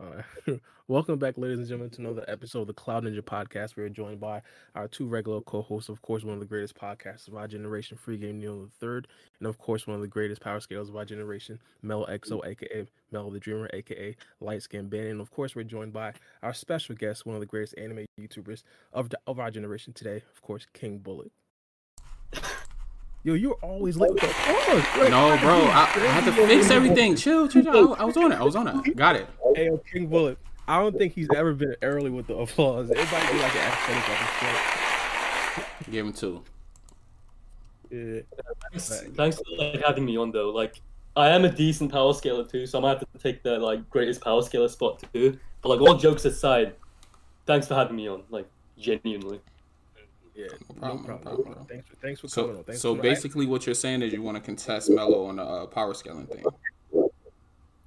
Uh, 0.00 0.22
welcome 0.88 1.18
back, 1.18 1.36
ladies 1.36 1.58
and 1.58 1.68
gentlemen, 1.68 1.90
to 1.90 2.00
another 2.00 2.24
episode 2.26 2.62
of 2.62 2.66
the 2.68 2.72
Cloud 2.72 3.04
Ninja 3.04 3.20
Podcast. 3.20 3.76
We 3.76 3.82
are 3.82 3.88
joined 3.90 4.18
by 4.18 4.40
our 4.74 4.88
two 4.88 5.06
regular 5.06 5.42
co-hosts, 5.42 5.90
of 5.90 6.00
course, 6.00 6.24
one 6.24 6.34
of 6.34 6.40
the 6.40 6.46
greatest 6.46 6.74
podcasts 6.74 7.28
of 7.28 7.34
our 7.34 7.46
generation, 7.46 7.98
Free 7.98 8.16
Game 8.16 8.40
Neil 8.40 8.62
the 8.62 8.70
Third, 8.78 9.08
and 9.38 9.46
of 9.46 9.58
course, 9.58 9.86
one 9.86 9.96
of 9.96 10.00
the 10.00 10.08
greatest 10.08 10.40
power 10.40 10.60
scales 10.60 10.88
of 10.88 10.96
our 10.96 11.04
generation, 11.04 11.58
Mel 11.82 12.06
XO, 12.06 12.46
aka 12.46 12.86
Mel 13.12 13.30
the 13.30 13.40
Dreamer, 13.40 13.68
aka 13.74 14.16
Light 14.40 14.62
Skin 14.62 14.88
Ben, 14.88 15.06
and 15.06 15.20
of 15.20 15.30
course, 15.30 15.54
we're 15.54 15.64
joined 15.64 15.92
by 15.92 16.14
our 16.42 16.54
special 16.54 16.94
guest, 16.94 17.26
one 17.26 17.36
of 17.36 17.40
the 17.40 17.46
greatest 17.46 17.74
anime 17.76 18.06
YouTubers 18.18 18.62
of 18.92 19.10
the, 19.10 19.18
of 19.26 19.38
our 19.38 19.50
generation 19.50 19.92
today, 19.92 20.22
of 20.34 20.40
course, 20.40 20.66
King 20.72 20.98
Bullet. 20.98 21.30
Yo, 23.22 23.34
you're 23.34 23.58
always 23.62 23.96
late 23.96 24.12
with 24.12 24.22
the 24.22 24.30
applause. 24.30 24.84
Like, 24.98 25.10
No, 25.10 25.36
bro, 25.40 25.56
I, 25.56 25.92
I 25.94 26.06
had 26.06 26.24
to 26.24 26.32
fix 26.32 26.70
everything. 26.70 27.16
Chill, 27.16 27.48
chill, 27.48 27.62
chill. 27.62 27.94
I, 27.94 28.02
I 28.02 28.04
was 28.04 28.16
on 28.16 28.32
it. 28.32 28.36
I 28.36 28.42
was 28.42 28.56
on 28.56 28.66
it. 28.66 28.96
Got 28.96 29.16
it. 29.16 29.26
Hey, 29.54 29.66
yo, 29.66 29.76
King 29.78 30.06
Bullet. 30.06 30.38
I 30.66 30.78
don't 30.78 30.96
think 30.96 31.14
he's 31.14 31.28
ever 31.34 31.52
been 31.52 31.74
early 31.82 32.10
with 32.10 32.28
the 32.28 32.36
applause. 32.36 32.90
It 32.90 32.96
might 32.96 33.32
be 33.32 33.38
like 33.38 33.54
an 33.56 33.72
aesthetic 33.72 34.08
at 34.08 35.66
this 35.82 35.90
Give 35.90 36.06
him 36.06 36.12
two. 36.12 36.42
Yeah. 37.90 38.20
Thanks, 38.70 39.02
thanks 39.16 39.36
for 39.36 39.56
like 39.58 39.82
having 39.84 40.04
me 40.04 40.16
on 40.16 40.30
though. 40.30 40.50
Like 40.50 40.80
I 41.16 41.30
am 41.30 41.44
a 41.44 41.50
decent 41.50 41.90
power 41.90 42.14
scaler 42.14 42.44
too, 42.44 42.66
so 42.66 42.78
I 42.78 42.82
might 42.82 42.98
have 42.98 43.00
to 43.00 43.18
take 43.18 43.42
the 43.42 43.58
like 43.58 43.90
greatest 43.90 44.20
power 44.20 44.42
scaler 44.42 44.68
spot 44.68 45.02
too. 45.12 45.38
But 45.60 45.70
like 45.70 45.80
all 45.80 45.96
jokes 45.96 46.24
aside, 46.24 46.74
thanks 47.46 47.66
for 47.66 47.74
having 47.74 47.96
me 47.96 48.08
on. 48.08 48.22
Like 48.30 48.46
genuinely. 48.78 49.40
Yeah, 50.40 50.46
no 50.76 50.80
problem, 50.80 51.04
problem. 51.04 51.24
no 51.24 51.30
problem, 51.36 51.52
bro. 51.54 51.66
Thanks 51.68 51.86
for 51.88 51.96
thanks 51.96 52.20
for 52.20 52.28
coming 52.28 52.50
So, 52.54 52.58
on. 52.58 52.64
Thanks 52.64 52.80
so 52.80 52.94
basically, 52.94 53.46
what 53.46 53.66
you're 53.66 53.74
saying 53.74 54.02
is 54.02 54.12
you 54.12 54.22
want 54.22 54.36
to 54.36 54.42
contest 54.42 54.90
Mello 54.90 55.24
on 55.26 55.36
the 55.36 55.42
uh, 55.44 55.66
power 55.66 55.94
scaling 55.94 56.26
thing. 56.26 56.44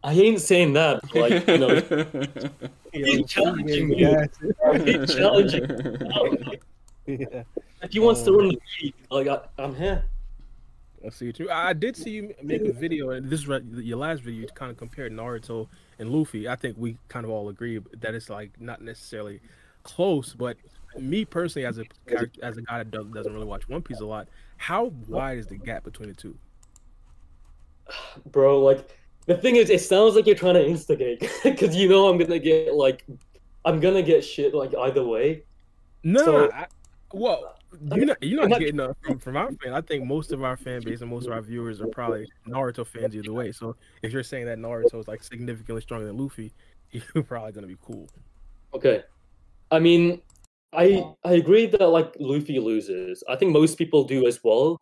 I 0.03 0.13
ain't 0.13 0.41
saying 0.41 0.73
that. 0.73 0.99
but, 1.13 1.15
Like 1.31 1.47
you 1.47 1.57
know, 1.57 1.79
He's 2.93 3.25
challenging 3.31 3.87
me. 3.89 4.01
yeah. 4.01 4.25
he's 4.83 5.15
challenging. 5.15 5.65
yeah. 7.07 7.43
If 7.81 7.91
he 7.91 7.99
wants 7.99 8.21
to 8.23 8.31
run 8.33 8.49
the 8.49 8.59
league, 8.81 8.93
like 9.09 9.27
I, 9.27 9.39
I'm 9.57 9.75
here. 9.75 10.03
I 11.05 11.09
see 11.09 11.25
you 11.25 11.33
too. 11.33 11.49
I 11.49 11.69
I 11.69 11.73
did 11.73 11.95
see 11.97 12.11
you 12.11 12.33
make 12.43 12.61
a 12.63 12.71
video, 12.73 13.11
and 13.11 13.29
this 13.29 13.41
is 13.41 13.47
your 13.47 13.97
last 13.97 14.21
video. 14.21 14.41
You 14.41 14.47
kind 14.47 14.71
of 14.71 14.77
compared 14.77 15.11
Naruto 15.11 15.67
and 15.99 16.09
Luffy. 16.09 16.47
I 16.47 16.55
think 16.55 16.77
we 16.77 16.97
kind 17.09 17.25
of 17.25 17.31
all 17.31 17.49
agree 17.49 17.79
that 18.01 18.13
it's 18.13 18.29
like 18.29 18.51
not 18.59 18.81
necessarily 18.81 19.39
close, 19.83 20.33
but 20.33 20.55
me 20.99 21.25
personally, 21.25 21.65
as 21.65 21.77
a 21.77 21.85
character- 22.07 22.39
as 22.43 22.57
a 22.57 22.61
guy 22.61 22.79
that 22.79 22.91
does, 22.91 23.05
doesn't 23.07 23.33
really 23.33 23.45
watch 23.45 23.67
One 23.69 23.81
Piece 23.81 23.99
a 23.99 24.05
lot, 24.05 24.27
how 24.57 24.85
wide 25.07 25.37
is 25.37 25.47
the 25.47 25.57
gap 25.57 25.83
between 25.83 26.09
the 26.09 26.15
two? 26.15 26.37
bro. 28.31 28.61
Like 28.61 28.89
the 29.25 29.35
thing 29.37 29.55
is, 29.55 29.69
it 29.69 29.81
sounds 29.81 30.15
like 30.15 30.25
you're 30.25 30.35
trying 30.35 30.55
to 30.55 30.65
instigate 30.65 31.19
because 31.43 31.75
you 31.75 31.87
know 31.89 32.07
I'm 32.07 32.17
gonna 32.17 32.39
get 32.39 32.73
like, 32.73 33.05
I'm 33.65 33.79
gonna 33.79 34.03
get 34.03 34.23
shit 34.23 34.53
like 34.53 34.73
either 34.77 35.03
way. 35.03 35.43
No, 36.03 36.23
So- 36.25 36.51
I, 36.51 36.67
well, 37.13 37.55
you're 37.95 38.05
not 38.05 38.21
you're 38.23 38.47
not 38.47 38.59
getting 38.59 38.79
uh, 38.79 38.93
from 39.01 39.19
from 39.19 39.37
our 39.37 39.51
fan. 39.53 39.73
I 39.73 39.81
think 39.81 40.05
most 40.05 40.31
of 40.31 40.43
our 40.43 40.57
fan 40.57 40.81
base 40.81 41.01
and 41.01 41.09
most 41.09 41.25
of 41.27 41.31
our 41.33 41.41
viewers 41.41 41.79
are 41.81 41.87
probably 41.87 42.27
Naruto 42.47 42.85
fans 42.85 43.15
either 43.15 43.31
way. 43.33 43.51
So 43.51 43.75
if 44.01 44.11
you're 44.11 44.23
saying 44.23 44.45
that 44.45 44.57
Naruto 44.57 44.99
is 44.99 45.07
like 45.07 45.23
significantly 45.23 45.81
stronger 45.81 46.05
than 46.05 46.17
Luffy, 46.17 46.51
you're 46.91 47.23
probably 47.23 47.51
gonna 47.51 47.67
be 47.67 47.77
cool. 47.83 48.07
Okay, 48.73 49.03
I 49.71 49.79
mean, 49.79 50.21
I 50.75 51.13
I 51.23 51.33
agree 51.33 51.65
that 51.67 51.87
like 51.87 52.13
Luffy 52.19 52.59
loses. 52.59 53.23
I 53.29 53.35
think 53.35 53.51
most 53.51 53.77
people 53.77 54.03
do 54.03 54.27
as 54.27 54.39
well, 54.43 54.79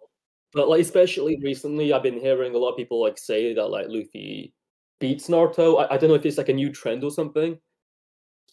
but 0.54 0.70
like 0.70 0.82
especially 0.82 1.40
recently, 1.44 1.94
I've 1.94 2.04
been 2.04 2.20
hearing 2.20 2.56
a 2.56 2.58
lot 2.58 2.72
of 2.72 2.78
people 2.78 3.02
like 3.02 3.18
say 3.18 3.54
that 3.54 3.68
like 3.68 3.88
Luffy 3.90 4.54
beats 5.00 5.28
Naruto. 5.28 5.82
I, 5.82 5.96
I 5.96 5.98
don't 5.98 6.10
know 6.10 6.16
if 6.16 6.26
it's 6.26 6.38
like 6.38 6.50
a 6.50 6.54
new 6.54 6.72
trend 6.72 7.04
or 7.04 7.12
something. 7.12 7.58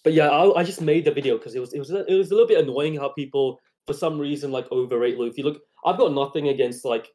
But 0.05 0.13
yeah, 0.13 0.29
I, 0.29 0.61
I 0.61 0.65
just 0.65 0.81
made 0.81 1.05
the 1.05 1.11
video 1.13 1.39
because 1.39 1.55
it 1.55 1.61
was 1.61 1.73
it 1.75 1.79
was 1.79 1.91
it 1.91 2.15
was 2.15 2.31
a 2.31 2.35
little 2.35 2.49
bit 2.49 2.63
annoying 2.63 2.97
how 2.97 3.11
people 3.11 3.59
for 3.87 3.93
some 3.93 4.19
reason 4.19 4.53
like 4.53 4.67
overrate 4.71 5.19
Luffy. 5.19 5.43
Look, 5.43 5.61
I've 5.85 5.99
got 5.99 6.13
nothing 6.13 6.49
against 6.49 6.85
like 6.85 7.09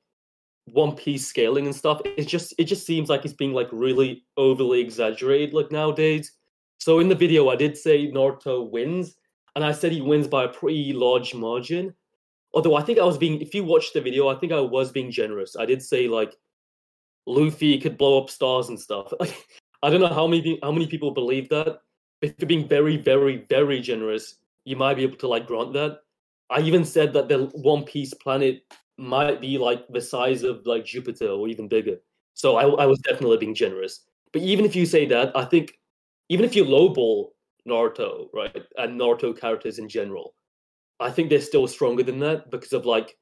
One 0.65 0.95
Piece 0.95 1.27
scaling 1.27 1.65
and 1.65 1.75
stuff. 1.75 2.01
It 2.05 2.27
just 2.27 2.53
it 2.57 2.65
just 2.65 2.85
seems 2.85 3.09
like 3.09 3.25
it's 3.25 3.33
being 3.33 3.53
like 3.53 3.69
really 3.71 4.25
overly 4.37 4.81
exaggerated 4.81 5.53
like 5.53 5.71
nowadays. 5.71 6.31
So 6.79 6.99
in 6.99 7.07
the 7.09 7.15
video, 7.15 7.49
I 7.49 7.55
did 7.55 7.77
say 7.77 8.11
Naruto 8.11 8.69
wins, 8.69 9.15
and 9.55 9.63
I 9.63 9.71
said 9.71 9.91
he 9.91 10.01
wins 10.01 10.27
by 10.27 10.45
a 10.45 10.49
pretty 10.49 10.93
large 10.93 11.33
margin. 11.33 11.93
Although 12.53 12.75
I 12.75 12.83
think 12.83 12.99
I 12.99 13.03
was 13.03 13.17
being, 13.17 13.41
if 13.41 13.53
you 13.55 13.63
watch 13.63 13.93
the 13.93 14.01
video, 14.01 14.27
I 14.27 14.35
think 14.35 14.51
I 14.51 14.59
was 14.59 14.91
being 14.91 15.11
generous. 15.11 15.55
I 15.55 15.65
did 15.65 15.81
say 15.81 16.07
like 16.07 16.35
Luffy 17.25 17.79
could 17.79 17.97
blow 17.97 18.21
up 18.21 18.29
stars 18.29 18.69
and 18.69 18.79
stuff. 18.79 19.11
Like 19.19 19.47
I 19.81 19.89
don't 19.89 19.99
know 19.99 20.07
how 20.07 20.27
many 20.27 20.59
how 20.63 20.71
many 20.71 20.87
people 20.87 21.11
believe 21.11 21.49
that. 21.49 21.79
If 22.21 22.35
you're 22.39 22.47
being 22.47 22.69
very, 22.69 22.95
very, 22.95 23.45
very 23.49 23.81
generous, 23.81 24.35
you 24.63 24.77
might 24.77 24.95
be 24.95 25.03
able 25.03 25.17
to 25.17 25.27
like 25.27 25.45
grant 25.45 25.73
that. 25.73 25.99
I 26.49 26.61
even 26.61 26.85
said 26.85 27.11
that 27.13 27.27
the 27.27 27.45
One 27.53 27.83
Piece 27.83 28.13
planet 28.13 28.61
might 28.97 29.41
be 29.41 29.57
like 29.57 29.85
the 29.89 29.99
size 29.99 30.43
of 30.43 30.65
like 30.65 30.85
Jupiter 30.85 31.27
or 31.27 31.49
even 31.49 31.67
bigger. 31.67 31.97
So 32.33 32.55
I, 32.55 32.63
I 32.83 32.85
was 32.85 32.99
definitely 32.99 33.37
being 33.37 33.55
generous. 33.55 34.05
But 34.31 34.41
even 34.41 34.63
if 34.63 34.73
you 34.75 34.85
say 34.85 35.05
that, 35.07 35.35
I 35.35 35.43
think 35.45 35.73
even 36.29 36.45
if 36.45 36.55
you 36.55 36.63
lowball 36.63 37.31
Naruto, 37.67 38.27
right, 38.33 38.63
and 38.77 38.99
Naruto 38.99 39.37
characters 39.39 39.79
in 39.79 39.87
general, 39.87 40.35
I 40.99 41.11
think 41.11 41.29
they're 41.29 41.41
still 41.41 41.67
stronger 41.67 42.03
than 42.03 42.19
that 42.19 42.51
because 42.51 42.73
of 42.73 42.85
like, 42.85 43.17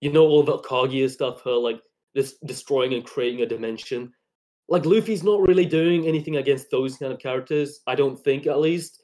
you 0.00 0.12
know, 0.12 0.26
all 0.26 0.42
the 0.42 0.58
Kaguya 0.58 1.10
stuff, 1.10 1.42
her 1.44 1.52
like 1.52 1.80
this 2.14 2.36
destroying 2.44 2.94
and 2.94 3.04
creating 3.04 3.42
a 3.42 3.46
dimension. 3.46 4.12
Like 4.68 4.84
Luffy's 4.84 5.24
not 5.24 5.40
really 5.40 5.66
doing 5.66 6.06
anything 6.06 6.36
against 6.36 6.70
those 6.70 6.96
kind 6.96 7.12
of 7.12 7.18
characters, 7.18 7.80
I 7.86 7.94
don't 7.94 8.18
think 8.18 8.46
at 8.46 8.60
least. 8.60 9.02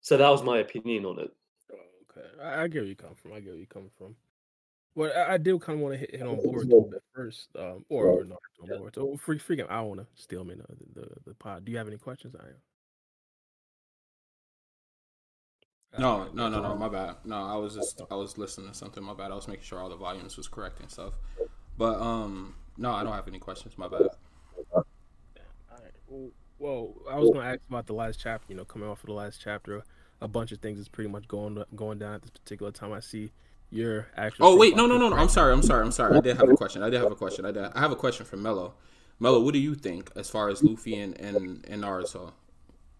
So 0.00 0.16
that 0.16 0.28
was 0.28 0.42
my 0.42 0.58
opinion 0.58 1.04
on 1.04 1.20
it. 1.20 1.30
Oh, 1.72 1.76
okay, 2.18 2.26
I, 2.42 2.62
I 2.62 2.68
get 2.68 2.80
where 2.80 2.88
you 2.88 2.96
come 2.96 3.14
from. 3.14 3.32
I 3.32 3.40
get 3.40 3.50
where 3.50 3.58
you 3.58 3.66
come 3.66 3.90
from. 3.96 4.14
Well, 4.94 5.12
I, 5.16 5.34
I 5.34 5.38
do 5.38 5.58
kind 5.58 5.78
of 5.78 5.82
want 5.82 5.94
to 5.94 5.98
hit, 5.98 6.10
hit 6.10 6.22
on 6.22 6.36
Boruto 6.36 6.86
a 6.86 6.90
bit 6.90 7.02
first, 7.14 7.48
um, 7.58 7.84
or, 7.88 8.06
or 8.06 8.24
Naruto 8.24 8.62
on 8.62 8.68
Boruto. 8.68 8.98
Oh, 8.98 9.16
free, 9.16 9.38
freaking, 9.38 9.68
I 9.68 9.80
want 9.82 10.00
to 10.00 10.06
steal 10.14 10.44
me 10.44 10.54
the, 10.54 11.00
the 11.00 11.08
the 11.26 11.34
pod. 11.34 11.64
Do 11.64 11.72
you 11.72 11.78
have 11.78 11.86
any 11.86 11.98
questions? 11.98 12.34
I 12.34 12.46
No, 15.98 16.28
no, 16.32 16.48
no, 16.48 16.60
no. 16.60 16.74
My 16.74 16.88
bad. 16.88 17.16
No, 17.24 17.36
I 17.36 17.56
was 17.56 17.74
just 17.74 18.02
I 18.10 18.14
was 18.14 18.38
listening 18.38 18.68
to 18.68 18.74
something. 18.74 19.02
My 19.02 19.14
bad. 19.14 19.30
I 19.30 19.34
was 19.34 19.48
making 19.48 19.64
sure 19.64 19.78
all 19.78 19.88
the 19.88 19.96
volumes 19.96 20.36
was 20.36 20.48
correct 20.48 20.80
and 20.80 20.90
stuff. 20.90 21.14
But 21.78 22.00
um, 22.00 22.54
no, 22.76 22.92
I 22.92 23.02
don't 23.02 23.12
have 23.12 23.28
any 23.28 23.38
questions. 23.38 23.76
My 23.76 23.88
bad. 23.88 24.08
All 24.72 24.84
right. 25.70 25.92
Well, 26.08 26.30
well, 26.58 26.94
I 27.10 27.16
was 27.18 27.30
going 27.30 27.44
to 27.44 27.52
ask 27.52 27.60
about 27.68 27.86
the 27.86 27.94
last 27.94 28.18
chapter. 28.20 28.46
You 28.48 28.56
know, 28.56 28.64
coming 28.64 28.88
off 28.88 29.00
of 29.00 29.06
the 29.06 29.12
last 29.12 29.40
chapter, 29.42 29.82
a 30.20 30.28
bunch 30.28 30.52
of 30.52 30.60
things 30.60 30.78
is 30.78 30.88
pretty 30.88 31.10
much 31.10 31.28
going 31.28 31.62
going 31.74 31.98
down 31.98 32.14
at 32.14 32.22
this 32.22 32.30
particular 32.30 32.72
time. 32.72 32.92
I 32.92 33.00
see 33.00 33.32
your 33.70 34.08
actual. 34.16 34.46
Oh 34.46 34.56
wait, 34.56 34.76
no, 34.76 34.86
no, 34.86 34.96
no, 34.98 35.08
no. 35.08 35.16
I'm 35.16 35.28
sorry. 35.28 35.52
I'm 35.52 35.62
sorry. 35.62 35.84
I'm 35.84 35.92
sorry. 35.92 36.16
I 36.16 36.20
did 36.20 36.36
have 36.36 36.48
a 36.48 36.56
question. 36.56 36.82
I 36.82 36.90
did 36.90 37.00
have 37.00 37.12
a 37.12 37.16
question. 37.16 37.44
I 37.44 37.52
did. 37.52 37.64
I 37.74 37.80
have 37.80 37.92
a 37.92 37.96
question 37.96 38.26
for 38.26 38.36
Mello. 38.36 38.74
Mello, 39.18 39.40
what 39.40 39.54
do 39.54 39.60
you 39.60 39.74
think 39.74 40.10
as 40.14 40.28
far 40.28 40.48
as 40.48 40.62
Luffy 40.62 40.98
and 40.98 41.18
and, 41.20 41.64
and 41.68 41.82
Naruto, 41.82 42.32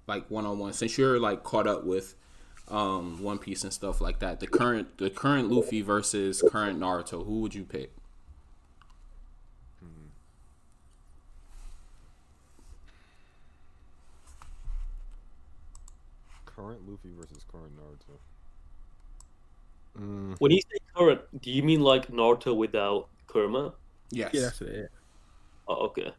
like 0.06 0.31
one 0.31 0.46
on 0.46 0.58
one? 0.58 0.72
Since 0.72 0.99
you're 0.99 1.19
like 1.19 1.42
caught 1.42 1.66
up 1.66 1.84
with 1.84 2.14
um 2.68 3.22
One 3.22 3.38
Piece 3.38 3.64
and 3.64 3.72
stuff 3.72 4.00
like 4.00 4.18
that, 4.20 4.40
the 4.40 4.46
current 4.46 4.98
the 4.98 5.10
current 5.10 5.50
Luffy 5.50 5.82
versus 5.82 6.42
current 6.50 6.78
Naruto, 6.80 7.24
who 7.24 7.40
would 7.40 7.54
you 7.54 7.64
pick? 7.64 7.92
Current 16.44 16.80
Luffy 16.88 17.10
versus 17.18 17.44
current 17.50 17.72
Naruto. 17.76 18.18
When 20.38 20.50
you 20.50 20.60
say 20.60 20.78
current, 20.94 21.20
do 21.40 21.50
you 21.50 21.62
mean 21.62 21.80
like 21.80 22.08
Naruto 22.08 22.54
without 22.56 23.08
Kurama? 23.28 23.72
Yes. 24.10 24.30
Yeah, 24.32 24.40
that's 24.42 24.60
it. 24.60 24.90
Oh, 25.68 25.86
okay. 25.86 26.12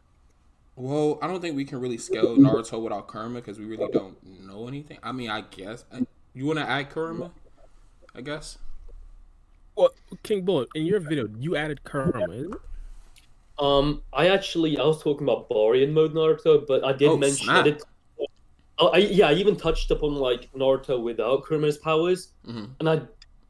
Well, 0.76 1.18
I 1.22 1.26
don't 1.26 1.40
think 1.40 1.56
we 1.56 1.64
can 1.64 1.80
really 1.80 1.98
scale 1.98 2.36
Naruto 2.38 2.80
without 2.82 3.08
Kurama 3.08 3.36
because 3.36 3.58
we 3.58 3.64
really 3.66 3.88
don't 3.92 4.16
know 4.46 4.66
anything. 4.68 4.98
I 5.02 5.12
mean, 5.12 5.30
I 5.30 5.42
guess 5.42 5.84
I- 5.92 6.06
you 6.38 6.46
want 6.46 6.58
to 6.60 6.68
add 6.68 6.90
Kurama. 6.90 7.32
I 8.14 8.20
guess. 8.20 8.58
Well, 9.76 9.90
King 10.22 10.44
Bullet, 10.44 10.68
in 10.74 10.84
your 10.86 11.00
video, 11.00 11.28
you 11.38 11.56
added 11.56 11.82
Kurama. 11.84 12.32
Isn't 12.34 12.54
it? 12.54 12.60
Um, 13.58 14.02
I 14.12 14.28
actually 14.28 14.78
I 14.78 14.84
was 14.84 15.02
talking 15.02 15.24
about 15.26 15.48
Baryon 15.50 15.92
mode 15.92 16.14
Naruto, 16.14 16.64
but 16.66 16.84
I 16.84 16.92
did 16.92 17.08
Oh, 17.10 17.16
mention 17.16 17.50
I 17.50 17.62
snap. 17.62 17.64
did. 17.64 17.82
Oh, 18.78 18.88
I, 18.88 18.98
yeah, 18.98 19.28
I 19.28 19.34
even 19.34 19.56
touched 19.56 19.90
upon 19.90 20.14
like 20.14 20.50
Naruto 20.52 21.02
without 21.02 21.44
Kurama's 21.44 21.78
powers, 21.78 22.34
hmm 22.44 22.66
and 22.80 22.88
I 22.88 23.02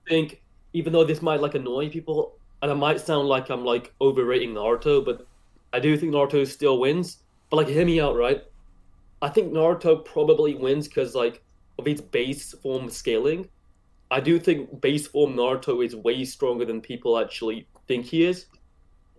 think 0.09 0.43
even 0.73 0.93
though 0.93 1.05
this 1.05 1.23
might 1.23 1.41
like 1.41 1.55
annoy 1.55 1.91
people, 1.91 2.39
and 2.63 2.71
I 2.71 2.75
might 2.75 3.01
sound 3.01 3.29
like 3.29 3.51
I'm 3.51 3.65
like 3.65 3.95
overrating 4.01 4.55
Naruto, 4.55 5.05
but 5.05 5.29
I 5.73 5.81
do 5.81 5.97
think 5.97 6.13
Naruto 6.13 6.47
still 6.47 6.81
wins. 6.81 7.25
But 7.51 7.57
like, 7.59 7.69
hear 7.69 7.85
me 7.87 8.01
out, 8.01 8.17
right? 8.17 8.43
I 9.23 9.29
think 9.31 9.53
Naruto 9.53 10.05
probably 10.05 10.55
wins 10.57 10.89
because 10.89 11.15
like 11.15 11.43
of 11.79 11.87
its 11.87 12.01
base 12.01 12.53
form 12.63 12.89
scaling. 12.91 13.49
I 14.11 14.21
do 14.21 14.39
think 14.39 14.81
base 14.81 15.07
form 15.07 15.35
Naruto 15.35 15.85
is 15.85 15.95
way 15.95 16.25
stronger 16.25 16.65
than 16.65 16.81
people 16.81 17.19
actually 17.19 17.67
think 17.87 18.07
he 18.07 18.25
is. 18.25 18.47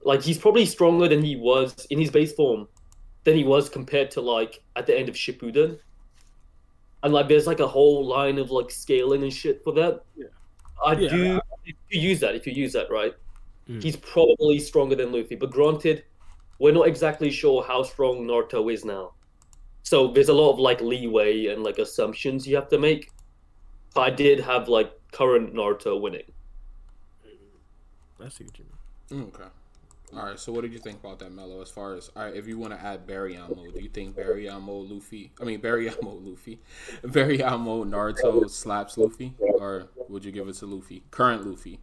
Like 0.04 0.22
he's 0.22 0.38
probably 0.38 0.66
stronger 0.66 1.08
than 1.08 1.22
he 1.24 1.36
was 1.36 1.86
in 1.90 2.00
his 2.00 2.10
base 2.10 2.34
form 2.34 2.68
than 3.24 3.36
he 3.36 3.44
was 3.44 3.70
compared 3.70 4.12
to 4.12 4.22
like 4.22 4.62
at 4.76 4.86
the 4.88 4.98
end 4.98 5.10
of 5.10 5.16
Shippuden. 5.16 5.78
and 7.04 7.14
like 7.14 7.28
there's 7.30 7.48
like 7.48 7.60
a 7.62 7.68
whole 7.68 8.06
line 8.06 8.38
of 8.38 8.52
like 8.52 8.70
scaling 8.72 9.24
and 9.24 9.34
shit 9.34 9.64
for 9.64 9.74
that. 9.74 10.04
Yeah. 10.18 10.26
I 10.86 10.94
Yeah, 10.94 11.10
do. 11.10 11.42
If 11.66 11.76
you 11.90 12.02
use 12.02 12.20
that, 12.22 12.36
if 12.36 12.48
you 12.48 12.54
use 12.54 12.74
that, 12.74 12.90
right, 12.90 13.14
Mm. 13.70 13.84
he's 13.84 13.96
probably 13.98 14.58
stronger 14.60 14.96
than 14.96 15.12
Luffy. 15.12 15.36
But 15.36 15.52
granted, 15.52 16.04
we're 16.58 16.74
not 16.74 16.88
exactly 16.88 17.30
sure 17.30 17.62
how 17.64 17.84
strong 17.84 18.26
Naruto 18.26 18.74
is 18.74 18.84
now. 18.84 19.14
So 19.84 20.08
there's 20.08 20.30
a 20.30 20.34
lot 20.34 20.52
of 20.52 20.60
like 20.60 20.82
leeway 20.82 21.48
and 21.48 21.64
like 21.64 21.80
assumptions 21.80 22.48
you 22.48 22.56
have 22.56 22.70
to 22.70 22.78
make. 22.78 23.10
But 23.94 24.02
I 24.02 24.10
did 24.12 24.40
have 24.40 24.68
like 24.70 24.92
current 25.12 25.54
Naruto 25.54 26.00
winning. 26.00 26.32
I 28.24 28.30
see 28.30 28.44
what 28.44 28.60
you 28.60 28.66
mean. 29.12 29.24
Okay. 29.34 29.44
All 30.16 30.26
right. 30.26 30.40
So, 30.40 30.52
what 30.52 30.62
did 30.62 30.74
you 30.74 30.80
think 30.80 31.00
about 31.00 31.20
that, 31.20 31.32
Mello? 31.32 31.62
As 31.62 31.70
far 31.70 31.96
as 31.96 32.10
all 32.16 32.26
right, 32.26 32.36
if 32.36 32.48
you 32.48 32.58
want 32.58 32.74
to 32.74 32.80
add 32.84 33.08
Baryon 33.08 33.56
mode, 33.56 33.76
do 33.76 33.82
you 33.82 33.90
think 33.90 34.16
Baryon 34.16 34.62
mode 34.62 34.90
Luffy? 34.90 35.32
I 35.40 35.46
mean, 35.46 35.62
Baryon 35.62 36.02
mode 36.04 36.24
Luffy, 36.26 36.60
Baryon 37.04 37.60
mode 37.62 37.90
Naruto 37.90 38.50
slaps 38.50 38.98
Luffy, 38.98 39.34
or 39.40 39.88
would 40.10 40.26
you 40.26 40.32
give 40.32 40.48
it 40.48 40.56
to 40.56 40.66
Luffy? 40.66 41.04
Current 41.12 41.48
Luffy. 41.48 41.80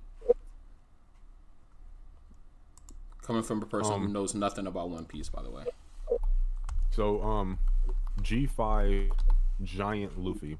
Coming 3.23 3.43
from 3.43 3.63
a 3.63 3.67
person 3.67 3.93
who 3.99 4.07
Um, 4.07 4.13
knows 4.13 4.35
nothing 4.35 4.67
about 4.67 4.91
One 4.91 5.05
Piece, 5.05 5.29
by 5.29 5.43
the 5.43 5.51
way. 5.51 5.65
So, 6.91 7.23
um, 7.23 7.59
G5 8.23 9.11
Giant 9.63 10.19
Luffy 10.19 10.57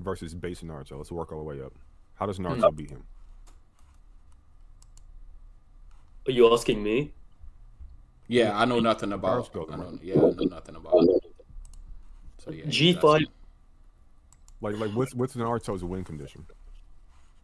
versus 0.00 0.34
base 0.34 0.62
Naruto. 0.62 0.96
Let's 0.98 1.12
work 1.12 1.32
all 1.32 1.38
the 1.38 1.44
way 1.44 1.62
up. 1.62 1.72
How 2.14 2.26
does 2.26 2.38
Naruto 2.38 2.74
beat 2.74 2.90
him? 2.90 3.02
Are 6.26 6.32
you 6.32 6.52
asking 6.52 6.82
me? 6.82 7.12
Yeah, 8.28 8.58
I 8.58 8.64
know 8.64 8.80
nothing 8.80 9.12
about. 9.12 9.52
Naruto, 9.52 9.72
I 9.72 9.76
know, 9.76 9.98
yeah, 10.02 10.14
I 10.14 10.18
know 10.18 10.30
nothing 10.44 10.76
about. 10.76 10.94
it. 10.94 11.32
So 12.38 12.50
yeah, 12.50 12.64
G5. 12.64 13.26
Like, 14.60 14.78
like 14.78 14.90
what's 14.92 15.14
what's 15.14 15.34
Naruto's 15.36 15.84
win 15.84 16.04
condition? 16.04 16.46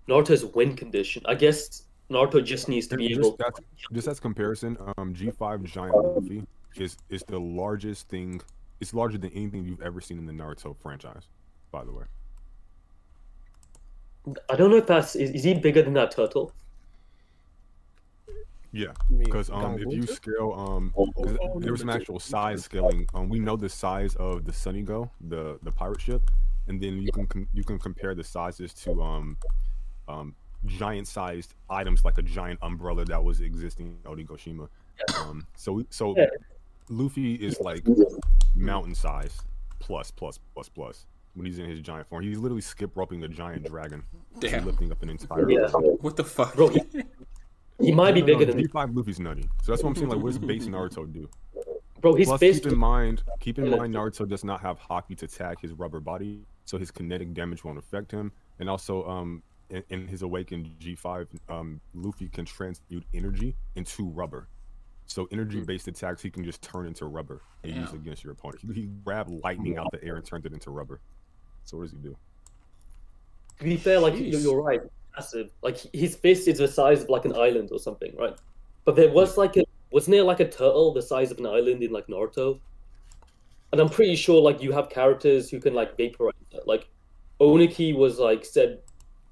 Naruto's 0.09 0.45
win 0.47 0.75
condition. 0.75 1.23
I 1.27 1.35
guess 1.35 1.83
Naruto 2.11 2.43
just 2.43 2.69
needs 2.69 2.87
to 2.89 2.97
be 2.97 3.09
Just, 3.09 3.21
able. 3.21 3.37
that's, 3.39 3.61
just 3.93 4.09
as 4.09 4.19
comparison, 4.19 4.77
um, 4.97 5.15
G5 5.15 5.65
Giant 5.65 5.95
Luffy 5.95 6.47
is 6.77 6.97
is 7.11 7.23
the 7.25 7.39
largest 7.39 8.09
thing. 8.09 8.41
It's 8.81 8.95
larger 8.95 9.19
than 9.19 9.31
anything 9.33 9.65
you've 9.65 9.83
ever 9.83 10.01
seen 10.01 10.19
in 10.19 10.27
the 10.27 10.33
Naruto 10.33 10.77
franchise. 10.77 11.29
By 11.71 11.85
the 11.85 11.93
way, 11.93 12.05
I 14.49 14.57
don't 14.57 14.71
know 14.71 14.77
if 14.77 14.87
that's 14.87 15.15
is, 15.17 15.31
is 15.31 15.45
he 15.45 15.55
bigger 15.55 15.83
than 15.83 15.95
that 15.95 16.11
turtle? 16.13 16.53
yeah. 18.73 18.93
Because 19.19 19.51
um, 19.51 19.79
if 19.79 19.93
you 19.93 20.07
scale 20.07 20.53
um, 20.57 20.93
Oh, 20.97 21.07
'cause 21.13 21.37
oh, 21.43 21.59
there 21.61 21.73
was 21.73 21.81
some 21.81 21.91
actual 21.91 22.21
size 22.21 22.65
scaling. 22.65 23.07
Um, 23.15 23.29
we 23.29 23.39
know 23.39 23.57
the 23.57 23.69
size 23.69 24.15
of 24.17 24.45
the 24.45 24.53
Sunny 24.53 24.83
Go, 24.83 25.11
the 25.29 25.59
the 25.63 25.71
pirate 25.73 26.01
ship, 26.01 26.31
and 26.69 26.81
then 26.81 27.03
you 27.03 27.13
can 27.13 27.27
com- 27.27 27.49
you 27.53 27.65
can 27.65 27.79
compare 27.79 28.15
the 28.15 28.25
sizes 28.25 28.73
to 28.75 29.03
um, 29.03 29.37
um, 30.09 30.35
giant 30.67 31.07
sized 31.09 31.55
items 31.69 32.05
like 32.05 32.19
a 32.19 32.23
giant 32.23 32.59
umbrella 32.63 33.05
that 33.05 33.23
was 33.23 33.41
existing 33.41 33.99
in 34.05 34.11
Onigashima. 34.11 34.69
Um, 35.19 35.47
so 35.57 35.85
so 35.91 36.15
Yeah. 36.17 36.27
Luffy 36.89 37.35
is 37.37 37.61
like 37.61 37.85
mountain 38.55 38.95
size 38.95 39.39
plus 39.79 40.11
plus 40.11 40.39
plus 40.55 40.69
plus 40.69 41.07
when 41.35 41.47
he's 41.47 41.59
in 41.59 41.67
his 41.67 41.81
giant 41.81 42.09
form. 42.09 42.23
He's 42.25 42.39
literally 42.39 42.61
skip 42.61 42.97
roping 42.97 43.23
a 43.25 43.29
giant 43.29 43.65
dragon, 43.65 44.03
Damn. 44.41 44.67
lifting 44.67 44.91
up 44.91 45.03
an 45.03 45.11
entire. 45.11 45.49
Yeah. 45.51 45.69
What 45.69 46.17
the 46.17 46.25
fuck? 46.25 46.55
Bro, 46.57 46.69
he- 46.69 46.83
He 47.81 47.93
might 47.93 48.13
be 48.15 48.21
No, 48.21 48.27
no, 48.27 48.39
bigger 48.39 48.47
no, 48.53 48.53
than 48.59 48.67
G5 48.69 48.97
Luffy's 48.97 49.21
nutty. 49.21 49.49
So 49.63 49.73
that's 49.73 49.83
what 49.83 49.91
I'm 49.91 49.97
saying. 49.97 50.09
Like, 50.09 50.19
what 50.19 50.29
does 50.31 50.39
base 50.39 50.67
Naruto 50.67 51.11
do? 51.13 51.29
bro. 52.01 52.15
His 52.15 52.29
Plus, 52.29 52.41
fist. 52.41 52.63
keep 52.65 52.73
in 52.73 52.79
mind, 52.79 53.23
keep 53.41 53.59
in 53.59 53.71
mind, 53.71 53.95
Naruto 53.95 54.27
does 54.29 54.43
not 54.45 54.61
have 54.61 54.79
haki 54.81 55.17
to 55.19 55.29
tag 55.29 55.61
his 55.61 55.73
rubber 55.73 56.01
body, 56.01 56.41
so 56.65 56.79
his 56.79 56.91
kinetic 56.91 57.33
damage 57.35 57.63
won't 57.63 57.79
affect 57.79 58.11
him. 58.11 58.33
And 58.59 58.69
also, 58.69 59.07
um, 59.09 59.43
in, 59.71 59.83
in 59.91 60.09
his 60.09 60.23
awakened 60.23 60.71
G5, 60.81 61.27
um, 61.49 61.81
Luffy 61.95 62.29
can 62.29 62.45
transmute 62.45 63.05
energy 63.15 63.55
into 63.77 64.09
rubber. 64.09 64.49
So 65.11 65.27
energy-based 65.33 65.87
mm. 65.87 65.89
attacks, 65.89 66.23
he 66.23 66.31
can 66.31 66.45
just 66.45 66.63
turn 66.63 66.87
into 66.87 67.05
rubber 67.07 67.43
and 67.65 67.75
use 67.75 67.93
against 67.93 68.23
your 68.23 68.33
opponent. 68.33 68.61
He, 68.63 68.83
he 68.83 68.87
grabbed 69.05 69.29
lightning 69.43 69.77
out 69.77 69.89
the 69.91 70.03
air 70.05 70.15
and 70.15 70.25
turned 70.25 70.47
it 70.47 70.53
into 70.53 70.71
rubber. 70.71 71.01
So 71.65 71.79
what 71.79 71.83
does 71.85 71.91
he 71.91 71.99
do? 71.99 72.17
To 73.59 73.65
be 73.65 73.77
fair, 73.77 73.99
like 73.99 74.15
Jeez. 74.15 74.31
you're, 74.31 74.41
you're 74.41 74.63
right, 74.63 74.81
massive. 75.17 75.51
Like 75.63 75.79
his 75.93 76.15
fist 76.15 76.47
is 76.47 76.59
the 76.59 76.69
size 76.69 77.03
of 77.03 77.09
like 77.09 77.25
an 77.25 77.35
island 77.35 77.71
or 77.73 77.81
something, 77.81 78.15
right? 78.17 78.37
But 78.85 78.95
there 78.95 79.11
was 79.11 79.37
like 79.37 79.57
a 79.57 79.65
wasn't 79.91 80.13
there 80.13 80.23
like 80.23 80.39
a 80.39 80.49
turtle 80.49 80.95
the 80.95 81.03
size 81.03 81.33
of 81.33 81.39
an 81.39 81.47
island 81.47 81.83
in 81.83 81.91
like 81.91 82.07
Naruto? 82.07 82.61
And 83.73 83.81
I'm 83.81 83.89
pretty 83.89 84.15
sure 84.15 84.41
like 84.41 84.63
you 84.63 84.71
have 84.71 84.91
characters 84.91 85.51
who 85.51 85.59
can 85.59 85.75
like 85.75 85.97
vaporize 85.97 86.35
that. 86.53 86.69
Like 86.69 86.89
Onoki 87.41 87.97
was 87.97 88.21
like 88.21 88.45
said 88.45 88.79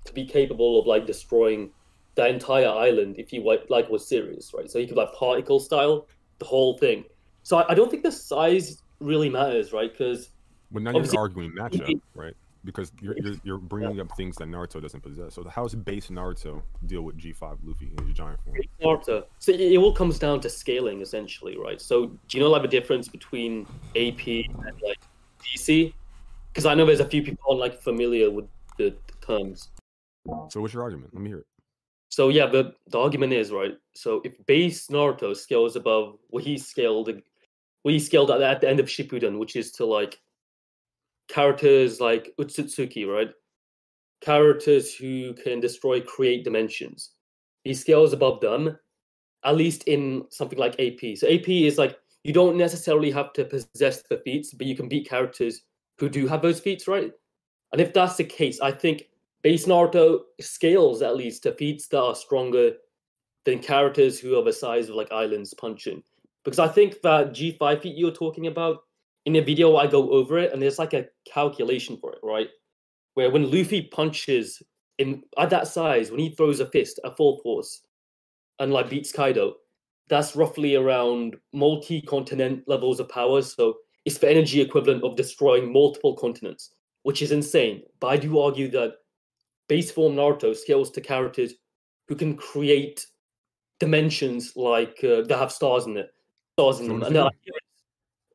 to 0.07 0.13
be 0.13 0.27
capable 0.27 0.81
of 0.81 0.89
like 0.89 1.07
destroying 1.07 1.71
that 2.19 2.31
entire 2.31 2.69
island 2.69 3.15
if 3.17 3.31
he 3.31 3.41
like 3.41 3.65
like 3.71 3.89
was 3.89 4.07
serious, 4.07 4.53
right? 4.53 4.71
So 4.71 4.79
he 4.79 4.87
could 4.87 4.97
like 4.97 5.13
particle 5.15 5.59
style 5.61 6.07
the 6.39 6.45
whole 6.45 6.77
thing. 6.77 7.05
So 7.43 7.59
I, 7.59 7.73
I 7.73 7.75
don't 7.75 7.91
think 7.91 8.03
the 8.03 8.13
size 8.13 8.83
really 9.01 9.31
matters, 9.31 9.73
right? 9.73 9.91
Because 9.91 10.31
But 10.71 10.83
now 10.83 10.91
you're 10.91 11.19
arguing 11.19 11.53
matchup, 11.53 12.01
right? 12.15 12.35
Because 12.65 12.93
you're, 13.01 13.17
you're 13.19 13.37
you're 13.45 13.59
bringing 13.59 14.01
up 14.01 14.15
things 14.17 14.37
that 14.37 14.49
Naruto 14.49 14.83
doesn't 14.83 15.01
possess. 15.01 15.35
So 15.35 15.49
how's 15.49 15.75
base 15.75 16.09
Naruto 16.09 16.61
deal 16.87 17.03
with 17.03 17.17
G5 17.17 17.59
Luffy 17.63 17.93
in 17.97 18.07
his 18.07 18.17
giant 18.17 18.41
form? 18.45 18.57
Naruto. 18.83 19.25
So 19.39 19.53
it, 19.53 19.61
it 19.61 19.79
all 19.79 19.93
comes 19.93 20.19
down 20.19 20.41
to 20.41 20.51
scaling, 20.51 21.01
essentially, 21.01 21.57
right? 21.57 21.81
So 21.81 22.07
do 22.07 22.37
you 22.37 22.41
know 22.43 22.51
like 22.51 22.63
the 22.63 22.69
difference 22.69 23.09
between 23.09 23.65
AP 23.97 24.27
and 24.27 24.83
like 24.83 24.99
DC? 25.43 25.95
Because 26.53 26.67
I 26.67 26.75
know 26.75 26.85
there's 26.85 27.01
a 27.01 27.09
few 27.09 27.23
people 27.23 27.45
aren't 27.49 27.61
like 27.61 27.81
familiar 27.81 28.29
with 28.29 28.47
the, 28.77 28.95
the 29.07 29.27
terms. 29.27 29.69
So 30.51 30.61
what's 30.61 30.75
your 30.75 30.83
argument? 30.83 31.15
Let 31.15 31.23
me 31.23 31.31
hear 31.31 31.39
it. 31.39 31.47
So 32.09 32.29
yeah, 32.31 32.47
the 32.47 32.75
the 32.89 32.99
argument 32.99 33.33
is 33.33 33.51
right. 33.51 33.77
So 33.95 34.21
if 34.25 34.35
base 34.47 34.89
Naruto 34.89 35.37
scales 35.37 35.77
above 35.77 36.19
what 36.29 36.43
he 36.43 36.57
scaled, 36.59 37.11
what 37.83 37.95
he 37.95 38.01
scaled 38.01 38.31
at, 38.31 38.41
at 38.41 38.61
the 38.61 38.69
end 38.69 38.81
of 38.81 38.87
Shippuden, 38.87 39.39
which 39.39 39.57
is 39.57 39.73
to 39.73 39.85
like 39.85 40.19
characters 41.29 42.01
like 42.01 42.35
Otsutsuki, 42.41 43.07
right? 43.07 43.31
Characters 44.21 44.95
who 44.95 45.35
can 45.35 45.61
destroy, 45.61 46.01
create 46.01 46.45
dimensions. 46.45 47.11
He 47.65 47.75
scales 47.75 48.13
above 48.13 48.41
them, 48.41 48.79
at 49.45 49.57
least 49.57 49.85
in 49.85 50.25
something 50.31 50.59
like 50.59 50.81
AP. 50.81 51.17
So 51.17 51.29
AP 51.29 51.49
is 51.49 51.79
like 51.79 51.99
you 52.25 52.33
don't 52.33 52.57
necessarily 52.57 53.11
have 53.11 53.33
to 53.35 53.45
possess 53.45 54.03
the 54.03 54.19
feats, 54.25 54.53
but 54.55 54.67
you 54.67 54.75
can 54.75 54.89
beat 54.89 55.09
characters 55.09 55.63
who 55.99 56.09
do 56.09 56.27
have 56.27 56.43
those 56.43 56.61
feats, 56.61 56.89
right? 56.89 57.13
And 57.73 57.81
if 57.81 57.93
that's 57.93 58.17
the 58.17 58.25
case, 58.25 58.61
I 58.61 58.73
think 58.73 59.09
base 59.43 59.67
Naruto 59.67 60.21
scales 60.41 61.03
at 61.03 61.17
least 61.17 61.43
to 61.45 61.53
feats 61.53 61.89
that 61.89 62.03
are 62.03 62.15
stronger 62.15 62.73
than 63.45 63.61
characters 63.61 64.19
who 64.19 64.39
are 64.39 64.45
the 64.45 64.53
size 64.53 64.89
of 64.89 64.97
like 64.97 65.13
islands 65.13 65.55
punching. 65.55 66.03
Because 66.45 66.59
I 66.59 66.69
think 66.69 67.01
that 67.03 67.33
G5 67.33 67.83
feat 67.83 67.97
you're 67.97 68.11
talking 68.11 68.47
about, 68.47 68.79
in 69.27 69.33
the 69.35 69.41
video 69.41 69.77
I 69.77 69.87
go 69.87 70.11
over 70.11 70.39
it, 70.39 70.53
and 70.53 70.61
there's 70.63 70.79
like 70.79 70.95
a 70.95 71.07
calculation 71.31 71.99
for 72.01 72.13
it, 72.13 72.19
right? 72.23 72.49
Where 73.15 73.31
when 73.31 73.51
Luffy 73.51 73.83
punches 73.83 74.63
in 74.99 75.23
at 75.39 75.51
that 75.51 75.69
size, 75.69 76.11
when 76.11 76.21
he 76.21 76.31
throws 76.31 76.61
a 76.61 76.67
fist 76.67 77.01
at 77.05 77.17
full 77.17 77.39
force 77.39 77.83
and 78.59 78.73
like 78.73 78.91
beats 78.91 79.13
Kaido, 79.13 79.55
that's 80.09 80.37
roughly 80.37 80.75
around 80.75 81.37
multi-continent 81.53 82.65
levels 82.67 82.99
of 82.99 83.09
power. 83.09 83.43
So 83.43 83.77
it's 84.05 84.19
the 84.19 84.31
energy 84.31 84.61
equivalent 84.61 85.05
of 85.05 85.17
destroying 85.17 85.73
multiple 85.73 86.17
continents, 86.17 86.71
which 87.03 87.21
is 87.23 87.33
insane. 87.33 87.83
But 88.01 88.09
I 88.09 88.17
do 88.17 88.39
argue 88.39 88.71
that 88.71 88.95
base 89.69 89.91
form 89.91 90.15
Naruto 90.15 90.57
scales 90.57 90.91
to 90.93 91.01
characters 91.01 91.55
who 92.09 92.15
can 92.15 92.37
create 92.37 93.07
dimensions 93.81 94.55
like 94.57 94.99
uh, 95.05 95.23
that 95.23 95.39
have 95.39 95.53
stars 95.53 95.87
in 95.87 95.97
it, 95.97 96.11
stars 96.59 96.81
in 96.81 96.89
them. 96.89 97.03
And 97.03 97.15
the 97.15 97.21
idea 97.21 97.53
is, 97.55 97.83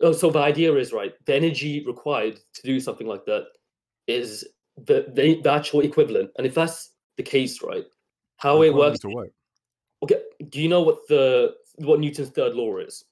oh, 0.02 0.12
so 0.12 0.30
the 0.30 0.40
idea 0.40 0.74
is 0.76 0.94
right. 0.94 1.14
The 1.26 1.36
energy 1.36 1.84
required 1.86 2.40
to 2.54 2.62
do 2.62 2.80
something 2.80 3.08
like 3.08 3.26
that 3.26 3.48
is 4.08 4.48
the 4.78 5.06
the, 5.14 5.42
the 5.42 5.52
actual 5.52 5.82
equivalent. 5.82 6.32
And 6.38 6.48
if 6.48 6.54
that's 6.54 6.92
the 7.18 7.24
case, 7.24 7.62
right, 7.62 7.86
how 8.38 8.62
it 8.62 8.74
works. 8.74 9.00
to 9.00 9.10
what? 9.10 9.30
Okay, 10.04 10.22
do 10.50 10.62
you 10.62 10.70
know 10.70 10.82
what 10.82 11.08
the 11.08 11.56
what 11.76 12.00
Newton's 12.00 12.30
third 12.30 12.54
law 12.54 12.78
is? 12.78 13.04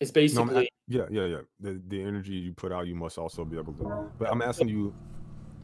It's 0.00 0.10
No, 0.10 0.14
basically 0.14 0.56
I'm 0.58 0.66
yeah, 0.86 1.06
yeah, 1.10 1.24
yeah. 1.24 1.40
The 1.60 1.80
the 1.88 2.02
energy 2.02 2.34
you 2.34 2.52
put 2.52 2.72
out, 2.72 2.86
you 2.86 2.94
must 2.94 3.16
also 3.16 3.44
be 3.44 3.56
able 3.56 3.72
to. 3.74 4.10
But 4.18 4.30
I'm 4.30 4.42
asking 4.42 4.68
you. 4.68 4.94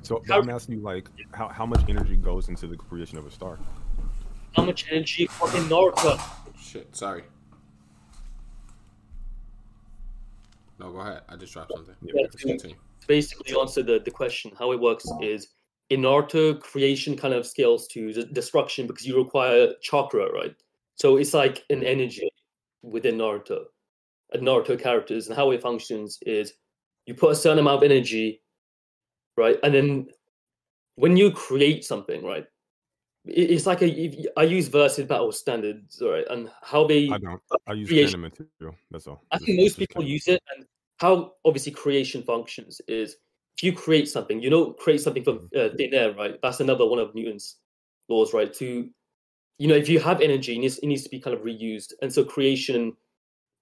So 0.02 0.22
but 0.26 0.38
I'm 0.38 0.50
asking 0.50 0.76
you, 0.76 0.80
like, 0.82 1.08
how, 1.32 1.48
how 1.48 1.66
much 1.66 1.82
energy 1.88 2.16
goes 2.16 2.48
into 2.48 2.66
the 2.66 2.76
creation 2.76 3.18
of 3.18 3.26
a 3.26 3.30
star? 3.30 3.58
how 4.56 4.64
much 4.64 4.86
energy 4.90 5.26
fucking 5.26 5.62
Naruto. 5.68 6.20
Shit, 6.60 6.94
sorry. 6.96 7.22
No, 10.78 10.90
go 10.90 10.98
ahead. 10.98 11.20
I 11.28 11.36
just 11.36 11.52
dropped 11.52 11.72
something. 11.72 11.94
Yeah, 12.02 12.12
Yeah, 12.16 12.26
continue. 12.40 12.76
basically 13.06 13.54
answer 13.60 13.82
the, 13.82 14.00
the 14.04 14.10
question. 14.10 14.50
How 14.58 14.72
it 14.72 14.80
works 14.80 15.06
is 15.20 15.48
in 15.90 16.00
Naruto, 16.02 16.58
creation 16.60 17.16
kind 17.16 17.34
of 17.34 17.46
scales 17.46 17.86
to 17.88 18.12
d- 18.12 18.26
destruction 18.32 18.86
because 18.86 19.06
you 19.06 19.16
require 19.16 19.68
chakra, 19.82 20.32
right? 20.32 20.54
So 20.96 21.16
it's 21.16 21.34
like 21.34 21.64
an 21.70 21.84
energy 21.84 22.28
within 22.82 23.18
Naruto, 23.18 23.64
and 24.32 24.42
Naruto 24.42 24.80
characters, 24.80 25.28
and 25.28 25.36
how 25.36 25.50
it 25.50 25.62
functions 25.62 26.18
is 26.22 26.54
you 27.06 27.14
put 27.14 27.32
a 27.32 27.36
certain 27.36 27.58
amount 27.58 27.84
of 27.84 27.90
energy, 27.90 28.40
right? 29.40 29.58
And 29.62 29.74
then 29.74 30.08
when 30.96 31.16
you 31.16 31.30
create 31.32 31.84
something, 31.84 32.24
right? 32.24 32.46
It's 33.24 33.66
like 33.66 33.82
a 33.82 34.30
I 34.36 34.44
use 34.44 34.68
versus 34.68 35.06
battle 35.06 35.32
standards, 35.32 36.00
right? 36.02 36.24
And 36.30 36.50
how 36.62 36.86
they 36.86 37.10
I 37.10 37.18
don't. 37.18 37.40
I 37.66 37.72
use 37.74 37.88
creation- 37.88 38.20
material. 38.20 38.76
That's 38.90 39.06
all. 39.06 39.22
I 39.30 39.38
think 39.38 39.60
most 39.60 39.78
people 39.78 40.02
use 40.02 40.26
it, 40.26 40.42
and 40.54 40.66
how 40.98 41.34
obviously 41.44 41.72
creation 41.72 42.22
functions 42.22 42.80
is 42.88 43.16
if 43.56 43.62
you 43.62 43.72
create 43.72 44.08
something, 44.08 44.40
you 44.40 44.48
don't 44.48 44.76
create 44.78 45.02
something 45.02 45.22
from 45.22 45.50
uh, 45.54 45.68
thin 45.76 45.92
air, 45.92 46.14
right? 46.14 46.38
That's 46.42 46.60
another 46.60 46.86
one 46.86 46.98
of 46.98 47.14
Newton's 47.14 47.56
laws, 48.08 48.32
right? 48.32 48.52
To 48.54 48.88
you 49.58 49.68
know, 49.68 49.74
if 49.74 49.88
you 49.90 50.00
have 50.00 50.22
energy, 50.22 50.54
it 50.56 50.60
needs, 50.60 50.78
it 50.78 50.86
needs 50.86 51.02
to 51.04 51.10
be 51.10 51.20
kind 51.20 51.36
of 51.36 51.42
reused, 51.42 51.92
and 52.00 52.10
so 52.10 52.24
creation 52.24 52.96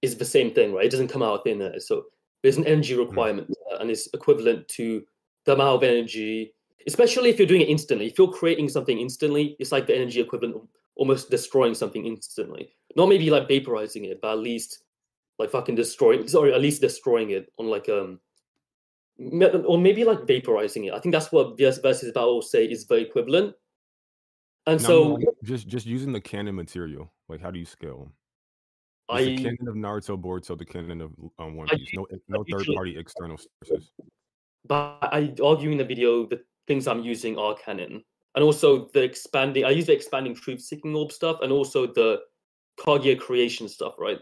is 0.01 0.15
the 0.15 0.23
same 0.25 0.53
thing, 0.53 0.73
right? 0.73 0.85
It 0.85 0.91
doesn't 0.91 1.09
come 1.09 1.21
out 1.21 1.33
of 1.39 1.43
thin 1.43 1.61
air, 1.61 1.79
so 1.81 2.05
there's 2.41 2.55
an 2.55 2.65
energy 2.65 2.95
requirement, 2.95 3.51
uh, 3.73 3.77
and 3.79 3.91
it's 3.91 4.07
equivalent 4.13 4.69
to 4.69 5.03
the 5.49 5.55
amount 5.55 5.75
of 5.75 5.83
energy. 5.83 6.53
Especially 6.87 7.29
if 7.29 7.37
you're 7.37 7.47
doing 7.47 7.61
it 7.61 7.69
instantly, 7.69 8.07
if 8.07 8.17
you're 8.17 8.31
creating 8.31 8.69
something 8.69 8.97
instantly, 8.97 9.55
it's 9.59 9.71
like 9.71 9.85
the 9.85 9.95
energy 9.95 10.21
equivalent 10.21 10.55
of 10.55 10.67
almost 10.95 11.29
destroying 11.29 11.75
something 11.75 12.05
instantly. 12.05 12.73
Not 12.95 13.09
maybe 13.09 13.29
like 13.29 13.47
vaporizing 13.47 14.05
it, 14.05 14.21
but 14.21 14.31
at 14.31 14.39
least 14.39 14.83
like 15.37 15.49
fucking 15.49 15.75
destroying 15.75 16.27
sorry 16.27 16.53
at 16.53 16.59
least 16.59 16.81
destroying 16.81 17.29
it 17.29 17.49
on 17.57 17.67
like 17.67 17.87
um 17.87 18.19
or 19.65 19.77
maybe 19.77 20.03
like 20.03 20.19
vaporizing 20.19 20.87
it 20.87 20.93
i 20.93 20.99
think 20.99 21.13
that's 21.13 21.31
what 21.31 21.57
VS 21.57 21.77
versus 21.77 22.11
battle 22.11 22.41
say 22.41 22.65
is 22.65 22.83
very 22.83 23.03
equivalent 23.03 23.55
and 24.69 24.81
so 24.81 25.17
just 25.43 25.67
just 25.67 25.85
using 25.85 26.13
the 26.13 26.21
canon 26.21 26.55
material. 26.55 27.11
Like, 27.27 27.41
how 27.41 27.51
do 27.51 27.59
you 27.59 27.65
scale 27.65 28.11
them? 29.09 29.19
Is 29.19 29.25
the 29.25 29.33
i 29.33 29.37
canon 29.37 29.67
of 29.67 29.75
Naruto 29.75 30.21
Boruto 30.21 30.57
the 30.57 30.65
canon 30.65 31.01
of 31.01 31.11
um, 31.39 31.55
One 31.55 31.67
Piece? 31.67 31.89
No, 31.95 32.05
no 32.27 32.45
third 32.51 32.67
party 32.75 32.97
external 32.97 33.37
sources. 33.37 33.91
But 34.65 34.97
i 35.01 35.33
argue 35.43 35.71
in 35.71 35.77
the 35.77 35.83
video 35.83 36.25
the 36.25 36.41
things 36.67 36.87
i'm 36.87 37.01
using 37.01 37.37
are 37.37 37.55
canon 37.55 38.03
and 38.35 38.43
also 38.43 38.87
the 38.93 39.01
expanding 39.01 39.65
i 39.65 39.69
use 39.69 39.85
the 39.85 39.93
expanding 39.93 40.35
truth 40.35 40.61
seeking 40.61 40.95
orb 40.95 41.11
stuff 41.11 41.39
and 41.41 41.51
also 41.51 41.87
the 41.87 42.19
kaguya 42.79 43.19
creation 43.19 43.67
stuff 43.67 43.93
right 43.97 44.19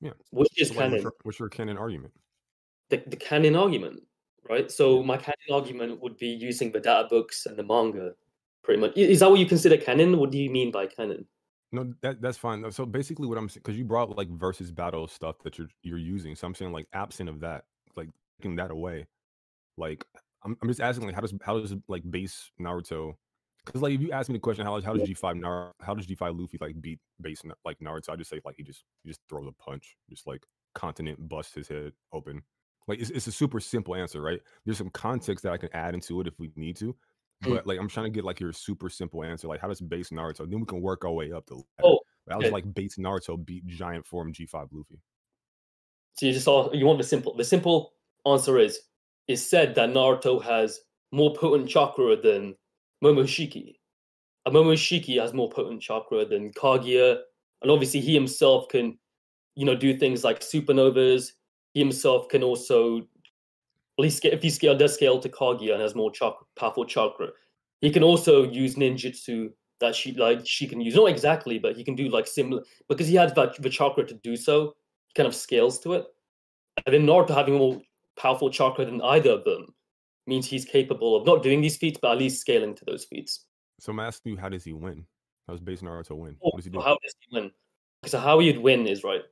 Yeah. 0.00 0.12
which 0.30 0.48
is 0.60 0.68
So, 0.68 0.74
like, 0.74 0.80
what's, 0.80 0.90
canon 0.90 1.02
your, 1.02 1.12
what's 1.22 1.38
your 1.38 1.48
canon 1.48 1.78
argument? 1.78 2.12
the, 2.90 3.02
the 3.06 3.16
canon 3.16 3.56
argument, 3.56 4.02
right? 4.48 4.70
So 4.70 5.02
my 5.02 5.16
canon 5.16 5.48
argument 5.50 6.02
would 6.02 6.18
be 6.18 6.28
using 6.28 6.70
the 6.70 6.80
data 6.80 7.08
books 7.08 7.46
and 7.46 7.56
the 7.56 7.62
manga, 7.62 8.12
pretty 8.62 8.78
much. 8.78 8.92
Is 8.94 9.20
that 9.20 9.30
what 9.30 9.40
you 9.40 9.46
consider 9.46 9.78
canon? 9.78 10.18
What 10.18 10.30
do 10.30 10.36
you 10.38 10.50
mean 10.50 10.70
by 10.70 10.86
canon? 10.86 11.26
No, 11.72 11.92
that 12.02 12.20
that's 12.20 12.36
fine. 12.36 12.70
So 12.70 12.84
basically, 12.84 13.26
what 13.26 13.38
I'm 13.38 13.48
saying, 13.48 13.62
because 13.64 13.78
you 13.78 13.86
brought 13.86 14.14
like 14.14 14.28
versus 14.28 14.70
battle 14.70 15.08
stuff 15.08 15.36
that 15.44 15.56
you're 15.56 15.70
you're 15.82 15.98
using, 15.98 16.36
so 16.36 16.46
I'm 16.46 16.54
saying 16.54 16.72
like 16.72 16.86
absent 16.92 17.30
of 17.30 17.40
that, 17.40 17.64
like 17.96 18.10
taking 18.38 18.54
that 18.56 18.70
away, 18.70 19.06
like 19.76 20.04
I'm, 20.44 20.56
I'm 20.62 20.68
just 20.68 20.80
asking 20.80 21.06
like 21.06 21.14
how 21.14 21.20
does 21.20 21.34
how 21.44 21.58
does 21.58 21.74
like 21.88 22.02
base 22.10 22.50
Naruto? 22.60 23.14
Because 23.64 23.80
like 23.82 23.94
if 23.94 24.00
you 24.02 24.12
ask 24.12 24.28
me 24.28 24.34
the 24.34 24.40
question 24.40 24.66
how 24.66 24.80
how 24.80 24.94
does 24.94 25.08
G5 25.08 25.40
Nar 25.40 25.72
how 25.80 25.94
does 25.94 26.06
G5 26.06 26.38
Luffy 26.38 26.58
like 26.60 26.80
beat 26.80 26.98
base 27.20 27.42
like 27.64 27.78
Naruto? 27.80 28.10
I 28.10 28.16
just 28.16 28.30
say 28.30 28.40
like 28.44 28.56
he 28.56 28.62
just 28.62 28.84
he 29.02 29.10
just 29.10 29.20
throws 29.28 29.46
a 29.48 29.52
punch, 29.52 29.96
just 30.10 30.26
like 30.26 30.44
continent 30.74 31.28
busts 31.28 31.54
his 31.54 31.68
head 31.68 31.92
open. 32.12 32.42
Like 32.86 33.00
it's 33.00 33.10
it's 33.10 33.26
a 33.26 33.32
super 33.32 33.60
simple 33.60 33.94
answer, 33.94 34.20
right? 34.20 34.40
There's 34.64 34.78
some 34.78 34.90
context 34.90 35.42
that 35.44 35.52
I 35.52 35.56
can 35.56 35.70
add 35.74 35.94
into 35.94 36.20
it 36.20 36.26
if 36.26 36.38
we 36.38 36.50
need 36.56 36.76
to, 36.76 36.94
Mm. 37.42 37.54
but 37.56 37.66
like 37.66 37.80
I'm 37.80 37.88
trying 37.88 38.04
to 38.04 38.10
get 38.10 38.24
like 38.24 38.38
your 38.38 38.52
super 38.52 38.88
simple 38.88 39.24
answer. 39.24 39.48
Like 39.48 39.60
how 39.60 39.68
does 39.68 39.80
base 39.80 40.10
Naruto? 40.10 40.48
Then 40.48 40.60
we 40.60 40.66
can 40.66 40.80
work 40.82 41.04
our 41.04 41.10
way 41.10 41.32
up 41.32 41.46
the 41.46 41.54
ladder. 41.56 41.64
Oh, 41.82 42.00
That 42.26 42.36
was 42.38 42.46
okay. 42.46 42.52
like 42.54 42.74
base 42.74 42.96
Naruto 42.96 43.42
beat 43.44 43.66
giant 43.66 44.06
form 44.06 44.32
G5 44.32 44.68
Luffy. 44.72 45.00
So 46.14 46.26
you 46.26 46.32
just 46.32 46.44
saw 46.44 46.70
you 46.72 46.86
want 46.86 46.98
the 46.98 47.04
simple. 47.04 47.34
The 47.34 47.44
simple 47.44 47.94
answer 48.26 48.58
is 48.58 48.78
it's 49.28 49.42
said 49.42 49.74
that 49.74 49.90
Naruto 49.90 50.42
has 50.42 50.80
more 51.12 51.34
potent 51.34 51.68
chakra 51.68 52.16
than 52.16 52.54
Momoshiki. 53.02 53.76
And 54.46 54.54
Momoshiki 54.54 55.20
has 55.20 55.32
more 55.32 55.48
potent 55.48 55.80
chakra 55.80 56.24
than 56.24 56.52
Kaguya, 56.52 57.20
and 57.62 57.70
obviously 57.70 58.00
he 58.00 58.12
himself 58.12 58.68
can, 58.68 58.98
you 59.54 59.64
know, 59.64 59.74
do 59.74 59.96
things 59.96 60.24
like 60.24 60.40
supernovas. 60.40 61.30
He 61.72 61.80
himself 61.80 62.28
can 62.28 62.42
also, 62.42 62.98
at 62.98 63.04
least 63.98 64.24
if 64.24 64.42
he 64.42 64.50
scale 64.50 64.76
does 64.76 64.94
scale 64.94 65.18
to 65.20 65.28
Kaguya 65.28 65.72
and 65.72 65.82
has 65.82 65.94
more 65.94 66.10
chakra, 66.10 66.46
powerful 66.56 66.84
chakra, 66.84 67.28
he 67.80 67.90
can 67.90 68.02
also 68.02 68.50
use 68.50 68.76
ninjutsu 68.76 69.50
that 69.80 69.94
she 69.94 70.12
like 70.12 70.40
she 70.44 70.66
can 70.66 70.80
use. 70.80 70.94
Not 70.94 71.10
exactly, 71.10 71.58
but 71.58 71.76
he 71.76 71.84
can 71.84 71.94
do 71.94 72.08
like 72.08 72.26
similar 72.26 72.62
because 72.88 73.08
he 73.08 73.14
has 73.16 73.32
that 73.34 73.60
the 73.60 73.70
chakra 73.70 74.06
to 74.06 74.14
do 74.14 74.36
so. 74.36 74.74
He 75.08 75.14
kind 75.14 75.26
of 75.26 75.34
scales 75.34 75.78
to 75.80 75.94
it. 75.94 76.06
And 76.84 76.94
then 76.94 77.06
Naruto 77.06 77.34
having 77.34 77.54
more 77.54 77.80
powerful 78.16 78.50
chakra 78.50 78.84
than 78.84 79.00
either 79.02 79.30
of 79.30 79.44
them 79.44 79.74
means 80.26 80.46
he's 80.46 80.64
capable 80.64 81.16
of 81.16 81.26
not 81.26 81.42
doing 81.42 81.60
these 81.60 81.76
feats, 81.76 81.98
but 82.00 82.12
at 82.12 82.18
least 82.18 82.40
scaling 82.40 82.74
to 82.74 82.84
those 82.84 83.04
feats. 83.04 83.46
So 83.80 83.92
I'm 83.92 84.00
asking 84.00 84.32
you, 84.32 84.38
how 84.38 84.48
does 84.48 84.64
he 84.64 84.72
win? 84.72 85.04
How 85.46 85.52
does 85.52 85.60
base 85.60 85.82
Naruto 85.82 86.16
win? 86.16 86.36
Oh, 86.42 86.50
What 86.50 86.56
does 86.56 86.64
he 86.64 86.70
do? 86.70 86.80
how 86.80 86.96
does 87.02 87.14
he 87.20 87.36
win? 87.38 87.50
So 88.06 88.18
how 88.18 88.38
he'd 88.38 88.58
win 88.58 88.86
is 88.86 89.04
right. 89.04 89.22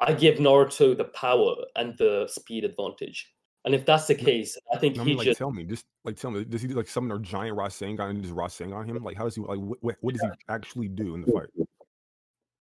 I 0.00 0.12
give 0.12 0.36
Naruto 0.36 0.96
the 0.96 1.04
power 1.04 1.54
and 1.76 1.96
the 1.96 2.26
speed 2.30 2.64
advantage, 2.64 3.32
and 3.64 3.74
if 3.74 3.86
that's 3.86 4.06
the 4.06 4.14
case, 4.14 4.56
I 4.72 4.76
think 4.76 4.96
No, 4.96 5.02
I 5.02 5.04
he 5.04 5.10
mean, 5.12 5.18
like, 5.18 5.24
just 5.26 5.38
tell 5.38 5.50
me, 5.50 5.64
just 5.64 5.86
like 6.04 6.16
tell 6.16 6.30
me, 6.30 6.44
does 6.44 6.60
he 6.60 6.68
do 6.68 6.74
like 6.74 6.86
summon 6.88 7.16
a 7.16 7.20
giant 7.20 7.56
Rasengan 7.56 8.10
and 8.10 8.22
just 8.22 8.34
Rasengan 8.34 8.74
on 8.74 8.88
him? 8.88 9.02
Like, 9.02 9.16
how 9.16 9.24
does 9.24 9.34
he 9.36 9.40
like? 9.40 9.58
What, 9.58 9.96
what 10.00 10.12
does 10.14 10.20
he 10.22 10.28
actually 10.50 10.88
do 10.88 11.14
in 11.14 11.22
the 11.22 11.32
fight? 11.32 11.46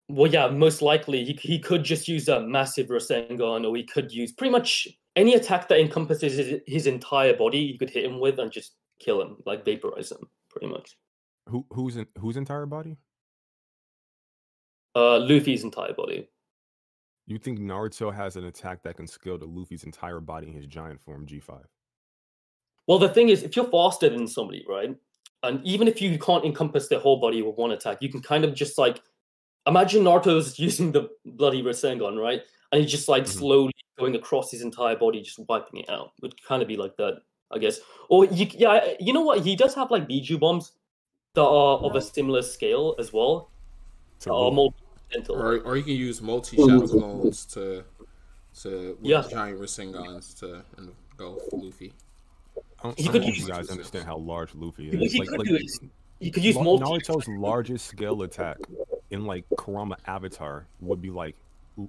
well, 0.07 0.31
yeah, 0.31 0.47
most 0.50 0.83
likely 0.83 1.25
he 1.25 1.33
he 1.41 1.57
could 1.59 1.83
just 1.83 2.07
use 2.07 2.27
a 2.27 2.41
massive 2.41 2.88
Rasengan, 2.88 3.67
or 3.67 3.75
he 3.75 3.83
could 3.83 4.12
use 4.12 4.31
pretty 4.31 4.51
much 4.51 4.88
any 5.15 5.34
attack 5.36 5.67
that 5.69 5.79
encompasses 5.79 6.38
his, 6.38 6.62
his 6.67 6.88
entire 6.88 7.36
body. 7.36 7.60
You 7.60 7.77
could 7.77 7.89
hit 7.89 8.05
him 8.05 8.19
with 8.19 8.39
and 8.39 8.51
just 8.51 8.74
kill 9.00 9.22
him, 9.22 9.38
like 9.45 9.63
vaporize 9.65 10.12
him, 10.12 10.29
pretty 10.50 10.67
much. 10.67 10.98
Who 11.50 11.65
who's 11.72 11.95
in 11.98 12.07
whose 12.19 12.38
entire 12.38 12.65
body? 12.65 12.98
Uh, 14.95 15.19
Luffy's 15.19 15.63
entire 15.63 15.93
body. 15.93 16.29
You 17.27 17.38
think 17.38 17.60
Naruto 17.60 18.13
has 18.13 18.36
an 18.36 18.45
attack 18.45 18.84
that 18.84 18.98
can 18.98 19.07
scale 19.07 19.38
to 19.38 19.45
Luffy's 19.45 19.84
entire 19.84 20.19
body 20.19 20.48
in 20.48 20.53
his 20.53 20.67
giant 20.67 21.01
form 21.01 21.25
G5? 21.25 21.63
Well, 22.88 23.00
the 23.00 23.10
thing 23.10 23.29
is, 23.29 23.43
if 23.43 23.55
you're 23.55 23.65
faster 23.65 24.10
than 24.10 24.27
somebody, 24.27 24.63
right, 24.69 24.95
and 25.43 25.63
even 25.65 25.88
if 25.88 26.01
you 26.01 26.17
can't 26.19 26.45
encompass 26.45 26.88
their 26.88 27.00
whole 27.00 27.19
body 27.19 27.41
with 27.41 27.55
one 27.57 27.72
attack, 27.72 27.98
you 28.01 28.10
can 28.10 28.22
kind 28.22 28.45
of 28.45 28.53
just 28.53 28.77
like 28.77 29.01
imagine 29.67 30.03
Naruto's 30.03 30.57
using 30.67 30.91
the 30.91 31.10
bloody 31.25 31.62
Rasengan, 31.63 32.17
right, 32.22 32.41
and 32.72 32.81
he's 32.81 32.91
just 32.91 33.07
like 33.10 33.24
Mhm. 33.24 33.27
slowly 33.29 33.74
going 33.98 34.16
across 34.16 34.52
his 34.52 34.62
entire 34.62 34.96
body, 34.96 35.22
just 35.22 35.40
wiping 35.48 35.80
it 35.82 35.90
out. 35.90 36.12
Would 36.22 36.42
kind 36.44 36.62
of 36.62 36.68
be 36.68 36.75
like 36.78 36.96
that, 36.98 37.22
I 37.52 37.58
guess. 37.60 37.80
Or 38.10 38.25
you, 38.25 38.48
yeah, 38.54 38.94
you 39.00 39.14
know 39.14 39.22
what? 39.22 39.42
He 39.42 39.56
does 39.56 39.74
have 39.75 39.92
like 39.92 40.08
Biju 40.08 40.40
bombs 40.40 40.74
that 41.34 41.42
are 41.44 41.78
of 41.80 41.96
a 41.96 42.02
similar 42.02 42.42
scale 42.42 42.96
as 43.00 43.12
well. 43.14 43.50
To 44.22 44.34
are 44.34 44.52
more 44.52 44.74
potential. 45.10 45.36
Or, 45.36 45.60
or 45.60 45.78
you 45.78 45.84
can 45.84 45.94
use 45.94 46.22
multi 46.22 46.58
shadow 46.58 46.88
clones 46.88 47.46
mm-hmm. 47.48 47.60
to 47.60 47.84
to 48.62 48.98
with 49.02 49.06
Yeah. 49.06 49.24
giant 49.30 49.60
Rasengans 49.60 50.40
to 50.40 50.64
and 50.78 50.92
go 51.18 51.38
for 51.50 51.58
Luffy. 51.58 51.94
I 52.58 52.62
don't, 52.84 52.98
he 53.00 53.04
I 53.04 53.12
could 53.12 53.14
don't 53.20 53.22
think 53.24 53.38
use- 53.38 53.48
you 53.48 53.54
guys 53.54 53.70
understand 53.70 54.06
how 54.06 54.18
large 54.18 54.56
Luffy 54.56 54.90
is. 54.90 55.12
he 55.12 55.20
Like, 55.20 55.28
could 55.30 55.40
like 55.40 55.48
do 55.48 55.56
it. 55.56 55.72
You 56.20 56.32
could 56.32 56.44
use 56.44 56.56
Na- 56.56 56.64
multi. 56.64 56.86
Naruto's 56.86 57.28
largest 57.28 57.88
scale 57.88 58.22
attack 58.22 58.58
in 59.12 59.25
like 59.25 59.44
Kurama 59.58 59.98
Avatar 60.08 60.66
would 60.80 61.02
be 61.02 61.10
like 61.10 61.36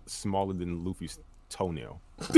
smaller 0.06 0.52
than 0.54 0.84
Luffy's 0.84 1.20
toenail. 1.48 2.00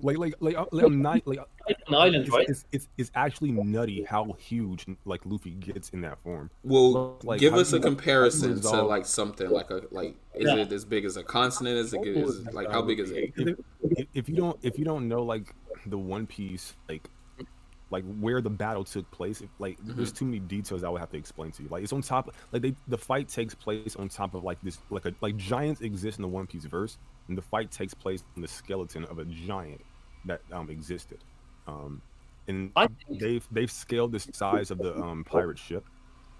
Like, 0.00 0.16
like, 0.16 0.34
like, 0.38 0.56
uh, 0.56 0.64
like 0.70 0.84
I'm 0.84 1.02
not 1.02 1.26
like. 1.26 1.40
an 1.68 1.94
island, 1.94 2.14
It's, 2.26 2.30
right? 2.30 2.46
it's, 2.48 2.64
it's, 2.70 2.88
it's 2.98 3.10
actually 3.16 3.50
nutty 3.50 4.04
how 4.04 4.36
huge 4.38 4.86
like 5.04 5.20
Luffy 5.24 5.50
gets 5.50 5.88
in 5.90 6.02
that 6.02 6.22
form. 6.22 6.50
Well, 6.62 7.18
Like, 7.24 7.40
give 7.40 7.54
us 7.54 7.72
a 7.72 7.76
you- 7.78 7.82
how 7.82 7.88
do 7.88 7.90
you 7.90 7.96
comparison 7.96 8.60
to 8.60 8.82
like 8.82 9.06
something 9.06 9.50
like 9.50 9.70
a 9.70 9.82
like 9.90 10.14
is 10.34 10.44
Yeah. 10.46 10.54
it 10.58 10.72
as 10.72 10.84
big 10.84 11.04
as 11.04 11.16
a 11.16 11.24
continent? 11.24 11.78
Is 11.78 11.92
it, 11.94 12.06
is 12.06 12.46
it 12.46 12.54
like 12.54 12.70
how 12.70 12.80
big 12.82 13.00
is 13.00 13.10
it? 13.10 13.32
If, 13.36 13.58
if, 13.82 14.06
if 14.14 14.28
you 14.28 14.36
don't 14.36 14.56
if 14.62 14.78
you 14.78 14.84
don't 14.84 15.08
know 15.08 15.22
like 15.24 15.52
the 15.86 15.98
One 15.98 16.28
Piece 16.28 16.76
like 16.88 17.08
like 17.90 18.04
where 18.20 18.40
the 18.40 18.50
battle 18.50 18.84
took 18.84 19.10
place, 19.10 19.40
if, 19.40 19.48
like 19.58 19.78
there's 19.82 20.12
too 20.12 20.26
many 20.26 20.38
details 20.38 20.84
I 20.84 20.90
would 20.90 21.00
have 21.00 21.10
to 21.10 21.16
explain 21.18 21.50
to 21.52 21.62
you. 21.64 21.68
Like 21.70 21.82
it's 21.82 21.92
on 21.92 22.02
top 22.02 22.32
like 22.52 22.62
they 22.62 22.76
the 22.86 22.98
fight 22.98 23.28
takes 23.28 23.52
place 23.56 23.96
on 23.96 24.08
top 24.08 24.34
of 24.34 24.44
like 24.44 24.58
this 24.62 24.78
like 24.90 25.06
a 25.06 25.14
like 25.22 25.36
giants 25.36 25.80
exist 25.80 26.18
in 26.18 26.22
the 26.22 26.28
One 26.28 26.46
Piece 26.46 26.66
verse, 26.66 26.98
and 27.28 27.36
the 27.38 27.42
fight 27.42 27.70
takes 27.70 27.94
place 27.94 28.22
in 28.36 28.42
the 28.42 28.48
skeleton 28.48 29.04
of 29.04 29.18
a 29.18 29.24
giant 29.24 29.82
that 30.24 30.42
um 30.52 30.70
existed. 30.70 31.24
Um 31.66 32.02
and 32.48 32.72
they've 33.10 33.46
they've 33.50 33.70
scaled 33.70 34.12
the 34.12 34.20
size 34.20 34.70
of 34.70 34.80
the 34.80 34.96
um 34.98 35.24
pirate 35.24 35.58
ship. 35.58 35.88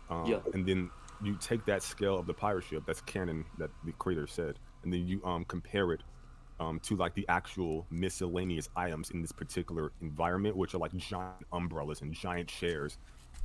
Um, 0.09 0.27
Yeah. 0.27 0.41
and 0.55 0.67
then 0.67 0.91
you 1.21 1.37
take 1.37 1.65
that 1.67 1.83
scale 1.83 2.19
of 2.19 2.27
the 2.27 2.35
pirate 2.35 2.65
ship, 2.65 2.85
that's 2.87 3.01
canon 3.03 3.45
that 3.59 3.71
the 3.85 3.93
creator 3.93 4.27
said, 4.27 4.59
and 4.83 4.93
then 4.93 5.07
you 5.07 5.23
um 5.25 5.45
compare 5.45 5.93
it 5.93 6.03
um, 6.61 6.81
to 6.81 6.97
like 6.97 7.15
the 7.15 7.27
actual 7.29 7.87
miscellaneous 7.91 8.69
items 8.75 9.11
in 9.11 9.21
this 9.23 9.31
particular 9.33 9.93
environment, 10.01 10.57
which 10.57 10.75
are 10.75 10.79
like 10.79 10.95
giant 10.97 11.47
umbrellas 11.53 12.01
and 12.03 12.13
giant 12.13 12.49
chairs. 12.49 12.99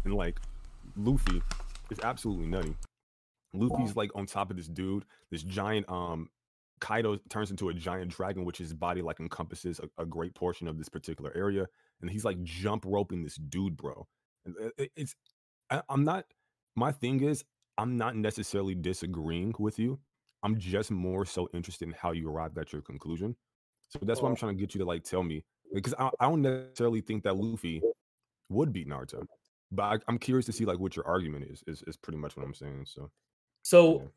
And 0.06 0.14
like 0.16 0.40
Luffy 0.96 1.42
is 1.92 2.00
absolutely 2.02 2.48
nutty. 2.48 2.76
Luffy's 3.54 3.96
like 3.96 4.10
on 4.16 4.26
top 4.26 4.50
of 4.50 4.58
this 4.58 4.68
dude, 4.68 5.06
this 5.30 5.44
giant 5.44 5.88
um 5.90 6.30
Kaido 6.84 7.18
turns 7.30 7.50
into 7.50 7.70
a 7.70 7.74
giant 7.74 8.12
dragon, 8.12 8.44
which 8.44 8.58
his 8.58 8.74
body 8.74 9.02
like 9.02 9.22
encompasses 9.22 9.80
a, 9.80 10.02
a 10.02 10.06
great 10.06 10.36
portion 10.36 10.68
of 10.68 10.78
this 10.78 10.90
particular 10.90 11.32
area, 11.34 11.66
and 12.02 12.10
he's 12.12 12.25
like 12.25 12.44
jump 12.44 12.84
roping 12.86 13.24
this 13.24 13.36
dude, 13.36 13.78
bro. 13.78 14.06
It- 14.46 14.56
uh, 14.62 14.70
it- 14.78 14.92
it's 14.98 15.16
I, 15.70 15.82
I'm 15.88 16.04
not. 16.04 16.25
My 16.75 16.92
thing 16.92 17.24
is, 17.24 17.46
I'm 17.78 17.96
not 17.96 18.18
necessarily 18.18 18.75
disagreeing 18.75 19.54
with 19.58 19.80
you. 19.80 19.98
I'm 20.44 20.60
just 20.60 20.92
more 20.92 21.25
so 21.25 21.48
interested 21.54 21.88
in 21.88 21.94
how 21.94 22.12
you 22.12 22.30
arrived 22.30 22.58
at 22.58 22.74
your 22.74 22.82
conclusion. 22.82 23.38
So 23.88 24.00
that's 24.02 24.22
why 24.22 24.28
I'm 24.28 24.34
oh. 24.34 24.36
trying 24.36 24.58
to 24.58 24.60
get 24.60 24.75
you 24.75 24.80
to 24.80 24.86
like 24.86 25.04
tell 25.04 25.24
me 25.24 25.46
because 25.74 25.94
I, 25.98 26.10
I 26.20 26.25
don't 26.25 26.42
necessarily 26.42 27.00
think 27.00 27.24
that 27.24 27.38
Luffy 27.38 27.82
would 28.50 28.74
beat 28.74 28.90
Naruto, 28.90 29.25
but 29.72 29.84
I, 29.84 30.00
I'm 30.10 30.18
curious 30.18 30.46
to 30.48 30.52
see 30.52 30.66
like 30.66 30.80
what 30.80 30.98
your 30.98 31.08
argument 31.08 31.46
is. 31.50 31.63
Is 31.66 31.82
is 31.88 31.96
pretty 31.96 32.18
much 32.18 32.36
what 32.36 32.46
I'm 32.46 32.54
saying. 32.54 32.88
So 32.88 33.10
So 33.62 34.02
Yeah. 34.02 34.08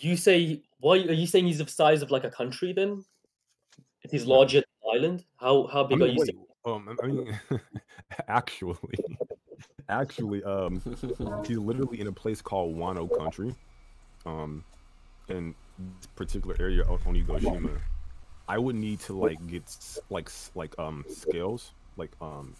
You 0.00 0.16
say 0.16 0.62
why 0.82 0.96
are 0.96 1.12
you 1.12 1.26
saying 1.26 1.46
he's 1.46 1.58
the 1.58 1.68
size 1.68 2.02
of 2.02 2.10
like 2.10 2.24
a 2.24 2.30
country 2.30 2.72
then? 2.72 3.04
If 4.02 4.10
he's 4.10 4.26
larger 4.26 4.58
than 4.58 4.64
an 4.82 4.98
island, 4.98 5.24
how 5.38 5.68
how 5.68 5.84
I 5.84 5.88
big 5.88 5.98
mean, 5.98 6.08
are 6.08 6.12
you 6.12 6.18
wait, 6.18 6.26
saying? 6.26 6.44
um, 6.64 6.98
I 7.02 7.06
mean, 7.06 7.38
actually, 8.28 8.76
actually, 9.88 10.42
um, 10.42 10.82
he's 11.46 11.58
literally 11.58 12.00
in 12.00 12.08
a 12.08 12.12
place 12.12 12.42
called 12.42 12.76
Wano 12.76 13.08
Country, 13.16 13.54
um, 14.26 14.64
in 15.28 15.54
this 15.78 16.06
particular 16.16 16.56
area 16.58 16.82
of 16.82 17.00
Onigashima. 17.04 17.78
I 18.48 18.58
would 18.58 18.74
need 18.74 18.98
to 19.00 19.12
like 19.16 19.44
get 19.46 19.62
like 20.10 20.28
like 20.56 20.76
um 20.80 21.04
scales, 21.08 21.74
like 21.96 22.10
um, 22.20 22.54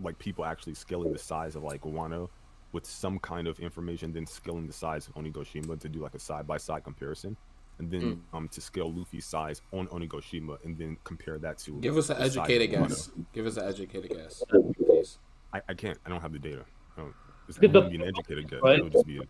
like 0.00 0.18
people 0.18 0.44
actually 0.44 0.74
scaling 0.74 1.12
the 1.12 1.20
size 1.20 1.54
of 1.54 1.62
like 1.62 1.82
Wano 1.82 2.28
with 2.74 2.84
some 2.84 3.18
kind 3.20 3.46
of 3.46 3.58
information, 3.60 4.12
then 4.12 4.26
scaling 4.26 4.66
the 4.66 4.72
size 4.72 5.06
of 5.08 5.14
Onigashima 5.14 5.80
to 5.80 5.88
do 5.88 6.00
like 6.00 6.14
a 6.14 6.18
side 6.18 6.46
by 6.46 6.58
side 6.58 6.82
comparison. 6.84 7.36
And 7.78 7.90
then 7.90 8.22
um 8.32 8.46
to 8.48 8.60
scale 8.60 8.92
Luffy's 8.92 9.26
size 9.26 9.60
on 9.72 9.88
Onigashima 9.88 10.62
and 10.64 10.76
then 10.76 10.96
compare 11.02 11.38
that 11.38 11.58
to 11.58 11.72
Give 11.80 11.96
us 11.96 12.10
an 12.10 12.18
the 12.18 12.24
size 12.24 12.36
of 12.36 12.44
educated 12.44 12.70
guess. 12.70 13.10
Give 13.32 13.46
us 13.46 13.56
an 13.56 13.66
educated 13.66 14.10
guess, 14.10 14.44
please. 14.86 15.18
I, 15.52 15.60
I 15.68 15.74
can't. 15.74 15.98
I 16.04 16.10
don't 16.10 16.20
have 16.20 16.32
the 16.32 16.38
data. 16.38 16.64
I 16.96 17.00
don't, 17.00 17.14
it's, 17.48 17.58
Yeah, 17.60 17.70
it 17.70 17.90
be 17.90 17.96
an 17.96 18.02
educated 18.02 18.50
guess. 18.50 18.60
right. 18.62 18.78
It 18.78 18.84
would 18.84 18.92
just 18.92 19.06
be 19.06 19.18
a, 19.18 19.22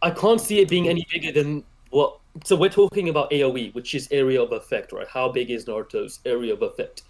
I 0.00 0.10
can't 0.10 0.40
see 0.40 0.60
it 0.60 0.68
being 0.68 0.88
any 0.88 1.06
bigger 1.12 1.32
than 1.32 1.64
what. 1.90 2.18
So 2.44 2.56
we're 2.56 2.70
talking 2.70 3.08
about 3.10 3.30
AOE, 3.30 3.74
which 3.74 3.94
is 3.94 4.08
area 4.10 4.42
of 4.42 4.52
effect, 4.52 4.92
right? 4.92 5.06
How 5.06 5.30
big 5.30 5.50
is 5.50 5.66
Naruto's 5.66 6.20
area 6.24 6.54
of 6.54 6.62
effect? 6.62 7.02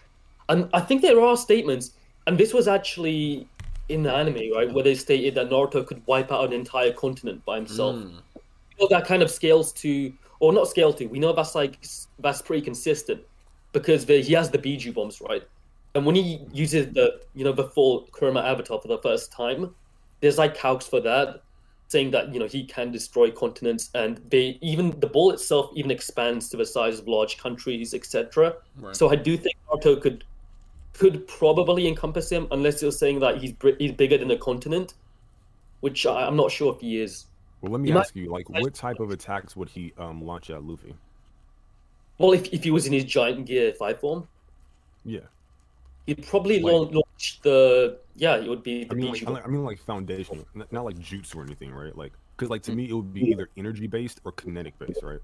And 0.49 0.68
I 0.73 0.81
think 0.81 1.01
there 1.01 1.21
are 1.21 1.37
statements, 1.37 1.92
and 2.27 2.37
this 2.37 2.53
was 2.53 2.66
actually 2.66 3.49
in 3.88 4.03
the 4.03 4.12
anime, 4.12 4.53
right, 4.55 4.73
where 4.73 4.85
they 4.85 4.95
stated 4.95 5.35
that 5.35 5.51
Naruto 5.51 5.87
could 5.87 6.05
wipe 6.07 6.33
out 6.33 6.45
an 6.45 6.53
entire 6.53 6.92
continent 6.92 7.45
by 7.45 7.57
himself. 7.57 7.97
Mm. 7.97 8.12
You 8.35 8.77
know, 8.81 8.88
that 8.90 9.07
kind 9.07 9.23
of 9.23 9.31
scales 9.31 9.73
to, 9.75 10.12
or 10.40 10.53
not 10.53 10.68
scale 10.68 10.92
to. 10.95 11.07
We 11.07 11.18
know 11.18 11.33
that's 11.33 11.55
like 11.55 11.85
that's 12.18 12.42
pretty 12.42 12.62
consistent 12.62 13.21
because 13.73 14.07
the, 14.07 14.23
he 14.23 14.33
has 14.35 14.51
the 14.51 14.59
Biju 14.59 14.95
bombs, 14.95 15.21
right? 15.21 15.42
And 15.95 16.07
when 16.07 16.14
he 16.14 16.40
uses 16.53 16.92
the, 16.95 17.21
you 17.35 17.45
know, 17.45 17.53
the 17.53 17.64
full 17.64 18.09
Kurama 18.12 18.40
avatar 18.40 18.81
for 18.81 18.88
the 18.88 18.99
first 18.99 19.31
time, 19.31 19.75
there's 20.21 20.38
like 20.38 20.57
calcs 20.57 20.88
for 20.88 21.01
that 21.01 21.42
saying 21.88 22.11
that 22.11 22.33
you 22.33 22.40
know 22.40 22.47
he 22.47 22.64
can 22.64 22.90
destroy 22.90 23.31
continents 23.31 23.90
and 23.95 24.18
they 24.31 24.59
even 24.62 24.99
the 25.01 25.07
ball 25.07 25.31
itself 25.31 25.71
even 25.75 25.90
expands 25.90 26.49
to 26.49 26.57
the 26.57 26.64
size 26.64 26.99
of 26.99 27.07
large 27.07 27.37
countries 27.37 27.92
etc 27.92 28.55
Right. 28.79 28.97
so 28.97 29.11
i 29.11 29.16
do 29.16 29.37
think 29.37 29.55
naruto 29.68 30.01
could 30.01 30.25
could 30.92 31.26
probably 31.26 31.88
encompass 31.88 32.31
him 32.31 32.46
unless 32.50 32.83
you're 32.83 32.92
saying 32.92 33.18
that 33.20 33.38
he's 33.38 33.55
he's 33.78 33.92
bigger 33.92 34.18
than 34.18 34.31
a 34.31 34.37
continent 34.37 34.94
which 35.81 36.05
I, 36.07 36.26
i'm 36.26 36.37
not 36.37 36.50
sure 36.50 36.74
if 36.74 36.81
he 36.81 37.00
is 37.00 37.26
well, 37.61 37.72
let 37.72 37.81
me 37.81 37.92
might- 37.92 38.00
ask 38.00 38.16
you, 38.16 38.28
like, 38.28 38.48
what 38.50 38.74
type 38.74 38.98
of 38.98 39.11
attacks 39.12 39.55
would 39.57 39.68
he 39.68 39.92
um 39.96 40.20
launch 40.20 40.50
at 40.50 40.62
Luffy? 40.64 40.94
well 42.18 42.33
if, 42.33 42.52
if 42.52 42.64
he 42.64 42.70
was 42.70 42.87
in 42.87 42.92
his 42.92 43.05
giant 43.05 43.46
gear 43.46 43.72
five 43.74 44.00
form 44.00 44.26
Yeah, 45.05 45.20
he'd 46.07 46.26
probably 46.26 46.61
Like- 46.61 46.92
launch, 46.92 47.40
the 47.42 47.98
yeah 48.16 48.37
it 48.37 48.48
would 48.48 48.62
be 48.62 48.85
the 48.85 48.92
I 48.92 48.94
mean, 48.94 49.12
like, 49.12 49.44
I 49.46 49.48
mean- 49.48 49.64
like 49.64 49.78
foundational, 49.78 50.44
not 50.55 50.85
like 50.85 50.96
jutsu 50.98 51.37
or 51.37 51.42
anything, 51.42 51.72
right? 51.72 51.96
Like, 51.96 52.12
because 52.37 52.50
like 52.50 52.62
to 52.64 52.72
me, 52.74 52.88
it 52.88 52.92
would 52.92 53.12
be 53.14 53.22
either 53.31 53.48
energy 53.57 53.87
based 53.87 54.20
or 54.24 54.33
kinetic 54.33 54.76
based, 54.78 55.02
right? 55.02 55.20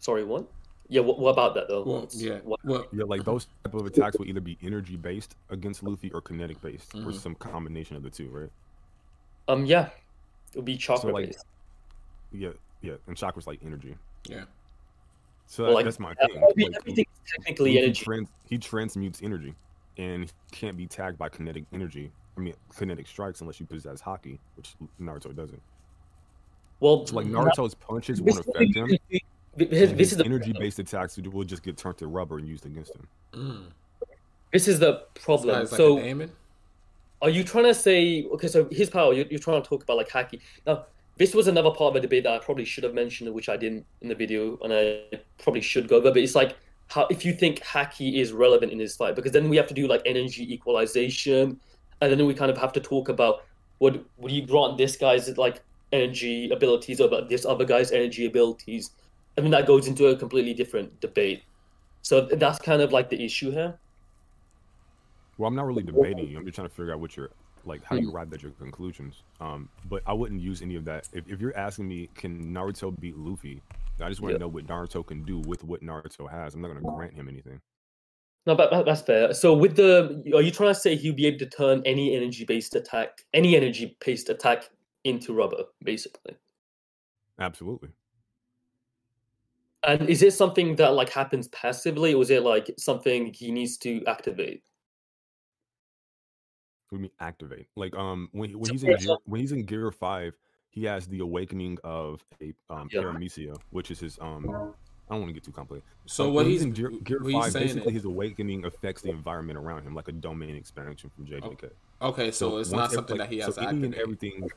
sorry 0.00 0.22
what 0.24 0.46
yeah 0.88 1.00
what, 1.00 1.18
what 1.18 1.30
about 1.30 1.54
that 1.54 1.68
though 1.68 1.82
Well, 1.84 2.08
yeah. 2.12 2.38
what- 2.44 2.60
Well, 2.64 2.86
Yeah, 2.92 3.04
like 3.04 3.24
those 3.24 3.46
type 3.64 3.74
of 3.74 3.86
attacks 3.86 4.18
will 4.18 4.26
either 4.26 4.40
be 4.40 4.58
energy 4.62 4.96
based 4.96 5.36
against 5.50 5.82
Luffy 5.82 6.10
or 6.12 6.20
kinetic 6.20 6.60
based, 6.62 6.94
or 6.94 6.98
Mhm. 7.12 7.14
some 7.20 7.34
combination 7.34 7.96
of 7.96 8.02
the 8.02 8.10
two, 8.10 8.28
right? 8.30 8.50
um 9.48 9.64
yeah 9.64 9.86
it 10.52 10.56
would 10.56 10.64
be 10.64 10.76
chakra 10.76 11.12
like, 11.12 11.26
based 11.26 11.44
Yeah, 12.32 12.50
yeah, 12.82 12.94
and 13.06 13.16
chakra's 13.16 13.46
like 13.46 13.60
energy. 13.64 13.96
yeah. 14.28 14.44
So 15.46 15.62
Well, 15.62 15.70
that- 15.70 15.74
like, 15.76 15.84
that's 15.86 15.98
my 15.98 16.14
Yeah, 16.20 16.26
thing. 16.26 16.36
every- 16.50 16.64
Like, 16.64 16.76
everything's 16.76 17.06
technically 17.26 17.70
Luffy 17.74 17.84
energy 17.84 18.04
trans- 18.04 18.32
he 18.44 18.58
transmutes 18.58 19.22
energy, 19.22 19.54
and 19.96 20.30
can't 20.52 20.76
be 20.76 20.86
tagged 20.86 21.16
by 21.18 21.28
kinetic 21.30 21.64
energy. 21.72 22.12
I 22.36 22.40
mean, 22.40 22.54
kinetic 22.76 23.06
strikes 23.06 23.40
unless 23.40 23.58
you 23.58 23.66
possess 23.66 24.00
haki, 24.02 24.38
which 24.56 24.76
Naruto 25.00 25.34
doesn't. 25.34 25.62
well 26.80 27.04
So 27.06 27.16
like 27.16 27.26
Naruto's 27.26 27.74
punches 27.74 28.20
won't 28.22 28.38
affect 28.40 28.74
him. 28.74 28.90
The- 29.56 29.64
this, 29.66 29.90
this 29.90 29.98
his 29.98 30.12
is 30.12 30.18
the 30.18 30.24
energy-based 30.24 30.78
attacks 30.78 31.16
will- 31.16 31.30
will 31.30 31.44
just 31.44 31.62
get 31.62 31.76
turned 31.76 31.98
to 31.98 32.06
rubber 32.06 32.38
and 32.38 32.48
used 32.48 32.66
against 32.66 32.94
him. 32.94 33.08
Mm. 33.32 33.62
this 34.52 34.68
is 34.68 34.78
the 34.78 35.04
problem. 35.14 35.60
guy's 35.60 35.72
like 35.72 35.76
so 35.76 35.98
a 35.98 36.02
Damon. 36.02 36.32
are 37.20 37.30
you 37.30 37.44
trying 37.44 37.64
to 37.64 37.74
say 37.74 38.24
okay? 38.32 38.48
So 38.48 38.68
his 38.70 38.88
power, 38.90 39.12
you're, 39.12 39.26
you're 39.26 39.40
trying 39.40 39.62
to 39.62 39.68
talk 39.68 39.82
about 39.82 39.96
like 39.96 40.08
haki. 40.08 40.40
Now 40.66 40.86
this 41.16 41.34
was 41.34 41.48
another 41.48 41.70
part 41.70 41.88
of 41.88 41.94
the 41.94 42.00
debate 42.00 42.24
that 42.24 42.32
I 42.32 42.38
probably 42.38 42.64
should 42.64 42.84
have 42.84 42.94
mentioned, 42.94 43.32
which 43.34 43.48
I 43.48 43.56
didn't 43.56 43.84
in 44.02 44.08
the 44.08 44.14
video, 44.14 44.56
and 44.62 44.72
I 44.72 45.18
probably 45.42 45.60
should 45.60 45.88
go 45.88 45.96
over. 45.96 46.10
But 46.10 46.22
it's 46.22 46.34
like 46.34 46.56
how 46.88 47.06
if 47.10 47.24
you 47.24 47.32
think 47.34 47.58
haki 47.60 48.20
is 48.20 48.32
relevant 48.32 48.72
in 48.72 48.78
this 48.78 48.96
fight, 48.96 49.16
because 49.16 49.32
then 49.32 49.48
we 49.48 49.56
have 49.56 49.66
to 49.66 49.74
do 49.74 49.86
like 49.86 50.02
energy 50.06 50.52
equalization, 50.52 51.60
and 52.00 52.12
then 52.12 52.24
we 52.24 52.34
kind 52.34 52.50
of 52.50 52.56
have 52.56 52.72
to 52.74 52.80
talk 52.80 53.08
about 53.08 53.44
would 53.80 54.04
would 54.16 54.32
you 54.32 54.46
grant 54.46 54.78
this 54.78 54.96
guy's 54.96 55.36
like 55.36 55.60
energy 55.92 56.50
abilities 56.50 57.00
over 57.00 57.22
this 57.28 57.44
other 57.44 57.64
guy's 57.64 57.92
energy 57.92 58.26
abilities? 58.26 58.90
I 59.38 59.40
mean 59.40 59.52
that 59.52 59.66
goes 59.66 59.86
into 59.86 60.08
a 60.08 60.16
completely 60.16 60.52
different 60.52 61.00
debate. 61.00 61.44
So 62.02 62.22
that's 62.22 62.58
kind 62.58 62.82
of 62.82 62.92
like 62.92 63.08
the 63.08 63.22
issue 63.24 63.50
here. 63.52 63.78
Well, 65.36 65.46
I'm 65.46 65.54
not 65.54 65.66
really 65.66 65.84
debating 65.84 66.28
you. 66.28 66.36
I'm 66.38 66.44
just 66.44 66.56
trying 66.56 66.68
to 66.68 66.74
figure 66.74 66.92
out 66.92 66.98
what 67.00 67.16
you're 67.16 67.30
like, 67.64 67.84
how 67.84 67.96
you 67.96 68.10
arrived 68.10 68.34
at 68.34 68.42
your 68.42 68.50
conclusions. 68.52 69.22
Um, 69.40 69.68
but 69.88 70.02
I 70.06 70.12
wouldn't 70.12 70.40
use 70.40 70.62
any 70.62 70.74
of 70.74 70.84
that. 70.86 71.08
If, 71.12 71.28
if 71.28 71.40
you're 71.40 71.56
asking 71.56 71.86
me, 71.86 72.08
can 72.16 72.52
Naruto 72.52 72.98
beat 72.98 73.16
Luffy? 73.16 73.62
I 74.00 74.08
just 74.08 74.20
want 74.20 74.34
to 74.34 74.38
know 74.38 74.48
what 74.48 74.66
Naruto 74.66 75.06
can 75.06 75.22
do 75.22 75.38
with 75.40 75.62
what 75.64 75.82
Naruto 75.82 76.28
has. 76.30 76.54
I'm 76.54 76.60
not 76.60 76.68
going 76.68 76.82
to 76.82 76.90
grant 76.90 77.14
him 77.14 77.28
anything. 77.28 77.60
No, 78.46 78.56
but 78.56 78.70
that- 78.70 78.86
that's 78.86 79.02
fair. 79.02 79.32
So 79.34 79.54
with 79.54 79.76
the, 79.76 80.22
are 80.34 80.42
you 80.42 80.50
trying 80.50 80.74
to 80.74 80.80
say 80.80 80.96
he'll 80.96 81.14
be 81.14 81.26
able 81.26 81.38
to 81.38 81.46
turn 81.46 81.82
any 81.84 82.16
energy-based 82.16 82.74
attack, 82.74 83.24
any 83.34 83.54
energy-based 83.54 84.28
attack 84.30 84.70
into 85.04 85.32
rubber, 85.34 85.64
basically? 85.84 86.36
Absolutely. 87.38 87.90
And 89.84 90.08
is 90.08 90.22
it 90.22 90.32
something 90.32 90.76
that 90.76 90.94
like 90.94 91.10
happens 91.10 91.48
passively, 91.48 92.14
or 92.14 92.22
is 92.22 92.30
it 92.30 92.42
like 92.42 92.70
something 92.78 93.32
he 93.32 93.52
needs 93.52 93.76
to 93.78 94.04
activate? 94.06 94.62
What 96.88 96.96
do 96.98 97.02
you 97.02 97.02
mean 97.02 97.10
activate? 97.20 97.68
Like 97.76 97.94
um 97.94 98.28
when 98.32 98.58
when 98.58 98.72
he's 98.72 98.82
in 98.82 98.90
gear, 98.96 99.16
when 99.24 99.40
he's 99.40 99.52
in 99.52 99.64
gear 99.64 99.90
five, 99.92 100.34
he 100.70 100.84
has 100.84 101.06
the 101.06 101.20
awakening 101.20 101.78
of 101.84 102.24
a 102.42 102.54
um 102.70 102.88
Yeah. 102.92 103.02
paramecia, 103.02 103.60
which 103.70 103.90
is 103.90 104.00
his 104.00 104.18
um 104.20 104.74
I 105.08 105.14
don't 105.14 105.22
want 105.22 105.30
to 105.30 105.34
get 105.34 105.44
too 105.44 105.52
complicated. 105.52 105.88
So 106.06 106.24
what 106.24 106.44
when 106.44 106.46
he's 106.46 106.62
in 106.62 106.72
gear, 106.72 106.90
gear 107.04 107.18
what 107.20 107.32
he's 107.32 107.44
five, 107.44 107.52
saying 107.52 107.66
basically 107.66 107.92
is, 107.92 107.98
his 107.98 108.04
awakening 108.04 108.64
affects 108.64 109.02
the 109.02 109.10
environment 109.10 109.58
around 109.58 109.84
him, 109.84 109.94
like 109.94 110.08
a 110.08 110.12
domain 110.12 110.56
expansion 110.56 111.10
from 111.14 111.24
JJK. 111.26 111.70
okay, 112.02 112.30
so, 112.30 112.58
it's 112.58 112.70
not 112.72 112.90
something 112.90 113.16
like, 113.16 113.28
that 113.28 113.32
he 113.32 113.40
has 113.40 113.54
so 113.54 113.62
to 113.62 113.68
any 113.68 113.84
and 113.84 113.94
everything. 113.94 114.48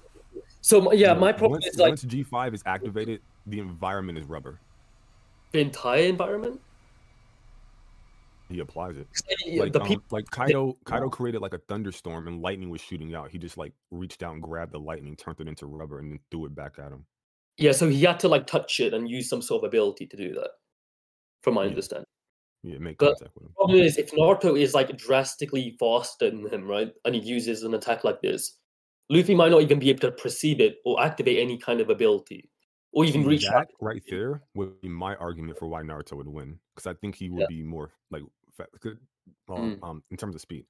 So 0.62 0.92
yeah, 0.94 1.10
you 1.10 1.14
know, 1.14 1.20
my 1.22 1.32
problem 1.32 1.52
once, 1.62 1.68
is 1.68 1.78
like 1.78 1.90
once 1.90 2.02
G 2.02 2.24
five 2.24 2.54
is 2.54 2.64
activated, 2.66 3.22
the 3.46 3.60
environment 3.60 4.18
is 4.18 4.26
rubber. 4.26 4.60
The 5.52 5.60
entire 5.60 6.04
environment. 6.04 6.60
He 8.50 8.60
applies 8.60 8.98
it. 8.98 9.08
Like, 9.58 9.72
the 9.72 9.82
um, 9.82 9.88
people, 9.88 10.04
like 10.12 10.30
Kaido 10.30 10.78
Kaido 10.84 11.10
created 11.10 11.42
like 11.42 11.54
a 11.54 11.58
thunderstorm 11.70 12.28
and 12.28 12.42
lightning 12.42 12.70
was 12.70 12.82
shooting 12.82 13.16
out. 13.16 13.32
He 13.32 13.38
just 13.38 13.58
like 13.58 13.72
reached 13.92 14.24
out 14.24 14.34
and 14.34 14.44
grabbed 14.44 14.74
the 14.74 14.80
lightning, 14.80 15.16
turned 15.16 15.40
it 15.40 15.48
into 15.48 15.68
rubber, 15.68 16.00
and 16.00 16.12
then 16.12 16.20
threw 16.32 16.46
it 16.48 16.56
back 16.56 16.74
at 16.78 16.92
him. 16.92 17.06
yeah. 17.58 17.72
So 17.72 17.88
he 17.88 18.02
had 18.04 18.20
to 18.22 18.28
like 18.28 18.48
touch 18.48 18.80
it 18.82 18.94
and 18.94 19.10
use 19.10 19.30
some 19.30 19.42
sort 19.42 19.64
of 19.64 19.68
ability 19.70 20.06
to 20.08 20.18
do 20.18 20.34
that, 20.34 20.50
from 21.44 21.54
my 21.54 21.64
Yeah. 21.64 21.70
understanding. 21.70 22.06
Yeah, 22.64 22.78
make 22.80 22.98
But- 22.98 23.18
contact 23.18 23.36
with 23.36 23.44
him. 23.44 23.50
The 23.50 23.56
problem 23.56 23.80
is 23.80 23.98
if 23.98 24.12
Naruto 24.12 24.60
is 24.60 24.74
like 24.74 24.96
drastically 24.98 25.78
faster 25.80 26.30
than 26.30 26.46
him, 26.48 26.68
right, 26.68 26.94
and 27.06 27.16
he 27.16 27.22
uses 27.22 27.64
an 27.64 27.74
attack 27.74 28.04
like 28.04 28.22
this, 28.22 28.58
Luffy 29.10 29.34
might 29.34 29.52
not 29.52 29.62
even 29.62 29.80
be 29.80 29.90
able 29.90 30.02
to 30.02 30.12
perceive 30.12 30.60
it 30.60 30.78
or 30.86 31.02
activate 31.02 31.40
any 31.40 31.58
kind 31.58 31.80
of 31.82 31.90
ability, 31.90 32.50
or 32.94 33.06
even 33.06 33.26
reach 33.26 33.44
that 33.48 33.56
out. 33.56 33.68
right 33.80 34.02
there 34.10 34.42
would 34.56 34.80
be 34.82 34.90
my 34.90 35.16
argument 35.16 35.58
for 35.58 35.68
why 35.68 35.82
Naruto 35.82 36.14
would 36.18 36.28
win 36.28 36.60
because 36.76 36.88
I 36.88 36.94
think 37.00 37.16
he 37.16 37.30
would 37.30 37.42
Yeah. 37.42 37.48
be 37.48 37.64
more 37.64 37.92
like 38.10 38.24
good, 38.80 39.00
um, 39.50 39.78
Mm. 39.80 39.84
um, 39.84 40.04
in 40.12 40.18
terms 40.18 40.36
of 40.36 40.42
speed. 40.42 40.66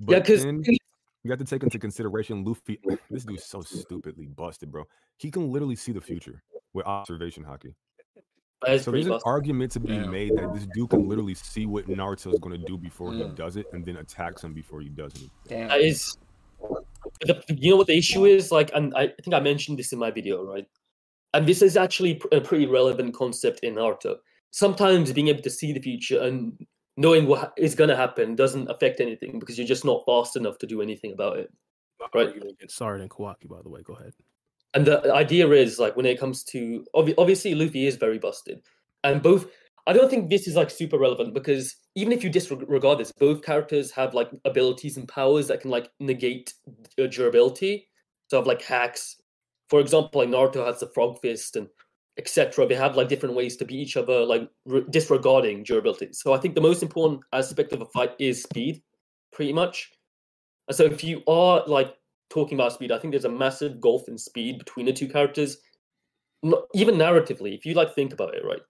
Yeah, 0.00 0.18
But 0.20 0.24
because 0.26 0.44
you 0.44 1.30
have 1.30 1.38
to 1.40 1.44
take 1.44 1.62
into 1.62 1.78
consideration 1.78 2.44
Luffy. 2.44 2.80
This 3.10 3.24
dude's 3.24 3.44
so 3.44 3.60
stupidly 3.62 4.26
busted, 4.26 4.70
bro. 4.70 4.84
He 5.18 5.30
can 5.30 5.50
literally 5.52 5.76
see 5.76 5.92
the 5.92 6.00
future 6.00 6.42
with 6.72 6.86
observation 6.86 7.44
haki. 7.44 7.74
So 8.64 8.90
pretty 8.90 9.04
there's 9.04 9.06
an 9.06 9.20
argument 9.24 9.72
to 9.72 9.80
be 9.80 9.98
Damn. 9.98 10.10
made 10.10 10.36
that 10.36 10.52
this 10.52 10.66
dude 10.66 10.90
can 10.90 11.08
literally 11.08 11.34
see 11.34 11.66
what 11.66 11.86
Naruto's 11.86 12.38
going 12.38 12.58
to 12.58 12.64
do 12.64 12.76
before 12.78 13.12
he 13.14 13.20
Mm. 13.20 13.34
does 13.34 13.56
it, 13.56 13.66
and 13.72 13.84
then 13.84 13.96
attacks 13.96 14.42
him 14.42 14.52
before 14.54 14.80
he 14.80 14.88
does 14.88 15.14
it. 15.14 15.30
Damn. 15.48 15.68
That 15.68 15.80
is, 15.80 16.16
the, 17.20 17.42
you 17.56 17.70
know 17.70 17.76
what 17.76 17.86
the 17.86 17.96
issue 17.96 18.24
is 18.24 18.50
like, 18.50 18.70
and 18.74 18.94
I 18.96 19.08
think 19.08 19.34
I 19.34 19.40
mentioned 19.40 19.78
this 19.78 19.92
in 19.92 19.98
my 19.98 20.10
video, 20.10 20.44
right? 20.44 20.66
And 21.34 21.46
this 21.46 21.62
is 21.62 21.76
actually 21.76 22.20
a 22.32 22.40
pretty 22.40 22.66
relevant 22.66 23.14
concept 23.14 23.60
in 23.60 23.74
Naruto. 23.74 24.16
Sometimes 24.50 25.12
being 25.12 25.28
able 25.28 25.42
to 25.42 25.50
see 25.50 25.72
the 25.72 25.80
future 25.80 26.20
and 26.22 26.66
knowing 26.96 27.26
what 27.26 27.52
is 27.56 27.74
going 27.74 27.90
to 27.90 27.96
happen 27.96 28.34
doesn't 28.34 28.68
affect 28.70 29.00
anything 29.00 29.38
because 29.38 29.58
you're 29.58 29.66
just 29.66 29.84
not 29.84 30.04
fast 30.06 30.36
enough 30.36 30.58
to 30.58 30.66
do 30.66 30.82
anything 30.82 31.12
about 31.12 31.38
it. 31.38 31.52
Right. 32.14 32.34
Sard 32.68 33.00
and 33.00 33.10
Kawaki, 33.10 33.48
by 33.48 33.60
the 33.62 33.68
way. 33.68 33.82
Go 33.82 33.94
ahead. 33.94 34.12
And 34.74 34.86
the 34.86 35.12
idea 35.14 35.48
is 35.50 35.78
like 35.78 35.96
when 35.96 36.06
it 36.06 36.20
comes 36.20 36.44
to 36.44 36.84
obviously 36.94 37.54
Luffy 37.54 37.86
is 37.86 37.96
very 37.96 38.18
busted, 38.18 38.60
and 39.04 39.22
both. 39.22 39.46
I 39.86 39.94
don't 39.94 40.10
think 40.10 40.28
this 40.28 40.46
is 40.46 40.54
like 40.54 40.68
super 40.68 40.98
relevant 40.98 41.32
because 41.32 41.74
even 41.94 42.12
if 42.12 42.22
you 42.22 42.28
disregard 42.28 42.98
this, 42.98 43.10
both 43.10 43.40
characters 43.42 43.90
have 43.92 44.12
like 44.12 44.28
abilities 44.44 44.98
and 44.98 45.08
powers 45.08 45.48
that 45.48 45.62
can 45.62 45.70
like 45.70 45.88
negate 45.98 46.52
uh, 46.98 47.06
durability. 47.06 47.88
So 48.26 48.36
have 48.36 48.46
like 48.46 48.60
hacks. 48.60 49.16
For 49.68 49.80
example, 49.80 50.20
like 50.20 50.30
Naruto 50.30 50.66
has 50.66 50.80
the 50.80 50.88
Frog 50.88 51.18
Fist 51.20 51.56
and 51.56 51.68
etc. 52.18 52.66
They 52.66 52.74
have 52.74 52.96
like 52.96 53.08
different 53.08 53.34
ways 53.34 53.56
to 53.56 53.64
beat 53.64 53.80
each 53.80 53.96
other, 53.96 54.24
like 54.24 54.48
re- 54.66 54.84
disregarding 54.90 55.62
durability. 55.62 56.12
So 56.12 56.32
I 56.32 56.38
think 56.38 56.54
the 56.54 56.60
most 56.60 56.82
important 56.82 57.20
aspect 57.32 57.72
of 57.72 57.80
a 57.80 57.86
fight 57.86 58.12
is 58.18 58.42
speed, 58.42 58.82
pretty 59.32 59.52
much. 59.52 59.90
And 60.66 60.76
so 60.76 60.84
if 60.84 61.04
you 61.04 61.22
are 61.28 61.62
like 61.66 61.94
talking 62.28 62.58
about 62.58 62.72
speed, 62.72 62.92
I 62.92 62.98
think 62.98 63.12
there's 63.12 63.24
a 63.24 63.30
massive 63.30 63.80
gulf 63.80 64.08
in 64.08 64.18
speed 64.18 64.58
between 64.58 64.86
the 64.86 64.92
two 64.92 65.08
characters. 65.08 65.58
Not, 66.42 66.64
even 66.74 66.96
narratively, 66.96 67.56
if 67.56 67.64
you 67.64 67.74
like 67.74 67.94
think 67.94 68.12
about 68.12 68.34
it, 68.34 68.44
right? 68.44 68.60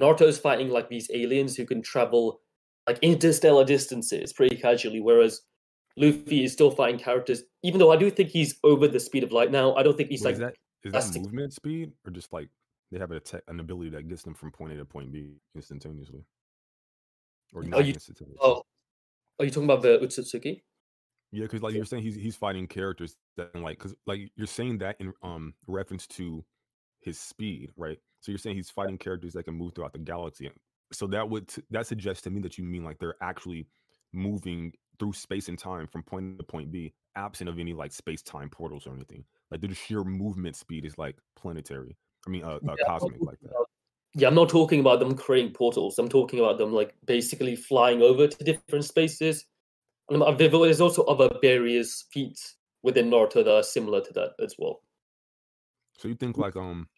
Naruto's 0.00 0.38
fighting 0.38 0.70
like 0.70 0.88
these 0.88 1.10
aliens 1.14 1.56
who 1.56 1.64
can 1.64 1.80
travel 1.80 2.40
like 2.86 2.98
interstellar 3.00 3.64
distances 3.64 4.32
pretty 4.32 4.56
casually, 4.56 5.00
whereas 5.00 5.42
Luffy 5.96 6.44
is 6.44 6.52
still 6.52 6.70
fighting 6.70 6.98
characters. 6.98 7.42
Even 7.62 7.78
though 7.78 7.92
I 7.92 7.96
do 7.96 8.10
think 8.10 8.30
he's 8.30 8.56
over 8.64 8.88
the 8.88 8.98
speed 9.00 9.22
of 9.22 9.32
light 9.32 9.50
now, 9.50 9.74
I 9.74 9.82
don't 9.82 9.96
think 9.96 10.08
he's 10.10 10.22
Wait, 10.22 10.30
like 10.30 10.34
is 10.34 10.40
that 10.40 10.54
is 10.84 10.92
that 11.14 11.20
movement 11.20 11.52
speed 11.52 11.92
or 12.04 12.10
just 12.10 12.32
like 12.32 12.48
they 12.90 12.98
have 12.98 13.10
a 13.12 13.20
an 13.48 13.60
ability 13.60 13.90
that 13.90 14.08
gets 14.08 14.22
them 14.22 14.34
from 14.34 14.50
point 14.50 14.72
A 14.72 14.76
to 14.76 14.84
point 14.84 15.12
B 15.12 15.36
instantaneously, 15.54 16.24
or 17.54 17.62
Are 17.62 17.64
not 17.64 17.84
you- 17.86 17.94
instantaneously? 17.94 18.38
oh, 18.42 18.62
are 19.38 19.44
you 19.44 19.50
talking 19.50 19.64
about 19.64 19.82
the 19.82 19.98
Otsutsuki? 19.98 20.62
Yeah, 21.32 21.42
because 21.44 21.62
like 21.62 21.74
you're 21.74 21.84
saying, 21.84 22.02
he's 22.04 22.14
he's 22.14 22.36
fighting 22.36 22.66
characters 22.68 23.16
that 23.36 23.54
like 23.56 23.78
because 23.78 23.94
like 24.06 24.30
you're 24.36 24.46
saying 24.46 24.78
that 24.78 24.96
in 25.00 25.12
um 25.22 25.54
reference 25.66 26.06
to 26.08 26.44
his 27.00 27.18
speed, 27.18 27.70
right? 27.76 27.98
So 28.20 28.30
you're 28.32 28.38
saying 28.38 28.56
he's 28.56 28.70
fighting 28.70 28.98
characters 28.98 29.32
that 29.34 29.44
can 29.44 29.54
move 29.54 29.74
throughout 29.74 29.92
the 29.92 29.98
galaxy. 29.98 30.50
So 30.92 31.06
that 31.08 31.28
would 31.28 31.48
t- 31.48 31.62
that 31.70 31.86
suggests 31.86 32.22
to 32.22 32.30
me 32.30 32.40
that 32.42 32.56
you 32.56 32.64
mean 32.64 32.84
like 32.84 32.98
they're 32.98 33.16
actually 33.20 33.66
moving 34.12 34.72
through 34.98 35.12
space 35.12 35.48
and 35.48 35.58
time 35.58 35.86
from 35.86 36.02
point 36.02 36.34
A 36.34 36.38
to 36.38 36.44
point 36.44 36.70
B, 36.70 36.92
absent 37.16 37.48
of 37.48 37.58
any 37.58 37.72
like 37.72 37.92
space 37.92 38.22
time 38.22 38.48
portals 38.48 38.86
or 38.86 38.94
anything. 38.94 39.24
Like 39.50 39.60
the 39.60 39.74
sheer 39.74 40.04
movement 40.04 40.56
speed 40.56 40.84
is 40.84 40.98
like 40.98 41.16
planetary. 41.36 41.96
I 42.26 42.30
mean, 42.30 42.44
uh, 42.44 42.58
uh 42.66 42.76
Yeah, 42.78 42.84
cosmic 42.86 43.20
like 43.20 43.40
that. 43.42 43.52
Yeah, 44.14 44.28
I'm 44.28 44.34
not 44.34 44.48
talking 44.48 44.80
about 44.80 45.00
them 45.00 45.16
creating 45.16 45.52
portals. 45.52 45.98
I'm 45.98 46.08
talking 46.08 46.38
about 46.38 46.58
them 46.58 46.72
like 46.72 46.94
basically 47.04 47.56
flying 47.56 48.00
over 48.02 48.28
to 48.28 48.44
different 48.44 48.84
spaces. 48.84 49.46
And 50.08 50.22
um, 50.22 50.36
there's 50.36 50.80
also 50.80 51.02
other 51.04 51.30
various 51.40 52.04
feats 52.12 52.56
within 52.82 53.10
Naruto 53.10 53.44
that 53.44 53.48
are 53.48 53.62
similar 53.62 54.00
to 54.02 54.12
that 54.12 54.32
as 54.42 54.54
well. 54.58 54.82
So 55.98 56.08
you 56.08 56.14
think 56.14 56.36
like 56.36 56.56
um 56.56 56.88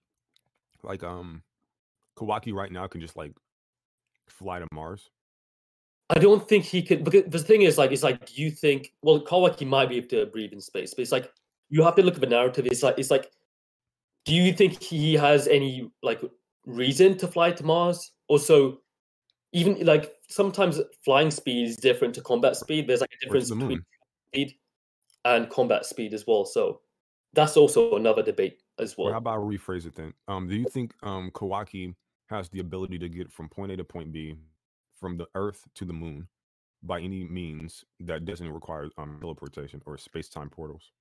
like 0.83 1.03
um 1.03 1.43
Kawaki 2.19 2.53
right 2.53 2.73
now 2.73 2.87
can 2.87 3.01
just 3.01 3.17
like 3.17 3.33
fly 4.29 4.59
to 4.59 4.67
Mars? 4.73 5.11
I 6.11 6.19
don't 6.19 6.49
think 6.49 6.65
he 6.65 6.83
could 6.83 7.05
because 7.05 7.25
the 7.25 7.39
thing 7.39 7.63
is 7.63 7.79
like 7.79 7.91
it's 7.91 8.03
like 8.03 8.27
do 8.27 8.41
you 8.41 8.51
think 8.51 8.93
well 9.03 9.21
Kawaki 9.21 9.67
might 9.67 9.89
be 9.89 9.97
able 9.97 10.09
to 10.09 10.27
breathe 10.27 10.53
in 10.53 10.61
space, 10.61 10.95
but 10.95 11.03
it's 11.03 11.13
like 11.13 11.31
you 11.69 11.83
have 11.83 11.97
to 11.97 12.03
look 12.03 12.15
at 12.15 12.21
the 12.21 12.29
narrative. 12.29 12.67
It's 12.67 12.83
like 12.83 12.99
it's 12.99 13.11
like 13.11 13.31
do 14.25 14.35
you 14.35 14.53
think 14.53 14.83
he 14.83 15.15
has 15.15 15.49
any 15.49 15.91
like 16.03 16.21
reason 16.67 17.17
to 17.19 17.29
fly 17.29 17.53
to 17.53 17.65
Mars? 17.65 18.13
Also, 18.29 18.81
even 19.53 19.85
like 19.85 20.13
sometimes 20.29 20.81
flying 21.05 21.31
speed 21.31 21.69
is 21.69 21.77
different 21.77 22.15
to 22.15 22.21
combat 22.21 22.57
speed. 22.57 22.87
There's 22.87 23.01
like 23.01 23.13
a 23.21 23.25
difference 23.25 23.49
the 23.49 23.57
between 23.57 23.85
speed 24.29 24.55
and 25.25 25.49
combat 25.51 25.87
speed 25.87 26.15
as 26.15 26.27
well. 26.27 26.45
So 26.45 26.81
that's 27.33 27.57
also 27.57 27.97
another 27.97 28.23
debate 28.23 28.63
as 28.79 28.97
well. 28.97 29.13
how 29.13 29.19
about 29.19 29.39
I 29.39 29.43
rephrase 29.43 29.87
it 29.87 29.95
then? 29.95 30.13
Um, 30.29 30.47
do 30.49 30.55
you 30.55 30.67
think 30.67 30.95
um 31.03 31.31
Kawaki 31.33 31.95
has 32.29 32.49
the 32.49 32.61
ability 32.61 32.99
to 32.99 33.09
get 33.09 33.33
from 33.33 33.49
point 33.49 33.73
A 33.73 33.77
to 33.77 33.85
point 33.85 34.13
B, 34.13 34.37
from 34.99 35.17
the 35.17 35.27
Earth 35.35 35.67
to 35.75 35.85
the 35.85 35.93
Moon, 35.93 36.29
by 36.83 37.01
any 37.01 37.25
means 37.25 37.85
that 38.01 38.25
doesn't 38.25 38.51
require 38.51 38.89
um 38.99 39.19
teleportation 39.21 39.83
or 39.87 39.97
space 39.99 40.29
time 40.29 40.51
portals? 40.51 40.93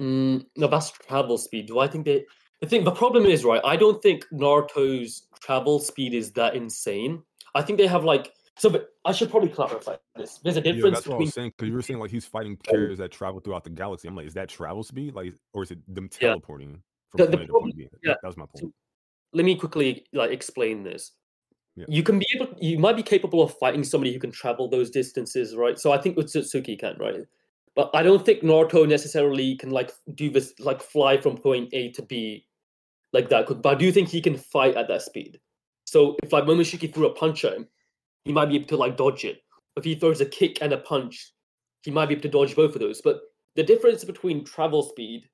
Mm, 0.00 0.46
no, 0.56 0.66
that's 0.66 0.90
travel 0.90 1.36
speed. 1.38 1.66
Do 1.66 1.78
I 1.78 1.86
think 1.86 2.06
that 2.06 2.24
the 2.60 2.66
thing? 2.66 2.84
The 2.84 2.90
problem 2.90 3.26
is 3.26 3.44
right. 3.44 3.60
I 3.64 3.76
don't 3.76 4.02
think 4.02 4.26
Naruto's 4.32 5.26
travel 5.40 5.78
speed 5.78 6.14
is 6.14 6.32
that 6.32 6.54
insane. 6.54 7.22
I 7.54 7.62
think 7.62 7.78
they 7.78 7.86
have 7.86 8.04
like 8.04 8.32
so. 8.56 8.70
But 8.70 8.88
I 9.04 9.12
should 9.12 9.30
probably 9.30 9.50
clarify 9.50 9.96
this. 10.16 10.38
There's 10.38 10.56
a 10.56 10.60
Yeah, 10.60 10.72
difference 10.72 10.98
that's 10.98 11.06
what 11.06 11.14
I 11.14 11.18
between 11.18 11.26
was 11.26 11.34
saying. 11.34 11.52
Because 11.56 11.68
you 11.68 11.74
were 11.74 11.82
saying 11.82 12.00
like 12.00 12.10
he's 12.10 12.24
fighting 12.24 12.56
characters 12.56 12.98
that 12.98 13.10
travel 13.10 13.40
throughout 13.40 13.64
the 13.64 13.70
galaxy. 13.70 14.08
I'm 14.08 14.16
like, 14.16 14.26
is 14.26 14.34
that 14.34 14.48
travel 14.48 14.82
speed? 14.82 15.14
Like, 15.14 15.34
or 15.52 15.62
is 15.64 15.70
it 15.70 15.78
them 15.94 16.08
Yeah. 16.20 16.28
teleporting 16.30 16.82
from 17.10 17.18
The- 17.18 17.26
the 17.26 17.46
problem- 17.46 17.72
yeah, 17.76 17.88
That 18.04 18.18
was 18.24 18.36
my 18.38 18.46
point. 18.46 18.74
let 19.32 19.44
me 19.44 19.54
quickly 19.56 20.06
like 20.12 20.30
explain 20.30 20.82
this. 20.82 21.12
Yeah. 21.80 21.86
You 21.88 22.02
can 22.02 22.18
be 22.18 22.26
able, 22.34 22.54
you 22.60 22.78
might 22.78 22.96
be 22.96 23.02
capable 23.02 23.42
of 23.42 23.56
fighting 23.58 23.84
somebody 23.84 24.12
who 24.12 24.18
can 24.18 24.30
travel 24.30 24.68
those 24.68 24.90
distances, 24.90 25.56
right? 25.56 25.78
So 25.78 25.92
I 25.92 25.98
think 25.98 26.16
Otsutsuki 26.16 26.78
can, 26.78 26.96
right? 26.98 27.22
But 27.74 27.90
I 27.94 28.02
don't 28.02 28.24
think 28.24 28.42
Naruto 28.42 28.86
necessarily 28.86 29.56
can 29.56 29.70
like 29.70 29.92
do 30.14 30.30
this, 30.30 30.52
like 30.58 30.82
fly 30.82 31.18
from 31.18 31.36
point 31.36 31.70
A 31.72 31.90
to 31.92 32.02
B, 32.02 32.46
like 33.12 33.28
that. 33.30 33.46
Could, 33.46 33.62
But 33.62 33.76
I 33.76 33.78
do 33.78 33.90
think 33.92 34.08
he 34.08 34.20
can 34.20 34.36
fight 34.36 34.76
at 34.76 34.88
that 34.88 35.02
speed. 35.02 35.40
So 35.84 36.16
if 36.22 36.32
like 36.32 36.44
Momoshiki 36.44 36.92
threw 36.92 37.06
a 37.06 37.14
punch 37.14 37.44
at 37.44 37.54
him, 37.54 37.68
he 38.24 38.32
might 38.32 38.48
be 38.48 38.56
able 38.56 38.66
to 38.66 38.76
like 38.76 38.96
dodge 38.96 39.24
it. 39.24 39.42
If 39.76 39.84
he 39.84 39.94
throws 39.94 40.20
a 40.20 40.26
kick 40.26 40.58
and 40.60 40.72
a 40.72 40.78
punch, 40.78 41.32
he 41.82 41.90
might 41.90 42.06
be 42.06 42.14
able 42.14 42.22
to 42.22 42.28
dodge 42.28 42.54
both 42.54 42.74
of 42.74 42.80
those. 42.80 43.00
But 43.00 43.20
the 43.56 43.62
difference 43.62 44.04
between 44.04 44.44
travel 44.44 44.82
speed 44.82 45.28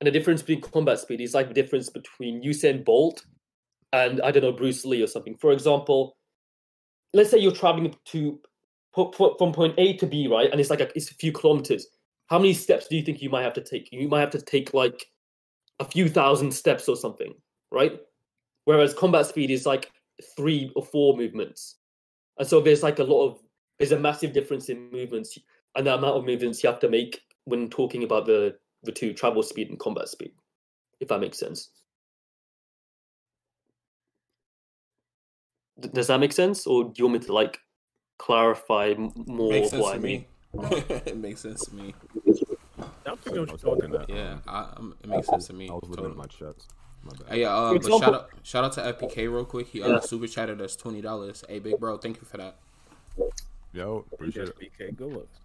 and 0.00 0.06
the 0.06 0.10
difference 0.10 0.42
between 0.42 0.60
combat 0.60 0.98
speed 0.98 1.20
is 1.20 1.34
like 1.34 1.48
the 1.48 1.54
difference 1.54 1.90
between 1.90 2.42
Usain 2.42 2.84
Bolt 2.84 3.24
and 3.92 4.20
I 4.22 4.30
don't 4.30 4.42
know 4.42 4.52
Bruce 4.52 4.84
Lee 4.84 5.02
or 5.02 5.06
something. 5.06 5.36
For 5.36 5.52
example, 5.52 6.16
let's 7.12 7.30
say 7.30 7.38
you're 7.38 7.52
traveling 7.52 7.94
to 8.06 8.40
from 8.94 9.52
point 9.52 9.74
A 9.78 9.96
to 9.96 10.06
B, 10.06 10.28
right? 10.28 10.50
And 10.50 10.60
it's 10.60 10.70
like 10.70 10.80
a, 10.80 10.88
it's 10.94 11.10
a 11.10 11.14
few 11.14 11.32
kilometers. 11.32 11.86
How 12.26 12.38
many 12.38 12.52
steps 12.52 12.88
do 12.88 12.96
you 12.96 13.02
think 13.02 13.22
you 13.22 13.30
might 13.30 13.42
have 13.42 13.54
to 13.54 13.62
take? 13.62 13.88
You 13.90 14.08
might 14.08 14.20
have 14.20 14.30
to 14.30 14.42
take 14.42 14.74
like 14.74 15.06
a 15.80 15.84
few 15.84 16.08
thousand 16.08 16.52
steps 16.52 16.88
or 16.88 16.96
something, 16.96 17.34
right? 17.70 17.98
Whereas 18.64 18.94
combat 18.94 19.26
speed 19.26 19.50
is 19.50 19.66
like 19.66 19.90
three 20.36 20.70
or 20.76 20.84
four 20.84 21.16
movements, 21.16 21.76
and 22.38 22.46
so 22.46 22.60
there's 22.60 22.82
like 22.82 22.98
a 22.98 23.04
lot 23.04 23.28
of 23.28 23.40
there's 23.78 23.92
a 23.92 23.98
massive 23.98 24.32
difference 24.32 24.68
in 24.68 24.90
movements 24.90 25.36
and 25.74 25.86
the 25.86 25.94
amount 25.94 26.16
of 26.16 26.24
movements 26.24 26.62
you 26.62 26.70
have 26.70 26.78
to 26.80 26.88
make 26.88 27.20
when 27.44 27.68
talking 27.68 28.04
about 28.04 28.26
the 28.26 28.54
the 28.84 28.92
two 28.92 29.12
travel 29.12 29.42
speed 29.42 29.70
and 29.70 29.78
combat 29.78 30.08
speed, 30.08 30.32
if 31.00 31.08
that 31.08 31.20
makes 31.20 31.38
sense. 31.38 31.70
Does 35.92 36.06
that 36.08 36.20
make 36.20 36.32
sense, 36.32 36.66
or 36.66 36.84
do 36.84 36.92
you 36.96 37.04
want 37.06 37.20
me 37.20 37.26
to 37.26 37.32
like 37.32 37.60
clarify 38.18 38.94
more 38.96 39.50
Makes 39.50 39.66
of 39.66 39.70
sense 39.70 39.82
what 39.82 39.90
to 39.92 39.96
I 39.96 40.00
mean? 40.00 40.20
me. 40.20 40.26
it 41.06 41.16
makes 41.16 41.40
sense 41.40 41.64
to 41.66 41.74
me. 41.74 41.94
I'm 43.06 43.16
thinking 43.18 43.40
what 43.40 43.48
you're 43.50 43.58
talking 43.58 43.94
about. 43.94 44.08
Yeah, 44.08 44.32
um, 44.32 44.42
I, 44.46 44.60
um, 44.76 44.94
it 45.02 45.08
makes 45.08 45.26
sense 45.28 45.46
to 45.48 45.52
me. 45.52 45.68
I 45.68 45.72
was 45.72 45.82
looking 45.84 46.04
at 46.04 46.16
totally. 46.16 46.16
my 46.16 46.26
chats. 46.26 46.68
My. 47.02 47.12
Hey, 47.28 47.40
yeah, 47.40 47.54
uh, 47.54 47.72
but 47.72 47.84
shout 47.84 48.14
out, 48.14 48.30
shout 48.42 48.64
out 48.64 48.72
to 48.74 48.80
FPK 48.92 49.32
real 49.32 49.44
quick. 49.44 49.68
He 49.68 49.80
Yeah. 49.80 49.86
uh, 49.86 50.00
super 50.00 50.26
chatted 50.26 50.60
us 50.60 50.76
twenty 50.76 51.00
dollars. 51.00 51.42
Hey, 51.48 51.58
big 51.58 51.80
bro, 51.80 51.98
thank 51.98 52.16
you 52.18 52.26
for 52.26 52.36
that. 52.36 52.58
Yo, 53.72 54.04
appreciate 54.12 54.48
it. 54.48 54.56
BK, 54.58 54.96
good 54.96 55.12
looks. 55.12 55.38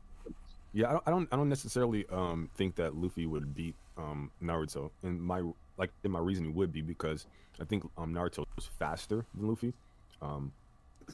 Yeah, 0.74 0.90
I 0.90 0.92
don't, 0.92 1.04
I 1.08 1.12
don't, 1.12 1.30
I 1.32 1.36
don't 1.38 1.50
necessarily 1.50 2.06
um 2.12 2.50
think 2.56 2.76
that 2.76 2.96
Luffy 2.96 3.26
would 3.26 3.56
beat 3.56 3.76
um 3.98 4.32
Naruto, 4.44 4.92
and 5.04 5.20
my 5.20 5.42
like, 5.78 5.92
and 6.04 6.14
my 6.14 6.20
reasoning 6.20 6.54
would 6.54 6.72
be 6.72 6.82
because 6.82 7.26
I 7.60 7.64
think 7.64 7.84
um 7.98 8.14
Naruto 8.14 8.46
was 8.56 8.66
faster 8.66 9.26
than 9.34 9.48
Luffy, 9.48 9.74
um, 10.22 10.52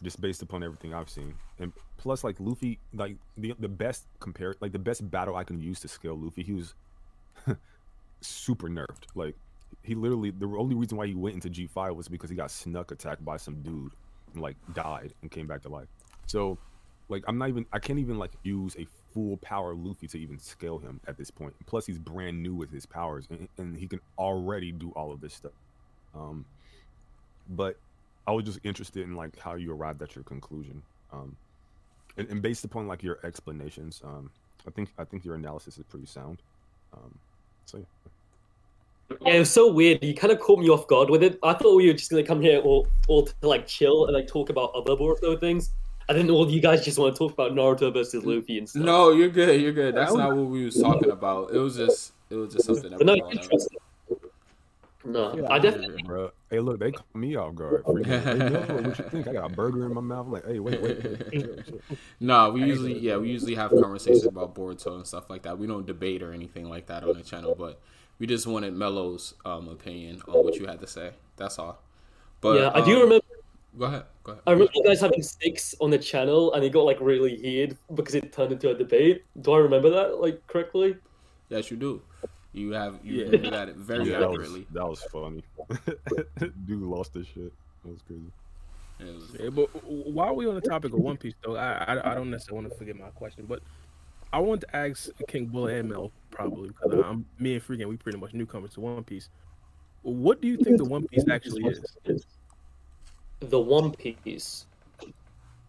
just 0.01 0.19
based 0.21 0.41
upon 0.41 0.63
everything 0.63 0.93
I've 0.93 1.09
seen, 1.09 1.35
and 1.59 1.71
plus 1.97 2.23
like 2.23 2.35
Luffy, 2.39 2.79
like 2.93 3.17
the 3.37 3.53
the 3.59 3.67
best 3.67 4.05
compare, 4.19 4.55
like 4.59 4.71
the 4.71 4.79
best 4.79 5.09
battle 5.09 5.35
I 5.35 5.43
can 5.43 5.59
use 5.59 5.79
to 5.81 5.87
scale 5.87 6.17
Luffy, 6.17 6.43
he 6.43 6.53
was 6.53 6.73
super 8.21 8.69
nerfed. 8.69 9.05
Like 9.15 9.35
he 9.83 9.95
literally, 9.95 10.31
the 10.31 10.47
only 10.47 10.75
reason 10.75 10.97
why 10.97 11.07
he 11.07 11.13
went 11.13 11.35
into 11.35 11.49
G 11.49 11.67
five 11.67 11.95
was 11.95 12.07
because 12.07 12.29
he 12.29 12.35
got 12.35 12.51
snuck 12.51 12.91
attacked 12.91 13.23
by 13.23 13.37
some 13.37 13.61
dude, 13.61 13.93
and 14.33 14.41
like 14.41 14.55
died 14.73 15.13
and 15.21 15.31
came 15.31 15.47
back 15.47 15.61
to 15.63 15.69
life. 15.69 15.87
So 16.25 16.57
like 17.09 17.23
I'm 17.27 17.37
not 17.37 17.49
even 17.49 17.65
I 17.71 17.79
can't 17.79 17.99
even 17.99 18.17
like 18.17 18.31
use 18.43 18.75
a 18.77 18.87
full 19.13 19.37
power 19.37 19.75
Luffy 19.75 20.07
to 20.07 20.17
even 20.19 20.39
scale 20.39 20.79
him 20.79 20.99
at 21.07 21.17
this 21.17 21.29
point. 21.29 21.53
Plus 21.65 21.85
he's 21.85 21.99
brand 21.99 22.41
new 22.41 22.55
with 22.55 22.71
his 22.71 22.85
powers 22.85 23.27
and, 23.29 23.47
and 23.57 23.77
he 23.77 23.87
can 23.87 23.99
already 24.17 24.71
do 24.71 24.91
all 24.95 25.11
of 25.11 25.21
this 25.21 25.33
stuff. 25.33 25.51
Um 26.15 26.45
but 27.49 27.77
I 28.27 28.31
was 28.31 28.45
just 28.45 28.59
interested 28.63 29.03
in 29.03 29.15
like 29.15 29.38
how 29.38 29.55
you 29.55 29.73
arrived 29.73 30.01
at 30.01 30.15
your 30.15 30.23
conclusion. 30.23 30.81
Um, 31.12 31.36
and, 32.17 32.29
and 32.29 32.41
based 32.41 32.63
upon 32.63 32.88
like 32.88 33.03
your 33.03 33.19
explanations, 33.23 34.01
um, 34.03 34.29
I 34.67 34.71
think 34.71 34.89
I 34.97 35.03
think 35.03 35.25
your 35.25 35.36
analysis 35.36 35.77
is 35.77 35.83
pretty 35.89 36.05
sound. 36.05 36.41
Um, 36.93 37.17
so 37.65 37.77
yeah. 37.77 37.83
Yeah, 39.21 39.33
it 39.36 39.39
was 39.39 39.51
so 39.51 39.71
weird. 39.71 40.03
You 40.03 40.15
kind 40.15 40.31
of 40.31 40.39
caught 40.39 40.59
me 40.59 40.69
off 40.69 40.88
guard 40.88 41.09
with 41.09 41.21
it. 41.23 41.38
I 41.43 41.53
thought 41.53 41.75
we 41.75 41.88
were 41.88 41.93
just 41.93 42.09
gonna 42.09 42.23
come 42.23 42.41
here 42.41 42.59
all, 42.59 42.88
all 43.07 43.25
to 43.25 43.33
like 43.47 43.67
chill 43.67 44.05
and 44.05 44.15
like 44.15 44.27
talk 44.27 44.49
about 44.49 44.73
other 44.73 44.95
Boruto 44.95 45.39
things. 45.39 45.71
I 46.09 46.13
didn't 46.13 46.27
know 46.27 46.36
all 46.36 46.49
you 46.49 46.62
guys 46.62 46.83
just 46.83 46.99
want 46.99 47.15
to 47.15 47.19
talk 47.19 47.31
about 47.33 47.53
Naruto 47.53 47.93
versus 47.93 48.25
Luffy 48.25 48.57
and 48.57 48.67
stuff. 48.67 48.83
No, 48.83 49.12
you're 49.12 49.29
good. 49.29 49.62
You're 49.62 49.71
good. 49.71 49.95
That's 49.95 50.13
not 50.13 50.36
what 50.36 50.47
we 50.47 50.65
was 50.65 50.75
talking 50.79 51.12
about. 51.12 51.53
It 51.53 51.59
was 51.59 51.77
just 51.77 52.13
it 52.29 52.36
was 52.36 52.53
just 52.53 52.65
something 52.65 52.91
that 52.91 52.97
but 52.97 53.05
no, 53.05 53.13
we 53.13 53.19
it's 53.19 53.23
brought 53.23 53.38
up. 53.38 53.43
interesting. 53.43 53.79
No, 55.05 55.36
Yeah, 55.36 55.47
I 55.47 55.55
I 55.55 55.59
definitely. 55.59 56.03
bro. 56.03 56.31
Hey, 56.53 56.59
look, 56.59 56.77
they 56.77 56.91
caught 56.91 57.15
me 57.15 57.35
off 57.35 57.55
guard. 57.55 57.83
Freaking, 57.83 58.05
hey, 58.05 58.73
what 58.75 58.99
you 58.99 59.05
think? 59.05 59.27
I 59.27 59.33
got 59.33 59.51
a 59.51 59.55
burger 59.55 59.87
in 59.87 59.93
my 59.95 60.01
mouth. 60.01 60.27
I'm 60.27 60.31
like, 60.33 60.45
hey, 60.45 60.59
wait, 60.59 60.79
wait, 60.83 61.03
wait. 61.03 61.31
chill, 61.31 61.55
chill. 61.63 61.97
No, 62.19 62.51
we 62.51 62.63
usually 62.63 62.99
yeah 62.99 63.17
we 63.17 63.29
usually 63.29 63.55
have 63.55 63.71
conversations 63.71 64.27
about 64.27 64.53
Boruto 64.53 64.97
and 64.97 65.07
stuff 65.07 65.31
like 65.31 65.41
that. 65.43 65.57
We 65.57 65.65
don't 65.65 65.87
debate 65.87 66.21
or 66.21 66.31
anything 66.31 66.69
like 66.69 66.85
that 66.87 67.03
on 67.03 67.17
the 67.17 67.23
channel, 67.23 67.55
but 67.57 67.81
we 68.19 68.27
just 68.27 68.45
wanted 68.45 68.75
Mello's 68.75 69.33
um, 69.45 69.67
opinion 69.67 70.21
on 70.27 70.43
what 70.43 70.53
you 70.57 70.67
had 70.67 70.79
to 70.81 70.85
say. 70.85 71.13
That's 71.37 71.57
all. 71.57 71.81
But 72.39 72.61
yeah, 72.61 72.71
I 72.71 72.85
do 72.85 72.97
um, 72.97 73.01
remember. 73.01 73.25
Go 73.79 73.85
ahead. 73.85 74.03
Go 74.23 74.33
ahead. 74.33 74.43
I 74.45 74.51
remember 74.51 74.73
you 74.75 74.83
guys 74.83 75.01
having 75.01 75.23
sticks 75.23 75.73
on 75.81 75.89
the 75.89 75.97
channel, 75.97 76.53
and 76.53 76.63
it 76.63 76.71
got 76.71 76.83
like 76.83 76.99
really 77.01 77.35
heated 77.35 77.79
because 77.95 78.13
it 78.13 78.31
turned 78.31 78.51
into 78.51 78.69
a 78.69 78.75
debate. 78.75 79.25
Do 79.41 79.53
I 79.53 79.57
remember 79.57 79.89
that 79.89 80.21
like 80.21 80.45
correctly? 80.45 80.97
Yes, 81.49 81.71
you 81.71 81.77
do. 81.77 82.03
You 82.53 82.71
have 82.71 82.99
you 83.03 83.15
Yeah. 83.15 83.25
remember 83.25 83.49
that 83.51 83.75
very 83.75 84.09
Yeah, 84.11 84.19
that 84.19 84.29
was 84.29 84.39
accurately. 84.39 84.67
that 84.71 84.87
was 84.87 85.01
funny. 85.03 85.43
Dude 86.67 86.81
lost 86.83 87.13
his 87.15 87.27
shit. 87.27 87.51
That 87.83 87.91
was 87.91 88.01
crazy. 88.07 88.31
It 88.99 89.05
was- 89.15 89.35
Yeah, 89.39 89.49
but 89.49 89.67
while 89.83 90.35
we 90.35 90.47
on 90.47 90.55
the 90.55 90.61
topic 90.61 90.93
of 90.93 90.99
One 90.99 91.17
Piece, 91.17 91.33
though, 91.43 91.55
I 91.55 91.73
I, 91.95 92.11
I 92.11 92.15
don't 92.15 92.29
necessarily 92.29 92.61
want 92.63 92.73
to 92.73 92.77
forget 92.77 92.95
my 92.95 93.09
question, 93.09 93.45
but 93.47 93.61
I 94.31 94.39
want 94.39 94.61
to 94.61 94.75
ask 94.75 95.09
King 95.27 95.47
Bull 95.47 95.67
and 95.67 95.89
Mel 95.89 96.11
probably 96.31 96.69
because 96.69 96.93
I'm 97.05 97.25
me 97.39 97.53
and 97.55 97.61
Freaking 97.63 97.87
we 97.87 97.97
pretty 97.97 98.17
much 98.19 98.33
newcomers 98.33 98.73
to 98.75 98.81
One 98.81 99.03
Piece. 99.03 99.29
What 100.03 100.41
do 100.41 100.47
you 100.47 100.57
think 100.57 100.77
the 100.77 100.85
One 100.85 101.07
Piece 101.07 101.27
actually 101.29 101.63
is? 101.65 102.25
The 103.39 103.59
One 103.59 103.91
Piece. 103.93 104.65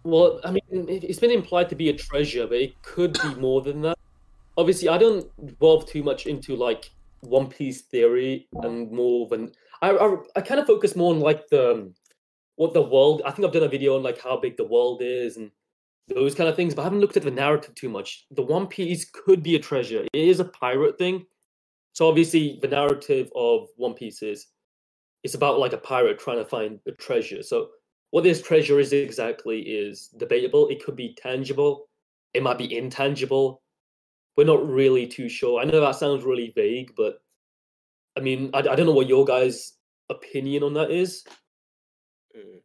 Well, 0.02 0.40
I 0.44 0.50
mean, 0.50 0.62
it's 0.70 1.18
been 1.18 1.30
implied 1.30 1.70
to 1.70 1.74
be 1.74 1.88
a 1.88 1.92
treasure, 1.94 2.46
but 2.46 2.58
it 2.58 2.80
could 2.82 3.14
be 3.22 3.34
more 3.36 3.62
than 3.62 3.80
that. 3.82 3.93
Obviously, 4.56 4.88
I 4.88 4.98
don't 4.98 5.26
delve 5.60 5.86
too 5.86 6.02
much 6.02 6.26
into 6.26 6.56
like 6.56 6.90
One 7.20 7.48
Piece 7.48 7.82
theory 7.82 8.48
and 8.62 8.90
more 8.90 9.28
than 9.28 9.52
I. 9.82 9.90
I, 9.90 10.16
I 10.36 10.40
kind 10.40 10.60
of 10.60 10.66
focus 10.66 10.96
more 10.96 11.12
on 11.12 11.20
like 11.20 11.48
the 11.48 11.72
um, 11.72 11.94
what 12.56 12.72
the 12.72 12.82
world. 12.82 13.22
I 13.24 13.30
think 13.30 13.46
I've 13.46 13.52
done 13.52 13.64
a 13.64 13.68
video 13.68 13.96
on 13.96 14.02
like 14.02 14.20
how 14.20 14.36
big 14.36 14.56
the 14.56 14.66
world 14.66 15.02
is 15.02 15.36
and 15.36 15.50
those 16.08 16.34
kind 16.34 16.48
of 16.48 16.56
things, 16.56 16.74
but 16.74 16.82
I 16.82 16.84
haven't 16.84 17.00
looked 17.00 17.16
at 17.16 17.22
the 17.22 17.30
narrative 17.30 17.74
too 17.74 17.88
much. 17.88 18.26
The 18.30 18.42
One 18.42 18.66
Piece 18.66 19.10
could 19.10 19.42
be 19.42 19.56
a 19.56 19.58
treasure. 19.58 20.04
It 20.12 20.28
is 20.28 20.38
a 20.38 20.44
pirate 20.44 20.98
thing, 20.98 21.26
so 21.92 22.08
obviously 22.08 22.58
the 22.60 22.68
narrative 22.68 23.30
of 23.34 23.68
One 23.76 23.94
Piece 23.94 24.22
is 24.22 24.46
it's 25.24 25.34
about 25.34 25.58
like 25.58 25.72
a 25.72 25.78
pirate 25.78 26.18
trying 26.18 26.38
to 26.38 26.44
find 26.44 26.78
a 26.86 26.92
treasure. 26.92 27.42
So 27.42 27.70
what 28.10 28.22
this 28.22 28.42
treasure 28.42 28.78
is 28.78 28.92
exactly 28.92 29.60
is 29.60 30.08
debatable. 30.18 30.68
It 30.68 30.84
could 30.84 30.94
be 30.94 31.16
tangible. 31.20 31.88
It 32.34 32.42
might 32.42 32.58
be 32.58 32.76
intangible. 32.76 33.62
We're 34.36 34.44
not 34.44 34.68
really 34.68 35.06
too 35.06 35.28
sure. 35.28 35.60
I 35.60 35.64
know 35.64 35.80
that 35.80 35.96
sounds 35.96 36.24
really 36.24 36.52
vague, 36.54 36.94
but 36.96 37.22
I 38.16 38.20
mean, 38.20 38.50
I, 38.52 38.58
I 38.58 38.76
don't 38.76 38.86
know 38.86 38.92
what 38.92 39.08
your 39.08 39.24
guys' 39.24 39.74
opinion 40.10 40.62
on 40.62 40.74
that 40.74 40.90
is. 40.90 41.24
Mm. 42.36 42.60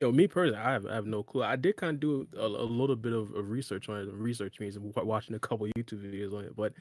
Yo, 0.00 0.10
me 0.12 0.26
personally, 0.26 0.58
I 0.58 0.72
have, 0.72 0.86
I 0.86 0.94
have 0.94 1.06
no 1.06 1.22
clue. 1.22 1.42
I 1.42 1.56
did 1.56 1.76
kind 1.76 1.92
of 1.92 2.00
do 2.00 2.26
a, 2.34 2.46
a 2.46 2.46
little 2.46 2.96
bit 2.96 3.12
of, 3.12 3.34
of 3.34 3.50
research 3.50 3.90
on 3.90 4.00
it. 4.00 4.08
Research 4.10 4.58
means 4.58 4.78
watching 4.78 5.36
a 5.36 5.38
couple 5.38 5.66
YouTube 5.66 6.02
videos 6.02 6.32
on 6.32 6.44
it, 6.44 6.56
but 6.56 6.72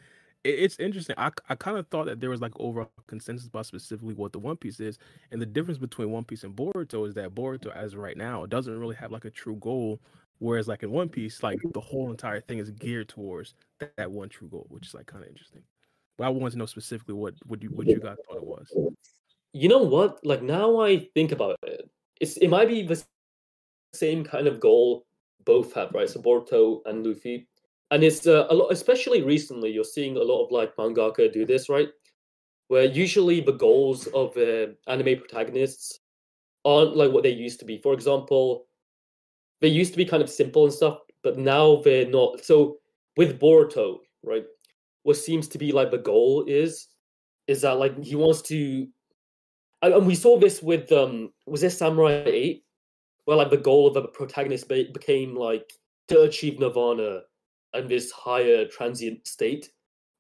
it, 0.45 0.51
it's 0.51 0.79
interesting. 0.79 1.15
I, 1.17 1.31
I 1.49 1.55
kind 1.55 1.77
of 1.77 1.87
thought 1.87 2.05
that 2.05 2.21
there 2.21 2.29
was 2.29 2.39
like 2.39 2.53
overall 2.61 2.89
consensus 3.07 3.47
about 3.47 3.65
specifically 3.65 4.13
what 4.13 4.31
the 4.31 4.39
One 4.39 4.55
Piece 4.55 4.79
is, 4.79 4.97
and 5.31 5.41
the 5.41 5.45
difference 5.45 5.77
between 5.77 6.11
One 6.11 6.23
Piece 6.23 6.45
and 6.45 6.55
Boruto 6.55 7.05
is 7.05 7.13
that 7.15 7.35
Boruto, 7.35 7.75
as 7.75 7.93
right 7.93 8.15
now, 8.15 8.45
doesn't 8.45 8.79
really 8.79 8.95
have 8.95 9.11
like 9.11 9.25
a 9.25 9.29
true 9.29 9.57
goal, 9.57 9.99
whereas 10.39 10.67
like 10.67 10.83
in 10.83 10.91
One 10.91 11.09
Piece, 11.09 11.43
like 11.43 11.59
the 11.73 11.79
whole 11.79 12.09
entire 12.09 12.41
thing 12.41 12.57
is 12.57 12.71
geared 12.71 13.09
towards 13.09 13.53
that, 13.79 13.95
that 13.97 14.11
one 14.11 14.29
true 14.29 14.47
goal, 14.49 14.65
which 14.69 14.87
is 14.87 14.93
like 14.93 15.05
kind 15.05 15.23
of 15.23 15.29
interesting. 15.29 15.61
But 16.17 16.25
I 16.25 16.29
want 16.29 16.51
to 16.53 16.57
know 16.57 16.65
specifically 16.65 17.13
what 17.15 17.35
what 17.45 17.61
you 17.61 17.69
what 17.69 17.87
you 17.87 17.99
guys 17.99 18.17
thought 18.27 18.37
it 18.37 18.45
was. 18.45 18.73
You 19.53 19.69
know 19.69 19.79
what? 19.83 20.19
Like 20.25 20.41
now 20.41 20.79
I 20.81 21.07
think 21.13 21.31
about 21.31 21.57
it, 21.63 21.89
it's 22.19 22.37
it 22.37 22.49
might 22.49 22.67
be 22.67 22.81
the 22.81 23.01
same 23.93 24.23
kind 24.23 24.47
of 24.47 24.59
goal 24.59 25.05
both 25.45 25.73
have, 25.73 25.91
right? 25.93 26.09
So 26.09 26.21
Boruto 26.21 26.81
and 26.85 27.05
Luffy, 27.05 27.47
and 27.91 28.03
it's 28.03 28.27
uh, 28.27 28.47
a 28.49 28.53
lot, 28.53 28.71
especially 28.71 29.21
recently. 29.21 29.71
You're 29.71 29.83
seeing 29.83 30.17
a 30.17 30.23
lot 30.23 30.45
of 30.45 30.51
like 30.51 30.75
mangaka 30.75 31.31
do 31.31 31.45
this, 31.45 31.69
right? 31.69 31.89
Where 32.67 32.85
usually 32.85 33.41
the 33.41 33.53
goals 33.53 34.07
of 34.07 34.35
uh, 34.37 34.67
anime 34.87 35.17
protagonists 35.19 35.99
aren't 36.65 36.95
like 36.95 37.11
what 37.11 37.23
they 37.23 37.31
used 37.31 37.59
to 37.59 37.65
be. 37.65 37.79
For 37.79 37.93
example, 37.93 38.67
they 39.61 39.67
used 39.67 39.91
to 39.93 39.97
be 39.97 40.05
kind 40.05 40.23
of 40.23 40.29
simple 40.29 40.65
and 40.65 40.73
stuff, 40.73 40.99
but 41.23 41.37
now 41.37 41.81
they're 41.83 42.07
not. 42.07 42.43
So 42.43 42.77
with 43.17 43.39
Boruto, 43.39 43.97
right? 44.23 44.45
What 45.03 45.17
seems 45.17 45.47
to 45.49 45.57
be 45.57 45.71
like 45.71 45.91
the 45.91 45.97
goal 45.97 46.45
is 46.47 46.87
is 47.47 47.61
that 47.61 47.79
like 47.79 48.01
he 48.03 48.15
wants 48.15 48.43
to 48.43 48.87
and 49.81 50.05
we 50.05 50.13
saw 50.13 50.37
this 50.37 50.61
with 50.61 50.91
um 50.91 51.31
was 51.47 51.61
this 51.61 51.77
samurai 51.77 52.21
8 52.25 52.63
where 53.25 53.37
like 53.37 53.49
the 53.49 53.57
goal 53.57 53.87
of 53.87 53.95
the 53.95 54.03
protagonist 54.03 54.67
became 54.67 55.35
like 55.35 55.73
to 56.07 56.21
achieve 56.21 56.59
nirvana 56.59 57.21
and 57.73 57.89
this 57.89 58.11
higher 58.11 58.65
transient 58.65 59.27
state 59.27 59.71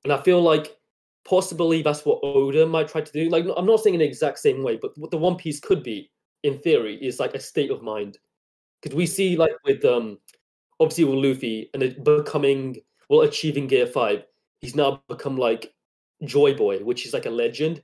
and 0.03 0.13
i 0.13 0.21
feel 0.21 0.41
like 0.41 0.75
possibly 1.23 1.83
that's 1.83 2.03
what 2.03 2.19
oda 2.23 2.65
might 2.65 2.87
try 2.87 3.01
to 3.01 3.11
do 3.11 3.29
like 3.29 3.45
i'm 3.57 3.65
not 3.65 3.79
saying 3.79 3.93
in 3.93 3.99
the 3.99 4.05
exact 4.05 4.39
same 4.39 4.63
way 4.63 4.77
but 4.81 4.97
what 4.97 5.11
the 5.11 5.17
one 5.17 5.35
piece 5.35 5.59
could 5.59 5.83
be 5.83 6.09
in 6.43 6.57
theory 6.59 6.95
is 6.95 7.19
like 7.19 7.35
a 7.35 7.39
state 7.39 7.69
of 7.69 7.83
mind 7.83 8.17
because 8.81 8.95
we 8.95 9.05
see 9.05 9.37
like 9.37 9.53
with 9.65 9.83
um 9.85 10.17
obviously 10.79 11.03
with 11.03 11.23
luffy 11.23 11.69
and 11.73 11.83
it 11.83 12.03
becoming 12.03 12.77
well 13.09 13.21
achieving 13.21 13.67
gear 13.67 13.85
5 13.85 14.23
he's 14.61 14.75
now 14.75 15.01
become 15.09 15.37
like 15.37 15.73
joy 16.23 16.53
boy 16.53 16.79
which 16.79 17.05
is 17.05 17.13
like 17.13 17.25
a 17.25 17.29
legend. 17.29 17.81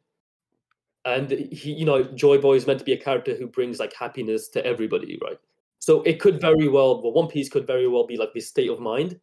And 1.05 1.29
he 1.29 1.71
you 1.71 1.85
know 1.85 2.03
joy 2.03 2.39
boy 2.39 2.55
is 2.55 2.65
meant 2.65 2.79
to 2.79 2.85
be 2.85 2.93
a 2.93 2.97
character 2.97 3.35
who 3.35 3.47
brings 3.47 3.79
like 3.79 3.93
happiness 3.93 4.47
to 4.49 4.65
everybody 4.65 5.19
right? 5.23 5.37
So 5.79 6.01
it 6.01 6.19
could 6.19 6.41
very 6.41 6.67
well 6.67 7.01
well 7.01 7.13
one 7.13 7.27
piece 7.27 7.49
could 7.49 7.67
very 7.67 7.87
well 7.87 8.07
be 8.07 8.17
like 8.17 8.33
this 8.33 8.47
state 8.47 8.69
of 8.69 8.79
mind 8.79 9.19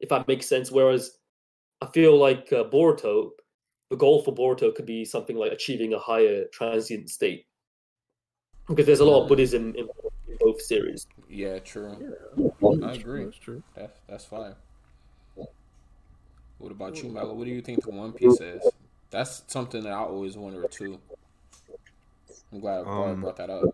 if 0.00 0.08
that 0.08 0.26
makes 0.28 0.46
sense. 0.46 0.70
Whereas 0.70 1.18
i 1.82 1.86
feel 1.86 2.16
like 2.16 2.52
uh, 2.52 2.62
boruto 2.62 3.30
the 3.90 3.96
goal 3.96 4.22
for 4.22 4.34
boruto 4.34 4.74
could 4.74 4.86
be 4.86 5.04
something 5.04 5.36
like 5.36 5.52
achieving 5.52 5.92
a 5.92 5.98
higher 5.98 6.46
transient 6.50 7.10
state. 7.10 7.44
Because 8.66 8.86
there's 8.86 9.00
a 9.00 9.04
lot 9.04 9.22
of 9.22 9.28
buddhism 9.28 9.74
in 9.76 9.86
both 10.44 10.60
series 10.60 11.06
yeah, 11.28 11.58
true. 11.60 12.14
I 12.84 12.92
agree. 12.92 13.24
That's 13.24 13.36
true. 13.38 13.62
That's 13.74 13.98
that's 14.06 14.24
fine. 14.26 14.54
What 16.58 16.70
about 16.70 17.02
you, 17.02 17.08
Mello? 17.08 17.34
What 17.34 17.44
do 17.44 17.50
you 17.50 17.62
think 17.62 17.82
the 17.84 17.90
One 17.90 18.12
Piece 18.12 18.40
is? 18.40 18.62
That's 19.10 19.42
something 19.46 19.82
that 19.82 19.92
I 19.92 19.96
always 19.96 20.36
wonder 20.36 20.66
too. 20.68 20.98
I'm 22.52 22.60
glad, 22.60 22.84
glad 22.84 22.92
I 22.94 23.10
Um, 23.12 23.20
brought 23.22 23.36
that 23.36 23.50
up. 23.50 23.64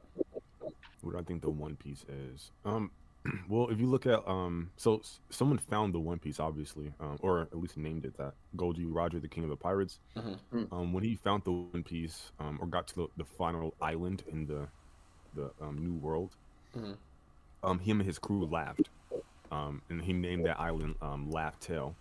What 1.02 1.12
do 1.12 1.18
I 1.18 1.22
think 1.22 1.42
the 1.42 1.50
One 1.50 1.76
Piece 1.76 2.04
is? 2.08 2.50
Um, 2.64 2.90
well, 3.48 3.68
if 3.70 3.78
you 3.78 3.86
look 3.86 4.06
at 4.06 4.26
um, 4.28 4.70
so 4.76 4.98
s- 4.98 5.18
someone 5.30 5.58
found 5.58 5.92
the 5.94 5.98
One 6.00 6.18
Piece, 6.18 6.38
obviously, 6.40 6.92
um, 7.00 7.18
or 7.20 7.42
at 7.42 7.58
least 7.58 7.76
named 7.76 8.04
it 8.04 8.16
that. 8.18 8.34
Gol 8.56 8.72
D. 8.72 8.84
Roger, 8.84 9.18
the 9.18 9.28
King 9.28 9.44
of 9.44 9.50
the 9.50 9.56
Pirates. 9.56 9.98
Mhm. 10.16 10.38
Mm. 10.54 10.72
Um, 10.72 10.92
when 10.92 11.02
he 11.04 11.16
found 11.16 11.44
the 11.44 11.52
One 11.52 11.82
Piece, 11.82 12.30
um, 12.38 12.58
or 12.60 12.66
got 12.66 12.86
to 12.88 12.94
the, 12.94 13.06
the 13.16 13.24
final 13.24 13.74
island 13.82 14.22
in 14.28 14.46
the 14.46 14.68
the 15.34 15.50
um, 15.60 15.76
New 15.78 15.94
World, 15.94 16.36
Mhm. 16.76 16.96
um, 17.62 17.78
him 17.78 18.00
and 18.00 18.06
his 18.06 18.18
crew 18.18 18.44
laughed, 18.46 18.88
um, 19.50 19.82
and 19.88 20.02
he 20.02 20.12
named 20.12 20.46
that 20.46 20.58
island 20.60 20.94
um, 21.02 21.30
Laugh 21.30 21.58
Tale. 21.60 21.94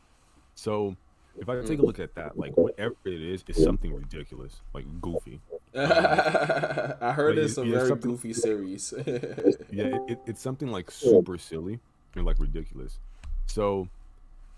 So. 0.55 0.95
If 1.39 1.47
I 1.49 1.61
take 1.61 1.77
a 1.77 1.83
look 1.83 1.99
at 1.99 2.15
that, 2.15 2.35
like 2.35 2.57
whatever 2.57 2.95
it 3.05 3.21
it's 3.21 3.43
is 3.47 3.63
something 3.63 3.93
ridiculous, 3.93 4.59
like 4.73 4.85
goofy. 4.99 5.39
I 5.75 7.13
heard 7.15 7.37
it's 7.37 7.57
a 7.57 7.63
very 7.63 7.87
something- 7.87 8.09
goofy 8.09 8.33
series. 8.47 8.91
yeah 9.71 9.85
it, 9.85 10.01
it, 10.07 10.19
it's 10.25 10.41
something 10.41 10.69
like 10.69 10.89
super 10.89 11.37
silly 11.37 11.79
and 12.15 12.25
like 12.25 12.39
ridiculous 12.39 12.97
so 13.45 13.87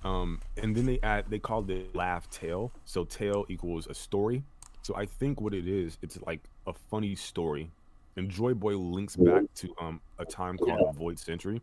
um 0.06 0.40
and 0.56 0.74
then 0.74 0.86
they 0.86 1.00
add 1.04 1.26
they 1.30 1.40
called 1.40 1.70
it 1.70 1.94
laugh 1.94 2.30
tale 2.30 2.72
so 2.86 3.04
tale 3.04 3.46
equals 3.50 3.86
a 3.88 3.94
story 3.94 4.42
so 4.82 4.96
i 4.96 5.06
think 5.06 5.42
what 5.42 5.54
it 5.54 5.68
is 5.68 5.98
it's 6.02 6.18
like 6.26 6.40
a 6.68 6.74
funny 6.90 7.14
story 7.16 7.70
and 8.16 8.30
joy 8.30 8.54
boy 8.54 8.76
links 8.76 9.16
back 9.16 9.44
to 9.56 9.74
um 9.82 10.02
a 10.18 10.26
time 10.26 10.58
called 10.58 10.80
the 10.94 10.98
void 10.98 11.18
century 11.18 11.62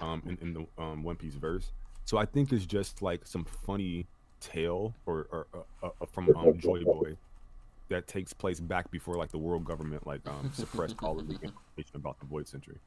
um 0.00 0.22
in, 0.26 0.38
in 0.40 0.54
the 0.54 0.82
um 0.82 1.02
one 1.02 1.16
piece 1.16 1.34
verse 1.34 1.72
so 2.04 2.18
i 2.18 2.24
think 2.24 2.52
it's 2.52 2.66
just 2.66 3.02
like 3.02 3.26
some 3.26 3.44
funny 3.44 4.06
tale 4.40 4.94
or, 5.06 5.26
or 5.30 5.46
uh, 5.54 5.86
uh, 5.86 5.90
uh, 6.00 6.06
from 6.06 6.34
um 6.36 6.58
joy 6.58 6.82
boy 6.84 7.16
that 7.90 8.06
takes 8.06 8.32
place 8.32 8.60
back 8.60 8.90
before 8.90 9.16
like 9.16 9.30
the 9.30 9.38
world 9.38 9.64
government 9.64 10.06
like 10.06 10.26
um 10.26 10.50
suppressed 10.54 10.96
all 11.02 11.18
of 11.18 11.26
the 11.26 11.34
information 11.42 11.96
about 11.96 12.18
the 12.20 12.26
Void 12.26 12.48
Century. 12.48 12.78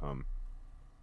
Um, 0.00 0.24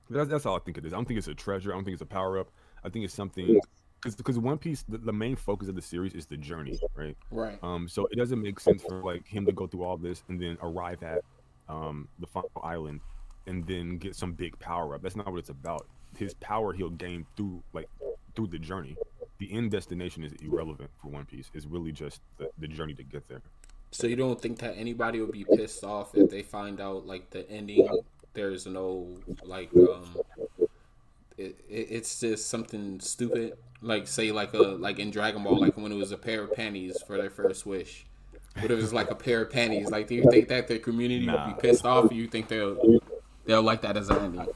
that's 0.09 0.29
that's 0.29 0.45
all 0.45 0.55
I 0.55 0.59
think 0.59 0.77
it 0.77 0.85
is. 0.85 0.93
I 0.93 0.95
don't 0.95 1.05
think 1.05 1.17
it's 1.17 1.27
a 1.27 1.33
treasure. 1.33 1.71
I 1.71 1.75
don't 1.75 1.83
think 1.83 1.93
it's 1.93 2.01
a 2.01 2.05
power 2.05 2.39
up. 2.39 2.49
I 2.83 2.89
think 2.89 3.03
it's 3.05 3.13
something 3.13 3.59
because 4.01 4.15
because 4.15 4.37
One 4.37 4.57
Piece 4.57 4.83
the, 4.87 4.97
the 4.97 5.13
main 5.13 5.35
focus 5.35 5.67
of 5.67 5.75
the 5.75 5.81
series 5.81 6.13
is 6.13 6.25
the 6.25 6.37
journey, 6.37 6.79
right? 6.95 7.17
Right. 7.31 7.59
Um, 7.63 7.87
so 7.87 8.07
it 8.11 8.15
doesn't 8.15 8.41
make 8.41 8.59
sense 8.59 8.83
for 8.83 9.03
like 9.03 9.27
him 9.27 9.45
to 9.45 9.51
go 9.51 9.67
through 9.67 9.83
all 9.83 9.97
this 9.97 10.23
and 10.29 10.41
then 10.41 10.57
arrive 10.61 11.03
at 11.03 11.21
um 11.67 12.07
the 12.19 12.27
final 12.27 12.49
island 12.63 12.99
and 13.47 13.65
then 13.67 13.97
get 13.97 14.15
some 14.15 14.33
big 14.33 14.57
power 14.59 14.95
up. 14.95 15.01
That's 15.01 15.15
not 15.15 15.29
what 15.29 15.39
it's 15.39 15.49
about. 15.49 15.87
His 16.17 16.33
power 16.35 16.73
he'll 16.73 16.89
gain 16.89 17.25
through 17.35 17.61
like 17.73 17.89
through 18.35 18.47
the 18.47 18.59
journey. 18.59 18.95
The 19.39 19.51
end 19.53 19.71
destination 19.71 20.23
is 20.23 20.33
irrelevant 20.41 20.89
for 21.01 21.09
One 21.09 21.25
Piece. 21.25 21.49
It's 21.53 21.65
really 21.65 21.91
just 21.91 22.21
the, 22.37 22.49
the 22.57 22.67
journey 22.67 22.93
to 22.95 23.03
get 23.03 23.27
there. 23.27 23.41
So 23.91 24.05
you 24.05 24.15
don't 24.15 24.39
think 24.39 24.59
that 24.59 24.77
anybody 24.77 25.19
would 25.19 25.31
be 25.31 25.45
pissed 25.45 25.83
off 25.83 26.13
if 26.15 26.29
they 26.29 26.43
find 26.43 26.79
out 26.79 27.07
like 27.07 27.29
the 27.31 27.49
ending? 27.49 27.87
There's 28.33 28.67
no 28.67 29.17
like 29.43 29.69
um, 29.75 30.15
it, 31.39 31.59
it, 31.69 31.87
it's 31.89 32.19
just 32.19 32.47
something 32.49 32.99
stupid. 32.99 33.57
Like 33.81 34.07
say 34.07 34.31
like 34.31 34.53
a 34.53 34.57
like 34.57 34.99
in 34.99 35.09
Dragon 35.09 35.43
Ball, 35.43 35.59
like 35.59 35.77
when 35.77 35.91
it 35.91 35.95
was 35.95 36.11
a 36.11 36.17
pair 36.17 36.43
of 36.43 36.53
panties 36.53 37.01
for 37.07 37.17
their 37.17 37.29
first 37.29 37.65
wish. 37.65 38.05
But 38.61 38.71
it 38.71 38.75
was 38.75 38.91
like 38.91 39.09
a 39.09 39.15
pair 39.15 39.43
of 39.43 39.51
panties? 39.51 39.89
Like, 39.89 40.07
do 40.07 40.15
you 40.15 40.29
think 40.29 40.49
that 40.49 40.67
the 40.67 40.79
community 40.79 41.25
Nah. 41.25 41.47
would 41.47 41.55
be 41.55 41.61
pissed 41.61 41.85
off? 41.85 42.11
Or 42.11 42.13
you 42.13 42.27
think 42.27 42.49
they'll 42.49 42.99
they'll 43.45 43.61
like 43.61 43.81
that 43.83 43.95
as 43.95 44.09
an 44.09 44.17
ending? 44.17 44.47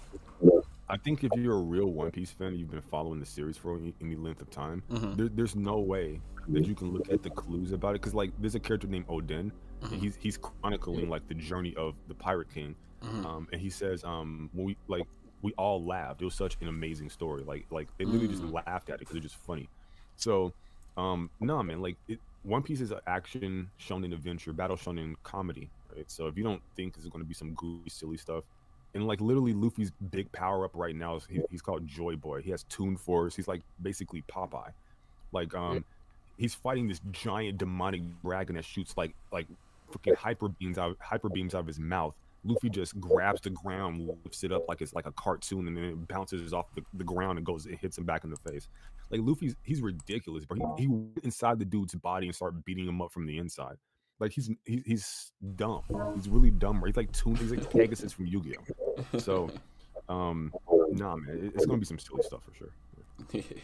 I 0.89 0.97
think 0.97 1.23
if 1.23 1.31
you're 1.35 1.55
a 1.57 1.61
real 1.61 1.87
One 1.87 2.11
Piece 2.11 2.31
fan, 2.31 2.55
you've 2.55 2.69
been 2.69 2.81
following 2.81 3.19
the 3.19 3.25
series 3.25 3.55
for 3.57 3.77
any, 3.77 3.93
any 4.01 4.15
length 4.15 4.41
of 4.41 4.49
time. 4.51 4.83
Mhm. 4.91 5.15
There, 5.15 5.29
there's 5.29 5.55
no 5.55 5.79
way 5.79 6.19
that 6.49 6.67
you 6.67 6.75
can 6.75 6.91
look 6.91 7.09
at 7.11 7.23
the 7.23 7.29
clues 7.29 7.71
about 7.71 7.91
it 7.95 8.01
because, 8.01 8.13
like, 8.13 8.31
there's 8.39 8.55
a 8.55 8.59
character 8.59 8.87
named 8.87 9.07
Oden, 9.07 9.51
and 9.81 10.01
he's 10.01 10.17
he's 10.19 10.37
chronicling 10.37 11.09
like 11.09 11.25
the 11.29 11.33
journey 11.35 11.73
of 11.77 11.95
the 12.09 12.13
Pirate 12.13 12.49
King, 12.53 12.75
Mhm. 13.01 13.25
um, 13.25 13.47
and 13.53 13.61
he 13.61 13.69
says, 13.69 14.03
um, 14.03 14.49
when 14.53 14.65
we 14.65 14.77
like 14.87 15.07
we 15.43 15.53
all 15.53 15.83
laughed. 15.85 16.21
It 16.21 16.25
was 16.25 16.33
such 16.33 16.57
an 16.61 16.67
amazing 16.67 17.09
story. 17.09 17.43
Like 17.43 17.65
like 17.69 17.87
they 17.97 18.05
literally 18.05 18.29
just 18.29 18.41
Mm. 18.41 18.53
laughed 18.65 18.89
at 18.89 18.95
it 18.95 18.99
because 18.99 19.17
it's 19.17 19.23
just 19.25 19.35
funny. 19.37 19.69
So, 20.15 20.53
um, 20.97 21.29
no 21.39 21.61
man, 21.61 21.81
like 21.81 21.97
it, 22.07 22.19
One 22.43 22.63
Piece 22.63 22.81
is 22.81 22.91
an 22.91 22.99
action 23.07 23.69
shown 23.77 24.03
in 24.03 24.13
adventure, 24.13 24.53
battle 24.53 24.75
shown 24.77 24.97
in 24.97 25.15
comedy, 25.23 25.69
right? 25.95 26.09
So 26.09 26.27
if 26.27 26.37
you 26.37 26.43
don't 26.43 26.61
think 26.75 26.95
there's 26.95 27.07
going 27.09 27.23
to 27.23 27.27
be 27.27 27.33
some 27.33 27.53
goofy, 27.53 27.89
silly 27.89 28.17
stuff, 28.17 28.43
and 28.95 29.05
like 29.07 29.21
literally 29.21 29.53
Luffy's 29.53 29.91
big 30.11 30.31
power 30.31 30.65
up 30.65 30.71
right 30.73 30.95
now 30.95 31.15
is 31.15 31.25
he, 31.29 31.41
he's 31.51 31.61
called 31.61 31.87
Joy 31.87 32.15
Boy. 32.15 32.41
He 32.41 32.51
has 32.51 32.63
Toon 32.63 32.95
Force. 32.97 33.35
He's 33.35 33.47
like 33.47 33.61
basically 33.81 34.23
Popeye. 34.31 34.71
Like 35.31 35.53
um, 35.55 35.83
he's 36.37 36.53
fighting 36.53 36.87
this 36.87 37.01
giant 37.11 37.57
demonic 37.57 38.01
dragon 38.23 38.55
that 38.55 38.65
shoots 38.65 38.95
like 38.95 39.13
like 39.31 39.47
freaking 39.91 40.15
hyper 40.15 40.47
beams 40.47 40.77
out 40.77 40.95
hyper 41.01 41.29
beams 41.29 41.53
out 41.55 41.59
of 41.61 41.67
his 41.67 41.79
mouth. 41.79 42.15
Luffy 42.45 42.69
just 42.69 42.99
grabs 42.99 43.41
the 43.41 43.49
ground, 43.51 44.09
lifts 44.23 44.43
it 44.43 44.51
up 44.51 44.67
like 44.67 44.81
it's 44.81 44.93
like 44.93 45.05
a 45.05 45.11
cartoon, 45.13 45.67
and 45.67 45.77
then 45.77 45.83
it 45.85 46.07
bounces 46.07 46.53
off 46.53 46.73
the, 46.75 46.83
the 46.93 47.03
ground 47.03 47.37
and 47.37 47.45
goes, 47.45 47.65
it 47.65 47.77
hits 47.79 47.97
him 47.97 48.03
back 48.05 48.23
in 48.23 48.29
the 48.29 48.37
face. 48.37 48.67
Like 49.09 49.21
Luffy's, 49.23 49.55
he's 49.63 49.81
ridiculous, 49.81 50.43
but 50.45 50.57
he, 50.57 50.63
he 50.77 50.87
went 50.87 51.19
inside 51.23 51.59
the 51.59 51.65
dude's 51.65 51.95
body 51.95 52.27
and 52.27 52.35
started 52.35 52.63
beating 52.65 52.87
him 52.87 53.01
up 53.01 53.11
from 53.11 53.25
the 53.25 53.37
inside. 53.37 53.75
Like 54.19 54.31
he's 54.31 54.49
he, 54.65 54.83
he's 54.85 55.31
dumb. 55.55 55.81
He's 56.15 56.29
really 56.29 56.51
dumb. 56.51 56.77
Right? 56.83 56.87
He's 56.89 56.97
like 56.97 57.11
two. 57.11 57.33
He's 57.33 57.51
like 57.51 57.69
Pegasus 57.71 58.13
from 58.13 58.27
Yu-Gi-Oh. 58.27 59.19
So, 59.19 59.49
um, 60.07 60.53
nah, 60.91 61.15
man, 61.15 61.37
it- 61.37 61.51
it's 61.55 61.65
gonna 61.65 61.79
be 61.79 61.85
some 61.85 61.99
silly 61.99 62.23
stuff 62.23 62.41
for 62.43 62.53
sure. 62.53 62.69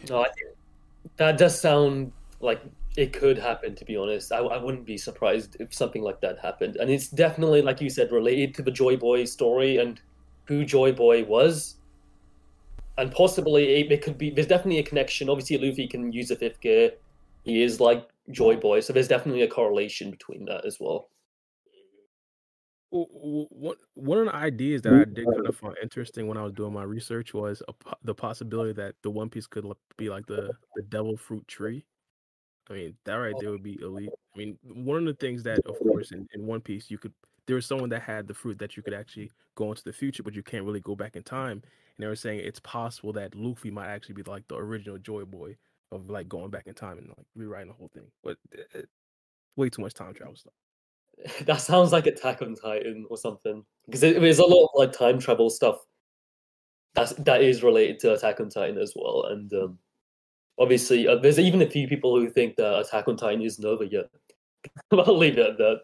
No, 0.08 0.20
I 0.24 0.28
think 0.30 0.48
that 1.16 1.38
does 1.38 1.58
sound 1.60 2.12
like 2.40 2.62
it 2.96 3.12
could 3.12 3.38
happen. 3.38 3.74
To 3.76 3.84
be 3.84 3.96
honest, 3.96 4.32
I, 4.32 4.38
I 4.38 4.62
wouldn't 4.62 4.86
be 4.86 4.98
surprised 4.98 5.56
if 5.60 5.72
something 5.72 6.02
like 6.02 6.20
that 6.20 6.38
happened. 6.38 6.76
And 6.76 6.90
it's 6.90 7.08
definitely, 7.08 7.62
like 7.62 7.80
you 7.80 7.90
said, 7.90 8.10
related 8.12 8.54
to 8.56 8.62
the 8.62 8.70
Joy 8.70 8.96
Boy 8.96 9.24
story 9.24 9.76
and 9.78 10.00
who 10.44 10.64
Joy 10.64 10.92
Boy 10.92 11.24
was, 11.24 11.76
and 12.98 13.12
possibly 13.12 13.80
it, 13.80 13.92
it 13.92 14.02
could 14.02 14.18
be. 14.18 14.30
There's 14.30 14.48
definitely 14.48 14.78
a 14.78 14.84
connection. 14.84 15.28
Obviously, 15.28 15.58
Luffy 15.58 15.86
can 15.86 16.12
use 16.12 16.28
the 16.28 16.36
fifth 16.36 16.60
gear. 16.60 16.92
He 17.44 17.62
is 17.62 17.80
like 17.80 18.08
Joy 18.30 18.56
Boy, 18.56 18.80
so 18.80 18.92
there's 18.92 19.08
definitely 19.08 19.42
a 19.42 19.48
correlation 19.48 20.10
between 20.10 20.44
that 20.46 20.66
as 20.66 20.78
well. 20.80 21.08
One 22.92 23.76
one 23.94 24.18
of 24.18 24.26
the 24.26 24.34
ideas 24.34 24.82
that 24.82 24.92
I 24.92 25.04
did 25.04 25.24
kind 25.24 25.46
of 25.46 25.56
find 25.56 25.76
interesting 25.80 26.26
when 26.26 26.36
I 26.36 26.42
was 26.42 26.52
doing 26.52 26.72
my 26.72 26.82
research 26.82 27.32
was 27.32 27.62
a, 27.68 27.74
the 28.02 28.14
possibility 28.14 28.72
that 28.72 28.96
the 29.02 29.10
One 29.10 29.30
Piece 29.30 29.46
could 29.46 29.64
be 29.96 30.10
like 30.10 30.26
the 30.26 30.50
the 30.74 30.82
Devil 30.82 31.16
Fruit 31.16 31.46
Tree. 31.46 31.84
I 32.70 32.74
mean, 32.74 32.94
that 33.04 33.14
right 33.14 33.34
there 33.40 33.50
would 33.50 33.62
be 33.64 33.78
elite. 33.82 34.10
I 34.34 34.38
mean, 34.38 34.56
one 34.62 34.98
of 34.98 35.04
the 35.04 35.14
things 35.14 35.42
that, 35.42 35.58
of 35.66 35.76
course, 35.80 36.12
in, 36.12 36.28
in 36.32 36.46
One 36.46 36.60
Piece, 36.60 36.90
you 36.90 36.98
could 36.98 37.12
there 37.50 37.56
was 37.56 37.66
someone 37.66 37.88
that 37.88 38.02
had 38.02 38.28
the 38.28 38.34
fruit 38.34 38.60
that 38.60 38.76
you 38.76 38.82
could 38.82 38.94
actually 38.94 39.28
go 39.56 39.70
into 39.70 39.82
the 39.82 39.92
future, 39.92 40.22
but 40.22 40.34
you 40.34 40.42
can't 40.42 40.64
really 40.64 40.78
go 40.78 40.94
back 40.94 41.16
in 41.16 41.22
time. 41.24 41.60
And 41.60 41.98
they 41.98 42.06
were 42.06 42.14
saying 42.14 42.40
it's 42.44 42.60
possible 42.60 43.12
that 43.14 43.34
Luffy 43.34 43.72
might 43.72 43.88
actually 43.88 44.14
be 44.14 44.22
like 44.22 44.46
the 44.46 44.54
original 44.54 44.98
Joy 44.98 45.24
Boy 45.24 45.56
of 45.90 46.08
like 46.08 46.28
going 46.28 46.50
back 46.50 46.68
in 46.68 46.74
time 46.74 46.98
and 46.98 47.08
like 47.08 47.26
rewriting 47.34 47.66
the 47.66 47.74
whole 47.74 47.90
thing. 47.92 48.06
But 48.22 48.36
uh, 48.56 48.78
uh, 48.78 48.82
way 49.56 49.68
too 49.68 49.82
much 49.82 49.94
time 49.94 50.14
travel 50.14 50.36
stuff. 50.36 50.52
that 51.46 51.60
sounds 51.60 51.90
like 51.90 52.06
Attack 52.06 52.40
on 52.40 52.54
Titan 52.54 53.04
or 53.10 53.16
something 53.16 53.64
because 53.86 54.04
it, 54.04 54.20
there's 54.20 54.38
a 54.38 54.46
lot 54.46 54.64
of 54.64 54.70
like 54.76 54.92
time 54.92 55.18
travel 55.18 55.50
stuff 55.50 55.78
that's 56.94 57.14
that 57.14 57.42
is 57.42 57.64
related 57.64 57.98
to 58.00 58.12
Attack 58.12 58.38
on 58.38 58.48
Titan 58.48 58.78
as 58.78 58.92
well. 58.94 59.24
And 59.24 59.52
um, 59.54 59.78
obviously, 60.60 61.08
uh, 61.08 61.16
there's 61.16 61.38
even 61.38 61.62
a 61.62 61.68
few 61.68 61.88
people 61.88 62.14
who 62.18 62.28
think 62.28 62.56
that 62.56 62.78
Attack 62.78 63.08
on 63.08 63.16
Titan 63.16 63.42
isn't 63.42 63.64
over 63.64 63.84
yet. 63.84 64.08
I'll 64.92 65.16
leave 65.16 65.38
it 65.38 65.46
at 65.46 65.58
that. 65.58 65.80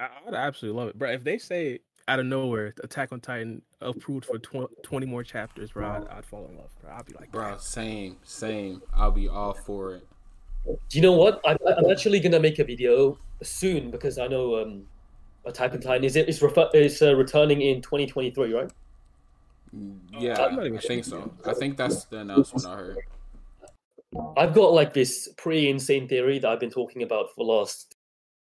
I, 0.00 0.08
I'd 0.26 0.34
absolutely 0.34 0.80
love 0.80 0.88
it, 0.88 0.98
bro. 0.98 1.10
If 1.12 1.22
they 1.22 1.38
say 1.38 1.80
out 2.08 2.18
of 2.18 2.26
nowhere, 2.26 2.74
Attack 2.82 3.12
on 3.12 3.20
Titan 3.20 3.62
approved 3.80 4.24
for 4.24 4.38
tw- 4.38 4.70
20 4.82 5.06
more 5.06 5.22
chapters, 5.22 5.72
bro, 5.72 5.88
I'd, 5.88 6.08
I'd 6.08 6.24
fall 6.24 6.48
in 6.50 6.56
love, 6.56 6.70
bro. 6.80 6.92
I'd 6.92 7.04
be 7.04 7.14
like, 7.14 7.30
Bro, 7.30 7.58
same, 7.58 8.16
same. 8.24 8.82
I'll 8.94 9.10
be 9.12 9.28
all 9.28 9.52
for 9.52 9.94
it. 9.94 10.06
Do 10.66 10.98
you 10.98 11.02
know 11.02 11.12
what? 11.12 11.40
I'm, 11.46 11.56
I'm 11.64 11.90
actually 11.90 12.18
gonna 12.18 12.40
make 12.40 12.58
a 12.58 12.64
video 12.64 13.18
soon 13.40 13.90
because 13.92 14.18
I 14.18 14.26
know 14.26 14.60
um, 14.60 14.82
Attack 15.44 15.74
on 15.74 15.80
Titan 15.80 16.02
is 16.02 16.16
it 16.16 16.28
is 16.28 16.42
refer- 16.42 16.70
is 16.74 17.00
uh, 17.02 17.14
returning 17.14 17.60
in 17.62 17.80
2023, 17.82 18.52
right? 18.52 18.70
Yeah, 20.18 20.42
I'm 20.42 20.56
not 20.56 20.66
even 20.66 20.78
I 20.78 20.80
think 20.80 21.04
so. 21.04 21.32
I 21.44 21.54
think 21.54 21.76
that's 21.76 22.04
the 22.06 22.18
announcement 22.18 22.66
I 22.66 22.76
heard. 22.76 22.98
I've 24.36 24.54
got 24.54 24.72
like 24.72 24.94
this 24.94 25.28
pretty 25.36 25.68
insane 25.68 26.08
theory 26.08 26.38
that 26.38 26.48
I've 26.48 26.60
been 26.60 26.70
talking 26.70 27.02
about 27.02 27.26
for 27.34 27.44
the 27.44 27.50
last 27.50 27.96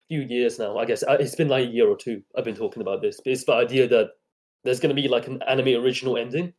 few 0.09 0.23
years 0.23 0.59
now. 0.59 0.79
I 0.79 0.85
guess 0.85 1.03
Uh, 1.03 1.17
it's 1.21 1.35
been 1.35 1.49
like 1.49 1.69
a 1.69 1.71
year 1.71 1.89
or 1.89 1.97
two. 1.97 2.23
I've 2.37 2.45
been 2.45 2.57
talking 2.57 2.83
about 2.83 3.03
this. 3.03 3.21
It's 3.25 3.45
the 3.45 3.53
idea 3.53 3.89
that 3.89 4.11
there's 4.65 4.81
going 4.81 4.95
to 4.95 5.01
be 5.01 5.09
like 5.09 5.27
an 5.27 5.43
anime 5.49 5.81
original 5.83 6.17
ending. 6.17 6.53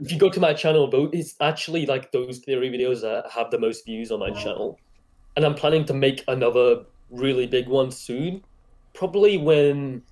If 0.00 0.10
you 0.10 0.18
go 0.18 0.28
to 0.30 0.40
my 0.40 0.54
channel, 0.54 0.90
it's 1.12 1.36
actually 1.40 1.86
like 1.86 2.10
those 2.10 2.38
theory 2.38 2.70
videos 2.70 3.02
that 3.02 3.30
have 3.30 3.50
the 3.50 3.58
most 3.58 3.84
views 3.84 4.10
on 4.10 4.18
my 4.18 4.30
channel, 4.30 4.80
and 5.36 5.44
I'm 5.44 5.54
planning 5.54 5.84
to 5.84 5.94
make 5.94 6.24
another 6.26 6.84
really 7.10 7.46
big 7.46 7.68
one 7.68 7.92
soon. 7.92 8.42
Probably 8.94 9.36
when 9.36 10.02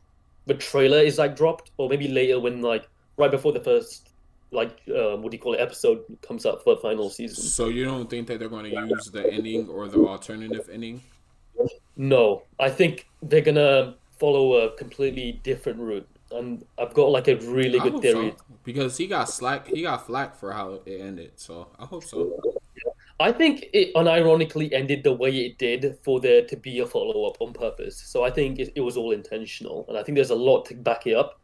the 0.46 0.54
trailer 0.54 0.98
is 0.98 1.18
like 1.18 1.34
dropped, 1.34 1.72
or 1.78 1.88
maybe 1.88 2.06
later 2.06 2.38
when 2.38 2.60
like 2.60 2.88
right 3.16 3.30
before 3.30 3.52
the 3.52 3.64
first 3.64 4.11
like 4.52 4.80
uh, 4.88 5.16
what 5.16 5.30
do 5.30 5.36
you 5.36 5.42
call 5.42 5.54
it 5.54 5.60
episode 5.60 6.04
comes 6.20 6.46
up 6.46 6.62
for 6.62 6.74
the 6.74 6.80
final 6.80 7.10
season. 7.10 7.42
So 7.42 7.68
you 7.68 7.84
don't 7.84 8.08
think 8.08 8.26
that 8.28 8.38
they're 8.38 8.48
going 8.48 8.70
to 8.70 8.86
use 8.86 9.06
the 9.06 9.30
ending 9.32 9.68
or 9.68 9.88
the 9.88 9.98
alternative 9.98 10.68
ending? 10.72 11.02
No, 11.96 12.42
I 12.58 12.70
think 12.70 13.08
they're 13.22 13.40
gonna 13.40 13.94
follow 14.18 14.54
a 14.54 14.76
completely 14.76 15.40
different 15.42 15.78
route, 15.78 16.08
and 16.30 16.64
I've 16.78 16.94
got 16.94 17.10
like 17.10 17.28
a 17.28 17.36
really 17.36 17.78
I 17.78 17.84
good 17.88 18.02
theory. 18.02 18.34
so, 18.36 18.56
because 18.64 18.96
he 18.96 19.06
got 19.06 19.24
slack. 19.28 19.66
He 19.68 19.82
got 19.82 20.06
flack 20.06 20.36
for 20.36 20.52
how 20.52 20.80
it 20.86 21.00
ended. 21.00 21.32
So 21.36 21.68
I 21.78 21.84
hope 21.84 22.04
so. 22.04 22.40
I 23.20 23.30
think 23.30 23.66
it 23.72 23.94
unironically 23.94 24.72
ended 24.72 25.04
the 25.04 25.12
way 25.12 25.30
it 25.30 25.58
did 25.58 25.98
for 26.02 26.18
there 26.18 26.44
to 26.46 26.56
be 26.56 26.80
a 26.80 26.86
follow 26.86 27.24
up 27.26 27.36
on 27.40 27.52
purpose. 27.52 27.96
So 27.96 28.24
I 28.24 28.30
think 28.30 28.58
it, 28.58 28.72
it 28.74 28.80
was 28.80 28.96
all 28.96 29.12
intentional, 29.12 29.84
and 29.88 29.96
I 29.96 30.02
think 30.02 30.16
there's 30.16 30.30
a 30.30 30.34
lot 30.34 30.64
to 30.66 30.74
back 30.74 31.06
it 31.06 31.14
up. 31.14 31.40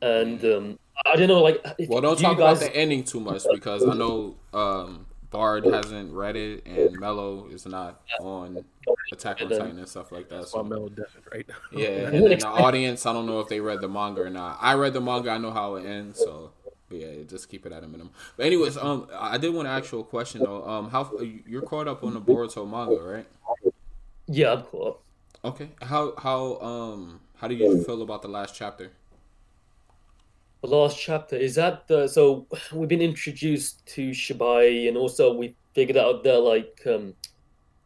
And 0.00 0.44
um, 0.44 0.78
I 1.06 1.16
don't 1.16 1.28
know, 1.28 1.40
like, 1.42 1.60
if 1.78 1.88
Well, 1.88 2.00
don't 2.00 2.18
you 2.18 2.22
talk 2.24 2.38
guys, 2.38 2.58
about 2.58 2.72
the 2.72 2.76
ending 2.76 3.04
too 3.04 3.20
much 3.20 3.42
because 3.52 3.84
I 3.84 3.94
know 3.94 4.36
um, 4.52 5.06
Bard 5.30 5.66
hasn't 5.66 6.12
read 6.12 6.36
it 6.36 6.66
and 6.66 6.98
Mello 6.98 7.48
is 7.48 7.66
not 7.66 8.00
on 8.20 8.64
Attack 9.12 9.40
on 9.42 9.48
Titan 9.48 9.78
and 9.78 9.88
stuff 9.88 10.12
like 10.12 10.28
that. 10.28 10.36
that's 10.40 10.54
why 10.54 10.60
So 10.60 10.64
Melo 10.64 10.88
definitely 10.88 11.22
right 11.32 11.48
now. 11.48 11.54
yeah, 11.72 11.88
and 12.08 12.26
then 12.26 12.38
the 12.38 12.46
audience, 12.46 13.06
I 13.06 13.12
don't 13.12 13.26
know 13.26 13.40
if 13.40 13.48
they 13.48 13.60
read 13.60 13.80
the 13.80 13.88
manga 13.88 14.22
or 14.22 14.30
not. 14.30 14.58
I 14.60 14.74
read 14.74 14.92
the 14.92 15.00
manga. 15.00 15.30
I 15.30 15.38
know 15.38 15.50
how 15.50 15.74
it 15.76 15.86
ends. 15.86 16.18
So 16.20 16.52
but 16.88 16.98
yeah, 16.98 17.22
just 17.26 17.48
keep 17.50 17.66
it 17.66 17.72
at 17.72 17.82
a 17.84 17.88
minimum. 17.88 18.12
But 18.36 18.46
anyways, 18.46 18.76
um, 18.78 19.08
I 19.12 19.36
did 19.36 19.52
want 19.52 19.66
to 19.66 19.70
ask 19.70 19.92
you 19.92 20.00
a 20.00 20.04
question 20.04 20.42
though. 20.42 20.66
Um, 20.66 20.90
how 20.90 21.10
you're 21.46 21.62
caught 21.62 21.86
up 21.88 22.02
on 22.02 22.14
the 22.14 22.20
Boruto 22.20 22.68
manga, 22.68 23.02
right? 23.02 23.26
yeah, 24.26 24.52
I'm 24.54 24.62
caught. 24.62 24.88
up. 24.88 25.02
Okay. 25.54 25.68
How 25.82 26.14
how 26.18 26.58
um 26.60 27.20
how 27.36 27.46
do 27.48 27.54
you 27.54 27.82
feel 27.84 28.02
about 28.02 28.22
the 28.22 28.28
last 28.28 28.54
chapter? 28.54 28.92
The 30.60 30.66
last 30.66 30.98
chapter 30.98 31.36
is 31.36 31.54
that 31.54 31.86
the 31.86 32.08
so 32.08 32.46
we've 32.72 32.88
been 32.88 33.00
introduced 33.00 33.86
to 33.94 34.10
Shibai, 34.10 34.88
and 34.88 34.96
also 34.96 35.32
we 35.32 35.54
figured 35.74 35.96
out 35.96 36.24
that 36.24 36.40
like 36.40 36.80
um, 36.86 37.14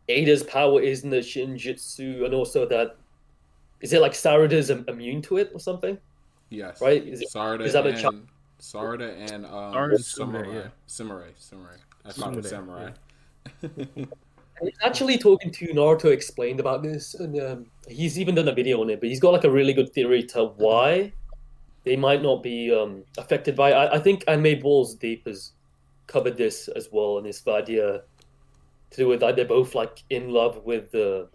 Ada's 0.09 0.43
power 0.43 0.81
is 0.81 1.05
in 1.05 1.11
the 1.11 1.19
Shinjutsu, 1.19 2.25
and 2.25 2.33
also 2.35 2.67
that 2.67 2.97
is 3.83 3.93
it 3.93 4.01
like 4.01 4.13
Sarada's 4.13 4.71
im- 4.71 4.87
immune 4.89 5.21
to 5.23 5.37
it 5.37 5.51
or 5.53 5.61
something? 5.61 5.99
Yes. 6.49 6.81
Right? 6.81 7.07
Is 7.07 7.21
it- 7.21 7.29
Sarada 7.31 7.63
is 7.67 7.75
that 7.75 7.87
a 7.87 7.91
and 7.91 7.99
cha- 7.99 8.13
Sarada 8.61 9.31
and 9.31 9.45
um, 9.45 9.75
Sarada's 9.75 10.07
samurai. 10.07 10.43
Sumire, 10.45 10.55
yeah. 10.55 10.69
Samurai. 10.87 11.29
Samurai. 11.37 11.77
I 12.05 12.13
call 12.13 12.39
it 12.39 12.45
samurai. 12.45 12.91
I 13.63 13.99
was 14.61 14.73
actually 14.83 15.19
talking 15.19 15.51
to 15.51 15.67
Naruto 15.69 16.07
explained 16.07 16.61
about 16.61 16.83
this, 16.83 17.15
and 17.15 17.39
um, 17.41 17.67
he's 17.89 18.19
even 18.19 18.35
done 18.35 18.49
a 18.49 18.55
video 18.55 18.81
on 18.81 18.91
it. 18.91 19.01
But 19.01 19.09
he's 19.09 19.21
got 19.21 19.33
like 19.33 19.45
a 19.45 19.51
really 19.51 19.73
good 19.73 19.93
theory 19.93 20.23
to 20.29 20.47
why 20.57 21.13
they 21.85 21.97
might 21.97 22.23
not 22.23 22.43
be 22.43 22.73
um, 22.73 23.05
affected 23.19 23.57
by. 23.57 23.71
It. 23.71 23.91
I, 23.93 23.99
think 23.99 24.25
I 24.29 24.33
Anime 24.33 24.61
Balls 24.61 24.95
Deep 24.95 25.27
has 25.27 25.53
covered 26.07 26.37
this 26.37 26.69
as 26.69 26.89
well, 26.93 27.19
and 27.19 27.27
this 27.27 27.47
idea 27.49 28.03
to 28.91 28.97
do 28.97 29.09
with 29.09 29.21
that 29.21 29.37
they're 29.37 29.45
both 29.45 29.75
like 29.75 30.03
in 30.11 30.31
love 30.31 30.65
with 30.65 30.91
the. 30.93 31.29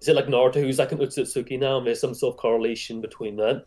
Is 0.00 0.08
it 0.08 0.16
like 0.16 0.26
Naruto 0.26 0.60
who's 0.60 0.78
like 0.78 0.92
an 0.92 0.98
Utsutsuki 0.98 1.58
now? 1.58 1.78
And 1.78 1.86
there's 1.86 2.00
some 2.00 2.14
sort 2.14 2.34
of 2.34 2.40
correlation 2.40 3.00
between 3.00 3.36
that. 3.36 3.66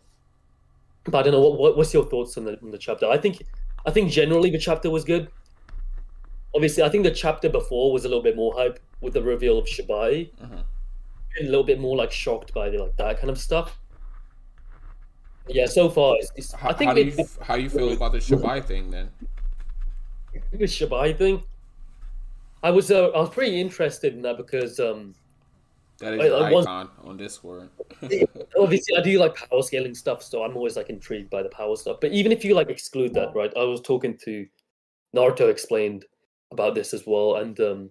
But 1.04 1.14
I 1.14 1.22
don't 1.22 1.32
know 1.32 1.40
what, 1.40 1.58
what 1.58 1.76
what's 1.76 1.94
your 1.94 2.04
thoughts 2.04 2.36
on 2.36 2.44
the 2.44 2.58
on 2.62 2.70
the 2.70 2.78
chapter. 2.78 3.06
I 3.06 3.18
think 3.18 3.42
I 3.86 3.90
think 3.90 4.10
generally 4.10 4.50
the 4.50 4.58
chapter 4.58 4.90
was 4.90 5.04
good. 5.04 5.28
Obviously, 6.54 6.82
I 6.82 6.88
think 6.88 7.04
the 7.04 7.10
chapter 7.10 7.48
before 7.48 7.92
was 7.92 8.04
a 8.04 8.08
little 8.08 8.22
bit 8.22 8.36
more 8.36 8.54
hype 8.56 8.80
with 9.00 9.12
the 9.12 9.22
reveal 9.22 9.58
of 9.58 9.66
Shibai. 9.66 10.30
Mhm. 10.40 10.64
A 11.40 11.44
little 11.44 11.64
bit 11.64 11.78
more 11.78 11.96
like 11.96 12.10
shocked 12.10 12.54
by 12.54 12.70
the, 12.70 12.78
like 12.78 12.96
that 12.96 13.18
kind 13.18 13.28
of 13.28 13.38
stuff. 13.38 13.78
Yeah, 15.48 15.66
so 15.66 15.88
far, 15.88 16.16
it's, 16.18 16.32
it's, 16.36 16.52
How, 16.52 16.70
I 16.70 16.72
think 16.72 16.88
how 16.88 16.94
do 16.94 17.00
it, 17.02 17.18
you 17.18 17.24
how 17.40 17.56
do 17.56 17.62
you 17.62 17.70
feel 17.70 17.92
about 17.92 18.12
the 18.12 18.18
Shibai 18.18 18.64
thing 18.64 18.90
then? 18.90 19.08
the 20.52 20.64
Shibai 20.64 21.16
thing. 21.16 21.42
I 22.62 22.70
was 22.70 22.90
uh, 22.90 23.08
I 23.08 23.20
was 23.20 23.30
pretty 23.30 23.60
interested 23.60 24.14
in 24.14 24.22
that 24.22 24.36
because 24.36 24.80
um, 24.80 25.14
That 25.98 26.14
is 26.14 26.20
I- 26.20 26.26
your 26.26 26.42
I 26.44 26.50
was- 26.52 26.66
icon 26.66 26.90
on 27.04 27.16
Discord. 27.16 27.68
obviously 28.58 28.96
I 28.96 29.02
do 29.02 29.18
like 29.18 29.36
power 29.36 29.62
scaling 29.62 29.94
stuff, 29.94 30.22
so 30.22 30.42
I'm 30.42 30.56
always 30.56 30.76
like 30.76 30.90
intrigued 30.90 31.30
by 31.30 31.42
the 31.42 31.48
power 31.48 31.76
stuff. 31.76 31.98
But 32.00 32.12
even 32.12 32.32
if 32.32 32.44
you 32.44 32.54
like 32.54 32.68
exclude 32.68 33.14
that, 33.14 33.34
right? 33.34 33.52
I 33.56 33.62
was 33.62 33.80
talking 33.80 34.16
to 34.24 34.46
Naruto 35.14 35.48
explained 35.48 36.04
about 36.50 36.74
this 36.74 36.92
as 36.92 37.04
well, 37.06 37.36
and 37.36 37.58
um, 37.60 37.90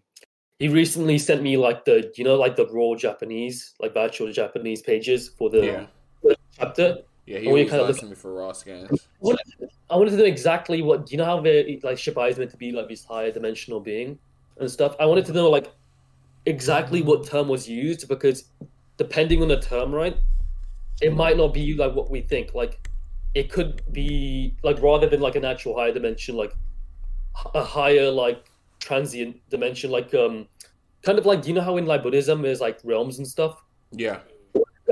he 0.60 0.68
recently 0.68 1.18
sent 1.18 1.42
me 1.42 1.56
like 1.58 1.86
the 1.86 2.12
you 2.16 2.26
know 2.26 2.36
like 2.36 2.56
the 2.58 2.68
raw 2.68 2.96
Japanese 2.96 3.74
like 3.80 3.94
virtual 3.94 4.32
Japanese 4.32 4.82
pages 4.82 5.30
for 5.30 5.50
the, 5.50 5.66
yeah. 5.66 5.86
the 6.22 6.36
chapter. 6.58 6.98
Yeah, 7.26 7.40
he 7.40 7.48
always 7.48 7.70
kinda 7.70 7.86
asks 7.86 8.02
look- 8.02 8.12
me 8.12 8.16
for 8.16 8.34
raw 8.34 8.52
scans. 8.52 9.08
What- 9.20 9.40
I 9.90 9.98
wanted 9.98 10.12
to 10.12 10.18
know 10.18 10.26
exactly 10.26 10.82
what 10.82 11.06
Do 11.06 11.12
you 11.12 11.18
know 11.18 11.26
how 11.26 11.40
they 11.40 11.80
like 11.84 11.98
Shibai 11.98 12.30
is 12.32 12.38
meant 12.38 12.52
to 12.52 12.58
be 12.58 12.72
like 12.72 12.88
this 12.88 13.04
higher 13.04 13.32
dimensional 13.32 13.80
being 13.80 14.18
and 14.58 14.70
stuff. 14.70 14.96
I 15.00 15.06
wanted 15.06 15.26
to 15.28 15.34
know 15.34 15.50
like 15.50 15.68
exactly 16.46 17.02
what 17.02 17.26
term 17.26 17.48
was 17.48 17.68
used 17.68 18.08
because 18.08 18.46
depending 18.98 19.42
on 19.42 19.48
the 19.48 19.60
term, 19.60 19.94
right, 19.94 20.18
it 21.02 21.14
might 21.14 21.38
not 21.38 21.54
be 21.54 21.74
like 21.74 21.94
what 21.94 22.10
we 22.10 22.22
think. 22.22 22.54
Like 22.54 22.90
it 23.34 23.50
could 23.52 23.82
be 23.92 24.56
like 24.64 24.82
rather 24.82 25.08
than 25.08 25.20
like 25.22 25.36
an 25.36 25.46
actual 25.46 25.76
higher 25.76 25.92
dimension, 25.92 26.36
like 26.36 26.54
a 27.54 27.64
higher 27.64 28.10
like 28.10 28.46
transient 28.80 29.38
dimension, 29.50 29.92
like 29.92 30.14
um 30.14 30.48
kind 31.02 31.20
of 31.20 31.26
like 31.26 31.42
do 31.42 31.50
you 31.50 31.54
know 31.56 31.62
how 31.62 31.78
in 31.78 31.86
like 31.86 32.02
Buddhism 32.04 32.42
there's 32.42 32.62
like 32.62 32.80
realms 32.84 33.18
and 33.18 33.28
stuff. 33.28 33.62
Yeah. 33.92 34.20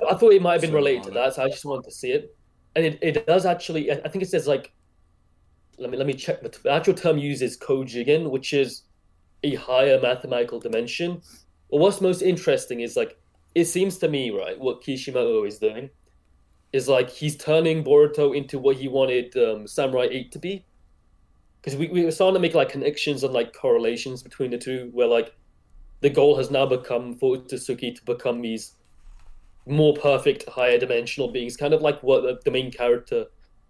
I 0.10 0.16
thought 0.16 0.34
it 0.34 0.42
might 0.42 0.54
have 0.54 0.62
been 0.62 0.74
related 0.74 1.04
to 1.04 1.12
that, 1.12 1.36
so 1.36 1.44
I 1.44 1.50
just 1.50 1.66
wanted 1.66 1.86
to 1.86 1.92
see 1.92 2.12
it. 2.12 2.36
And 2.76 2.86
it, 2.86 3.00
it 3.02 3.28
does 3.28 3.46
actually, 3.46 3.92
I 3.92 4.08
think 4.10 4.24
it 4.24 4.30
says 4.30 4.48
like, 4.48 4.74
let 5.78 5.90
me 5.90 5.98
let 5.98 6.08
me 6.08 6.14
check. 6.14 6.42
The, 6.42 6.56
the 6.64 6.72
actual 6.72 6.94
term 6.94 7.18
uses 7.18 7.54
is 7.54 7.58
Kojigen, 7.60 8.30
which 8.30 8.54
is 8.54 8.84
a 9.44 9.56
higher 9.56 10.00
mathematical 10.00 10.60
dimension. 10.60 11.22
But 11.70 11.78
what's 11.78 12.02
most 12.02 12.22
interesting 12.22 12.82
is 12.82 12.96
like, 12.96 13.18
it 13.56 13.66
seems 13.66 13.98
to 14.00 14.08
me, 14.08 14.32
right, 14.32 14.60
what 14.60 14.82
Kishimoto 14.84 15.44
is 15.44 15.60
doing 15.60 15.90
is 16.72 16.88
like 16.88 17.10
he's 17.10 17.38
turning 17.38 17.84
Boruto 17.84 18.36
into 18.36 18.58
what 18.58 18.76
he 18.76 18.88
wanted 18.88 19.36
um, 19.38 19.68
Samurai 19.68 20.08
8 20.10 20.32
to 20.32 20.40
be. 20.40 20.66
Because 21.62 21.78
we, 21.78 21.88
we 21.88 22.04
were 22.04 22.12
starting 22.12 22.34
to 22.34 22.40
make 22.40 22.56
like 22.56 22.70
connections 22.70 23.24
and 23.24 23.34
like 23.34 23.54
correlations 23.54 24.22
between 24.22 24.52
the 24.52 24.58
two, 24.58 24.90
where 24.92 25.08
like 25.08 25.34
the 26.02 26.10
goal 26.10 26.36
has 26.36 26.52
now 26.52 26.66
become 26.66 27.16
for 27.16 27.38
Utsuki 27.38 27.96
to 27.96 28.04
become 28.04 28.42
these 28.42 28.74
more 29.66 29.94
perfect, 29.94 30.48
higher 30.50 30.78
dimensional 30.78 31.32
beings, 31.32 31.56
kind 31.56 31.74
of 31.74 31.82
like 31.82 32.02
what 32.04 32.44
the, 32.44 32.52
main 32.52 32.72
character 32.72 33.26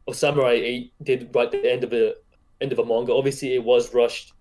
of 0.07 0.15
Samurai 0.15 0.53
Eight 0.53 0.93
did 1.03 1.29
right 1.33 1.45
at 1.45 1.51
the 1.51 1.71
end 1.71 1.83
of 1.83 1.89
the 1.89 2.15
end 2.61 2.71
of 2.71 2.79
a 2.79 2.85
manga. 2.85 3.13
Obviously, 3.13 3.53
it 3.53 3.63
was 3.63 3.93
rushed 3.93 4.33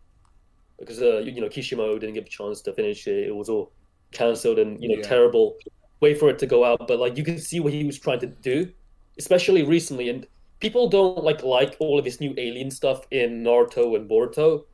because 0.79 1.03
uh, 1.03 1.19
you 1.19 1.41
know 1.41 1.49
Kishimoto 1.49 1.99
didn't 1.99 2.15
get 2.15 2.27
a 2.27 2.31
chance 2.31 2.61
to 2.63 2.73
finish 2.73 3.07
it. 3.07 3.29
It 3.29 3.37
was 3.37 3.49
all 3.49 3.73
cancelled 4.13 4.59
and 4.59 4.83
you 4.83 4.89
know 4.89 4.97
Yeah. 4.97 5.09
terrible 5.09 5.57
way 6.01 6.15
for 6.15 6.29
it 6.31 6.39
to 6.41 6.47
go 6.47 6.65
out. 6.65 6.89
But 6.89 6.99
like 6.99 7.17
you 7.17 7.25
can 7.25 7.39
see 7.39 7.61
what 7.61 7.73
he 7.73 7.85
was 7.85 7.99
trying 7.99 8.21
to 8.21 8.27
do, 8.27 8.71
especially 9.19 9.63
recently. 9.63 10.09
And 10.09 10.27
people 10.61 10.89
don't 10.89 11.23
like 11.23 11.43
like 11.43 11.77
all 11.81 11.99
of 11.99 12.05
this 12.05 12.21
new 12.21 12.35
alien 12.39 12.71
stuff 12.71 13.07
in 13.11 13.43
Naruto 13.43 13.97
and 13.97 14.09
Boruto. 14.09 14.65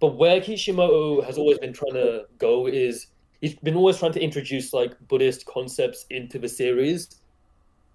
But 0.00 0.16
where 0.16 0.40
Kishimoto 0.40 1.22
has 1.22 1.38
always 1.38 1.58
been 1.58 1.72
trying 1.72 1.94
to 1.94 2.26
go 2.38 2.66
is 2.66 3.08
he's 3.40 3.54
been 3.54 3.76
always 3.76 3.98
trying 3.98 4.12
to 4.12 4.20
introduce 4.20 4.72
like 4.72 4.92
Buddhist 5.08 5.46
concepts 5.46 6.06
into 6.10 6.38
the 6.38 6.48
series 6.48 7.16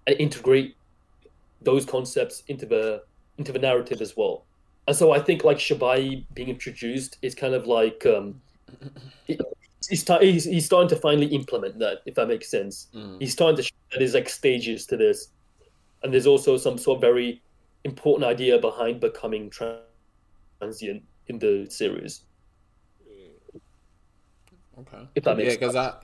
and 0.06 0.16
integrate 0.18 0.76
those 1.62 1.84
concepts 1.84 2.42
into 2.48 2.66
the 2.66 3.02
into 3.38 3.52
the 3.52 3.58
narrative 3.58 4.00
as 4.00 4.16
well. 4.16 4.44
And 4.86 4.96
so 4.96 5.12
I 5.12 5.18
think 5.20 5.44
like 5.44 5.56
Shibai 5.58 6.24
being 6.34 6.48
introduced 6.48 7.16
is 7.22 7.34
kind 7.34 7.54
of 7.54 7.66
like 7.66 8.04
um, 8.06 8.40
it- 9.28 9.40
he's, 9.88 10.02
he's 10.20 10.44
he's 10.44 10.66
starting 10.66 10.88
to 10.90 10.96
finally 10.96 11.26
implement 11.26 11.78
that, 11.78 11.98
if 12.06 12.14
that 12.14 12.28
makes 12.28 12.50
sense. 12.50 12.88
Mm. 12.94 13.20
He's 13.20 13.32
starting 13.32 13.56
to 13.56 13.62
show 13.62 13.74
that 13.92 13.98
there's 13.98 14.14
like 14.14 14.28
stages 14.28 14.86
to 14.86 14.96
this, 14.96 15.28
and 16.02 16.12
there's 16.12 16.26
also 16.26 16.56
some 16.56 16.78
sort 16.78 16.98
of 16.98 17.00
very 17.00 17.42
important 17.84 18.24
idea 18.28 18.58
behind 18.58 19.00
becoming 19.00 19.50
transient 19.50 21.02
in 21.28 21.38
the 21.38 21.66
series. 21.70 22.22
Okay. 24.80 25.08
If 25.14 25.24
that 25.24 25.36
Yeah, 25.36 25.44
makes 25.44 25.54
because 25.56 25.76
I 25.76 25.94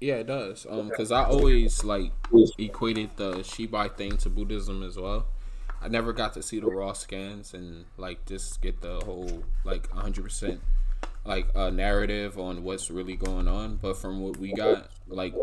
yeah 0.00 0.14
it 0.16 0.26
does. 0.26 0.66
Um, 0.68 0.88
because 0.88 1.12
I 1.12 1.24
always 1.24 1.84
like 1.84 2.12
equated 2.58 3.10
the 3.16 3.36
Shibai 3.40 3.94
thing 3.96 4.16
to 4.18 4.30
Buddhism 4.30 4.82
as 4.82 4.96
well. 4.96 5.26
I 5.80 5.88
never 5.88 6.12
got 6.14 6.32
to 6.34 6.42
see 6.42 6.60
the 6.60 6.68
raw 6.68 6.94
scans 6.94 7.52
and 7.52 7.84
like 7.98 8.24
just 8.26 8.62
get 8.62 8.80
the 8.80 9.00
whole 9.00 9.44
like 9.64 9.92
100 9.92 10.22
percent 10.24 10.60
like 11.24 11.46
uh, 11.54 11.70
narrative 11.70 12.38
on 12.38 12.62
what's 12.64 12.90
really 12.90 13.16
going 13.16 13.48
on. 13.48 13.76
But 13.76 13.96
from 13.98 14.20
what 14.20 14.38
we 14.38 14.52
got, 14.52 14.90
like 15.08 15.34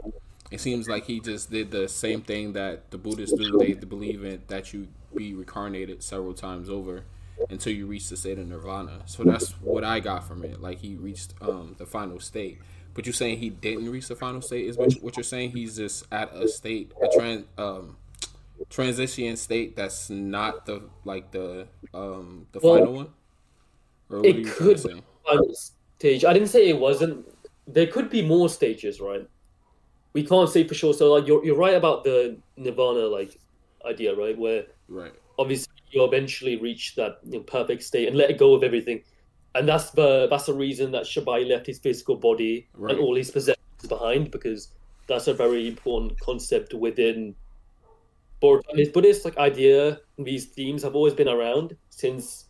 it 0.50 0.60
seems 0.60 0.90
like 0.90 1.06
he 1.06 1.20
just 1.20 1.52
did 1.52 1.72
the 1.72 1.88
same 1.88 2.22
thing 2.22 2.54
that 2.54 2.92
the 2.92 2.98
Buddhists 2.98 3.36
do. 3.38 3.56
They 3.56 3.74
believe 3.74 4.24
in 4.24 4.44
that 4.48 4.74
you 4.74 4.88
be 5.16 5.34
reincarnated 5.34 6.04
several 6.04 6.34
times 6.34 6.70
over 6.70 7.04
until 7.50 7.74
you 7.74 7.86
reach 7.88 8.10
the 8.10 8.18
state 8.18 8.38
of 8.38 8.48
nirvana. 8.48 9.02
So 9.06 9.24
that's 9.24 9.52
what 9.62 9.84
I 9.84 10.00
got 10.00 10.28
from 10.28 10.44
it. 10.44 10.62
Like 10.62 10.80
he 10.80 10.96
reached 10.96 11.34
um, 11.42 11.76
the 11.78 11.86
final 11.86 12.20
state. 12.20 12.60
But 12.94 13.06
you're 13.06 13.14
saying 13.14 13.38
he 13.38 13.50
didn't 13.50 13.90
reach 13.90 14.08
the 14.10 14.16
final 14.16 14.42
state? 14.42 14.66
Is 14.66 14.78
what, 14.78 14.94
what 15.02 15.16
you're 15.16 15.24
saying? 15.24 15.52
He's 15.52 15.78
just 15.78 16.06
at 16.12 16.34
a 16.34 16.48
state, 16.48 16.92
a 17.02 17.08
trans, 17.08 17.46
um, 17.58 17.96
transition 18.70 19.36
state 19.38 19.76
that's 19.76 20.10
not 20.10 20.66
the 20.66 20.82
like 21.06 21.32
the 21.32 21.68
um 21.94 22.48
the 22.52 22.60
Well, 22.62 22.76
final 22.76 22.94
one. 22.94 23.10
Or 24.10 24.26
it 24.26 24.46
could 24.46 24.80
final 24.80 25.54
stage. 25.54 26.26
I 26.26 26.34
didn't 26.34 26.50
say 26.50 26.68
it 26.68 26.78
wasn't. 26.78 27.26
There 27.68 27.88
could 27.88 28.10
be 28.10 28.22
more 28.22 28.50
stages, 28.50 29.00
right? 29.00 29.26
We 30.14 30.24
can't 30.26 30.50
say 30.50 30.68
for 30.68 30.74
sure. 30.74 30.94
So 30.94 31.14
like 31.14 31.28
you're 31.28 31.44
you're 31.46 31.56
right 31.56 31.76
about 31.76 32.04
the 32.04 32.38
Nirvana 32.58 33.08
like 33.08 33.40
idea, 33.86 34.14
right? 34.16 34.38
Where 34.38 34.66
Right. 34.90 35.14
obviously 35.40 35.71
you 35.94 36.04
eventually 36.04 36.58
reach 36.58 36.96
that 36.96 37.20
you 37.26 37.38
know, 37.40 37.44
perfect 37.44 37.84
state 37.84 38.08
and 38.08 38.18
let 38.18 38.38
go 38.38 38.54
of 38.54 38.64
everything, 38.64 39.04
and 39.56 39.68
that's 39.68 39.92
the 39.92 40.28
that's 40.30 40.46
the 40.46 40.54
reason 40.54 40.92
that 40.92 41.04
Shibai 41.04 41.48
left 41.48 41.68
his 41.68 41.80
physical 41.80 42.16
body 42.16 42.68
Right. 42.74 42.92
and 42.96 43.00
all 43.04 43.16
his 43.16 43.32
possessions 43.32 43.88
behind 43.88 44.32
because 44.32 44.70
that's 45.08 45.28
a 45.28 45.34
very 45.34 45.68
important 45.68 46.20
concept 46.20 46.74
within 46.74 47.36
his 48.74 48.90
Buddhist 48.90 49.24
like 49.26 49.38
idea, 49.38 50.00
these 50.18 50.46
themes 50.48 50.82
have 50.84 50.96
always 50.96 51.14
been 51.14 51.28
around 51.28 51.76
since. 51.90 52.46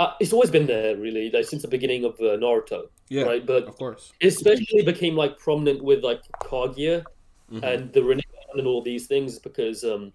Uh, 0.00 0.12
it's 0.20 0.32
always 0.32 0.50
been 0.50 0.66
there, 0.66 0.96
really, 0.96 1.30
like 1.30 1.44
since 1.46 1.62
the 1.62 1.68
beginning 1.68 2.04
of 2.04 2.14
uh, 2.20 2.36
Naruto, 2.36 2.88
Yeah. 3.08 3.22
right? 3.24 3.44
But 3.46 3.64
Of 3.64 3.76
course. 3.76 4.12
especially 4.22 4.82
became 4.82 5.14
like 5.16 5.38
prominent 5.38 5.82
with 5.82 6.02
like 6.02 6.20
Kaguya 6.42 7.04
Mhm. 7.52 7.62
and 7.62 7.92
the 7.92 8.00
Rinnegan 8.00 8.58
and 8.58 8.66
all 8.66 8.82
these 8.82 9.06
things 9.06 9.38
because 9.38 9.84
um, 9.84 10.12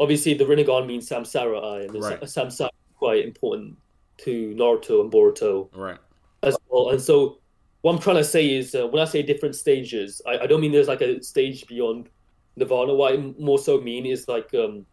obviously 0.00 0.34
the 0.34 0.44
Rinnegan 0.44 0.86
means 0.86 1.08
Samsara 1.08 1.62
Eye, 1.62 1.80
and 1.82 1.94
Right. 1.94 2.28
Sa- 2.28 2.42
Samsara 2.44 2.66
is 2.68 2.96
quite 2.98 3.24
important 3.24 3.76
to 4.18 4.54
Naruto 4.56 5.00
and 5.02 5.12
Boruto 5.12 5.68
Right. 5.74 5.98
as 6.42 6.56
well. 6.68 6.90
And 6.90 7.00
so 7.00 7.38
what 7.82 7.92
I'm 7.94 7.98
trying 8.00 8.16
to 8.16 8.24
say 8.24 8.52
is 8.54 8.74
uh, 8.74 8.86
when 8.88 9.00
I 9.00 9.04
say 9.06 9.22
different 9.22 9.54
stages, 9.54 10.20
I, 10.26 10.40
I 10.40 10.46
don't 10.46 10.60
mean 10.60 10.72
there's 10.72 10.88
like 10.88 11.00
a 11.02 11.22
stage 11.22 11.66
beyond 11.66 12.08
Nirvana. 12.56 12.94
What 12.94 13.12
I 13.14 13.16
more 13.38 13.58
so 13.58 13.80
mean 13.80 14.04
is 14.06 14.26
like 14.26 14.52
um, 14.54 14.84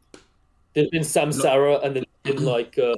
there's 0.73 0.89
been 0.89 1.01
Samsara 1.01 1.83
and 1.83 1.95
then 1.95 2.03
been 2.23 2.43
like 2.45 2.77
uh, 2.77 2.95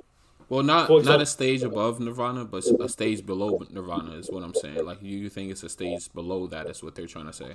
Well, 0.50 0.64
not 0.64 0.88
For 0.88 1.02
not 1.04 1.22
a 1.22 1.26
stage 1.26 1.64
above 1.64 2.00
Nirvana, 2.00 2.46
but 2.46 2.66
a 2.66 2.90
stage 2.90 3.26
below 3.26 3.62
Nirvana 3.72 4.14
is 4.14 4.30
what 4.30 4.44
I'm 4.44 4.54
saying. 4.54 4.84
Like 4.86 5.02
you, 5.02 5.18
you 5.18 5.30
think 5.30 5.52
it's 5.52 5.64
a 5.64 5.70
stage 5.70 6.12
below 6.14 6.48
that 6.48 6.68
is 6.70 6.84
what 6.84 6.96
they're 6.96 7.08
trying 7.08 7.28
to 7.28 7.34
say. 7.34 7.54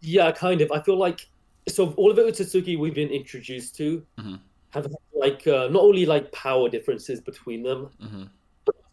Yeah, 0.00 0.30
kind 0.32 0.60
of. 0.60 0.72
I 0.72 0.80
feel 0.80 0.98
like 0.98 1.28
so 1.68 1.92
all 1.92 2.10
of 2.10 2.16
the 2.16 2.22
Utsutsuki 2.22 2.78
we've 2.78 2.94
been 2.94 3.10
introduced 3.10 3.76
to 3.76 4.04
Mhm. 4.18 4.40
have 4.70 4.86
like 5.14 5.46
uh, 5.46 5.68
not 5.68 5.82
only 5.82 6.06
like 6.06 6.32
power 6.32 6.68
differences 6.68 7.20
between 7.20 7.62
them, 7.62 7.90
hmm 8.00 8.24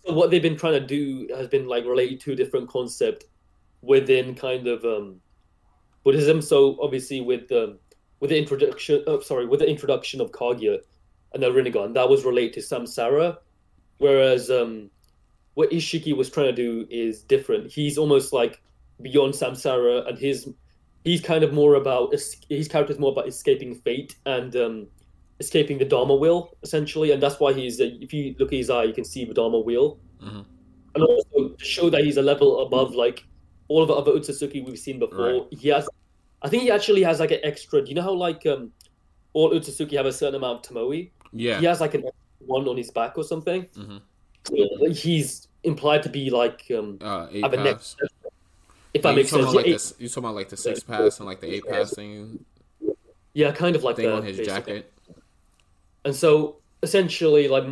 but 0.05 0.15
what 0.15 0.31
they've 0.31 0.41
been 0.41 0.57
trying 0.57 0.73
to 0.73 0.85
do 0.85 1.27
has 1.35 1.47
been 1.47 1.67
like 1.67 1.85
related 1.85 2.19
to 2.21 2.31
a 2.31 2.35
different 2.35 2.67
concept 2.69 3.25
within 3.81 4.33
kind 4.33 4.65
of 4.67 4.83
um, 4.85 5.21
Buddhism. 6.03 6.41
So 6.41 6.77
obviously 6.81 7.21
with 7.21 7.51
um, 7.51 7.77
with 8.19 8.29
the 8.31 8.37
introduction, 8.37 9.03
oh, 9.07 9.19
sorry, 9.19 9.45
with 9.45 9.59
the 9.59 9.69
introduction 9.69 10.19
of 10.21 10.31
Kaguya 10.31 10.79
and 11.33 11.43
the 11.43 11.47
Rinnegan, 11.51 11.93
that 11.93 12.09
was 12.09 12.25
related 12.25 12.53
to 12.53 12.59
samsara, 12.61 13.37
whereas 13.99 14.49
um, 14.49 14.89
what 15.53 15.69
Ishiki 15.71 16.15
was 16.15 16.29
trying 16.29 16.47
to 16.47 16.53
do 16.53 16.87
is 16.89 17.21
different. 17.23 17.71
He's 17.71 17.97
almost 17.97 18.33
like 18.33 18.61
beyond 19.01 19.33
samsara, 19.33 20.07
and 20.07 20.17
his 20.17 20.49
he's 21.03 21.21
kind 21.21 21.43
of 21.43 21.53
more 21.53 21.75
about 21.75 22.11
his 22.13 22.67
character 22.67 22.93
is 22.93 22.99
more 22.99 23.11
about 23.11 23.27
escaping 23.27 23.75
fate 23.75 24.15
and 24.25 24.55
um, 24.55 24.87
escaping 25.39 25.77
the 25.77 25.85
Dharma 25.85 26.15
wheel, 26.15 26.55
essentially, 26.63 27.11
and 27.11 27.21
that's 27.23 27.39
why 27.39 27.53
he's. 27.53 27.79
Uh, 27.79 27.89
if 28.01 28.13
you 28.13 28.35
look 28.39 28.49
at 28.51 28.57
his 28.57 28.69
eye, 28.69 28.83
you 28.83 28.93
can 28.93 29.05
see 29.05 29.25
the 29.25 29.33
Dharma 29.33 29.59
wheel, 29.59 29.97
Mhm. 30.21 30.45
and 30.95 31.03
also 31.03 31.49
to 31.49 31.65
show 31.65 31.89
that 31.89 32.03
he's 32.03 32.17
a 32.17 32.21
level 32.21 32.61
above 32.61 32.95
like 32.95 33.25
all 33.67 33.81
of 33.81 33.87
the 33.87 33.93
other 33.93 34.11
Utsutsuki 34.11 34.65
we've 34.65 34.79
seen 34.79 34.99
before. 34.99 35.33
Right. 35.33 35.43
He 35.51 35.69
has, 35.69 35.87
I 36.41 36.49
think 36.49 36.63
he 36.63 36.71
actually 36.71 37.03
has 37.03 37.19
like 37.19 37.31
an 37.31 37.39
extra. 37.43 37.81
Do 37.81 37.89
you 37.89 37.95
know 37.95 38.01
how 38.01 38.13
like 38.13 38.45
um, 38.45 38.71
all 39.33 39.51
Utsutsuki 39.51 39.93
have 39.93 40.05
a 40.07 40.13
certain 40.13 40.35
amount 40.35 40.65
of 40.65 40.75
Tomoe? 40.75 41.09
Yeah. 41.31 41.59
He 41.59 41.65
has 41.65 41.79
like 41.79 41.93
an 41.93 42.03
one 42.39 42.67
on 42.67 42.77
his 42.77 42.89
back 42.91 43.17
or 43.17 43.23
something. 43.23 43.67
Mhm. 43.75 44.01
Uh, 44.51 44.89
He's 44.91 45.47
implied 45.63 46.01
to 46.03 46.09
be 46.09 46.29
like 46.29 46.63
um, 46.71 46.97
Uh, 47.01 47.27
have 47.41 47.53
a 47.53 47.63
neck. 47.63 47.81
If 48.93 49.03
Yeah, 49.03 49.11
that 49.11 49.15
makes 49.15 49.29
sense. 49.29 49.43
about 49.43 49.55
like 49.55 49.65
Yeah, 49.65 49.73
this? 49.73 49.93
You 49.99 50.07
talking 50.07 50.23
about 50.23 50.35
like 50.35 50.49
the 50.49 50.57
six 50.57 50.81
pass 50.81 51.19
and 51.19 51.27
like 51.27 51.41
the 51.41 51.53
eight 51.53 51.65
pass 51.67 51.91
thing 51.91 52.43
yeah, 53.33 53.51
kind 53.51 53.75
of 53.75 53.83
like 53.83 53.95
thing 53.95 54.05
that. 54.07 54.15
on 54.15 54.23
his 54.23 54.37
basically. 54.37 54.73
jacket? 54.73 54.93
And 56.05 56.15
so 56.15 56.57
essentially, 56.81 57.47
like, 57.47 57.65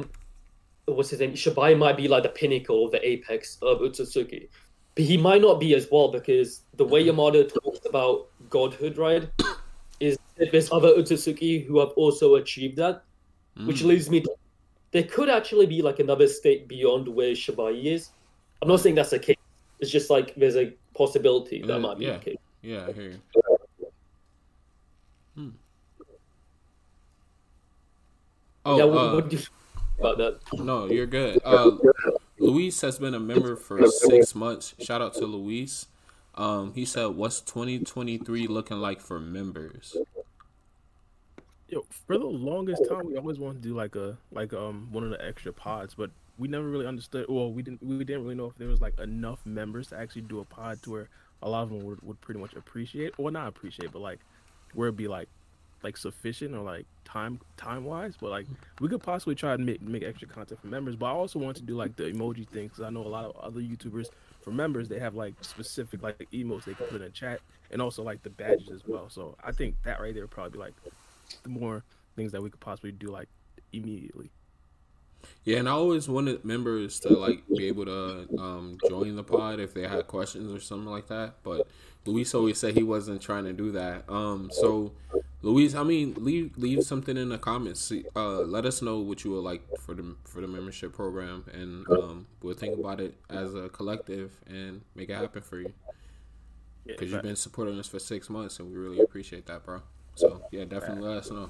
what's 0.85 1.09
his 1.09 1.19
name? 1.19 1.33
Shibai 1.33 1.77
might 1.77 1.97
be 1.97 2.07
like 2.07 2.23
the 2.23 2.29
pinnacle, 2.29 2.89
the 2.89 3.05
apex 3.07 3.57
of 3.61 3.79
Utsutsuki. 3.79 4.49
But 4.95 5.05
he 5.05 5.17
might 5.17 5.41
not 5.41 5.59
be 5.59 5.73
as 5.75 5.87
well 5.91 6.09
because 6.11 6.63
the 6.75 6.85
way 6.85 7.05
Yamada 7.05 7.51
talks 7.51 7.79
about 7.85 8.27
godhood, 8.49 8.97
right, 8.97 9.29
is 9.99 10.17
that 10.37 10.51
there's 10.51 10.71
other 10.71 10.89
Utsutsuki 10.89 11.65
who 11.65 11.79
have 11.79 11.89
also 11.91 12.35
achieved 12.35 12.77
that, 12.77 13.03
which 13.65 13.81
Mm. 13.81 13.85
leads 13.85 14.09
me 14.09 14.21
to 14.21 14.29
there 14.93 15.03
could 15.03 15.29
actually 15.29 15.65
be 15.65 15.81
like 15.81 15.99
another 15.99 16.27
state 16.27 16.67
beyond 16.67 17.07
where 17.07 17.31
Shibai 17.33 17.85
is. 17.85 18.09
I'm 18.61 18.67
not 18.69 18.79
saying 18.79 18.95
that's 18.95 19.09
the 19.09 19.19
case. 19.19 19.35
It's 19.79 19.91
just 19.91 20.09
like 20.09 20.33
there's 20.35 20.55
a 20.55 20.73
possibility 20.97 21.61
that 21.61 21.67
Yeah, 21.67 21.77
might 21.77 21.99
be 21.99 22.05
yeah. 22.05 22.13
the 22.13 22.19
case. 22.19 22.37
Yeah, 22.61 22.87
I 22.87 22.91
hear 22.91 23.09
you. 23.11 23.21
Hmm. 25.35 25.49
Oh, 28.65 28.77
yeah, 28.77 28.83
what, 28.83 28.97
uh, 28.97 29.13
what 29.13 29.29
do 29.29 29.35
you 29.35 29.41
think 29.41 29.51
about 29.99 30.17
that? 30.17 30.39
no, 30.59 30.87
you're 30.87 31.05
good. 31.05 31.39
Uh, 31.45 31.77
Luis 32.39 32.81
has 32.81 32.99
been 32.99 33.13
a 33.13 33.19
member 33.19 33.55
for 33.55 33.87
six 33.87 34.35
months. 34.35 34.73
Shout 34.79 35.01
out 35.01 35.13
to 35.15 35.25
Luis. 35.25 35.85
Um, 36.35 36.73
he 36.73 36.85
said, 36.85 37.07
"What's 37.07 37.41
2023 37.41 38.47
looking 38.47 38.77
like 38.77 38.99
for 38.99 39.19
members?" 39.19 39.95
Yo, 41.69 41.85
for 41.89 42.17
the 42.17 42.25
longest 42.25 42.87
time, 42.87 43.07
we 43.07 43.17
always 43.17 43.39
wanted 43.39 43.61
to 43.61 43.69
do 43.69 43.75
like 43.75 43.95
a 43.95 44.17
like 44.31 44.53
um 44.53 44.87
one 44.91 45.03
of 45.03 45.09
the 45.09 45.23
extra 45.23 45.51
pods, 45.51 45.95
but 45.95 46.11
we 46.37 46.47
never 46.47 46.67
really 46.67 46.85
understood. 46.85 47.25
Well, 47.29 47.51
we 47.51 47.61
didn't 47.61 47.83
we 47.83 48.03
didn't 48.03 48.23
really 48.23 48.35
know 48.35 48.45
if 48.45 48.57
there 48.57 48.67
was 48.67 48.81
like 48.81 48.99
enough 48.99 49.45
members 49.45 49.87
to 49.87 49.97
actually 49.97 50.23
do 50.23 50.39
a 50.39 50.45
pod 50.45 50.81
to 50.83 50.91
where 50.91 51.09
a 51.41 51.49
lot 51.49 51.63
of 51.63 51.69
them 51.69 51.79
would, 51.85 52.01
would 52.01 52.19
pretty 52.21 52.39
much 52.39 52.53
appreciate, 52.53 53.13
or 53.17 53.31
not 53.31 53.47
appreciate, 53.47 53.91
but 53.91 54.01
like 54.01 54.19
where 54.73 54.87
it'd 54.87 54.97
be 54.97 55.07
like 55.07 55.29
like 55.83 55.95
sufficient 55.95 56.55
or 56.55 56.61
like 56.61 56.85
time 57.05 57.39
time 57.55 57.85
wise. 57.85 58.15
But 58.19 58.29
like 58.29 58.45
we 58.79 58.89
could 58.89 59.01
possibly 59.01 59.35
try 59.35 59.53
and 59.53 59.65
make 59.65 59.81
make 59.81 60.03
extra 60.03 60.27
content 60.27 60.61
for 60.61 60.67
members. 60.67 60.95
But 60.95 61.07
I 61.07 61.11
also 61.11 61.39
want 61.39 61.57
to 61.57 61.63
do 61.63 61.75
like 61.75 61.95
the 61.95 62.03
emoji 62.03 62.47
thing 62.47 62.67
because 62.67 62.81
I 62.81 62.89
know 62.89 63.01
a 63.01 63.07
lot 63.07 63.25
of 63.25 63.35
other 63.37 63.61
YouTubers 63.61 64.07
for 64.41 64.51
members 64.51 64.87
they 64.87 64.99
have 64.99 65.15
like 65.15 65.33
specific 65.41 66.01
like 66.01 66.27
emotes 66.31 66.65
they 66.65 66.73
can 66.73 66.85
put 66.87 67.01
in 67.01 67.07
a 67.07 67.09
chat 67.09 67.41
and 67.71 67.81
also 67.81 68.03
like 68.03 68.23
the 68.23 68.29
badges 68.29 68.69
as 68.69 68.81
well. 68.87 69.09
So 69.09 69.35
I 69.43 69.51
think 69.51 69.75
that 69.83 69.99
right 69.99 70.13
there 70.13 70.23
would 70.23 70.31
probably 70.31 70.51
be 70.51 70.59
like 70.59 70.73
the 71.43 71.49
more 71.49 71.83
things 72.15 72.31
that 72.31 72.41
we 72.41 72.49
could 72.49 72.59
possibly 72.59 72.91
do 72.91 73.07
like 73.07 73.27
immediately. 73.73 74.29
Yeah, 75.43 75.57
and 75.59 75.69
I 75.69 75.71
always 75.71 76.09
wanted 76.09 76.43
members 76.43 76.99
to 77.01 77.09
like 77.09 77.43
be 77.47 77.67
able 77.67 77.85
to 77.85 78.27
um, 78.37 78.77
join 78.89 79.15
the 79.15 79.23
pod 79.23 79.59
if 79.59 79.73
they 79.73 79.87
had 79.87 80.05
questions 80.07 80.51
or 80.51 80.59
something 80.59 80.89
like 80.89 81.07
that. 81.07 81.35
But 81.43 81.67
Luis 82.05 82.33
always 82.35 82.57
said 82.57 82.75
he 82.75 82.83
wasn't 82.83 83.21
trying 83.21 83.45
to 83.45 83.53
do 83.53 83.71
that. 83.71 84.09
Um, 84.09 84.49
so 84.51 84.91
Luis, 85.41 85.73
I 85.75 85.83
mean, 85.83 86.15
leave 86.17 86.57
leave 86.57 86.83
something 86.83 87.15
in 87.15 87.29
the 87.29 87.37
comments. 87.37 87.79
See, 87.79 88.03
Uh, 88.15 88.41
let 88.41 88.65
us 88.65 88.81
know 88.81 88.99
what 88.99 89.23
you 89.23 89.31
would 89.31 89.43
like 89.43 89.61
for 89.79 89.93
the 89.93 90.15
for 90.25 90.41
the 90.41 90.47
membership 90.47 90.93
program, 90.93 91.45
and 91.53 91.87
um, 91.91 92.27
we'll 92.41 92.55
think 92.55 92.77
about 92.77 92.99
it 92.99 93.15
as 93.29 93.55
a 93.55 93.69
collective 93.69 94.31
and 94.47 94.81
make 94.95 95.09
it 95.09 95.15
happen 95.15 95.41
for 95.41 95.59
you. 95.59 95.71
Because 96.85 97.11
you've 97.11 97.21
been 97.21 97.35
supporting 97.35 97.77
us 97.79 97.87
for 97.87 97.99
six 97.99 98.29
months, 98.29 98.59
and 98.59 98.71
we 98.71 98.77
really 98.77 98.99
appreciate 98.99 99.45
that, 99.45 99.63
bro. 99.65 99.81
So 100.15 100.41
yeah, 100.51 100.65
definitely 100.65 101.07
let 101.07 101.17
us 101.17 101.31
know. 101.31 101.49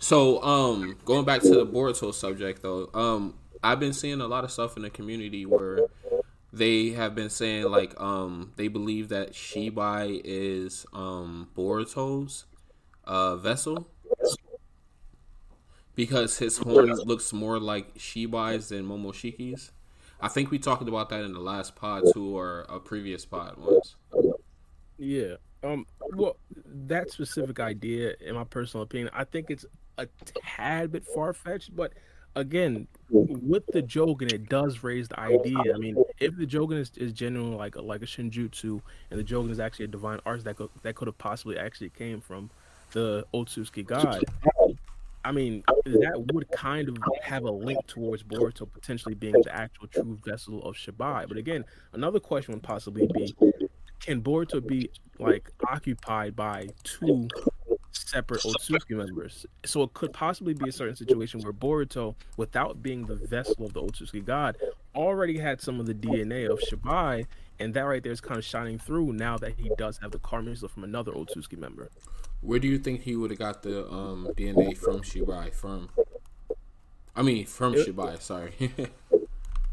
So 0.00 0.42
um, 0.42 0.96
going 1.04 1.24
back 1.24 1.42
to 1.42 1.50
the 1.50 1.66
Boruto 1.66 2.12
subject 2.12 2.62
though, 2.62 2.90
um, 2.94 3.34
I've 3.62 3.78
been 3.78 3.92
seeing 3.92 4.20
a 4.20 4.26
lot 4.26 4.44
of 4.44 4.50
stuff 4.50 4.76
in 4.76 4.82
the 4.82 4.90
community 4.90 5.44
where 5.44 5.80
they 6.52 6.90
have 6.90 7.14
been 7.14 7.30
saying 7.30 7.64
like 7.64 7.98
um 8.00 8.52
they 8.56 8.66
believe 8.66 9.10
that 9.10 9.32
Shibai 9.32 10.20
is 10.24 10.84
um 10.92 11.48
Boruto's 11.56 12.46
uh 13.04 13.36
vessel 13.36 13.86
because 15.94 16.38
his 16.38 16.56
horn 16.56 16.92
looks 17.04 17.32
more 17.32 17.60
like 17.60 17.94
Shibai's 17.94 18.70
than 18.70 18.86
Momoshiki's. 18.86 19.70
I 20.20 20.28
think 20.28 20.50
we 20.50 20.58
talked 20.58 20.88
about 20.88 21.10
that 21.10 21.22
in 21.24 21.32
the 21.32 21.40
last 21.40 21.76
pod 21.76 22.04
too, 22.14 22.36
or 22.36 22.66
a 22.68 22.80
previous 22.80 23.24
pod 23.24 23.56
once. 23.58 23.96
Yeah. 24.98 25.34
Um. 25.62 25.86
Well, 26.14 26.36
that 26.64 27.10
specific 27.10 27.60
idea, 27.60 28.14
in 28.20 28.34
my 28.34 28.44
personal 28.44 28.84
opinion, 28.84 29.10
I 29.12 29.24
think 29.24 29.50
it's 29.50 29.66
a 30.00 30.08
tad 30.56 30.92
bit 30.92 31.04
far 31.06 31.32
fetched. 31.32 31.74
But 31.74 31.92
again, 32.34 32.86
with 33.10 33.66
the 33.66 33.82
Jogan, 33.82 34.32
it 34.32 34.48
does 34.48 34.82
raise 34.82 35.08
the 35.08 35.20
idea. 35.20 35.58
I 35.74 35.78
mean, 35.78 35.96
if 36.18 36.36
the 36.36 36.46
Jogan 36.46 36.78
is, 36.78 36.90
is 36.96 37.12
genuinely 37.12 37.56
like 37.56 37.76
a, 37.76 37.82
like 37.82 38.02
a 38.02 38.06
Shinjutsu, 38.06 38.80
and 39.10 39.20
the 39.20 39.24
Jogan 39.24 39.50
is 39.50 39.60
actually 39.60 39.86
a 39.86 39.88
divine 39.88 40.20
arts 40.26 40.44
that 40.44 40.56
could, 40.56 40.70
that 40.82 40.94
could 40.94 41.08
have 41.08 41.18
possibly 41.18 41.58
actually 41.58 41.90
came 41.90 42.20
from 42.20 42.50
the 42.92 43.24
Otsutsuki 43.34 43.86
god. 43.86 44.24
I 45.22 45.32
mean, 45.32 45.62
that 45.84 46.24
would 46.32 46.50
kind 46.50 46.88
of 46.88 46.96
have 47.22 47.44
a 47.44 47.50
link 47.50 47.86
towards 47.86 48.22
Boruto 48.22 48.66
potentially 48.72 49.14
being 49.14 49.34
the 49.34 49.54
actual 49.54 49.86
true 49.86 50.18
vessel 50.24 50.62
of 50.62 50.76
Shibai. 50.76 51.28
But 51.28 51.36
again, 51.36 51.66
another 51.92 52.20
question 52.20 52.54
would 52.54 52.62
possibly 52.62 53.06
be 53.06 53.34
can 54.00 54.22
Boruto 54.22 54.66
be 54.66 54.90
like 55.18 55.50
occupied 55.68 56.34
by 56.34 56.68
two 56.84 57.28
separate 58.10 58.42
Otsutsuki 58.42 58.96
members? 58.96 59.46
So 59.64 59.82
it 59.82 59.94
could 59.94 60.12
possibly 60.12 60.54
be 60.54 60.68
a 60.68 60.72
certain 60.72 60.96
situation 60.96 61.40
where 61.40 61.52
Boruto, 61.52 62.14
without 62.36 62.82
being 62.82 63.06
the 63.06 63.14
vessel 63.16 63.64
of 63.66 63.72
the 63.72 63.80
Otsutsuki 63.82 64.24
god, 64.24 64.56
already 64.94 65.38
had 65.38 65.60
some 65.60 65.78
of 65.80 65.86
the 65.86 65.94
DNA 65.94 66.50
of 66.50 66.58
Shibai, 66.60 67.26
and 67.58 67.74
that 67.74 67.82
right 67.82 68.02
there 68.02 68.12
is 68.12 68.20
kind 68.20 68.38
of 68.38 68.44
shining 68.44 68.78
through 68.78 69.12
now 69.12 69.38
that 69.38 69.54
he 69.58 69.70
does 69.78 69.98
have 69.98 70.10
the 70.10 70.18
karma 70.18 70.56
from 70.56 70.84
another 70.84 71.12
Otsutsuki 71.12 71.56
member. 71.58 71.90
Where 72.40 72.58
do 72.58 72.66
you 72.68 72.78
think 72.78 73.02
he 73.02 73.16
would 73.16 73.30
have 73.30 73.38
got 73.38 73.62
the 73.62 73.86
um, 73.90 74.28
DNA 74.36 74.76
from 74.76 75.02
Shibai 75.02 75.52
from? 75.54 75.90
I 77.14 77.22
mean, 77.22 77.44
from 77.46 77.74
It- 77.74 77.86
Shibai. 77.86 78.20
Sorry, 78.20 78.52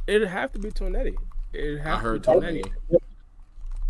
It'd 0.07 0.27
have 0.27 0.51
to 0.53 0.59
be 0.59 0.69
Toneri. 0.69 1.15
It'd 1.53 1.79
have 1.79 1.99
I 1.99 2.01
heard 2.01 2.23
to 2.23 2.39
be 2.39 2.45
Toneri. 2.47 2.73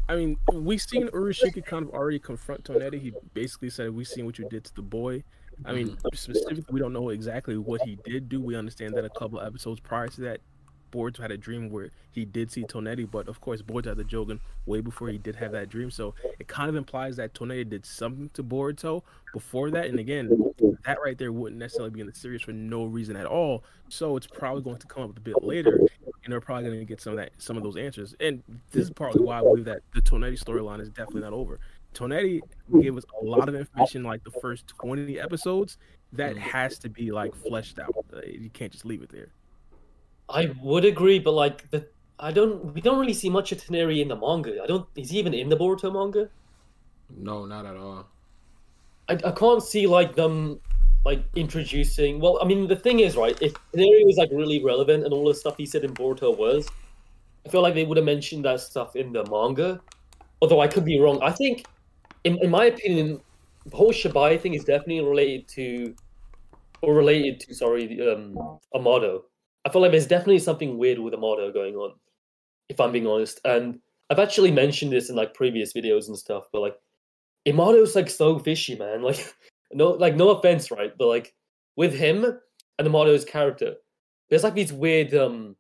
I 0.10 0.16
mean, 0.16 0.38
we 0.54 0.78
seen 0.78 1.08
Urashiki 1.10 1.66
kind 1.66 1.86
of 1.86 1.94
already 1.94 2.20
confront 2.20 2.64
Toneri. 2.64 3.00
He 3.00 3.14
basically 3.34 3.70
said, 3.70 3.94
"We 3.94 4.06
seen 4.06 4.26
what 4.26 4.40
you 4.40 4.48
did 4.50 4.64
to 4.66 4.76
the 4.76 4.82
boy." 4.82 5.24
I 5.66 5.74
mean, 5.74 5.90
mm-hmm. 5.90 6.16
specifically, 6.16 6.66
we 6.70 6.80
don't 6.80 6.94
know 6.94 7.10
exactly 7.10 7.58
what 7.58 7.82
he 7.82 7.98
did 8.06 8.30
do. 8.30 8.40
We 8.40 8.56
understand 8.56 8.94
that 8.96 9.06
a 9.06 9.10
couple 9.10 9.40
of 9.40 9.48
episodes 9.48 9.80
prior 9.80 10.08
to 10.08 10.22
that, 10.22 10.42
Boruto 10.92 11.20
had 11.20 11.32
a 11.32 11.38
dream 11.38 11.70
where 11.70 11.92
he 12.12 12.26
did 12.26 12.52
see 12.52 12.64
Toneri, 12.64 13.10
but 13.10 13.28
of 13.28 13.42
course, 13.42 13.62
Boruto 13.62 13.88
had 13.88 13.98
the 13.98 14.04
Jogan 14.04 14.40
way 14.66 14.82
before 14.82 15.10
he 15.10 15.18
did 15.18 15.36
have 15.36 15.52
that 15.52 15.70
dream. 15.70 15.92
So 15.92 16.14
it 16.40 16.48
kind 16.48 16.70
of 16.70 16.76
implies 16.76 17.16
that 17.18 17.34
Toneri 17.34 17.68
did 17.68 17.86
something 17.86 18.30
to 18.34 18.44
Boruto 18.44 19.04
before 19.34 19.72
that. 19.72 19.88
And 19.88 20.00
again, 20.00 20.30
that 20.86 21.00
right 21.04 21.18
there 21.18 21.32
wouldn't 21.32 21.60
necessarily 21.60 21.92
be 21.92 22.02
in 22.02 22.08
the 22.08 22.16
series 22.16 22.42
for 22.42 22.54
no 22.54 22.86
reason 22.86 23.16
at 23.16 23.26
all. 23.26 23.64
So 23.90 24.16
it's 24.18 24.28
probably 24.28 24.62
going 24.62 24.78
to 24.78 24.88
come 24.88 25.04
up 25.04 25.18
a 25.18 25.20
bit 25.20 25.44
later, 25.44 25.80
and 26.28 26.34
they're 26.34 26.42
probably 26.42 26.66
going 26.66 26.78
to 26.80 26.84
get 26.86 27.00
some 27.00 27.14
of 27.14 27.18
that, 27.20 27.30
some 27.38 27.56
of 27.56 27.64
those 27.64 27.78
answers. 27.78 28.14
And 28.20 28.44
this 28.72 28.84
is 28.84 28.92
partly 28.92 29.24
why 29.24 29.40
I 29.40 29.42
believe 29.44 29.64
that 29.64 29.80
the 29.96 30.02
Toneri 30.02 30.38
storyline 30.38 30.82
is 30.82 30.90
definitely 30.90 31.22
not 31.22 31.32
over. 31.32 31.58
Toneri 31.94 32.42
gave 32.82 32.98
us 32.98 33.06
a 33.22 33.24
lot 33.24 33.48
of 33.48 33.56
information 33.56 34.04
like 34.04 34.22
the 34.26 34.32
first 34.42 34.68
20 34.68 35.18
episodes 35.22 35.78
that 36.12 36.36
Mm. 36.36 36.40
has 36.40 36.78
to 36.80 36.90
be 36.90 37.12
like 37.12 37.34
fleshed 37.34 37.80
out. 37.80 37.96
Uh, 38.14 38.20
You 38.26 38.50
can't 38.50 38.74
just 38.74 38.84
leave 38.84 39.02
it 39.02 39.10
there. 39.10 39.30
I 40.28 40.54
would 40.62 40.84
agree, 40.84 41.18
but 41.18 41.32
like 41.32 41.72
the 41.72 41.88
I 42.20 42.34
don't 42.34 42.74
we 42.74 42.82
don't 42.82 43.00
really 43.00 43.14
see 43.14 43.30
much 43.30 43.54
of 43.54 43.60
Toneri 43.60 44.02
in 44.02 44.10
the 44.10 44.18
manga. 44.18 44.62
I 44.62 44.68
don't 44.68 44.86
is 44.98 45.12
he 45.12 45.20
even 45.20 45.34
in 45.34 45.48
the 45.48 45.56
Boruto 45.56 45.94
manga? 45.94 46.30
No, 47.10 47.46
not 47.46 47.66
at 47.66 47.78
all. 47.78 48.06
I, 49.08 49.14
I 49.14 49.32
can't 49.32 49.64
see 49.64 49.88
like 49.88 50.14
them 50.18 50.60
like 51.08 51.24
introducing 51.36 52.20
well 52.20 52.38
I 52.42 52.46
mean 52.46 52.68
the 52.68 52.76
thing 52.76 53.00
is 53.00 53.16
right 53.16 53.38
if 53.42 53.54
Toneri 53.74 54.04
was 54.06 54.18
like 54.18 54.30
really 54.32 54.62
relevant 54.62 55.06
and 55.06 55.14
all 55.14 55.26
the 55.26 55.34
stuff 55.34 55.56
he 55.58 55.66
said 55.66 55.86
in 55.86 55.94
Boruto 55.94 56.38
was 56.38 56.68
I 57.46 57.50
feel 57.50 57.62
like 57.62 57.76
they 57.76 57.86
would 57.86 57.96
have 57.96 58.06
mentioned 58.06 58.44
that 58.44 58.60
stuff 58.60 58.98
in 58.98 59.14
the 59.14 59.24
manga. 59.32 59.80
Although 60.42 60.60
I 60.60 60.68
could 60.68 60.84
be 60.84 61.00
wrong. 61.00 61.18
I 61.24 61.32
think 61.32 61.66
in, 62.26 62.38
in 62.44 62.50
my 62.50 62.66
opinion 62.66 63.22
the 63.66 63.78
whole 63.78 63.94
Shibai 63.94 64.40
thing 64.42 64.54
is 64.54 64.66
definitely 64.66 65.00
related 65.00 65.48
to 65.56 65.96
or 66.82 66.94
related 66.94 67.40
to 67.42 67.56
sorry 67.56 67.84
um 68.10 68.38
Amado. 68.76 69.24
I 69.66 69.70
feel 69.70 69.82
like 69.82 69.92
there's 69.92 70.08
definitely 70.08 70.40
something 70.40 70.78
weird 70.78 71.00
with 71.00 71.14
Amado 71.14 71.52
going 71.52 71.76
on, 71.76 71.94
if 72.70 72.82
I'm 72.82 72.92
being 72.92 73.08
honest. 73.08 73.40
And 73.46 73.80
I've 74.10 74.20
actually 74.20 74.52
mentioned 74.52 74.92
this 74.92 75.10
in 75.10 75.16
like 75.16 75.34
previous 75.34 75.74
videos 75.74 76.08
and 76.08 76.18
stuff, 76.18 76.44
but 76.52 76.62
like 76.62 76.78
Amado's 77.46 77.96
like 77.96 78.10
so 78.10 78.40
fishy, 78.40 78.76
man. 78.76 79.02
Like 79.10 79.34
no 79.74 79.92
like 79.92 80.16
no 80.16 80.30
offense, 80.30 80.72
right? 80.72 80.94
But 80.98 81.08
like 81.08 81.34
with 81.76 81.94
him 81.94 82.24
and 82.24 82.88
Amado's 82.88 83.26
character, 83.26 83.76
there's 84.30 84.44
like 84.44 84.56
these 84.56 84.74
weird 84.74 85.14
um 85.14 85.56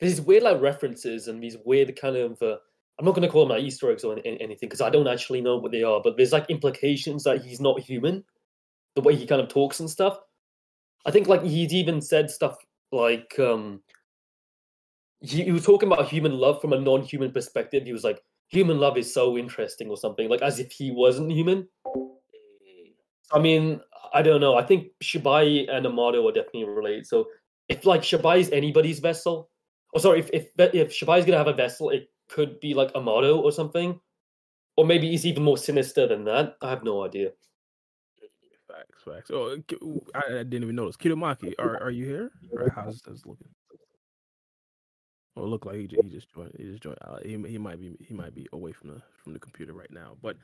these 0.00 0.20
weird 0.20 0.42
like 0.42 0.60
references 0.60 1.28
and 1.28 1.42
these 1.42 1.56
weird 1.64 1.98
kind 2.00 2.16
of 2.16 2.40
uh, 2.42 2.56
I'm 2.98 3.04
not 3.04 3.14
gonna 3.14 3.28
call 3.28 3.46
them 3.46 3.56
like 3.56 3.64
Easter 3.64 3.90
eggs 3.90 4.04
or 4.04 4.18
any- 4.18 4.40
anything 4.40 4.68
because 4.68 4.80
I 4.80 4.90
don't 4.90 5.08
actually 5.08 5.40
know 5.40 5.56
what 5.56 5.72
they 5.72 5.82
are, 5.82 6.00
but 6.02 6.16
there's 6.16 6.32
like 6.32 6.50
implications 6.50 7.24
that 7.24 7.42
he's 7.44 7.60
not 7.60 7.80
human, 7.80 8.24
the 8.94 9.02
way 9.02 9.14
he 9.14 9.26
kind 9.26 9.40
of 9.40 9.48
talks 9.48 9.80
and 9.80 9.90
stuff. 9.90 10.18
I 11.04 11.10
think 11.10 11.28
like 11.28 11.42
he's 11.42 11.72
even 11.72 12.00
said 12.00 12.30
stuff 12.30 12.56
like 12.92 13.38
um 13.38 13.80
he, 15.20 15.44
he 15.44 15.52
was 15.52 15.64
talking 15.64 15.90
about 15.90 16.08
human 16.08 16.32
love 16.32 16.60
from 16.60 16.72
a 16.72 16.80
non-human 16.80 17.32
perspective. 17.32 17.84
He 17.84 17.92
was 17.92 18.04
like, 18.04 18.22
human 18.48 18.78
love 18.78 18.96
is 18.96 19.12
so 19.12 19.36
interesting 19.36 19.88
or 19.88 19.96
something, 19.96 20.28
like 20.28 20.42
as 20.42 20.58
if 20.58 20.70
he 20.70 20.90
wasn't 20.90 21.32
human. 21.32 21.68
I 23.32 23.38
mean, 23.38 23.80
I 24.14 24.22
don't 24.22 24.40
know. 24.40 24.54
I 24.54 24.62
think 24.62 24.88
Shibai 25.02 25.70
and 25.70 25.86
Amado 25.86 26.26
are 26.28 26.32
definitely 26.32 26.64
related. 26.64 27.06
So 27.06 27.26
if 27.68 27.84
like 27.84 28.02
Shibai 28.02 28.40
is 28.40 28.50
anybody's 28.50 29.00
vessel, 29.00 29.50
or 29.92 30.00
sorry, 30.00 30.20
if 30.20 30.30
if 30.32 30.48
if 30.58 30.92
Shibai 30.92 31.18
is 31.18 31.24
gonna 31.24 31.38
have 31.38 31.48
a 31.48 31.52
vessel, 31.52 31.90
it 31.90 32.08
could 32.28 32.60
be 32.60 32.74
like 32.74 32.94
Amado 32.94 33.38
or 33.40 33.52
something, 33.52 33.98
or 34.76 34.86
maybe 34.86 35.10
he's 35.10 35.26
even 35.26 35.42
more 35.42 35.58
sinister 35.58 36.06
than 36.06 36.24
that. 36.24 36.56
I 36.62 36.70
have 36.70 36.84
no 36.84 37.04
idea. 37.04 37.30
Facts, 38.68 39.02
facts. 39.04 39.30
Oh, 39.32 39.56
I, 40.14 40.40
I 40.40 40.42
didn't 40.42 40.64
even 40.64 40.76
notice. 40.76 40.96
Kidomaki, 40.96 41.54
are 41.58 41.82
are 41.82 41.90
you 41.90 42.04
here? 42.04 42.30
Or 42.52 42.70
how's 42.74 43.00
this 43.00 43.24
looking? 43.24 43.48
Oh, 45.36 45.44
it 45.44 45.48
look 45.48 45.66
like 45.66 45.76
he, 45.76 45.88
he 46.02 46.08
just 46.08 46.32
joined. 46.34 46.52
He 46.58 46.64
just 46.64 46.82
joined. 46.82 46.98
Uh, 47.02 47.18
he 47.22 47.40
he 47.46 47.58
might 47.58 47.78
be 47.78 47.96
he 48.00 48.14
might 48.14 48.34
be 48.34 48.48
away 48.52 48.72
from 48.72 48.90
the 48.90 49.02
from 49.22 49.34
the 49.34 49.38
computer 49.38 49.72
right 49.72 49.90
now. 49.90 50.16
But 50.22 50.36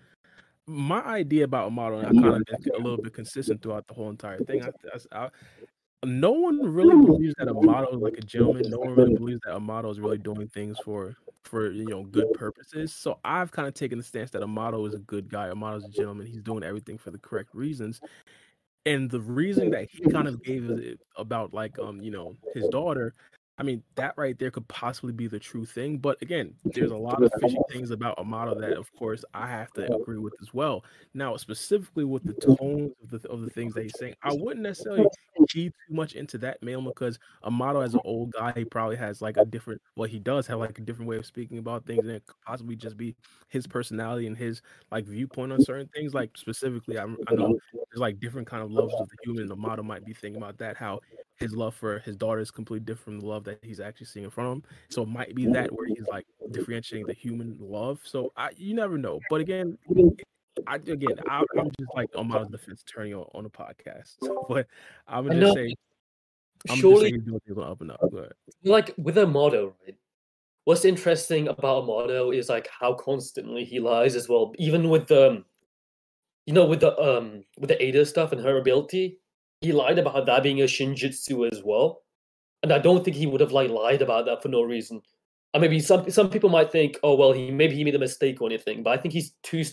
my 0.66 1.02
idea 1.02 1.44
about 1.44 1.66
Amado, 1.66 1.98
and 1.98 2.06
I 2.06 2.22
kind 2.22 2.36
of 2.36 2.62
been 2.62 2.74
a 2.74 2.78
little 2.78 3.02
bit 3.02 3.12
consistent 3.12 3.62
throughout 3.62 3.86
the 3.86 3.94
whole 3.94 4.10
entire 4.10 4.38
thing. 4.38 4.62
I, 4.62 4.70
I, 5.12 5.24
I, 5.24 5.30
no 6.04 6.32
one 6.32 6.58
really 6.60 6.96
believes 7.04 7.34
that 7.38 7.48
Amado 7.48 7.94
is 7.94 8.00
like 8.00 8.18
a 8.18 8.22
gentleman. 8.22 8.64
No 8.68 8.78
one 8.78 8.94
really 8.94 9.14
believes 9.14 9.40
that 9.44 9.54
Amado 9.54 9.90
is 9.90 10.00
really 10.00 10.18
doing 10.18 10.48
things 10.48 10.76
for 10.84 11.14
for 11.44 11.70
you 11.70 11.86
know 11.86 12.04
good 12.04 12.32
purposes. 12.34 12.94
So 12.94 13.18
I've 13.24 13.52
kind 13.52 13.68
of 13.68 13.74
taken 13.74 13.98
the 13.98 14.04
stance 14.04 14.30
that 14.30 14.42
Amado 14.42 14.84
is 14.86 14.94
a 14.94 14.98
good 14.98 15.28
guy. 15.28 15.48
Amado's 15.48 15.84
a 15.84 15.88
gentleman. 15.88 16.26
He's 16.26 16.42
doing 16.42 16.64
everything 16.64 16.98
for 16.98 17.10
the 17.10 17.18
correct 17.18 17.54
reasons. 17.54 18.00
And 18.84 19.08
the 19.08 19.20
reason 19.20 19.70
that 19.70 19.88
he 19.90 20.00
kind 20.10 20.26
of 20.26 20.42
gave 20.42 20.68
it 20.70 20.98
about 21.16 21.54
like 21.54 21.78
um 21.78 22.00
you 22.02 22.10
know 22.10 22.34
his 22.52 22.66
daughter, 22.68 23.14
I 23.58 23.62
mean 23.62 23.82
that 23.96 24.14
right 24.16 24.38
there 24.38 24.50
could 24.50 24.66
possibly 24.68 25.12
be 25.12 25.26
the 25.26 25.38
true 25.38 25.64
thing. 25.64 25.98
But 25.98 26.20
again, 26.22 26.54
there's 26.64 26.90
a 26.90 26.96
lot 26.96 27.22
of 27.22 27.32
fishy 27.40 27.58
things 27.70 27.90
about 27.90 28.18
Amado 28.18 28.58
that 28.60 28.72
of 28.72 28.92
course 28.94 29.24
I 29.34 29.46
have 29.46 29.70
to 29.72 29.94
agree 29.94 30.18
with 30.18 30.34
as 30.40 30.54
well. 30.54 30.84
Now 31.14 31.36
specifically 31.36 32.04
with 32.04 32.24
the 32.24 32.34
tones 32.34 32.92
of 33.02 33.10
the 33.10 33.28
of 33.28 33.42
the 33.42 33.50
things 33.50 33.74
that 33.74 33.82
he's 33.82 33.98
saying, 33.98 34.14
I 34.22 34.32
wouldn't 34.32 34.62
necessarily 34.62 35.06
key 35.48 35.68
too 35.68 35.94
much 35.94 36.14
into 36.14 36.38
that 36.38 36.62
man 36.62 36.84
because 36.84 37.18
Amado 37.44 37.80
as 37.80 37.94
an 37.94 38.00
mm. 38.00 38.06
old 38.06 38.32
guy, 38.32 38.52
he 38.54 38.64
probably 38.64 38.96
has 38.96 39.22
like 39.22 39.36
a 39.36 39.44
different 39.44 39.80
well, 39.96 40.08
he 40.08 40.18
does 40.18 40.46
have 40.46 40.58
like 40.58 40.78
a 40.78 40.82
different 40.82 41.08
way 41.08 41.16
of 41.16 41.26
speaking 41.26 41.58
about 41.58 41.86
things, 41.86 42.04
and 42.04 42.10
it 42.10 42.26
could 42.26 42.40
possibly 42.46 42.76
just 42.76 42.96
be 42.96 43.14
his 43.48 43.66
personality 43.66 44.26
and 44.26 44.36
his 44.36 44.62
like 44.90 45.04
viewpoint 45.04 45.52
on 45.52 45.62
certain 45.62 45.88
things. 45.88 46.14
Like 46.14 46.36
specifically, 46.36 46.98
I, 46.98 47.04
I 47.04 47.34
know 47.34 47.58
there's 47.72 48.00
like 48.00 48.20
different 48.20 48.46
kind 48.46 48.62
of 48.62 48.70
loves 48.70 48.94
of 48.94 49.08
the 49.08 49.16
human. 49.24 49.44
and 49.44 49.52
Amado 49.52 49.82
might 49.82 50.04
be 50.04 50.12
thinking 50.12 50.40
about 50.40 50.58
that, 50.58 50.76
how 50.76 51.00
his 51.36 51.54
love 51.54 51.74
for 51.74 51.98
his 52.00 52.16
daughter 52.16 52.40
is 52.40 52.50
completely 52.50 52.84
different 52.84 53.02
from 53.02 53.20
the 53.20 53.26
love 53.26 53.44
that 53.44 53.58
he's 53.62 53.80
actually 53.80 54.06
seeing 54.06 54.24
in 54.24 54.30
front 54.30 54.48
of 54.48 54.56
him. 54.56 54.62
So 54.90 55.02
it 55.02 55.08
might 55.08 55.34
be 55.34 55.46
that 55.46 55.72
where 55.72 55.86
he's 55.86 56.06
like 56.08 56.26
differentiating 56.52 57.06
the 57.06 57.14
human 57.14 57.56
love. 57.60 58.00
So 58.04 58.32
I, 58.36 58.50
you 58.56 58.74
never 58.74 58.96
know. 58.96 59.20
But 59.28 59.40
again, 59.40 59.76
I 60.66 60.76
again, 60.76 61.18
I, 61.28 61.42
I'm 61.58 61.70
just 61.78 61.94
like 61.94 62.10
on 62.16 62.28
my 62.28 62.44
defense 62.44 62.82
attorney 62.82 63.14
on, 63.14 63.26
on 63.34 63.44
the 63.44 63.50
podcast. 63.50 64.16
But 64.48 64.66
I'm 65.08 65.26
gonna 65.26 65.40
just 65.40 65.54
say, 65.54 65.74
I'm 66.68 66.76
Surely, 66.76 66.94
just 66.94 67.02
saying 67.02 67.14
he's 67.14 67.24
doing 67.24 67.40
things 67.46 67.58
on 67.58 67.70
up 67.70 67.80
and 67.80 67.90
up. 67.90 68.00
Ahead. 68.12 68.32
like 68.64 68.94
with 68.98 69.18
Amado, 69.18 69.74
right? 69.84 69.96
What's 70.64 70.84
interesting 70.84 71.48
about 71.48 71.84
Amado 71.84 72.30
is 72.30 72.48
like 72.48 72.68
how 72.68 72.94
constantly 72.94 73.64
he 73.64 73.80
lies 73.80 74.14
as 74.14 74.28
well. 74.28 74.52
Even 74.58 74.88
with 74.90 75.08
the, 75.08 75.30
um, 75.30 75.44
you 76.46 76.54
know, 76.54 76.66
with 76.66 76.80
the 76.80 76.96
um 77.00 77.44
with 77.58 77.68
the 77.68 77.82
Ada 77.82 78.04
stuff 78.06 78.32
and 78.32 78.40
her 78.40 78.58
ability, 78.58 79.18
he 79.60 79.72
lied 79.72 79.98
about 79.98 80.26
that 80.26 80.42
being 80.42 80.60
a 80.60 80.64
Shinjutsu 80.64 81.50
as 81.50 81.62
well. 81.64 82.02
And 82.62 82.72
I 82.72 82.78
don't 82.78 83.04
think 83.04 83.16
he 83.16 83.26
would 83.26 83.40
have 83.40 83.52
like 83.52 83.70
lied 83.70 84.02
about 84.02 84.26
that 84.26 84.42
for 84.42 84.48
no 84.48 84.62
reason. 84.62 85.02
I 85.54 85.58
maybe 85.58 85.80
some 85.80 86.10
some 86.10 86.30
people 86.30 86.48
might 86.48 86.70
think, 86.70 86.98
oh 87.02 87.14
well, 87.14 87.32
he 87.32 87.50
maybe 87.50 87.74
he 87.74 87.84
made 87.84 87.94
a 87.94 87.98
mistake 87.98 88.40
or 88.40 88.48
anything, 88.48 88.82
but 88.82 88.98
I 88.98 89.02
think 89.02 89.12
he's 89.14 89.32
too 89.42 89.64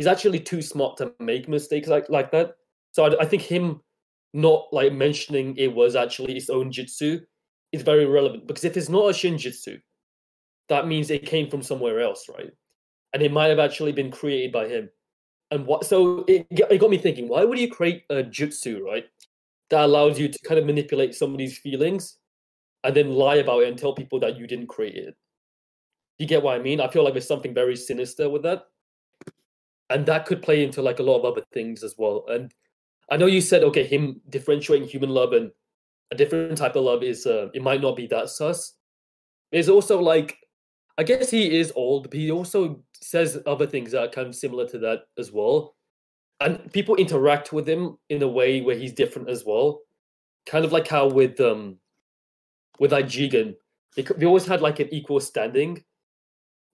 he's 0.00 0.06
actually 0.06 0.40
too 0.40 0.62
smart 0.62 0.96
to 0.96 1.12
make 1.20 1.46
mistakes 1.46 1.86
like 1.86 2.08
like 2.08 2.30
that. 2.30 2.54
So 2.92 3.04
I, 3.04 3.20
I 3.20 3.26
think 3.26 3.42
him 3.42 3.82
not 4.32 4.68
like 4.72 4.94
mentioning 4.94 5.54
it 5.58 5.74
was 5.74 5.94
actually 5.94 6.32
his 6.32 6.48
own 6.48 6.72
jutsu 6.72 7.20
is 7.72 7.82
very 7.82 8.06
relevant 8.06 8.46
because 8.46 8.64
if 8.64 8.78
it's 8.78 8.88
not 8.88 9.10
a 9.10 9.12
shinjutsu, 9.12 9.78
that 10.70 10.86
means 10.86 11.10
it 11.10 11.26
came 11.26 11.50
from 11.50 11.62
somewhere 11.62 12.00
else, 12.00 12.30
right? 12.34 12.50
And 13.12 13.22
it 13.22 13.30
might 13.30 13.48
have 13.48 13.58
actually 13.58 13.92
been 13.92 14.10
created 14.10 14.52
by 14.52 14.68
him. 14.68 14.88
And 15.50 15.66
what? 15.66 15.84
So 15.84 16.24
it, 16.26 16.46
it 16.50 16.80
got 16.80 16.88
me 16.88 16.96
thinking: 16.96 17.28
Why 17.28 17.44
would 17.44 17.58
you 17.58 17.70
create 17.70 18.04
a 18.08 18.22
jutsu, 18.22 18.80
right, 18.80 19.04
that 19.68 19.84
allows 19.84 20.18
you 20.18 20.28
to 20.28 20.38
kind 20.48 20.58
of 20.58 20.64
manipulate 20.64 21.14
somebody's 21.14 21.58
feelings 21.58 22.16
and 22.84 22.96
then 22.96 23.10
lie 23.10 23.36
about 23.36 23.64
it 23.64 23.68
and 23.68 23.76
tell 23.76 23.94
people 23.94 24.18
that 24.20 24.38
you 24.38 24.46
didn't 24.46 24.68
create 24.68 24.96
it? 24.96 25.14
You 26.18 26.26
get 26.26 26.42
what 26.42 26.58
I 26.58 26.62
mean? 26.62 26.80
I 26.80 26.88
feel 26.88 27.04
like 27.04 27.12
there's 27.12 27.28
something 27.28 27.52
very 27.52 27.76
sinister 27.76 28.30
with 28.30 28.44
that, 28.44 28.62
and 29.90 30.06
that 30.06 30.24
could 30.24 30.40
play 30.40 30.64
into 30.64 30.80
like 30.80 31.00
a 31.00 31.02
lot 31.02 31.18
of 31.18 31.24
other 31.24 31.44
things 31.52 31.82
as 31.82 31.94
well. 31.98 32.24
And 32.28 32.54
I 33.10 33.16
know 33.16 33.26
you 33.26 33.40
said 33.40 33.64
okay, 33.64 33.84
him 33.84 34.20
differentiating 34.30 34.88
human 34.88 35.10
love 35.10 35.32
and 35.32 35.50
a 36.12 36.16
different 36.16 36.56
type 36.56 36.76
of 36.76 36.84
love 36.84 37.02
is 37.02 37.26
uh, 37.26 37.48
it 37.52 37.62
might 37.62 37.82
not 37.82 37.96
be 37.96 38.06
that 38.06 38.30
sus. 38.30 38.74
There's 39.52 39.68
also 39.68 40.00
like 40.00 40.38
I 40.96 41.02
guess 41.02 41.30
he 41.30 41.58
is 41.58 41.72
old, 41.76 42.10
but 42.10 42.18
he 42.18 42.30
also 42.30 42.82
says 42.94 43.38
other 43.46 43.66
things 43.66 43.92
that 43.92 44.02
are 44.02 44.08
kind 44.08 44.28
of 44.28 44.34
similar 44.34 44.68
to 44.68 44.78
that 44.78 45.00
as 45.18 45.32
well. 45.32 45.74
And 46.40 46.72
people 46.72 46.96
interact 46.96 47.52
with 47.52 47.68
him 47.68 47.98
in 48.08 48.22
a 48.22 48.28
way 48.28 48.60
where 48.60 48.76
he's 48.76 48.92
different 48.92 49.28
as 49.28 49.44
well. 49.44 49.80
Kind 50.46 50.64
of 50.64 50.72
like 50.72 50.88
how 50.88 51.08
with 51.08 51.40
um 51.40 51.78
with 52.78 52.92
like 52.92 53.06
Jigen, 53.06 53.56
they, 53.96 54.02
they 54.02 54.26
always 54.26 54.46
had 54.46 54.62
like 54.62 54.80
an 54.80 54.88
equal 54.92 55.20
standing 55.20 55.82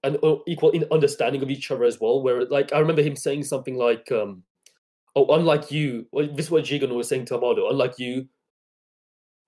and 0.06 0.22
uh, 0.22 0.36
equal 0.46 0.70
in 0.70 0.84
understanding 0.90 1.42
of 1.42 1.50
each 1.50 1.70
other 1.70 1.84
as 1.84 2.00
well. 2.00 2.22
Where 2.22 2.44
like 2.46 2.72
I 2.72 2.78
remember 2.78 3.02
him 3.02 3.16
saying 3.16 3.44
something 3.44 3.76
like 3.76 4.10
um 4.12 4.42
oh 5.14 5.26
unlike 5.34 5.70
you, 5.70 6.06
well, 6.12 6.26
this 6.26 6.46
is 6.46 6.50
what 6.50 6.64
Jigen 6.64 6.94
was 6.94 7.08
saying 7.08 7.26
to 7.26 7.36
Amado, 7.36 7.68
unlike 7.68 7.98
you, 7.98 8.26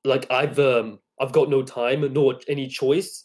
like 0.05 0.31
I've 0.31 0.59
um 0.59 0.99
I've 1.21 1.33
got 1.33 1.49
no 1.49 1.63
time 1.63 2.13
nor 2.13 2.39
any 2.49 2.67
choice. 2.69 3.25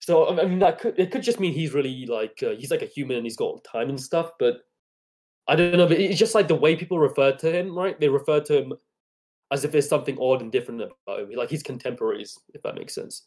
So 0.00 0.28
I 0.28 0.46
mean 0.46 0.60
that 0.60 0.80
could 0.80 0.98
it 0.98 1.10
could 1.10 1.22
just 1.22 1.40
mean 1.40 1.52
he's 1.52 1.74
really 1.74 2.06
like 2.06 2.42
uh, 2.42 2.50
he's 2.50 2.70
like 2.70 2.82
a 2.82 2.86
human 2.86 3.16
and 3.16 3.26
he's 3.26 3.36
got 3.36 3.64
time 3.64 3.88
and 3.88 4.00
stuff, 4.00 4.30
but 4.38 4.58
I 5.48 5.56
don't 5.56 5.76
know. 5.76 5.88
But 5.88 5.98
it's 5.98 6.18
just 6.18 6.34
like 6.34 6.48
the 6.48 6.54
way 6.54 6.76
people 6.76 6.98
refer 6.98 7.32
to 7.32 7.58
him, 7.58 7.76
right? 7.76 7.98
They 7.98 8.08
refer 8.08 8.40
to 8.40 8.58
him 8.58 8.72
as 9.50 9.64
if 9.64 9.72
there's 9.72 9.88
something 9.88 10.16
odd 10.20 10.42
and 10.42 10.52
different 10.52 10.80
about 10.80 11.20
him, 11.20 11.30
like 11.32 11.50
he's 11.50 11.62
contemporaries, 11.62 12.38
if 12.54 12.62
that 12.62 12.76
makes 12.76 12.94
sense. 12.94 13.26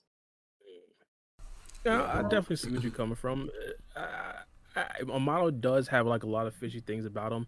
Yeah, 1.86 2.04
I 2.04 2.22
definitely 2.24 2.56
see 2.58 2.72
what 2.72 2.84
you're 2.84 2.92
coming 2.92 3.16
from. 3.16 3.50
Uh, 3.96 4.34
Amado 5.10 5.52
does 5.52 5.88
have 5.88 6.08
like 6.08 6.24
a 6.24 6.28
lot 6.28 6.48
of 6.48 6.56
fishy 6.56 6.80
things 6.80 7.06
about 7.06 7.32
him, 7.32 7.46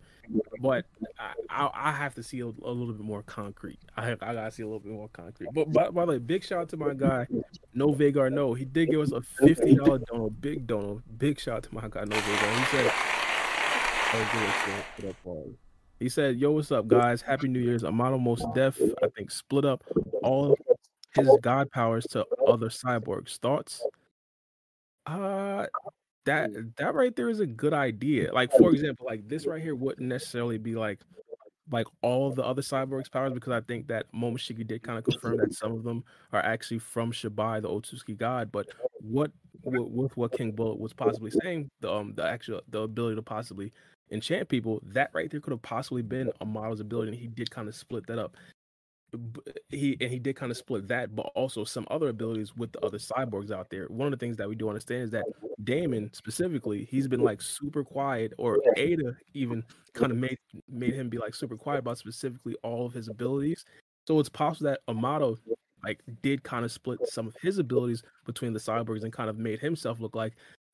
but 0.61 0.85
I, 1.19 1.33
I, 1.49 1.69
I 1.73 1.91
have 1.91 2.13
to 2.15 2.23
see 2.23 2.41
a, 2.41 2.45
a, 2.45 2.71
little 2.71 2.93
bit 2.93 3.03
more 3.03 3.23
concrete. 3.23 3.79
I 3.97 4.11
I 4.11 4.15
gotta 4.15 4.51
see 4.51 4.61
a 4.63 4.67
little 4.67 4.79
bit 4.79 4.91
more 4.91 5.09
concrete. 5.09 5.49
But 5.53 5.71
by, 5.71 5.89
by 5.89 6.05
the 6.05 6.11
way, 6.13 6.17
big 6.19 6.43
shout 6.43 6.59
out 6.61 6.69
to 6.69 6.77
my 6.77 6.93
guy, 6.93 7.27
No 7.73 7.93
Vagar 7.93 8.31
No. 8.31 8.53
He 8.53 8.65
did 8.65 8.91
give 8.91 8.99
us 8.99 9.11
a 9.11 9.21
fifty 9.21 9.75
dollar 9.75 9.99
dono, 9.99 10.29
big 10.29 10.67
dono. 10.67 11.01
Big 11.17 11.39
shout 11.39 11.57
out 11.57 11.63
to 11.63 11.73
my 11.73 11.87
guy 11.89 12.03
No 12.05 12.15
Vagar. 12.15 12.59
He 12.59 12.65
said, 12.77 12.91
oh, 15.25 15.55
he 15.99 16.09
said, 16.09 16.37
"Yo, 16.37 16.51
what's 16.51 16.71
up, 16.71 16.87
guys? 16.87 17.21
Happy 17.21 17.47
New 17.47 17.59
Year's." 17.59 17.83
Amado 17.83 18.17
Mos 18.17 18.43
Def, 18.53 18.79
I 19.01 19.07
think, 19.15 19.31
split 19.31 19.65
up 19.65 19.83
all 20.21 20.55
his 21.15 21.29
god 21.41 21.71
powers 21.71 22.05
to 22.07 22.25
other 22.47 22.69
cyborgs. 22.69 23.37
Thoughts? 23.37 23.81
Uh, 25.05 25.65
that 26.25 26.49
that 26.77 26.95
right 26.95 27.15
there 27.15 27.29
is 27.29 27.39
a 27.39 27.45
good 27.45 27.73
idea. 27.73 28.33
Like 28.33 28.51
for 28.51 28.71
example, 28.71 29.05
like 29.05 29.27
this 29.27 29.45
right 29.45 29.61
here 29.61 29.75
wouldn't 29.75 30.07
necessarily 30.07 30.57
be 30.57 30.75
like 30.75 30.99
like 31.71 31.87
all 32.01 32.31
the 32.31 32.43
other 32.43 32.61
cyborgs 32.61 33.11
powers 33.11 33.33
because 33.33 33.53
I 33.53 33.61
think 33.61 33.87
that 33.87 34.05
Momoshiki 34.13 34.65
did 34.65 34.83
kind 34.83 34.97
of 34.99 35.03
confirm 35.03 35.37
that 35.37 35.53
some 35.53 35.71
of 35.71 35.83
them 35.83 36.03
are 36.31 36.43
actually 36.43 36.79
from 36.79 37.11
Shibai, 37.11 37.61
the 37.61 37.69
Otsutsuki 37.69 38.17
god. 38.17 38.51
But 38.51 38.67
what 38.99 39.31
with 39.63 40.15
what 40.17 40.31
King 40.31 40.51
Bullet 40.51 40.79
was 40.79 40.93
possibly 40.93 41.31
saying, 41.31 41.69
the 41.79 41.91
um 41.91 42.13
the 42.15 42.23
actual 42.23 42.61
the 42.69 42.81
ability 42.81 43.15
to 43.15 43.21
possibly 43.21 43.71
enchant 44.11 44.49
people, 44.49 44.79
that 44.83 45.11
right 45.13 45.29
there 45.29 45.39
could 45.39 45.51
have 45.51 45.61
possibly 45.61 46.01
been 46.01 46.31
Amado's 46.41 46.79
ability, 46.79 47.11
and 47.11 47.19
he 47.19 47.27
did 47.27 47.49
kind 47.51 47.67
of 47.67 47.75
split 47.75 48.05
that 48.07 48.19
up 48.19 48.35
he 49.69 49.97
and 49.99 50.11
he 50.11 50.19
did 50.19 50.35
kind 50.35 50.51
of 50.51 50.57
split 50.57 50.87
that, 50.87 51.15
but 51.15 51.31
also 51.35 51.63
some 51.63 51.87
other 51.89 52.09
abilities 52.09 52.55
with 52.55 52.71
the 52.71 52.79
other 52.85 52.97
cyborgs 52.97 53.51
out 53.51 53.69
there. 53.69 53.85
One 53.87 54.11
of 54.11 54.17
the 54.17 54.23
things 54.23 54.37
that 54.37 54.49
we 54.49 54.55
do 54.55 54.69
understand 54.69 55.03
is 55.03 55.11
that 55.11 55.25
Daemon 55.63 56.11
specifically, 56.13 56.87
he's 56.89 57.07
been 57.07 57.21
like 57.21 57.41
super 57.41 57.83
quiet, 57.83 58.33
or 58.37 58.59
Ada 58.77 59.15
even 59.33 59.63
kind 59.93 60.11
of 60.11 60.17
made 60.17 60.37
made 60.69 60.93
him 60.93 61.09
be 61.09 61.17
like 61.17 61.35
super 61.35 61.57
quiet 61.57 61.79
about 61.79 61.97
specifically 61.97 62.55
all 62.63 62.85
of 62.85 62.93
his 62.93 63.07
abilities. 63.07 63.65
So 64.07 64.19
it's 64.19 64.29
possible 64.29 64.69
that 64.71 64.81
Amado 64.87 65.37
like 65.83 66.01
did 66.21 66.43
kind 66.43 66.65
of 66.65 66.71
split 66.71 66.99
some 67.07 67.27
of 67.27 67.35
his 67.41 67.59
abilities 67.59 68.03
between 68.25 68.53
the 68.53 68.59
cyborgs 68.59 69.03
and 69.03 69.13
kind 69.13 69.29
of 69.29 69.37
made 69.37 69.59
himself 69.59 69.99
look 69.99 70.15
like 70.15 70.33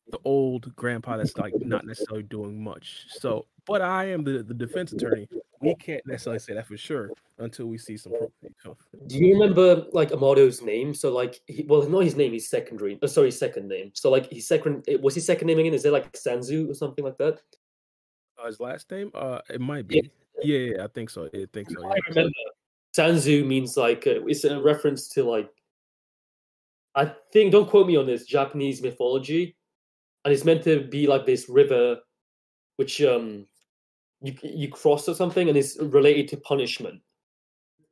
the 0.10 0.20
old 0.26 0.76
grandpa 0.76 1.18
that's 1.18 1.38
like 1.38 1.54
not 1.60 1.86
necessarily 1.86 2.24
doing 2.24 2.64
much. 2.64 3.06
So, 3.10 3.46
but 3.66 3.82
I 3.82 4.06
am 4.06 4.24
the, 4.24 4.44
the 4.44 4.54
defense 4.54 4.92
attorney. 4.94 5.28
We 5.62 5.76
can't 5.76 6.06
necessarily 6.06 6.40
say 6.40 6.54
that 6.56 6.68
for 6.68 6.78
sure 6.78 7.12
until 7.38 7.68
we 7.68 7.78
see 7.78 7.96
some 7.98 8.14
proof. 8.14 8.78
Do 9.08 9.18
you 9.18 9.34
remember 9.34 9.86
like 9.92 10.10
Amado's 10.12 10.62
name? 10.62 10.94
So 10.94 11.14
like, 11.14 11.40
he, 11.48 11.64
well, 11.68 11.88
not 11.88 12.00
his 12.00 12.16
name. 12.16 12.34
His 12.34 12.50
secondary. 12.50 12.98
Oh, 13.02 13.08
sorry, 13.08 13.32
second 13.32 13.68
name. 13.68 13.92
So 13.94 14.10
like, 14.10 14.32
his 14.32 14.48
second. 14.48 14.86
Was 15.02 15.16
his 15.16 15.26
second 15.26 15.48
name 15.48 15.60
again? 15.60 15.74
Is 15.74 15.86
it 15.86 15.94
like 15.94 16.12
Sanzu 16.14 16.70
or 16.70 16.74
something 16.74 17.06
like 17.06 17.18
that? 17.20 17.42
Uh, 18.42 18.48
his 18.48 18.60
last 18.60 18.90
name? 18.92 19.12
Uh, 19.14 19.40
it 19.50 19.62
might 19.62 19.88
be. 19.88 20.12
Yeah, 20.44 20.58
yeah, 20.58 20.76
yeah 20.76 20.84
I 20.84 20.88
think 20.88 21.10
so. 21.10 21.30
I 21.34 21.46
think 21.54 21.70
so. 21.70 21.82
Yeah. 21.82 21.90
I 21.90 22.10
remember. 22.10 22.34
Sanzu 22.98 23.46
means 23.46 23.78
like 23.78 24.06
uh, 24.08 24.26
it's 24.26 24.44
a 24.44 24.60
reference 24.60 25.08
to 25.10 25.24
like. 25.24 25.50
I 26.96 27.14
think 27.32 27.52
don't 27.52 27.70
quote 27.70 27.88
me 27.88 27.96
on 27.96 28.06
this 28.06 28.26
Japanese 28.26 28.82
mythology, 28.82 29.56
and 30.26 30.34
it's 30.34 30.44
meant 30.44 30.64
to 30.64 30.82
be 30.82 31.08
like 31.08 31.26
this 31.26 31.48
river, 31.48 31.98
which 32.76 33.02
um 33.02 33.46
you 34.22 34.36
you 34.44 34.70
cross 34.70 35.08
or 35.08 35.16
something, 35.16 35.50
and 35.50 35.58
it's 35.58 35.78
related 35.80 36.28
to 36.30 36.38
punishment. 36.38 37.02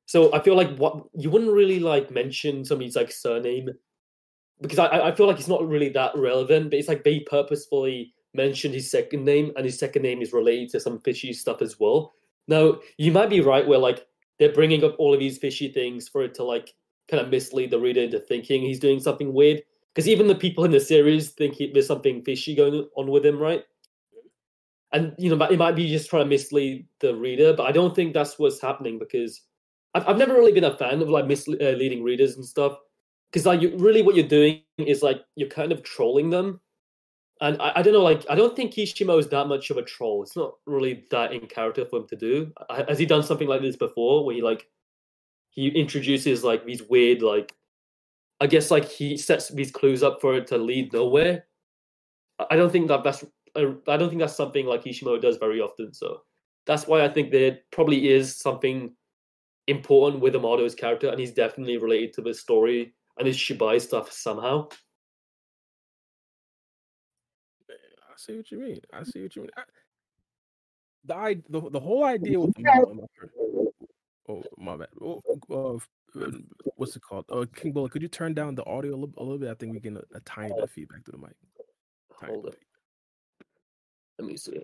So 0.06 0.34
I 0.34 0.40
feel 0.40 0.56
like 0.56 0.76
what 0.78 1.06
you 1.14 1.30
wouldn't 1.30 1.52
really 1.52 1.80
like 1.80 2.12
mention 2.12 2.66
somebody's 2.66 2.96
like 2.96 3.12
surname 3.12 3.70
because 4.62 4.80
I 4.80 5.10
I 5.10 5.16
feel 5.16 5.28
like 5.28 5.40
it's 5.40 5.48
not 5.48 5.68
really 5.68 5.90
that 5.90 6.12
relevant, 6.16 6.70
but 6.70 6.80
it's 6.80 6.88
like 6.88 7.04
they 7.04 7.22
purposefully 7.22 8.14
mentioned 8.34 8.74
his 8.74 8.92
second 8.92 9.26
name, 9.26 9.52
and 9.56 9.66
his 9.66 9.80
second 9.80 10.04
name 10.04 10.22
is 10.22 10.34
related 10.34 10.70
to 10.70 10.80
some 10.80 11.00
fishy 11.02 11.34
stuff 11.34 11.62
as 11.62 11.80
well. 11.80 12.14
Now 12.48 12.80
you 12.98 13.12
might 13.12 13.30
be 13.30 13.42
right 13.42 13.68
where 13.68 13.80
like 13.80 14.06
they're 14.40 14.54
bringing 14.54 14.84
up 14.84 14.96
all 14.98 15.14
of 15.14 15.20
these 15.20 15.38
fishy 15.38 15.72
things 15.72 16.08
for 16.08 16.24
it 16.24 16.34
to 16.36 16.44
like 16.44 16.74
kind 17.10 17.22
of 17.22 17.30
mislead 17.30 17.72
the 17.72 17.80
reader 17.80 18.02
into 18.02 18.20
thinking 18.20 18.62
he's 18.62 18.80
doing 18.80 19.00
something 19.00 19.34
weird. 19.34 19.62
Because 19.94 20.08
even 20.08 20.28
the 20.28 20.36
people 20.36 20.64
in 20.64 20.72
the 20.72 20.80
series 20.80 21.32
think 21.32 21.56
he, 21.56 21.72
there's 21.72 21.88
something 21.88 22.24
fishy 22.24 22.56
going 22.56 22.88
on 22.96 23.08
with 23.10 23.26
him, 23.26 23.38
right? 23.38 23.64
And 24.92 25.14
you 25.18 25.36
know, 25.36 25.46
it 25.46 25.60
might 25.60 25.76
be 25.76 25.88
just 25.90 26.10
trying 26.10 26.24
to 26.24 26.30
mislead 26.30 26.88
the 27.00 27.16
reader, 27.16 27.54
but 27.54 27.68
I 27.68 27.72
don't 27.72 27.96
think 27.96 28.14
that's 28.14 28.40
what's 28.40 28.62
happening 28.62 28.98
because 28.98 29.42
I've, 29.94 30.08
I've 30.08 30.18
never 30.18 30.34
really 30.34 30.52
been 30.52 30.64
a 30.64 30.78
fan 30.78 31.02
of 31.02 31.10
like 31.10 31.28
misleading 31.28 32.02
uh, 32.02 32.04
readers 32.04 32.36
and 32.36 32.46
stuff. 32.46 32.78
Because 33.32 33.46
like, 33.46 33.62
you, 33.62 33.78
really, 33.78 34.02
what 34.02 34.16
you're 34.16 34.28
doing 34.28 34.62
is 34.80 35.04
like 35.04 35.22
you're 35.36 35.50
kind 35.50 35.72
of 35.72 35.84
trolling 35.84 36.32
them, 36.32 36.60
and 37.42 37.62
I, 37.62 37.74
I 37.76 37.82
don't 37.84 37.94
know, 37.94 38.02
like 38.02 38.26
I 38.30 38.36
don't 38.36 38.56
think 38.56 38.74
Kishimo 38.74 39.20
is 39.20 39.28
that 39.28 39.48
much 39.48 39.70
of 39.70 39.78
a 39.78 39.84
troll. 39.84 40.24
It's 40.24 40.36
not 40.36 40.54
really 40.66 41.06
that 41.12 41.32
in 41.34 41.46
character 41.48 41.86
for 41.86 42.00
him 42.00 42.08
to 42.08 42.16
do. 42.16 42.52
Has 42.88 42.98
he 42.98 43.06
done 43.06 43.22
something 43.22 43.48
like 43.48 43.62
this 43.62 43.76
before, 43.76 44.26
where 44.26 44.36
he 44.36 44.42
like 44.42 44.68
he 45.52 45.68
introduces 45.70 46.44
like 46.44 46.66
these 46.66 46.84
weird 46.84 47.22
like 47.22 47.54
I 48.42 48.48
guess 48.48 48.72
like 48.72 48.90
he 48.90 49.18
sets 49.18 49.50
these 49.50 49.72
clues 49.72 50.04
up 50.04 50.22
for 50.22 50.36
it 50.36 50.48
to 50.48 50.58
lead 50.58 50.94
nowhere. 50.94 51.46
I 52.50 52.56
don't 52.56 52.72
think 52.72 52.88
that 52.88 53.04
that's 53.04 53.26
I 53.56 53.98
don't 53.98 54.10
think 54.10 54.20
that's 54.20 54.36
something 54.36 54.66
like 54.66 54.84
Ishimo 54.84 55.22
does 55.22 55.38
very 55.38 55.62
often. 55.62 55.94
So 55.94 56.22
that's 56.66 56.88
why 56.88 57.04
I 57.04 57.10
think 57.10 57.32
there 57.32 57.60
probably 57.72 58.10
is 58.10 58.38
something 58.38 58.94
important 59.68 60.22
with 60.22 60.36
Amado's 60.36 60.76
character, 60.76 61.10
and 61.10 61.20
he's 61.20 61.34
definitely 61.34 61.78
related 61.78 62.14
to 62.14 62.22
the 62.22 62.34
story 62.34 62.94
and 63.18 63.28
his 63.28 63.38
Shibai 63.38 63.82
stuff 63.82 64.12
somehow. 64.12 64.68
I 67.70 68.16
see 68.18 68.38
what 68.38 68.52
you 68.52 68.60
mean. 68.60 68.82
I 68.92 69.04
see 69.04 69.22
what 69.22 69.36
you 69.36 69.44
mean. 69.44 69.52
I, 69.58 69.64
the, 71.06 71.44
the 71.50 71.70
the 71.72 71.80
whole 71.80 72.04
idea 72.04 72.40
with 72.40 72.54
the 72.56 73.08
oh 74.28 74.44
my 74.58 74.78
bad. 74.78 74.90
Oh, 75.02 75.22
uh, 75.52 76.28
what's 76.76 76.96
it 76.96 77.02
called? 77.02 77.26
Uh, 77.30 77.46
King 77.56 77.72
Bullet, 77.72 77.92
could 77.92 78.02
you 78.02 78.08
turn 78.08 78.34
down 78.34 78.56
the 78.56 78.66
audio 78.66 78.96
a 78.96 78.98
little, 78.98 79.14
a 79.18 79.24
little 79.24 79.38
bit? 79.38 79.50
I 79.50 79.54
think 79.54 79.74
we 79.74 79.80
get 79.80 79.94
a, 79.94 80.04
a 80.14 80.20
tiny 80.22 80.54
bit 80.54 80.64
of 80.64 80.72
feedback 80.72 81.06
through 81.06 81.20
the 81.20 81.28
mic. 81.28 81.36
Tiny 82.20 82.34
Hold 82.34 82.48
it. 82.48 82.58
Let 84.20 84.28
me 84.28 84.38
see. 84.38 84.62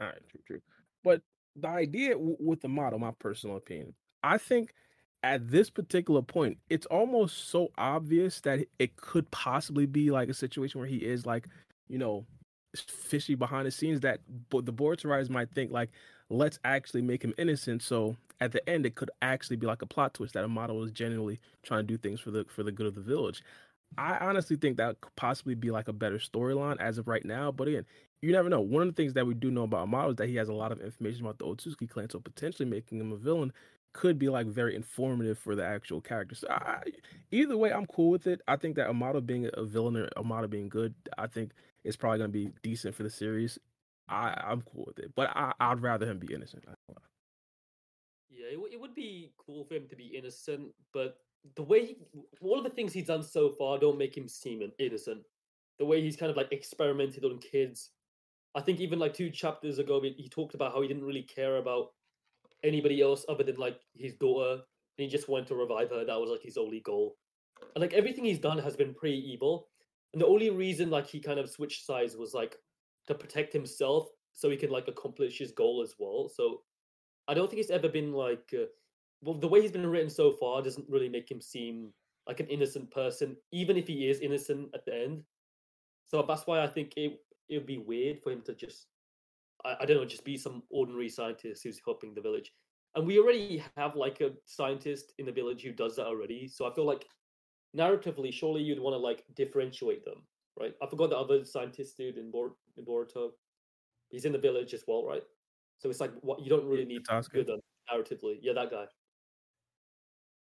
All 0.00 0.08
right, 0.08 0.28
true, 0.30 0.40
true. 0.46 0.60
But 1.04 1.22
the 1.56 1.68
idea 1.68 2.12
w- 2.14 2.36
with 2.40 2.60
the 2.62 2.68
model, 2.68 2.98
my 2.98 3.12
personal 3.18 3.56
opinion, 3.56 3.94
I 4.22 4.38
think 4.38 4.74
at 5.22 5.50
this 5.50 5.70
particular 5.70 6.22
point, 6.22 6.58
it's 6.70 6.86
almost 6.86 7.50
so 7.50 7.68
obvious 7.78 8.40
that 8.42 8.66
it 8.78 8.96
could 8.96 9.30
possibly 9.30 9.86
be 9.86 10.10
like 10.10 10.28
a 10.28 10.34
situation 10.34 10.80
where 10.80 10.88
he 10.88 10.98
is 10.98 11.26
like, 11.26 11.48
you 11.88 11.98
know, 11.98 12.26
fishy 12.76 13.34
behind 13.34 13.66
the 13.66 13.72
scenes 13.72 14.00
that 14.02 14.20
the 14.50 14.72
board 14.72 15.04
rise 15.04 15.30
might 15.30 15.50
think 15.52 15.72
like, 15.72 15.90
let's 16.30 16.60
actually 16.64 17.02
make 17.02 17.24
him 17.24 17.34
innocent. 17.38 17.82
So 17.82 18.16
at 18.40 18.52
the 18.52 18.68
end, 18.68 18.86
it 18.86 18.94
could 18.94 19.10
actually 19.22 19.56
be 19.56 19.66
like 19.66 19.82
a 19.82 19.86
plot 19.86 20.14
twist 20.14 20.34
that 20.34 20.44
Amado 20.44 20.82
is 20.84 20.92
genuinely 20.92 21.40
trying 21.64 21.80
to 21.80 21.86
do 21.86 21.98
things 21.98 22.20
for 22.20 22.30
the 22.30 22.44
for 22.44 22.62
the 22.62 22.72
good 22.72 22.86
of 22.86 22.94
the 22.96 23.02
village. 23.02 23.42
I 23.96 24.18
honestly 24.18 24.56
think 24.56 24.76
that 24.76 25.00
could 25.00 25.16
possibly 25.16 25.54
be 25.54 25.70
like 25.70 25.88
a 25.88 25.92
better 25.92 26.18
storyline 26.18 26.80
as 26.80 26.98
of 26.98 27.08
right 27.08 27.24
now. 27.24 27.50
But 27.50 27.68
again, 27.68 27.86
you 28.22 28.32
never 28.32 28.48
know. 28.48 28.60
One 28.60 28.82
of 28.82 28.88
the 28.88 29.00
things 29.02 29.14
that 29.14 29.26
we 29.26 29.34
do 29.34 29.50
know 29.50 29.62
about 29.64 29.82
Amado 29.84 30.10
is 30.10 30.16
that 30.16 30.28
he 30.28 30.36
has 30.36 30.48
a 30.48 30.54
lot 30.54 30.72
of 30.72 30.80
information 30.80 31.22
about 31.22 31.38
the 31.38 31.46
Otsutsuki 31.46 31.88
clan, 31.88 32.10
so 32.10 32.20
potentially 32.20 32.68
making 32.68 33.00
him 33.00 33.12
a 33.12 33.16
villain 33.16 33.52
could 33.94 34.18
be 34.18 34.28
like 34.28 34.46
very 34.46 34.76
informative 34.76 35.38
for 35.38 35.56
the 35.56 35.64
actual 35.64 36.00
character. 36.00 36.34
So 36.34 36.48
I, 36.50 36.82
either 37.30 37.56
way, 37.56 37.72
I'm 37.72 37.86
cool 37.86 38.10
with 38.10 38.26
it. 38.26 38.40
I 38.46 38.56
think 38.56 38.76
that 38.76 38.88
Amado 38.88 39.20
being 39.20 39.48
a 39.54 39.64
villain 39.64 39.96
or 39.96 40.08
Amado 40.16 40.46
being 40.46 40.68
good, 40.68 40.94
I 41.16 41.26
think 41.26 41.52
it's 41.84 41.96
probably 41.96 42.18
going 42.18 42.30
to 42.30 42.38
be 42.38 42.52
decent 42.62 42.94
for 42.94 43.02
the 43.02 43.10
series. 43.10 43.58
I, 44.08 44.40
I'm 44.46 44.62
cool 44.62 44.84
with 44.86 44.98
it, 44.98 45.12
but 45.16 45.30
I, 45.34 45.52
I'd 45.58 45.80
rather 45.80 46.06
him 46.06 46.18
be 46.18 46.32
innocent. 46.32 46.64
Yeah, 48.30 48.46
it, 48.46 48.54
w- 48.54 48.72
it 48.72 48.80
would 48.80 48.94
be 48.94 49.32
cool 49.38 49.64
for 49.64 49.74
him 49.74 49.86
to 49.88 49.96
be 49.96 50.16
innocent, 50.16 50.74
but 50.92 51.18
the 51.56 51.62
way 51.62 51.86
he, 51.86 51.96
all 52.40 52.58
of 52.58 52.64
the 52.64 52.70
things 52.70 52.92
he's 52.92 53.06
done 53.06 53.22
so 53.22 53.50
far 53.50 53.78
don't 53.78 53.98
make 53.98 54.16
him 54.16 54.28
seem 54.28 54.62
innocent. 54.78 55.22
The 55.78 55.84
way 55.84 56.00
he's 56.00 56.16
kind 56.16 56.30
of 56.30 56.36
like 56.36 56.52
experimented 56.52 57.24
on 57.24 57.38
kids. 57.38 57.90
I 58.54 58.60
think 58.60 58.80
even 58.80 58.98
like 58.98 59.14
two 59.14 59.30
chapters 59.30 59.78
ago, 59.78 60.00
he 60.02 60.28
talked 60.28 60.54
about 60.54 60.72
how 60.72 60.82
he 60.82 60.88
didn't 60.88 61.04
really 61.04 61.22
care 61.22 61.56
about 61.56 61.88
anybody 62.64 63.00
else 63.00 63.24
other 63.28 63.44
than 63.44 63.56
like 63.56 63.78
his 63.94 64.14
daughter, 64.14 64.52
and 64.54 64.62
he 65.04 65.06
just 65.06 65.28
wanted 65.28 65.46
to 65.48 65.54
revive 65.54 65.90
her. 65.90 66.04
That 66.04 66.20
was 66.20 66.30
like 66.30 66.42
his 66.42 66.56
only 66.56 66.80
goal. 66.80 67.16
And 67.74 67.82
like 67.82 67.92
everything 67.92 68.24
he's 68.24 68.38
done 68.38 68.58
has 68.58 68.76
been 68.76 68.94
pretty 68.94 69.18
evil. 69.18 69.68
And 70.12 70.22
the 70.22 70.26
only 70.26 70.50
reason 70.50 70.90
like 70.90 71.06
he 71.06 71.20
kind 71.20 71.38
of 71.38 71.50
switched 71.50 71.86
sides 71.86 72.16
was 72.16 72.34
like 72.34 72.56
to 73.06 73.14
protect 73.14 73.52
himself 73.52 74.08
so 74.32 74.50
he 74.50 74.56
can 74.56 74.70
like 74.70 74.88
accomplish 74.88 75.38
his 75.38 75.52
goal 75.52 75.82
as 75.82 75.94
well. 75.98 76.30
So 76.34 76.62
I 77.28 77.34
don't 77.34 77.48
think 77.48 77.60
it's 77.60 77.70
ever 77.70 77.88
been 77.88 78.12
like 78.12 78.54
uh, 78.54 78.66
well 79.22 79.34
the 79.34 79.48
way 79.48 79.60
he's 79.60 79.72
been 79.72 79.86
written 79.86 80.10
so 80.10 80.32
far 80.32 80.62
doesn't 80.62 80.88
really 80.88 81.08
make 81.08 81.30
him 81.30 81.40
seem 81.40 81.92
like 82.26 82.40
an 82.40 82.48
innocent 82.48 82.90
person, 82.90 83.36
even 83.52 83.76
if 83.76 83.86
he 83.86 84.08
is 84.08 84.20
innocent 84.20 84.70
at 84.74 84.84
the 84.84 84.94
end. 84.94 85.22
So 86.06 86.22
that's 86.22 86.46
why 86.46 86.62
I 86.62 86.66
think 86.66 86.94
it 86.96 87.20
it 87.48 87.58
would 87.58 87.66
be 87.66 87.78
weird 87.78 88.22
for 88.22 88.30
him 88.30 88.42
to 88.42 88.54
just 88.54 88.86
I, 89.64 89.76
I 89.80 89.84
don't 89.86 89.96
know 89.96 90.04
just 90.04 90.24
be 90.24 90.36
some 90.36 90.62
ordinary 90.70 91.08
scientist 91.08 91.62
who's 91.64 91.80
helping 91.84 92.14
the 92.14 92.20
village. 92.20 92.52
And 92.94 93.06
we 93.06 93.18
already 93.18 93.62
have 93.76 93.96
like 93.96 94.20
a 94.20 94.32
scientist 94.44 95.12
in 95.18 95.26
the 95.26 95.32
village 95.32 95.62
who 95.62 95.72
does 95.72 95.96
that 95.96 96.06
already. 96.06 96.48
So 96.48 96.70
I 96.70 96.74
feel 96.74 96.86
like 96.86 97.06
narratively, 97.76 98.32
surely 98.32 98.62
you'd 98.62 98.80
want 98.80 98.94
to 98.94 98.98
like 98.98 99.24
differentiate 99.34 100.04
them, 100.04 100.26
right? 100.58 100.74
I 100.82 100.86
forgot 100.86 101.10
the 101.10 101.18
other 101.18 101.44
scientist 101.44 101.96
dude 101.96 102.18
in 102.18 102.30
Bor- 102.30 102.56
in 102.76 102.84
Boruto. 102.84 103.30
He's 104.10 104.24
in 104.24 104.32
the 104.32 104.38
village 104.38 104.74
as 104.74 104.84
well, 104.88 105.04
right? 105.04 105.22
So 105.78 105.90
it's 105.90 106.00
like 106.00 106.12
what 106.22 106.40
you 106.40 106.48
don't 106.48 106.66
really 106.66 106.84
need 106.84 107.04
to 107.04 107.22
good 107.30 107.46
them 107.46 107.60
narratively. 107.92 108.38
Yeah, 108.40 108.54
that 108.54 108.70
guy. 108.70 108.86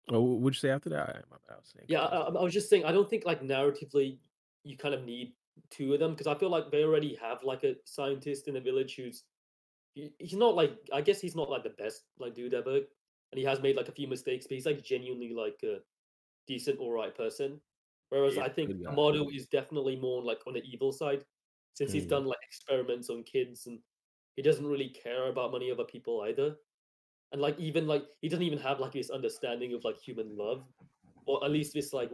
Oh, 0.09 0.21
what'd 0.21 0.55
you 0.55 0.59
say 0.59 0.69
after 0.71 0.89
that? 0.89 1.09
I- 1.09 1.21
my 1.29 1.37
bad, 1.47 1.55
I 1.55 1.57
was 1.57 1.71
saying 1.75 1.85
Yeah, 1.87 2.01
I, 2.05 2.27
I 2.27 2.43
was 2.43 2.53
just 2.53 2.69
saying. 2.69 2.85
I 2.85 2.91
don't 2.91 3.09
think 3.09 3.25
like 3.25 3.41
narratively 3.41 4.17
you 4.63 4.77
kind 4.77 4.93
of 4.93 5.03
need 5.05 5.33
two 5.69 5.93
of 5.93 5.99
them 5.99 6.11
because 6.11 6.27
I 6.27 6.35
feel 6.35 6.49
like 6.49 6.71
they 6.71 6.83
already 6.83 7.15
have 7.15 7.43
like 7.43 7.63
a 7.63 7.75
scientist 7.85 8.47
in 8.47 8.53
the 8.55 8.61
village 8.61 8.95
who's 8.95 9.23
he, 9.93 10.11
he's 10.19 10.33
not 10.37 10.55
like 10.55 10.77
I 10.93 11.01
guess 11.01 11.19
he's 11.21 11.35
not 11.35 11.49
like 11.49 11.63
the 11.63 11.69
best 11.71 12.03
like 12.19 12.33
dude 12.33 12.53
ever, 12.53 12.75
and 12.77 13.37
he 13.37 13.43
has 13.43 13.61
made 13.61 13.75
like 13.75 13.89
a 13.89 13.91
few 13.93 14.07
mistakes, 14.07 14.47
but 14.47 14.55
he's 14.55 14.65
like 14.65 14.81
genuinely 14.83 15.33
like 15.33 15.59
a 15.63 15.77
decent, 16.47 16.79
all 16.79 16.91
right 16.91 17.15
person. 17.15 17.59
Whereas 18.09 18.35
Yeah, 18.35 18.43
I 18.43 18.49
think. 18.49 18.85
Amado 18.87 19.29
is 19.29 19.47
definitely 19.47 19.95
more 19.95 20.21
like 20.23 20.39
on 20.47 20.53
the 20.53 20.63
evil 20.63 20.91
side, 20.91 21.23
since 21.75 21.91
he's 21.93 22.05
Mm. 22.05 22.09
done 22.09 22.25
like 22.25 22.39
experiments 22.43 23.09
on 23.09 23.23
kids 23.23 23.67
and 23.67 23.79
he 24.35 24.41
doesn't 24.41 24.65
really 24.65 24.89
care 24.89 25.27
about 25.29 25.51
many 25.51 25.69
other 25.71 25.83
people 25.85 26.21
either. 26.21 26.55
And 27.31 27.41
like 27.41 27.57
even 27.59 27.87
like 27.87 28.05
he 28.21 28.27
doesn't 28.27 28.43
even 28.43 28.59
have 28.59 28.79
like 28.79 28.91
this 28.91 29.09
understanding 29.09 29.73
of 29.73 29.83
like 29.83 29.97
human 29.97 30.37
love, 30.37 30.63
or 31.25 31.43
at 31.45 31.51
least 31.51 31.73
this 31.73 31.93
like 31.93 32.11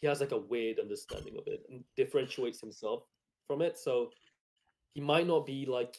he 0.00 0.06
has 0.06 0.20
like 0.20 0.32
a 0.32 0.38
weird 0.38 0.78
understanding 0.78 1.36
of 1.36 1.46
it 1.46 1.64
and 1.70 1.82
differentiates 1.96 2.60
himself 2.60 3.02
from 3.46 3.62
it. 3.62 3.78
So 3.78 4.10
he 4.94 5.00
might 5.00 5.26
not 5.26 5.44
be 5.44 5.66
like 5.66 5.96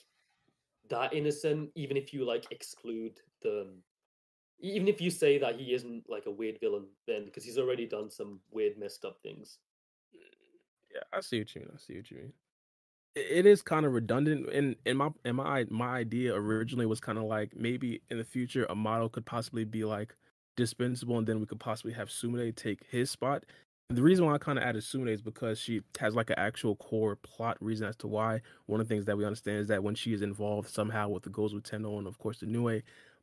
that 0.90 1.14
innocent, 1.14 1.70
even 1.76 1.98
if 1.98 2.14
you 2.14 2.26
like 2.26 2.46
exclude 2.52 3.20
the 3.42 3.68
even 4.62 4.88
if 4.88 5.02
you 5.02 5.10
say 5.10 5.38
that 5.40 5.56
he 5.56 5.74
isn't 5.74 6.08
like 6.08 6.28
a 6.28 6.32
weird 6.32 6.60
villain, 6.60 6.86
then 7.08 7.26
because 7.26 7.44
he's 7.44 7.58
already 7.58 7.88
done 7.88 8.10
some 8.10 8.40
weird 8.52 8.78
messed 8.78 9.04
up 9.06 9.18
things. 9.24 9.58
Yeah, 10.94 11.02
I 11.12 11.22
see 11.22 11.40
what 11.40 11.56
you 11.56 11.62
mean. 11.62 11.72
I 11.74 11.78
see 11.78 11.96
what 11.96 12.12
you 12.12 12.18
mean. 12.18 12.34
It- 13.16 13.46
is 13.46 13.62
kind 13.62 13.86
of 13.86 13.94
redundant, 13.94 14.50
and 14.50 14.76
and 14.86 14.98
my 14.98 15.10
and 15.26 15.38
my 15.38 15.66
my 15.70 15.98
idea 15.98 16.34
originally 16.34 16.86
was 16.86 17.00
kind 17.02 17.18
of 17.18 17.26
like 17.26 17.56
maybe 17.56 18.02
in 18.10 18.18
the 18.18 18.24
future 18.24 18.70
Amado 18.72 19.10
could 19.10 19.26
possibly 19.26 19.66
be 19.66 19.84
like 19.84 20.16
dispensable, 20.56 21.18
and 21.18 21.28
then 21.28 21.40
we 21.40 21.46
could 21.46 21.60
possibly 21.60 21.94
have 21.94 22.10
Sumire 22.10 22.56
take 22.56 22.86
his 22.90 23.10
spot. 23.12 23.44
And 23.90 23.98
the 23.98 24.04
reason 24.04 24.26
why 24.26 24.34
I 24.36 24.38
kind 24.38 24.58
of 24.58 24.64
added 24.64 24.84
Sumire 24.84 25.10
is 25.10 25.22
because 25.22 25.60
she 25.60 25.82
has 26.00 26.16
like 26.16 26.30
an 26.30 26.40
actual 26.40 26.78
core 26.78 27.18
plot 27.18 27.58
reason 27.60 27.88
as 27.88 27.98
to 27.98 28.08
why. 28.08 28.42
One 28.68 28.80
of 28.80 28.88
the 28.88 28.94
things 28.96 29.06
that 29.06 29.18
we 29.18 29.26
understand 29.26 29.60
is 29.60 29.68
that 29.68 29.84
when 29.84 29.96
she 29.96 30.14
is 30.14 30.22
involved 30.22 30.70
somehow 30.70 31.10
with 31.10 31.24
the 31.24 31.30
goes 31.30 31.54
with 31.54 31.64
Tenno 31.64 31.98
and 31.98 32.08
of 32.08 32.18
course 32.20 32.40
the 32.40 32.46
Nue, 32.46 32.82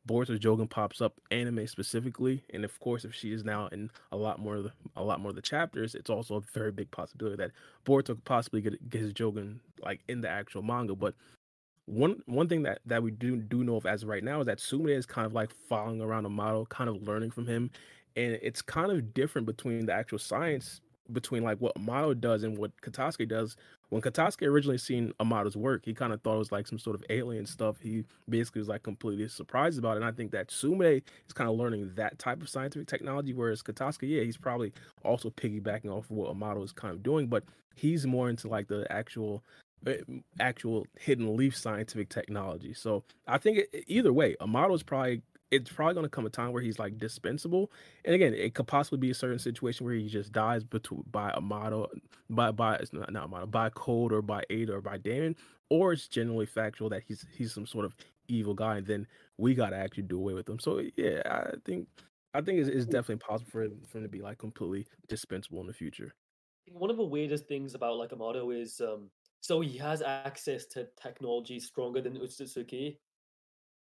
Boruto 0.09 0.39
Jogan 0.39 0.67
pops 0.67 1.01
up 1.01 1.13
anime 1.29 1.67
specifically, 1.67 2.43
and 2.51 2.65
of 2.65 2.79
course 2.79 3.05
if 3.05 3.13
she 3.13 3.31
is 3.31 3.43
now 3.43 3.67
in 3.67 3.91
a 4.11 4.17
lot 4.17 4.39
more 4.39 4.55
of 4.55 4.63
the 4.63 4.71
a 4.95 5.03
lot 5.03 5.19
more 5.19 5.29
of 5.29 5.35
the 5.35 5.41
chapters, 5.41 5.93
it's 5.93 6.09
also 6.09 6.37
a 6.37 6.41
very 6.41 6.71
big 6.71 6.89
possibility 6.89 7.37
that 7.37 7.51
Boruto 7.85 8.07
could 8.07 8.25
possibly 8.25 8.61
get, 8.61 8.89
get 8.89 9.01
his 9.01 9.13
Jogan 9.13 9.59
like 9.83 10.01
in 10.07 10.21
the 10.21 10.29
actual 10.29 10.63
manga. 10.63 10.95
But 10.95 11.13
one 11.85 12.23
one 12.25 12.47
thing 12.47 12.63
that 12.63 12.79
that 12.87 13.03
we 13.03 13.11
do 13.11 13.37
do 13.37 13.63
know 13.63 13.75
of 13.75 13.85
as 13.85 14.03
right 14.03 14.23
now 14.23 14.39
is 14.39 14.47
that 14.47 14.57
Sumire 14.57 14.97
is 14.97 15.05
kind 15.05 15.27
of 15.27 15.33
like 15.33 15.51
following 15.69 16.01
around 16.01 16.25
Amado, 16.25 16.65
kind 16.65 16.89
of 16.89 17.03
learning 17.03 17.29
from 17.29 17.45
him, 17.45 17.69
and 18.15 18.39
it's 18.41 18.63
kind 18.63 18.91
of 18.91 19.13
different 19.13 19.45
between 19.45 19.85
the 19.85 19.93
actual 19.93 20.17
science 20.19 20.81
between 21.11 21.43
like 21.43 21.59
what 21.59 21.75
Amado 21.75 22.15
does 22.15 22.43
and 22.43 22.57
what 22.57 22.71
Katasuke 22.81 23.27
does. 23.27 23.57
When 23.89 24.01
Katasuke 24.01 24.47
originally 24.47 24.77
seen 24.77 25.13
Amado's 25.19 25.57
work, 25.57 25.83
he 25.85 25.93
kind 25.93 26.13
of 26.13 26.21
thought 26.21 26.35
it 26.35 26.39
was 26.39 26.51
like 26.51 26.67
some 26.67 26.77
sort 26.77 26.95
of 26.95 27.03
alien 27.09 27.45
stuff. 27.45 27.79
He 27.81 28.05
basically 28.27 28.59
was 28.59 28.67
like 28.67 28.83
completely 28.83 29.27
surprised 29.27 29.79
about 29.79 29.93
it. 29.93 29.97
And 29.97 30.05
I 30.05 30.11
think 30.11 30.31
that 30.31 30.49
Sumire 30.49 31.01
is 31.27 31.33
kind 31.33 31.49
of 31.49 31.57
learning 31.57 31.91
that 31.95 32.19
type 32.19 32.41
of 32.41 32.49
scientific 32.49 32.87
technology, 32.87 33.33
whereas 33.33 33.63
Katasuke, 33.63 34.07
yeah, 34.07 34.21
he's 34.23 34.37
probably 34.37 34.73
also 35.03 35.29
piggybacking 35.31 35.89
off 35.89 36.05
of 36.05 36.11
what 36.11 36.29
Amado 36.29 36.61
is 36.63 36.71
kind 36.71 36.93
of 36.93 37.01
doing, 37.01 37.27
but 37.27 37.43
he's 37.75 38.05
more 38.05 38.29
into 38.29 38.47
like 38.47 38.67
the 38.67 38.89
actual 38.91 39.43
uh, 39.87 39.93
actual 40.39 40.85
hidden 40.99 41.35
leaf 41.35 41.55
scientific 41.55 42.09
technology. 42.09 42.73
So 42.73 43.03
I 43.27 43.37
think 43.37 43.59
it, 43.59 43.85
either 43.87 44.13
way, 44.13 44.35
Amado 44.41 44.73
is 44.73 44.83
probably 44.83 45.21
it's 45.51 45.71
probably 45.71 45.95
going 45.95 46.05
to 46.05 46.09
come 46.09 46.25
a 46.25 46.29
time 46.29 46.51
where 46.51 46.61
he's 46.61 46.79
like 46.79 46.97
dispensable. 46.97 47.71
And 48.05 48.13
again, 48.13 48.33
it 48.33 48.53
could 48.53 48.67
possibly 48.67 48.99
be 48.99 49.09
a 49.09 49.15
certain 49.15 49.39
situation 49.39 49.85
where 49.85 49.95
he 49.95 50.07
just 50.07 50.31
dies 50.31 50.63
between 50.63 51.03
by 51.11 51.31
Amado, 51.31 51.87
by 52.29 52.51
by 52.51 52.75
it's 52.75 52.93
not, 52.93 53.11
not 53.11 53.25
Amado, 53.25 53.47
by 53.47 53.69
Code 53.69 54.13
or 54.13 54.21
by 54.21 54.43
Ada 54.49 54.75
or 54.75 54.81
by 54.81 54.97
Daemon, 54.97 55.35
or 55.69 55.93
it's 55.93 56.07
generally 56.07 56.45
factual 56.45 56.89
that 56.89 57.03
he's 57.07 57.25
he's 57.35 57.53
some 57.53 57.65
sort 57.65 57.85
of 57.85 57.95
evil 58.27 58.53
guy, 58.53 58.77
and 58.77 58.87
then 58.87 59.07
we 59.37 59.55
got 59.55 59.71
to 59.71 59.77
actually 59.77 60.03
do 60.03 60.17
away 60.17 60.33
with 60.33 60.47
him. 60.47 60.59
So 60.59 60.83
yeah, 60.95 61.21
I 61.25 61.53
think 61.65 61.87
I 62.33 62.41
think 62.41 62.59
it's, 62.59 62.69
it's 62.69 62.85
definitely 62.85 63.17
possible 63.17 63.49
for 63.51 63.63
him, 63.63 63.81
for 63.87 63.97
him 63.97 64.03
to 64.03 64.09
be 64.09 64.21
like 64.21 64.37
completely 64.37 64.87
dispensable 65.07 65.61
in 65.61 65.67
the 65.67 65.73
future. 65.73 66.13
One 66.71 66.91
of 66.91 66.97
the 66.97 67.03
weirdest 67.03 67.47
things 67.47 67.73
about 67.73 67.97
like 67.97 68.13
Amado 68.13 68.51
is 68.51 68.79
um 68.81 69.09
so 69.41 69.61
he 69.61 69.77
has 69.77 70.01
access 70.01 70.65
to 70.67 70.87
technology 71.01 71.59
stronger 71.59 72.01
than 72.01 72.17
Utsutsuki. 72.17 72.97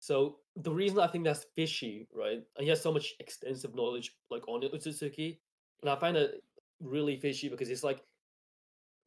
So 0.05 0.35
the 0.55 0.69
reason 0.69 0.99
I 0.99 1.07
think 1.07 1.23
that's 1.23 1.47
fishy, 1.55 2.07
right? 2.13 2.43
And 2.55 2.63
he 2.63 2.69
has 2.69 2.79
so 2.79 2.93
much 2.93 3.15
extensive 3.19 3.73
knowledge 3.73 4.15
like 4.29 4.47
on 4.47 4.61
Utsutsuki, 4.61 5.39
and 5.81 5.89
I 5.89 5.95
find 5.95 6.15
it 6.15 6.43
really 6.79 7.17
fishy 7.17 7.49
because 7.49 7.71
it's 7.71 7.83
like, 7.83 8.03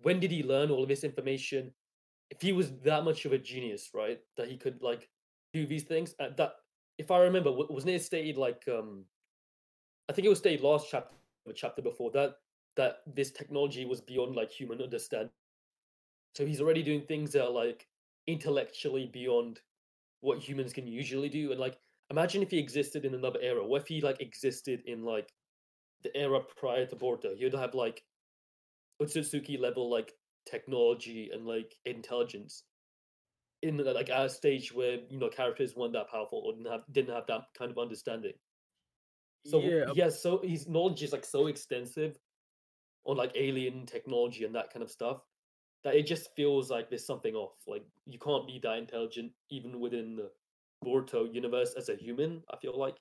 when 0.02 0.18
did 0.18 0.32
he 0.32 0.42
learn 0.42 0.72
all 0.72 0.82
of 0.82 0.88
this 0.88 1.04
information? 1.04 1.70
If 2.30 2.42
he 2.42 2.50
was 2.50 2.72
that 2.82 3.04
much 3.04 3.24
of 3.26 3.32
a 3.32 3.38
genius, 3.38 3.90
right, 3.94 4.18
that 4.36 4.48
he 4.48 4.56
could 4.56 4.82
like 4.82 5.08
do 5.52 5.68
these 5.68 5.84
things, 5.84 6.16
uh, 6.18 6.30
that 6.36 6.54
if 6.98 7.12
I 7.12 7.20
remember, 7.20 7.52
wa- 7.52 7.66
wasn't 7.70 7.92
it 7.92 8.02
stated 8.02 8.36
like 8.36 8.64
um, 8.66 9.04
I 10.08 10.12
think 10.12 10.26
it 10.26 10.30
was 10.30 10.40
stated 10.40 10.64
last 10.64 10.88
chapter, 10.90 11.14
or 11.46 11.52
chapter 11.52 11.80
before 11.80 12.10
that, 12.10 12.38
that 12.74 13.02
this 13.06 13.30
technology 13.30 13.84
was 13.84 14.00
beyond 14.00 14.34
like 14.34 14.50
human 14.50 14.82
understanding. 14.82 15.30
So 16.34 16.44
he's 16.44 16.60
already 16.60 16.82
doing 16.82 17.02
things 17.02 17.30
that 17.34 17.44
are 17.44 17.52
like 17.52 17.86
intellectually 18.26 19.06
beyond 19.06 19.60
what 20.20 20.38
humans 20.38 20.72
can 20.72 20.86
usually 20.86 21.28
do. 21.28 21.50
And 21.50 21.60
like, 21.60 21.76
imagine 22.10 22.42
if 22.42 22.50
he 22.50 22.58
existed 22.58 23.04
in 23.04 23.14
another 23.14 23.40
era. 23.40 23.66
What 23.66 23.82
if 23.82 23.88
he 23.88 24.00
like 24.00 24.20
existed 24.20 24.82
in 24.86 25.04
like 25.04 25.32
the 26.02 26.16
era 26.16 26.40
prior 26.56 26.86
to 26.86 26.96
Boruto? 26.96 27.36
He 27.36 27.44
would 27.44 27.54
have 27.54 27.74
like 27.74 28.02
Otsutsuki 29.00 29.58
level 29.58 29.90
like 29.90 30.12
technology 30.48 31.30
and 31.32 31.46
like 31.46 31.74
intelligence 31.84 32.64
in 33.62 33.76
like 33.78 34.10
at 34.10 34.26
a 34.26 34.28
stage 34.28 34.72
where 34.72 34.98
you 35.10 35.18
know 35.18 35.28
characters 35.28 35.74
weren't 35.76 35.92
that 35.92 36.10
powerful 36.10 36.42
or 36.44 36.52
didn't 36.52 36.70
have 36.70 36.82
didn't 36.92 37.14
have 37.14 37.26
that 37.26 37.42
kind 37.56 37.70
of 37.70 37.78
understanding. 37.78 38.32
So 39.46 39.60
yeah, 39.60 39.84
yeah, 39.94 40.08
so 40.08 40.40
his 40.44 40.68
knowledge 40.68 41.02
is 41.02 41.12
like 41.12 41.24
so 41.24 41.46
extensive 41.46 42.18
on 43.04 43.16
like 43.16 43.32
alien 43.34 43.86
technology 43.86 44.44
and 44.44 44.54
that 44.54 44.72
kind 44.72 44.82
of 44.82 44.90
stuff 44.90 45.22
that 45.84 45.94
it 45.94 46.06
just 46.06 46.34
feels 46.34 46.70
like 46.70 46.88
there's 46.88 47.06
something 47.06 47.34
off. 47.34 47.54
Like 47.66 47.84
you 48.06 48.18
can't 48.18 48.46
be 48.46 48.58
that 48.62 48.78
intelligent 48.78 49.32
even 49.50 49.80
within 49.80 50.16
the 50.16 50.30
Borto 50.84 51.32
universe 51.32 51.74
as 51.76 51.88
a 51.88 51.94
human. 51.96 52.42
I 52.52 52.56
feel 52.56 52.78
like 52.78 52.96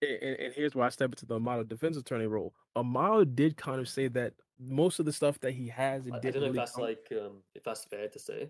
and, 0.00 0.36
and- 0.36 0.54
here's 0.54 0.74
where 0.74 0.86
I 0.86 0.90
step 0.90 1.10
into 1.10 1.26
the 1.26 1.34
Amado 1.34 1.64
defense 1.64 1.96
attorney 1.96 2.26
role. 2.26 2.54
Amado 2.76 3.24
did 3.24 3.56
kind 3.56 3.80
of 3.80 3.88
say 3.88 4.08
that 4.08 4.34
most 4.60 5.00
of 5.00 5.06
the 5.06 5.12
stuff 5.12 5.38
that 5.40 5.52
he 5.52 5.68
has, 5.68 6.06
it 6.06 6.12
I, 6.14 6.16
I 6.16 6.20
don't 6.20 6.40
know 6.40 6.46
if 6.48 6.54
that's 6.54 6.72
come- 6.72 6.84
like 6.84 7.08
um 7.12 7.42
if 7.54 7.64
that's 7.64 7.84
fair 7.84 8.08
to 8.08 8.18
say. 8.18 8.48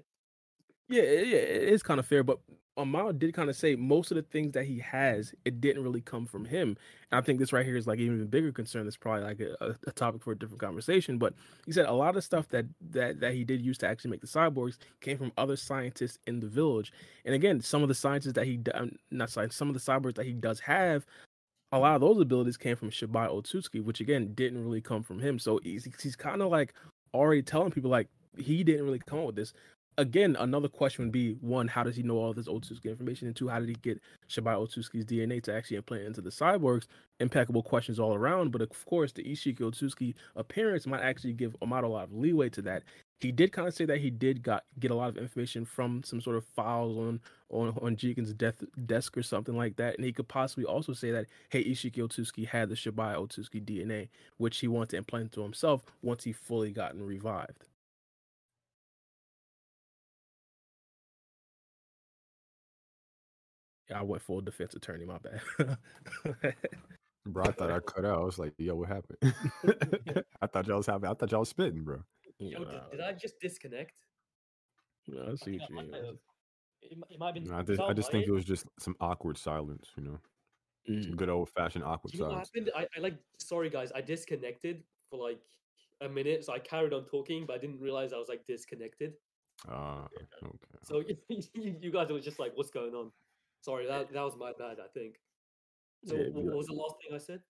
Yeah, 0.88 1.02
yeah, 1.02 1.38
it 1.38 1.68
is 1.68 1.82
kind 1.82 2.00
of 2.00 2.06
fair, 2.06 2.22
but 2.24 2.38
Amado 2.78 3.12
did 3.12 3.34
kind 3.34 3.50
of 3.50 3.56
say 3.56 3.76
most 3.76 4.10
of 4.10 4.14
the 4.16 4.22
things 4.22 4.52
that 4.52 4.64
he 4.64 4.78
has, 4.78 5.34
it 5.44 5.60
didn't 5.60 5.82
really 5.82 6.00
come 6.00 6.24
from 6.24 6.44
him. 6.46 6.76
And 7.10 7.18
I 7.18 7.20
think 7.20 7.38
this 7.38 7.52
right 7.52 7.66
here 7.66 7.76
is 7.76 7.86
like 7.86 7.98
even 7.98 8.24
bigger 8.28 8.52
concern. 8.52 8.84
That's 8.84 8.96
probably 8.96 9.24
like 9.24 9.40
a, 9.40 9.76
a- 9.86 9.92
topic 9.92 10.22
for 10.22 10.32
a 10.32 10.38
different 10.38 10.60
conversation. 10.60 11.18
But 11.18 11.34
he 11.66 11.72
said 11.72 11.86
a 11.86 11.92
lot 11.92 12.16
of 12.16 12.24
stuff 12.24 12.48
that 12.50 12.66
that 12.90 13.20
that 13.20 13.34
he 13.34 13.44
did 13.44 13.60
use 13.60 13.76
to 13.78 13.88
actually 13.88 14.12
make 14.12 14.20
the 14.22 14.26
cyborgs 14.28 14.78
came 15.00 15.18
from 15.18 15.32
other 15.36 15.56
scientists 15.56 16.18
in 16.26 16.40
the 16.40 16.46
village. 16.46 16.92
And 17.24 17.34
again, 17.34 17.60
some 17.60 17.82
of 17.82 17.88
the 17.88 17.94
scientists 17.94 18.34
that 18.34 18.46
he 18.46 18.60
um, 18.74 18.92
not 19.10 19.28
science, 19.30 19.56
some 19.56 19.68
of 19.68 19.74
the 19.74 19.80
cyborgs 19.80 20.14
that 20.14 20.26
he 20.26 20.32
does 20.32 20.60
have. 20.60 21.04
A 21.72 21.78
lot 21.78 21.96
of 21.96 22.00
those 22.00 22.20
abilities 22.20 22.56
came 22.56 22.76
from 22.76 22.90
Shibai 22.90 23.28
Otsuki, 23.28 23.82
which 23.84 24.00
again 24.00 24.32
didn't 24.34 24.64
really 24.64 24.80
come 24.80 25.02
from 25.02 25.18
him. 25.20 25.38
So 25.38 25.60
he's 25.62 25.84
he's 26.02 26.16
kind 26.16 26.40
of 26.42 26.50
like 26.50 26.72
already 27.14 27.42
telling 27.42 27.72
people 27.72 27.90
like 27.90 28.08
he 28.38 28.64
didn't 28.64 28.84
really 28.86 29.00
come 29.00 29.18
up 29.20 29.26
with 29.26 29.36
this 29.36 29.52
again, 29.98 30.36
another 30.38 30.68
question 30.68 31.04
would 31.04 31.12
be 31.12 31.32
one, 31.40 31.68
how 31.68 31.82
does 31.82 31.96
he 31.96 32.02
know 32.02 32.16
all 32.16 32.32
this 32.32 32.48
Otsutsuki 32.48 32.86
information? 32.86 33.26
And 33.26 33.36
two, 33.36 33.48
how 33.48 33.58
did 33.58 33.68
he 33.68 33.74
get 33.74 34.00
Shibai 34.30 34.54
Otsutsuki's 34.54 35.04
DNA 35.04 35.42
to 35.42 35.54
actually 35.54 35.76
implant 35.76 36.04
into 36.04 36.22
the 36.22 36.30
cyborgs? 36.30 36.86
Impeccable 37.20 37.62
questions 37.62 37.98
all 37.98 38.14
around. 38.14 38.52
But 38.52 38.62
of 38.62 38.86
course, 38.86 39.12
the 39.12 39.24
Ishiki 39.24 39.58
Otsutsuki 39.58 40.14
appearance 40.36 40.86
might 40.86 41.02
actually 41.02 41.34
give 41.34 41.56
Amado 41.60 41.88
a 41.88 41.90
lot 41.90 42.04
of 42.04 42.12
leeway 42.12 42.48
to 42.50 42.62
that. 42.62 42.84
He 43.20 43.32
did 43.32 43.50
kind 43.52 43.66
of 43.66 43.74
say 43.74 43.84
that 43.86 43.98
he 43.98 44.10
did 44.10 44.44
got 44.44 44.62
get 44.78 44.92
a 44.92 44.94
lot 44.94 45.08
of 45.08 45.16
information 45.16 45.64
from 45.64 46.04
some 46.04 46.20
sort 46.20 46.36
of 46.36 46.44
files 46.44 46.96
on 46.96 47.20
on 47.50 47.76
on 47.82 47.96
Jigen's 47.96 48.32
death 48.32 48.62
desk 48.86 49.18
or 49.18 49.24
something 49.24 49.56
like 49.56 49.74
that, 49.76 49.96
and 49.96 50.04
he 50.04 50.12
could 50.12 50.28
possibly 50.28 50.64
also 50.64 50.92
say 50.92 51.10
that 51.10 51.26
hey, 51.50 51.64
Ishiki 51.64 51.96
Otsutsuki 51.96 52.46
had 52.46 52.68
the 52.68 52.76
Shibai 52.76 53.16
Otsutsuki 53.16 53.64
DNA, 53.64 54.08
which 54.36 54.58
he 54.58 54.68
wanted 54.68 54.90
to 54.90 54.98
implant 54.98 55.24
into 55.24 55.42
himself 55.42 55.82
once 56.00 56.22
he 56.22 56.32
fully 56.32 56.70
gotten 56.70 57.04
revived. 57.04 57.67
I 63.94 64.02
went 64.02 64.22
full 64.22 64.40
defense 64.40 64.74
attorney. 64.74 65.04
My 65.04 65.18
bad. 65.18 65.76
Bro, 67.26 67.44
I 67.44 67.52
thought 67.52 67.70
I 67.70 67.78
cut 67.80 68.04
out. 68.04 68.20
I 68.20 68.24
was 68.24 68.38
like, 68.38 68.54
yo, 68.56 68.74
what 68.76 68.88
happened? 68.88 69.18
I 70.42 70.46
thought 70.46 70.66
y'all 70.66 70.78
was 70.78 70.86
having 70.86 71.08
I 71.10 71.14
thought 71.14 71.30
y'all 71.30 71.40
was 71.40 71.50
spitting, 71.50 71.82
bro. 71.84 71.98
Yo, 72.38 72.64
did, 72.64 72.80
did 72.92 73.00
I 73.00 73.12
just 73.12 73.38
disconnect? 73.40 73.92
No, 75.08 75.32
I 75.32 75.34
see 75.34 75.58
what 75.58 75.68
you 75.68 75.76
mean. 75.76 75.94
It, 76.80 76.98
it 77.10 77.18
might 77.18 77.26
have 77.26 77.34
been. 77.34 77.44
No, 77.44 77.54
I 77.54 77.58
was 77.58 77.66
just, 77.66 77.80
I 77.80 77.92
just 77.92 78.12
think 78.12 78.26
it 78.26 78.30
was 78.30 78.44
just 78.44 78.66
some 78.78 78.94
awkward 79.00 79.36
silence, 79.36 79.88
you 79.96 80.04
know, 80.04 80.18
Mm. 80.88 81.04
some 81.04 81.16
good 81.16 81.28
old 81.28 81.50
fashioned 81.50 81.84
awkward 81.84 82.12
Do 82.12 82.18
you 82.18 82.24
know 82.24 82.30
what 82.30 82.46
silence. 82.46 82.70
happened? 82.74 82.88
I, 82.94 82.98
I 82.98 83.02
like. 83.02 83.18
Sorry, 83.38 83.68
guys. 83.68 83.92
I 83.94 84.00
disconnected 84.00 84.82
for 85.10 85.18
like 85.18 85.40
a 86.00 86.08
minute, 86.08 86.44
so 86.44 86.54
I 86.54 86.58
carried 86.60 86.94
on 86.94 87.04
talking, 87.04 87.44
but 87.46 87.56
I 87.56 87.58
didn't 87.58 87.80
realize 87.80 88.12
I 88.12 88.16
was 88.16 88.28
like 88.28 88.46
disconnected. 88.46 89.12
Uh, 89.68 90.06
okay. 90.42 90.56
So 90.82 91.02
you, 91.28 91.76
you 91.80 91.90
guys 91.90 92.08
were 92.10 92.20
just 92.20 92.38
like, 92.38 92.52
"What's 92.54 92.70
going 92.70 92.94
on?" 92.94 93.10
Sorry, 93.60 93.86
eh 93.86 93.88
that 93.88 94.12
that 94.12 94.22
was 94.22 94.36
my 94.38 94.52
bad. 94.58 94.78
I 94.82 94.88
think. 94.92 95.16
So 96.06 96.14
Yeah, 96.14 96.28
what 96.32 96.56
was 96.56 96.66
the 96.66 96.74
last 96.74 96.94
thing 97.02 97.14
I 97.14 97.18
said? 97.18 97.40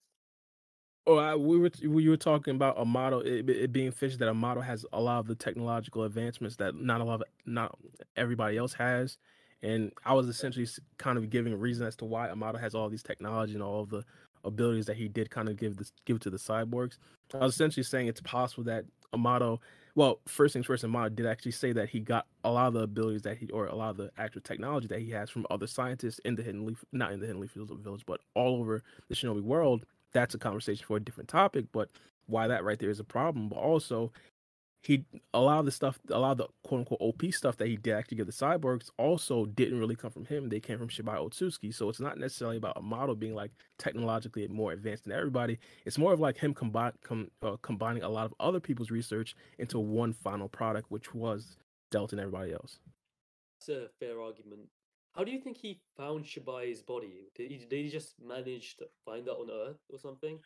Oh, 1.07 1.17
I, 1.17 1.35
we 1.37 1.59
were 1.59 1.71
we 1.87 2.09
were 2.09 2.17
talking 2.17 2.55
about 2.55 2.77
Amado 2.77 3.21
it, 3.21 3.49
it 3.49 3.73
being 3.73 3.91
fished 3.91 4.19
that 4.19 4.29
Amado 4.29 4.61
has 4.61 4.85
a 4.93 5.01
lot 5.01 5.21
of 5.21 5.27
the 5.27 5.35
technological 5.35 6.05
advancements 6.05 6.57
that 6.57 6.75
not 6.75 7.01
a 7.01 7.05
lot 7.05 7.23
of 7.23 7.27
not 7.47 7.79
everybody 8.17 8.59
else 8.59 8.75
has, 8.75 9.17
and 9.63 9.91
I 10.05 10.13
was 10.13 10.29
essentially 10.29 10.67
kind 10.99 11.17
of 11.17 11.31
giving 11.31 11.53
a 11.53 11.57
reason 11.57 11.87
as 11.87 11.97
to 11.97 12.05
why 12.05 12.29
Amado 12.29 12.59
has 12.59 12.75
all 12.75 12.91
these 12.91 13.03
technology 13.03 13.55
and 13.55 13.63
all 13.63 13.83
of 13.83 13.89
the 13.89 14.05
abilities 14.45 14.87
that 14.87 14.97
he 14.97 15.09
did 15.09 15.31
kind 15.31 15.49
of 15.49 15.57
give 15.57 15.77
this 15.77 15.93
give 16.05 16.21
to 16.21 16.31
the 16.31 16.37
cyborgs. 16.37 16.99
I 17.33 17.39
was 17.39 17.43
uh-huh. 17.43 17.47
essentially 17.47 17.85
saying 17.85 18.09
it's 18.09 18.21
possible 18.21 18.65
that 18.65 18.85
Amado, 19.15 19.61
well, 19.99 20.21
first 20.29 20.53
things 20.53 20.65
first, 20.65 20.85
Amado 20.85 21.13
did 21.13 21.27
actually 21.27 21.51
say 21.51 21.73
that 21.73 21.89
he 21.89 21.99
got 21.99 22.29
a 22.45 22.53
lot 22.53 22.69
of 22.69 22.75
the 22.75 22.83
abilities 22.83 23.23
that 23.23 23.37
he, 23.37 23.51
or 23.51 23.67
a 23.67 23.75
lot 23.75 23.91
of 23.91 23.97
the 23.97 24.13
actual 24.17 24.41
technology 24.41 24.87
that 24.87 25.01
he 25.01 25.11
has 25.11 25.29
from 25.29 25.45
other 25.51 25.67
scientists 25.67 26.21
in 26.21 26.37
the 26.37 26.43
Hidden 26.45 26.65
Leaf, 26.65 26.85
not 26.93 27.11
in 27.11 27.19
the 27.19 27.27
Hidden 27.27 27.41
Leaf 27.41 27.51
Village, 27.55 28.05
but 28.07 28.21
all 28.37 28.61
over 28.61 28.85
the 29.09 29.17
Shinobi 29.17 29.43
world. 29.43 29.85
That's 30.13 30.37
a 30.37 30.39
conversation 30.39 30.87
for 30.87 30.99
a 30.99 31.01
different 31.01 31.29
topic, 31.29 31.65
but 31.73 31.89
why 32.27 32.47
that 32.47 32.63
right 32.63 32.79
there 32.79 32.91
is 32.91 33.01
a 33.01 33.05
problem. 33.05 33.49
But 33.49 33.57
also, 33.57 34.13
he 34.83 35.05
a 35.35 35.41
lot 35.41 35.59
of 35.59 35.65
the 35.65 35.73
stuff, 35.73 35.99
a 36.11 36.19
lot 36.19 36.33
of 36.33 36.39
the 36.39 36.47
quote 36.65 36.81
unquote 36.81 37.01
OP 37.01 37.23
stuff 37.33 37.57
that 37.57 37.69
he 37.69 37.77
did 37.77 37.95
actually 37.95 38.17
give 38.17 38.27
the 38.27 38.33
cyborgs 38.33 38.91
also 38.97 39.47
didn't 39.47 39.79
really 39.79 39.97
come 39.97 40.11
from 40.11 40.25
him. 40.25 40.49
They 40.49 40.61
came 40.61 40.79
from 40.79 40.89
Shibai 40.89 41.17
Otsutsuki. 41.17 41.75
So 41.75 41.89
it's 41.89 42.01
not 42.01 42.19
necessarily 42.19 42.57
about 42.57 42.77
Amado 42.77 43.15
being 43.15 43.35
like 43.35 43.51
technologically 43.79 44.47
more 44.49 44.73
advanced 44.73 45.05
than 45.05 45.13
everybody. 45.13 45.59
It's 45.85 45.99
more 45.99 46.13
of 46.13 46.21
like 46.21 46.39
him 46.39 46.55
combine, 46.55 46.93
com, 47.03 47.31
uh, 47.43 47.57
combining 47.63 48.03
a 48.03 48.09
lot 48.09 48.27
of 48.27 48.35
other 48.39 48.61
people's 48.61 48.91
research 48.91 49.35
into 49.59 49.79
one 49.79 50.13
final 50.13 50.49
product, 50.49 50.91
which 50.91 51.15
was 51.15 51.57
Delta 51.91 52.15
and 52.15 52.21
everybody 52.21 52.53
else. 52.53 52.79
That's 53.61 53.69
a 53.69 53.89
fair 53.99 54.21
argument. 54.21 54.69
How 55.15 55.25
do 55.25 55.33
you 55.33 55.41
think 55.41 55.57
he 55.57 55.81
found 55.97 56.25
Shibai's 56.25 56.81
body? 56.81 57.27
Did 57.35 57.51
he, 57.51 57.59
did 57.59 57.85
he 57.85 57.91
just 57.91 58.15
manage 58.25 58.77
to 58.77 58.87
find 59.05 59.27
that 59.27 59.33
on 59.33 59.51
Earth 59.51 59.81
or 59.91 59.99
something? 59.99 60.39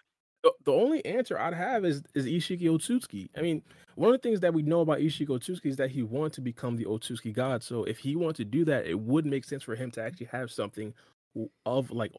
The, 0.42 0.52
the 0.64 0.72
only 0.72 1.04
answer 1.06 1.38
I'd 1.38 1.54
have 1.54 1.84
is 1.84 2.02
is 2.14 2.26
Ishiki 2.26 2.62
Otsutsuki. 2.62 3.28
I 3.36 3.42
mean, 3.42 3.62
one 3.94 4.12
of 4.12 4.20
the 4.20 4.28
things 4.28 4.40
that 4.40 4.52
we 4.54 4.62
know 4.62 4.80
about 4.80 4.98
Ishiki 4.98 5.28
Otsutsuki 5.28 5.66
is 5.66 5.76
that 5.76 5.90
he 5.90 6.02
wanted 6.02 6.32
to 6.34 6.40
become 6.40 6.76
the 6.76 6.84
Otsutsuki 6.84 7.32
god. 7.32 7.62
So 7.62 7.84
if 7.84 7.98
he 7.98 8.16
wanted 8.16 8.36
to 8.36 8.44
do 8.44 8.64
that, 8.64 8.86
it 8.86 8.98
would 8.98 9.24
make 9.26 9.44
sense 9.44 9.62
for 9.62 9.76
him 9.76 9.90
to 9.92 10.02
actually 10.02 10.26
have 10.26 10.50
something 10.50 10.94
of 11.64 11.90
like 11.90 12.12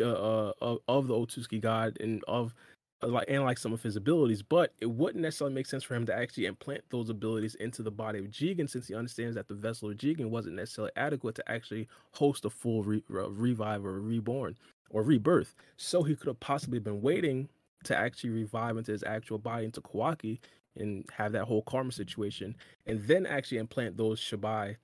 uh 0.00 0.52
of, 0.60 0.78
of 0.88 1.08
the 1.08 1.14
Otsutsuki 1.14 1.60
god 1.60 1.98
and 2.00 2.22
of 2.26 2.54
uh, 3.02 3.08
like 3.08 3.26
and 3.28 3.44
like 3.44 3.58
some 3.58 3.72
of 3.72 3.82
his 3.82 3.96
abilities, 3.96 4.42
but 4.42 4.72
it 4.80 4.86
wouldn't 4.86 5.22
necessarily 5.22 5.54
make 5.54 5.66
sense 5.66 5.84
for 5.84 5.94
him 5.94 6.06
to 6.06 6.14
actually 6.14 6.46
implant 6.46 6.82
those 6.90 7.10
abilities 7.10 7.54
into 7.56 7.82
the 7.82 7.90
body 7.90 8.18
of 8.18 8.26
Jigen, 8.26 8.68
since 8.68 8.88
he 8.88 8.94
understands 8.94 9.34
that 9.36 9.48
the 9.48 9.54
vessel 9.54 9.90
of 9.90 9.96
Jigen 9.96 10.30
wasn't 10.30 10.56
necessarily 10.56 10.92
adequate 10.96 11.34
to 11.36 11.50
actually 11.50 11.88
host 12.12 12.44
a 12.44 12.50
full 12.50 12.82
re- 12.82 13.02
revive 13.08 13.84
or 13.84 14.00
reborn 14.00 14.56
or 14.90 15.02
rebirth. 15.02 15.54
So 15.76 16.02
he 16.02 16.14
could 16.14 16.26
have 16.26 16.40
possibly 16.40 16.78
been 16.78 17.00
waiting 17.00 17.48
to 17.84 17.96
actually 17.96 18.30
revive 18.30 18.76
into 18.76 18.92
his 18.92 19.02
actual 19.02 19.38
body 19.38 19.64
into 19.64 19.80
Kawaki 19.80 20.38
and 20.76 21.04
have 21.16 21.32
that 21.32 21.44
whole 21.44 21.62
karma 21.62 21.92
situation, 21.92 22.54
and 22.86 23.00
then 23.04 23.26
actually 23.26 23.58
implant 23.58 23.96
those 23.96 24.20
Shibai 24.20 24.76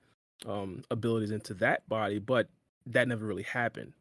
um, 0.47 0.83
abilities 0.91 1.31
into 1.31 1.55
that 1.55 1.89
body. 1.89 2.19
But 2.19 2.49
that 2.87 3.07
never 3.07 3.27
really 3.27 3.43
happened. 3.43 3.93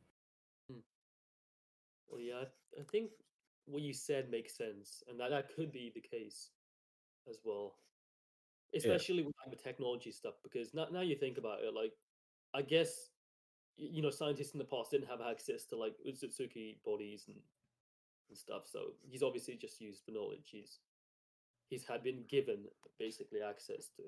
Well, 2.10 2.22
yeah, 2.22 2.36
I, 2.36 2.80
I 2.80 2.84
think 2.92 3.12
what 3.66 3.82
you 3.82 3.94
said 3.94 4.32
makes 4.32 4.56
sense, 4.56 5.04
and 5.10 5.20
that, 5.20 5.30
that 5.32 5.54
could 5.56 5.72
be 5.72 5.92
the 5.94 6.02
case 6.02 6.52
as 7.30 7.40
well. 7.44 7.76
Especially 8.74 9.24
with 9.24 9.34
like, 9.46 9.58
the 9.58 9.64
technology 9.64 10.12
stuff, 10.12 10.34
because 10.44 10.74
now, 10.74 10.88
now 10.92 11.02
you 11.02 11.16
think 11.16 11.38
about 11.38 11.60
it, 11.62 11.74
like, 11.74 11.94
I 12.54 12.62
guess, 12.62 13.10
you 13.78 14.02
know, 14.02 14.10
scientists 14.10 14.54
in 14.54 14.60
the 14.60 14.66
past 14.66 14.92
didn't 14.92 15.10
have 15.10 15.22
access 15.22 15.66
to 15.66 15.78
like 15.78 15.96
Otsutsuki 16.08 16.78
bodies 16.86 17.26
and, 17.28 17.38
and 18.30 18.38
stuff, 18.38 18.64
so 18.66 18.94
he's 19.02 19.24
obviously 19.24 19.56
just 19.56 19.82
used 19.82 20.06
the 20.06 20.14
knowledge 20.14 20.50
he's 20.52 20.80
he's 21.70 21.86
had 21.86 22.04
been 22.04 22.24
given 22.30 22.60
basically 23.00 23.40
access 23.42 23.90
to. 23.98 24.04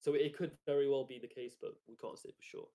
So 0.00 0.14
it 0.14 0.36
could 0.36 0.52
very 0.66 0.88
well 0.88 1.04
be 1.04 1.18
the 1.20 1.28
case, 1.28 1.54
but 1.60 1.74
we 1.88 1.94
can't 1.96 2.18
say 2.18 2.30
for 2.30 2.42
sure. 2.42 2.68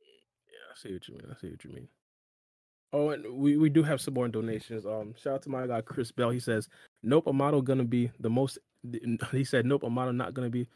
Yeah, 0.00 0.72
I 0.72 0.74
see 0.76 0.92
what 0.92 1.08
you 1.08 1.14
mean. 1.14 1.26
I 1.30 1.38
see 1.38 1.50
what 1.50 1.64
you 1.64 1.70
mean. 1.70 1.88
Oh, 2.94 3.10
and 3.10 3.38
we, 3.38 3.56
we 3.56 3.70
do 3.70 3.82
have 3.82 4.00
some 4.00 4.14
more 4.14 4.28
donations. 4.28 4.86
Um, 4.86 5.14
shout 5.16 5.34
out 5.34 5.42
to 5.42 5.48
my 5.50 5.66
guy 5.66 5.80
Chris 5.80 6.12
Bell. 6.12 6.30
He 6.30 6.40
says, 6.40 6.68
"Nope, 7.02 7.26
Amado 7.26 7.60
gonna 7.60 7.84
be 7.84 8.10
the 8.20 8.30
most." 8.30 8.58
He 9.32 9.44
said, 9.44 9.64
"Nope, 9.64 9.84
Amado 9.84 10.12
not 10.12 10.34
gonna 10.34 10.50
be. 10.50 10.68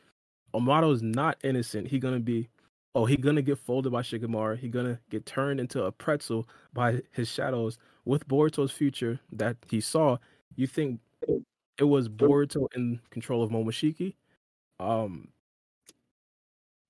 Amado 0.54 0.90
is 0.92 1.02
not 1.02 1.38
innocent. 1.42 1.88
He 1.88 1.98
gonna 1.98 2.20
be. 2.20 2.48
Oh, 2.96 3.04
he 3.04 3.18
gonna 3.18 3.42
get 3.42 3.58
folded 3.58 3.92
by 3.92 4.00
Shikamaru. 4.00 4.56
He 4.56 4.70
gonna 4.70 4.98
get 5.10 5.26
turned 5.26 5.60
into 5.60 5.84
a 5.84 5.92
pretzel 5.92 6.48
by 6.72 7.02
his 7.12 7.28
shadows 7.28 7.76
with 8.06 8.26
Boruto's 8.26 8.72
future 8.72 9.20
that 9.30 9.58
he 9.68 9.82
saw. 9.82 10.16
You 10.54 10.66
think 10.66 11.00
it 11.76 11.84
was 11.84 12.08
Boruto 12.08 12.68
in 12.74 13.00
control 13.10 13.42
of 13.42 13.50
Momoshiki? 13.50 14.14
Um, 14.80 15.28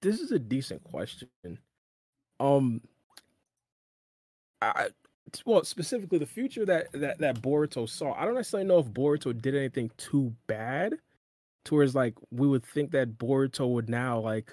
this 0.00 0.20
is 0.20 0.30
a 0.30 0.38
decent 0.38 0.84
question. 0.84 1.28
Um, 2.38 2.82
I 4.62 4.90
well 5.44 5.64
specifically 5.64 6.18
the 6.18 6.26
future 6.26 6.64
that 6.66 6.92
that 6.92 7.18
that 7.18 7.42
Boruto 7.42 7.88
saw. 7.88 8.12
I 8.12 8.26
don't 8.26 8.36
necessarily 8.36 8.68
know 8.68 8.78
if 8.78 8.86
Boruto 8.86 9.36
did 9.36 9.56
anything 9.56 9.90
too 9.96 10.36
bad, 10.46 10.98
towards 11.64 11.96
like 11.96 12.14
we 12.30 12.46
would 12.46 12.64
think 12.64 12.92
that 12.92 13.18
Boruto 13.18 13.68
would 13.68 13.88
now 13.90 14.20
like 14.20 14.52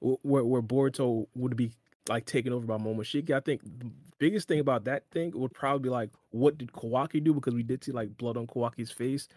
where 0.00 0.44
where 0.44 0.62
Boruto 0.62 1.26
would 1.34 1.56
be 1.56 1.70
like 2.08 2.24
taken 2.24 2.52
over 2.52 2.66
by 2.66 2.78
Momoshiki. 2.78 3.32
I 3.32 3.40
think 3.40 3.62
the 3.62 3.90
biggest 4.18 4.48
thing 4.48 4.60
about 4.60 4.84
that 4.84 5.04
thing 5.10 5.32
would 5.34 5.52
probably 5.52 5.84
be 5.84 5.88
like 5.90 6.10
what 6.30 6.58
did 6.58 6.72
Kawaki 6.72 7.22
do 7.22 7.34
because 7.34 7.54
we 7.54 7.62
did 7.62 7.84
see 7.84 7.92
like 7.92 8.16
blood 8.16 8.36
on 8.36 8.46
Kawaki's 8.46 8.90
face. 8.90 9.28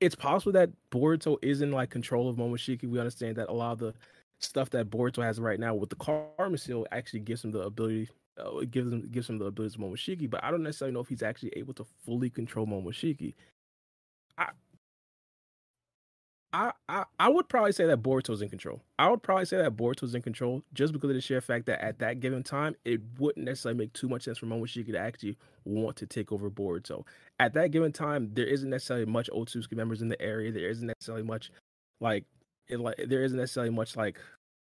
It's 0.00 0.14
possible 0.14 0.52
that 0.52 0.70
Boruto 0.90 1.36
is 1.42 1.60
in 1.60 1.72
like 1.72 1.90
control 1.90 2.28
of 2.28 2.36
Momoshiki. 2.36 2.88
We 2.88 2.98
understand 2.98 3.36
that 3.36 3.48
a 3.48 3.52
lot 3.52 3.72
of 3.72 3.78
the 3.78 3.94
stuff 4.38 4.70
that 4.70 4.90
Boruto 4.90 5.22
has 5.22 5.38
right 5.38 5.60
now 5.60 5.74
with 5.74 5.90
the 5.90 5.96
Karma 5.96 6.58
Seal 6.58 6.86
actually 6.90 7.20
gives 7.20 7.44
him 7.44 7.50
the 7.50 7.60
ability 7.60 8.08
uh, 8.38 8.58
it 8.58 8.70
gives 8.70 8.92
him 8.92 9.08
gives 9.10 9.28
him 9.28 9.38
the 9.38 9.46
abilities 9.46 9.74
of 9.76 9.82
Momoshiki, 9.82 10.28
but 10.28 10.42
I 10.42 10.50
don't 10.50 10.62
necessarily 10.62 10.94
know 10.94 11.00
if 11.00 11.08
he's 11.08 11.22
actually 11.22 11.52
able 11.56 11.74
to 11.74 11.86
fully 12.04 12.30
control 12.30 12.66
Momoshiki. 12.66 13.34
I 14.38 14.50
I 16.52 16.72
I, 17.18 17.28
would 17.28 17.48
probably 17.48 17.72
say 17.72 17.86
that 17.86 18.02
Boruto's 18.02 18.42
in 18.42 18.48
control. 18.48 18.82
I 18.98 19.08
would 19.08 19.22
probably 19.22 19.44
say 19.44 19.58
that 19.58 19.76
Boruto's 19.76 20.14
in 20.14 20.22
control 20.22 20.62
just 20.72 20.92
because 20.92 21.10
of 21.10 21.14
the 21.14 21.20
sheer 21.20 21.40
fact 21.40 21.66
that 21.66 21.82
at 21.82 22.00
that 22.00 22.18
given 22.18 22.42
time, 22.42 22.74
it 22.84 23.00
wouldn't 23.18 23.46
necessarily 23.46 23.78
make 23.78 23.92
too 23.92 24.08
much 24.08 24.24
sense 24.24 24.38
for 24.38 24.46
Momoshiki 24.46 24.90
to 24.92 24.98
actually 24.98 25.38
want 25.64 25.96
to 25.96 26.06
take 26.06 26.32
over 26.32 26.50
Boruto. 26.50 27.06
At 27.38 27.54
that 27.54 27.70
given 27.70 27.92
time, 27.92 28.30
there 28.34 28.46
isn't 28.46 28.68
necessarily 28.68 29.06
much 29.06 29.30
Otsutsuki 29.30 29.76
members 29.76 30.02
in 30.02 30.08
the 30.08 30.20
area. 30.20 30.50
There 30.50 30.68
isn't 30.68 30.86
necessarily 30.86 31.24
much 31.24 31.52
like 32.00 32.24
it 32.68 32.80
like 32.80 32.96
there 33.06 33.22
isn't 33.22 33.38
necessarily 33.38 33.70
much 33.70 33.96
like 33.96 34.18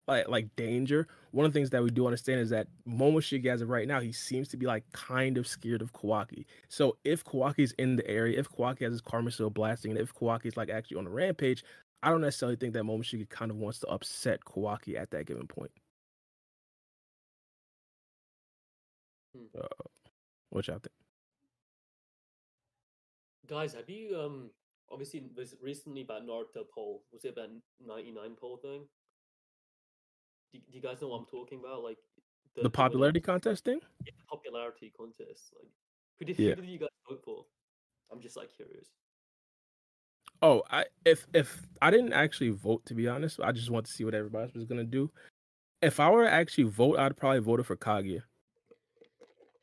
like 0.06 0.28
like 0.28 0.54
danger. 0.56 1.06
One 1.32 1.44
of 1.44 1.52
the 1.52 1.58
things 1.58 1.70
that 1.70 1.82
we 1.82 1.90
do 1.90 2.06
understand 2.06 2.40
is 2.40 2.50
that 2.50 2.68
Momoshiki 2.88 3.46
as 3.46 3.60
of 3.60 3.68
right 3.68 3.88
now, 3.88 4.00
he 4.00 4.12
seems 4.12 4.48
to 4.48 4.56
be 4.56 4.66
like 4.66 4.84
kind 4.92 5.36
of 5.36 5.46
scared 5.46 5.82
of 5.82 5.92
Kawaki. 5.92 6.44
So 6.68 6.96
if 7.04 7.24
Kawaki's 7.24 7.72
in 7.72 7.96
the 7.96 8.06
area, 8.08 8.38
if 8.38 8.48
Kawaki 8.48 8.80
has 8.82 8.92
his 8.92 9.00
karma 9.00 9.30
still 9.30 9.50
blasting, 9.50 9.90
and 9.92 10.00
if 10.00 10.14
Kawaki's 10.14 10.56
like 10.56 10.70
actually 10.70 10.98
on 10.98 11.06
a 11.06 11.10
rampage, 11.10 11.64
I 12.02 12.10
don't 12.10 12.20
necessarily 12.20 12.56
think 12.56 12.72
that 12.74 12.84
Momoshiki 12.84 13.28
kind 13.28 13.50
of 13.50 13.56
wants 13.56 13.80
to 13.80 13.88
upset 13.88 14.40
Kawaki 14.44 14.98
at 14.98 15.10
that 15.10 15.26
given 15.26 15.46
point. 15.46 15.72
Hmm. 19.36 19.58
Uh, 19.58 19.66
what 20.50 20.66
y'all 20.68 20.78
think? 20.78 20.92
Guys, 23.48 23.74
have 23.74 23.88
you 23.88 24.18
um 24.18 24.50
obviously 24.90 25.24
recently 25.62 26.02
about 26.02 26.26
Naruto 26.26 26.64
poll? 26.72 27.02
Was 27.12 27.24
it 27.24 27.32
about 27.36 27.50
ninety 27.84 28.12
nine 28.12 28.34
poll 28.40 28.56
thing? 28.56 28.82
Do, 30.56 30.62
do 30.70 30.76
you 30.76 30.82
guys 30.82 31.00
know 31.00 31.08
what 31.08 31.18
I'm 31.18 31.26
talking 31.26 31.60
about? 31.60 31.82
Like 31.82 31.98
The, 32.54 32.62
winner- 32.62 32.70
popularity 32.70 33.20
contest 33.20 33.64
thing? 33.64 33.80
yeah, 34.04 34.12
popularity 34.28 34.92
contest. 34.96 35.52
Like 35.58 35.70
who 36.18 36.24
did, 36.24 36.38
Yeah. 36.38 36.54
who 36.54 36.62
did 36.62 36.70
you 36.70 36.78
guys 36.78 36.88
vote 37.08 37.22
for? 37.24 37.44
I'm 38.10 38.20
just 38.20 38.36
like 38.36 38.50
curious. 38.54 38.88
Oh, 40.42 40.62
I 40.70 40.84
if 41.04 41.26
if 41.34 41.62
I 41.80 41.90
didn't 41.90 42.12
actually 42.12 42.50
vote 42.50 42.84
to 42.86 42.94
be 42.94 43.08
honest, 43.08 43.40
I 43.40 43.52
just 43.52 43.70
want 43.70 43.86
to 43.86 43.92
see 43.92 44.04
what 44.04 44.14
everybody 44.14 44.52
was 44.54 44.64
gonna 44.64 44.84
do. 44.84 45.10
If 45.82 46.00
I 46.00 46.10
were 46.10 46.24
to 46.24 46.30
actually 46.30 46.64
vote, 46.64 46.98
I'd 46.98 47.16
probably 47.16 47.40
vote 47.40 47.64
for 47.66 47.76
Kaguya. 47.76 48.22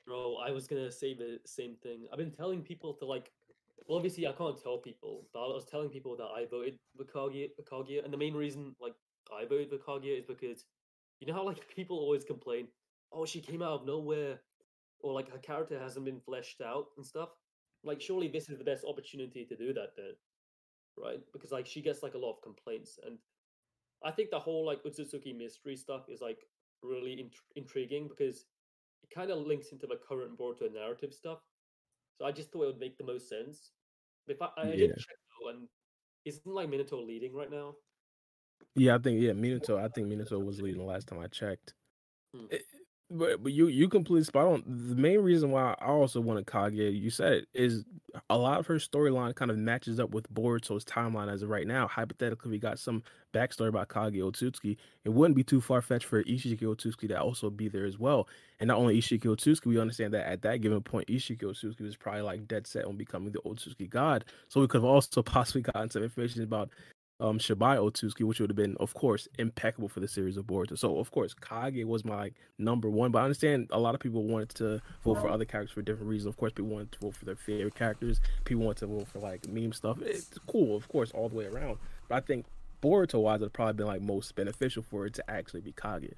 Bro, 0.06 0.36
I 0.46 0.52
was 0.52 0.68
gonna 0.68 0.92
say 0.92 1.14
the 1.14 1.40
same 1.46 1.76
thing. 1.82 2.08
I've 2.12 2.18
been 2.18 2.32
telling 2.32 2.62
people 2.62 2.94
to 2.96 3.06
like 3.06 3.32
well, 3.88 3.98
obviously, 3.98 4.26
I 4.26 4.32
can't 4.32 4.62
tell 4.62 4.78
people, 4.78 5.26
but 5.34 5.44
I 5.44 5.48
was 5.54 5.66
telling 5.66 5.90
people 5.90 6.16
that 6.16 6.24
I 6.34 6.46
voted 6.50 6.78
for 6.96 7.04
Kaguya, 7.04 7.50
for 7.54 7.64
Kaguya, 7.64 8.04
and 8.06 8.14
the 8.14 8.18
main 8.18 8.34
reason, 8.34 8.74
like, 8.80 8.94
I 9.38 9.44
voted 9.44 9.70
for 9.72 9.78
Kaguya 9.78 10.18
is 10.20 10.24
because 10.26 10.64
you 11.24 11.32
know 11.34 11.40
how 11.40 11.46
like 11.46 11.74
people 11.76 11.98
always 11.98 12.24
complain, 12.26 12.68
oh, 13.14 13.26
she 13.26 13.42
came 13.42 13.62
out 13.62 13.82
of 13.82 13.86
nowhere, 13.88 14.42
or 15.00 15.14
like 15.14 15.32
her 15.32 15.40
character 15.40 15.80
hasn't 15.80 16.06
been 16.06 16.20
fleshed 16.20 16.62
out 16.62 16.88
and 16.98 17.06
stuff. 17.06 17.30
Like, 17.84 18.02
surely 18.02 18.28
this 18.28 18.50
is 18.50 18.58
the 18.58 18.64
best 18.64 18.86
opportunity 18.86 19.46
to 19.46 19.56
do 19.58 19.74
that, 19.74 19.90
then, 19.98 20.14
right? 20.98 21.20
Because 21.34 21.52
like 21.52 21.68
she 21.68 21.82
gets 21.82 22.04
like 22.04 22.16
a 22.16 22.18
lot 22.20 22.34
of 22.34 22.42
complaints, 22.44 23.00
and 23.06 23.18
I 24.04 24.12
think 24.12 24.32
the 24.32 24.40
whole 24.40 24.66
like 24.66 24.84
Otsutsuki 24.84 25.38
mystery 25.38 25.76
stuff 25.76 26.06
is 26.10 26.22
like 26.22 26.40
really 26.82 27.20
int- 27.22 27.36
intriguing 27.56 28.10
because 28.10 28.46
it 29.04 29.10
kind 29.14 29.32
of 29.32 29.40
links 29.40 29.72
into 29.72 29.88
the 29.88 29.98
current 30.08 30.38
Boruto 30.38 30.72
narrative 30.74 31.14
stuff. 31.14 31.40
So 32.18 32.26
I 32.26 32.32
just 32.32 32.52
thought 32.52 32.64
it 32.64 32.68
would 32.68 32.80
make 32.80 32.98
the 32.98 33.06
most 33.06 33.30
sense. 33.30 33.72
If 34.28 34.42
I, 34.42 34.50
I 34.58 34.76
Yeah. 34.76 34.78
did 34.78 34.98
check 34.98 35.18
though, 35.42 35.50
and 35.52 35.68
isn't 36.26 36.46
like 36.46 36.70
Minato 36.70 37.06
leading 37.06 37.34
right 37.36 37.52
now? 37.52 37.76
Yeah, 38.76 38.96
I 38.96 39.00
think 39.00 39.22
yeah, 39.22 39.32
Minato. 39.32 39.78
I 39.78 39.88
think 39.90 40.08
Minato 40.08 40.44
was 40.44 40.62
leading 40.62 40.80
the 40.80 40.88
last 40.88 41.08
time 41.08 41.20
I 41.20 41.28
checked. 41.28 41.74
Hmm. 42.36 42.48
Eh, 42.52 42.60
But 43.12 43.44
but 43.44 43.54
you 43.54 43.68
you 43.68 43.90
completely 43.90 44.24
spot 44.24 44.48
on. 44.48 44.64
The 44.66 44.96
main 44.96 45.20
reason 45.22 45.52
why 45.52 45.76
I 45.80 45.88
also 45.88 46.22
wanted 46.22 46.48
Kaguya, 46.48 47.00
you 47.00 47.10
said 47.12 47.34
it, 47.34 47.48
is 47.54 47.86
a 48.30 48.38
lot 48.38 48.60
of 48.60 48.68
her 48.68 48.76
storyline 48.78 49.36
kind 49.36 49.52
of 49.52 49.58
matches 49.58 50.00
up 50.00 50.12
with 50.12 50.32
Boruto's 50.34 50.86
timeline 50.86 51.32
as 51.32 51.44
of 51.44 51.50
right 51.50 51.68
now. 51.68 51.88
Hypothetically, 51.88 52.52
we 52.52 52.60
got 52.60 52.80
some 52.80 53.04
backstory 53.34 53.68
about 53.70 53.90
Kaguya 53.90 54.24
Otsutsuki. 54.32 54.78
It 55.06 55.10
wouldn't 55.10 55.36
be 55.36 55.44
too 55.44 55.62
far 55.62 55.82
fetched 55.82 56.06
for 56.08 56.24
Ishiki 56.24 56.62
Otsutsuki 56.62 57.08
to 57.10 57.22
also 57.22 57.50
be 57.52 57.68
there 57.70 57.86
as 57.86 58.00
well. 58.00 58.28
And 58.60 58.68
not 58.70 58.78
only 58.80 59.00
Ishiki 59.00 59.26
Otsutsuki, 59.26 59.66
we 59.68 59.80
understand 59.80 60.14
that 60.16 60.26
at 60.28 60.42
that 60.44 60.58
given 60.62 60.82
point, 60.82 61.08
Ishiki 61.10 61.44
Otsutsuki 61.44 61.82
was 61.82 61.98
probably 61.98 62.22
like 62.22 62.48
dead 62.48 62.66
set 62.68 62.86
on 62.86 62.98
becoming 62.98 63.32
the 63.34 63.42
Otsutsuki 63.42 63.90
god. 63.90 64.26
So 64.50 64.62
we 64.62 64.68
could 64.68 64.80
have 64.80 64.86
also 64.86 65.22
possibly 65.24 65.62
gotten 65.62 65.90
some 65.92 66.04
information 66.04 66.44
about 66.44 66.72
um 67.24 67.40
Shibai 67.40 67.78
Otsutsuki, 67.78 68.24
which 68.24 68.40
would 68.42 68.50
have 68.50 68.58
been, 68.58 68.76
of 68.80 68.94
course, 68.94 69.28
impeccable 69.40 69.88
for 69.88 70.02
the 70.02 70.08
series 70.08 70.36
of 70.36 70.46
Boruto. 70.46 70.78
So 70.78 71.00
of 71.00 71.10
course, 71.12 71.34
Kage 71.34 71.86
was 71.86 72.04
my 72.04 72.32
number 72.60 72.90
one, 72.90 73.12
but 73.12 73.20
I 73.20 73.24
understand 73.24 73.70
a 73.72 73.80
lot 73.80 73.96
of 73.96 74.02
people 74.02 74.26
wanted 74.26 74.50
to 74.56 74.82
vote 75.04 75.22
for 75.22 75.30
other 75.30 75.46
characters 75.46 75.74
for 75.74 75.82
different 75.82 76.10
reasons. 76.10 76.28
Of 76.28 76.38
course, 76.38 76.52
people 76.52 76.72
wanted 76.72 76.92
to 76.92 77.00
vote 77.00 77.16
for 77.16 77.26
their 77.26 77.38
favorite 77.38 77.76
characters. 77.76 78.20
People 78.44 78.66
wanted 78.66 78.80
to 78.80 78.88
vote 78.88 79.08
for 79.08 79.20
like 79.20 79.48
meme 79.48 79.72
stuff. 79.72 80.02
It's 80.02 80.38
cool, 80.48 80.76
of 80.76 80.88
course, 80.90 81.12
all 81.12 81.30
the 81.30 81.36
way 81.36 81.46
around. 81.46 81.78
But 82.10 82.16
I 82.16 82.20
think 82.20 82.46
Boruto 82.82 83.22
wise, 83.22 83.42
it'd 83.42 83.54
probably 83.54 83.74
been 83.74 83.88
like 83.88 84.02
most 84.02 84.36
beneficial 84.36 84.84
for 84.84 85.06
it 85.06 85.14
to 85.14 85.32
actually 85.32 85.62
be 85.62 85.72
Kage. 85.72 86.14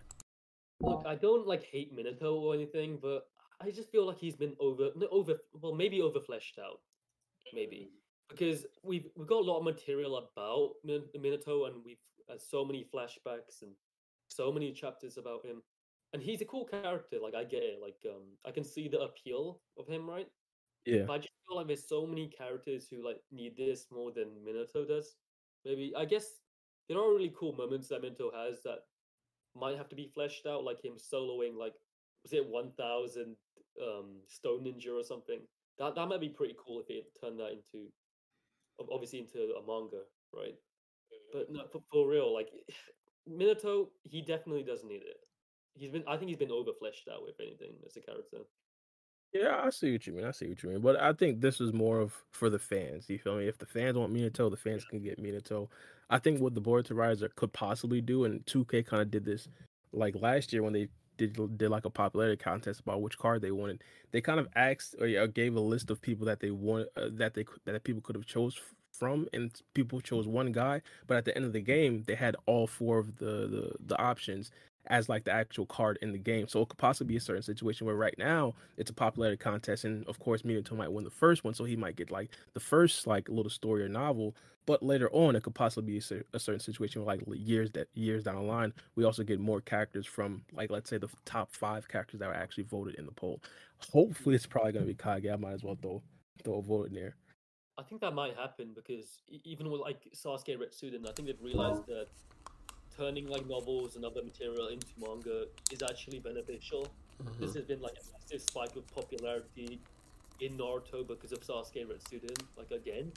Look, 0.81 1.05
I 1.05 1.15
don't 1.15 1.47
like 1.47 1.63
hate 1.63 1.95
Minato 1.95 2.33
or 2.33 2.55
anything, 2.55 2.97
but 2.99 3.27
I 3.61 3.69
just 3.69 3.91
feel 3.91 4.07
like 4.07 4.17
he's 4.17 4.35
been 4.35 4.55
over, 4.59 4.89
over, 5.11 5.35
well, 5.61 5.73
maybe 5.73 6.01
over 6.01 6.19
fleshed 6.19 6.59
out, 6.59 6.79
maybe 7.53 7.91
because 8.29 8.65
we've 8.83 9.07
we've 9.15 9.27
got 9.27 9.41
a 9.41 9.51
lot 9.51 9.59
of 9.59 9.63
material 9.63 10.17
about 10.17 10.73
Min- 10.83 11.09
Minato, 11.17 11.67
and 11.67 11.83
we've 11.85 11.97
had 12.29 12.41
so 12.41 12.65
many 12.65 12.85
flashbacks 12.93 13.61
and 13.61 13.71
so 14.27 14.51
many 14.51 14.71
chapters 14.71 15.17
about 15.17 15.45
him, 15.45 15.61
and 16.13 16.21
he's 16.21 16.41
a 16.41 16.45
cool 16.45 16.65
character. 16.65 17.17
Like 17.21 17.35
I 17.35 17.43
get 17.43 17.63
it, 17.63 17.79
like 17.81 17.97
um, 18.05 18.23
I 18.45 18.51
can 18.51 18.63
see 18.63 18.87
the 18.87 19.01
appeal 19.01 19.61
of 19.77 19.87
him, 19.87 20.09
right? 20.09 20.27
Yeah. 20.85 21.03
But 21.07 21.13
I 21.13 21.17
just 21.17 21.33
feel 21.47 21.57
like 21.57 21.67
there's 21.67 21.87
so 21.87 22.05
many 22.05 22.27
characters 22.27 22.87
who 22.89 23.03
like 23.03 23.17
need 23.31 23.57
this 23.57 23.87
more 23.91 24.11
than 24.11 24.29
Minato 24.47 24.87
does. 24.87 25.15
Maybe 25.63 25.93
I 25.97 26.05
guess 26.05 26.25
there 26.87 26.97
are 26.97 27.11
really 27.11 27.33
cool 27.37 27.53
moments 27.53 27.87
that 27.89 28.03
Minato 28.03 28.33
has 28.33 28.61
that 28.63 28.79
might 29.55 29.77
have 29.77 29.89
to 29.89 29.95
be 29.95 30.11
fleshed 30.13 30.45
out, 30.45 30.63
like 30.63 30.83
him 30.83 30.93
soloing 30.97 31.55
like 31.57 31.73
was 32.23 32.33
it 32.33 32.45
one 32.45 32.71
thousand 32.77 33.35
um 33.81 34.17
Stone 34.27 34.65
Ninja 34.65 34.99
or 34.99 35.03
something. 35.03 35.39
That 35.77 35.95
that 35.95 36.07
might 36.07 36.21
be 36.21 36.29
pretty 36.29 36.55
cool 36.63 36.81
if 36.81 36.89
it 36.89 37.05
turned 37.19 37.39
that 37.39 37.51
into 37.51 37.91
obviously 38.91 39.19
into 39.19 39.53
a 39.55 39.65
manga, 39.65 40.01
right? 40.33 40.55
But 41.33 41.51
no, 41.51 41.63
for, 41.71 41.81
for 41.91 42.07
real, 42.09 42.33
like 42.33 42.49
Minato, 43.29 43.87
he 44.03 44.21
definitely 44.21 44.63
doesn't 44.63 44.87
need 44.87 45.03
it. 45.03 45.17
He's 45.73 45.91
been 45.91 46.03
I 46.07 46.17
think 46.17 46.29
he's 46.29 46.37
been 46.37 46.51
over 46.51 46.71
fleshed 46.77 47.07
out 47.11 47.21
if 47.27 47.39
anything 47.39 47.73
as 47.85 47.97
a 47.97 48.01
character. 48.01 48.37
Yeah, 49.33 49.61
I 49.65 49.69
see 49.69 49.91
what 49.91 50.07
you 50.07 50.13
mean. 50.13 50.23
I 50.25 50.31
see 50.31 50.47
what 50.47 50.63
you 50.63 50.69
mean. 50.69 50.79
But 50.79 50.97
I 50.97 51.11
think 51.11 51.41
this 51.41 51.59
is 51.59 51.73
more 51.73 51.99
of 51.99 52.13
for 52.31 52.49
the 52.49 52.59
fans. 52.59 53.09
You 53.09 53.19
feel 53.19 53.35
me? 53.35 53.47
If 53.47 53.57
the 53.57 53.65
fans 53.65 53.97
want 53.97 54.13
Minato, 54.13 54.49
the 54.49 54.55
fans 54.55 54.85
can 54.85 55.01
get 55.01 55.21
Minato. 55.21 55.67
I 56.09 56.19
think 56.19 56.39
what 56.39 56.55
the 56.55 56.61
Boruto 56.61 56.95
Riders 56.95 57.21
are- 57.21 57.29
could 57.29 57.51
possibly 57.51 57.99
do, 57.99 58.23
and 58.23 58.45
2K 58.45 58.85
kind 58.85 59.01
of 59.01 59.11
did 59.11 59.25
this 59.25 59.49
like 59.91 60.15
last 60.15 60.53
year 60.53 60.63
when 60.63 60.71
they 60.73 60.87
did 61.17 61.57
did 61.57 61.69
like 61.69 61.85
a 61.85 61.89
popularity 61.89 62.37
contest 62.37 62.81
about 62.81 63.01
which 63.01 63.17
card 63.17 63.41
they 63.41 63.51
wanted. 63.51 63.83
They 64.11 64.21
kind 64.21 64.39
of 64.39 64.47
asked 64.55 64.95
or 64.99 65.27
gave 65.27 65.55
a 65.55 65.59
list 65.59 65.89
of 65.89 66.01
people 66.01 66.25
that 66.27 66.39
they 66.39 66.51
want 66.51 66.87
uh, 66.95 67.09
that 67.13 67.33
they 67.33 67.43
could- 67.43 67.61
that 67.65 67.83
people 67.83 68.01
could 68.01 68.15
have 68.15 68.25
chose 68.25 68.57
from, 68.97 69.27
and 69.33 69.51
people 69.73 70.01
chose 70.01 70.27
one 70.27 70.51
guy. 70.51 70.81
But 71.07 71.17
at 71.17 71.25
the 71.25 71.35
end 71.35 71.45
of 71.45 71.53
the 71.53 71.61
game, 71.61 72.03
they 72.07 72.15
had 72.15 72.35
all 72.45 72.67
four 72.67 72.99
of 72.99 73.17
the 73.17 73.47
the, 73.47 73.71
the 73.85 74.01
options 74.01 74.51
as 74.87 75.09
like 75.09 75.23
the 75.23 75.31
actual 75.31 75.65
card 75.65 75.97
in 76.01 76.11
the 76.11 76.17
game. 76.17 76.47
So 76.47 76.61
it 76.61 76.69
could 76.69 76.77
possibly 76.77 77.13
be 77.13 77.17
a 77.17 77.21
certain 77.21 77.43
situation 77.43 77.87
where 77.87 77.95
right 77.95 78.15
now 78.17 78.53
it's 78.77 78.89
a 78.89 78.93
popularity 78.93 79.37
contest, 79.37 79.85
and 79.85 80.05
of 80.07 80.19
course 80.19 80.43
Minato 80.43 80.75
might 80.75 80.91
win 80.91 81.03
the 81.03 81.09
first 81.09 81.43
one, 81.43 81.53
so 81.53 81.63
he 81.63 81.75
might 81.75 81.95
get 81.95 82.11
like 82.11 82.29
the 82.53 82.59
first 82.59 83.07
like 83.07 83.29
little 83.29 83.49
story 83.49 83.83
or 83.83 83.89
novel. 83.89 84.35
But 84.65 84.81
later 84.81 85.09
on, 85.11 85.35
it 85.35 85.43
could 85.43 85.53
possibly 85.53 85.93
be 85.93 85.97
a, 86.33 86.39
certain 86.39 86.59
situation 86.59 87.05
where 87.05 87.15
like 87.15 87.23
years 87.35 87.69
that 87.71 87.87
years 87.93 88.23
down 88.23 88.35
the 88.35 88.41
line, 88.41 88.73
we 88.95 89.03
also 89.03 89.23
get 89.23 89.39
more 89.39 89.61
characters 89.61 90.07
from 90.07 90.41
like 90.53 90.71
let's 90.71 90.89
say 90.89 90.97
the 90.97 91.09
top 91.23 91.51
five 91.51 91.87
characters 91.87 92.19
that 92.19 92.27
were 92.27 92.35
actually 92.35 92.63
voted 92.63 92.95
in 92.95 93.05
the 93.05 93.11
poll. 93.11 93.41
Hopefully, 93.91 94.35
it's 94.35 94.47
probably 94.47 94.71
gonna 94.71 94.85
be 94.85 94.95
Kage. 94.95 95.27
I 95.27 95.35
might 95.35 95.53
as 95.53 95.63
well 95.63 95.77
throw 95.79 96.01
throw 96.43 96.59
a 96.59 96.61
vote 96.61 96.89
in 96.89 96.95
there. 96.95 97.15
I 97.77 97.83
think 97.83 98.01
that 98.01 98.13
might 98.13 98.35
happen 98.35 98.71
because 98.73 99.19
even 99.43 99.69
with 99.69 99.81
like 99.81 100.01
Sasuke 100.15 100.57
Retsuden, 100.57 101.07
I 101.07 101.11
think 101.11 101.27
they've 101.27 101.41
realized 101.41 101.85
that 101.87 102.07
turning 102.97 103.27
like 103.27 103.47
novels 103.47 103.97
and 103.97 104.05
other 104.05 104.23
material 104.23 104.67
into 104.67 104.87
manga 104.97 105.45
is 105.71 105.83
actually 105.83 106.19
beneficial. 106.19 106.87
This 107.39 107.53
has 107.55 107.65
been 107.65 107.81
like 107.81 107.93
a 107.93 108.03
massive 108.13 108.41
spike 108.47 108.75
of 108.77 108.87
popularity 108.95 109.79
in 110.39 110.57
Naruto 110.57 111.05
because 111.05 111.31
of 111.33 111.41
Sasuke 111.41 111.85
Retsuden, 111.85 112.37
like 112.57 112.71
again. 112.71 113.11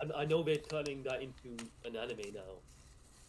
And 0.00 0.12
I 0.12 0.24
know 0.24 0.42
they're 0.42 0.56
turning 0.56 1.02
that 1.04 1.22
into 1.22 1.56
an 1.84 1.96
anime 1.96 2.34
now, 2.34 2.54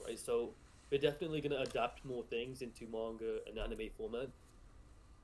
right? 0.05 0.19
So 0.19 0.51
they're 0.89 0.99
definitely 0.99 1.41
gonna 1.41 1.61
adapt 1.61 2.05
more 2.05 2.23
things 2.30 2.61
into 2.61 2.85
manga 2.91 3.39
and 3.47 3.57
anime 3.57 3.89
format, 3.97 4.30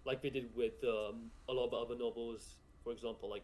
like 0.06 0.22
they 0.22 0.30
did 0.32 0.50
with 0.56 0.84
um, 0.84 1.30
a 1.48 1.54
lot 1.54 1.68
of 1.68 1.74
other 1.74 1.96
novels. 1.96 2.56
For 2.84 2.92
example, 2.92 3.30
like 3.30 3.44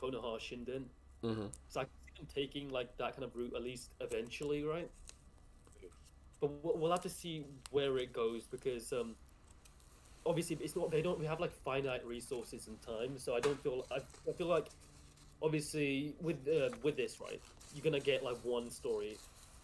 Konoha 0.00 0.38
Shinden. 0.38 0.84
Hmm 1.24 1.46
So 1.68 1.80
I 1.80 1.84
see 1.84 2.12
them 2.18 2.28
taking 2.32 2.68
like 2.68 2.96
that 2.98 3.12
kind 3.12 3.24
of 3.24 3.34
route 3.34 3.54
at 3.56 3.62
least 3.62 3.90
eventually, 4.00 4.62
right? 4.62 4.90
But 6.40 6.50
we'll 6.62 6.76
we'll 6.76 6.90
have 6.90 7.02
to 7.02 7.08
see 7.08 7.46
where 7.70 7.96
it 7.98 8.12
goes 8.12 8.44
because 8.46 8.92
um, 8.92 9.16
obviously 10.26 10.58
it's 10.60 10.76
not 10.76 10.90
they 10.90 11.00
don't 11.00 11.18
we 11.18 11.26
have 11.26 11.40
like 11.40 11.52
finite 11.64 12.04
resources 12.06 12.68
and 12.68 12.80
time, 12.82 13.18
so 13.18 13.34
I 13.34 13.40
don't 13.40 13.60
feel 13.62 13.86
I, 13.90 14.00
I 14.28 14.32
feel 14.32 14.48
like 14.48 14.68
obviously 15.42 16.14
with 16.20 16.46
uh, 16.46 16.68
with 16.82 16.96
this 16.96 17.20
right, 17.20 17.40
you're 17.74 17.84
gonna 17.84 18.00
get 18.00 18.22
like 18.22 18.36
one 18.42 18.70
story 18.70 19.16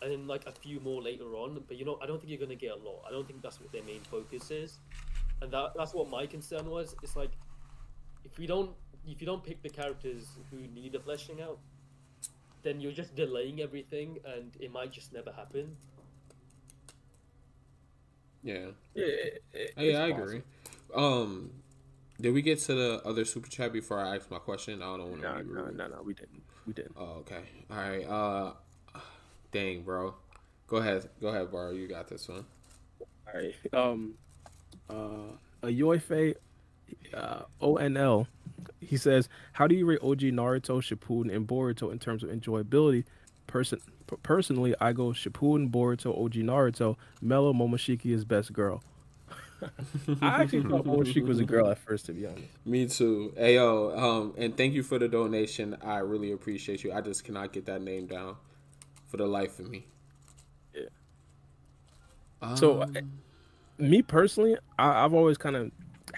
and 0.03 0.11
then 0.11 0.27
like 0.27 0.47
a 0.47 0.53
few 0.53 0.81
more 0.81 1.03
later 1.03 1.37
on, 1.37 1.63
but 1.69 1.77
you 1.77 1.85
know 1.85 1.99
I 2.03 2.07
don't 2.07 2.19
think 2.19 2.31
you're 2.31 2.41
gonna 2.41 2.55
get 2.55 2.73
a 2.73 2.77
lot. 2.77 3.03
I 3.07 3.11
don't 3.11 3.27
think 3.27 3.43
that's 3.43 3.61
what 3.61 3.71
their 3.71 3.85
main 3.85 4.01
focus 4.11 4.51
is, 4.51 4.79
and 5.43 5.53
that 5.53 5.73
that's 5.77 5.93
what 5.93 6.09
my 6.09 6.27
concern 6.27 6.71
was. 6.71 6.97
It's 7.03 7.17
like 7.17 7.33
if 8.25 8.39
we 8.39 8.47
don't 8.47 8.71
if 9.07 9.21
you 9.21 9.27
don't 9.27 9.43
pick 9.45 9.63
the 9.63 9.69
characters 9.69 10.27
who 10.51 10.59
need 10.75 10.95
a 10.95 11.01
fleshing 11.01 11.41
out, 11.43 11.59
then 12.63 12.81
you're 12.81 12.93
just 12.93 13.15
delaying 13.17 13.61
everything, 13.61 14.19
and 14.25 14.53
it 14.61 14.73
might 14.73 14.93
just 14.93 15.13
never 15.13 15.33
happen. 15.33 15.77
Yeah. 18.43 18.71
Yeah, 18.95 19.05
it- 19.05 19.45
it- 19.53 19.73
Hey, 19.77 19.89
it's 19.91 19.99
I 19.99 20.07
agree. 20.09 20.43
Um, 20.95 21.51
did 22.21 22.33
we 22.33 22.43
get 22.43 22.59
to 22.61 22.75
the 22.75 23.03
other 23.05 23.25
super 23.25 23.49
chat 23.49 23.73
before 23.73 23.99
I 23.99 24.17
ask 24.17 24.31
my 24.31 24.39
question? 24.39 24.83
I 24.83 24.97
don't 24.97 25.11
want 25.11 25.23
to 25.23 25.29
No, 25.29 25.43
be 25.43 25.45
no, 25.55 25.63
rude. 25.65 25.77
no, 25.77 25.89
no, 25.89 26.03
we 26.03 26.15
didn't. 26.15 26.43
We 26.67 26.73
didn't. 26.73 26.95
Oh, 26.97 27.23
okay. 27.25 27.43
All 27.71 27.77
right. 27.77 28.05
Uh, 28.05 28.55
dang, 29.53 29.83
bro. 29.83 30.15
Go 30.67 30.77
ahead. 30.79 31.09
Go 31.21 31.29
ahead, 31.29 31.51
bro. 31.51 31.71
You 31.71 31.87
got 31.89 32.09
this 32.09 32.29
one. 32.29 32.45
All 33.27 33.35
right. 33.35 33.55
Um, 33.73 34.15
uh, 34.89 35.33
a 35.63 35.67
Yoife, 35.69 36.35
uh, 37.15 37.43
ONL, 37.61 38.27
he 38.81 38.97
says, 38.97 39.29
"How 39.55 39.67
do 39.67 39.75
you 39.75 39.87
rate 39.87 40.01
OG 40.03 40.21
Naruto, 40.33 40.81
Shippuden, 40.81 41.35
and 41.35 41.47
Boruto 41.47 41.91
in 41.93 41.99
terms 41.99 42.23
of 42.23 42.31
enjoyability? 42.31 43.05
Person, 43.47 43.81
personally, 44.23 44.75
I 44.81 44.93
go 44.93 45.09
Shippuden, 45.09 45.71
Boruto, 45.71 46.17
OG 46.25 46.35
Naruto. 46.35 46.97
Mellow 47.21 47.53
Momoshiki 47.53 48.13
is 48.13 48.25
best 48.25 48.53
girl. 48.53 48.83
I 50.23 50.43
actually 50.43 50.63
thought 50.63 50.85
Momoshiki 50.85 51.27
was 51.27 51.39
a 51.39 51.45
girl 51.45 51.69
at 51.69 51.79
first, 51.79 52.07
to 52.07 52.13
be 52.13 52.27
honest. 52.27 52.45
Me 52.65 52.87
too. 52.87 53.33
Ayo, 53.39 53.99
um, 53.99 54.35
and 54.39 54.57
thank 54.57 54.73
you 54.75 54.83
for 54.83 54.99
the 54.99 55.09
donation. 55.09 55.77
I 55.83 55.99
really 55.99 56.33
appreciate 56.33 56.83
you. 56.85 56.93
I 56.93 57.01
just 57.01 57.25
cannot 57.25 57.53
get 57.53 57.67
that 57.67 57.83
name 57.83 58.07
down 58.07 58.37
for 59.09 59.17
the 59.19 59.27
life 59.27 59.59
of 59.59 59.69
me. 59.69 59.87
Yeah. 60.75 60.85
So, 62.55 62.83
Um, 62.83 62.95
me 63.79 64.03
personally, 64.03 64.57
I, 64.79 65.05
I've 65.05 65.15
always 65.15 65.37
kind 65.37 65.57
of 65.57 65.71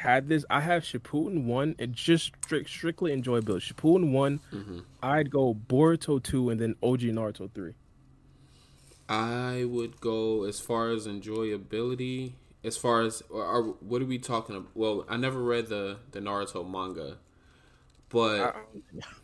had 0.02 0.28
this, 0.28 0.44
I 0.50 0.60
have 0.60 0.82
Shippuden 0.82 1.44
one 1.44 1.74
and 1.78 1.92
just 1.94 2.32
strict, 2.44 2.68
strictly 2.70 3.10
enjoyability. 3.12 3.72
Shippuden 3.72 4.10
one, 4.12 4.40
Mm-hmm. 4.52 4.80
I'd 5.02 5.30
go 5.30 5.54
Boruto 5.54 6.22
two, 6.22 6.50
and 6.50 6.60
then 6.60 6.74
OG 6.82 7.00
Naruto 7.00 7.50
three. 7.52 7.74
I 9.08 9.64
would 9.64 10.00
go 10.00 10.44
as 10.44 10.60
far 10.60 10.90
as 10.90 11.06
enjoyability. 11.06 12.32
As 12.64 12.76
far 12.76 13.02
as 13.02 13.22
or 13.28 13.74
what 13.80 14.00
are 14.02 14.06
we 14.06 14.18
talking 14.18 14.56
about? 14.56 14.70
Well, 14.74 15.04
I 15.08 15.16
never 15.16 15.40
read 15.42 15.66
the 15.68 15.98
the 16.12 16.20
Naruto 16.20 16.68
manga, 16.68 17.18
but 18.08 18.54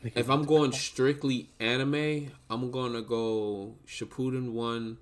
if 0.02 0.28
I'm 0.28 0.44
going 0.44 0.72
strictly 0.72 1.50
anime, 1.60 2.32
I'm 2.50 2.70
gonna 2.70 3.02
go 3.02 3.76
Shippuden 3.86 4.52
one, 4.52 4.98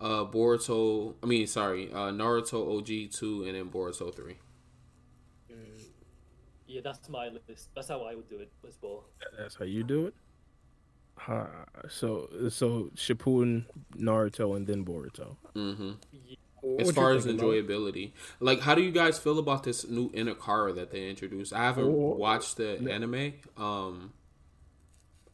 uh, 0.00 0.24
Boruto. 0.24 1.14
I 1.22 1.26
mean, 1.26 1.46
sorry, 1.48 1.92
uh, 1.92 2.10
Naruto 2.10 2.78
OG 2.78 3.10
two, 3.12 3.44
and 3.44 3.56
then 3.56 3.68
Boruto 3.70 4.14
three. 4.14 4.38
Yeah, 6.72 6.80
that's 6.82 7.08
my 7.10 7.28
list. 7.48 7.68
That's 7.74 7.88
how 7.88 8.02
I 8.02 8.14
would 8.14 8.28
do 8.30 8.38
it 8.38 8.50
as 8.66 8.78
well. 8.80 9.04
That's 9.38 9.56
how 9.56 9.66
you 9.66 9.84
do 9.84 10.06
it. 10.06 10.14
Uh, 11.28 11.46
so 11.88 12.28
so 12.48 12.90
Shippuden, 12.96 13.66
Naruto, 13.96 14.56
and 14.56 14.66
then 14.66 14.84
Boruto. 14.84 15.36
Mm-hmm. 15.54 15.90
What 16.62 16.80
As 16.80 16.86
you 16.88 16.92
far 16.94 17.12
as 17.12 17.24
thinking, 17.24 17.44
Mo? 17.46 17.52
enjoyability, 17.52 18.12
like, 18.40 18.60
how 18.60 18.74
do 18.74 18.82
you 18.82 18.90
guys 18.92 19.18
feel 19.18 19.38
about 19.38 19.64
this 19.64 19.86
new 19.86 20.10
Inakara 20.12 20.74
that 20.76 20.90
they 20.92 21.10
introduced? 21.10 21.52
I 21.52 21.64
haven't 21.64 21.84
Oh, 21.84 22.14
watched 22.16 22.56
the 22.56 22.78
anime. 22.90 23.34
Um, 23.56 24.12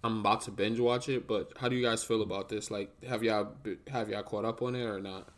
I'm 0.02 0.20
about 0.20 0.40
to 0.42 0.50
binge 0.50 0.80
watch 0.80 1.08
it, 1.08 1.28
but 1.28 1.52
how 1.58 1.68
do 1.68 1.76
you 1.76 1.82
guys 1.84 2.02
feel 2.02 2.22
about 2.22 2.48
this? 2.48 2.70
Like, 2.70 2.90
have 3.04 3.22
y'all 3.22 3.52
have 3.88 4.08
y'all 4.08 4.22
caught 4.24 4.44
up 4.44 4.60
on 4.62 4.74
it 4.74 4.84
or 4.84 5.00
not? 5.00 5.28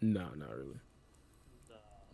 No, 0.00 0.28
not 0.36 0.54
really. 0.56 0.80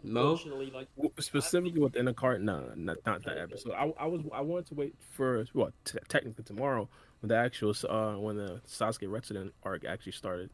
No. 0.02 0.38
Like 0.74 0.88
Specifically 1.18 1.80
within 1.80 2.04
the 2.06 2.14
cart, 2.14 2.40
no, 2.40 2.70
not, 2.76 2.98
not 3.06 3.24
that 3.24 3.38
episode. 3.38 3.72
I, 3.72 3.92
I 3.98 4.06
was 4.06 4.22
I 4.32 4.40
wanted 4.40 4.66
to 4.66 4.74
wait 4.74 4.94
for 5.10 5.44
well, 5.54 5.70
t- 5.84 5.98
technically 6.08 6.44
tomorrow 6.44 6.88
when 7.20 7.28
the 7.28 7.36
actual 7.36 7.74
uh 7.88 8.14
when 8.14 8.36
the 8.36 8.60
Sasuke 8.66 9.08
Retsuden 9.08 9.50
arc 9.64 9.84
actually 9.84 10.12
started. 10.12 10.50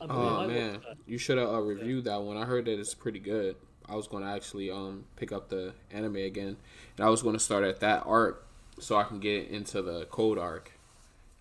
I 0.00 0.06
mean, 0.06 0.16
Oh 0.16 0.40
I 0.40 0.46
man, 0.46 0.80
you 1.06 1.16
should 1.18 1.38
have 1.38 1.48
uh, 1.48 1.60
reviewed 1.60 2.04
that 2.04 2.20
one. 2.22 2.36
I 2.36 2.44
heard 2.44 2.66
that 2.66 2.78
it's 2.78 2.94
pretty 2.94 3.18
good. 3.18 3.56
I 3.88 3.94
was 3.94 4.06
going 4.08 4.24
to 4.24 4.28
actually 4.30 4.70
um 4.70 5.04
pick 5.16 5.32
up 5.32 5.48
the 5.48 5.72
anime 5.90 6.16
again, 6.16 6.56
and 6.98 7.06
I 7.06 7.08
was 7.08 7.22
going 7.22 7.34
to 7.34 7.40
start 7.40 7.64
at 7.64 7.80
that 7.80 8.02
arc 8.04 8.46
so 8.78 8.96
I 8.96 9.04
can 9.04 9.20
get 9.20 9.48
into 9.48 9.80
the 9.80 10.04
code 10.06 10.38
arc 10.38 10.72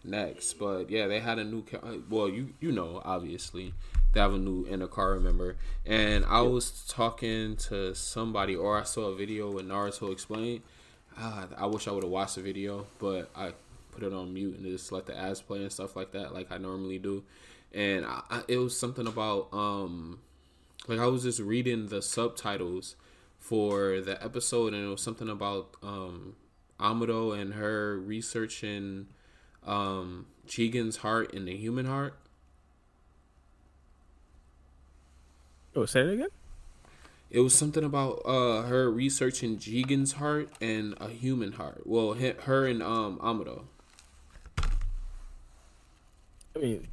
next. 0.03 0.53
But 0.53 0.89
yeah, 0.89 1.07
they 1.07 1.19
had 1.19 1.39
a 1.39 1.43
new. 1.43 1.63
ca- 1.63 1.79
uh, 1.83 1.97
Well, 2.09 2.29
you 2.29 2.53
you 2.61 2.71
know 2.71 3.01
obviously 3.03 3.73
they 4.15 4.21
have 4.21 4.33
a 4.33 4.37
new 4.37 4.65
Inakara 4.65 5.21
member, 5.21 5.57
and 5.85 6.23
I 6.25 6.41
was 6.41 6.85
talking 6.87 7.57
to 7.57 7.93
somebody 7.93 8.55
or 8.55 8.79
I 8.79 8.83
saw 8.83 9.09
a 9.09 9.15
video 9.15 9.51
with 9.51 9.67
Naruto 9.67 10.11
explain. 10.11 10.63
Ah, 11.17 11.47
I 11.57 11.65
wish 11.65 11.87
I 11.87 11.91
would 11.91 12.03
have 12.03 12.11
watched 12.11 12.35
the 12.35 12.41
video, 12.41 12.87
but 12.97 13.29
I 13.35 13.51
put 13.91 14.03
it 14.03 14.13
on 14.13 14.33
mute 14.33 14.57
and 14.57 14.65
just 14.65 14.91
let 14.91 15.05
the 15.05 15.17
ads 15.17 15.41
play 15.41 15.61
and 15.61 15.71
stuff 15.71 15.97
like 15.97 16.11
that, 16.13 16.33
like 16.33 16.49
I 16.49 16.57
normally 16.57 16.97
do. 16.97 17.23
And 17.73 18.05
I, 18.05 18.21
I, 18.29 18.41
it 18.47 18.57
was 18.57 18.77
something 18.79 19.05
about 19.05 19.49
um, 19.51 20.19
like 20.87 20.99
I 20.99 21.07
was 21.07 21.23
just 21.23 21.39
reading 21.39 21.87
the 21.87 22.01
subtitles 22.01 22.95
for 23.37 23.99
the 23.99 24.23
episode, 24.23 24.73
and 24.73 24.85
it 24.85 24.87
was 24.87 25.01
something 25.01 25.29
about 25.29 25.75
um, 25.83 26.35
Amado 26.79 27.33
and 27.33 27.53
her 27.55 27.99
researching 27.99 29.07
um, 29.65 30.27
Jigen's 30.47 30.97
heart 30.97 31.33
and 31.33 31.47
the 31.47 31.55
human 31.57 31.85
heart. 31.85 32.17
Oh, 35.76 35.85
say 35.85 36.02
it 36.02 36.14
again. 36.14 36.30
It 37.30 37.41
was 37.41 37.53
something 37.53 37.84
about 37.84 38.22
uh 38.26 38.61
her 38.64 38.89
researching 38.89 39.57
Jigen's 39.57 40.14
heart 40.14 40.49
and 40.61 40.95
a 41.02 41.10
human 41.10 41.53
heart. 41.53 41.81
Well, 41.85 42.14
her 42.14 42.65
and 42.65 42.81
um 42.81 43.19
Amado. 43.22 43.65
I 46.56 46.60
mean, 46.60 46.88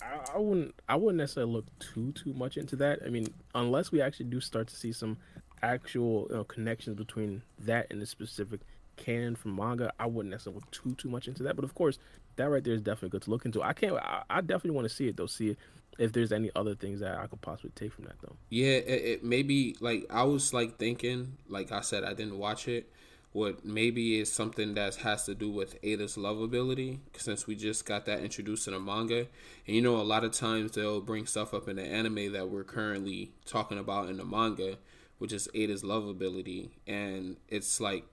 I, 0.00 0.20
I 0.34 0.38
wouldn't 0.38 0.74
I 0.88 0.94
wouldn't 0.94 1.18
necessarily 1.18 1.52
look 1.52 1.78
too 1.80 2.12
too 2.12 2.32
much 2.32 2.56
into 2.56 2.76
that. 2.76 3.00
I 3.04 3.08
mean, 3.08 3.26
unless 3.54 3.90
we 3.90 4.00
actually 4.00 4.26
do 4.26 4.40
start 4.40 4.68
to 4.68 4.76
see 4.76 4.92
some 4.92 5.16
actual 5.62 6.26
you 6.30 6.36
know, 6.36 6.44
connections 6.44 6.96
between 6.96 7.42
that 7.58 7.88
and 7.90 8.00
the 8.00 8.06
specific 8.06 8.60
canon 8.96 9.34
from 9.34 9.56
manga, 9.56 9.92
I 9.98 10.06
wouldn't 10.06 10.30
necessarily 10.30 10.60
look 10.60 10.70
too 10.70 10.94
too 10.94 11.08
much 11.08 11.26
into 11.26 11.42
that. 11.42 11.56
But 11.56 11.64
of 11.64 11.74
course, 11.74 11.98
that 12.36 12.48
right 12.48 12.62
there 12.62 12.74
is 12.74 12.82
definitely 12.82 13.08
good 13.08 13.22
to 13.22 13.30
look 13.30 13.44
into. 13.44 13.62
I 13.62 13.72
can't. 13.72 13.96
I, 13.96 14.22
I 14.30 14.40
definitely 14.42 14.72
want 14.72 14.88
to 14.88 14.94
see 14.94 15.08
it 15.08 15.16
though. 15.16 15.26
See 15.26 15.56
if 16.00 16.12
there's 16.12 16.32
any 16.32 16.50
other 16.56 16.74
things 16.74 17.00
that 17.00 17.18
I 17.18 17.26
could 17.26 17.42
possibly 17.42 17.72
take 17.74 17.92
from 17.92 18.04
that 18.04 18.20
though. 18.22 18.34
Yeah, 18.48 18.72
it, 18.72 19.04
it 19.04 19.24
maybe 19.24 19.76
like 19.80 20.06
I 20.10 20.24
was 20.24 20.54
like 20.54 20.78
thinking, 20.78 21.36
like 21.46 21.70
I 21.70 21.82
said, 21.82 22.04
I 22.04 22.14
didn't 22.14 22.38
watch 22.38 22.66
it. 22.66 22.90
What 23.32 23.64
maybe 23.64 24.18
is 24.18 24.32
something 24.32 24.74
that 24.74 24.96
has 24.96 25.24
to 25.26 25.36
do 25.36 25.50
with 25.50 25.78
Ada's 25.84 26.16
lovability, 26.16 26.98
since 27.16 27.46
we 27.46 27.54
just 27.54 27.86
got 27.86 28.06
that 28.06 28.20
introduced 28.20 28.66
in 28.66 28.74
a 28.74 28.80
manga, 28.80 29.28
and 29.66 29.76
you 29.76 29.82
know 29.82 29.96
a 29.96 30.02
lot 30.02 30.24
of 30.24 30.32
times 30.32 30.72
they'll 30.72 31.02
bring 31.02 31.26
stuff 31.26 31.54
up 31.54 31.68
in 31.68 31.76
the 31.76 31.84
anime 31.84 32.32
that 32.32 32.48
we're 32.48 32.64
currently 32.64 33.30
talking 33.44 33.78
about 33.78 34.08
in 34.08 34.16
the 34.16 34.24
manga, 34.24 34.78
which 35.18 35.32
is 35.32 35.48
Ada's 35.54 35.84
lovability, 35.84 36.70
and 36.88 37.36
it's 37.48 37.78
like 37.78 38.04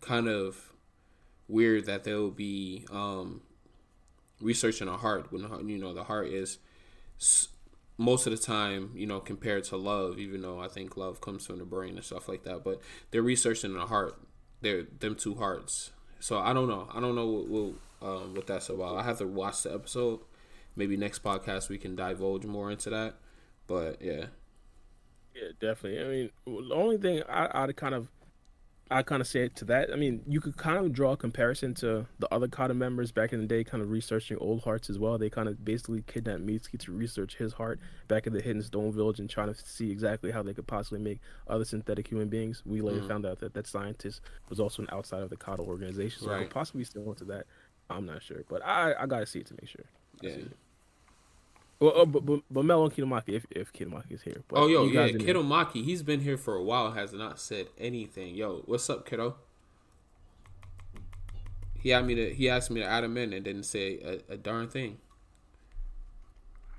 kind 0.00 0.28
of 0.28 0.72
weird 1.48 1.86
that 1.86 2.04
they'll 2.04 2.30
be 2.30 2.86
um, 2.90 3.42
researching 4.40 4.88
a 4.88 4.96
heart 4.96 5.30
when 5.32 5.68
you 5.68 5.76
know 5.76 5.92
the 5.92 6.04
heart 6.04 6.28
is 6.28 6.58
most 7.98 8.26
of 8.26 8.32
the 8.32 8.38
time, 8.38 8.90
you 8.94 9.06
know, 9.06 9.20
compared 9.20 9.64
to 9.64 9.76
love, 9.76 10.18
even 10.18 10.42
though 10.42 10.60
I 10.60 10.68
think 10.68 10.96
love 10.96 11.20
comes 11.20 11.46
from 11.46 11.58
the 11.58 11.64
brain 11.64 11.96
and 11.96 12.04
stuff 12.04 12.28
like 12.28 12.44
that, 12.44 12.62
but 12.64 12.80
they're 13.10 13.22
researching 13.22 13.74
the 13.74 13.86
heart. 13.86 14.20
They're 14.60 14.84
them 14.84 15.14
two 15.14 15.34
hearts. 15.36 15.92
So 16.20 16.38
I 16.38 16.52
don't 16.52 16.68
know. 16.68 16.88
I 16.92 17.00
don't 17.00 17.14
know 17.14 17.26
what 17.26 17.48
what, 17.48 17.74
um, 18.08 18.34
what 18.34 18.46
that's 18.46 18.68
about. 18.68 18.96
I 18.96 19.02
have 19.02 19.18
to 19.18 19.26
watch 19.26 19.62
the 19.62 19.72
episode. 19.74 20.20
Maybe 20.76 20.96
next 20.96 21.22
podcast 21.22 21.68
we 21.68 21.78
can 21.78 21.96
divulge 21.96 22.44
more 22.44 22.70
into 22.70 22.90
that. 22.90 23.14
But 23.66 24.02
yeah, 24.02 24.26
Yeah, 25.34 25.48
definitely. 25.60 26.00
I 26.00 26.08
mean, 26.08 26.68
the 26.68 26.74
only 26.74 26.98
thing 26.98 27.22
I, 27.28 27.48
I'd 27.52 27.76
kind 27.76 27.94
of, 27.94 28.08
I 28.88 29.02
kind 29.02 29.20
of 29.20 29.26
say 29.26 29.40
it 29.40 29.56
to 29.56 29.64
that. 29.64 29.92
I 29.92 29.96
mean, 29.96 30.22
you 30.28 30.40
could 30.40 30.56
kind 30.56 30.76
of 30.78 30.92
draw 30.92 31.12
a 31.12 31.16
comparison 31.16 31.74
to 31.74 32.06
the 32.20 32.32
other 32.32 32.46
Kara 32.46 32.72
members 32.72 33.10
back 33.10 33.32
in 33.32 33.40
the 33.40 33.46
day, 33.46 33.64
kind 33.64 33.82
of 33.82 33.90
researching 33.90 34.36
old 34.38 34.62
hearts 34.62 34.88
as 34.88 34.96
well. 34.96 35.18
They 35.18 35.28
kind 35.28 35.48
of 35.48 35.64
basically 35.64 36.02
kidnapped 36.06 36.46
Mitsuki 36.46 36.78
to 36.78 36.92
research 36.92 37.34
his 37.36 37.54
heart 37.54 37.80
back 38.06 38.28
in 38.28 38.32
the 38.32 38.40
Hidden 38.40 38.62
Stone 38.62 38.92
Village 38.92 39.18
and 39.18 39.28
trying 39.28 39.52
to 39.52 39.60
see 39.66 39.90
exactly 39.90 40.30
how 40.30 40.42
they 40.44 40.54
could 40.54 40.68
possibly 40.68 41.00
make 41.00 41.18
other 41.48 41.64
synthetic 41.64 42.06
human 42.06 42.28
beings. 42.28 42.62
We 42.64 42.80
later 42.80 43.00
Mhm. 43.00 43.08
found 43.08 43.26
out 43.26 43.40
that 43.40 43.54
that 43.54 43.66
scientist 43.66 44.20
was 44.48 44.60
also 44.60 44.82
an 44.82 44.88
outside 44.92 45.22
of 45.24 45.30
the 45.30 45.36
Kara 45.36 45.60
organization, 45.62 46.20
so 46.22 46.30
Right. 46.30 46.42
could 46.42 46.50
possibly 46.50 46.84
still 46.84 47.08
into 47.10 47.24
that. 47.24 47.46
I'm 47.90 48.06
not 48.06 48.22
sure, 48.22 48.44
but 48.48 48.64
I 48.64 48.94
I 48.94 49.06
gotta 49.06 49.26
see 49.26 49.40
it 49.40 49.46
to 49.46 49.54
make 49.54 49.68
sure. 49.68 49.84
I 50.22 50.26
yeah. 50.28 50.36
See 51.80 51.86
it. 51.86 51.92
Well, 51.94 52.02
uh, 52.02 52.04
but 52.06 52.24
but, 52.26 52.40
but 52.50 52.64
Melo 52.64 52.84
and 52.84 52.94
Kitamaki, 52.94 53.28
if 53.30 53.46
if 53.50 53.72
Kitamaki 53.72 54.12
is 54.12 54.22
here. 54.22 54.42
But 54.48 54.58
Oh 54.60 54.66
yo, 54.66 54.84
you 54.84 54.90
yeah, 54.92 55.06
guys 55.08 55.12
didn't- 55.16 55.46
Maki. 55.46 55.84
He's 55.84 56.02
been 56.02 56.20
here 56.20 56.36
for 56.38 56.54
a 56.54 56.62
while. 56.62 56.92
Has 56.92 57.12
not 57.12 57.38
said 57.38 57.68
anything. 57.78 58.34
Yo, 58.34 58.62
what's 58.66 58.88
up, 58.90 59.08
kiddo? 59.08 59.36
He 61.74 61.90
had 61.90 62.04
me 62.06 62.14
to. 62.14 62.34
He 62.34 62.48
asked 62.48 62.70
me 62.70 62.80
to 62.80 62.86
add 62.86 63.04
him 63.04 63.16
in 63.16 63.32
and 63.32 63.44
didn't 63.44 63.64
say 63.64 63.98
a, 64.28 64.32
a 64.34 64.36
darn 64.36 64.68
thing. 64.68 64.98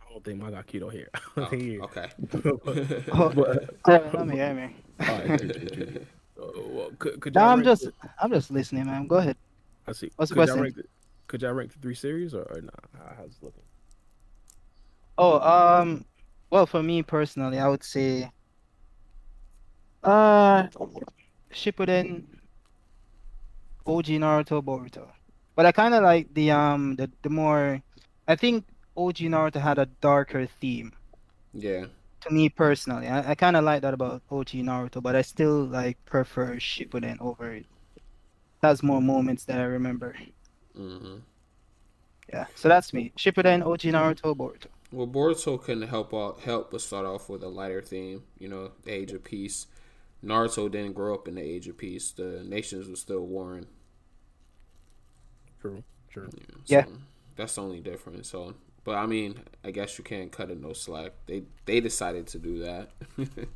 I 0.06 0.12
don't 0.12 0.24
think 0.24 0.42
my 0.42 0.50
got 0.52 0.68
keto 0.68 0.92
here. 0.92 1.10
I 1.14 1.20
Oh, 1.20 1.42
don't 1.42 1.50
think 1.50 1.62
he- 1.62 1.80
okay. 1.80 2.10
But- 2.32 3.76
oh, 3.86 4.10
let 4.14 4.28
me 4.28 4.36
hear 4.36 4.54
me. 4.54 4.76
Alright, 5.00 5.40
true, 5.40 5.50
true, 5.50 5.68
true. 5.70 6.06
Uh, 6.42 6.46
well, 6.70 6.92
could, 6.98 7.20
could 7.22 7.36
No, 7.36 7.42
y'all 7.42 7.50
I'm 7.52 7.64
just, 7.64 7.84
the- 7.84 7.94
I'm 8.20 8.32
just 8.32 8.50
listening, 8.52 8.86
man. 8.88 9.06
Go 9.08 9.18
ahead. 9.18 9.38
I 9.88 9.92
see. 9.94 10.12
what's 10.16 10.30
the 10.30 10.36
could 10.36 10.48
y'all 10.48 10.58
question? 10.58 10.62
rank 10.64 10.76
the, 10.76 10.84
could 11.28 11.42
y'all 11.44 11.54
rank 11.54 11.72
the 11.74 11.80
three 11.80 11.94
series 11.96 12.34
or, 12.34 12.42
or 12.44 12.62
not? 12.62 12.84
How, 12.98 13.14
how's 13.18 13.28
it 13.30 13.44
looking? 13.44 13.62
Oh, 15.18 15.40
um, 15.40 16.06
well, 16.52 16.66
for 16.66 16.82
me 16.84 17.04
personally, 17.04 17.60
I 17.60 17.68
would 17.68 17.84
say, 17.84 18.32
uh, 20.04 20.68
Shippuden, 21.52 22.28
OG 23.86 24.18
Naruto, 24.18 24.62
Boruto. 24.64 25.12
But 25.56 25.66
I 25.66 25.72
kind 25.72 25.94
of 25.94 26.04
like 26.04 26.34
the 26.34 26.52
um 26.52 26.96
the 26.96 27.12
the 27.24 27.30
more, 27.30 27.82
I 28.28 28.36
think 28.36 28.66
OG 28.96 29.28
Naruto 29.28 29.62
had 29.62 29.78
a 29.80 29.86
darker 29.86 30.46
theme 30.48 30.94
Yeah. 31.54 31.88
to 32.22 32.30
me 32.32 32.50
personally. 32.50 33.08
I, 33.08 33.32
I 33.32 33.36
kind 33.36 33.56
of 33.56 33.64
like 33.64 33.82
that 33.82 33.94
about 33.94 34.24
OG 34.30 34.62
Naruto, 34.64 35.02
but 35.02 35.16
I 35.16 35.22
still 35.22 35.66
like 35.66 35.98
prefer 36.06 36.56
Shippuden 36.58 37.18
over 37.22 37.54
it. 37.54 37.66
Has 38.64 38.84
more 38.84 39.02
moments 39.02 39.46
that 39.46 39.60
I 39.60 39.64
remember. 39.64 40.16
hmm 40.76 41.18
Yeah, 42.32 42.46
so 42.56 42.68
that's 42.70 42.94
me. 42.94 43.14
Shippuden, 43.18 43.66
OG 43.66 43.92
Naruto, 43.92 44.36
Boruto. 44.36 44.68
Well, 44.92 45.08
Boruto 45.08 45.62
couldn't 45.62 45.88
help 45.90 46.14
out, 46.14 46.42
help 46.42 46.72
but 46.72 46.82
start 46.82 47.06
off 47.06 47.30
with 47.30 47.44
a 47.44 47.48
lighter 47.50 47.82
theme. 47.82 48.24
You 48.40 48.48
know, 48.50 48.72
the 48.84 48.92
Age 48.94 49.12
of 49.12 49.24
Peace. 49.24 49.68
Naruto 50.24 50.70
didn't 50.72 50.94
grow 50.94 51.14
up 51.14 51.28
in 51.28 51.36
the 51.36 51.42
Age 51.42 51.68
of 51.68 51.78
Peace. 51.78 52.12
The 52.12 52.44
nations 52.44 52.90
were 52.90 52.96
still 52.96 53.26
warring. 53.26 53.68
True, 55.60 55.84
true. 56.10 56.30
Yeah. 56.66 56.86
So 56.86 56.92
that's 57.36 57.56
the 57.56 57.62
only 57.62 57.82
difference. 57.82 58.30
So, 58.30 58.56
but 58.84 58.96
I 58.96 59.06
mean, 59.06 59.40
I 59.64 59.72
guess 59.72 59.98
you 59.98 60.04
can't 60.04 60.32
cut 60.32 60.50
it 60.52 60.60
no 60.62 60.74
slack. 60.74 61.14
They 61.26 61.44
they 61.66 61.80
decided 61.80 62.28
to 62.28 62.40
do 62.40 62.60
that. 62.60 62.92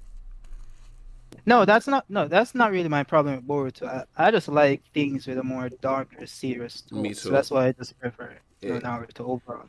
No, 1.45 1.65
that's 1.65 1.87
not. 1.87 2.09
No, 2.09 2.27
that's 2.27 2.53
not 2.55 2.71
really 2.71 2.89
my 2.89 3.03
problem 3.03 3.35
with 3.35 3.47
Boruto. 3.47 3.87
I, 3.87 4.27
I 4.27 4.31
just 4.31 4.47
like 4.47 4.83
things 4.93 5.27
with 5.27 5.37
a 5.37 5.43
more 5.43 5.69
darker, 5.69 6.25
serious 6.25 6.81
tone. 6.81 7.01
Me 7.01 7.13
So 7.13 7.29
that's 7.29 7.49
why 7.51 7.67
I 7.67 7.71
just 7.73 7.99
prefer 7.99 8.37
you 8.61 8.69
know, 8.69 8.75
Yeah. 8.75 8.81
Naruto 8.81 9.21
overall. 9.21 9.67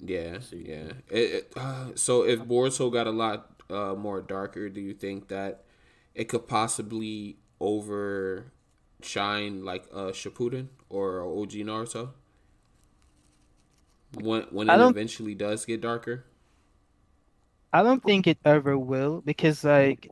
Yeah, 0.00 0.38
yeah. 0.52 0.92
It, 1.10 1.18
it, 1.18 1.52
uh, 1.56 1.94
so 1.94 2.24
if 2.24 2.40
Boruto 2.40 2.92
got 2.92 3.06
a 3.06 3.10
lot 3.10 3.62
uh, 3.70 3.94
more 3.94 4.20
darker, 4.20 4.68
do 4.68 4.80
you 4.80 4.94
think 4.94 5.28
that 5.28 5.64
it 6.14 6.28
could 6.28 6.46
possibly 6.46 7.38
overshine 7.60 8.52
like 9.64 9.86
uh, 9.92 10.12
Shippuden 10.12 10.68
or 10.88 11.22
OG 11.22 11.52
Naruto 11.66 12.10
when 14.14 14.42
when 14.50 14.68
it 14.68 14.80
eventually 14.80 15.34
does 15.34 15.64
get 15.64 15.80
darker? 15.80 16.24
I 17.72 17.82
don't 17.82 18.02
think 18.02 18.26
it 18.26 18.38
ever 18.44 18.78
will 18.78 19.20
because 19.20 19.64
like 19.64 20.10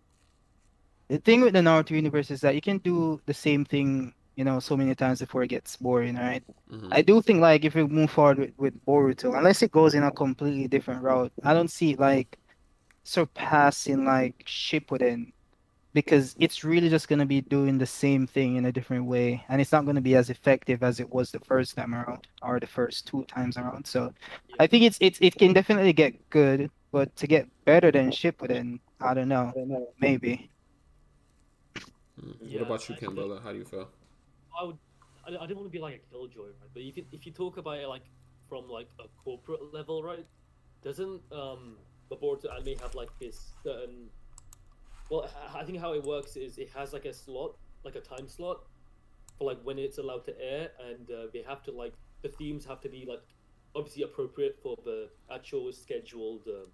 the 1.08 1.18
thing 1.18 1.40
with 1.40 1.54
the 1.54 1.60
Naruto 1.60 1.90
universe 1.92 2.30
is 2.30 2.40
that 2.40 2.54
you 2.54 2.60
can 2.60 2.78
do 2.78 3.20
the 3.26 3.34
same 3.34 3.64
thing, 3.64 4.12
you 4.36 4.44
know, 4.44 4.60
so 4.60 4.76
many 4.76 4.94
times 4.94 5.20
before 5.20 5.42
it 5.44 5.48
gets 5.48 5.76
boring, 5.76 6.16
right? 6.16 6.44
Mhm. 6.70 6.88
I 6.92 7.02
do 7.02 7.22
think 7.22 7.40
like 7.40 7.64
if 7.64 7.74
we 7.74 7.84
move 7.86 8.10
forward 8.10 8.38
with, 8.38 8.54
with 8.58 8.84
Boruto, 8.86 9.36
unless 9.36 9.62
it 9.62 9.72
goes 9.72 9.94
in 9.94 10.02
a 10.04 10.12
completely 10.12 10.68
different 10.68 11.02
route, 11.02 11.32
I 11.44 11.54
don't 11.54 11.70
see 11.70 11.92
it 11.92 12.00
like 12.00 12.38
surpassing 13.04 14.04
like 14.04 14.44
Shippuden 14.46 15.32
because 15.94 16.36
it's 16.38 16.64
really 16.64 16.88
just 16.90 17.08
gonna 17.08 17.26
be 17.26 17.40
doing 17.42 17.78
the 17.78 17.86
same 17.86 18.26
thing 18.26 18.56
in 18.56 18.66
a 18.66 18.72
different 18.72 19.06
way, 19.06 19.44
and 19.48 19.60
it's 19.60 19.72
not 19.72 19.86
gonna 19.86 20.00
be 20.02 20.14
as 20.16 20.30
effective 20.30 20.82
as 20.82 21.00
it 21.00 21.10
was 21.12 21.30
the 21.30 21.40
first 21.40 21.76
time 21.76 21.94
around 21.94 22.26
or 22.42 22.60
the 22.60 22.66
first 22.66 23.06
two 23.06 23.24
times 23.24 23.56
around. 23.56 23.86
So 23.86 24.12
I 24.58 24.66
think 24.66 24.84
it's 24.84 24.98
it's 25.00 25.18
it 25.22 25.36
can 25.36 25.52
definitely 25.54 25.92
get 25.94 26.28
good, 26.30 26.70
but 26.92 27.14
to 27.16 27.26
get 27.26 27.48
better 27.64 27.90
than 27.90 28.10
Shippuden, 28.10 28.80
I 29.00 29.14
don't 29.14 29.28
know, 29.28 29.52
maybe. 30.00 30.50
Mm. 32.22 32.36
Yeah, 32.40 32.60
what 32.60 32.66
about 32.66 32.88
you, 32.88 32.94
I 32.94 32.98
Kimbella? 32.98 33.42
How 33.42 33.52
do 33.52 33.58
you 33.58 33.64
feel? 33.64 33.88
I 34.60 34.64
would. 34.64 34.78
I, 35.26 35.30
I 35.36 35.46
didn't 35.46 35.56
want 35.56 35.66
to 35.66 35.72
be 35.72 35.78
like 35.78 35.94
a 35.94 36.10
killjoy, 36.10 36.46
right? 36.46 36.70
But 36.72 36.82
you 36.82 36.92
can, 36.92 37.04
if 37.12 37.26
you 37.26 37.32
talk 37.32 37.56
about 37.56 37.78
it 37.78 37.88
like 37.88 38.04
from 38.48 38.68
like 38.68 38.88
a 39.00 39.04
corporate 39.22 39.72
level, 39.72 40.02
right? 40.02 40.26
Doesn't 40.84 41.20
um 41.32 41.76
the 42.08 42.16
Boruto 42.16 42.52
anime 42.54 42.78
have 42.78 42.94
like 42.94 43.10
this 43.18 43.52
certain? 43.62 44.08
Well, 45.10 45.28
I 45.54 45.64
think 45.64 45.78
how 45.78 45.94
it 45.94 46.04
works 46.04 46.36
is 46.36 46.58
it 46.58 46.70
has 46.74 46.92
like 46.92 47.04
a 47.04 47.12
slot, 47.12 47.56
like 47.84 47.94
a 47.96 48.00
time 48.00 48.28
slot, 48.28 48.64
for 49.38 49.44
like 49.44 49.58
when 49.62 49.78
it's 49.78 49.98
allowed 49.98 50.24
to 50.26 50.40
air, 50.40 50.70
and 50.88 51.10
uh, 51.10 51.26
they 51.32 51.42
have 51.42 51.62
to 51.64 51.72
like 51.72 51.94
the 52.22 52.28
themes 52.28 52.64
have 52.64 52.80
to 52.82 52.88
be 52.88 53.04
like 53.08 53.22
obviously 53.74 54.02
appropriate 54.02 54.58
for 54.62 54.74
the 54.84 55.08
actual 55.32 55.72
scheduled 55.72 56.46
uh, 56.48 56.66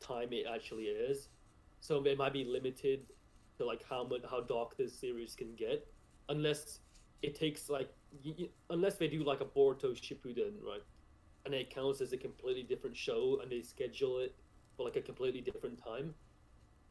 time 0.00 0.32
it 0.32 0.46
actually 0.52 0.88
airs. 0.88 1.28
So 1.80 2.02
it 2.04 2.18
might 2.18 2.32
be 2.32 2.44
limited 2.44 3.00
to 3.58 3.64
like 3.64 3.82
how 3.88 4.04
much 4.04 4.22
how 4.28 4.40
dark 4.40 4.76
this 4.76 4.98
series 4.98 5.34
can 5.34 5.54
get 5.54 5.86
unless 6.28 6.80
it 7.22 7.34
takes 7.34 7.68
like 7.68 7.90
y- 8.24 8.34
y- 8.38 8.48
unless 8.70 8.96
they 8.96 9.08
do 9.08 9.22
like 9.24 9.40
a 9.40 9.44
Boruto 9.44 9.92
Shippuden, 9.94 10.62
right? 10.62 10.82
And 11.44 11.54
it 11.54 11.70
counts 11.70 12.00
as 12.00 12.12
a 12.12 12.16
completely 12.16 12.62
different 12.62 12.96
show, 12.96 13.40
and 13.42 13.50
they 13.50 13.62
schedule 13.62 14.18
it 14.18 14.34
for 14.76 14.84
like 14.84 14.96
a 14.96 15.02
completely 15.02 15.40
different 15.40 15.82
time. 15.82 16.14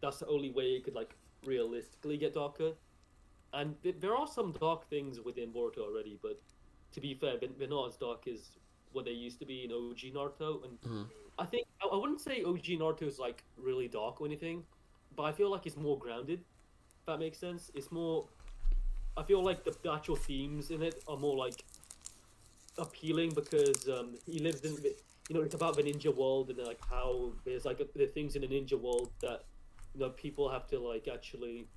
That's 0.02 0.20
the 0.20 0.28
only 0.28 0.52
way 0.52 0.76
it 0.76 0.84
could 0.84 0.96
like 0.96 1.16
realistically 1.46 2.18
get 2.18 2.34
darker. 2.34 2.74
And 3.54 3.82
th- 3.82 3.96
there 4.00 4.16
are 4.16 4.28
some 4.28 4.52
dark 4.54 4.90
things 4.90 5.20
within 5.22 5.52
Boruto 5.54 5.80
already, 5.80 6.20
but 6.22 6.40
to 6.92 7.02
be 7.02 7.14
fair, 7.14 7.38
they're, 7.38 7.68
not 7.68 7.88
as 7.90 7.98
dark 7.98 8.28
as 8.28 8.58
what 8.92 9.06
they 9.06 9.12
used 9.12 9.40
to 9.40 9.46
be 9.46 9.64
in 9.66 9.72
OG 9.72 10.12
Naruto. 10.14 10.64
And 10.66 10.80
Mhm. 10.82 11.10
I 11.40 11.46
think 11.46 11.68
I, 11.82 11.88
I 11.88 11.96
wouldn't 11.98 12.22
say 12.22 12.44
OG 12.44 12.78
Naruto 12.78 13.04
is 13.04 13.20
like 13.20 13.44
really 13.58 13.88
dark 13.88 14.20
or 14.22 14.26
anything, 14.28 14.66
but 15.16 15.24
I 15.24 15.32
feel 15.32 15.50
like 15.50 15.66
it's 15.66 15.78
more 15.78 15.98
grounded. 15.98 16.40
If 17.00 17.06
that 17.06 17.20
makes 17.20 17.38
sense. 17.38 17.72
It's 17.74 17.92
more 17.92 18.28
I 19.18 19.24
feel 19.24 19.44
like 19.44 19.64
the, 19.64 19.76
the 19.84 19.92
actual 19.92 20.16
themes 20.16 20.70
in 20.70 20.84
it 20.84 21.04
are 21.08 21.18
more 21.18 21.36
like 21.36 21.64
appealing 22.78 23.34
because 23.34 23.90
um, 23.90 24.16
he 24.26 24.40
lives 24.40 24.62
in, 24.62 24.78
you 25.30 25.36
know, 25.36 25.42
it's 25.42 25.56
about 25.56 25.76
the 25.76 25.84
ninja 25.84 26.16
world 26.16 26.50
and 26.50 26.60
like 26.60 26.80
how 26.90 27.32
there's 27.44 27.66
like 27.66 27.80
the 27.96 28.08
things 28.08 28.36
in 28.36 28.44
the 28.44 28.48
ninja 28.48 28.80
world 28.80 29.10
that 29.22 29.42
you 29.94 30.02
know 30.02 30.10
people 30.12 30.50
have 30.50 30.68
to 30.68 30.80
like 30.80 31.08
actually 31.12 31.68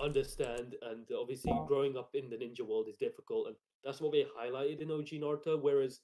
understand, 0.00 0.74
and 0.82 1.06
obviously 1.18 1.52
growing 1.66 1.96
up 1.96 2.10
in 2.14 2.28
the 2.28 2.36
ninja 2.36 2.60
world 2.66 2.86
is 2.88 2.96
difficult, 2.96 3.46
and 3.46 3.56
that's 3.84 4.00
what 4.00 4.12
they 4.12 4.26
highlighted 4.38 4.80
in 4.80 4.90
OG 4.90 5.08
Naruto. 5.20 5.60
Whereas 5.60 6.00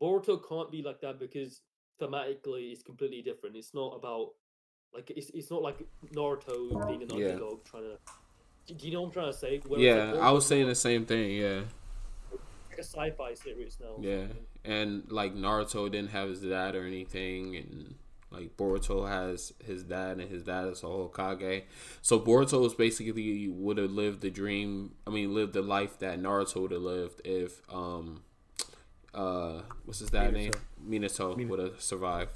Boruto 0.00 0.40
can't 0.48 0.70
be 0.70 0.82
like 0.82 1.00
that 1.00 1.18
because 1.18 1.62
thematically 2.00 2.72
it's 2.72 2.82
completely 2.82 3.22
different. 3.22 3.56
It's 3.56 3.74
not 3.74 3.96
about 3.96 4.30
like 4.94 5.10
it's, 5.10 5.30
it's 5.30 5.50
not 5.50 5.62
like 5.62 5.84
Naruto 6.14 6.86
being 6.86 7.02
an 7.02 7.10
Yeah. 7.10 7.28
underdog 7.30 7.64
trying 7.64 7.82
to. 7.84 7.98
Do 8.66 8.74
do 8.74 8.86
you 8.86 8.92
know 8.92 9.00
what 9.02 9.06
I'm 9.08 9.12
trying 9.12 9.32
to 9.32 9.38
say? 9.38 9.60
Whereas, 9.66 9.82
Yeah, 9.84 10.12
like, 10.12 10.22
I 10.22 10.30
was 10.30 10.46
saying 10.46 10.62
more 10.62 10.70
the 10.70 10.74
same 10.74 11.06
thing. 11.06 11.32
Yeah, 11.32 11.62
like 12.70 12.78
a 12.78 12.84
sci-fi 12.84 13.34
series 13.34 13.78
now. 13.80 13.96
yeah, 14.00 14.26
and 14.64 15.10
like 15.10 15.34
Naruto 15.34 15.90
didn't 15.90 16.10
have 16.10 16.28
his 16.28 16.40
dad 16.40 16.74
or 16.76 16.84
anything, 16.86 17.56
and 17.56 17.94
like 18.30 18.56
Boruto 18.56 19.08
has 19.08 19.52
his 19.64 19.82
dad, 19.82 20.18
and 20.18 20.30
his 20.30 20.44
dad 20.44 20.68
is 20.68 20.82
a 20.82 20.86
Hokage. 20.86 21.64
So 22.02 22.20
Boruto 22.20 22.64
is 22.66 22.74
basically 22.74 23.48
would 23.48 23.78
have 23.78 23.90
lived 23.90 24.20
the 24.20 24.30
dream. 24.30 24.94
I 25.06 25.10
mean, 25.10 25.34
lived 25.34 25.52
the 25.52 25.62
life 25.62 25.98
that 25.98 26.20
Naruto 26.20 26.62
would 26.62 26.70
have 26.72 26.82
lived 26.82 27.20
if 27.24 27.60
um 27.72 28.22
uh 29.12 29.62
what's 29.84 29.98
his 29.98 30.10
dad 30.10 30.32
name 30.32 30.52
Minato 30.88 31.34
Minato. 31.36 31.48
would 31.48 31.58
have 31.58 31.80
survived. 31.80 32.30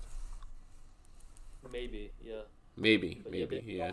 Maybe, 1.72 2.10
yeah. 2.22 2.42
Maybe, 2.76 3.20
But 3.22 3.32
maybe, 3.32 3.60
there- 3.60 3.62
yeah. 3.76 3.92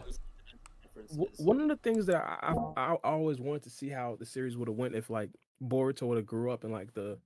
Differences. 0.96 1.46
One 1.46 1.62
of 1.62 1.68
the 1.70 1.78
things 1.78 2.06
that 2.08 2.24
I, 2.24 2.54
I, 2.78 2.82
I 2.82 2.96
always 3.04 3.40
wanted 3.40 3.64
to 3.64 3.70
see 3.70 3.90
how 3.90 4.18
the 4.20 4.26
series 4.26 4.58
would 4.58 4.68
have 4.68 4.78
went 4.78 4.96
if 4.96 5.10
like 5.10 5.30
Boruto 5.64 6.04
would 6.04 6.18
have 6.18 6.26
grew 6.26 6.52
up 6.52 6.64
in 6.64 6.72
like 6.72 6.94
the 6.94 7.18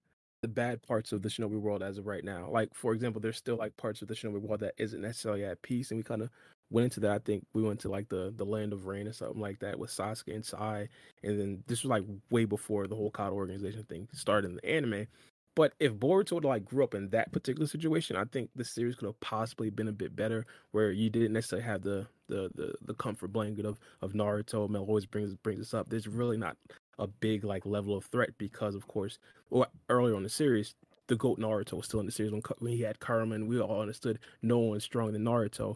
the 0.41 0.47
bad 0.47 0.83
parts 0.83 1.11
of 1.11 1.23
the 1.23 1.29
Shinobi 1.29 1.59
world 1.59 1.81
as 1.81 1.97
of 1.97 2.05
right 2.05 2.23
now. 2.23 2.49
Like 2.51 2.73
for 2.73 2.93
example, 2.93 3.19
there's 3.19 3.37
still 3.37 3.55
like 3.55 3.75
parts 3.77 4.01
of 4.01 4.07
the 4.07 4.13
Shinobi 4.13 4.41
world 4.41 4.59
that 4.59 4.75
isn't 4.77 5.01
necessarily 5.01 5.43
at 5.43 5.61
peace, 5.61 5.89
and 5.89 5.97
we 5.97 6.03
kind 6.03 6.21
of 6.21 6.29
went 6.69 6.85
into 6.85 6.99
that. 6.99 7.11
I 7.11 7.19
think 7.19 7.45
we 7.53 7.63
went 7.63 7.79
to 7.81 7.89
like 7.89 8.09
the 8.09 8.33
the 8.35 8.45
land 8.45 8.73
of 8.73 8.85
rain 8.85 9.07
or 9.07 9.13
something 9.13 9.41
like 9.41 9.59
that 9.59 9.79
with 9.79 9.89
Sasuke 9.89 10.33
and 10.33 10.45
Sai, 10.45 10.89
and 11.23 11.39
then 11.39 11.63
this 11.67 11.83
was 11.83 11.89
like 11.89 12.03
way 12.29 12.45
before 12.45 12.87
the 12.87 12.95
whole 12.95 13.11
Kara 13.11 13.31
organization 13.31 13.83
thing 13.83 14.07
started 14.13 14.49
in 14.49 14.55
the 14.57 14.65
anime. 14.65 15.07
But 15.55 15.73
if 15.79 15.93
Boruto 15.93 16.33
would 16.33 16.45
like 16.45 16.65
grew 16.65 16.83
up 16.83 16.93
in 16.93 17.09
that 17.11 17.31
particular 17.31 17.65
situation, 17.65 18.17
I 18.17 18.25
think 18.25 18.49
the 18.55 18.65
series 18.65 18.95
could 18.95 19.05
have 19.05 19.19
possibly 19.21 19.69
been 19.69 19.87
a 19.87 19.93
bit 19.93 20.15
better, 20.15 20.45
where 20.71 20.91
you 20.91 21.09
didn't 21.09 21.33
necessarily 21.33 21.65
have 21.65 21.81
the 21.81 22.07
the 22.27 22.49
the, 22.56 22.73
the 22.81 22.93
comfort 22.93 23.31
blanket 23.34 23.65
of 23.65 23.80
of 24.02 24.14
Naruto. 24.14 24.69
Mel 24.69 24.84
always 24.84 25.06
brings 25.06 25.34
brings 25.35 25.60
this 25.60 25.73
up. 25.73 25.89
There's 25.89 26.07
really 26.07 26.38
not 26.38 26.57
a 26.97 27.07
big 27.07 27.43
like 27.43 27.65
level 27.65 27.95
of 27.95 28.06
threat 28.06 28.31
because, 28.38 28.76
of 28.76 28.88
course, 28.88 29.19
well, 29.49 29.68
earlier 29.89 30.15
on 30.15 30.23
the 30.23 30.30
series, 30.30 30.76
the 31.07 31.15
goat 31.15 31.39
Naruto 31.39 31.73
was 31.73 31.85
still 31.85 31.99
in 31.99 32.06
the 32.06 32.11
series 32.11 32.31
when, 32.31 32.41
when 32.60 32.73
he 32.73 32.81
had 32.81 32.99
Karma, 32.99 33.35
and 33.35 33.47
we 33.47 33.60
all 33.60 33.81
understood 33.81 34.19
no 34.41 34.60
one's 34.60 34.84
stronger 34.84 35.11
than 35.11 35.23
Naruto. 35.23 35.76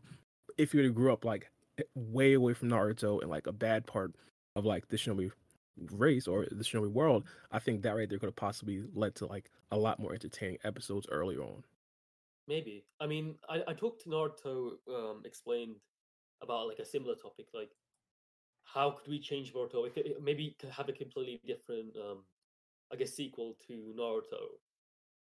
If 0.57 0.73
you 0.73 0.89
grew 0.91 1.13
up 1.13 1.25
like 1.25 1.49
way 1.95 2.33
away 2.33 2.53
from 2.53 2.69
Naruto 2.69 3.21
and 3.21 3.29
like 3.29 3.47
a 3.47 3.53
bad 3.53 3.85
part 3.85 4.13
of 4.55 4.65
like 4.65 4.87
the 4.89 4.97
Shinobi 4.97 5.31
race 5.91 6.27
or 6.27 6.45
the 6.51 6.63
Shinobi 6.63 6.91
world, 6.91 7.25
I 7.51 7.59
think 7.59 7.83
that 7.83 7.95
right 7.95 8.09
there 8.09 8.19
could 8.19 8.27
have 8.27 8.35
possibly 8.35 8.83
led 8.93 9.15
to 9.15 9.25
like 9.25 9.49
a 9.71 9.77
lot 9.77 9.99
more 9.99 10.13
entertaining 10.13 10.57
episodes 10.63 11.07
earlier 11.09 11.41
on. 11.41 11.63
Maybe. 12.47 12.83
I 12.99 13.05
mean, 13.05 13.35
I, 13.47 13.61
I 13.67 13.73
talked 13.73 14.03
to 14.03 14.09
Naruto, 14.09 14.71
um, 14.89 15.21
explained 15.23 15.75
about 16.41 16.67
like 16.67 16.79
a 16.79 16.85
similar 16.85 17.15
topic, 17.15 17.47
like 17.53 17.71
how 18.63 18.91
could 18.91 19.09
we 19.09 19.19
change 19.19 19.53
Boruto? 19.53 19.87
If 19.87 19.97
it, 19.97 20.23
maybe 20.23 20.55
to 20.59 20.69
have 20.69 20.89
a 20.89 20.93
completely 20.93 21.41
different, 21.45 21.95
um, 21.95 22.19
I 22.91 22.95
guess, 22.95 23.13
sequel 23.13 23.57
to 23.67 23.93
Naruto, 23.97 24.59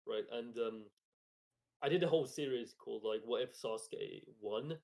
right? 0.07 0.23
And 0.31 0.57
um, 0.57 0.81
I 1.81 1.89
did 1.89 2.03
a 2.03 2.07
whole 2.07 2.25
series 2.25 2.73
called 2.73 3.03
like 3.03 3.21
"What 3.25 3.43
If 3.43 3.53
Sasuke 3.53 4.23
Won," 4.41 4.77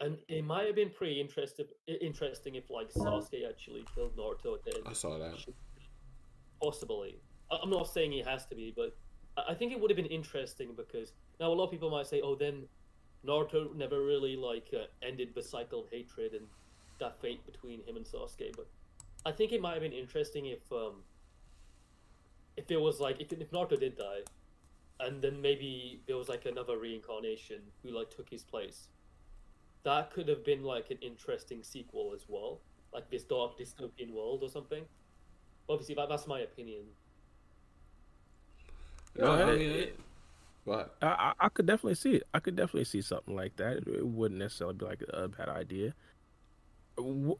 and 0.00 0.18
it 0.28 0.44
might 0.44 0.66
have 0.66 0.76
been 0.76 0.90
pretty 0.90 1.20
interesting. 1.20 1.66
Interesting 2.00 2.54
if 2.54 2.70
like 2.70 2.90
Sasuke 2.92 3.48
actually 3.48 3.84
killed 3.94 4.16
Naruto 4.16 4.54
at 4.54 4.64
the 4.64 4.76
end. 4.76 4.84
I 4.86 4.92
saw 4.92 5.18
that. 5.18 5.34
Possibly. 6.62 7.20
I- 7.50 7.58
I'm 7.62 7.70
not 7.70 7.88
saying 7.88 8.14
it 8.14 8.26
has 8.26 8.46
to 8.46 8.54
be, 8.54 8.72
but 8.74 8.96
I 9.36 9.52
I 9.52 9.54
think 9.54 9.72
it 9.72 9.80
would 9.80 9.90
have 9.90 9.96
been 9.96 10.06
interesting 10.06 10.74
because 10.74 11.12
now 11.40 11.52
a 11.52 11.54
lot 11.54 11.64
of 11.64 11.70
people 11.70 11.90
might 11.90 12.06
say, 12.06 12.22
"Oh, 12.22 12.34
then 12.34 12.68
Naruto 13.26 13.74
never 13.74 14.02
really 14.02 14.36
like 14.36 14.68
uh, 14.74 14.84
ended 15.02 15.34
the 15.34 15.42
cycle 15.42 15.80
of 15.80 15.88
hatred 15.90 16.32
and 16.34 16.46
that 17.00 17.20
fate 17.20 17.44
between 17.46 17.80
him 17.84 17.96
and 17.96 18.04
Sasuke." 18.04 18.54
But 18.56 18.66
I 19.26 19.32
think 19.32 19.52
it 19.52 19.60
might 19.60 19.72
have 19.72 19.82
been 19.82 19.92
interesting 19.92 20.46
if 20.46 20.70
um 20.72 21.02
if 22.56 22.70
it 22.70 22.80
was 22.80 23.00
like 23.00 23.20
if 23.20 23.32
if 23.32 23.50
Naruto 23.50 23.78
did 23.78 23.96
die, 23.96 24.20
and 25.00 25.20
then 25.22 25.40
maybe 25.40 26.00
there 26.06 26.16
was 26.16 26.28
like 26.28 26.46
another 26.46 26.78
reincarnation 26.78 27.60
who 27.82 27.90
like 27.90 28.10
took 28.10 28.28
his 28.28 28.44
place. 28.44 28.88
That 29.82 30.10
could 30.12 30.28
have 30.28 30.44
been 30.44 30.62
like 30.62 30.90
an 30.90 30.98
interesting 31.02 31.62
sequel 31.62 32.12
as 32.14 32.24
well, 32.28 32.60
like 32.92 33.10
this 33.10 33.22
dark 33.24 33.58
dystopian 33.58 34.12
world 34.12 34.42
or 34.42 34.48
something. 34.48 34.84
Obviously, 35.68 35.94
that, 35.96 36.08
that's 36.08 36.26
my 36.26 36.40
opinion. 36.40 36.84
No, 39.16 39.32
I 39.32 39.44
mean, 39.44 39.60
it- 39.60 39.76
it, 39.76 40.00
what? 40.64 40.96
I, 41.02 41.06
I 41.06 41.32
I 41.40 41.48
could 41.48 41.66
definitely 41.66 41.94
see 41.94 42.16
it. 42.16 42.24
I 42.32 42.40
could 42.40 42.56
definitely 42.56 42.84
see 42.84 43.02
something 43.02 43.34
like 43.34 43.56
that. 43.56 43.78
It, 43.78 43.88
it 43.88 44.06
wouldn't 44.06 44.40
necessarily 44.40 44.76
be 44.76 44.84
like 44.84 45.02
a, 45.12 45.28
bad 45.28 45.48
idea. 45.48 45.94
the 46.96 47.36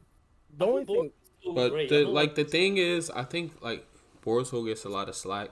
only 0.61 0.85
thing, 0.85 1.11
but 1.53 1.71
the 1.89 2.05
like 2.05 2.35
the 2.35 2.43
thing 2.43 2.77
is, 2.77 3.09
I 3.09 3.23
think 3.23 3.61
like 3.61 3.87
Boruto 4.23 4.65
gets 4.65 4.85
a 4.85 4.89
lot 4.89 5.09
of 5.09 5.15
slack 5.15 5.49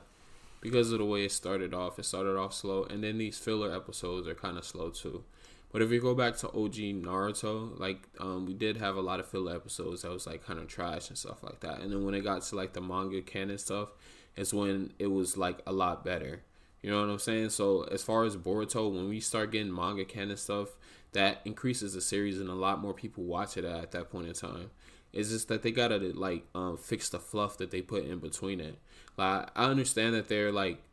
because 0.62 0.92
of 0.92 1.00
the 1.00 1.06
way 1.06 1.26
it 1.26 1.32
started 1.32 1.74
off. 1.74 2.00
It 2.00 2.06
started 2.06 2.38
off 2.38 2.54
slow, 2.54 2.84
and 2.84 3.04
then 3.04 3.18
these 3.18 3.38
filler 3.38 3.76
episodes 3.76 4.28
are 4.28 4.36
kind 4.36 4.58
of 4.58 4.66
slow 4.66 4.90
too. 4.90 5.24
But 5.72 5.82
if 5.82 5.92
you 5.92 6.00
go 6.00 6.14
back 6.14 6.38
to 6.38 6.48
OG 6.50 6.76
Naruto, 7.02 7.80
like 7.80 8.08
um, 8.20 8.46
we 8.46 8.54
did 8.54 8.78
have 8.78 8.96
a 8.96 9.02
lot 9.02 9.20
of 9.20 9.28
filler 9.28 9.56
episodes 9.56 10.04
that 10.04 10.12
was 10.12 10.28
like 10.28 10.46
kind 10.46 10.60
of 10.60 10.68
trash 10.68 11.10
and 11.10 11.18
stuff 11.18 11.42
like 11.42 11.62
that. 11.62 11.80
And 11.80 11.92
then 11.92 12.06
when 12.06 12.14
it 12.14 12.22
got 12.22 12.44
to 12.44 12.56
like 12.56 12.74
the 12.74 12.82
manga 12.82 13.24
canon 13.24 13.58
stuff, 13.58 13.90
is 14.36 14.54
when 14.54 14.94
it 15.00 15.08
was 15.08 15.36
like 15.36 15.62
a 15.66 15.74
lot 15.74 16.06
better. 16.06 16.44
You 16.84 16.92
know 16.92 17.00
what 17.00 17.10
I'm 17.10 17.18
saying? 17.18 17.50
So 17.50 17.84
as 17.84 18.04
far 18.04 18.26
as 18.26 18.36
Boruto, 18.36 18.94
when 18.94 19.08
we 19.08 19.22
start 19.22 19.52
getting 19.52 19.74
manga 19.74 20.04
canon 20.04 20.38
stuff, 20.38 20.76
that 21.14 21.40
increases 21.46 21.94
the 21.94 22.02
series 22.02 22.40
and 22.40 22.50
a 22.50 22.54
lot 22.54 22.82
more 22.82 22.94
people 22.94 23.24
watch 23.24 23.56
it 23.58 23.64
at 23.64 23.92
that 23.92 24.12
point 24.12 24.28
in 24.28 24.34
time. 24.34 24.70
It's 25.14 25.30
just 25.30 25.48
that 25.48 25.62
they 25.62 25.72
gotta 25.72 25.98
like 26.14 26.46
um, 26.54 26.76
fix 26.76 27.10
the 27.10 27.20
fluff 27.20 27.58
that 27.58 27.72
they 27.72 27.82
put 27.82 28.04
in 28.04 28.20
between 28.20 28.60
it. 28.60 28.80
Like 29.16 29.50
I 29.56 29.66
understand 29.66 30.14
that 30.16 30.28
they're 30.28 30.52
like 30.52 30.84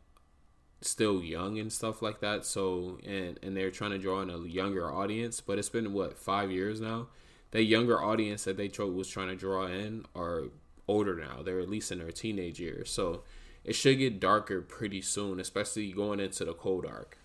still 0.79 1.21
young 1.21 1.59
and 1.59 1.73
stuff 1.73 2.01
like 2.01 2.21
that. 2.21 2.45
So 2.45 2.99
and 3.05 3.37
and 3.43 3.57
they're 3.57 3.71
trying 3.71 3.91
to 3.91 3.97
draw 3.97 4.21
in 4.21 4.29
a 4.29 4.37
younger 4.39 4.91
audience, 4.91 5.41
but 5.41 5.59
it's 5.59 5.69
been 5.69 5.91
what 5.91 6.17
five 6.17 6.51
years 6.51 6.79
now. 6.79 7.07
That 7.49 7.63
younger 7.63 8.01
audience 8.01 8.45
that 8.45 8.55
they 8.55 8.71
was 8.85 9.09
trying 9.09 9.27
to 9.27 9.35
draw 9.35 9.65
in 9.65 10.05
are 10.15 10.43
older 10.87 11.15
now. 11.15 11.41
They're 11.43 11.59
at 11.59 11.69
least 11.69 11.91
in 11.91 11.99
their 11.99 12.11
teenage 12.11 12.61
years. 12.61 12.89
So 12.89 13.23
it 13.63 13.73
should 13.73 13.99
get 13.99 14.19
darker 14.19 14.61
pretty 14.61 15.01
soon, 15.01 15.39
especially 15.39 15.91
going 15.91 16.19
into 16.19 16.45
the 16.45 16.53
Code 16.53 16.85
arc. 16.85 17.17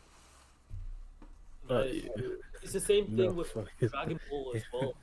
Uh, 1.68 1.84
it's 2.62 2.72
the 2.72 2.80
same 2.80 3.06
thing 3.06 3.16
no, 3.16 3.32
with 3.32 3.52
Dragon 3.80 4.20
Ball 4.30 4.52
as 4.54 4.62
well, 4.72 4.94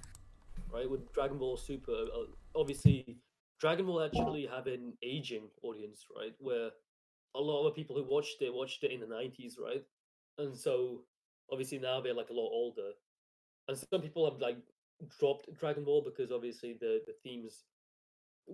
right? 0.74 0.90
With 0.90 1.12
Dragon 1.14 1.38
Ball 1.38 1.58
Super, 1.58 1.92
uh, 1.92 2.26
obviously, 2.56 3.18
Dragon 3.60 3.86
Ball 3.86 4.04
actually 4.04 4.46
have 4.46 4.68
an 4.68 4.94
aging 5.02 5.44
audience, 5.62 6.06
right? 6.16 6.34
Where 6.40 6.70
a 7.36 7.40
lot 7.40 7.68
of 7.68 7.76
people 7.76 7.96
who 7.96 8.04
watched 8.04 8.42
it 8.42 8.54
watched 8.54 8.84
it 8.84 8.92
in 8.92 9.00
the 9.00 9.06
'90s, 9.06 9.60
right? 9.60 9.84
And 10.38 10.56
so, 10.56 11.02
obviously, 11.52 11.80
now 11.80 12.00
they're 12.00 12.14
like 12.14 12.30
a 12.30 12.34
lot 12.34 12.50
older, 12.52 12.92
and 13.68 13.78
some 13.78 14.02
people 14.02 14.30
have 14.30 14.40
like 14.40 14.58
dropped 15.20 15.54
Dragon 15.60 15.84
Ball 15.84 16.02
because 16.02 16.32
obviously 16.32 16.78
the 16.80 17.02
the 17.08 17.14
themes 17.24 17.64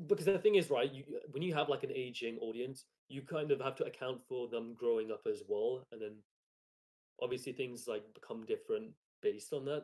because 0.08 0.26
the 0.26 0.38
thing 0.38 0.56
is 0.56 0.70
right 0.70 0.92
you, 0.94 1.04
when 1.32 1.42
you 1.42 1.54
have 1.54 1.70
like 1.70 1.84
an 1.84 1.92
aging 1.94 2.38
audience 2.40 2.86
you 3.08 3.22
kind 3.22 3.52
of 3.52 3.60
have 3.60 3.76
to 3.76 3.86
account 3.86 4.22
for 4.28 4.48
them 4.48 4.76
growing 4.78 5.12
up 5.12 5.22
as 5.28 5.42
well 5.48 5.84
and 5.92 6.02
then 6.02 6.16
obviously 7.22 7.52
things 7.52 7.86
like 7.88 8.04
become 8.14 8.46
different 8.46 8.92
based 9.22 9.52
on 9.54 9.66
that. 9.66 9.84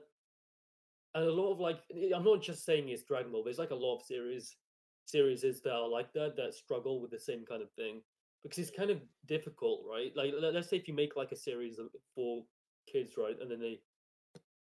And 1.14 1.26
a 1.26 1.32
lot 1.32 1.52
of 1.52 1.60
like 1.60 1.80
i'm 2.14 2.26
not 2.26 2.42
just 2.42 2.66
saying 2.66 2.90
it's 2.90 3.04
dragon 3.04 3.32
ball 3.32 3.44
there's 3.44 3.58
like 3.58 3.72
a 3.72 3.76
lot 3.76 3.96
of 3.96 4.02
series 4.04 4.58
series 5.06 5.42
that 5.42 5.72
are 5.72 5.88
like 5.88 6.12
that 6.14 6.36
that 6.36 6.54
struggle 6.54 7.00
with 7.00 7.12
the 7.12 7.20
same 7.20 7.46
kind 7.46 7.62
of 7.62 7.72
thing 7.72 8.02
because 8.44 8.60
it's 8.60 8.76
kind 8.76 8.92
of 8.92 9.00
difficult 9.28 9.84
right? 9.90 10.12
Like 10.16 10.34
let's 10.40 10.70
say 10.70 10.78
if 10.78 10.88
you 10.88 10.94
make 10.94 11.16
like 11.16 11.32
a 11.32 11.38
series 11.38 11.80
for 12.14 12.44
kids 12.92 13.14
right 13.18 13.36
and 13.40 13.50
then 13.50 13.60
they 13.60 13.80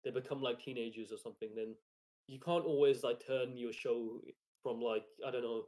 they 0.04 0.10
become 0.10 0.40
like 0.40 0.60
teenagers 0.60 1.12
or 1.12 1.18
something 1.18 1.50
then 1.54 1.74
you 2.28 2.38
can't 2.38 2.64
always 2.64 3.02
like 3.02 3.24
turn 3.26 3.56
your 3.56 3.72
show 3.72 4.20
from 4.64 4.80
like 4.80 5.04
I 5.24 5.30
don't 5.30 5.42
know 5.42 5.66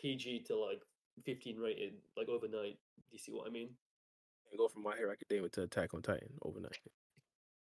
PG 0.00 0.44
to 0.46 0.56
like 0.56 0.80
15 1.26 1.58
rated 1.58 1.92
like 2.16 2.30
overnight. 2.30 2.78
Do 2.96 3.12
you 3.12 3.18
see 3.18 3.32
what 3.32 3.46
I 3.46 3.50
mean? 3.50 3.68
And 4.50 4.58
go 4.58 4.68
from 4.68 4.82
My 4.82 4.96
Hero 4.96 5.12
Academia 5.12 5.50
to 5.50 5.62
Attack 5.64 5.92
on 5.92 6.00
Titan 6.00 6.30
overnight. 6.40 6.78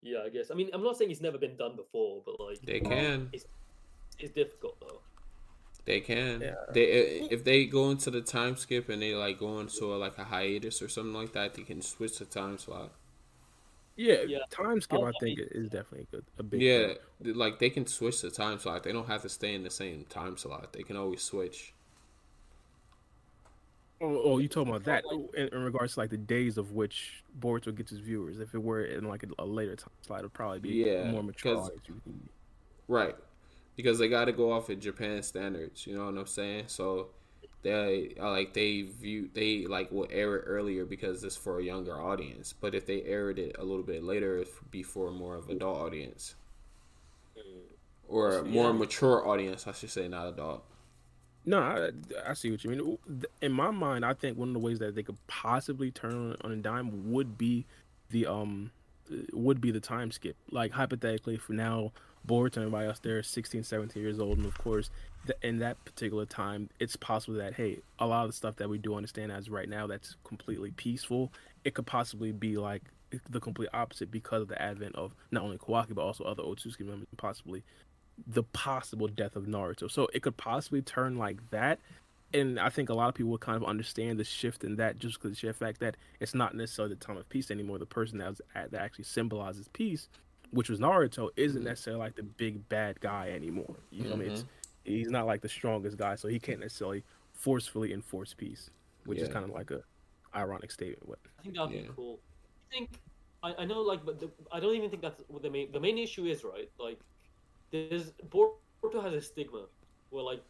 Yeah, 0.00 0.20
I 0.24 0.30
guess. 0.30 0.50
I 0.50 0.54
mean, 0.54 0.70
I'm 0.72 0.82
not 0.82 0.96
saying 0.96 1.10
it's 1.10 1.20
never 1.20 1.36
been 1.36 1.56
done 1.56 1.76
before, 1.76 2.22
but 2.24 2.40
like 2.40 2.62
they 2.62 2.80
can. 2.80 3.28
It's, 3.32 3.44
it's 4.18 4.32
difficult 4.32 4.80
though. 4.80 5.00
They 5.84 6.00
can. 6.00 6.40
Yeah. 6.40 6.54
They 6.72 6.82
if 7.30 7.44
they 7.44 7.66
go 7.66 7.90
into 7.90 8.10
the 8.10 8.20
time 8.20 8.56
skip 8.56 8.88
and 8.88 9.02
they 9.02 9.14
like 9.14 9.38
go 9.38 9.58
into 9.58 9.94
a, 9.94 9.96
like 9.96 10.16
a 10.16 10.24
hiatus 10.24 10.80
or 10.80 10.88
something 10.88 11.12
like 11.14 11.32
that, 11.32 11.54
they 11.54 11.62
can 11.62 11.82
switch 11.82 12.18
the 12.18 12.24
time 12.24 12.56
slot. 12.58 12.92
Yeah, 14.02 14.22
yeah. 14.26 14.38
time 14.50 14.80
skip 14.80 15.00
I 15.00 15.12
think 15.20 15.38
is 15.38 15.68
definitely 15.68 16.08
a 16.12 16.16
good 16.16 16.24
a 16.38 16.42
big. 16.42 16.60
Yeah, 16.60 16.94
thing. 17.22 17.34
like 17.34 17.60
they 17.60 17.70
can 17.70 17.86
switch 17.86 18.20
the 18.20 18.30
time 18.30 18.58
slot. 18.58 18.82
They 18.82 18.92
don't 18.92 19.06
have 19.06 19.22
to 19.22 19.28
stay 19.28 19.54
in 19.54 19.62
the 19.62 19.70
same 19.70 20.04
time 20.08 20.36
slot. 20.36 20.72
They 20.72 20.82
can 20.82 20.96
always 20.96 21.22
switch. 21.22 21.72
Oh, 24.00 24.20
oh 24.24 24.38
you 24.38 24.48
talking 24.48 24.70
about 24.70 24.84
that 24.84 25.04
in, 25.36 25.48
in, 25.48 25.62
regards 25.62 25.94
to 25.94 26.00
like 26.00 26.10
the 26.10 26.16
days 26.16 26.58
of 26.58 26.72
which 26.72 27.22
Boruto 27.38 27.72
gets 27.72 27.90
his 27.90 28.00
viewers? 28.00 28.40
If 28.40 28.54
it 28.54 28.62
were 28.62 28.84
in 28.84 29.06
like 29.06 29.22
a, 29.22 29.28
a 29.38 29.46
later 29.46 29.76
time 29.76 29.90
slot, 30.04 30.20
it'd 30.20 30.32
probably 30.32 30.58
be 30.58 30.84
yeah, 30.84 31.08
more 31.12 31.22
mature. 31.22 31.70
Right, 32.88 33.14
because 33.76 34.00
they 34.00 34.08
got 34.08 34.24
to 34.24 34.32
go 34.32 34.50
off 34.50 34.68
of 34.68 34.80
Japan 34.80 35.22
standards. 35.22 35.86
You 35.86 35.96
know 35.96 36.06
what 36.06 36.18
I'm 36.18 36.26
saying? 36.26 36.64
So 36.66 37.10
they 37.62 38.14
like 38.18 38.54
they 38.54 38.82
view 38.82 39.28
they 39.32 39.66
like 39.66 39.90
will 39.92 40.08
air 40.10 40.36
it 40.36 40.44
earlier 40.46 40.84
because 40.84 41.22
it's 41.24 41.36
for 41.36 41.60
a 41.60 41.64
younger 41.64 42.00
audience. 42.00 42.52
But 42.52 42.74
if 42.74 42.86
they 42.86 43.02
aired 43.02 43.38
it 43.38 43.56
a 43.58 43.64
little 43.64 43.84
bit 43.84 44.02
later, 44.02 44.38
it'd 44.38 44.52
be 44.70 44.82
for 44.82 45.10
more 45.10 45.36
of 45.36 45.48
an 45.48 45.56
adult 45.56 45.78
audience 45.78 46.34
or 48.08 48.38
a 48.38 48.44
more 48.44 48.72
mature 48.72 49.26
audience, 49.26 49.66
I 49.66 49.72
should 49.72 49.90
say, 49.90 50.06
not 50.08 50.28
adult. 50.28 50.64
No, 51.44 51.58
I, 51.58 51.90
I 52.28 52.34
see 52.34 52.50
what 52.50 52.62
you 52.62 52.70
mean. 52.70 52.98
In 53.40 53.52
my 53.52 53.70
mind, 53.70 54.04
I 54.04 54.14
think 54.14 54.38
one 54.38 54.48
of 54.48 54.54
the 54.54 54.60
ways 54.60 54.78
that 54.78 54.94
they 54.94 55.02
could 55.02 55.18
possibly 55.26 55.90
turn 55.90 56.36
on 56.42 56.52
a 56.52 56.56
dime 56.56 57.10
would 57.10 57.36
be 57.36 57.64
the 58.10 58.26
um 58.26 58.70
would 59.32 59.60
be 59.60 59.70
the 59.70 59.80
time 59.80 60.10
skip. 60.10 60.36
Like 60.50 60.72
hypothetically, 60.72 61.36
for 61.36 61.52
now, 61.52 61.92
Boruto 62.26 62.56
and 62.56 62.66
everybody 62.66 62.86
else 62.86 63.00
there 63.00 63.22
16, 63.22 63.64
17 63.64 64.02
years 64.02 64.20
old, 64.20 64.38
and 64.38 64.46
of 64.46 64.56
course 64.58 64.90
in 65.42 65.58
that 65.60 65.82
particular 65.84 66.26
time, 66.26 66.68
it's 66.80 66.96
possible 66.96 67.38
that 67.38 67.54
hey, 67.54 67.78
a 67.98 68.06
lot 68.06 68.24
of 68.24 68.30
the 68.30 68.36
stuff 68.36 68.56
that 68.56 68.68
we 68.68 68.78
do 68.78 68.94
understand 68.94 69.30
as 69.30 69.48
right 69.48 69.68
now 69.68 69.86
that's 69.86 70.16
completely 70.24 70.72
peaceful, 70.72 71.32
it 71.64 71.74
could 71.74 71.86
possibly 71.86 72.32
be 72.32 72.56
like 72.56 72.82
the 73.28 73.40
complete 73.40 73.68
opposite 73.72 74.10
because 74.10 74.42
of 74.42 74.48
the 74.48 74.60
advent 74.60 74.94
of 74.96 75.14
not 75.30 75.42
only 75.42 75.58
Kawaki 75.58 75.94
but 75.94 76.02
also 76.02 76.24
other 76.24 76.42
Otsutsuki 76.42 76.80
members, 76.80 77.06
and 77.10 77.18
possibly 77.18 77.62
the 78.26 78.42
possible 78.42 79.08
death 79.08 79.36
of 79.36 79.44
Naruto. 79.44 79.90
So 79.90 80.08
it 80.12 80.22
could 80.22 80.36
possibly 80.36 80.82
turn 80.82 81.16
like 81.16 81.50
that. 81.50 81.78
And 82.34 82.58
I 82.58 82.70
think 82.70 82.88
a 82.88 82.94
lot 82.94 83.08
of 83.08 83.14
people 83.14 83.30
would 83.32 83.40
kind 83.40 83.62
of 83.62 83.68
understand 83.68 84.18
the 84.18 84.24
shift 84.24 84.64
in 84.64 84.76
that 84.76 84.98
just 84.98 85.20
because 85.20 85.38
the 85.38 85.52
fact 85.52 85.80
that 85.80 85.96
it's 86.18 86.34
not 86.34 86.54
necessarily 86.54 86.94
the 86.94 87.04
time 87.04 87.18
of 87.18 87.28
peace 87.28 87.50
anymore. 87.50 87.78
The 87.78 87.84
person 87.84 88.18
that, 88.18 88.28
was, 88.28 88.40
that 88.54 88.74
actually 88.74 89.04
symbolizes 89.04 89.68
peace, 89.68 90.08
which 90.52 90.68
was 90.68 90.78
Naruto, 90.78 91.30
isn't 91.36 91.58
mm-hmm. 91.58 91.68
necessarily 91.68 92.00
like 92.00 92.14
the 92.14 92.22
big 92.22 92.68
bad 92.68 93.00
guy 93.00 93.30
anymore. 93.34 93.74
You 93.90 94.04
know, 94.04 94.10
mm-hmm. 94.10 94.20
I 94.20 94.24
mean, 94.24 94.32
it's 94.32 94.44
he's 94.84 95.10
not 95.10 95.26
like 95.26 95.40
the 95.40 95.48
strongest 95.48 95.96
guy, 95.96 96.14
so 96.14 96.28
he 96.28 96.38
can't 96.38 96.60
necessarily 96.60 97.02
forcefully 97.32 97.92
enforce 97.92 98.34
peace, 98.34 98.70
which 99.04 99.18
yeah. 99.18 99.24
is 99.24 99.30
kind 99.30 99.44
of 99.44 99.50
like 99.50 99.70
a 99.70 99.82
ironic 100.34 100.70
statement. 100.70 101.02
But 101.08 101.18
I 101.38 101.42
think 101.42 101.56
that'd 101.56 101.72
yeah. 101.72 101.82
be 101.82 101.90
cool. 101.96 102.20
I 102.70 102.74
think 102.74 102.90
I, 103.42 103.54
I 103.58 103.64
know, 103.64 103.80
like, 103.80 104.04
but 104.04 104.20
the, 104.20 104.30
I 104.52 104.60
don't 104.60 104.74
even 104.74 104.90
think 104.90 105.02
that's 105.02 105.20
what 105.28 105.42
the 105.42 105.50
main 105.50 105.72
the 105.72 105.80
main 105.80 105.98
issue 105.98 106.26
is, 106.26 106.44
right? 106.44 106.70
Like, 106.78 107.00
there's 107.70 108.12
Boruto 108.28 109.02
has 109.02 109.14
a 109.14 109.20
stigma 109.20 109.64
where 110.10 110.22
like 110.22 110.42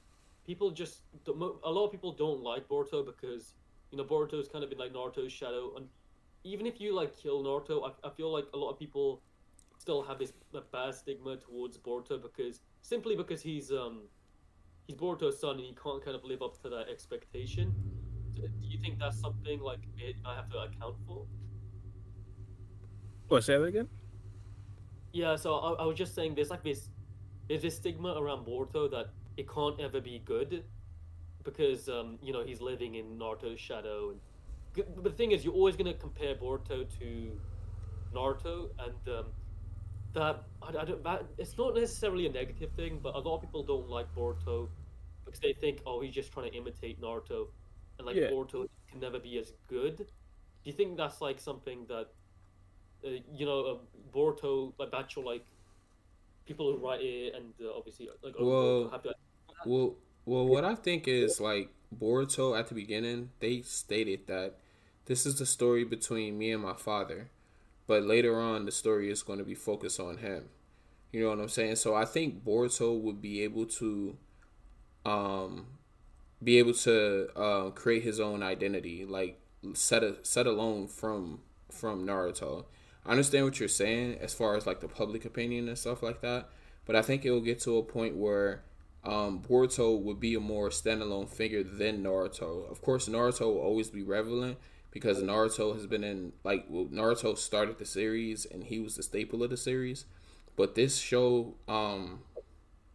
people 0.46 0.70
just 0.70 1.02
a 1.26 1.30
lot 1.30 1.86
of 1.86 1.92
people 1.92 2.12
don't 2.12 2.42
like 2.42 2.68
Boruto 2.68 3.06
because 3.06 3.54
you 3.90 3.98
know 3.98 4.04
Boruto's 4.04 4.48
kind 4.48 4.64
of 4.64 4.70
been 4.70 4.78
like 4.78 4.92
Naruto's 4.92 5.32
shadow, 5.32 5.72
and 5.76 5.86
even 6.44 6.66
if 6.66 6.80
you 6.80 6.94
like 6.94 7.16
kill 7.16 7.42
Naruto, 7.44 7.88
I, 7.88 8.08
I 8.08 8.10
feel 8.10 8.32
like 8.32 8.46
a 8.52 8.56
lot 8.56 8.70
of 8.70 8.78
people 8.78 9.22
still 9.82 10.02
have 10.04 10.18
this 10.20 10.32
bad 10.72 10.94
stigma 10.94 11.36
towards 11.36 11.76
Boruto 11.76 12.22
because 12.22 12.60
simply 12.82 13.16
because 13.16 13.42
he's 13.42 13.72
um 13.72 14.02
he's 14.86 14.96
Boruto's 14.96 15.40
son 15.40 15.56
and 15.56 15.66
he 15.66 15.74
can't 15.82 16.02
kind 16.04 16.16
of 16.16 16.22
live 16.24 16.40
up 16.40 16.62
to 16.62 16.68
that 16.68 16.86
expectation. 16.88 17.74
Do 18.34 18.48
you 18.62 18.78
think 18.80 18.98
that's 18.98 19.20
something 19.20 19.60
like 19.60 19.80
I 20.24 20.34
have 20.36 20.48
to 20.50 20.59
account 20.59 20.96
for? 21.06 21.26
What 23.28 23.42
say 23.42 23.59
that 23.59 23.64
again? 23.64 23.88
Yeah, 25.12 25.34
so 25.36 25.54
I, 25.54 25.82
I 25.82 25.84
was 25.84 25.98
just 25.98 26.14
saying 26.14 26.36
there's 26.36 26.50
like 26.50 26.62
this 26.62 26.88
there's 27.48 27.62
this 27.62 27.76
stigma 27.76 28.14
around 28.16 28.46
Boruto 28.46 28.88
that 28.92 29.06
it 29.36 29.48
can't 29.52 29.78
ever 29.80 30.00
be 30.00 30.22
good 30.24 30.64
because 31.42 31.88
um, 31.88 32.18
you 32.22 32.32
know 32.32 32.44
he's 32.44 32.60
living 32.60 32.94
in 32.94 33.18
Naruto's 33.18 33.59
shadow. 33.59 34.10
And 34.10 34.20
but 34.94 35.04
the 35.04 35.10
thing 35.10 35.32
is, 35.32 35.44
you're 35.44 35.54
always 35.54 35.76
gonna 35.76 35.92
compare 35.92 36.36
Boruto 36.36 36.86
to 37.00 37.40
Naruto, 38.14 38.70
and 38.78 39.16
um, 39.16 39.26
that 40.14 40.43
I, 40.62 40.68
I 40.68 40.84
don't 40.84 41.02
that 41.05 41.24
it's 41.39 41.56
not 41.56 41.74
necessarily 41.74 42.26
a 42.26 42.32
negative 42.32 42.70
thing, 42.72 43.01
but 43.02 43.14
a 43.14 43.18
lot 43.18 43.36
of 43.36 43.40
people 43.43 43.62
don't 43.62 43.89
like 43.89 44.06
Boruto 44.14 44.68
because 45.24 45.40
they 45.40 45.52
think, 45.52 45.80
oh, 45.86 46.01
he's 46.01 46.14
just 46.14 46.32
trying 46.32 46.51
to 46.51 46.56
imitate 46.56 47.01
Naruto, 47.01 47.48
and 47.98 48.06
like 48.06 48.16
yeah. 48.16 48.28
Boruto 48.28 48.68
can 48.90 49.01
never 49.01 49.18
be 49.18 49.39
as 49.39 49.52
good. 49.68 49.97
Do 49.97 50.05
you 50.64 50.72
think 50.72 50.97
that's 50.97 51.20
like 51.20 51.40
something 51.40 51.86
that 51.89 52.09
uh, 53.05 53.10
you 53.34 53.47
know 53.47 53.60
uh, 53.60 53.78
Boruto 54.14 54.72
like 54.78 54.90
actual 54.94 55.24
like 55.24 55.44
people 56.47 56.70
who 56.72 56.84
write 56.84 57.01
it 57.01 57.34
and 57.34 57.52
uh, 57.62 57.76
obviously 57.76 58.09
like 58.22 58.34
well, 58.39 58.90
have 58.90 59.02
to, 59.02 59.09
like, 59.09 59.16
well, 59.64 59.94
well, 60.24 60.47
what 60.47 60.64
I 60.64 60.74
think 60.74 61.09
is 61.09 61.40
like 61.40 61.70
Boruto 61.98 62.59
at 62.59 62.68
the 62.68 62.74
beginning, 62.74 63.30
they 63.40 63.62
stated 63.62 64.26
that 64.26 64.56
this 65.06 65.26
is 65.26 65.39
the 65.39 65.47
story 65.47 65.84
between 65.84 66.39
me 66.39 66.52
and 66.52 66.62
my 66.62 66.74
father 66.74 67.30
but 67.86 68.02
later 68.04 68.38
on 68.40 68.64
the 68.64 68.72
story 68.72 69.10
is 69.10 69.22
going 69.22 69.38
to 69.38 69.44
be 69.44 69.54
focused 69.54 70.00
on 70.00 70.18
him 70.18 70.48
You 71.12 71.22
know 71.22 71.30
what 71.30 71.40
I'm 71.40 71.48
saying? 71.48 71.76
So 71.76 71.94
I 71.94 72.04
think 72.04 72.44
Boruto 72.44 72.98
would 73.00 73.20
be 73.20 73.42
able 73.42 73.66
to, 73.66 74.16
um, 75.04 75.66
be 76.42 76.59
able 76.59 76.74
to 76.74 77.28
uh, 77.36 77.70
create 77.70 78.02
his 78.02 78.18
own 78.20 78.42
identity, 78.42 79.04
like 79.04 79.38
set 79.74 80.02
a 80.02 80.16
set 80.22 80.46
alone 80.46 80.88
from 80.88 81.40
from 81.70 82.06
Naruto. 82.06 82.64
I 83.06 83.10
understand 83.12 83.44
what 83.44 83.59
you're 83.60 83.68
saying 83.68 84.18
as 84.20 84.34
far 84.34 84.56
as 84.56 84.66
like 84.66 84.80
the 84.80 84.88
public 84.88 85.24
opinion 85.24 85.68
and 85.68 85.78
stuff 85.78 86.02
like 86.02 86.20
that, 86.22 86.48
but 86.86 86.96
I 86.96 87.02
think 87.02 87.24
it 87.24 87.30
will 87.30 87.40
get 87.40 87.60
to 87.60 87.78
a 87.78 87.82
point 87.82 88.16
where 88.16 88.62
um, 89.04 89.40
Boruto 89.42 90.00
would 90.00 90.20
be 90.20 90.34
a 90.34 90.40
more 90.40 90.70
standalone 90.70 91.28
figure 91.28 91.62
than 91.64 92.02
Naruto. 92.04 92.70
Of 92.70 92.80
course, 92.82 93.09
Naruto 93.09 93.46
will 93.46 93.60
always 93.60 93.90
be 93.90 94.02
relevant 94.02 94.59
because 94.93 95.23
Naruto 95.23 95.74
has 95.74 95.86
been 95.86 96.05
in 96.05 96.32
like 96.44 96.66
well, 96.69 96.86
Naruto 96.86 97.36
started 97.36 97.78
the 97.78 97.86
series 97.86 98.44
and 98.47 98.64
he 98.64 98.81
was 98.81 98.97
the 98.97 99.02
staple 99.02 99.43
of 99.43 99.51
the 99.51 99.56
series, 99.56 100.05
but 100.56 100.74
this 100.77 100.98
show 100.98 101.55
um, 101.69 102.20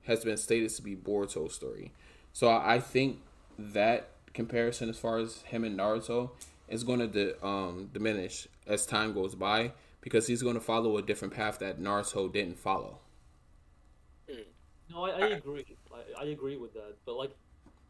has 0.05 0.23
been 0.23 0.37
stated 0.37 0.69
to 0.71 0.81
be 0.81 0.95
Boruto's 0.95 1.55
story. 1.55 1.91
So 2.33 2.49
I 2.49 2.79
think 2.79 3.19
that 3.57 4.09
comparison 4.33 4.89
as 4.89 4.99
far 4.99 5.17
as 5.17 5.41
him 5.43 5.63
and 5.63 5.77
Naruto 5.77 6.31
is 6.69 6.83
going 6.83 6.99
to 6.99 7.07
di- 7.07 7.33
um, 7.41 7.89
diminish 7.93 8.47
as 8.67 8.85
time 8.85 9.13
goes 9.13 9.35
by 9.35 9.71
because 10.01 10.27
he's 10.27 10.43
going 10.43 10.55
to 10.55 10.61
follow 10.61 10.97
a 10.97 11.01
different 11.01 11.33
path 11.33 11.59
that 11.59 11.79
Naruto 11.79 12.31
didn't 12.31 12.59
follow. 12.59 12.99
No, 14.89 15.03
I, 15.03 15.11
I 15.11 15.27
agree. 15.29 15.65
I, 15.93 16.23
I 16.23 16.25
agree 16.27 16.57
with 16.57 16.73
that. 16.73 16.95
But 17.05 17.15
like, 17.15 17.31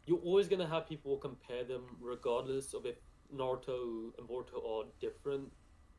you're 0.06 0.18
always 0.18 0.48
gonna 0.48 0.66
have 0.66 0.88
people 0.88 1.16
compare 1.18 1.64
them, 1.64 1.82
regardless 2.00 2.74
of 2.74 2.86
if 2.86 2.96
Naruto 3.34 4.12
and 4.18 4.28
Boruto 4.28 4.64
are 4.64 4.86
different, 5.00 5.52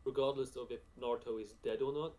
regardless 0.05 0.55
of 0.55 0.71
if 0.71 0.81
Naruto 1.01 1.41
is 1.41 1.53
dead 1.63 1.81
or 1.81 1.93
not. 1.93 2.13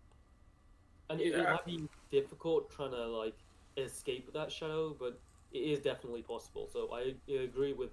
And 1.08 1.20
it, 1.20 1.34
it 1.34 1.36
Yeah. 1.36 1.52
might 1.52 1.64
be 1.64 1.88
difficult 2.10 2.70
trying 2.70 2.92
to 2.92 3.06
like 3.06 3.36
escape 3.76 4.32
that 4.32 4.50
shadow, 4.52 4.94
but 4.98 5.20
it 5.52 5.58
is 5.58 5.80
definitely 5.80 6.22
possible. 6.22 6.68
So 6.72 6.92
I, 6.92 7.14
I 7.28 7.42
agree 7.42 7.72
with 7.72 7.90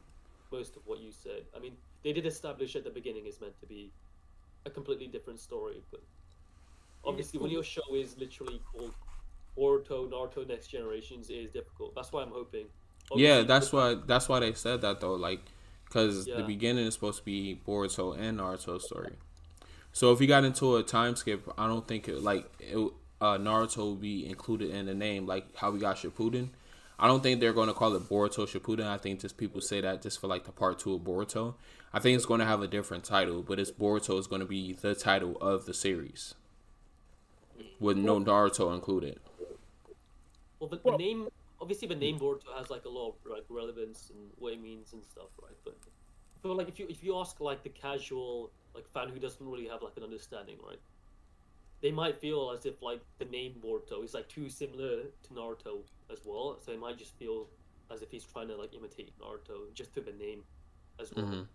most 0.51 0.75
of 0.75 0.85
what 0.85 0.99
you 0.99 1.11
said. 1.11 1.43
I 1.55 1.59
mean, 1.59 1.77
they 2.03 2.13
did 2.13 2.25
establish 2.25 2.75
at 2.75 2.83
the 2.83 2.89
beginning 2.91 3.25
it's 3.25 3.41
meant 3.41 3.59
to 3.59 3.65
be 3.65 3.93
a 4.65 4.69
completely 4.69 5.07
different 5.07 5.39
story, 5.39 5.83
but 5.91 6.01
obviously 7.03 7.39
when 7.39 7.51
your 7.51 7.63
show 7.63 7.81
is 7.95 8.17
literally 8.17 8.61
called 8.71 8.93
Boruto, 9.57 10.09
Naruto, 10.09 10.47
Next 10.47 10.67
Generations, 10.67 11.29
it 11.29 11.35
is 11.35 11.51
difficult. 11.51 11.95
That's 11.95 12.11
why 12.11 12.21
I'm 12.23 12.31
hoping. 12.31 12.67
yeah, 13.15 13.41
that's 13.43 13.71
why 13.71 13.95
that's 14.05 14.27
why 14.29 14.39
they 14.41 14.53
said 14.53 14.81
that 14.81 14.99
though, 14.99 15.15
like 15.15 15.41
because 15.87 16.25
the 16.25 16.43
beginning 16.43 16.85
is 16.85 16.93
supposed 16.93 17.19
to 17.19 17.25
be 17.25 17.59
Boruto 17.67 18.17
and 18.17 18.39
Naruto's 18.39 18.85
story. 18.85 19.13
So 19.93 20.11
if 20.11 20.21
you 20.21 20.27
got 20.27 20.43
into 20.43 20.75
a 20.75 20.83
time 20.83 21.15
skip, 21.15 21.49
I 21.57 21.67
don't 21.67 21.87
think 21.87 22.07
it, 22.07 22.21
like 22.21 22.45
it, 22.59 22.77
uh, 23.21 23.37
Naruto 23.37 23.77
will 23.77 23.95
be 23.95 24.27
included 24.27 24.69
in 24.71 24.85
the 24.85 24.93
name, 24.93 25.25
like 25.25 25.55
how 25.55 25.71
we 25.71 25.79
got 25.79 25.97
Shippuden. 25.97 26.49
I 26.99 27.07
don't 27.07 27.21
think 27.21 27.39
they're 27.39 27.53
going 27.53 27.67
to 27.67 27.73
call 27.73 27.95
it 27.95 28.03
Boruto 28.09 28.47
Shippuden. 28.47 28.85
I 28.85 28.97
think 28.97 29.21
just 29.21 29.37
people 29.37 29.61
say 29.61 29.81
that 29.81 30.01
just 30.01 30.19
for 30.19 30.27
like 30.27 30.45
the 30.45 30.51
part 30.51 30.79
two 30.79 30.93
of 30.95 31.01
Boruto. 31.01 31.55
I 31.93 31.99
think 31.99 32.15
it's 32.15 32.25
going 32.25 32.41
to 32.41 32.45
have 32.45 32.61
a 32.61 32.67
different 32.67 33.03
title, 33.03 33.41
but 33.41 33.59
it's 33.59 33.71
Boruto 33.71 34.19
is 34.19 34.27
going 34.27 34.41
to 34.41 34.47
be 34.47 34.73
the 34.73 34.93
title 34.93 35.37
of 35.39 35.65
the 35.65 35.73
series, 35.73 36.35
with 37.79 37.97
no 37.97 38.19
Naruto 38.19 38.73
included. 38.73 39.19
Well, 40.59 40.69
but 40.69 40.83
Well- 40.83 40.97
the 40.97 41.03
name, 41.03 41.27
obviously, 41.61 41.87
the 41.87 41.95
name 41.95 42.19
Boruto 42.19 42.55
has 42.57 42.69
like 42.69 42.85
a 42.85 42.89
lot 42.89 43.09
of 43.09 43.15
like 43.29 43.45
relevance 43.49 44.11
and 44.13 44.29
what 44.37 44.53
it 44.53 44.61
means 44.61 44.93
and 44.93 45.03
stuff, 45.03 45.29
right? 45.41 45.57
But 45.63 45.75
feel 46.43 46.55
like 46.55 46.67
if 46.69 46.79
you 46.79 46.87
if 46.89 47.03
you 47.03 47.17
ask 47.17 47.39
like 47.39 47.63
the 47.63 47.69
casual 47.69 48.51
like 48.75 48.87
fan 48.93 49.09
who 49.09 49.19
doesn't 49.19 49.45
really 49.45 49.67
have 49.67 49.81
like 49.81 49.97
an 49.97 50.03
understanding, 50.03 50.57
right? 50.65 50.79
They 51.81 51.91
might 51.91 52.19
feel 52.19 52.51
as 52.57 52.65
if 52.65 52.81
like 52.81 53.01
the 53.19 53.25
name 53.25 53.55
Boruto 53.63 54.03
is 54.03 54.13
like 54.13 54.27
too 54.27 54.49
similar 54.49 55.03
to 55.23 55.33
Naruto 55.33 55.79
as 56.11 56.19
well, 56.25 56.57
so 56.63 56.71
they 56.71 56.77
might 56.77 56.97
just 56.97 57.15
feel 57.17 57.47
as 57.91 58.01
if 58.01 58.11
he's 58.11 58.23
trying 58.23 58.47
to 58.49 58.55
like 58.55 58.73
imitate 58.73 59.13
Naruto 59.19 59.73
just 59.73 59.93
through 59.93 60.03
the 60.03 60.13
name 60.13 60.43
as 60.99 61.13
well. 61.13 61.25
Mhm. 61.25 61.47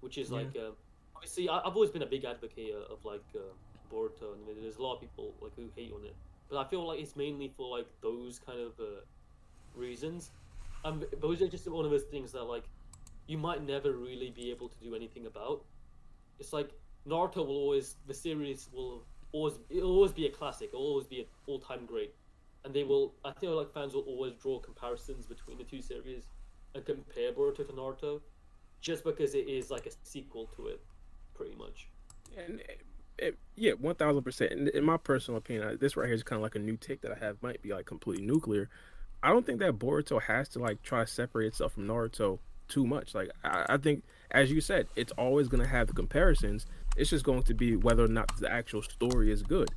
which 0.00 0.16
is 0.16 0.30
Yeah. 0.30 0.36
like 0.38 0.56
uh, 0.56 0.70
obviously 1.16 1.48
I, 1.48 1.58
I've 1.58 1.74
always 1.74 1.90
been 1.90 2.02
a 2.02 2.06
big 2.06 2.24
advocate 2.24 2.72
of 2.74 3.04
like 3.04 3.24
uh, 3.34 3.40
Boruto, 3.92 4.32
and 4.34 4.46
there's 4.62 4.76
a 4.76 4.82
lot 4.82 4.94
of 4.94 5.00
people 5.00 5.34
like 5.40 5.54
who 5.56 5.68
hate 5.74 5.92
on 5.92 6.04
it, 6.04 6.14
but 6.48 6.58
I 6.58 6.68
feel 6.68 6.86
like 6.86 7.00
it's 7.00 7.16
mainly 7.16 7.52
for 7.56 7.76
like 7.76 7.86
those 8.00 8.38
kind 8.38 8.60
of 8.60 8.72
uh, 8.80 9.00
reasons. 9.74 10.30
Um, 10.84 11.04
those 11.20 11.42
are 11.42 11.48
just 11.48 11.68
one 11.68 11.84
of 11.84 11.90
those 11.90 12.04
things 12.04 12.32
that 12.32 12.44
like 12.44 12.64
you 13.26 13.38
might 13.38 13.64
never 13.64 13.92
really 13.92 14.30
be 14.30 14.50
able 14.50 14.68
to 14.68 14.76
do 14.82 14.94
anything 14.94 15.26
about. 15.26 15.64
It's 16.38 16.52
like 16.52 16.70
Naruto 17.06 17.36
will 17.46 17.56
always 17.56 17.96
the 18.06 18.14
series 18.14 18.68
will 18.72 19.04
always 19.32 19.54
it'll 19.68 19.94
always 19.94 20.12
be 20.12 20.26
a 20.26 20.30
classic, 20.30 20.70
it'll 20.72 20.86
always 20.86 21.06
be 21.06 21.20
an 21.20 21.26
all 21.46 21.58
time 21.58 21.84
great, 21.86 22.14
and 22.64 22.72
they 22.74 22.84
will 22.84 23.14
I 23.24 23.32
feel 23.32 23.56
like 23.56 23.72
fans 23.72 23.94
will 23.94 24.02
always 24.02 24.34
draw 24.34 24.58
comparisons 24.58 25.26
between 25.26 25.58
the 25.58 25.64
two 25.64 25.82
series 25.82 26.24
and 26.74 26.84
compare 26.84 27.32
Boruto 27.32 27.66
to 27.66 27.72
Naruto 27.72 28.20
just 28.80 29.04
because 29.04 29.34
it 29.34 29.48
is 29.48 29.70
like 29.70 29.86
a 29.86 29.90
sequel 30.04 30.46
to 30.56 30.68
it, 30.68 30.80
pretty 31.34 31.54
much. 31.56 31.88
And 32.36 32.62
it, 33.18 33.38
yeah, 33.56 33.72
one 33.72 33.94
thousand 33.94 34.22
percent. 34.22 34.52
In 34.52 34.68
in 34.68 34.84
my 34.84 34.96
personal 34.96 35.38
opinion, 35.38 35.78
this 35.80 35.96
right 35.96 36.06
here 36.06 36.14
is 36.14 36.22
kind 36.22 36.38
of 36.38 36.42
like 36.42 36.54
a 36.54 36.60
new 36.60 36.76
take 36.76 37.00
that 37.02 37.12
I 37.12 37.24
have. 37.24 37.42
Might 37.42 37.62
be 37.62 37.72
like 37.72 37.86
completely 37.86 38.24
nuclear. 38.24 38.68
I 39.22 39.30
don't 39.30 39.44
think 39.44 39.58
that 39.58 39.78
Boruto 39.78 40.22
has 40.22 40.48
to 40.50 40.60
like 40.60 40.82
try 40.82 41.00
to 41.00 41.06
separate 41.06 41.48
itself 41.48 41.72
from 41.72 41.86
Naruto 41.86 42.38
too 42.68 42.86
much. 42.86 43.14
Like 43.14 43.30
I, 43.44 43.66
I 43.70 43.76
think, 43.76 44.04
as 44.30 44.50
you 44.50 44.60
said, 44.60 44.86
it's 44.94 45.12
always 45.12 45.48
gonna 45.48 45.66
have 45.66 45.88
the 45.88 45.92
comparisons. 45.92 46.66
It's 46.96 47.10
just 47.10 47.24
going 47.24 47.42
to 47.44 47.54
be 47.54 47.76
whether 47.76 48.04
or 48.04 48.08
not 48.08 48.36
the 48.38 48.50
actual 48.50 48.82
story 48.82 49.32
is 49.32 49.42
good. 49.42 49.70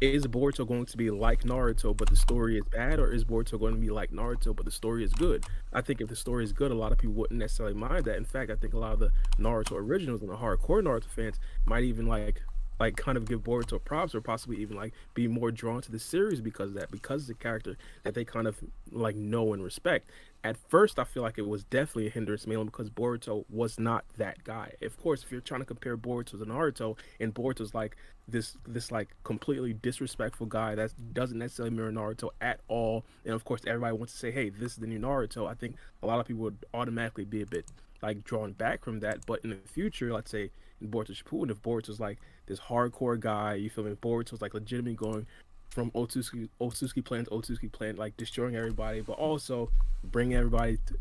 Is 0.00 0.26
Boruto 0.26 0.66
going 0.66 0.86
to 0.86 0.96
be 0.96 1.10
like 1.10 1.44
Naruto, 1.44 1.96
but 1.96 2.10
the 2.10 2.16
story 2.16 2.58
is 2.58 2.64
bad, 2.72 2.98
or 2.98 3.12
is 3.12 3.24
Boruto 3.24 3.58
going 3.58 3.74
to 3.74 3.80
be 3.80 3.90
like 3.90 4.10
Naruto, 4.10 4.54
but 4.54 4.64
the 4.64 4.72
story 4.72 5.04
is 5.04 5.12
good? 5.12 5.44
I 5.72 5.82
think 5.82 6.00
if 6.00 6.08
the 6.08 6.16
story 6.16 6.42
is 6.42 6.52
good, 6.52 6.72
a 6.72 6.74
lot 6.74 6.90
of 6.90 6.98
people 6.98 7.14
wouldn't 7.14 7.38
necessarily 7.38 7.76
mind 7.76 8.04
that. 8.06 8.16
In 8.16 8.24
fact, 8.24 8.50
I 8.50 8.56
think 8.56 8.74
a 8.74 8.78
lot 8.78 8.92
of 8.92 8.98
the 8.98 9.12
Naruto 9.38 9.76
originals 9.76 10.20
and 10.20 10.30
the 10.30 10.36
hardcore 10.36 10.82
Naruto 10.82 11.06
fans 11.06 11.38
might 11.64 11.84
even 11.84 12.06
like 12.06 12.42
like 12.80 12.96
kind 12.96 13.16
of 13.16 13.26
give 13.26 13.42
Boruto 13.42 13.82
props 13.82 14.14
or 14.14 14.20
possibly 14.20 14.56
even 14.58 14.76
like 14.76 14.92
be 15.14 15.28
more 15.28 15.50
drawn 15.50 15.80
to 15.82 15.92
the 15.92 15.98
series 15.98 16.40
because 16.40 16.70
of 16.70 16.74
that 16.74 16.90
because 16.90 17.22
of 17.22 17.28
the 17.28 17.34
character 17.34 17.76
that 18.02 18.14
they 18.14 18.24
kind 18.24 18.46
of 18.46 18.58
like 18.90 19.16
know 19.16 19.52
and 19.52 19.62
respect. 19.62 20.10
At 20.42 20.56
first, 20.68 20.98
I 20.98 21.04
feel 21.04 21.22
like 21.22 21.38
it 21.38 21.46
was 21.46 21.64
definitely 21.64 22.08
a 22.08 22.10
hindrance 22.10 22.46
mainly 22.46 22.66
because 22.66 22.90
Boruto 22.90 23.44
was 23.48 23.78
not 23.78 24.04
that 24.18 24.44
guy. 24.44 24.72
Of 24.82 25.00
course, 25.00 25.22
if 25.22 25.32
you're 25.32 25.40
trying 25.40 25.60
to 25.60 25.66
compare 25.66 25.96
Boruto 25.96 26.32
to 26.32 26.36
Naruto 26.36 26.98
and 27.18 27.34
Boruto's 27.34 27.74
like 27.74 27.96
this 28.26 28.56
this 28.66 28.90
like 28.90 29.08
completely 29.22 29.72
disrespectful 29.72 30.46
guy 30.46 30.74
that 30.74 30.92
doesn't 31.12 31.38
necessarily 31.38 31.74
mirror 31.74 31.92
Naruto 31.92 32.30
at 32.40 32.60
all, 32.68 33.04
and 33.24 33.34
of 33.34 33.44
course 33.44 33.62
everybody 33.66 33.96
wants 33.96 34.12
to 34.12 34.18
say, 34.18 34.30
hey, 34.30 34.50
this 34.50 34.72
is 34.72 34.78
the 34.78 34.86
new 34.86 34.98
Naruto. 34.98 35.48
I 35.48 35.54
think 35.54 35.76
a 36.02 36.06
lot 36.06 36.20
of 36.20 36.26
people 36.26 36.42
would 36.42 36.66
automatically 36.74 37.24
be 37.24 37.40
a 37.40 37.46
bit 37.46 37.66
like 38.02 38.24
drawn 38.24 38.52
back 38.52 38.84
from 38.84 39.00
that. 39.00 39.24
But 39.26 39.40
in 39.44 39.50
the 39.50 39.56
future, 39.56 40.12
let's 40.12 40.30
say 40.30 40.50
Boruto 40.88 41.10
Shippuden, 41.12 41.50
if 41.50 41.62
Boruto's 41.62 41.88
was 41.88 42.00
like 42.00 42.18
this 42.46 42.60
hardcore 42.60 43.18
guy, 43.18 43.54
you 43.54 43.70
feel 43.70 43.84
me? 43.84 43.92
Boruto's 43.92 44.42
like 44.42 44.54
legitimately 44.54 44.94
going 44.94 45.26
from 45.70 45.90
Otsutsuki 45.92 46.48
Otsutsuki 46.60 47.04
plant 47.04 47.28
to 47.28 47.34
Otsutsuki 47.34 47.70
plant, 47.70 47.98
like 47.98 48.16
destroying 48.16 48.56
everybody, 48.56 49.00
but 49.00 49.14
also 49.14 49.70
bringing 50.04 50.36
everybody 50.36 50.78
to, 50.86 50.94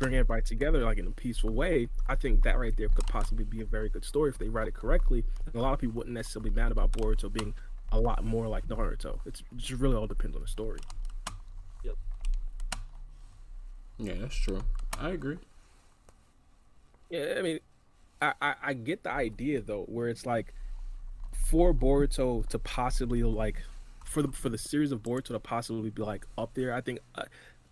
bring 0.00 0.14
everybody 0.14 0.40
together 0.42 0.82
like 0.82 0.98
in 0.98 1.06
a 1.06 1.10
peaceful 1.10 1.50
way. 1.50 1.86
I 2.08 2.14
think 2.14 2.42
that 2.44 2.58
right 2.58 2.74
there 2.76 2.88
could 2.88 3.06
possibly 3.06 3.44
be 3.44 3.60
a 3.60 3.66
very 3.66 3.90
good 3.90 4.04
story 4.04 4.30
if 4.30 4.38
they 4.38 4.48
write 4.48 4.66
it 4.66 4.74
correctly. 4.74 5.24
And 5.46 5.54
a 5.54 5.60
lot 5.60 5.74
of 5.74 5.78
people 5.78 5.96
wouldn't 5.96 6.14
necessarily 6.14 6.50
be 6.50 6.56
mad 6.56 6.72
about 6.72 6.92
Boruto 6.92 7.30
being 7.30 7.54
a 7.92 8.00
lot 8.00 8.24
more 8.24 8.48
like 8.48 8.66
Naruto. 8.66 9.18
It's 9.26 9.40
it 9.40 9.46
just 9.56 9.80
really 9.80 9.96
all 9.96 10.06
depends 10.06 10.36
on 10.36 10.42
the 10.42 10.48
story. 10.48 10.80
Yep. 11.84 11.96
Yeah, 13.98 14.14
that's 14.20 14.36
true. 14.36 14.62
I 14.98 15.10
agree. 15.10 15.38
Yeah, 17.10 17.34
I 17.38 17.42
mean, 17.42 17.58
I, 18.22 18.54
I 18.62 18.72
get 18.74 19.02
the 19.02 19.10
idea 19.10 19.60
though, 19.60 19.84
where 19.84 20.08
it's 20.08 20.26
like 20.26 20.52
for 21.32 21.72
Boruto 21.72 22.46
to 22.48 22.58
possibly 22.58 23.22
like 23.22 23.62
for 24.04 24.22
the 24.22 24.32
for 24.32 24.48
the 24.48 24.58
series 24.58 24.92
of 24.92 25.02
Boruto 25.02 25.28
to 25.28 25.38
possibly 25.38 25.90
be 25.90 26.02
like 26.02 26.26
up 26.36 26.54
there. 26.54 26.74
I 26.74 26.80
think 26.80 27.00
uh, 27.14 27.24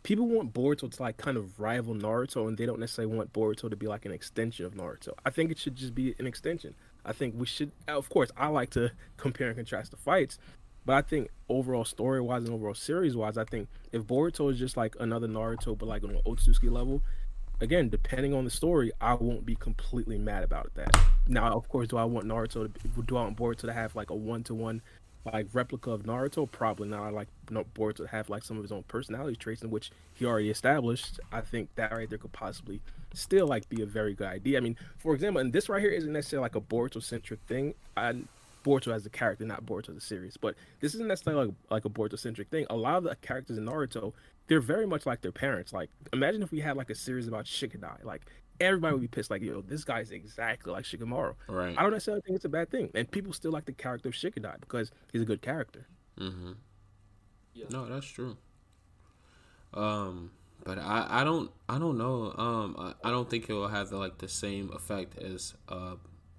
people 0.03 0.27
want 0.27 0.53
Boruto 0.53 0.91
to 0.91 1.03
like 1.03 1.17
kind 1.17 1.37
of 1.37 1.59
rival 1.61 1.95
Naruto, 1.95 2.49
and 2.49 2.57
they 2.57 2.67
don't 2.67 2.81
necessarily 2.81 3.15
want 3.15 3.33
Boruto 3.33 3.69
to 3.69 3.77
be 3.77 3.87
like 3.87 4.05
an 4.05 4.13
extension 4.13 4.65
of 4.65 4.75
Naruto. 4.75 5.11
I 5.25 5.31
think 5.31 5.51
it 5.51 5.59
should 5.59 5.77
just 5.77 5.95
be 5.95 6.15
an 6.19 6.27
extension. 6.27 6.75
I 7.05 7.13
think 7.13 7.35
we 7.37 7.47
should, 7.47 7.73
of 7.87 8.09
course, 8.09 8.31
I 8.37 8.49
like 8.49 8.71
to 8.71 8.91
compare 9.17 9.49
and 9.49 9.57
contrast 9.57 9.91
the 9.91 9.97
fights, 9.97 10.39
but 10.85 10.95
I 10.95 11.03
think 11.03 11.29
overall 11.49 11.85
story 11.85 12.21
wise 12.21 12.45
and 12.45 12.53
overall 12.53 12.75
series 12.75 13.17
wise, 13.17 13.37
I 13.37 13.45
think 13.45 13.69
if 13.93 14.03
Boruto 14.03 14.51
is 14.51 14.59
just 14.59 14.77
like 14.77 14.97
another 15.01 15.29
Naruto, 15.29 15.77
but 15.77 15.87
like 15.87 16.05
on 16.05 16.11
an 16.11 16.21
Otsutsuki 16.27 16.71
level, 16.71 17.03
again, 17.61 17.89
depending 17.89 18.35
on 18.35 18.45
the 18.45 18.51
story, 18.51 18.93
I 19.01 19.15
won't 19.15 19.45
be 19.45 19.55
completely 19.55 20.19
mad 20.19 20.43
about 20.43 20.73
that. 20.75 20.91
Now, 21.27 21.53
of 21.57 21.69
course, 21.69 21.89
do 21.89 21.97
I 21.97 22.05
want 22.05 22.27
Naruto 22.27 22.73
to 22.73 23.03
do 23.03 23.17
I 23.17 23.23
want 23.23 23.37
Boruto 23.37 23.61
to 23.61 23.73
have 23.73 23.95
like 23.95 24.11
a 24.11 24.15
one 24.15 24.45
to 24.45 24.55
one 24.55 24.83
like 25.25 25.47
replica 25.53 25.91
of 25.91 26.05
Naruto? 26.05 26.51
Probably 26.51 26.89
not. 26.89 27.03
I 27.03 27.11
like 27.11 27.29
no- 27.51 27.65
Boruto 27.75 27.97
to 27.97 28.07
have 28.07 28.31
like 28.31 28.45
some 28.45 28.57
of 28.57 28.63
his 28.63 28.73
own 28.73 28.85
personality 28.85 29.37
traits 29.37 29.63
in 29.63 29.71
which 29.71 29.91
he 30.15 30.25
already 30.25 30.51
established. 30.51 31.21
I 31.33 31.41
think 31.41 31.75
that 31.75 31.93
right 31.93 32.09
there 32.09 32.19
could 32.19 32.33
possibly 32.33 32.81
still 33.15 33.47
like 33.47 33.69
be 33.69 33.83
a 33.83 33.87
very 33.87 34.15
good 34.15 34.29
idea. 34.29 34.59
I 34.59 34.61
mean, 34.61 34.77
for 34.99 35.15
example, 35.15 35.41
and 35.41 35.53
this 35.53 35.69
right 35.69 35.81
here 35.81 35.91
isn't 35.91 36.13
necessarily 36.13 36.45
like 36.45 36.57
a 36.57 36.61
Boruto 36.61 37.03
centric 37.03 37.41
thing. 37.47 37.75
I 37.97 38.15
Boruto 38.65 38.93
as 38.93 39.07
a 39.07 39.11
character, 39.11 39.45
not 39.45 39.65
Boruto 39.65 39.97
a 39.97 40.01
series. 40.01 40.37
But 40.37 40.55
this 40.81 40.95
isn't 40.95 41.09
necessarily 41.09 41.47
like, 41.47 41.55
like 41.71 41.85
a 41.85 41.89
Boruto 41.89 42.19
centric 42.19 42.49
thing. 42.49 42.67
A 42.71 42.77
lot 42.77 42.97
of 42.97 43.05
the 43.05 43.17
characters 43.17 43.59
in 43.59 43.65
Naruto, 43.65 44.13
they're 44.49 44.61
very 44.61 44.87
much 44.87 45.07
like 45.07 45.21
their 45.21 45.33
parents. 45.33 45.73
Like 45.73 45.91
imagine 46.13 46.43
if 46.43 46.51
we 46.51 46.61
had 46.61 46.77
like 46.77 46.91
a 46.91 46.95
series 46.95 47.29
about 47.29 47.45
Shikadai. 47.45 48.05
Like 48.05 48.23
everybody 48.61 48.95
would 48.95 49.03
be 49.03 49.09
pissed. 49.09 49.31
Like 49.31 49.43
yo, 49.43 49.61
this 49.63 49.85
guy's 49.85 50.11
exactly 50.11 50.73
like 50.73 50.85
Shikamaru. 50.85 51.35
Right. 51.49 51.77
I 51.79 51.83
don't 51.83 51.93
necessarily 51.93 52.23
think 52.23 52.37
it's 52.37 52.45
a 52.45 52.49
bad 52.51 52.71
thing, 52.71 52.91
and 52.95 53.11
people 53.11 53.33
still 53.33 53.53
like 53.53 53.67
the 53.67 53.73
character 53.73 54.09
of 54.09 54.15
Shikadai 54.15 54.61
because 54.61 54.91
he's 55.13 55.23
a 55.23 55.27
good 55.27 55.43
character. 55.43 55.87
Mm-hmm. 56.19 56.53
Yeah. 57.55 57.67
No, 57.71 57.87
that's 57.87 58.07
true. 58.07 58.37
Um, 59.75 60.31
but 60.65 60.79
I, 60.79 61.07
I 61.09 61.25
don't 61.25 61.51
I 61.69 61.79
don't 61.79 61.99
know. 61.99 62.35
Um, 62.37 62.77
I, 62.79 63.09
I 63.09 63.11
don't 63.11 63.29
think 63.29 63.49
it 63.49 63.53
will 63.53 63.69
have 63.69 63.91
the, 63.91 63.97
like 63.97 64.19
the 64.19 64.29
same 64.29 64.71
effect 64.73 65.19
as 65.19 65.55
uh 65.69 65.97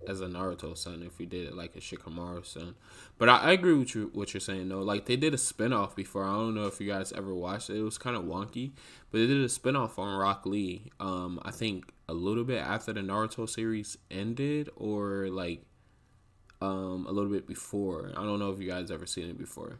as 0.07 0.21
a 0.21 0.27
Naruto 0.27 0.77
son 0.77 1.03
if 1.05 1.17
we 1.19 1.25
did 1.25 1.47
it 1.47 1.55
like 1.55 1.75
a 1.75 1.79
Shikamaru 1.79 2.45
son. 2.45 2.75
But 3.17 3.29
I, 3.29 3.37
I 3.37 3.51
agree 3.51 3.73
with 3.73 3.95
you 3.95 4.09
what 4.13 4.33
you're 4.33 4.41
saying 4.41 4.69
though. 4.69 4.81
Like 4.81 5.05
they 5.05 5.15
did 5.15 5.33
a 5.33 5.37
spinoff 5.37 5.95
before. 5.95 6.23
I 6.23 6.33
don't 6.33 6.55
know 6.55 6.67
if 6.67 6.79
you 6.79 6.87
guys 6.87 7.11
ever 7.11 7.33
watched 7.33 7.69
it. 7.69 7.77
It 7.77 7.83
was 7.83 7.97
kind 7.97 8.15
of 8.15 8.23
wonky, 8.23 8.71
but 9.11 9.19
they 9.19 9.27
did 9.27 9.41
a 9.41 9.47
spinoff 9.47 9.99
on 9.99 10.17
Rock 10.17 10.45
Lee. 10.45 10.91
Um, 10.99 11.39
I 11.43 11.51
think 11.51 11.91
a 12.07 12.13
little 12.13 12.43
bit 12.43 12.59
after 12.59 12.93
the 12.93 13.01
Naruto 13.01 13.47
series 13.47 13.97
ended, 14.09 14.69
or 14.75 15.27
like 15.29 15.63
um 16.61 17.05
a 17.07 17.11
little 17.11 17.31
bit 17.31 17.47
before. 17.47 18.11
I 18.15 18.23
don't 18.23 18.39
know 18.39 18.51
if 18.51 18.59
you 18.59 18.69
guys 18.69 18.91
ever 18.91 19.05
seen 19.05 19.29
it 19.29 19.37
before. 19.37 19.79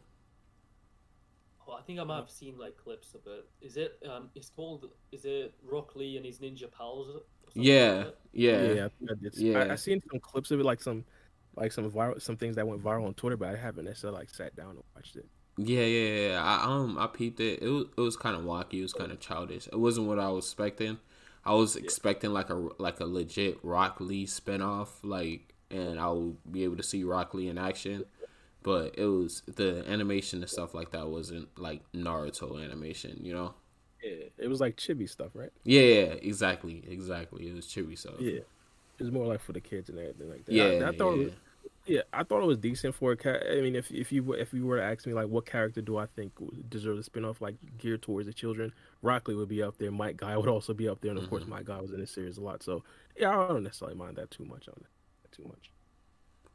Oh, 1.70 1.76
I 1.78 1.82
think 1.82 2.00
I 2.00 2.04
might 2.04 2.18
have 2.18 2.30
seen 2.32 2.58
like 2.58 2.78
clips 2.78 3.14
of 3.14 3.22
it. 3.28 3.48
Is 3.62 3.78
it? 3.78 4.02
Um, 4.10 4.30
it's 4.34 4.50
called. 4.50 4.90
Is 5.12 5.26
it 5.26 5.54
Rock 5.64 5.96
Lee 5.96 6.18
and 6.18 6.26
his 6.26 6.40
ninja 6.40 6.72
pals? 6.72 7.22
Yeah, 7.54 7.92
like 7.92 8.06
that? 8.06 8.16
yeah, 8.34 8.62
Yeah, 8.62 8.86
I, 8.86 8.90
think 8.90 9.12
I. 9.12 9.16
Yeah. 9.34 9.60
I, 9.60 9.74
I 9.74 9.76
seen 9.76 10.02
some 10.10 10.20
clips 10.20 10.52
of 10.52 10.60
it, 10.60 10.64
like 10.64 10.82
some, 10.82 11.06
like 11.56 11.72
some 11.72 11.92
viral, 11.92 12.20
some 12.22 12.38
things 12.38 12.56
that 12.56 12.68
went 12.68 12.84
viral 12.84 13.06
on 13.06 13.14
Twitter, 13.14 13.38
but 13.38 13.50
I 13.50 13.56
haven't 13.56 13.86
necessarily 13.86 14.20
like 14.20 14.30
sat 14.32 14.56
down 14.56 14.72
and 14.72 14.84
watched 14.96 15.16
it. 15.16 15.28
Yeah, 15.58 15.84
yeah, 15.84 16.30
yeah. 16.30 16.44
I 16.44 16.64
um 16.64 16.98
I 16.98 17.08
peeped 17.08 17.40
it. 17.40 17.62
It 17.62 17.70
was 17.70 17.86
it 17.98 18.02
was 18.02 18.18
kind 18.18 18.36
of 18.36 18.44
wacky. 18.44 18.80
It 18.80 18.84
was 18.84 18.94
kind 18.94 19.12
of 19.12 19.20
childish. 19.20 19.68
It 19.68 19.80
wasn't 19.80 20.08
what 20.08 20.18
I 20.18 20.30
was 20.30 20.46
expecting. 20.46 20.98
I 21.46 21.54
was 21.54 21.76
expecting 21.76 22.32
like 22.32 22.50
a 22.50 22.70
like 22.80 23.00
a 23.00 23.06
legit 23.06 23.60
Rock 23.64 24.00
Lee 24.00 24.26
spinoff, 24.26 24.90
like, 25.04 25.54
and 25.70 26.00
I 26.00 26.10
would 26.10 26.38
be 26.52 26.64
able 26.64 26.78
to 26.78 26.84
see 26.84 27.04
Rock 27.04 27.34
Lee 27.34 27.50
in 27.50 27.58
action. 27.58 28.06
But 28.62 28.96
it 28.98 29.06
was 29.06 29.42
the 29.56 29.84
animation 29.88 30.42
and 30.42 30.50
stuff 30.50 30.74
like 30.74 30.92
that 30.92 31.08
wasn't 31.08 31.48
like 31.58 31.82
Naruto 31.94 32.62
animation, 32.64 33.20
you 33.24 33.34
know? 33.34 33.54
Yeah, 34.04 34.26
it 34.38 34.48
was 34.48 34.60
like 34.62 34.76
chibi 34.76 35.10
stuff, 35.10 35.30
right? 35.34 35.52
Yeah, 35.64 35.82
yeah, 35.82 36.14
exactly, 36.22 36.84
exactly. 36.88 37.48
It 37.50 37.56
was 37.56 37.66
chibi 37.68 37.98
stuff. 37.98 38.16
Yeah, 38.20 38.40
it 38.40 38.46
was 39.00 39.12
more 39.12 39.28
like 39.28 39.42
for 39.42 39.54
the 39.54 39.62
kids 39.62 39.90
and 39.90 39.98
everything 40.00 40.30
like 40.30 40.46
that. 40.46 40.54
yeah, 40.54 40.64
I, 40.86 40.90
I 40.90 40.92
thought, 40.98 41.16
yeah. 41.16 41.22
It 41.22 41.26
was, 41.26 41.34
yeah, 41.86 42.02
I 42.14 42.24
thought 42.24 42.44
it 42.44 42.46
was 42.48 42.58
decent 42.58 42.96
for 42.96 43.14
a 43.14 43.18
cat. 43.18 43.44
I 43.50 43.62
mean, 43.62 43.76
if 43.76 43.90
if 43.92 44.12
you 44.12 44.24
were- 44.24 44.38
if 44.38 44.54
you 44.54 44.66
were 44.66 44.78
to 44.78 44.84
ask 44.84 45.08
me 45.08 45.14
like 45.14 45.28
what 45.28 45.46
character 45.46 45.82
do 45.82 45.98
I 45.98 46.06
think 46.06 46.34
deserves 46.70 47.08
a 47.08 47.10
spinoff 47.10 47.42
like 47.42 47.56
geared 47.78 48.02
towards 48.02 48.28
the 48.28 48.34
children, 48.34 48.72
Rock 49.02 49.28
Lee 49.28 49.36
would 49.36 49.50
be 49.50 49.64
up 49.64 49.78
there. 49.80 49.90
Might 49.92 50.16
Guy 50.18 50.38
would 50.38 50.50
also 50.50 50.74
be 50.74 50.88
up 50.88 51.02
there, 51.02 51.12
and 51.12 51.20
of 51.20 51.30
course, 51.30 51.44
Mm-hmm. 51.44 51.52
Might 51.52 51.66
Guy 51.66 51.80
was 51.82 51.92
in 51.92 52.00
the 52.02 52.08
series 52.08 52.38
a 52.38 52.42
lot. 52.42 52.62
So 52.62 52.84
yeah, 53.18 53.32
I 53.32 53.48
don't 53.48 53.64
necessarily 53.64 53.98
mind 53.98 54.18
that 54.18 54.30
too 54.32 54.46
much 54.46 54.68
on 54.68 54.76
it. 54.82 55.32
Too 55.32 55.44
much. 55.46 55.72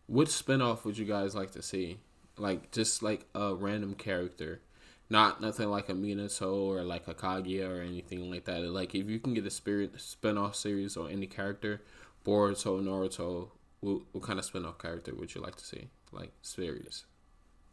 What 0.07 0.29
spinoff 0.29 0.85
would 0.85 0.99
you 0.99 1.05
guys 1.05 1.35
like 1.35 1.53
to 1.53 1.63
see? 1.63 1.99
Like 2.37 2.71
just 2.73 3.03
like 3.03 3.27
a 3.35 3.55
random 3.55 3.95
character, 3.95 4.61
not 5.09 5.41
nothing 5.41 5.71
like 5.71 5.89
a 5.89 5.93
Minato 5.95 6.53
or 6.53 6.83
like 6.83 7.07
a 7.09 7.15
Kaguya 7.15 7.69
or 7.69 7.81
anything 7.81 8.31
like 8.31 8.45
that. 8.45 8.63
Like 8.63 8.95
if 8.95 9.09
you 9.09 9.19
can 9.19 9.35
get 9.35 9.47
a 9.47 9.51
spirit 9.51 9.95
spinoff 9.95 10.55
series 10.55 10.97
or 10.97 11.09
any 11.09 11.27
character, 11.27 11.81
Boruto, 12.25 12.83
Naruto, 12.83 13.49
what, 13.81 14.03
what 14.13 14.25
kind 14.25 14.39
of 14.39 14.45
spinoff 14.45 14.79
character 14.79 15.15
would 15.15 15.35
you 15.35 15.41
like 15.41 15.57
to 15.57 15.65
see? 15.65 15.89
Like 16.13 16.33
series. 16.43 17.05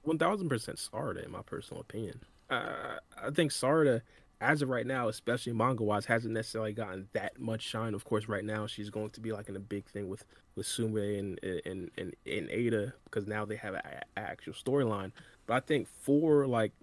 One 0.03 0.17
thousand 0.17 0.49
percent 0.49 0.77
Sarda, 0.77 1.25
in 1.25 1.31
my 1.31 1.41
personal 1.41 1.81
opinion. 1.81 2.21
Uh, 2.49 2.97
I 3.21 3.29
think 3.31 3.51
Sarda, 3.51 4.01
as 4.41 4.61
of 4.61 4.69
right 4.69 4.85
now, 4.85 5.07
especially 5.07 5.53
manga 5.53 5.83
wise, 5.83 6.05
hasn't 6.05 6.33
necessarily 6.33 6.73
gotten 6.73 7.07
that 7.13 7.39
much 7.39 7.61
shine. 7.61 7.93
Of 7.93 8.03
course, 8.03 8.27
right 8.27 8.43
now 8.43 8.67
she's 8.67 8.89
going 8.89 9.11
to 9.11 9.21
be 9.21 9.31
like 9.31 9.47
in 9.47 9.55
a 9.55 9.59
big 9.59 9.85
thing 9.85 10.09
with 10.09 10.25
with 10.55 10.65
Sume 10.65 10.97
and 10.97 11.39
and 11.43 11.91
and, 11.97 12.15
and 12.25 12.49
Ada 12.49 12.93
because 13.05 13.27
now 13.27 13.45
they 13.45 13.55
have 13.55 13.75
an 13.75 13.81
actual 14.17 14.53
storyline. 14.53 15.11
But 15.45 15.53
I 15.53 15.59
think 15.59 15.87
for 15.87 16.47
like 16.47 16.73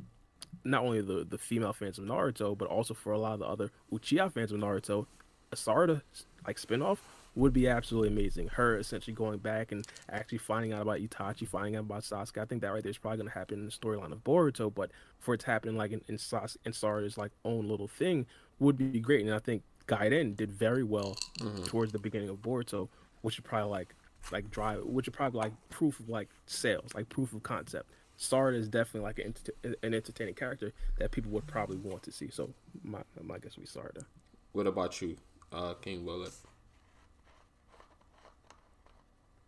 not 0.65 0.85
only 0.85 1.03
the 1.03 1.27
the 1.29 1.39
female 1.39 1.73
fans 1.73 1.99
of 1.99 2.05
Naruto, 2.05 2.57
but 2.57 2.69
also 2.69 2.95
for 2.95 3.13
a 3.13 3.19
lot 3.19 3.35
of 3.35 3.41
the 3.41 3.47
other 3.47 3.71
Uchiha 3.93 4.33
fans 4.33 4.53
of 4.53 4.61
Naruto, 4.61 5.07
a 5.53 5.57
Sarda 5.57 6.03
like 6.47 6.59
spinoff 6.59 6.99
would 7.39 7.53
be 7.53 7.69
absolutely 7.69 8.09
amazing. 8.09 8.49
Her 8.49 8.77
essentially 8.77 9.15
going 9.15 9.39
back 9.39 9.71
and 9.71 9.87
actually 10.11 10.39
finding 10.39 10.73
out 10.73 10.83
about 10.83 10.99
Itachi, 10.99 11.47
finding 11.47 11.77
out 11.77 11.85
about 11.85 12.03
Sasuke. 12.03 12.39
I 12.39 12.45
think 12.45 12.63
that 12.63 12.73
right 12.73 12.83
there 12.83 12.91
is 12.91 12.99
probably 12.99 13.19
going 13.19 13.29
to 13.31 13.39
happen 13.39 13.61
in 13.61 13.65
the 13.65 13.71
storyline 13.71 14.11
of 14.13 14.25
Boruto, 14.25 14.75
but 14.75 14.91
for 15.21 15.35
it 15.35 15.41
to 15.41 15.47
happen 15.47 15.77
like 15.77 15.93
in 15.93 16.03
in, 16.09 16.19
Sas- 16.19 16.59
in 16.65 16.73
Sarda's 16.73 17.17
like 17.17 17.31
own 17.45 17.69
little 17.69 17.87
thing 17.87 18.27
would 18.59 18.77
be 18.77 18.99
great. 18.99 19.25
And 19.25 19.33
I 19.33 19.39
think 19.39 19.63
Gaiden 19.87 20.37
did 20.37 20.51
very 20.51 20.83
well 20.83 21.17
towards 21.65 21.93
the 21.93 21.99
beginning 22.01 22.29
of 22.29 22.39
Boruto, 22.39 22.89
which 23.23 23.39
would 23.39 23.45
probably 23.45 23.71
like 23.71 23.95
like 24.33 24.51
drive, 24.51 24.85
which 24.85 25.07
would 25.07 25.15
probably 25.15 25.39
like 25.39 25.53
proof 25.71 26.01
of 26.01 26.09
like 26.09 26.29
sales, 26.47 26.93
like 26.95 27.09
proof 27.09 27.33
of 27.33 27.45
concept. 27.45 27.89
Sarda 28.19 28.57
is 28.57 28.69
definitely 28.69 29.07
like 29.07 29.21
an, 29.21 29.35
an 29.85 29.95
entertaining 29.95 30.35
character 30.35 30.73
that 30.99 31.13
people 31.13 31.31
would 31.31 31.47
probably 31.47 31.77
want 31.77 32.03
to 32.03 32.11
see. 32.11 32.31
So 32.31 32.51
my 32.83 33.03
my 33.23 33.39
guess 33.39 33.57
would 33.57 33.63
be 33.63 33.69
Sarda. 33.69 34.05
What 34.53 34.67
about 34.67 35.01
you, 35.01 35.17
uh, 35.53 35.75
King 35.75 36.05
Bullet? 36.05 36.33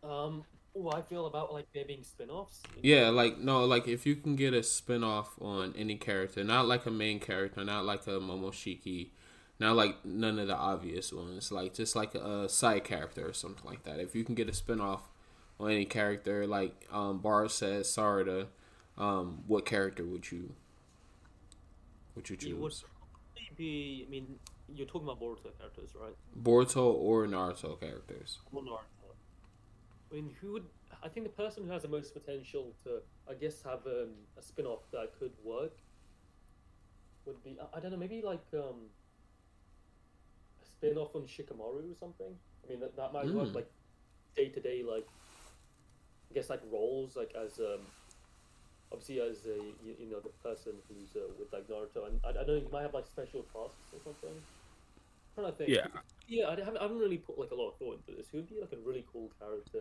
Um, 0.02 0.44
what 0.72 0.96
I 0.96 1.02
feel 1.02 1.26
about 1.26 1.52
like 1.52 1.66
there 1.74 1.84
being 1.84 2.02
spin-offs. 2.02 2.62
Yeah, 2.82 3.08
like 3.08 3.38
no, 3.38 3.64
like 3.64 3.88
if 3.88 4.06
you 4.06 4.16
can 4.16 4.36
get 4.36 4.54
a 4.54 4.60
spinoff 4.60 5.26
on 5.40 5.74
any 5.76 5.96
character, 5.96 6.44
not 6.44 6.66
like 6.66 6.86
a 6.86 6.90
main 6.90 7.20
character, 7.20 7.64
not 7.64 7.84
like 7.84 8.06
a 8.06 8.20
Momoshiki, 8.20 9.10
not 9.58 9.76
like 9.76 10.04
none 10.04 10.38
of 10.38 10.46
the 10.48 10.56
obvious 10.56 11.12
ones, 11.12 11.50
like 11.50 11.74
just 11.74 11.96
like 11.96 12.14
a 12.14 12.48
side 12.48 12.84
character 12.84 13.28
or 13.28 13.32
something 13.32 13.68
like 13.68 13.82
that. 13.84 13.98
If 13.98 14.14
you 14.14 14.24
can 14.24 14.34
get 14.34 14.48
a 14.48 14.52
spinoff 14.52 15.00
on 15.58 15.70
any 15.70 15.84
character, 15.84 16.46
like 16.46 16.86
um 16.92 17.18
Bar 17.18 17.48
says 17.48 17.86
Sarda, 17.88 18.46
um, 18.96 19.42
what 19.46 19.66
character 19.66 20.04
would 20.04 20.30
you 20.30 20.54
would 22.14 22.30
you 22.30 22.36
choose? 22.36 22.50
It 22.50 22.58
would 22.58 23.56
be. 23.56 24.04
I 24.06 24.10
mean, 24.10 24.38
you're 24.74 24.86
talking 24.86 25.08
about 25.08 25.20
Boruto 25.20 25.56
characters, 25.58 25.90
right? 26.00 26.14
Boruto 26.40 26.94
or 26.94 27.26
Naruto 27.26 27.78
characters? 27.78 28.38
Or 28.52 28.62
Naruto. 28.62 28.99
I 30.10 30.14
mean, 30.14 30.34
who 30.40 30.52
would? 30.52 30.66
I 31.02 31.08
think 31.08 31.24
the 31.24 31.32
person 31.32 31.64
who 31.64 31.70
has 31.70 31.82
the 31.82 31.88
most 31.88 32.14
potential 32.14 32.74
to, 32.84 33.00
I 33.28 33.34
guess, 33.34 33.62
have 33.62 33.86
um, 33.86 34.10
a 34.36 34.42
spin-off 34.42 34.90
that 34.92 35.12
could 35.18 35.32
work 35.44 35.76
would 37.26 37.42
be. 37.44 37.58
I, 37.60 37.76
I 37.76 37.80
don't 37.80 37.92
know. 37.92 37.96
Maybe 37.96 38.22
like 38.22 38.44
um, 38.54 38.90
a 40.60 40.66
spin-off 40.66 41.14
on 41.14 41.22
Shikamaru 41.22 41.92
or 41.92 41.96
something. 41.98 42.34
I 42.64 42.70
mean, 42.70 42.80
that, 42.80 42.96
that 42.96 43.12
might 43.12 43.26
work. 43.26 43.48
Mm. 43.48 43.54
Like 43.54 43.70
day 44.36 44.48
to 44.48 44.60
day, 44.60 44.82
like 44.82 45.06
I 46.30 46.34
guess 46.34 46.50
like 46.50 46.62
roles, 46.70 47.16
like 47.16 47.32
as 47.40 47.58
um, 47.58 47.86
obviously 48.92 49.20
as 49.20 49.46
a 49.46 49.56
you, 49.84 49.94
you 50.00 50.10
know 50.10 50.20
the 50.20 50.30
person 50.42 50.72
who's 50.88 51.14
uh, 51.16 51.28
with 51.38 51.52
like 51.52 51.68
Naruto, 51.68 52.06
and 52.06 52.20
I, 52.24 52.30
I 52.30 52.32
don't 52.32 52.46
know. 52.48 52.54
You 52.54 52.68
might 52.72 52.82
have 52.82 52.94
like 52.94 53.06
special 53.06 53.42
tasks 53.42 53.92
or 53.92 54.00
something. 54.02 54.42
I'm 55.44 55.54
trying 55.54 55.68
to 55.68 55.74
think. 55.74 55.94
Yeah. 55.94 56.00
Yeah, 56.28 56.46
I 56.46 56.50
haven't, 56.50 56.76
I 56.76 56.82
haven't 56.82 56.98
really 56.98 57.18
put 57.18 57.38
like 57.38 57.50
a 57.50 57.54
lot 57.54 57.70
of 57.70 57.78
thought 57.78 57.96
into 57.96 58.16
this. 58.16 58.28
Who 58.30 58.38
would 58.38 58.48
be 58.48 58.60
like 58.60 58.72
a 58.72 58.76
really 58.86 59.04
cool 59.12 59.30
character? 59.38 59.80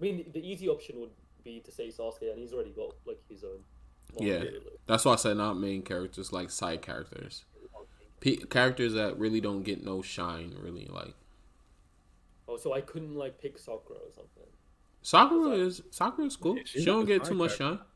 I 0.00 0.02
mean, 0.02 0.16
the, 0.18 0.40
the 0.40 0.46
easy 0.46 0.68
option 0.68 0.98
would 1.00 1.10
be 1.44 1.60
to 1.60 1.70
say 1.70 1.88
Sasuke, 1.88 2.30
and 2.30 2.38
he's 2.38 2.52
already 2.52 2.70
got 2.70 2.94
like 3.06 3.20
his 3.28 3.44
own. 3.44 3.60
Yeah. 4.18 4.38
really. 4.38 4.60
That's 4.86 5.04
why 5.04 5.12
I 5.12 5.16
said 5.16 5.36
not 5.36 5.54
main 5.58 5.82
characters, 5.82 6.32
like 6.32 6.50
side 6.50 6.82
characters, 6.82 7.44
P- 8.20 8.38
characters 8.38 8.94
that 8.94 9.18
really 9.18 9.40
don't 9.40 9.62
get 9.62 9.84
no 9.84 10.02
shine, 10.02 10.54
really 10.60 10.86
like. 10.90 11.14
Oh, 12.48 12.56
so 12.56 12.72
I 12.72 12.80
couldn't 12.80 13.14
like 13.14 13.40
pick 13.40 13.58
Sakura 13.58 13.98
or 14.00 14.10
something. 14.12 14.50
Sakura 15.02 15.50
is 15.50 15.82
Sakura 15.90 16.26
is 16.26 16.36
cool. 16.36 16.56
Yeah, 16.56 16.62
she 16.64 16.84
don't 16.84 17.04
get 17.04 17.24
too 17.24 17.34
much 17.34 17.58
character. 17.58 17.78
shine. 17.78 17.86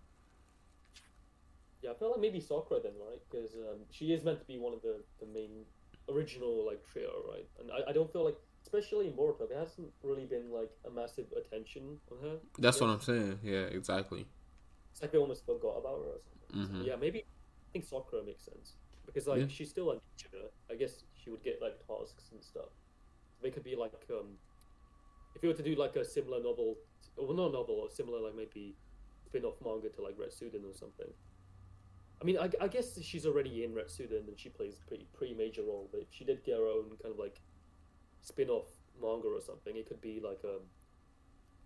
Yeah, 1.83 1.91
I 1.91 1.95
feel 1.95 2.11
like 2.11 2.21
maybe 2.21 2.41
Sakura 2.41 2.81
then, 2.81 2.93
right? 3.09 3.19
Because 3.29 3.55
um, 3.55 3.81
she 3.91 4.13
is 4.13 4.23
meant 4.23 4.39
to 4.41 4.47
be 4.47 4.59
one 4.59 4.73
of 4.73 4.83
the, 4.83 5.03
the 5.19 5.27
main 5.27 5.65
original 6.09 6.67
like 6.67 6.81
trio, 6.91 7.11
right? 7.31 7.47
And 7.61 7.71
I, 7.71 7.91
I 7.91 7.93
don't 7.93 8.13
feel 8.13 8.25
like, 8.25 8.37
especially 8.65 9.07
in 9.09 9.13
Boruto, 9.15 9.49
there 9.49 9.59
hasn't 9.59 9.89
really 10.03 10.27
been 10.27 10.51
like 10.53 10.71
a 10.87 10.91
massive 10.91 11.27
attention 11.37 11.99
on 12.11 12.19
her. 12.23 12.37
That's 12.59 12.81
what 12.81 12.91
I'm 12.91 13.01
saying. 13.01 13.39
Yeah, 13.43 13.67
exactly. 13.67 14.27
It's 14.93 15.01
like 15.03 15.13
they 15.13 15.19
almost 15.19 15.47
forgot 15.47 15.77
about 15.79 15.99
her 16.05 16.11
or 16.17 16.21
something. 16.21 16.67
So, 16.67 16.79
Mhm. 16.79 16.87
yeah, 16.87 16.97
maybe 16.97 17.21
I 17.21 17.73
think 17.73 17.85
Sakura 17.85 18.23
makes 18.25 18.45
sense 18.45 18.77
because 19.07 19.27
like 19.27 19.41
Yeah. 19.41 19.47
she's 19.49 19.71
still 19.71 19.91
a 19.91 19.95
ninja. 19.97 20.51
I 20.71 20.75
guess 20.75 21.05
she 21.15 21.31
would 21.31 21.43
get 21.43 21.61
like 21.63 21.79
tasks 21.87 22.31
and 22.33 22.43
stuff. 22.45 22.69
They 23.41 23.51
could 23.51 23.65
be 23.65 23.75
like 23.77 23.93
um, 24.11 24.39
if 25.35 25.43
you 25.43 25.49
were 25.49 25.55
to 25.55 25.63
do 25.63 25.75
like 25.75 25.97
a 25.97 26.05
similar 26.05 26.43
novel, 26.43 26.77
well 27.17 27.33
not 27.35 27.53
novel, 27.53 27.77
or 27.77 27.91
similar 27.91 28.21
like 28.21 28.35
maybe 28.35 28.77
spin-off 29.27 29.55
manga 29.65 29.89
to 29.89 30.03
like 30.03 30.17
Retsuden 30.19 30.65
or 30.69 30.75
something. 30.75 31.11
I 32.23 32.25
mean, 32.25 32.39
I, 32.39 32.49
I 32.61 32.69
guess 32.69 33.01
she's 33.03 33.27
already 33.27 33.65
in 33.65 33.73
Retsuden 33.73 34.29
and 34.29 34.39
she 34.39 34.49
plays 34.49 34.79
a 34.81 34.87
pretty 34.87 35.09
pretty 35.13 35.35
major 35.35 35.63
role. 35.63 35.89
But 35.91 36.03
if 36.03 36.07
she 36.11 36.25
did 36.25 36.45
get 36.45 36.57
her 36.57 36.67
own 36.67 36.91
kind 37.03 37.13
of 37.13 37.19
like 37.19 37.41
spin-off 38.21 38.69
manga 39.01 39.27
or 39.27 39.41
something, 39.41 39.77
it 39.77 39.89
could 39.89 40.01
be 40.01 40.21
like 40.25 40.41
a 40.45 40.59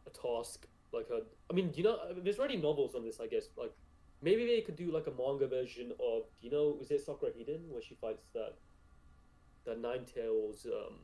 a 0.08 0.10
task 0.10 0.66
like 0.92 1.08
a. 1.10 1.20
I 1.50 1.54
mean, 1.54 1.72
you 1.74 1.84
know, 1.84 1.98
there's 2.22 2.38
already 2.38 2.56
novels 2.56 2.94
on 2.94 3.04
this, 3.04 3.20
I 3.20 3.26
guess. 3.26 3.48
Like, 3.56 3.72
maybe 4.22 4.46
they 4.46 4.62
could 4.62 4.76
do 4.76 4.90
like 4.90 5.06
a 5.06 5.10
manga 5.10 5.46
version 5.46 5.92
of. 6.00 6.22
You 6.40 6.50
know, 6.50 6.78
is 6.80 6.90
it 6.90 7.04
Sakura 7.04 7.32
Hiden 7.32 7.68
where 7.68 7.82
she 7.82 7.94
fights 7.94 8.26
that 8.32 8.54
that 9.66 9.80
Nine 9.80 10.04
Tails? 10.06 10.66
Um, 10.66 10.94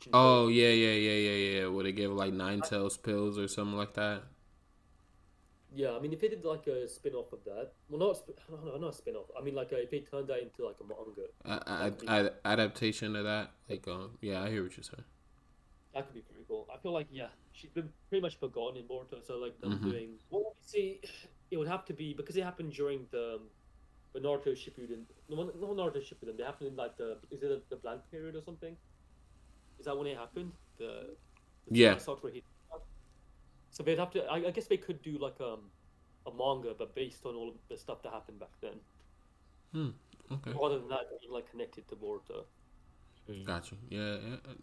Jinchuriki? 0.00 0.10
Oh 0.12 0.48
yeah, 0.48 0.68
yeah, 0.68 0.92
yeah, 0.92 1.30
yeah, 1.30 1.60
yeah. 1.60 1.66
Would 1.68 1.86
they 1.86 1.92
give 1.92 2.12
like 2.12 2.32
nine 2.32 2.60
tails 2.62 2.96
pills 2.96 3.38
or 3.38 3.48
something 3.48 3.76
like 3.76 3.94
that? 3.94 4.22
Yeah, 5.74 5.92
I 5.94 6.00
mean, 6.00 6.12
if 6.12 6.20
they 6.20 6.28
did 6.28 6.44
like 6.44 6.66
a 6.66 6.88
spin 6.88 7.12
off 7.14 7.32
of 7.32 7.44
that, 7.44 7.72
well, 7.90 7.98
not 8.00 8.16
sp- 8.16 8.38
no, 8.50 8.56
no, 8.72 8.78
not 8.78 8.90
a 8.94 8.96
spin 8.96 9.16
off. 9.16 9.26
I 9.38 9.42
mean, 9.42 9.54
like 9.54 9.70
a, 9.72 9.82
if 9.82 9.90
they 9.90 10.00
turned 10.00 10.28
that 10.28 10.40
into 10.42 10.64
like 10.64 10.76
a 10.80 10.84
manga, 10.84 11.28
a- 11.44 12.26
a- 12.26 12.32
adaptation 12.46 13.14
of 13.16 13.24
that, 13.24 13.50
like, 13.68 13.86
um, 13.86 14.16
yeah, 14.22 14.42
I 14.42 14.48
hear 14.50 14.62
what 14.62 14.76
you're 14.76 14.84
saying. 14.84 15.04
that 15.94 16.06
could 16.06 16.14
be 16.14 16.20
pretty 16.20 16.44
cool. 16.48 16.66
I 16.72 16.78
feel 16.78 16.92
like 16.92 17.06
yeah, 17.10 17.28
she's 17.52 17.70
been 17.70 17.88
pretty 18.08 18.22
much 18.22 18.38
forgotten 18.38 18.76
in 18.78 18.84
Boruto. 18.84 19.22
So 19.26 19.36
like 19.38 19.60
them 19.60 19.78
Mhm. 19.78 19.82
doing 19.90 20.18
what 20.30 20.44
would 20.44 20.54
we 20.56 20.62
see, 20.66 21.00
it 21.50 21.56
would 21.58 21.68
have 21.68 21.84
to 21.86 21.92
be 21.92 22.14
because 22.14 22.36
it 22.36 22.44
happened 22.44 22.72
during 22.72 23.06
the 23.10 23.34
um, 23.36 23.50
the 24.14 24.20
Naruto 24.20 24.52
Shippuden. 24.56 25.02
No, 25.28 25.44
not 25.44 25.54
Naruto 25.54 26.00
Shippuden. 26.00 26.36
They 26.38 26.44
happened 26.44 26.68
in 26.70 26.76
like 26.76 26.96
the 26.96 27.18
is 27.30 27.42
it 27.42 27.68
the 27.68 27.76
blank 27.76 28.02
period 28.10 28.36
or 28.36 28.42
something? 28.42 28.74
Is 29.78 29.84
that 29.86 29.96
when 29.98 30.06
it 30.06 30.16
happened? 30.16 30.52
The, 30.78 31.14
the 31.68 31.78
Yeah. 31.78 31.94
Hiden 31.94 32.00
stuff? 32.00 32.20
So 33.78 33.84
they'd 33.84 33.98
have 34.00 34.10
to. 34.12 34.24
I, 34.26 34.48
I 34.48 34.52
guess 34.52 34.66
they 34.66 34.76
could 34.76 35.02
do 35.02 35.18
like 35.18 35.40
um 35.40 35.70
a 36.26 36.32
manga, 36.32 36.74
but 36.78 36.94
based 36.96 37.24
on 37.26 37.36
all 37.36 37.48
of 37.48 37.56
the 37.70 37.78
stuff 37.78 38.02
that 38.02 38.12
happened 38.12 38.40
back 38.40 38.52
then, 38.60 38.80
Okay, 40.30 40.54
rather 40.54 40.78
than 40.78 40.88
that 40.88 41.08
being 41.10 41.32
like 41.32 41.50
connected 41.50 41.88
to 41.88 41.96
Boruto. 41.96 42.46
got 43.44 43.70
you. 43.70 43.78
Yeah, 43.88 44.16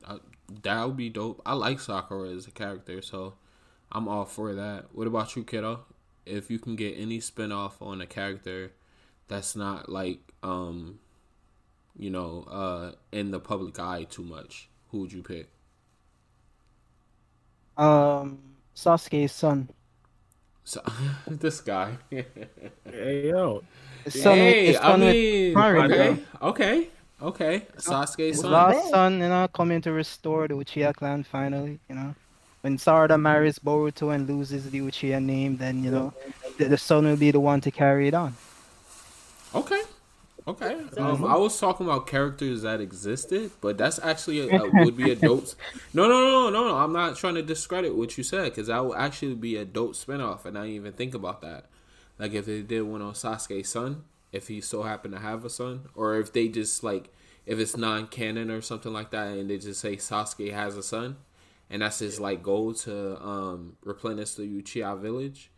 yeah, 0.08 0.18
that 0.64 0.86
would 0.86 0.98
be 0.98 1.10
dope. 1.10 1.42
I 1.46 1.54
like 1.54 1.80
Sakura 1.80 2.30
as 2.30 2.48
a 2.48 2.52
character, 2.52 3.02
so 3.02 3.36
I'm 3.92 4.08
all 4.08 4.26
for 4.26 4.54
that. 4.56 4.88
What 4.94 5.08
about 5.08 5.36
you, 5.36 5.44
kiddo? 5.44 5.86
If 6.26 6.50
you 6.52 6.60
can 6.60 6.76
get 6.76 6.96
any 6.98 7.20
spin 7.20 7.52
off 7.52 7.82
on 7.82 8.02
a 8.02 8.08
character 8.08 8.74
that's 9.28 9.56
not 9.56 9.90
like, 9.90 10.20
um, 10.44 11.00
you 11.98 12.12
know, 12.12 12.46
uh, 12.50 12.94
in 13.14 13.32
the 13.32 13.40
public 13.42 13.80
eye 13.80 14.06
too 14.06 14.24
much, 14.24 14.70
who 14.92 15.02
would 15.02 15.14
you 15.14 15.24
pick? 15.24 15.50
Um, 17.78 18.55
Sasuke's 18.76 19.32
son. 19.32 19.70
So, 20.64 20.82
this 21.28 21.62
guy. 21.62 21.98
Hey 22.86 23.30
yo, 23.30 23.64
His 24.04 24.16
son, 24.16 24.38
hey, 24.38 24.68
his 24.68 24.78
I 24.78 24.82
son 24.82 25.00
with 25.02 25.18
mean, 25.18 25.54
Mario. 25.54 25.84
okay, 25.86 26.20
okay, 26.42 26.90
okay. 27.22 27.68
Sasuke's 27.78 28.40
son. 28.40 28.52
last 28.52 28.90
son, 28.90 29.14
you 29.20 29.30
know, 29.30 29.48
coming 29.48 29.82
to 29.82 29.92
restore 29.92 30.48
the 30.48 30.56
Uchiha 30.56 30.94
clan 30.96 31.24
finally, 31.24 31.80
you 31.90 31.96
know. 31.96 32.16
When 32.62 32.78
Sarada 32.78 33.20
marries 33.20 33.60
Boruto 33.60 34.14
and 34.14 34.28
loses 34.28 34.70
the 34.72 34.80
Uchiha 34.82 35.24
name, 35.24 35.58
then 35.58 35.84
you 35.84 35.92
know 35.92 36.14
the, 36.58 36.66
the 36.66 36.78
son 36.78 37.06
will 37.06 37.18
be 37.18 37.32
the 37.32 37.40
one 37.40 37.62
to 37.62 37.72
carry 37.72 38.08
it 38.08 38.14
on. 38.14 38.38
Okay. 39.54 39.85
Okay. 40.48 40.80
Um, 40.98 41.26
I 41.26 41.38
was 41.38 41.60
talking 41.60 41.88
about 41.88 42.06
characters 42.06 42.62
that 42.62 42.80
existed, 42.80 43.52
but 43.62 43.78
that's 43.80 43.98
actually 44.00 44.42
a, 44.42 44.62
a- 44.62 44.70
would 44.84 44.96
be 44.96 45.10
a 45.10 45.16
dope. 45.16 45.48
No, 45.94 46.04
no, 46.08 46.22
no, 46.22 46.50
no, 46.52 46.68
no. 46.68 46.76
I'm 46.78 46.94
not 46.94 47.18
trying 47.18 47.34
to 47.36 47.42
discredit 47.42 47.96
what 47.96 48.16
you 48.18 48.24
said 48.24 48.44
because 48.46 48.68
that 48.68 48.86
would 48.86 48.98
actually 48.98 49.34
be 49.34 49.56
a 49.58 49.66
dope 49.66 49.94
spinoff, 49.94 50.46
and 50.46 50.58
I 50.58 50.62
didn't 50.62 50.76
even 50.76 50.94
think 50.94 51.16
about 51.16 51.42
that. 51.42 51.66
Like 52.20 52.34
if 52.34 52.46
they 52.46 52.62
did 52.62 52.84
one 52.84 53.02
on 53.02 53.14
Sasuke's 53.14 53.70
son, 53.70 54.04
if 54.32 54.48
he 54.48 54.62
so 54.62 54.84
happened 54.84 55.16
to 55.16 55.20
have 55.20 55.46
a 55.46 55.50
son, 55.50 55.90
or 55.96 56.18
if 56.20 56.32
they 56.32 56.48
just 56.48 56.84
like 56.84 57.12
if 57.48 57.58
it's 57.60 57.76
non-canon 57.76 58.52
or 58.52 58.62
something 58.62 58.94
like 58.94 59.10
that, 59.12 59.30
and 59.30 59.50
they 59.50 59.58
just 59.58 59.80
say 59.82 59.98
Sasuke 59.98 60.54
has 60.54 60.78
a 60.78 60.84
son, 60.84 61.18
and 61.72 61.82
that's 61.82 62.00
his 62.00 62.20
like 62.20 62.44
goal 62.44 62.74
to 62.76 63.20
um 63.20 63.78
replenish 63.84 64.36
the 64.36 64.44
Uchiha 64.44 65.00
village 65.00 65.50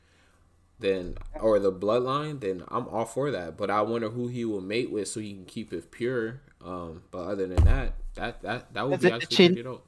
then 0.79 1.15
or 1.39 1.59
the 1.59 1.71
bloodline, 1.71 2.39
then 2.39 2.63
I'm 2.69 2.87
all 2.87 3.05
for 3.05 3.31
that. 3.31 3.57
But 3.57 3.69
I 3.69 3.81
wonder 3.81 4.09
who 4.09 4.27
he 4.27 4.45
will 4.45 4.61
mate 4.61 4.91
with 4.91 5.07
so 5.07 5.19
he 5.19 5.33
can 5.33 5.45
keep 5.45 5.73
it 5.73 5.91
pure. 5.91 6.41
Um, 6.63 7.03
but 7.11 7.19
other 7.19 7.47
than 7.47 7.63
that, 7.65 7.93
that 8.15 8.41
that 8.41 8.73
that 8.73 8.87
would 8.87 8.95
Is 8.95 9.01
be 9.01 9.07
it 9.07 9.09
the 9.09 9.15
actually 9.15 9.35
chin- 9.35 9.53
pretty 9.53 9.63
dope. 9.63 9.85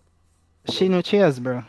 Shin 0.70 0.91
Uchiha's, 0.91 1.40
bro. 1.40 1.64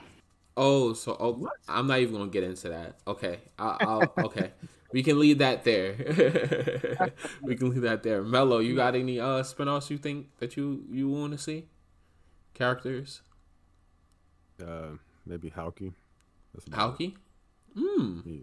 Oh, 0.56 0.92
so 0.92 1.16
oh, 1.18 1.48
I'm 1.68 1.86
not 1.86 2.00
even 2.00 2.16
gonna 2.16 2.30
get 2.30 2.44
into 2.44 2.68
that. 2.70 2.96
Okay, 3.06 3.38
I, 3.58 3.76
I'll 3.80 4.12
okay. 4.26 4.52
We 4.92 5.04
can 5.04 5.20
leave 5.20 5.38
that 5.38 5.62
there. 5.62 5.94
we 7.42 7.54
can 7.54 7.70
leave 7.70 7.82
that 7.82 8.02
there. 8.02 8.22
Mello, 8.24 8.58
you 8.58 8.74
got 8.74 8.96
any 8.96 9.20
uh 9.20 9.44
spinoffs 9.44 9.88
you 9.88 9.98
think 9.98 10.26
that 10.38 10.56
you 10.56 10.82
you 10.90 11.08
want 11.08 11.30
to 11.32 11.38
see? 11.38 11.66
Characters, 12.54 13.22
Uh, 14.60 14.96
maybe 15.24 15.48
Hoki. 15.50 15.92
That's 16.52 16.66
about 16.66 16.90
Hoki. 16.98 17.16
Hmm. 17.78 18.20
Yeah. 18.24 18.40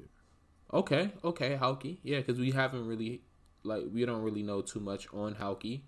Okay, 0.73 1.11
okay, 1.23 1.55
Hoki. 1.55 1.99
Yeah, 2.03 2.17
because 2.19 2.39
we 2.39 2.51
haven't 2.51 2.87
really, 2.87 3.21
like, 3.63 3.83
we 3.93 4.05
don't 4.05 4.21
really 4.21 4.43
know 4.43 4.61
too 4.61 4.79
much 4.79 5.07
on 5.13 5.35
Hoki, 5.35 5.83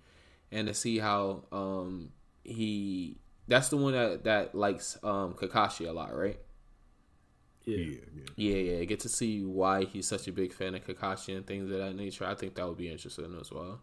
and 0.52 0.68
to 0.68 0.74
see 0.74 1.00
how 1.00 1.44
um 1.52 2.12
he, 2.44 3.18
that's 3.48 3.70
the 3.70 3.78
one 3.78 3.94
that 3.94 4.24
that 4.24 4.56
likes 4.56 4.98
um 5.04 5.34
Kakashi 5.34 5.88
a 5.88 5.92
lot, 5.92 6.16
right? 6.16 6.40
yeah, 7.66 7.78
Yeah, 7.78 8.06
yeah. 8.16 8.30
Yeah, 8.36 8.56
yeah. 8.56 8.84
Get 8.86 9.02
to 9.02 9.10
see 9.10 9.44
why 9.44 9.84
he's 9.86 10.08
such 10.08 10.28
a 10.28 10.32
big 10.32 10.54
fan 10.54 10.76
of 10.76 10.86
Kakashi 10.86 11.36
and 11.36 11.46
things 11.46 11.70
of 11.72 11.78
that 11.78 11.96
nature. 11.96 12.26
I 12.26 12.36
think 12.36 12.56
that 12.56 12.68
would 12.68 12.78
be 12.78 12.90
interesting 12.90 13.36
as 13.40 13.52
well. 13.52 13.82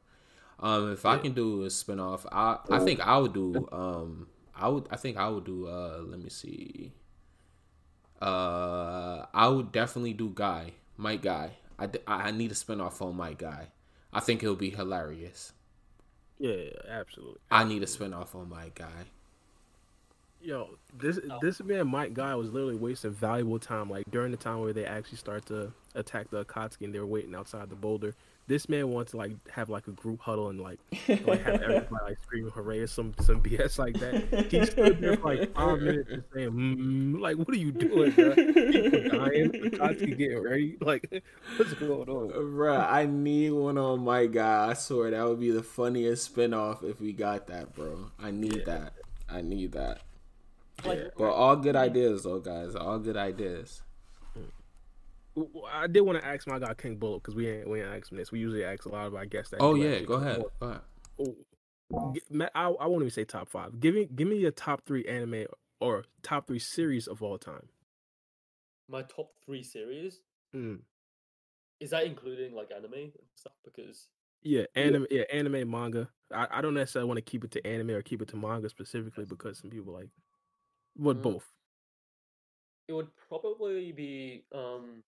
Um, 0.60 0.92
if 0.92 1.06
I 1.06 1.18
can 1.18 1.34
do 1.34 1.64
a 1.64 1.68
spinoff, 1.68 2.26
I 2.32 2.58
I 2.70 2.78
think 2.80 3.00
I 3.00 3.18
would 3.18 3.34
do 3.34 3.68
um 3.72 4.28
I 4.56 4.68
would 4.68 4.88
I 4.90 4.96
think 4.96 5.16
I 5.18 5.28
would 5.28 5.44
do 5.44 5.68
uh 5.68 6.00
let 6.06 6.20
me 6.20 6.30
see. 6.30 6.92
Uh, 8.20 9.26
I 9.34 9.48
would 9.48 9.72
definitely 9.72 10.14
do 10.14 10.30
Guy, 10.34 10.72
Might 10.96 11.22
Guy. 11.22 11.50
I, 11.78 11.88
I 12.06 12.30
need 12.30 12.50
a 12.52 12.54
spinoff 12.54 13.02
on 13.02 13.16
Might 13.16 13.38
Guy. 13.38 13.68
I 14.12 14.20
think 14.20 14.42
it'll 14.42 14.56
be 14.56 14.70
hilarious. 14.70 15.52
yeah, 16.38 16.52
yeah, 16.54 16.70
absolutely. 16.88 17.40
I 17.50 17.64
need 17.64 17.82
a 17.82 17.86
spinoff 17.86 18.34
on 18.34 18.48
Might 18.48 18.74
Guy. 18.74 19.06
Yo, 20.40 20.78
this 20.96 21.18
this 21.40 21.60
man 21.62 21.88
Might 21.88 22.14
Guy 22.14 22.34
was 22.34 22.50
literally 22.52 22.76
wasting 22.76 23.10
valuable 23.10 23.58
time. 23.58 23.90
Like 23.90 24.10
during 24.10 24.30
the 24.30 24.36
time 24.36 24.60
where 24.60 24.72
they 24.72 24.84
actually 24.84 25.18
start 25.18 25.46
to 25.46 25.72
attack 25.94 26.30
the 26.30 26.44
Akatsuki 26.44 26.82
and 26.82 26.94
they're 26.94 27.06
waiting 27.06 27.34
outside 27.34 27.68
the 27.68 27.74
boulder. 27.74 28.14
This 28.48 28.68
man 28.68 28.90
wants 28.90 29.10
to 29.10 29.16
like 29.16 29.32
have 29.50 29.68
like 29.68 29.88
a 29.88 29.90
group 29.90 30.20
huddle 30.20 30.50
and 30.50 30.60
like 30.60 30.78
like 31.08 31.42
have 31.44 31.62
everybody 31.62 32.04
like 32.04 32.18
screaming 32.22 32.52
hooray 32.52 32.78
or 32.78 32.86
some 32.86 33.12
some 33.20 33.42
BS 33.42 33.78
like 33.78 33.98
that. 33.98 34.46
He 34.50 34.64
stood 34.66 35.00
there 35.00 35.16
for 35.16 35.34
like 35.34 35.52
five 35.54 35.80
minutes 35.80 36.08
just 36.10 36.32
saying, 36.32 36.50
mm, 36.50 37.20
like, 37.20 37.36
what 37.36 37.48
are 37.48 37.56
you 37.56 37.72
doing, 37.72 38.12
bro? 38.12 38.34
People 38.34 39.18
dying, 39.18 39.50
Akatsuki 39.50 40.16
getting 40.18 40.42
ready. 40.42 40.76
Like, 40.86 41.22
what's 41.56 41.74
going 41.74 42.08
on? 42.08 42.28
Bruh, 42.30 42.88
I 42.88 43.06
need 43.06 43.50
one 43.50 43.78
on 43.78 44.04
my 44.04 44.26
guy. 44.26 44.68
I 44.70 44.74
swear 44.74 45.10
that 45.10 45.26
would 45.26 45.40
be 45.40 45.50
the 45.50 45.62
funniest 45.62 46.32
spinoff 46.34 46.84
if 46.88 47.00
we 47.00 47.12
got 47.12 47.48
that, 47.48 47.74
bro. 47.74 48.12
I 48.20 48.30
need 48.30 48.64
that. 48.66 48.92
I 49.28 49.40
need 49.40 49.72
that. 49.72 50.02
Like, 50.84 51.12
But 51.16 51.30
all 51.32 51.56
good 51.56 51.74
ideas, 51.74 52.22
though, 52.22 52.38
guys. 52.38 52.76
All 52.76 52.98
good 53.00 53.16
ideas. 53.16 53.82
I 55.72 55.86
did 55.86 56.00
want 56.00 56.18
to 56.20 56.26
ask 56.26 56.46
my 56.46 56.58
guy 56.58 56.72
King 56.74 56.96
Bullet 56.96 57.22
because 57.22 57.34
we 57.34 57.48
ain't 57.48 57.68
we 57.68 57.80
ain't 57.82 57.90
asked 57.94 58.10
him 58.12 58.18
this. 58.18 58.32
We 58.32 58.40
usually 58.40 58.64
ask 58.64 58.86
a 58.86 58.88
lot 58.88 59.06
of 59.06 59.14
our 59.14 59.26
guests 59.26 59.50
that. 59.50 59.60
Oh 59.60 59.74
yeah, 59.74 60.00
go 60.00 60.14
ahead. 60.14 60.42
Go 60.60 60.66
ahead. 60.66 60.80
Oh, 61.18 61.36
I, 62.54 62.68
I 62.68 62.86
won't 62.86 63.02
even 63.02 63.10
say 63.10 63.24
top 63.24 63.48
five. 63.48 63.78
Give 63.80 63.94
me 63.94 64.08
give 64.14 64.28
me 64.28 64.36
your 64.36 64.50
top 64.50 64.82
three 64.86 65.04
anime 65.04 65.46
or 65.80 66.04
top 66.22 66.46
three 66.46 66.58
series 66.58 67.06
of 67.06 67.22
all 67.22 67.38
time. 67.38 67.68
my 68.88 69.02
top 69.02 69.32
three 69.44 69.62
series 69.62 70.20
Mm. 70.54 70.80
is 71.80 71.90
that 71.90 72.04
including 72.06 72.54
like 72.54 72.70
anime 72.74 72.94
and 72.94 73.12
stuff? 73.34 73.52
Because 73.64 74.08
Yeah, 74.42 74.64
anime. 74.74 75.06
Yeah, 75.10 75.24
anime, 75.30 75.68
manga. 75.70 76.08
I, 76.32 76.46
I 76.50 76.60
don't 76.62 76.74
necessarily 76.74 77.08
want 77.08 77.18
to 77.18 77.22
keep 77.30 77.44
it 77.44 77.50
to 77.52 77.66
anime 77.66 77.90
or 77.90 78.02
keep 78.02 78.22
it 78.22 78.28
to 78.28 78.36
manga 78.36 78.68
specifically 78.68 79.24
because 79.26 79.58
some 79.58 79.70
people 79.70 79.92
like, 79.92 80.08
what 80.94 81.18
Mm. 81.18 81.22
both. 81.22 81.52
it 82.88 82.92
would 82.92 83.08
probably 83.28 83.90
be 83.92 84.44
um 84.54 85.02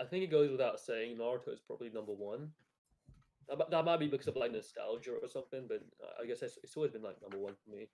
I- 0.00 0.04
think 0.04 0.24
it 0.24 0.30
goes 0.30 0.50
without 0.50 0.80
saying 0.80 1.16
Naruto 1.16 1.52
is 1.52 1.60
probably 1.60 1.90
number 1.90 2.12
one. 2.12 2.50
That, 3.48 3.70
that 3.70 3.84
might 3.84 3.98
be 3.98 4.06
because 4.06 4.28
of 4.28 4.36
like 4.36 4.52
nostalgia 4.52 5.12
or 5.20 5.28
something, 5.28 5.66
but 5.68 5.82
I 6.22 6.26
guess 6.26 6.42
it's, 6.42 6.58
it's 6.62 6.76
always 6.76 6.92
been 6.92 7.02
like 7.02 7.20
number 7.20 7.38
one 7.38 7.54
for 7.64 7.70
me. 7.74 7.88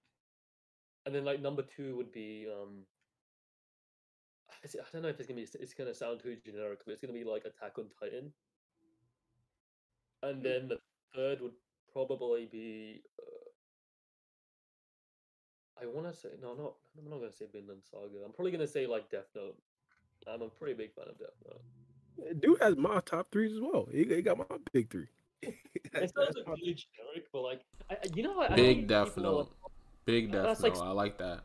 And 1.07 1.15
then 1.15 1.25
like 1.25 1.41
number 1.41 1.63
two 1.63 1.97
would 1.97 2.13
be 2.13 2.47
um 2.53 2.85
I 4.65 4.69
don't 4.93 5.03
know 5.03 5.09
if 5.09 5.19
it's 5.21 5.29
gonna 5.29 5.41
be 5.41 5.49
it's 5.61 5.75
gonna 5.75 5.95
sound 5.95 6.21
too 6.21 6.37
generic, 6.45 6.81
but 6.85 6.93
it's 6.93 7.01
gonna 7.01 7.13
be 7.13 7.25
like 7.25 7.45
Attack 7.45 7.79
on 7.79 7.87
Titan. 8.01 8.33
And 10.23 10.43
then 10.43 10.69
the 10.69 10.79
third 11.15 11.41
would 11.41 11.53
probably 11.93 12.47
be 12.51 13.03
uh, 13.19 13.47
I 15.83 15.87
want 15.87 16.07
to 16.13 16.15
say 16.19 16.31
no, 16.43 16.55
not 16.55 16.75
I'm 16.99 17.09
not 17.11 17.21
gonna 17.21 17.33
say 17.33 17.47
Vinland 17.53 17.83
Saga. 17.85 18.25
I'm 18.25 18.33
probably 18.33 18.53
gonna 18.53 18.67
say 18.67 18.87
like 18.87 19.11
Death 19.11 19.29
Note. 19.35 19.57
I'm 20.27 20.43
a 20.43 20.49
pretty 20.49 20.75
big 20.75 20.93
fan 20.95 21.05
of 21.09 21.19
Death 21.19 21.37
Note. 21.47 21.61
Dude 22.41 22.61
has 22.63 22.77
my 22.77 23.01
top 23.01 23.31
threes 23.31 23.53
as 23.53 23.61
well. 23.61 23.89
He, 23.93 24.05
he 24.05 24.23
got 24.23 24.39
my 24.39 24.45
big 24.73 24.91
three. 24.91 25.07
It 25.43 26.13
sounds 26.15 26.37
like 26.37 26.47
really 26.49 26.75
generic, 26.75 27.27
but 27.33 27.43
like 27.43 27.61
I, 27.91 27.95
I- 27.95 27.99
you 28.15 28.23
know, 28.23 28.41
I, 28.41 28.53
I 28.53 28.57
Big 28.57 28.77
think 28.77 28.89
Death 28.89 29.15
people 29.15 29.27
are, 29.27 29.33
Note. 29.45 29.53
Big 30.05 30.29
Uh, 30.31 30.33
Death 30.33 30.45
that's 30.47 30.63
like 30.63 30.77
I 30.77 30.91
like 30.91 31.19
that. 31.19 31.45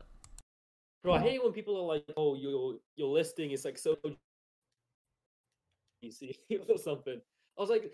Bro, 1.04 1.14
I 1.14 1.20
hate 1.20 1.42
when 1.42 1.52
people 1.52 1.76
are 1.76 1.86
like, 1.86 2.04
"Oh, 2.16 2.34
your 2.34 2.76
your 2.96 3.08
listing 3.08 3.50
is 3.50 3.64
like 3.64 3.78
so 3.78 3.96
easy 6.02 6.36
or 6.68 6.78
something." 6.78 7.20
I 7.56 7.60
was 7.60 7.70
like, 7.70 7.92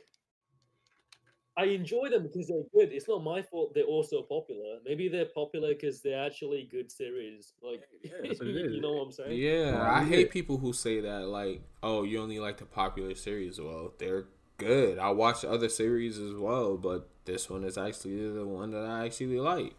I 1.58 1.64
enjoy 1.66 2.08
them 2.08 2.22
because 2.22 2.48
they're 2.48 2.62
good. 2.72 2.92
It's 2.92 3.08
not 3.08 3.24
my 3.24 3.42
fault 3.42 3.74
they're 3.74 3.84
also 3.84 4.22
popular. 4.22 4.78
Maybe 4.84 5.08
they're 5.08 5.26
popular 5.26 5.70
because 5.74 6.00
they're 6.00 6.24
actually 6.24 6.68
good 6.70 6.90
series. 6.92 7.54
Like, 7.62 7.82
Yeah, 8.02 8.12
that's 8.22 8.40
what 8.40 8.48
it 8.50 8.56
is. 8.66 8.74
you 8.74 8.80
know 8.80 8.92
what 8.94 9.02
I'm 9.06 9.12
saying? 9.12 9.38
Yeah, 9.38 9.82
I 9.82 10.02
yeah. 10.02 10.04
hate 10.04 10.30
people 10.30 10.58
who 10.58 10.72
say 10.72 11.00
that 11.00 11.26
like, 11.26 11.62
"Oh, 11.82 12.04
you 12.04 12.20
only 12.20 12.38
like 12.38 12.58
the 12.58 12.66
popular 12.66 13.14
series." 13.14 13.60
Well, 13.60 13.92
they're 13.98 14.26
good. 14.56 14.98
I 14.98 15.10
watch 15.10 15.44
other 15.44 15.68
series 15.68 16.18
as 16.18 16.34
well, 16.34 16.76
but 16.76 17.08
this 17.24 17.50
one 17.50 17.64
is 17.64 17.76
actually 17.76 18.30
the 18.32 18.46
one 18.46 18.70
that 18.70 18.84
I 18.84 19.04
actually 19.06 19.40
like. 19.40 19.74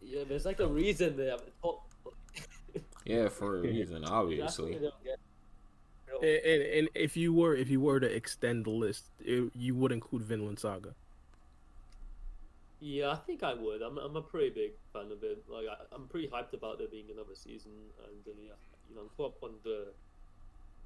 Yeah, 0.00 0.24
there's 0.28 0.44
like 0.44 0.60
a 0.60 0.66
reason 0.66 1.16
they 1.16 1.26
have 1.26 1.44
the 1.44 1.52
top. 1.62 1.84
Yeah, 3.04 3.28
for 3.28 3.56
a 3.58 3.62
reason, 3.62 4.04
That's 4.36 4.58
what 4.58 4.72
obviously. 4.72 4.78
And, 6.20 6.30
and, 6.44 6.62
and 6.62 6.88
if 6.94 7.16
you 7.16 7.32
were 7.32 7.54
if 7.54 7.68
you 7.70 7.80
were 7.80 8.00
to 8.00 8.06
extend 8.14 8.64
the 8.66 8.70
list, 8.70 9.10
it, 9.20 9.50
you 9.54 9.74
would 9.76 9.92
include 9.92 10.22
Vinland 10.24 10.58
Saga. 10.58 10.94
Yeah, 12.80 13.10
I 13.10 13.16
think 13.16 13.42
I 13.42 13.54
would. 13.54 13.82
I'm, 13.82 13.98
I'm 13.98 14.14
a 14.16 14.22
pretty 14.22 14.50
big 14.50 14.72
fan 14.92 15.10
of 15.10 15.22
it. 15.24 15.44
Like, 15.48 15.66
I, 15.68 15.82
I'm 15.94 16.06
pretty 16.06 16.28
hyped 16.28 16.52
about 16.54 16.78
there 16.78 16.86
being 16.88 17.10
another 17.10 17.34
season, 17.34 17.72
and 18.06 18.22
uh, 18.26 18.32
yeah, 18.40 18.52
you 18.88 18.94
know, 18.94 19.02
I'm 19.02 19.08
caught 19.16 19.34
up 19.36 19.42
on 19.42 19.54
the 19.64 19.94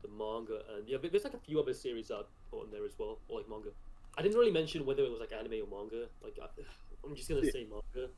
the 0.03 0.09
manga, 0.09 0.63
and 0.77 0.89
yeah, 0.89 0.99
there's 1.03 1.25
like 1.25 1.35
a 1.35 1.39
few 1.39 1.61
other 1.61 1.75
series 1.75 2.11
I've 2.11 2.27
put 2.51 2.63
on 2.65 2.71
there 2.71 2.85
as 2.85 2.93
well, 2.99 3.21
or 3.29 3.41
like 3.41 3.49
manga. 3.49 3.71
I 4.17 4.23
didn't 4.23 4.39
really 4.39 4.53
mention 4.53 4.85
whether 4.87 5.03
it 5.05 5.11
was 5.11 5.21
like 5.21 5.33
anime 5.33 5.63
or 5.65 5.69
manga. 5.81 6.09
Like, 6.23 6.39
I, 6.43 6.47
I'm 7.05 7.15
just 7.17 7.29
gonna 7.29 7.45
Yeah. 7.45 7.51
say 7.53 7.65
manga, 7.71 8.11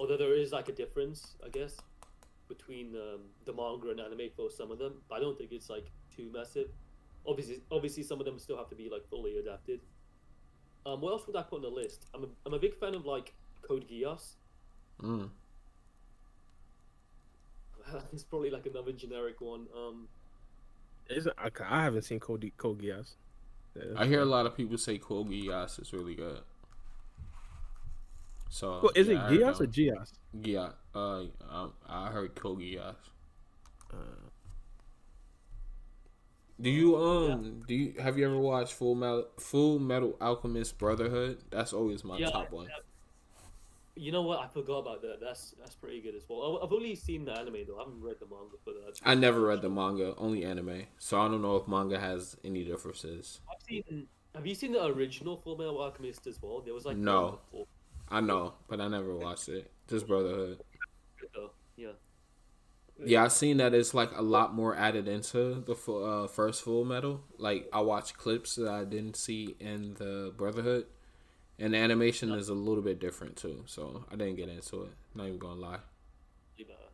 although 0.00 0.16
there 0.16 0.34
is 0.34 0.52
like 0.52 0.68
a 0.68 0.72
difference, 0.72 1.36
I 1.44 1.48
guess, 1.50 1.76
between 2.48 2.96
um, 2.96 3.20
the 3.44 3.52
manga 3.52 3.90
and 3.90 4.00
anime 4.00 4.30
for 4.36 4.50
some 4.50 4.70
of 4.70 4.78
them. 4.78 5.02
But 5.08 5.16
I 5.16 5.20
don't 5.20 5.38
think 5.38 5.52
it's 5.52 5.70
like 5.70 5.92
too 6.16 6.30
massive. 6.32 6.68
Obviously, 7.26 7.62
obviously, 7.70 8.02
some 8.02 8.20
of 8.20 8.26
them 8.26 8.38
still 8.38 8.56
have 8.56 8.68
to 8.70 8.76
be 8.76 8.88
like 8.90 9.08
fully 9.08 9.38
adapted. 9.38 9.80
Um, 10.84 11.00
what 11.00 11.10
else 11.12 11.26
would 11.26 11.36
I 11.36 11.42
put 11.42 11.56
on 11.56 11.62
the 11.62 11.68
list? 11.68 12.06
I'm 12.14 12.24
a, 12.24 12.28
I'm 12.46 12.54
a 12.54 12.58
big 12.58 12.74
fan 12.78 12.94
of 12.94 13.04
like 13.04 13.34
Code 13.62 13.86
Geass. 13.88 14.36
Mm. 15.02 15.30
it's 18.12 18.24
probably 18.24 18.50
like 18.50 18.66
another 18.66 18.92
generic 18.92 19.40
one. 19.40 19.66
Um, 19.76 20.08
Is 21.08 21.28
I, 21.38 21.50
I 21.68 21.82
haven't 21.84 22.02
seen 22.02 22.20
Code 22.20 22.50
Code 22.56 22.80
Geass. 22.80 23.14
I 23.96 24.06
hear 24.06 24.20
a 24.22 24.24
lot 24.26 24.46
of 24.46 24.56
people 24.56 24.78
say 24.78 24.98
Code 24.98 25.28
Geass 25.28 25.80
is 25.80 25.92
really 25.92 26.14
good. 26.14 26.40
So 28.48 28.80
Well, 28.80 28.92
is 28.94 29.08
yeah, 29.08 29.14
it 29.14 29.18
heard 29.18 29.40
Geass 29.40 29.60
or 29.60 29.66
Geass? 29.66 30.12
one. 30.32 30.44
Yeah, 30.44 30.70
uh, 30.94 31.24
um, 31.50 31.72
I 31.88 32.08
heard 32.10 32.34
Code 32.34 32.58
Geass. 32.60 32.96
Uh, 33.92 34.25
Do 36.60 36.70
you 36.70 36.96
um 36.96 37.62
do 37.68 37.74
you 37.74 37.94
have 38.00 38.18
you 38.18 38.24
ever 38.26 38.38
watched 38.38 38.72
Full 38.74 38.94
Metal 38.94 39.26
Full 39.38 39.78
Metal 39.78 40.16
Alchemist 40.20 40.78
Brotherhood? 40.78 41.38
That's 41.50 41.72
always 41.72 42.02
my 42.04 42.16
Yeah, 42.18 42.30
top 42.30 42.50
one. 42.50 42.68
you 43.94 44.10
know 44.12 44.22
what? 44.22 44.40
I 44.40 44.48
forgot 44.48 44.78
about 44.78 45.02
that. 45.02 45.20
That's 45.20 45.54
that's 45.58 45.74
pretty 45.74 46.00
good 46.00 46.14
as 46.14 46.22
well. 46.28 46.60
I've 46.62 46.72
only 46.72 46.94
seen 46.94 47.24
the 47.26 47.32
anime 47.32 47.58
though. 47.66 47.76
I 47.76 47.80
haven't 47.80 48.00
read 48.02 48.16
the 48.20 48.26
manga 48.26 48.56
for 48.64 48.72
that. 48.72 48.98
I 49.04 49.14
never 49.14 49.40
read 49.42 49.60
the 49.60 49.68
manga, 49.68 50.14
only 50.16 50.44
anime, 50.44 50.84
so 50.98 51.20
I 51.20 51.28
don't 51.28 51.42
know 51.42 51.56
if 51.56 51.68
manga 51.68 51.98
has 52.00 52.36
any 52.42 52.64
differences. 52.64 53.40
I've 53.50 53.62
seen. 53.66 54.06
Have 54.34 54.46
you 54.46 54.54
seen 54.54 54.72
the 54.72 54.84
original 54.84 55.36
Full 55.36 55.56
Metal 55.56 55.78
Alchemist 55.80 56.26
as 56.26 56.40
well? 56.42 56.60
There 56.60 56.74
was 56.74 56.84
like 56.86 56.96
No. 56.96 57.38
I 58.08 58.20
know, 58.20 58.54
but 58.68 58.80
I 58.80 58.88
never 58.88 59.14
watched 59.16 59.48
it. 59.48 59.70
Just 59.88 60.06
Brotherhood. 60.06 60.62
Yeah. 61.76 61.88
Yeah, 63.04 63.24
I've 63.24 63.32
seen 63.32 63.58
that 63.58 63.74
it's 63.74 63.92
like 63.92 64.10
a 64.16 64.22
lot 64.22 64.54
more 64.54 64.74
added 64.74 65.06
into 65.06 65.62
the 65.66 65.74
uh, 65.92 66.26
first 66.28 66.62
Full 66.62 66.84
Metal. 66.84 67.22
Like 67.38 67.68
I 67.72 67.80
watched 67.80 68.16
clips 68.16 68.54
that 68.56 68.68
I 68.72 68.84
didn't 68.84 69.16
see 69.16 69.54
in 69.60 69.94
the 69.94 70.32
Brotherhood, 70.36 70.86
and 71.58 71.74
the 71.74 71.78
animation 71.78 72.32
is 72.32 72.48
a 72.48 72.54
little 72.54 72.82
bit 72.82 72.98
different 72.98 73.36
too. 73.36 73.64
So 73.66 74.04
I 74.10 74.16
didn't 74.16 74.36
get 74.36 74.48
into 74.48 74.84
it. 74.84 74.92
Not 75.14 75.26
even 75.26 75.38
gonna 75.38 75.60
lie. 75.60 75.78
Really 76.58 76.70
bad. 76.70 76.88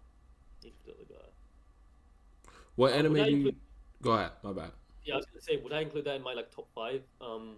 Infinitely 0.65 1.07
bad. 1.09 2.53
What 2.75 2.93
Uh, 2.93 2.97
anime 2.97 3.13
would 3.13 3.21
I 3.23 3.25
do 3.27 3.31
you? 3.31 3.37
include- 3.37 3.57
Go 4.03 4.13
ahead. 4.15 4.33
My 4.43 4.53
bad. 4.53 4.73
Yeah, 5.05 5.15
I 5.15 5.17
was 5.19 5.27
gonna 5.27 5.41
say, 5.41 5.57
would 5.59 5.73
I 5.73 5.81
include 5.83 6.05
that 6.07 6.17
in 6.17 6.23
my 6.23 6.33
like 6.35 6.51
top 6.51 6.69
five? 6.75 7.03
Um, 7.21 7.57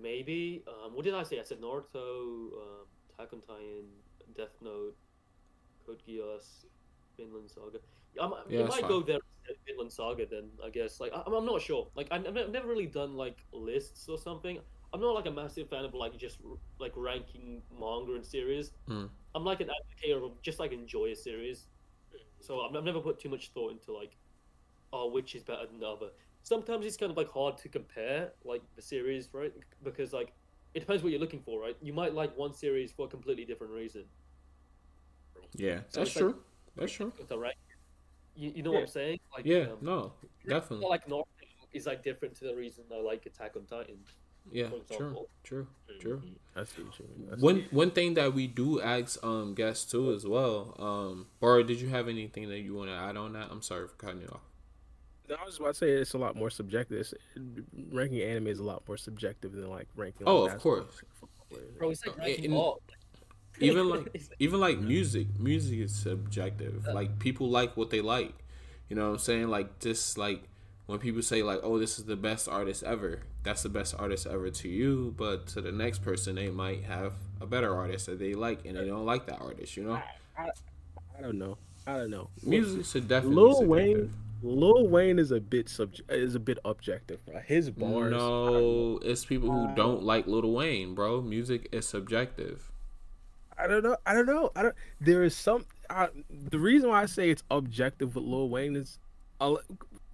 maybe. 0.00 0.62
Um, 0.66 0.94
what 0.94 1.04
did 1.04 1.14
I 1.14 1.22
say? 1.24 1.38
I 1.38 1.42
said 1.42 1.60
Naruto, 1.60 2.52
um, 2.54 2.86
Attack 3.14 3.32
on 3.34 3.40
Titan, 3.42 3.84
Death 4.34 4.56
Note, 4.62 4.96
Code 5.90 6.02
Geass, 6.06 6.64
Vinland 7.16 7.50
Saga. 7.50 7.78
I'm, 8.20 8.32
Yeah, 8.48 8.60
it 8.60 8.68
might 8.68 8.80
fine. 8.80 8.88
go 8.88 9.00
there 9.02 9.18
instead 9.38 9.56
of 9.56 9.66
Vinland 9.66 9.92
Saga 9.92 10.26
then. 10.26 10.50
I 10.64 10.70
guess. 10.70 11.00
Like, 11.00 11.12
I, 11.12 11.22
I'm 11.26 11.46
not 11.46 11.60
sure. 11.60 11.88
Like, 11.94 12.08
I've 12.10 12.22
never, 12.22 12.66
really 12.68 12.86
done 12.86 13.14
like 13.14 13.44
lists 13.52 14.08
or 14.08 14.18
something. 14.18 14.58
I'm 14.92 15.00
not 15.00 15.14
like 15.14 15.26
a 15.26 15.30
massive 15.30 15.68
fan 15.68 15.84
of 15.84 15.94
like 15.94 16.16
just 16.18 16.38
like 16.78 16.92
ranking 16.96 17.62
manga 17.78 18.14
and 18.14 18.24
series. 18.24 18.72
Hmm. 18.88 19.06
I'm 19.34 19.44
like 19.44 19.60
an 19.60 19.70
advocate 19.70 20.22
of 20.22 20.42
just 20.42 20.58
like 20.58 20.72
enjoy 20.72 21.12
a 21.12 21.16
series. 21.16 21.66
So 22.40 22.60
I've, 22.62 22.74
I've 22.74 22.84
never 22.84 23.00
put 23.00 23.20
too 23.20 23.28
much 23.28 23.50
thought 23.52 23.72
into 23.72 23.92
like, 23.92 24.16
oh, 24.92 25.08
which 25.10 25.34
is 25.34 25.44
better 25.44 25.66
than 25.66 25.78
the 25.78 25.86
other. 25.86 26.08
Sometimes 26.42 26.86
it's 26.86 26.96
kind 26.96 27.10
of 27.10 27.16
like 27.16 27.30
hard 27.30 27.56
to 27.58 27.68
compare 27.68 28.32
like 28.44 28.62
the 28.74 28.82
series, 28.82 29.28
right? 29.32 29.52
Because 29.84 30.12
like 30.12 30.32
it 30.74 30.80
depends 30.80 31.02
what 31.02 31.12
you're 31.12 31.20
looking 31.20 31.42
for, 31.42 31.60
right? 31.60 31.76
You 31.82 31.92
might 31.92 32.14
like 32.14 32.36
one 32.36 32.52
series 32.52 32.90
for 32.90 33.06
a 33.06 33.08
completely 33.08 33.44
different 33.44 33.72
reason. 33.72 34.04
Yeah, 35.54 35.80
So 35.88 36.00
that's 36.00 36.10
it's 36.10 36.16
like- 36.16 36.32
true. 36.32 36.42
That's 36.76 36.92
true. 36.92 37.12
With 37.18 37.28
the 37.28 37.38
right, 37.38 37.54
you, 38.36 38.52
you 38.56 38.62
know 38.62 38.72
what 38.72 38.82
I'm 38.82 38.86
saying? 38.86 39.20
Like, 39.36 39.44
Yeah. 39.44 39.72
um, 39.72 39.78
No. 39.82 40.12
Definitely. 40.46 40.86
like 40.86 41.06
Naruto 41.06 41.24
is 41.72 41.86
like 41.86 42.02
different 42.02 42.34
to 42.36 42.44
the 42.44 42.54
reason 42.54 42.84
I 42.92 43.00
like 43.00 43.26
Attack 43.26 43.56
on 43.56 43.64
Titan. 43.66 43.98
Yeah. 44.50 44.70
for 44.70 44.70
True. 44.70 44.80
example. 44.96 45.28
True. 45.44 45.66
True. 46.00 46.22
I 46.56 46.64
see 46.64 46.82
what 46.82 46.98
you 46.98 47.04
mean. 47.16 47.28
I 47.30 47.36
see 47.36 47.42
One 47.42 47.66
one 47.70 47.90
thing 47.90 48.14
that 48.14 48.32
we 48.32 48.46
do 48.46 48.80
ask 48.80 49.22
um 49.22 49.54
guests 49.54 49.90
too 49.90 50.12
as 50.12 50.24
well. 50.26 50.74
Um, 50.78 51.26
Bora, 51.40 51.62
did 51.62 51.80
you 51.80 51.88
have 51.90 52.08
anything 52.08 52.48
that 52.48 52.60
you 52.60 52.74
want 52.74 52.88
to 52.88 52.94
add 52.94 53.16
on 53.18 53.34
that? 53.34 53.48
I'm 53.50 53.60
sorry 53.62 53.86
for 53.86 53.94
cutting 53.96 54.22
you 54.22 54.28
off. 54.28 54.40
No, 55.28 55.36
I 55.36 55.44
was 55.44 55.58
about 55.58 55.68
to 55.68 55.74
say 55.74 55.90
it's 55.90 56.14
a 56.14 56.18
lot 56.18 56.34
more 56.36 56.50
subjective. 56.50 56.98
It's, 57.00 57.14
ranking 57.92 58.22
anime 58.22 58.46
is 58.48 58.58
a 58.60 58.64
lot 58.64 58.82
more 58.88 58.96
subjective 58.96 59.52
than 59.52 59.68
like 59.68 59.88
ranking. 59.94 60.26
Oh, 60.26 60.40
like, 60.44 60.54
of 60.54 60.60
course. 60.62 61.02
Bro, 61.78 61.90
it's 61.90 62.06
like 62.06 62.16
Uh, 62.16 62.22
ranking 62.22 62.44
in- 62.46 62.52
all. 62.54 62.80
Even 63.66 63.88
like 63.88 64.22
even 64.38 64.60
like 64.60 64.78
music, 64.78 65.26
music 65.38 65.80
is 65.80 65.94
subjective. 65.94 66.86
Like 66.86 67.18
people 67.18 67.50
like 67.50 67.76
what 67.76 67.90
they 67.90 68.00
like. 68.00 68.34
You 68.88 68.96
know 68.96 69.06
what 69.06 69.12
I'm 69.12 69.18
saying? 69.18 69.48
Like 69.48 69.78
just 69.80 70.16
like 70.16 70.44
when 70.86 70.98
people 70.98 71.22
say 71.22 71.42
like, 71.42 71.60
"Oh, 71.62 71.78
this 71.78 71.98
is 71.98 72.06
the 72.06 72.16
best 72.16 72.48
artist 72.48 72.82
ever." 72.82 73.20
That's 73.42 73.62
the 73.62 73.68
best 73.68 73.94
artist 73.98 74.26
ever 74.26 74.50
to 74.50 74.68
you, 74.68 75.14
but 75.16 75.46
to 75.48 75.60
the 75.60 75.72
next 75.72 76.02
person, 76.02 76.34
they 76.34 76.50
might 76.50 76.84
have 76.84 77.14
a 77.40 77.46
better 77.46 77.74
artist 77.74 78.06
that 78.06 78.18
they 78.18 78.34
like, 78.34 78.64
and 78.66 78.76
they 78.76 78.86
don't 78.86 79.06
like 79.06 79.26
that 79.26 79.40
artist. 79.40 79.76
You 79.76 79.84
know, 79.84 80.02
I 80.36 81.22
don't 81.22 81.38
know. 81.38 81.56
I 81.86 81.96
don't 81.96 82.10
know. 82.10 82.28
music 82.42 82.84
should 82.84 83.08
definitely. 83.08 83.36
Lil. 83.36 83.64
Wayne, 83.64 84.12
Lil 84.42 84.88
Wayne 84.88 85.18
is 85.18 85.30
a 85.30 85.40
bit 85.40 85.66
subj- 85.66 86.02
is 86.10 86.34
a 86.34 86.40
bit 86.40 86.58
objective. 86.64 87.24
Bro. 87.26 87.40
His 87.46 87.70
bars. 87.70 88.10
No, 88.10 88.98
it's 89.02 89.24
people 89.24 89.50
who 89.50 89.74
don't 89.74 90.02
like 90.02 90.26
Lil 90.26 90.50
Wayne, 90.52 90.94
bro. 90.94 91.20
Music 91.20 91.68
is 91.72 91.86
subjective. 91.86 92.70
I 93.62 93.66
don't 93.66 93.82
know. 93.82 93.96
I 94.06 94.14
don't 94.14 94.26
know. 94.26 94.50
I 94.56 94.62
don't. 94.62 94.74
There 95.00 95.22
is 95.22 95.34
some. 95.36 95.66
I, 95.88 96.08
the 96.30 96.58
reason 96.58 96.88
why 96.88 97.02
I 97.02 97.06
say 97.06 97.30
it's 97.30 97.42
objective 97.50 98.14
with 98.14 98.24
Lil 98.24 98.48
Wayne 98.48 98.76
is, 98.76 98.98
uh, 99.40 99.56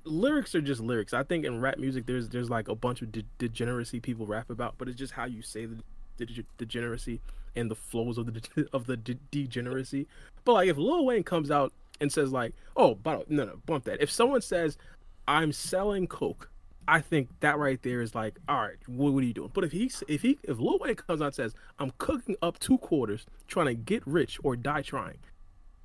lyrics 0.04 0.54
are 0.54 0.60
just 0.60 0.80
lyrics. 0.80 1.12
I 1.12 1.22
think 1.22 1.44
in 1.44 1.60
rap 1.60 1.78
music, 1.78 2.06
there's 2.06 2.28
there's 2.28 2.50
like 2.50 2.68
a 2.68 2.74
bunch 2.74 3.02
of 3.02 3.12
de- 3.12 3.24
degeneracy 3.38 4.00
people 4.00 4.26
rap 4.26 4.50
about, 4.50 4.74
but 4.78 4.88
it's 4.88 4.98
just 4.98 5.12
how 5.12 5.24
you 5.24 5.42
say 5.42 5.66
the 5.66 5.76
de- 6.24 6.44
degeneracy 6.58 7.20
and 7.54 7.70
the 7.70 7.74
flows 7.74 8.18
of 8.18 8.26
the 8.26 8.40
de- 8.40 8.66
of 8.72 8.86
the 8.86 8.96
de- 8.96 9.18
degeneracy. 9.30 10.06
But 10.44 10.54
like 10.54 10.68
if 10.68 10.76
Lil 10.76 11.04
Wayne 11.04 11.24
comes 11.24 11.50
out 11.50 11.72
and 12.00 12.12
says 12.12 12.32
like, 12.32 12.54
oh, 12.76 12.94
but 12.94 13.30
no, 13.30 13.44
no, 13.44 13.58
bump 13.66 13.84
that. 13.84 14.00
If 14.00 14.10
someone 14.10 14.40
says, 14.40 14.76
I'm 15.28 15.52
selling 15.52 16.06
coke. 16.06 16.50
I 16.88 17.00
think 17.00 17.28
that 17.40 17.58
right 17.58 17.82
there 17.82 18.00
is 18.00 18.14
like, 18.14 18.38
all 18.48 18.60
right, 18.60 18.76
what, 18.86 19.12
what 19.12 19.22
are 19.22 19.26
you 19.26 19.32
doing? 19.32 19.50
But 19.52 19.64
if 19.64 19.72
he, 19.72 19.90
if 20.08 20.22
he, 20.22 20.38
if 20.42 20.58
Lil 20.58 20.78
Wayne 20.78 20.94
comes 20.94 21.20
out 21.20 21.26
and 21.26 21.34
says, 21.34 21.54
I'm 21.78 21.92
cooking 21.98 22.36
up 22.42 22.58
two 22.58 22.78
quarters, 22.78 23.26
trying 23.48 23.66
to 23.66 23.74
get 23.74 24.06
rich 24.06 24.38
or 24.42 24.56
die 24.56 24.82
trying, 24.82 25.18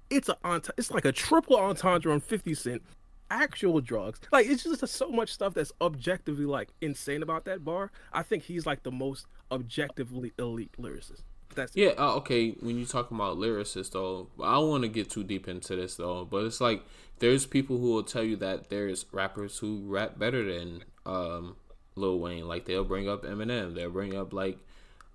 it's 0.10 0.30
a 0.30 0.62
it's 0.78 0.92
like 0.92 1.06
a 1.06 1.12
triple 1.12 1.56
entendre 1.56 2.12
on 2.12 2.20
Fifty 2.20 2.54
Cent, 2.54 2.84
actual 3.30 3.80
drugs. 3.82 4.20
Like 4.32 4.46
it's 4.46 4.64
just 4.64 4.86
so 4.88 5.10
much 5.10 5.32
stuff 5.32 5.54
that's 5.54 5.72
objectively 5.82 6.46
like 6.46 6.70
insane 6.82 7.24
about 7.24 7.46
that 7.46 7.64
bar. 7.64 7.92
I 8.14 8.22
think 8.24 8.44
he's 8.44 8.66
like 8.66 8.84
the 8.84 8.92
most 8.92 9.26
objectively 9.52 10.34
elite 10.38 10.74
lyricist. 10.80 11.24
That's 11.56 11.76
Yeah, 11.76 11.92
uh, 11.98 12.16
okay. 12.16 12.52
When 12.60 12.78
you 12.78 12.86
talking 12.86 13.18
about 13.18 13.38
lyricists, 13.38 13.92
though, 13.92 14.30
I 14.42 14.54
don't 14.54 14.70
want 14.70 14.84
to 14.84 14.90
get 14.90 15.10
too 15.10 15.24
deep 15.24 15.48
into 15.48 15.76
this, 15.76 15.96
though. 15.96 16.26
But 16.26 16.46
it's 16.46 16.62
like 16.62 16.84
there's 17.20 17.46
people 17.46 17.78
who 17.78 17.92
will 17.92 18.04
tell 18.04 18.24
you 18.24 18.36
that 18.38 18.70
there's 18.70 19.06
rappers 19.12 19.58
who 19.60 19.82
rap 19.86 20.18
better 20.18 20.44
than 20.44 20.84
um, 21.06 21.56
Lil 21.96 22.20
Wayne. 22.20 22.48
Like 22.48 22.66
they'll 22.66 22.84
bring 22.84 23.10
up 23.10 23.24
Eminem, 23.24 23.76
they'll 23.76 23.90
bring 23.90 24.16
up 24.16 24.34
like 24.34 24.58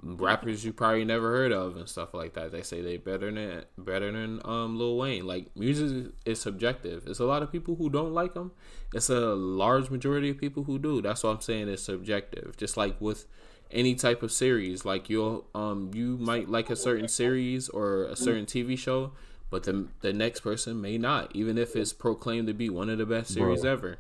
rappers 0.03 0.65
you 0.65 0.73
probably 0.73 1.05
never 1.05 1.31
heard 1.33 1.53
of 1.53 1.77
and 1.77 1.89
stuff 1.89 2.15
like 2.15 2.35
that. 2.35 2.53
They 2.53 2.63
say 2.63 2.81
they 2.83 2.97
better 2.97 3.31
than 3.31 3.65
better 3.79 4.13
than 4.13 4.41
um 4.45 4.79
Lil 4.79 4.97
Wayne. 4.97 5.27
Like 5.27 5.57
music 5.57 6.13
is 6.25 6.41
subjective. 6.41 7.05
It's 7.07 7.19
a 7.19 7.25
lot 7.25 7.43
of 7.43 7.51
people 7.51 7.77
who 7.77 7.91
don't 7.91 8.13
like 8.13 8.35
him. 8.35 8.53
It's 8.93 9.11
a 9.11 9.35
large 9.35 9.91
majority 9.91 10.31
of 10.31 10.39
people 10.39 10.65
who 10.65 10.79
do. 10.79 11.03
That's 11.03 11.23
what 11.23 11.31
I'm 11.31 11.41
saying. 11.41 11.69
It's 11.69 11.83
subjective. 11.83 12.57
Just 12.57 12.77
like 12.77 13.01
with 13.01 13.27
any 13.71 13.95
type 13.95 14.23
of 14.23 14.31
series, 14.31 14.85
like 14.85 15.09
you'll 15.09 15.47
um 15.55 15.91
you 15.95 16.17
might 16.19 16.49
like 16.49 16.71
a 16.71 16.77
certain 16.77 17.09
series 17.09 17.69
or 17.69 18.05
a 18.05 18.17
certain 18.17 18.47
TV 18.47 18.79
show, 18.79 19.13
but 19.51 19.65
the 19.65 19.89
the 20.01 20.13
next 20.13 20.41
person 20.41 20.81
may 20.81 20.99
not, 20.99 21.35
even 21.35 21.59
if 21.59 21.75
it's 21.75 21.93
proclaimed 21.93 22.47
to 22.49 22.55
be 22.55 22.69
one 22.69 22.91
of 22.91 22.99
the 22.99 23.07
best 23.07 23.33
series 23.33 23.63
Bro. 23.63 23.73
ever. 23.73 23.99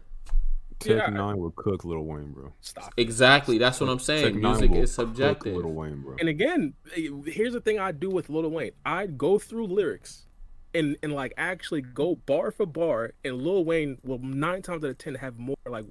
Tech 0.78 0.90
Yeah. 0.96 1.06
Nine 1.10 1.38
will 1.38 1.52
cook 1.52 1.84
Lil 1.84 2.02
Wayne, 2.04 2.32
bro. 2.32 2.52
Stop. 2.60 2.92
Exactly. 2.96 3.58
That's 3.58 3.80
what 3.80 3.88
I'm 3.88 3.98
saying. 3.98 4.24
Tech 4.24 4.34
N9ne 4.34 4.42
Music 4.42 4.70
will 4.70 4.82
is 4.82 4.94
cook 4.96 5.06
subjective. 5.06 5.56
Lil 5.56 5.72
Wayne, 5.72 6.00
bro. 6.02 6.16
And 6.20 6.28
again, 6.28 6.74
eh, 6.94 7.08
here's 7.26 7.52
the 7.54 7.60
thing 7.60 7.78
I 7.78 7.92
do 7.92 8.10
with 8.10 8.28
Lil 8.28 8.50
Wayne. 8.50 8.72
I 8.84 9.06
go 9.06 9.38
through 9.38 9.68
lyrics 9.68 10.26
and 10.74 10.96
and 11.02 11.12
like 11.12 11.32
actually 11.38 11.80
go 11.82 12.16
bar 12.16 12.50
for 12.50 12.66
bar, 12.66 13.12
and 13.24 13.40
Lil 13.42 13.64
Wayne 13.64 13.98
will 14.04 14.18
nine 14.18 14.62
times 14.62 14.84
out 14.84 14.90
of 14.90 14.98
ten 14.98 15.14
have 15.14 15.38
more 15.38 15.56
like 15.66 15.86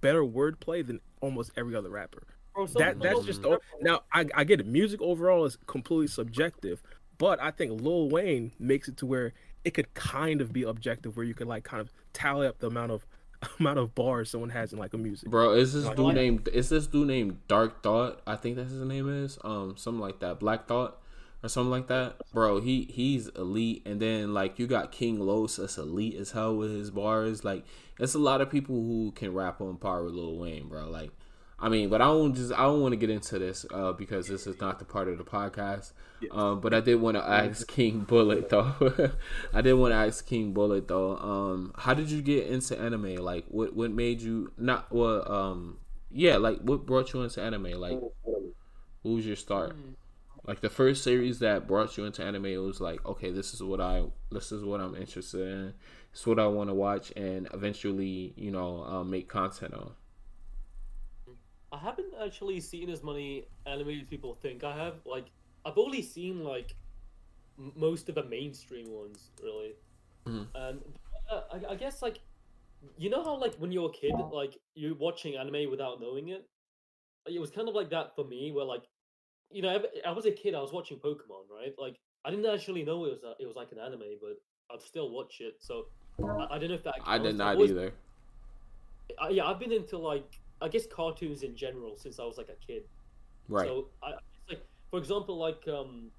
better 0.00 0.22
wordplay 0.22 0.86
than 0.86 1.00
almost 1.20 1.50
every 1.56 1.74
other 1.74 1.90
rapper. 1.90 2.22
Bro, 2.54 2.66
some- 2.66 2.80
That 2.80 3.00
that's 3.00 3.24
just 3.24 3.42
the, 3.42 3.58
now 3.80 4.02
I, 4.12 4.26
I 4.34 4.44
get 4.44 4.60
it. 4.60 4.66
Music 4.66 5.00
overall 5.02 5.44
is 5.44 5.58
completely 5.66 6.06
subjective, 6.06 6.80
but 7.18 7.40
I 7.42 7.50
think 7.50 7.80
Lil 7.80 8.08
Wayne 8.10 8.52
makes 8.60 8.86
it 8.88 8.96
to 8.98 9.06
where 9.06 9.32
it 9.64 9.72
could 9.74 9.92
kind 9.94 10.40
of 10.40 10.52
be 10.52 10.62
objective, 10.62 11.16
where 11.16 11.24
you 11.26 11.34
could 11.34 11.46
like 11.48 11.64
kind 11.64 11.80
of 11.80 11.92
tally 12.12 12.46
up 12.46 12.58
the 12.60 12.66
amount 12.68 12.92
of 12.92 13.06
amount 13.60 13.78
of 13.78 13.94
bars 13.94 14.30
someone 14.30 14.50
has 14.50 14.72
in 14.72 14.78
like 14.78 14.94
a 14.94 14.98
music. 14.98 15.28
Bro, 15.30 15.54
is 15.54 15.72
this 15.72 15.84
Like- 15.86 15.96
dude 15.96 16.14
named 16.14 16.48
is 16.48 16.68
this 16.68 16.86
dude 16.86 17.06
named 17.08 17.38
Dark 17.48 17.82
Thought? 17.82 18.20
I 18.26 18.36
think 18.36 18.56
that's 18.56 18.70
his 18.72 18.82
name 18.84 19.08
is. 19.08 19.38
Um 19.44 19.76
something 19.76 20.00
like 20.00 20.20
that. 20.20 20.38
Black 20.40 20.66
Thought 20.66 20.98
or 21.42 21.48
something 21.48 21.70
like 21.70 21.88
that. 21.88 22.16
Bro, 22.32 22.60
he 22.60 22.84
he's 22.90 23.28
elite 23.28 23.82
and 23.84 24.00
then 24.00 24.32
like 24.34 24.58
you 24.58 24.66
got 24.66 24.92
King 24.92 25.18
Los 25.20 25.56
that's 25.56 25.76
elite 25.78 26.14
as 26.16 26.32
hell 26.32 26.56
with 26.56 26.70
his 26.70 26.90
bars. 26.90 27.44
Like 27.44 27.64
it's 27.98 28.14
a 28.14 28.18
lot 28.18 28.40
of 28.40 28.50
people 28.50 28.74
who 28.76 29.12
can 29.14 29.32
rap 29.34 29.60
on 29.60 29.76
par 29.76 30.02
with 30.04 30.14
Lil 30.14 30.36
Wayne, 30.36 30.68
bro. 30.68 30.88
Like 30.88 31.10
I 31.62 31.68
mean, 31.68 31.88
but 31.90 32.02
I 32.02 32.06
don't 32.06 32.34
just 32.34 32.52
I 32.52 32.64
don't 32.64 32.80
want 32.82 32.92
to 32.92 32.96
get 32.96 33.08
into 33.08 33.38
this 33.38 33.64
uh, 33.72 33.92
because 33.92 34.26
this 34.26 34.48
is 34.48 34.60
not 34.60 34.80
the 34.80 34.84
part 34.84 35.06
of 35.06 35.16
the 35.16 35.24
podcast. 35.24 35.92
Um, 36.32 36.60
but 36.60 36.74
I 36.74 36.80
did 36.80 36.96
want 36.96 37.16
to 37.16 37.22
ask 37.24 37.66
King 37.68 38.00
Bullet 38.00 38.48
though. 38.48 39.12
I 39.54 39.60
did 39.60 39.74
want 39.74 39.92
to 39.92 39.96
ask 39.96 40.26
King 40.26 40.52
Bullet 40.52 40.88
though. 40.88 41.16
Um, 41.16 41.72
how 41.78 41.94
did 41.94 42.10
you 42.10 42.20
get 42.20 42.48
into 42.48 42.76
anime? 42.78 43.14
Like, 43.14 43.44
what 43.46 43.76
what 43.76 43.92
made 43.92 44.20
you 44.20 44.50
not? 44.58 44.92
Well, 44.92 45.30
um, 45.30 45.78
yeah, 46.10 46.36
like 46.36 46.58
what 46.62 46.84
brought 46.84 47.12
you 47.12 47.22
into 47.22 47.40
anime? 47.40 47.80
Like, 47.80 48.00
who 49.04 49.14
was 49.14 49.24
your 49.24 49.36
start? 49.36 49.76
Like 50.44 50.62
the 50.62 50.70
first 50.70 51.04
series 51.04 51.38
that 51.38 51.68
brought 51.68 51.96
you 51.96 52.04
into 52.04 52.24
anime, 52.24 52.46
it 52.46 52.56
was 52.56 52.80
like, 52.80 53.06
okay, 53.06 53.30
this 53.30 53.54
is 53.54 53.62
what 53.62 53.80
I, 53.80 54.02
this 54.32 54.50
is 54.50 54.64
what 54.64 54.80
I'm 54.80 54.96
interested 54.96 55.46
in. 55.46 55.74
It's 56.12 56.26
what 56.26 56.40
I 56.40 56.48
want 56.48 56.70
to 56.70 56.74
watch, 56.74 57.12
and 57.14 57.48
eventually, 57.54 58.34
you 58.36 58.50
know, 58.50 58.82
uh, 58.84 59.04
make 59.04 59.28
content 59.28 59.74
on. 59.74 59.92
I 61.72 61.78
haven't 61.78 62.12
actually 62.22 62.60
seen 62.60 62.90
as 62.90 63.02
many 63.02 63.46
anime 63.66 63.88
as 63.88 64.04
people 64.08 64.34
think 64.34 64.62
I 64.62 64.76
have. 64.76 64.96
Like, 65.06 65.26
I've 65.64 65.78
only 65.78 66.02
seen 66.02 66.44
like 66.44 66.76
m- 67.58 67.72
most 67.74 68.08
of 68.08 68.14
the 68.14 68.24
mainstream 68.24 68.90
ones, 68.92 69.30
really. 69.42 69.72
Mhm. 70.26 70.46
And 70.54 70.80
uh, 71.30 71.40
I, 71.52 71.72
I 71.72 71.74
guess 71.76 72.02
like, 72.02 72.20
you 72.98 73.08
know 73.10 73.22
how 73.24 73.36
like 73.36 73.54
when 73.56 73.72
you're 73.72 73.88
a 73.88 73.92
kid, 73.92 74.12
like 74.32 74.58
you're 74.74 74.94
watching 74.94 75.36
anime 75.36 75.70
without 75.70 76.00
knowing 76.00 76.28
it. 76.28 76.46
It 77.26 77.40
was 77.40 77.50
kind 77.50 77.68
of 77.68 77.74
like 77.74 77.88
that 77.90 78.14
for 78.16 78.24
me, 78.24 78.52
where 78.52 78.64
like, 78.64 78.82
you 79.50 79.62
know, 79.62 79.70
I- 79.70 80.08
I 80.08 80.12
was 80.12 80.26
a 80.26 80.32
kid, 80.32 80.54
I 80.54 80.60
was 80.60 80.72
watching 80.72 80.98
Pokemon, 80.98 81.48
right? 81.50 81.72
Like, 81.78 81.96
I 82.24 82.30
didn't 82.30 82.46
actually 82.46 82.82
know 82.84 83.04
it 83.06 83.12
was 83.12 83.22
a, 83.24 83.34
it 83.42 83.46
was 83.46 83.56
like 83.56 83.72
an 83.72 83.78
anime, 83.78 84.18
but 84.20 84.36
I'd 84.70 84.82
still 84.82 85.10
watch 85.10 85.40
it. 85.40 85.56
So 85.60 85.86
I, 86.22 86.48
I 86.56 86.58
don't 86.58 86.68
know 86.68 86.74
if 86.74 86.84
that. 86.84 86.94
I 87.04 87.18
did 87.18 87.36
not 87.36 87.54
always- 87.54 87.70
either. 87.70 87.92
I, 89.18 89.28
yeah, 89.30 89.46
I've 89.46 89.58
been 89.58 89.72
into 89.72 89.98
like 89.98 90.38
I 90.62 90.68
guess 90.68 90.86
cartoons 90.86 91.42
in 91.42 91.56
general 91.56 91.96
since 91.96 92.18
I 92.18 92.24
was 92.24 92.38
like 92.38 92.48
a 92.48 92.66
kid. 92.66 92.84
Right. 93.48 93.66
So 93.66 93.88
I 94.02 94.10
it's 94.10 94.48
like 94.48 94.64
for 94.90 94.98
example, 94.98 95.38
like 95.38 95.66
um, 95.68 96.10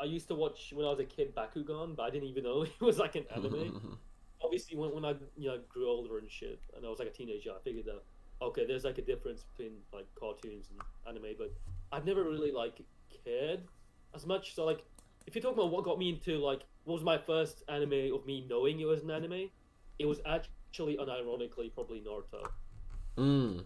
I 0.00 0.04
used 0.04 0.28
to 0.28 0.34
watch 0.34 0.72
when 0.74 0.86
I 0.86 0.90
was 0.90 1.00
a 1.00 1.04
kid 1.04 1.34
Bakugan, 1.34 1.96
but 1.96 2.02
I 2.02 2.10
didn't 2.10 2.28
even 2.28 2.44
know 2.44 2.62
it 2.80 2.80
was 2.80 2.98
like 2.98 3.14
an 3.14 3.26
anime. 3.34 3.98
Obviously, 4.42 4.76
when, 4.76 4.94
when 4.94 5.04
I 5.04 5.14
you 5.36 5.48
know 5.48 5.58
grew 5.68 5.88
older 5.88 6.18
and 6.18 6.30
shit, 6.30 6.60
and 6.76 6.84
I 6.84 6.88
was 6.88 6.98
like 6.98 7.08
a 7.08 7.12
teenager, 7.12 7.50
I 7.50 7.62
figured 7.62 7.86
that 7.86 8.02
okay, 8.42 8.66
there's 8.66 8.84
like 8.84 8.98
a 8.98 9.02
difference 9.02 9.44
between 9.44 9.72
like 9.92 10.06
cartoons 10.18 10.70
and 10.70 10.80
anime, 11.08 11.34
but 11.38 11.52
I've 11.92 12.04
never 12.04 12.22
really 12.24 12.52
like 12.52 12.80
cared 13.24 13.60
as 14.14 14.26
much. 14.26 14.54
So 14.54 14.64
like, 14.64 14.84
if 15.26 15.34
you're 15.34 15.42
talking 15.42 15.58
about 15.58 15.70
what 15.70 15.84
got 15.84 15.98
me 15.98 16.10
into 16.10 16.38
like 16.38 16.60
what 16.84 16.94
was 16.94 17.04
my 17.04 17.18
first 17.18 17.62
anime 17.68 18.14
of 18.14 18.26
me 18.26 18.46
knowing 18.48 18.80
it 18.80 18.84
was 18.84 19.02
an 19.02 19.10
anime, 19.10 19.50
it 19.98 20.06
was 20.06 20.20
actually 20.26 20.96
unironically 20.96 21.72
probably 21.72 22.00
Naruto. 22.00 22.46
mm. 23.16 23.64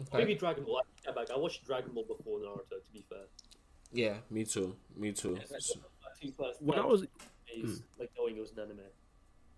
Okay. 0.00 0.18
Maybe 0.18 0.34
Dragon 0.34 0.64
Ball. 0.64 0.82
I 1.08 1.12
back. 1.12 1.30
I 1.34 1.38
watched 1.38 1.64
Dragon 1.64 1.92
Ball 1.92 2.04
before 2.04 2.38
Naruto. 2.38 2.82
To 2.84 2.92
be 2.92 3.04
fair, 3.08 3.18
Yeah, 3.92 4.14
me 4.30 4.44
too. 4.44 4.76
Me 4.96 5.12
too. 5.12 5.36
Yeah, 5.38 5.44
that's 5.50 5.76
my 6.38 6.52
When 6.60 6.78
I 6.78 6.84
was 6.84 7.02
days, 7.46 7.82
like 7.98 8.10
knowing 8.16 8.36
it 8.36 8.40
was 8.40 8.52
an 8.52 8.58
anime. 8.60 8.78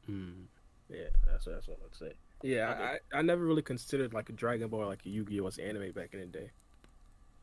Hmm. 0.07 0.43
Yeah, 0.89 1.09
that's 1.27 1.45
that's 1.45 1.69
what 1.69 1.79
I'd 1.85 1.97
say. 1.97 2.13
Yeah, 2.43 2.97
I, 3.13 3.19
I 3.19 3.23
never 3.23 3.45
really 3.45 3.63
considered 3.63 4.15
like 4.15 4.31
a 4.31 4.33
Dragon 4.33 4.69
Ball 4.69 4.81
or 4.81 4.87
like 4.87 5.05
a 5.05 5.11
Yu-Gi-Oh 5.11 5.47
as 5.47 5.59
anime 5.59 5.93
back 5.93 6.15
in 6.15 6.21
the 6.21 6.27
day. 6.27 6.51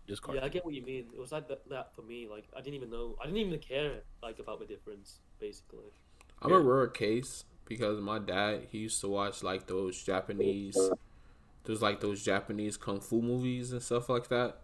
Just 0.07 0.21
cartoon. 0.21 0.41
Yeah, 0.41 0.45
I 0.45 0.49
get 0.49 0.65
what 0.65 0.73
you 0.73 0.81
mean. 0.83 1.05
It 1.13 1.19
was 1.19 1.31
like 1.31 1.47
that, 1.49 1.67
that 1.69 1.93
for 1.93 2.01
me. 2.01 2.27
Like 2.29 2.45
I 2.55 2.61
didn't 2.61 2.75
even 2.75 2.89
know. 2.89 3.15
I 3.21 3.25
didn't 3.25 3.39
even 3.39 3.59
care 3.59 4.01
like 4.23 4.39
about 4.39 4.59
the 4.59 4.65
difference. 4.65 5.19
Basically, 5.39 5.91
I'm 6.41 6.51
a 6.51 6.59
rare 6.59 6.87
case 6.87 7.43
because 7.65 7.99
my 8.01 8.17
dad 8.17 8.67
he 8.71 8.79
used 8.79 9.01
to 9.01 9.09
watch 9.09 9.43
like 9.43 9.67
those 9.67 10.01
Japanese, 10.01 10.77
there's 11.67 11.81
like 11.81 11.99
those 11.99 12.23
Japanese 12.23 12.77
kung 12.77 13.01
fu 13.01 13.21
movies 13.21 13.73
and 13.73 13.83
stuff 13.83 14.09
like 14.09 14.29
that. 14.29 14.61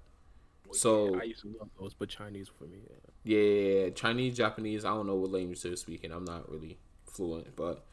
So 0.71 1.13
Yeah, 1.13 1.19
I 1.19 1.23
used 1.23 1.41
to 1.41 1.55
love 1.59 1.69
those, 1.79 1.93
but 1.93 2.09
Chinese 2.09 2.49
for 2.57 2.63
me. 2.63 2.79
Yeah. 3.25 3.35
yeah, 3.37 3.89
Chinese, 3.91 4.37
Japanese. 4.37 4.85
I 4.85 4.89
don't 4.89 5.07
know 5.07 5.15
what 5.15 5.31
language 5.31 5.61
they're 5.61 5.75
speaking. 5.75 6.11
I'm 6.11 6.25
not 6.25 6.49
really 6.49 6.77
fluent, 7.05 7.55
but 7.55 7.85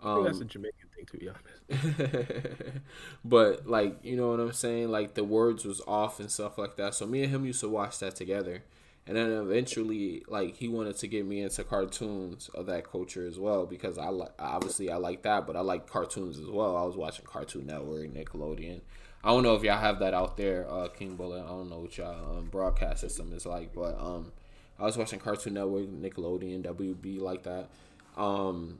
I 0.00 0.14
think 0.14 0.26
that's 0.26 0.40
a 0.40 0.42
um, 0.42 0.48
Jamaican 0.48 0.88
thing, 0.94 1.06
to 1.06 1.18
be 1.18 1.28
honest. 1.28 2.80
but 3.24 3.66
like 3.66 3.98
you 4.04 4.16
know 4.16 4.30
what 4.30 4.40
I'm 4.40 4.52
saying, 4.52 4.90
like 4.90 5.14
the 5.14 5.24
words 5.24 5.64
was 5.64 5.80
off 5.86 6.20
and 6.20 6.30
stuff 6.30 6.58
like 6.58 6.76
that. 6.76 6.94
So 6.94 7.06
me 7.06 7.22
and 7.24 7.32
him 7.32 7.44
used 7.46 7.60
to 7.60 7.68
watch 7.68 7.98
that 8.00 8.16
together, 8.16 8.62
and 9.06 9.16
then 9.16 9.30
eventually, 9.32 10.24
like 10.28 10.56
he 10.56 10.68
wanted 10.68 10.96
to 10.98 11.06
get 11.06 11.26
me 11.26 11.42
into 11.42 11.62
cartoons 11.64 12.48
of 12.54 12.66
that 12.66 12.90
culture 12.90 13.26
as 13.26 13.38
well 13.38 13.66
because 13.66 13.98
I 13.98 14.08
like 14.08 14.32
obviously 14.38 14.90
I 14.90 14.96
like 14.96 15.22
that, 15.22 15.46
but 15.46 15.56
I 15.56 15.60
like 15.60 15.86
cartoons 15.86 16.38
as 16.38 16.48
well. 16.48 16.76
I 16.76 16.84
was 16.84 16.96
watching 16.96 17.26
Cartoon 17.26 17.66
Network, 17.66 18.12
Nickelodeon. 18.14 18.80
I 19.22 19.28
don't 19.28 19.42
know 19.42 19.54
if 19.54 19.62
y'all 19.62 19.78
have 19.78 20.00
that 20.00 20.14
out 20.14 20.36
there, 20.36 20.70
uh, 20.70 20.88
King 20.88 21.16
Bullet. 21.16 21.44
I 21.44 21.48
don't 21.48 21.70
know 21.70 21.80
what 21.80 21.96
y'all 21.96 22.38
um, 22.38 22.46
broadcast 22.46 23.00
system 23.00 23.32
is 23.32 23.46
like, 23.46 23.74
but 23.74 23.98
um, 23.98 24.32
I 24.78 24.84
was 24.84 24.96
watching 24.96 25.18
Cartoon 25.18 25.54
Network, 25.54 25.86
Nickelodeon, 25.86 26.62
WB 26.62 27.20
like 27.20 27.42
that. 27.44 27.68
Um, 28.16 28.78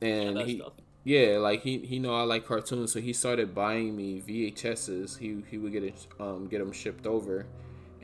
and 0.00 0.36
that 0.36 0.46
he, 0.46 0.58
stuff. 0.58 0.72
yeah, 1.02 1.38
like 1.38 1.62
he 1.62 1.78
he 1.78 1.98
know 1.98 2.14
I 2.14 2.22
like 2.22 2.46
cartoons, 2.46 2.92
so 2.92 3.00
he 3.00 3.12
started 3.12 3.54
buying 3.54 3.96
me 3.96 4.20
VHSs. 4.20 5.18
He 5.18 5.42
he 5.50 5.58
would 5.58 5.72
get 5.72 5.82
it 5.82 6.06
um 6.20 6.46
get 6.46 6.58
them 6.58 6.72
shipped 6.72 7.06
over, 7.06 7.46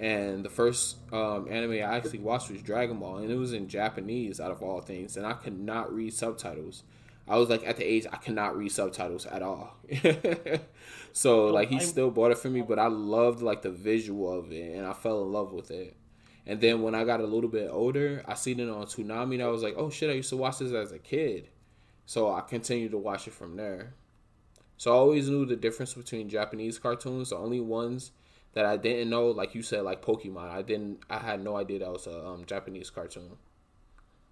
and 0.01 0.43
the 0.43 0.49
first 0.49 0.97
um 1.13 1.47
anime 1.49 1.73
I 1.73 1.97
actually 1.97 2.21
watched 2.21 2.51
was 2.51 2.63
Dragon 2.63 2.99
Ball, 2.99 3.19
and 3.19 3.31
it 3.31 3.37
was 3.37 3.53
in 3.53 3.69
Japanese 3.69 4.41
out 4.41 4.51
of 4.51 4.63
all 4.63 4.81
things, 4.81 5.17
and 5.17 5.27
I 5.27 5.35
could 5.35 5.61
not 5.61 5.95
read 5.95 6.15
subtitles. 6.15 6.83
I 7.29 7.37
was 7.37 7.49
like 7.49 7.65
at 7.65 7.77
the 7.77 7.85
age 7.85 8.07
I 8.11 8.17
cannot 8.17 8.57
read 8.57 8.73
subtitles 8.73 9.27
at 9.27 9.43
all. 9.43 9.77
so 11.13 11.47
like 11.49 11.69
he 11.69 11.79
still 11.79 12.11
bought 12.11 12.33
it 12.33 12.39
for 12.39 12.49
me, 12.49 12.63
but 12.63 12.79
I 12.79 12.87
loved 12.87 13.43
like 13.43 13.63
the 13.63 13.71
visual 13.71 14.33
of 14.33 14.51
it, 14.51 14.75
and 14.75 14.87
I 14.87 14.95
fell 14.95 15.23
in 15.23 15.31
love 15.31 15.53
with 15.53 15.71
it. 15.71 15.95
And 16.47 16.61
then 16.61 16.81
when 16.81 16.95
I 16.95 17.05
got 17.05 17.21
a 17.21 17.27
little 17.27 17.51
bit 17.51 17.69
older, 17.71 18.25
I 18.27 18.35
seen 18.35 18.59
it 18.59 18.71
on 18.71 18.87
Toonami, 18.87 19.35
and 19.35 19.43
I 19.43 19.49
was 19.49 19.63
like, 19.63 19.75
"Oh 19.77 19.91
shit! 19.91 20.11
I 20.11 20.15
used 20.15 20.31
to 20.31 20.37
watch 20.39 20.59
this 20.59 20.73
as 20.73 20.93
a 20.93 20.99
kid." 20.99 21.49
So 22.07 22.33
I 22.33 22.41
continued 22.41 22.93
to 22.93 22.99
watch 22.99 23.29
it 23.29 23.35
from 23.35 23.57
there. 23.57 23.95
So 24.79 24.91
I 24.91 24.95
always 24.95 25.29
knew 25.29 25.45
the 25.45 25.57
difference 25.57 25.93
between 25.93 26.31
Japanese 26.31 26.79
cartoons. 26.79 27.31
The 27.31 27.37
only 27.37 27.61
ones 27.61 28.13
that 28.55 28.65
I 28.67 28.77
didn't 28.77 29.11
know, 29.11 29.29
like 29.29 29.55
you 29.55 29.63
said, 29.63 29.83
like 29.83 30.03
Pokemon, 30.03 30.51
I 30.51 30.63
didn't. 30.63 31.01
I 31.09 31.19
had 31.19 31.43
no 31.43 31.57
idea 31.57 31.81
that 31.81 31.93
was 31.93 32.07
a 32.07 32.27
um, 32.27 32.45
Japanese 32.47 32.91
cartoon. 32.91 33.37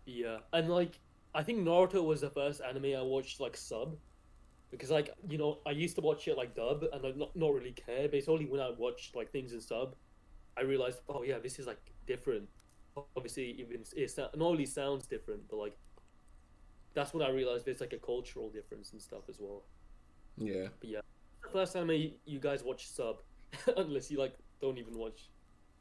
Yeah, 0.06 0.38
and 0.52 0.68
like 0.68 0.98
I 1.34 1.42
think 1.42 1.60
Naruto 1.60 2.04
was 2.04 2.20
the 2.20 2.30
first 2.30 2.60
anime 2.62 2.96
I 2.96 3.02
watched 3.02 3.40
like 3.40 3.56
sub, 3.56 3.96
because 4.70 4.90
like 4.90 5.14
you 5.28 5.38
know 5.38 5.58
I 5.66 5.70
used 5.72 5.96
to 5.96 6.00
watch 6.02 6.26
it 6.28 6.36
like 6.36 6.54
dub 6.54 6.84
and 6.92 7.06
I 7.06 7.10
not 7.16 7.36
not 7.36 7.52
really 7.54 7.72
care, 7.72 8.08
but 8.08 8.14
it's 8.14 8.28
only 8.28 8.46
when 8.46 8.60
I 8.60 8.70
watched 8.76 9.14
like 9.16 9.30
things 9.32 9.52
in 9.52 9.60
sub, 9.60 9.94
I 10.56 10.62
realized 10.62 11.00
oh 11.08 11.22
yeah 11.22 11.38
this 11.38 11.58
is 11.58 11.66
like 11.66 11.80
different. 12.06 12.48
Obviously, 13.16 13.52
even 13.60 13.84
it 13.96 14.12
not 14.18 14.34
only 14.40 14.66
sounds 14.66 15.06
different, 15.06 15.48
but 15.48 15.56
like 15.58 15.76
that's 16.94 17.12
when 17.14 17.22
I 17.22 17.30
realized 17.30 17.64
there's 17.66 17.80
like 17.80 17.92
a 17.92 17.98
cultural 17.98 18.50
difference 18.50 18.92
and 18.92 19.00
stuff 19.00 19.28
as 19.28 19.36
well. 19.40 19.62
Yeah. 20.36 20.68
Yeah. 20.82 21.00
The 21.42 21.50
first 21.50 21.76
anime 21.76 21.92
you- 21.92 22.18
you 22.24 22.40
guys 22.40 22.62
watched 22.64 22.88
sub, 22.88 23.22
unless 23.76 24.10
you 24.10 24.18
like 24.18 24.34
don't 24.60 24.78
even 24.78 24.98
watch 24.98 25.28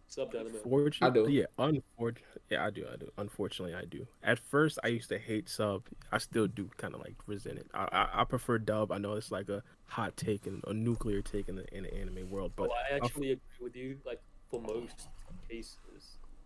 Subbed 0.09 0.35
anime. 0.35 0.55
Unfortunately, 0.55 1.21
I 1.21 1.25
do. 1.25 1.31
Yeah, 1.31 1.45
unfortunately, 1.59 2.41
yeah, 2.49 2.65
I 2.65 2.69
do. 2.69 2.85
I 2.91 2.95
do. 2.95 3.11
Unfortunately, 3.17 3.75
I 3.75 3.83
do. 3.83 4.07
At 4.23 4.39
first, 4.39 4.79
I 4.83 4.87
used 4.87 5.09
to 5.09 5.17
hate 5.17 5.49
sub. 5.49 5.83
I 6.11 6.17
still 6.17 6.47
do, 6.47 6.69
kind 6.77 6.93
of 6.93 7.01
like 7.01 7.15
resent 7.25 7.57
it. 7.59 7.67
I, 7.73 7.89
I 7.91 8.21
I 8.21 8.23
prefer 8.23 8.57
dub. 8.57 8.91
I 8.91 8.99
know 8.99 9.13
it's 9.13 9.31
like 9.31 9.49
a 9.49 9.63
hot 9.85 10.15
take 10.15 10.47
and 10.47 10.63
a 10.65 10.73
nuclear 10.73 11.21
take 11.21 11.49
in 11.49 11.57
the 11.57 11.75
in 11.75 11.83
the 11.83 11.93
anime 11.93 12.29
world, 12.29 12.53
but 12.55 12.69
But 12.69 12.77
I 12.89 12.95
actually 12.95 13.31
agree 13.31 13.59
with 13.59 13.75
you. 13.75 13.97
Like 14.05 14.21
for 14.49 14.61
most 14.61 15.09
cases. 15.49 15.77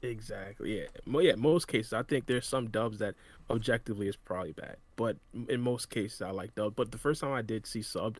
Exactly. 0.02 0.80
Yeah. 0.80 0.88
Mo- 1.06 1.20
yeah. 1.20 1.36
Most 1.36 1.68
cases, 1.68 1.94
I 1.94 2.02
think 2.02 2.26
there's 2.26 2.48
some 2.48 2.72
dubs 2.72 2.98
that 2.98 3.14
objectively 3.52 4.08
is 4.08 4.16
probably 4.16 4.54
bad, 4.54 4.78
but 4.96 5.18
in 5.48 5.62
most 5.62 5.92
cases, 5.92 6.24
I 6.24 6.32
like 6.32 6.56
dub. 6.56 6.76
But 6.76 6.92
the 6.92 6.98
first 6.98 7.22
time 7.22 7.34
I 7.34 7.44
did 7.44 7.68
see 7.68 7.82
subbed, 7.82 8.18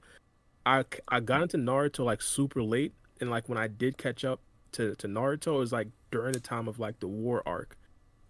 I 0.66 0.86
I 1.08 1.20
got 1.20 1.42
into 1.42 1.58
Naruto 1.58 2.06
like 2.06 2.22
super 2.22 2.62
late, 2.62 2.94
and 3.20 3.30
like 3.30 3.50
when 3.50 3.58
I 3.58 3.68
did 3.68 3.98
catch 3.98 4.24
up 4.24 4.42
to 4.74 4.96
to 4.96 5.08
Naruto, 5.08 5.56
it 5.56 5.60
was 5.60 5.72
like 5.72 5.88
during 6.12 6.34
the 6.34 6.40
time 6.40 6.68
of 6.68 6.80
like 6.80 7.00
the 7.00 7.08
war 7.08 7.42
arc, 7.46 7.78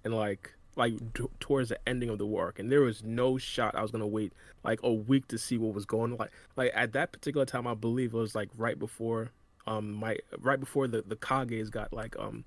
and 0.04 0.14
like 0.14 0.54
like 0.76 0.94
towards 1.40 1.70
the 1.70 1.78
ending 1.88 2.10
of 2.10 2.18
the 2.18 2.26
war 2.26 2.46
arc, 2.46 2.60
and 2.60 2.72
there 2.72 2.82
was 2.82 3.04
no 3.04 3.38
shot 3.38 3.76
I 3.76 3.82
was 3.82 3.92
gonna 3.92 4.08
wait 4.08 4.34
like 4.64 4.80
a 4.84 4.92
week 4.92 5.28
to 5.30 5.38
see 5.38 5.58
what 5.58 5.74
was 5.74 5.86
going 5.86 6.14
on. 6.14 6.18
Like 6.18 6.32
like 6.56 6.72
at 6.74 6.94
that 6.94 7.12
particular 7.12 7.46
time, 7.46 7.68
I 7.68 7.74
believe 7.74 8.14
it 8.14 8.18
was 8.18 8.36
like 8.36 8.50
right 8.56 8.78
before 8.78 9.32
um 9.68 9.94
my 9.94 10.18
right 10.40 10.60
before 10.60 10.88
the 10.88 11.02
the 11.02 11.16
Kages 11.16 11.70
got 11.70 11.94
like 11.94 12.16
um 12.18 12.46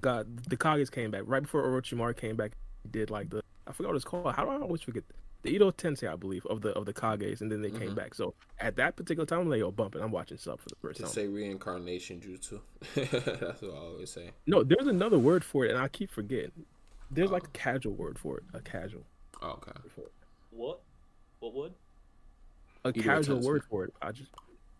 got 0.00 0.26
the 0.48 0.56
Kages 0.56 0.90
came 0.90 1.10
back 1.10 1.22
right 1.24 1.42
before 1.42 1.62
Orochimaru 1.62 2.16
came 2.16 2.36
back. 2.36 2.52
Did 2.90 3.10
like 3.10 3.30
the 3.30 3.42
I 3.66 3.72
forgot 3.72 3.90
what 3.90 3.96
it's 3.96 4.04
called. 4.04 4.34
How 4.34 4.44
do 4.44 4.50
I 4.50 4.60
always 4.60 4.82
forget 4.82 5.04
the 5.42 5.50
Edo 5.50 5.70
Tensei, 5.70 6.10
I 6.12 6.16
believe, 6.16 6.44
of 6.46 6.60
the 6.62 6.70
of 6.70 6.84
the 6.86 6.92
Kages, 6.92 7.40
and 7.40 7.50
then 7.50 7.62
they 7.62 7.70
came 7.70 7.90
Mhm. 7.90 7.94
back. 7.94 8.14
So 8.14 8.34
at 8.58 8.76
that 8.76 8.96
particular 8.96 9.24
time, 9.26 9.40
I'm 9.40 9.48
like, 9.50 9.60
yo, 9.60 9.70
bumping. 9.70 10.02
I'm 10.02 10.10
watching 10.10 10.36
sub 10.36 10.60
for 10.60 10.68
the 10.68 10.74
first 10.76 10.96
To 10.98 11.02
time. 11.04 11.12
say 11.12 11.26
reincarnation 11.28 12.20
jutsu. 12.20 12.60
That's 12.94 13.62
what 13.62 13.72
I 13.72 13.76
always 13.76 14.10
say. 14.10 14.30
No, 14.46 14.64
there's 14.64 14.86
another 14.88 15.18
word 15.18 15.44
for 15.44 15.64
it, 15.64 15.70
and 15.70 15.78
I 15.78 15.88
keep 15.88 16.10
forgetting. 16.10 16.66
There's 17.10 17.30
like 17.30 17.44
a 17.44 17.50
casual 17.50 17.94
word 17.94 18.18
for 18.18 18.38
it. 18.38 18.44
A 18.52 18.60
casual. 18.60 19.04
Oh, 19.40 19.50
okay. 19.52 19.72
word 19.82 19.92
for 19.94 20.00
it. 20.02 20.12
What? 20.50 20.80
What 21.40 21.54
would? 21.54 21.74
A 22.84 22.88
Edo 22.90 23.02
casual 23.02 23.38
Tensei. 23.38 23.44
word 23.44 23.64
for 23.64 23.84
it. 23.84 23.94
I 24.02 24.12
just 24.12 24.30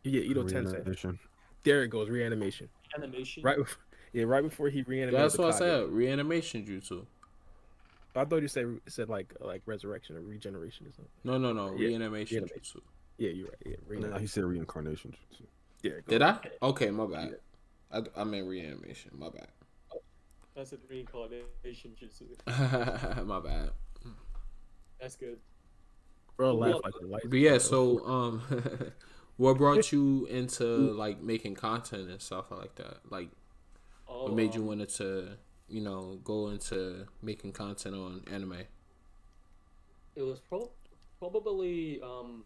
yeah, 0.03 0.21
Edo 0.23 0.43
Tensei. 0.45 0.73
Reanimation. 0.73 1.19
There 1.65 1.83
it 1.83 1.89
goes, 1.89 2.09
reanimation. 2.09 2.69
Animation. 2.97 3.43
Right, 3.43 3.59
before, 3.59 3.83
yeah, 4.13 4.25
right 4.25 4.43
before 4.43 4.69
he 4.71 4.83
reanimated. 4.83 5.21
That's 5.21 5.35
the 5.37 5.43
what 5.43 5.55
I 5.55 5.59
said. 5.59 5.89
Reanimation 5.91 6.65
jutsu. 6.65 7.05
I 8.19 8.25
thought 8.25 8.43
you 8.43 8.49
said 8.49 8.67
said 8.87 9.09
like 9.09 9.33
like 9.41 9.63
resurrection 9.67 10.17
or 10.17 10.21
regeneration 10.21 10.87
or 10.87 10.93
something. 10.93 11.13
No, 11.25 11.39
no, 11.39 11.53
no. 11.53 11.75
Yeah, 11.77 11.89
Reanimation 11.89 12.39
reanimation. 12.43 12.81
jutsu. 12.81 12.83
Yeah, 13.19 13.31
you're 13.31 13.49
right. 13.49 13.79
Yeah, 13.91 14.09
No, 14.09 14.19
he 14.19 14.27
said 14.27 14.45
reincarnation. 14.45 15.15
Yeah, 15.83 15.93
go 15.93 16.01
Did 16.07 16.23
I? 16.23 16.39
Okay, 16.63 16.91
my 16.91 17.07
bad. 17.07 17.37
I, 17.91 18.03
I 18.21 18.25
meant 18.25 18.47
reanimation. 18.47 19.13
My 19.15 19.29
bad. 19.29 19.49
That's 20.55 20.73
a 20.73 20.79
reincarnation 20.89 21.93
jutsu. 22.01 23.27
my 23.27 23.41
bad. 23.41 23.71
That's 25.01 25.17
good. 25.17 25.39
Bro, 26.37 26.55
laugh 26.55 26.75
Well, 26.75 26.81
like 26.85 26.95
a 27.03 27.07
light. 27.07 27.23
But 27.27 27.39
yeah, 27.39 27.59
so 27.59 28.05
um, 28.07 28.43
what 29.37 29.59
brought 29.59 29.91
you 29.93 30.27
into 30.27 30.65
like 30.65 31.21
making 31.21 31.55
content 31.55 32.11
and 32.11 32.21
stuff 32.21 32.51
like 32.51 32.75
that? 32.77 32.99
Like, 33.11 33.31
Oh, 34.09 34.25
what 34.25 34.35
made 34.35 34.55
you 34.55 34.63
um, 34.63 34.69
want 34.69 34.89
to, 34.89 35.37
you 35.69 35.81
know, 35.81 36.19
go 36.25 36.49
into 36.49 37.07
making 37.23 37.53
content 37.53 37.95
on 37.95 38.23
anime? 38.33 38.65
It 40.17 40.23
was 40.23 40.41
prob- 40.41 40.71
probably 41.19 42.01
um. 42.03 42.45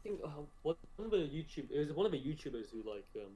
I 0.00 0.08
think 0.08 0.20
uh, 0.24 0.28
one 0.62 0.76
of 0.98 1.10
the 1.10 1.16
YouTube 1.16 1.70
it 1.70 1.78
was 1.78 1.92
one 1.92 2.06
of 2.06 2.12
the 2.12 2.18
YouTubers 2.18 2.70
who 2.72 2.88
like 2.88 3.04
um, 3.16 3.32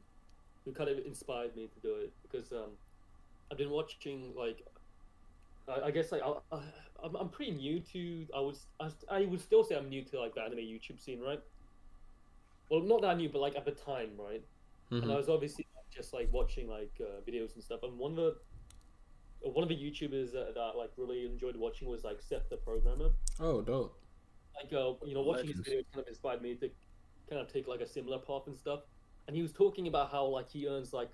who 0.65 0.73
kind 0.73 0.89
of 0.89 0.99
inspired 1.05 1.57
me 1.57 1.69
to 1.75 1.81
do 1.81 1.95
it 1.97 2.13
because 2.23 2.53
um, 2.53 2.71
I've 3.51 3.59
been 3.59 3.71
watching 3.71 4.33
like 4.37 4.65
I, 5.69 5.87
I 5.87 5.91
guess 5.91 6.13
like 6.13 6.23
I, 6.23 6.35
I, 6.55 6.61
I'm 7.03 7.17
I'm 7.17 7.29
pretty 7.29 7.53
new 7.53 7.81
to 7.93 8.27
I 8.35 8.41
was 8.41 8.67
I, 8.81 8.91
I 9.11 9.25
would 9.27 9.41
still 9.41 9.65
say 9.65 9.77
I'm 9.77 9.89
new 9.89 10.03
to 10.05 10.21
like 10.21 10.35
the 10.35 10.43
anime 10.43 10.59
YouTube 10.59 11.01
scene 11.01 11.21
right. 11.21 11.41
Well, 12.71 12.81
not 12.81 13.03
that 13.03 13.17
new, 13.17 13.29
but 13.29 13.41
like 13.41 13.57
at 13.57 13.65
the 13.65 13.73
time, 13.73 14.11
right? 14.19 14.43
and 15.03 15.11
I 15.13 15.17
was 15.17 15.29
obviously 15.29 15.67
just 15.95 16.13
like 16.13 16.29
watching 16.33 16.69
like 16.69 16.93
uh, 17.01 17.21
videos 17.29 17.55
and 17.55 17.63
stuff. 17.63 17.81
And 17.83 17.99
one 17.99 18.13
of 18.13 18.17
the 18.17 18.35
uh, 19.47 19.51
one 19.51 19.63
of 19.63 19.69
the 19.69 19.77
YouTubers 19.77 20.33
that, 20.33 20.55
that 20.55 20.73
like 20.77 20.91
really 20.97 21.27
enjoyed 21.27 21.57
watching 21.57 21.89
was 21.89 22.05
like 22.05 22.21
Seth 22.23 22.49
the 22.51 22.57
Programmer. 22.57 23.11
Oh, 23.41 23.61
dope. 23.61 23.99
Like 24.57 24.73
uh, 24.73 24.95
you 25.05 25.15
know, 25.15 25.23
watching 25.23 25.49
Legends. 25.49 25.67
his 25.67 25.75
videos 25.75 25.85
kind 25.93 26.03
of 26.03 26.09
inspired 26.09 26.43
me 26.43 26.55
to 26.57 26.71
kind 27.29 27.41
of 27.41 27.53
take 27.53 27.69
like 27.69 27.81
a 27.81 27.87
similar 27.87 28.19
path 28.19 28.43
and 28.47 28.57
stuff. 28.57 28.81
And 29.27 29.37
he 29.37 29.43
was 29.43 29.53
talking 29.53 29.87
about 29.89 30.11
how 30.11 30.27
like 30.27 30.49
he 30.49 30.67
earns 30.69 30.93
like 30.93 31.11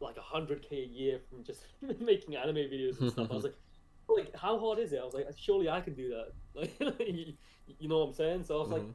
like 0.00 0.16
a 0.16 0.22
hundred 0.22 0.62
k 0.68 0.76
a 0.82 0.86
year 0.86 1.20
from 1.28 1.44
just 1.44 1.64
making 2.00 2.36
anime 2.36 2.56
videos 2.56 3.00
and 3.00 3.10
stuff. 3.12 3.28
I 3.30 3.34
was 3.34 3.44
like. 3.44 3.54
Like 4.12 4.34
how 4.34 4.58
hard 4.58 4.80
is 4.80 4.92
it? 4.92 4.98
I 5.00 5.04
was 5.04 5.14
like, 5.14 5.26
surely 5.38 5.68
I 5.68 5.80
can 5.80 5.94
do 5.94 6.08
that. 6.08 6.32
Like, 6.52 6.98
you 6.98 7.34
you 7.78 7.88
know 7.88 7.98
what 8.00 8.06
I'm 8.08 8.12
saying? 8.12 8.42
So 8.42 8.56
I 8.56 8.60
was 8.60 8.70
like, 8.70 8.82
Mhm. 8.82 8.94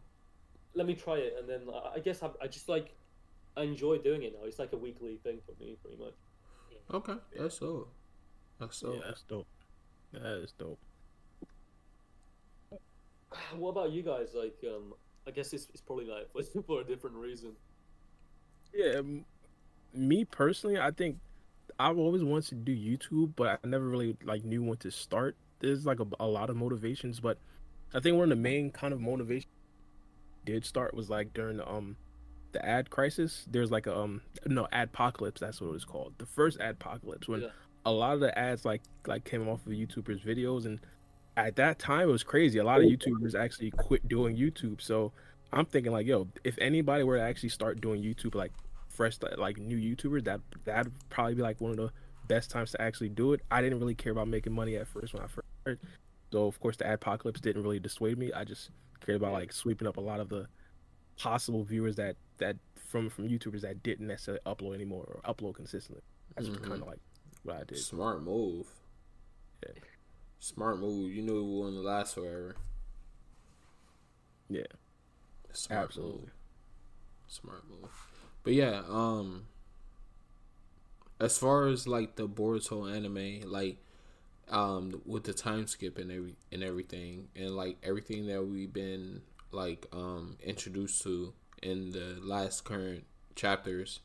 let 0.74 0.86
me 0.86 0.94
try 0.94 1.20
it, 1.20 1.36
and 1.40 1.48
then 1.48 1.62
I, 1.74 1.94
I 1.96 2.00
guess 2.00 2.22
I, 2.22 2.32
I 2.42 2.48
just 2.48 2.68
like 2.68 2.98
I 3.57 3.64
enjoy 3.64 3.98
doing 3.99 4.23
it 4.23 4.34
now. 4.34 4.45
It's 4.45 4.60
like 4.60 4.73
a 4.73 4.77
weekly 4.77 5.18
thing 5.23 5.40
for 5.45 5.53
me, 5.64 5.77
pretty 5.82 5.98
much. 5.98 6.14
Okay, 6.94 7.15
that's 7.38 7.57
so. 7.57 7.88
That's 8.60 8.77
so. 8.77 8.94
Yeah, 8.94 8.99
that's 9.07 9.23
dope. 9.23 9.48
That 10.14 10.41
is 10.44 10.53
dope. 10.57 10.80
What 13.56 13.69
about 13.69 13.91
you 13.91 14.02
guys? 14.02 14.30
Like, 14.34 14.56
um, 14.65 14.94
I 15.27 15.32
guess 15.32 15.52
it's, 15.53 15.68
it's 15.73 15.82
probably 15.82 16.06
like 16.06 16.30
for 16.68 16.82
a 16.82 16.84
different 16.84 17.18
reason. 17.18 17.53
Yeah, 18.73 18.98
m- 18.98 19.26
me 19.94 20.26
personally, 20.26 20.80
I 20.80 20.91
think 20.91 21.18
I've 21.80 21.98
always 21.98 22.23
wanted 22.23 22.49
to 22.49 22.56
do 22.56 22.76
YouTube, 22.76 23.34
but 23.36 23.60
I 23.64 23.68
never 23.68 23.88
really 23.88 24.15
like 24.23 24.44
knew 24.44 24.64
when 24.64 24.77
to 24.77 24.91
start. 24.91 25.36
There's 25.60 25.86
like 25.86 25.99
a, 25.99 26.06
a 26.19 26.27
lot 26.27 26.49
of 26.49 26.56
motivations, 26.56 27.19
but 27.19 27.38
I 27.94 27.99
think 27.99 28.15
one 28.18 28.23
of 28.23 28.30
the 28.30 28.41
main 28.41 28.72
kind 28.72 28.94
of 28.94 29.02
motivations 29.02 29.52
did 30.45 30.65
start 30.65 30.94
was 30.94 31.10
like 31.10 31.34
during 31.34 31.57
the 31.57 31.68
um 31.68 31.98
the 32.56 32.65
ad 32.65 32.90
crisis. 32.90 33.45
There's 33.49 33.72
like 33.72 33.88
a 33.88 33.95
um 33.98 34.22
no 34.45 34.68
adpocalypse. 34.73 35.40
That's 35.40 35.61
what 35.61 35.68
it 35.68 35.73
was 35.73 35.86
called. 35.86 36.14
The 36.18 36.26
first 36.26 36.60
adpocalypse 36.60 37.27
when 37.27 37.41
Yeah. 37.41 37.49
a 37.86 37.91
lot 37.91 38.14
of 38.15 38.19
the 38.19 38.38
ads 38.38 38.65
like 38.65 38.82
like 39.07 39.23
came 39.26 39.48
off 39.48 39.65
of 39.65 39.72
YouTubers' 39.73 40.26
videos, 40.26 40.65
and 40.65 40.80
at 41.38 41.56
that 41.57 41.80
time 41.80 42.10
it 42.10 42.11
was 42.11 42.23
crazy. 42.23 42.60
A 42.60 42.64
lot 42.64 42.80
of 42.82 42.86
YouTubers 42.86 43.36
actually 43.36 43.72
quit 43.72 44.07
doing 44.07 44.36
YouTube. 44.36 44.82
So 44.82 45.11
I'm 45.53 45.65
thinking 45.65 45.91
like, 45.91 46.07
yo, 46.07 46.27
if 46.44 46.57
anybody 46.60 47.03
were 47.03 47.18
to 47.18 47.23
actually 47.23 47.49
start 47.49 47.80
doing 47.82 48.02
YouTube 48.02 48.36
like 48.36 48.52
fresh 48.90 49.18
like 49.38 49.57
new 49.57 49.77
YouTubers, 49.77 50.23
that 50.26 50.40
that'd 50.64 50.91
probably 51.10 51.36
be 51.36 51.41
like 51.41 51.61
one 51.61 51.72
of 51.72 51.77
the 51.77 51.91
best 52.27 52.49
times 52.49 52.72
to 52.72 52.82
actually 52.82 53.10
do 53.10 53.34
it. 53.34 53.41
I 53.52 53.61
didn't 53.61 53.80
really 53.80 53.95
care 53.95 54.11
about 54.11 54.27
making 54.27 54.53
money 54.53 54.76
at 54.77 54.88
first 54.88 55.14
when 55.14 55.22
I 55.22 55.27
first 55.27 55.48
started. 55.61 55.80
So 56.32 56.48
of 56.48 56.60
course 56.60 56.77
the 56.77 56.86
adpocalypse 56.86 57.40
didn't 57.41 57.61
really 57.64 57.80
dissuade 57.80 58.18
me. 58.18 58.34
I 58.34 58.44
just 58.44 58.72
cared 59.06 59.18
about 59.18 59.34
like 59.34 59.53
sweeping 59.53 59.88
up 59.88 59.98
a 59.98 60.02
lot 60.02 60.19
of 60.19 60.30
the 60.30 60.48
possible 61.18 61.64
viewers 61.64 61.95
that 61.98 62.15
that 62.38 62.57
from 62.76 63.10
from 63.10 63.28
YouTubers 63.28 63.62
that 63.62 63.84
didn't 63.84 64.07
necessarily 64.07 64.41
upload 64.45 64.76
anymore 64.76 65.06
or 65.24 65.34
upload 65.34 65.56
consistently. 65.56 66.03
That's 66.36 66.49
Mhm. 66.49 66.62
kind 66.62 66.82
of 66.82 66.88
like 66.88 66.99
what 67.44 67.56
I 67.57 67.64
did. 67.64 67.78
Smart 67.80 68.22
move. 68.24 68.68
Yeah. 69.64 69.74
Smart 70.40 70.80
move. 70.80 71.12
You 71.12 71.22
knew 71.22 71.40
it 71.40 71.64
wouldn't 71.64 71.84
last 71.84 72.16
forever. 72.16 72.56
Yeah, 74.49 74.64
Smart 75.53 75.86
absolutely. 75.86 76.22
move. 76.22 76.32
Smart 77.28 77.64
move. 77.70 77.91
But 78.44 78.53
yeah, 78.53 78.84
um 78.88 79.48
as 81.20 81.38
far 81.38 81.68
as 81.68 81.88
like 81.88 82.16
the 82.16 82.28
Boruto 82.28 82.91
anime, 82.94 83.49
like 83.49 83.78
um 84.49 85.02
with 85.06 85.24
the 85.24 85.34
time 85.34 85.66
skip 85.66 85.98
and 85.98 86.12
every 86.12 86.36
and 86.52 86.64
everything 86.64 87.30
and 87.36 87.56
like 87.56 87.78
everything 87.82 88.28
that 88.28 88.45
we've 88.45 88.72
been 88.72 89.22
like 89.52 89.88
um 89.91 90.38
introduced 90.44 91.02
to 91.03 91.34
in 91.61 91.91
the 91.91 92.18
last 92.22 92.64
current 92.64 93.06
chapters, 93.36 93.99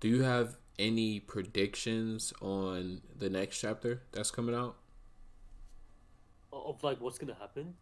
do 0.00 0.08
you 0.08 0.22
have 0.22 0.56
any 0.78 1.20
predictions 1.20 2.32
on 2.40 3.00
the 3.16 3.30
next 3.30 3.60
chapter 3.60 4.02
that's 4.12 4.30
coming 4.30 4.54
out? 4.54 4.76
Of 6.52 6.82
like 6.82 7.00
what's 7.00 7.18
gonna 7.18 7.34
happen. 7.34 7.74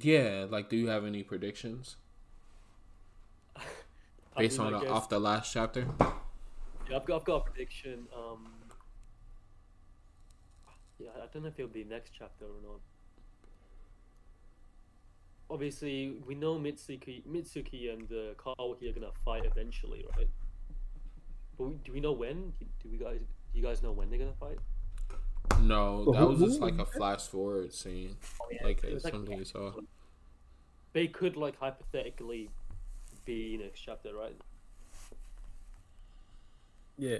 Yeah, 0.00 0.46
like 0.48 0.68
do 0.70 0.76
you 0.76 0.88
have 0.88 1.04
any 1.04 1.22
predictions 1.22 1.96
based 4.36 4.58
mean, 4.58 4.74
on 4.74 4.80
guess- 4.80 4.90
off 4.90 5.08
the 5.08 5.18
last 5.20 5.52
chapter? 5.52 5.86
Yeah, 6.88 6.96
I've 6.96 7.04
got 7.04 7.20
I've 7.20 7.24
got 7.24 7.36
a 7.36 7.40
prediction. 7.50 8.06
Um, 8.16 8.52
yeah, 10.98 11.10
I 11.16 11.26
don't 11.32 11.42
know 11.42 11.48
if 11.48 11.58
it'll 11.58 11.70
be 11.70 11.84
next 11.84 12.12
chapter 12.16 12.44
or 12.44 12.60
not. 12.62 12.80
Obviously, 15.52 16.14
we 16.26 16.34
know 16.34 16.58
Mitsuki, 16.58 17.22
Mitsuki 17.26 17.92
and 17.92 18.10
uh, 18.10 18.32
Kawaki 18.42 18.88
are 18.88 18.98
gonna 18.98 19.12
fight 19.22 19.44
eventually, 19.44 20.02
right? 20.16 20.26
But 21.58 21.64
we, 21.64 21.74
do 21.84 21.92
we 21.92 22.00
know 22.00 22.12
when? 22.12 22.54
Do 22.82 22.88
we 22.90 22.96
guys? 22.96 23.20
Do 23.20 23.60
you 23.60 23.62
guys 23.62 23.82
know 23.82 23.92
when 23.92 24.08
they're 24.08 24.18
gonna 24.18 24.32
fight? 24.40 24.58
No, 25.60 26.10
that 26.12 26.26
was 26.26 26.38
just 26.40 26.60
like 26.60 26.78
a 26.78 26.86
flash 26.86 27.26
forward 27.26 27.74
scene, 27.74 28.16
Oh, 28.40 28.46
yeah, 28.50 28.64
like 28.64 28.82
it 28.82 28.92
uh, 28.92 29.00
like- 29.04 29.12
something 29.12 29.38
you 29.38 29.44
saw. 29.44 29.72
They 30.94 31.06
could 31.06 31.36
like 31.36 31.58
hypothetically 31.58 32.48
be 33.26 33.54
in 33.54 33.60
next 33.60 33.80
chapter, 33.80 34.14
right? 34.14 34.36
Yeah. 36.96 37.18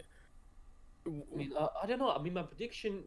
I 1.06 1.36
mean, 1.36 1.52
uh, 1.58 1.68
I 1.82 1.86
don't 1.86 1.98
know. 1.98 2.10
I 2.10 2.22
mean, 2.22 2.32
my 2.34 2.42
prediction 2.42 3.04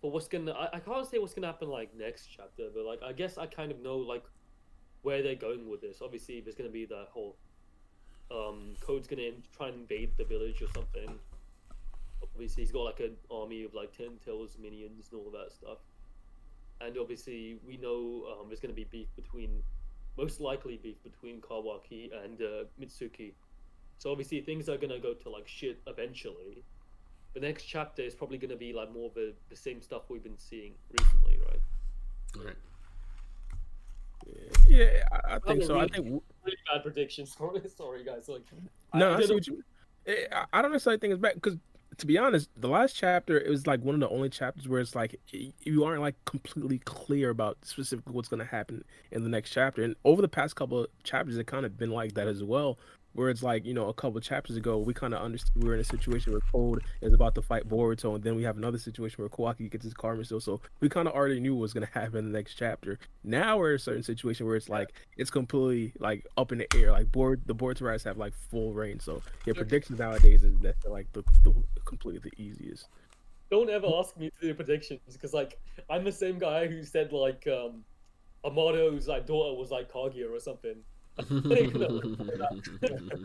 for 0.00 0.10
what's 0.10 0.26
gonna 0.26 0.52
I, 0.52 0.76
I 0.76 0.80
can't 0.80 1.06
say 1.06 1.18
what's 1.18 1.34
gonna 1.34 1.46
happen 1.46 1.68
like 1.68 1.96
next 1.96 2.28
chapter, 2.34 2.68
but 2.74 2.84
like 2.84 3.00
I 3.02 3.12
guess 3.12 3.38
I 3.38 3.46
kind 3.46 3.70
of 3.70 3.80
know 3.80 3.96
like 3.96 4.24
where 5.02 5.22
they're 5.22 5.34
going 5.34 5.68
with 5.68 5.80
this. 5.80 6.00
Obviously, 6.02 6.40
there's 6.40 6.56
gonna 6.56 6.68
be 6.68 6.84
the 6.84 7.06
whole 7.10 7.36
um 8.30 8.74
Code's 8.80 9.08
gonna 9.08 9.30
try 9.56 9.68
and 9.68 9.80
invade 9.80 10.10
the 10.16 10.24
village 10.24 10.62
or 10.62 10.68
something. 10.74 11.18
Obviously, 12.22 12.62
he's 12.62 12.72
got 12.72 12.82
like 12.82 13.00
an 13.00 13.16
army 13.30 13.64
of 13.64 13.74
like 13.74 13.96
Ten 13.96 14.18
Tails 14.24 14.56
minions 14.60 15.08
and 15.10 15.20
all 15.20 15.30
that 15.30 15.52
stuff. 15.52 15.78
And 16.80 16.96
obviously, 16.98 17.58
we 17.66 17.76
know 17.76 18.24
um, 18.30 18.48
there's 18.48 18.60
gonna 18.60 18.74
be 18.74 18.84
beef 18.84 19.08
between, 19.16 19.62
most 20.16 20.40
likely 20.40 20.78
beef 20.82 21.02
between 21.02 21.40
Kawaki 21.40 22.10
and 22.24 22.40
uh, 22.40 22.64
Mitsuki. 22.80 23.32
So 23.98 24.10
obviously, 24.10 24.40
things 24.40 24.68
are 24.68 24.78
gonna 24.78 24.98
go 24.98 25.12
to 25.12 25.28
like 25.28 25.46
shit 25.46 25.80
eventually. 25.86 26.64
The 27.34 27.40
next 27.40 27.64
chapter 27.64 28.02
is 28.02 28.14
probably 28.14 28.38
gonna 28.38 28.56
be 28.56 28.72
like 28.72 28.92
more 28.92 29.06
of 29.06 29.14
the, 29.14 29.34
the 29.50 29.56
same 29.56 29.82
stuff 29.82 30.02
we've 30.08 30.22
been 30.22 30.38
seeing 30.38 30.72
recently, 30.98 31.38
right? 31.46 32.44
Right. 32.46 32.56
Yeah, 34.68 34.86
I, 35.12 35.34
I 35.36 35.38
think 35.40 35.62
a 35.62 35.66
so. 35.66 35.78
I 35.80 35.88
think 35.88 36.06
Really 36.44 36.56
bad 36.72 36.82
predictions. 36.82 37.34
Sorry, 37.36 37.60
sorry 37.76 38.04
guys. 38.04 38.28
Like, 38.28 38.42
No, 38.94 39.12
I 39.12 39.16
I, 39.16 39.20
see 39.20 39.26
don't- 39.28 39.36
what 39.36 39.46
you. 39.46 39.62
eh, 40.06 40.14
I- 40.32 40.46
I 40.52 40.62
don't 40.62 40.72
necessarily 40.72 40.98
think 40.98 41.12
it's 41.12 41.20
bad 41.20 41.34
because, 41.34 41.56
to 41.98 42.06
be 42.06 42.16
honest, 42.16 42.48
the 42.56 42.68
last 42.68 42.94
chapter 42.96 43.38
it 43.38 43.50
was 43.50 43.66
like 43.66 43.80
one 43.82 43.94
of 43.94 44.00
the 44.00 44.08
only 44.08 44.28
chapters 44.30 44.68
where 44.68 44.80
it's 44.80 44.94
like 44.94 45.20
you 45.32 45.84
aren't 45.84 46.00
like 46.00 46.14
completely 46.24 46.78
clear 46.80 47.30
about 47.30 47.58
specifically 47.64 48.14
what's 48.14 48.28
going 48.28 48.40
to 48.40 48.46
happen 48.50 48.84
in 49.10 49.22
the 49.22 49.28
next 49.28 49.50
chapter. 49.50 49.82
And 49.82 49.96
over 50.04 50.22
the 50.22 50.28
past 50.28 50.56
couple 50.56 50.80
of 50.80 50.86
chapters, 51.02 51.36
it 51.36 51.46
kind 51.46 51.66
of 51.66 51.76
been 51.76 51.90
like 51.90 52.14
that 52.14 52.26
as 52.28 52.42
well, 52.42 52.78
where 53.14 53.28
it's 53.28 53.42
like 53.42 53.64
you 53.64 53.74
know 53.74 53.88
a 53.88 53.94
couple 53.94 54.20
chapters 54.20 54.56
ago 54.56 54.78
we 54.78 54.94
kind 54.94 55.14
of 55.14 55.20
understood 55.20 55.52
we 55.56 55.68
were 55.68 55.74
in 55.74 55.80
a 55.80 55.84
situation 55.84 56.32
where 56.32 56.40
Code 56.52 56.82
is 57.00 57.12
about 57.12 57.34
to 57.34 57.42
fight 57.42 57.68
Boruto, 57.68 58.14
and 58.14 58.24
then 58.24 58.36
we 58.36 58.42
have 58.44 58.56
another 58.56 58.78
situation 58.78 59.22
where 59.22 59.28
Kawaki 59.28 59.70
gets 59.70 59.84
his 59.84 59.94
karma 59.94 60.24
still. 60.24 60.40
So 60.40 60.60
we 60.80 60.88
kind 60.88 61.08
of 61.08 61.14
already 61.14 61.40
knew 61.40 61.54
what 61.54 61.62
was 61.62 61.72
going 61.72 61.86
to 61.92 61.92
happen 61.92 62.18
in 62.18 62.32
the 62.32 62.38
next 62.38 62.54
chapter. 62.54 62.98
Now 63.24 63.58
we're 63.58 63.70
in 63.70 63.76
a 63.76 63.78
certain 63.78 64.02
situation 64.02 64.46
where 64.46 64.56
it's 64.56 64.68
like 64.68 64.92
it's 65.16 65.30
completely 65.30 65.92
like 65.98 66.26
up 66.36 66.52
in 66.52 66.58
the 66.58 66.66
air. 66.76 66.92
Like 66.92 67.10
board 67.10 67.42
the 67.46 67.54
board 67.54 67.76
to 67.78 67.84
rise 67.84 68.04
have 68.04 68.18
like 68.18 68.34
full 68.50 68.72
reign. 68.72 69.00
So 69.00 69.22
yeah, 69.46 69.54
predictions 69.54 69.98
nowadays 69.98 70.44
is 70.44 70.58
that 70.60 70.76
like 70.88 71.12
the, 71.12 71.22
the 71.44 71.54
completely 71.84 72.30
the 72.30 72.42
easiest. 72.42 72.86
don't 73.50 73.70
ever 73.70 73.88
ask 73.98 74.16
me 74.16 74.30
to 74.40 74.48
do 74.48 74.54
predictions 74.54 75.00
because 75.12 75.34
like 75.34 75.58
I'm 75.88 76.04
the 76.04 76.12
same 76.12 76.38
guy 76.38 76.66
who 76.66 76.82
said 76.84 77.12
like 77.12 77.46
um 77.46 77.84
Amado's 78.44 79.06
like 79.08 79.26
daughter 79.26 79.58
was 79.58 79.70
like 79.70 79.92
Kaguya 79.92 80.30
or 80.30 80.40
something. 80.40 80.76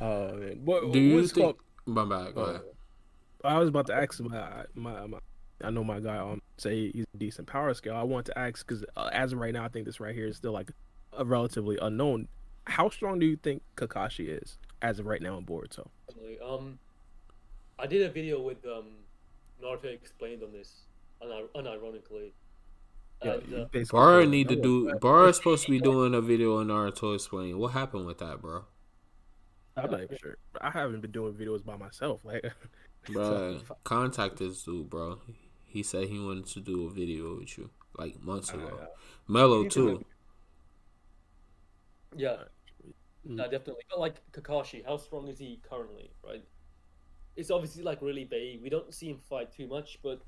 Oh 0.00 0.34
man, 0.34 0.60
what, 0.64 0.92
Do 0.92 0.98
you 1.00 1.16
what's 1.16 1.32
think? 1.32 1.44
called- 1.56 1.60
My 1.86 2.04
bad. 2.04 2.34
Go 2.34 2.42
Uh, 2.42 2.46
ahead. 2.50 2.62
I 3.44 3.58
was 3.58 3.68
about 3.68 3.86
to 3.86 3.94
ask 3.94 4.20
my, 4.20 4.64
my 4.74 5.06
my 5.06 5.18
I 5.64 5.70
know 5.70 5.84
my 5.84 6.00
guy 6.00 6.18
um 6.18 6.42
say 6.58 6.90
he's 6.90 7.06
a 7.14 7.18
decent 7.18 7.46
power 7.48 7.72
scale. 7.74 7.94
I 7.96 8.02
want 8.02 8.26
to 8.26 8.38
ask 8.38 8.66
because 8.66 8.84
uh, 8.96 9.08
as 9.12 9.32
of 9.32 9.38
right 9.38 9.54
now, 9.54 9.64
I 9.64 9.68
think 9.68 9.86
this 9.86 10.00
right 10.00 10.14
here 10.14 10.26
is 10.26 10.36
still 10.36 10.52
like 10.52 10.70
a 11.16 11.24
relatively 11.24 11.78
unknown. 11.80 12.28
How 12.64 12.90
strong 12.90 13.18
do 13.18 13.26
you 13.26 13.36
think 13.36 13.62
Kakashi 13.76 14.42
is 14.42 14.58
as 14.82 14.98
of 14.98 15.06
right 15.06 15.22
now 15.22 15.38
in 15.38 15.46
Boruto? 15.46 15.86
Definitely. 16.08 16.38
Um, 16.40 16.78
I 17.78 17.86
did 17.86 18.02
a 18.02 18.10
video 18.10 18.40
with 18.42 18.64
um 18.66 18.88
Naruto 19.62 19.84
explained 19.86 20.42
on 20.42 20.52
this, 20.52 20.82
un- 21.22 21.48
unironically. 21.54 22.32
Yeah, 23.24 23.30
uh, 23.32 23.64
basically 23.72 23.84
Bar 23.98 24.20
told- 24.20 24.30
need 24.30 24.48
to 24.48 24.56
do. 24.56 24.94
Bar 25.00 25.28
is 25.28 25.36
supposed 25.36 25.64
to 25.66 25.70
be 25.70 25.80
doing 25.80 26.14
a 26.14 26.20
video 26.20 26.58
on 26.58 26.68
Naruto 26.68 27.14
explaining 27.14 27.58
what 27.58 27.72
happened 27.72 28.06
with 28.06 28.18
that, 28.18 28.40
bro. 28.42 28.64
I'm 29.76 29.90
not 29.90 30.02
even 30.02 30.16
sure. 30.18 30.38
I 30.60 30.70
haven't 30.70 31.00
been 31.02 31.10
doing 31.12 31.34
videos 31.34 31.64
by 31.64 31.76
myself. 31.76 32.20
Like, 32.24 32.44
Bro, 33.12 33.60
contact 33.84 34.38
this 34.38 34.62
dude, 34.64 34.90
bro. 34.90 35.18
He 35.64 35.82
said 35.82 36.08
he 36.08 36.18
wanted 36.18 36.46
to 36.46 36.60
do 36.60 36.86
a 36.86 36.90
video 36.90 37.36
with 37.38 37.56
you 37.58 37.70
like 37.98 38.20
months 38.22 38.50
ago. 38.52 38.78
Uh, 38.82 38.86
Mellow 39.28 39.68
too. 39.68 40.04
yeah, 42.16 42.36
Mm. 43.28 43.36
no, 43.36 43.44
definitely. 43.44 43.82
But 43.90 43.98
like 44.00 44.22
Kakashi, 44.32 44.84
how 44.84 44.96
strong 44.96 45.28
is 45.28 45.38
he 45.38 45.60
currently? 45.68 46.10
Right? 46.24 46.44
It's 47.36 47.50
obviously 47.50 47.82
like 47.82 48.00
really 48.02 48.24
big. 48.24 48.62
We 48.62 48.70
don't 48.70 48.92
see 48.94 49.10
him 49.10 49.18
fight 49.18 49.52
too 49.52 49.66
much, 49.66 49.98
but 50.02 50.20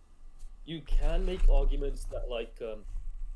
you 0.69 0.83
can 0.83 1.25
make 1.25 1.49
arguments 1.49 2.05
that 2.05 2.29
like, 2.29 2.57
um, 2.63 2.85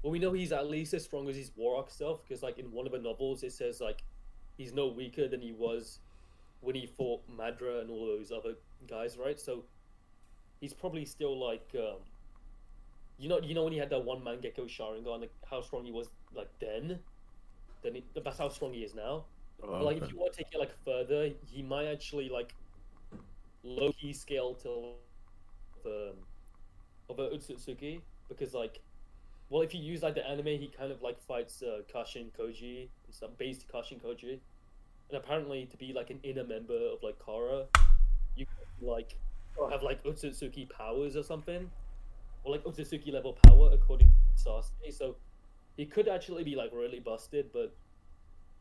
well, 0.02 0.12
we 0.12 0.18
know 0.18 0.32
he's 0.32 0.52
at 0.52 0.68
least 0.68 0.92
as 0.94 1.04
strong 1.04 1.28
as 1.30 1.36
his 1.36 1.50
war 1.56 1.78
arc 1.78 1.90
self 1.90 2.22
because 2.22 2.42
like 2.42 2.58
in 2.58 2.70
one 2.72 2.86
of 2.86 2.92
the 2.92 2.98
novels 2.98 3.42
it 3.42 3.52
says 3.52 3.80
like 3.80 4.02
he's 4.58 4.72
no 4.74 4.88
weaker 4.88 5.28
than 5.28 5.40
he 5.40 5.52
was 5.52 6.00
when 6.60 6.74
he 6.76 6.86
fought 6.86 7.22
Madara 7.30 7.80
and 7.80 7.90
all 7.90 8.06
those 8.06 8.30
other 8.30 8.54
guys, 8.86 9.16
right? 9.16 9.40
So 9.40 9.64
he's 10.60 10.74
probably 10.74 11.04
still 11.06 11.38
like, 11.38 11.68
um, 11.74 12.00
you 13.18 13.28
know, 13.28 13.40
you 13.40 13.54
know 13.54 13.64
when 13.64 13.72
he 13.72 13.78
had 13.78 13.90
that 13.90 14.04
one 14.04 14.20
Mangekyo 14.20 14.66
Sharingan, 14.68 15.20
like 15.20 15.32
how 15.50 15.62
strong 15.62 15.84
he 15.84 15.92
was 15.92 16.08
like 16.34 16.50
then. 16.60 17.00
Then 17.82 17.94
he, 17.96 18.04
that's 18.14 18.38
how 18.38 18.48
strong 18.48 18.74
he 18.74 18.82
is 18.84 18.94
now. 18.94 19.24
Oh, 19.62 19.78
But, 19.78 19.84
like 19.84 19.96
okay. 19.96 20.06
if 20.06 20.12
you 20.12 20.18
want 20.18 20.32
to 20.34 20.38
take 20.44 20.52
it 20.54 20.58
like 20.58 20.72
further, 20.84 21.30
he 21.46 21.62
might 21.62 21.86
actually 21.86 22.28
like 22.28 22.54
low 23.64 23.92
key 23.92 24.12
scale 24.12 24.54
to 24.54 24.92
the 25.84 26.14
of 27.18 27.32
Otsutsuki 27.32 28.00
because 28.28 28.54
like 28.54 28.80
well 29.50 29.62
if 29.62 29.74
you 29.74 29.80
use 29.80 30.02
like 30.02 30.14
the 30.14 30.26
anime 30.26 30.46
he 30.46 30.70
kind 30.76 30.92
of 30.92 31.02
like 31.02 31.20
fights 31.20 31.62
uh, 31.62 31.80
Kashin 31.92 32.30
Koji 32.38 32.88
and 33.04 33.14
stuff 33.14 33.30
based 33.38 33.66
Kashin 33.72 34.00
Koji 34.02 34.38
and 35.08 35.18
apparently 35.18 35.66
to 35.66 35.76
be 35.76 35.92
like 35.92 36.10
an 36.10 36.20
inner 36.22 36.44
member 36.44 36.74
of 36.74 37.02
like 37.02 37.16
Kara 37.24 37.64
you 38.36 38.46
like 38.80 39.16
or 39.56 39.70
have 39.70 39.82
like 39.82 40.02
Otsutsuki 40.04 40.68
powers 40.70 41.16
or 41.16 41.22
something 41.22 41.70
or 42.44 42.52
like 42.52 42.64
Otsutsuki 42.64 43.12
level 43.12 43.36
power 43.46 43.70
according 43.72 44.08
to 44.08 44.44
Sasuke 44.44 44.92
so 44.92 45.16
he 45.76 45.86
could 45.86 46.08
actually 46.08 46.44
be 46.44 46.54
like 46.54 46.70
really 46.72 47.00
busted 47.00 47.50
but 47.52 47.74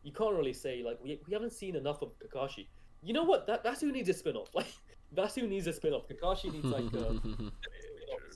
you 0.03 0.11
can't 0.11 0.35
really 0.35 0.53
say 0.53 0.83
like 0.83 0.97
we, 1.03 1.19
we 1.27 1.33
haven't 1.33 1.53
seen 1.53 1.75
enough 1.75 2.01
of 2.01 2.09
Kakashi. 2.19 2.67
You 3.03 3.13
know 3.13 3.23
what? 3.23 3.47
That 3.47 3.63
that's 3.63 3.81
who 3.81 3.91
needs 3.91 4.09
a 4.09 4.13
spin-off. 4.13 4.49
Like 4.55 4.67
that's 5.13 5.35
who 5.35 5.45
needs 5.45 5.67
a 5.67 5.73
spin-off. 5.73 6.03
Kakashi 6.07 6.51
needs 6.53 6.65
like 6.65 6.85
a 6.93 7.19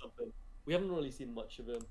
something. 0.05 0.31
We 0.65 0.73
haven't 0.73 0.91
really 0.91 1.11
seen 1.11 1.33
much 1.33 1.59
of 1.59 1.67
him. 1.67 1.81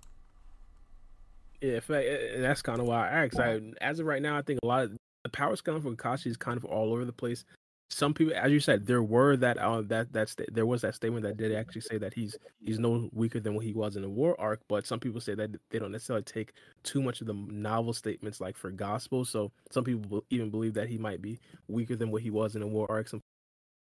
Yeah, 1.61 1.81
fact, 1.81 2.07
eh, 2.07 2.41
that's 2.41 2.62
kind 2.62 2.81
of 2.81 2.86
why 2.86 3.09
I 3.09 3.24
asked. 3.24 3.39
I, 3.39 3.61
as 3.81 4.01
of 4.01 4.07
right 4.07 4.23
now, 4.23 4.36
I 4.36 4.43
think 4.43 4.61
a 4.62 4.66
lot 4.66 4.85
of 4.85 4.93
the 5.23 5.31
power 5.31 5.57
scaling 5.57 5.82
for 5.82 5.93
Kakashi 5.93 6.27
is 6.27 6.36
kind 6.36 6.57
of 6.57 6.65
all 6.65 6.93
over 6.93 7.05
the 7.05 7.12
place. 7.12 7.45
Some 7.91 8.12
people, 8.12 8.35
as 8.35 8.51
you 8.51 8.61
said, 8.61 8.86
there 8.86 9.03
were 9.03 9.36
that 9.36 9.59
uh, 9.59 9.82
that 9.82 10.12
that 10.12 10.35
there 10.51 10.66
was 10.66 10.82
that 10.82 10.95
statement 10.95 11.23
that 11.23 11.36
did 11.36 11.55
actually 11.55 11.82
say 11.82 11.97
that 11.99 12.12
he's 12.12 12.36
he's 12.61 12.78
no 12.78 13.09
weaker 13.12 13.41
than 13.41 13.55
what 13.55 13.65
he 13.65 13.73
was 13.73 13.95
in 13.95 14.03
the 14.03 14.09
war 14.09 14.39
arc. 14.41 14.61
But 14.69 14.86
some 14.86 14.99
people 14.99 15.20
say 15.20 15.35
that 15.35 15.51
they 15.70 15.78
don't 15.78 15.93
necessarily 15.93 16.24
take 16.24 16.55
too 16.82 17.03
much 17.03 17.20
of 17.20 17.28
the 17.28 17.35
novel 17.35 17.93
statements 17.93 18.41
like 18.41 18.57
for 18.57 18.70
gospel. 18.70 19.24
So 19.24 19.53
some 19.70 19.85
people 19.85 20.24
even 20.31 20.51
believe 20.51 20.74
that 20.74 20.89
he 20.89 20.99
might 20.99 21.23
be 21.23 21.39
weaker 21.69 21.95
than 21.95 22.11
what 22.11 22.23
he 22.23 22.31
was 22.31 22.57
in 22.57 22.62
the 22.62 22.66
war 22.66 22.91
arc. 22.91 23.09
Some 23.09 23.20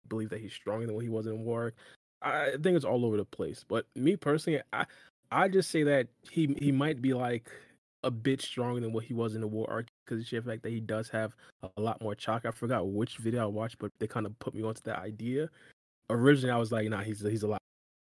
believe 0.10 0.30
that 0.30 0.42
he's 0.42 0.54
stronger 0.54 0.86
than 0.86 0.96
what 0.96 1.04
he 1.04 1.10
was 1.10 1.26
in 1.26 1.34
the 1.34 1.40
war 1.40 1.64
arc. 1.64 1.76
I 2.24 2.52
think 2.52 2.76
it's 2.76 2.86
all 2.86 3.06
over 3.06 3.18
the 3.18 3.26
place. 3.26 3.66
But 3.68 3.86
me 3.96 4.16
personally, 4.16 4.62
I 4.72 4.86
I 5.32 5.48
just 5.48 5.70
say 5.70 5.84
that 5.84 6.08
he 6.30 6.56
he 6.60 6.72
might 6.72 7.02
be 7.02 7.14
like 7.14 7.50
a 8.04 8.12
bit 8.12 8.42
stronger 8.42 8.82
than 8.82 8.94
what 8.94 9.06
he 9.06 9.14
was 9.14 9.34
in 9.36 9.42
the 9.42 9.48
war 9.48 9.70
arc 9.70 9.88
because 10.06 10.30
the 10.30 10.42
fact 10.42 10.64
that 10.64 10.72
he 10.72 10.80
does 10.80 11.10
have 11.10 11.36
a 11.78 11.82
lot 11.82 12.02
more 12.02 12.16
chalk. 12.16 12.46
I 12.46 12.52
forgot 12.52 12.88
which 12.88 13.18
video 13.18 13.44
I 13.44 13.46
watched, 13.46 13.80
but 13.80 13.92
they 14.00 14.08
kind 14.08 14.26
of 14.26 14.38
put 14.40 14.54
me 14.54 14.64
onto 14.64 14.82
that 14.84 15.00
idea. 15.00 15.50
Originally, 16.10 16.52
I 16.52 16.58
was 16.58 16.72
like, 16.72 16.90
nah, 16.90 17.02
he's 17.02 17.22
he's 17.22 17.44
a 17.44 17.48
lot. 17.48 17.60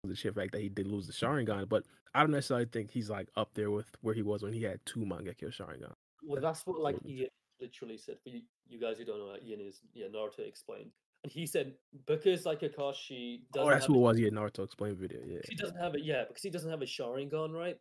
The 0.05 0.15
sheer 0.15 0.33
fact 0.33 0.53
that 0.53 0.61
he 0.61 0.69
did 0.69 0.87
lose 0.87 1.07
the 1.07 1.13
Sharingan, 1.13 1.69
but 1.69 1.85
I 2.15 2.21
don't 2.21 2.31
necessarily 2.31 2.67
think 2.67 2.91
he's 2.91 3.11
like 3.11 3.29
up 3.37 3.51
there 3.55 3.71
with 3.71 3.91
where 4.03 4.15
he 4.15 4.23
was 4.23 4.43
when 4.43 4.53
he 4.53 4.63
had 4.63 4.81
two 4.87 5.01
Mangekyo 5.01 5.51
Sharingan. 5.51 5.93
Well, 6.23 6.41
that's 6.41 6.67
what 6.67 6.81
like. 6.81 6.97
Ian 7.07 7.29
literally 7.61 7.97
said. 7.97 8.17
For 8.23 8.29
you, 8.29 8.43
you 8.69 8.81
guys 8.81 8.99
who 8.99 9.05
don't 9.05 9.19
know, 9.19 9.37
Ian 9.45 9.61
is 9.61 9.81
yeah 9.95 10.07
Naruto 10.09 10.47
explained, 10.47 10.91
and 11.27 11.33
he 11.33 11.45
said 11.45 11.73
because 12.07 12.47
like 12.47 12.61
Kakashi 12.61 13.41
oh, 13.41 13.53
doesn't 13.53 13.69
Oh, 13.69 13.71
that's 13.73 13.85
it 13.87 13.91
a- 13.91 13.99
was. 13.99 14.21
Yeah, 14.21 14.29
Naruto 14.29 14.63
explained 14.63 14.97
video. 14.97 15.19
Yeah, 15.27 15.39
because 15.39 15.49
he 15.49 15.57
doesn't 15.57 15.77
have 15.77 15.95
it 15.97 16.05
yeah 16.05 16.23
because 16.29 16.43
he 16.43 16.51
doesn't 16.51 16.71
have 16.71 16.83
a 16.83 16.87
Sharingan 16.87 17.53
right. 17.53 17.77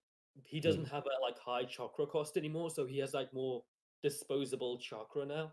He 0.46 0.58
hmm. 0.58 0.64
doesn't 0.64 0.86
have 0.86 1.04
a 1.04 1.22
like 1.22 1.38
high 1.38 1.66
chakra 1.66 2.08
cost 2.08 2.38
anymore, 2.38 2.72
so 2.72 2.86
he 2.86 2.98
has 3.00 3.14
like 3.14 3.32
more 3.34 3.64
disposable 4.02 4.80
chakra 4.80 5.28
now. 5.28 5.52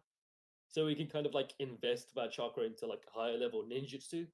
So 0.69 0.87
he 0.87 0.95
can 0.95 1.07
kind 1.07 1.27
of 1.27 1.35
like 1.35 1.53
invest 1.59 2.15
that 2.17 2.33
chakra 2.33 2.65
into 2.65 2.87
like 2.87 3.03
higher 3.15 3.37
level 3.37 3.63
ninjutsu. 3.63 4.27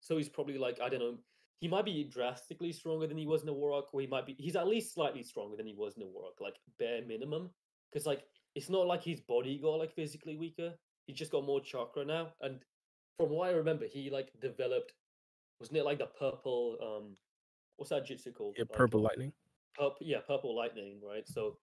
So 0.00 0.18
he's 0.18 0.28
probably 0.28 0.58
like 0.58 0.78
I 0.82 0.90
don't 0.90 1.00
know. 1.00 1.16
He 1.60 1.68
might 1.68 1.86
be 1.86 2.04
drastically 2.04 2.70
stronger 2.70 3.06
than 3.06 3.16
he 3.16 3.26
was 3.26 3.40
in 3.40 3.46
the 3.46 3.54
war 3.54 3.72
arc, 3.72 3.94
or 3.94 4.02
he 4.02 4.06
might 4.06 4.26
be. 4.26 4.36
He's 4.38 4.56
at 4.56 4.68
least 4.68 4.92
slightly 4.92 5.22
stronger 5.22 5.56
than 5.56 5.66
he 5.66 5.74
was 5.74 5.94
in 5.94 6.00
the 6.00 6.06
war 6.06 6.24
arc, 6.26 6.38
like 6.38 6.56
bare 6.78 7.00
minimum. 7.06 7.48
Because 7.90 8.04
like 8.04 8.24
it's 8.54 8.68
not 8.68 8.86
like 8.86 9.02
his 9.02 9.20
body 9.22 9.58
got 9.58 9.78
like 9.78 9.94
physically 9.94 10.36
weaker. 10.36 10.74
He's 11.08 11.16
just 11.16 11.32
got 11.32 11.44
more 11.44 11.60
chakra 11.60 12.04
now. 12.04 12.28
And 12.40 12.60
from 13.18 13.30
what 13.30 13.48
I 13.48 13.52
remember, 13.52 13.86
he 13.86 14.10
like 14.10 14.30
developed. 14.40 14.92
Wasn't 15.58 15.76
it 15.76 15.84
like 15.84 15.98
the 15.98 16.06
purple? 16.06 16.76
Um, 16.80 17.16
what's 17.78 17.90
that 17.90 18.06
jutsu 18.06 18.32
called? 18.32 18.54
yeah, 18.56 18.64
Like, 18.70 18.78
Purple 18.78 19.00
Lightning. 19.00 19.32
purple 19.76 19.96
yeah 20.00 20.18
purple 20.26 20.54
lightning 20.56 21.00
right 21.08 21.26
so 21.28 21.56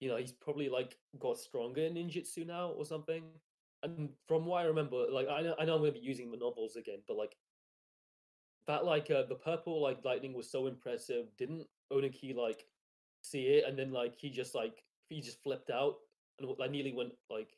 you 0.00 0.08
know 0.10 0.16
he's 0.16 0.32
probably 0.32 0.68
like 0.68 0.96
got 1.18 1.38
stronger 1.38 1.80
in 1.82 1.94
ninjutsu 1.94 2.46
now 2.46 2.68
or 2.70 2.84
something 2.84 3.22
and 3.82 4.10
from 4.28 4.44
what 4.44 4.60
i 4.62 4.64
remember 4.64 5.06
like 5.10 5.26
i 5.28 5.40
know, 5.40 5.54
I 5.58 5.64
know 5.64 5.74
i'm 5.76 5.80
going 5.80 5.94
to 5.94 5.98
be 6.00 6.04
using 6.04 6.30
the 6.30 6.36
novels 6.36 6.76
again 6.76 6.98
but 7.08 7.16
like 7.16 7.34
that 8.66 8.84
like 8.84 9.10
uh, 9.10 9.22
the 9.28 9.34
purple 9.36 9.80
like 9.82 10.04
lightning 10.04 10.34
was 10.34 10.50
so 10.50 10.66
impressive. 10.66 11.26
Didn't 11.38 11.66
Onoki 11.92 12.34
like 12.36 12.66
see 13.22 13.44
it 13.46 13.64
and 13.66 13.78
then 13.78 13.90
like 13.92 14.14
he 14.16 14.30
just 14.30 14.54
like 14.54 14.84
he 15.08 15.20
just 15.20 15.42
flipped 15.42 15.70
out 15.70 15.96
and 16.38 16.48
like 16.58 16.70
nearly 16.70 16.92
went 16.92 17.12
like 17.30 17.56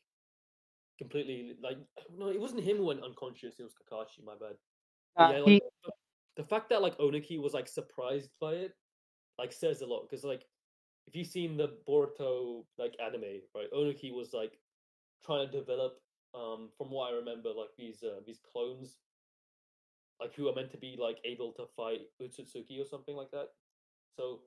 completely 0.97 1.55
like 1.61 1.77
no, 2.17 2.29
it 2.29 2.39
wasn't 2.39 2.63
him 2.63 2.77
who 2.77 2.85
went 2.85 3.03
unconscious. 3.03 3.59
It 3.59 3.63
was 3.63 3.73
Kakashi. 3.73 4.23
My 4.23 4.33
bad. 4.39 4.55
Uh, 5.15 5.33
yeah, 5.33 5.39
like, 5.39 5.47
he- 5.47 5.61
the, 6.37 6.43
fact 6.43 6.69
that 6.69 6.81
like 6.81 6.97
Onoki 6.97 7.39
was 7.39 7.53
like 7.53 7.67
surprised 7.67 8.31
by 8.41 8.53
it, 8.53 8.73
like 9.37 9.53
says 9.53 9.81
a 9.81 9.85
lot. 9.85 10.07
Because 10.09 10.23
like, 10.23 10.43
if 11.07 11.15
you've 11.15 11.27
seen 11.27 11.57
the 11.57 11.77
Boruto 11.87 12.63
like 12.77 12.95
anime, 13.03 13.41
right, 13.55 13.71
Onoki 13.73 14.11
was 14.13 14.33
like 14.33 14.57
trying 15.25 15.47
to 15.47 15.51
develop, 15.51 15.99
um, 16.33 16.69
from 16.77 16.89
what 16.89 17.11
I 17.11 17.15
remember, 17.15 17.49
like 17.49 17.69
these 17.77 18.03
uh, 18.03 18.21
these 18.25 18.39
clones, 18.51 18.97
like 20.19 20.33
who 20.33 20.47
are 20.49 20.55
meant 20.55 20.71
to 20.71 20.77
be 20.77 20.97
like 20.99 21.17
able 21.25 21.51
to 21.53 21.65
fight 21.75 22.01
Otsutsuki 22.21 22.81
or 22.81 22.85
something 22.85 23.15
like 23.15 23.31
that. 23.31 23.49
So 24.17 24.39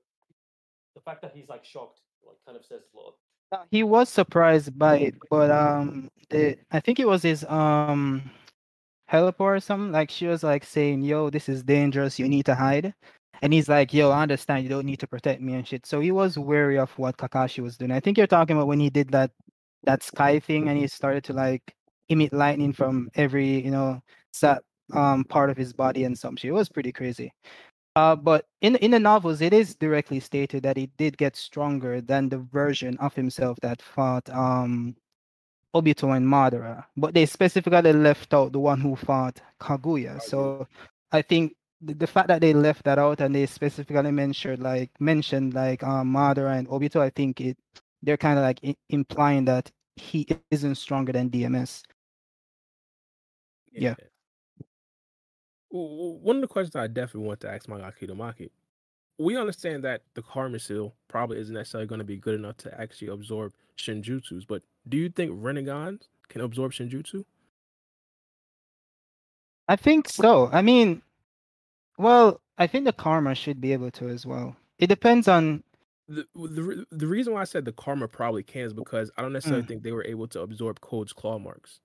the 0.95 1.01
fact 1.01 1.23
that 1.23 1.33
he's 1.35 1.49
like 1.49 1.65
shocked, 1.65 2.01
like, 2.27 2.39
kind 2.45 2.57
of 2.57 2.65
says 2.65 2.83
a 2.93 2.97
lot. 2.97 3.15
Uh, 3.53 3.65
he 3.71 3.83
was 3.83 4.09
surprised 4.09 4.77
by 4.79 4.99
it, 4.99 5.15
but 5.31 5.51
um, 5.51 6.09
the 6.31 6.57
I 6.73 6.81
think 6.81 6.99
it 6.99 7.07
was 7.07 7.23
his 7.23 7.45
um, 7.45 8.31
helper 9.09 9.57
or 9.57 9.61
something. 9.61 9.93
Like 9.93 10.11
she 10.11 10.27
was 10.27 10.43
like 10.43 10.65
saying, 10.65 11.03
"Yo, 11.03 11.31
this 11.31 11.49
is 11.49 11.63
dangerous. 11.63 12.19
You 12.19 12.29
need 12.29 12.47
to 12.47 12.55
hide." 12.55 12.95
And 13.43 13.53
he's 13.53 13.69
like, 13.69 13.95
"Yo, 13.95 14.11
I 14.11 14.23
understand. 14.23 14.65
You 14.65 14.71
don't 14.71 14.87
need 14.87 15.01
to 15.01 15.07
protect 15.07 15.41
me 15.43 15.55
and 15.55 15.67
shit." 15.67 15.87
So 15.87 16.01
he 16.01 16.11
was 16.13 16.39
wary 16.39 16.79
of 16.79 16.91
what 16.99 17.19
Kakashi 17.19 17.63
was 17.63 17.77
doing. 17.79 17.93
I 17.93 18.01
think 18.01 18.19
you're 18.19 18.27
talking 18.27 18.57
about 18.57 18.69
when 18.69 18.81
he 18.81 18.91
did 18.91 19.11
that 19.11 19.31
that 19.85 20.03
sky 20.03 20.41
thing 20.41 20.69
and 20.69 20.79
he 20.79 20.89
started 20.89 21.23
to 21.25 21.33
like 21.33 21.63
emit 22.09 22.33
lightning 22.33 22.73
from 22.73 23.09
every 23.15 23.65
you 23.65 23.71
know 23.71 24.01
sat 24.33 24.63
um 24.95 25.25
part 25.25 25.51
of 25.51 25.57
his 25.57 25.73
body 25.73 26.05
and 26.05 26.19
some 26.19 26.37
shit. 26.37 26.51
It 26.51 26.53
was 26.53 26.69
pretty 26.69 26.93
crazy. 26.93 27.33
Uh, 27.97 28.17
but 28.17 28.47
in 28.63 28.77
in 28.77 28.93
the 28.93 29.01
novels, 29.01 29.41
it 29.43 29.55
is 29.55 29.75
directly 29.77 30.21
stated 30.21 30.63
that 30.65 30.77
he 30.79 30.87
did 30.99 31.19
get 31.19 31.37
stronger 31.37 32.01
than 32.03 32.29
the 32.31 32.39
version 32.39 32.99
of 32.99 33.15
himself 33.17 33.59
that 33.63 33.83
fought 33.83 34.29
um 34.31 34.97
Obito 35.75 36.17
and 36.17 36.27
Madara. 36.27 36.87
But 36.97 37.15
they 37.15 37.27
specifically 37.27 37.93
left 37.95 38.35
out 38.35 38.53
the 38.53 38.61
one 38.61 38.81
who 38.81 38.97
fought 38.97 39.41
Kaguya. 39.61 40.23
So 40.23 40.69
I 41.13 41.23
think 41.23 41.55
the, 41.81 41.95
the 41.95 42.07
fact 42.07 42.29
that 42.29 42.41
they 42.43 42.55
left 42.55 42.85
that 42.85 42.99
out 42.99 43.21
and 43.21 43.35
they 43.35 43.47
specifically 43.47 44.13
mentioned 44.13 44.63
like 44.63 44.91
mentioned 45.01 45.55
like 45.55 45.83
um 45.85 46.13
Madara 46.13 46.59
and 46.59 46.69
Obito, 46.69 47.01
I 47.01 47.11
think 47.11 47.41
it 47.41 47.59
they're 48.03 48.19
kind 48.19 48.39
of 48.39 48.45
like 48.45 48.61
i- 48.65 48.77
implying 48.91 49.47
that 49.47 49.71
he 49.97 50.27
isn't 50.51 50.77
stronger 50.77 51.13
than 51.13 51.31
DMS. 51.31 51.83
Yeah. 53.73 53.97
Well, 53.99 54.16
One 55.77 56.37
of 56.37 56.43
the 56.43 56.49
questions 56.49 56.77
I 56.77 56.87
definitely 56.87 57.27
want 57.29 57.41
to 57.41 57.51
ask 57.51 57.67
Magaki 57.67 58.09
Maki. 58.11 58.51
We 59.19 59.37
understand 59.37 59.85
that 59.85 60.03
the 60.15 60.23
Karma 60.23 60.59
Seal 60.59 60.95
probably 61.09 61.39
isn't 61.41 61.55
necessarily 61.55 61.87
going 61.87 62.01
to 62.01 62.05
be 62.05 62.17
good 62.19 62.35
enough 62.35 62.59
to 62.59 62.81
actually 62.81 63.09
absorb 63.09 63.53
Shinjutsus, 63.79 64.47
but 64.47 64.63
do 64.89 64.97
you 64.99 65.09
think 65.09 65.33
Rinnegans 65.33 66.03
can 66.29 66.43
absorb 66.43 66.73
Shinjutsu? 66.73 67.25
I 69.69 69.77
think 69.77 70.09
so. 70.09 70.49
I 70.53 70.63
mean, 70.63 71.03
well, 71.99 72.41
I 72.59 72.67
think 72.67 72.85
the 72.85 72.93
karma 72.93 73.35
should 73.35 73.61
be 73.61 73.73
able 73.73 73.91
to 73.93 74.09
as 74.09 74.25
well. 74.27 74.57
It 74.79 74.87
depends 74.89 75.29
on 75.29 75.63
The, 76.09 76.27
the 76.35 76.87
the 76.93 77.07
reason 77.07 77.33
why 77.33 77.41
I 77.41 77.45
said 77.45 77.65
the 77.65 77.73
Karma 77.73 78.07
probably 78.07 78.45
can 78.45 78.63
is 78.63 78.73
because 78.73 79.11
I 79.17 79.23
don't 79.23 79.33
necessarily 79.33 79.65
Mm. 79.65 79.69
think 79.69 79.83
they 79.83 79.93
were 79.93 80.05
able 80.05 80.29
to 80.29 80.41
absorb 80.43 80.81
Code's 80.81 81.13
claw 81.13 81.39
marks. 81.39 81.81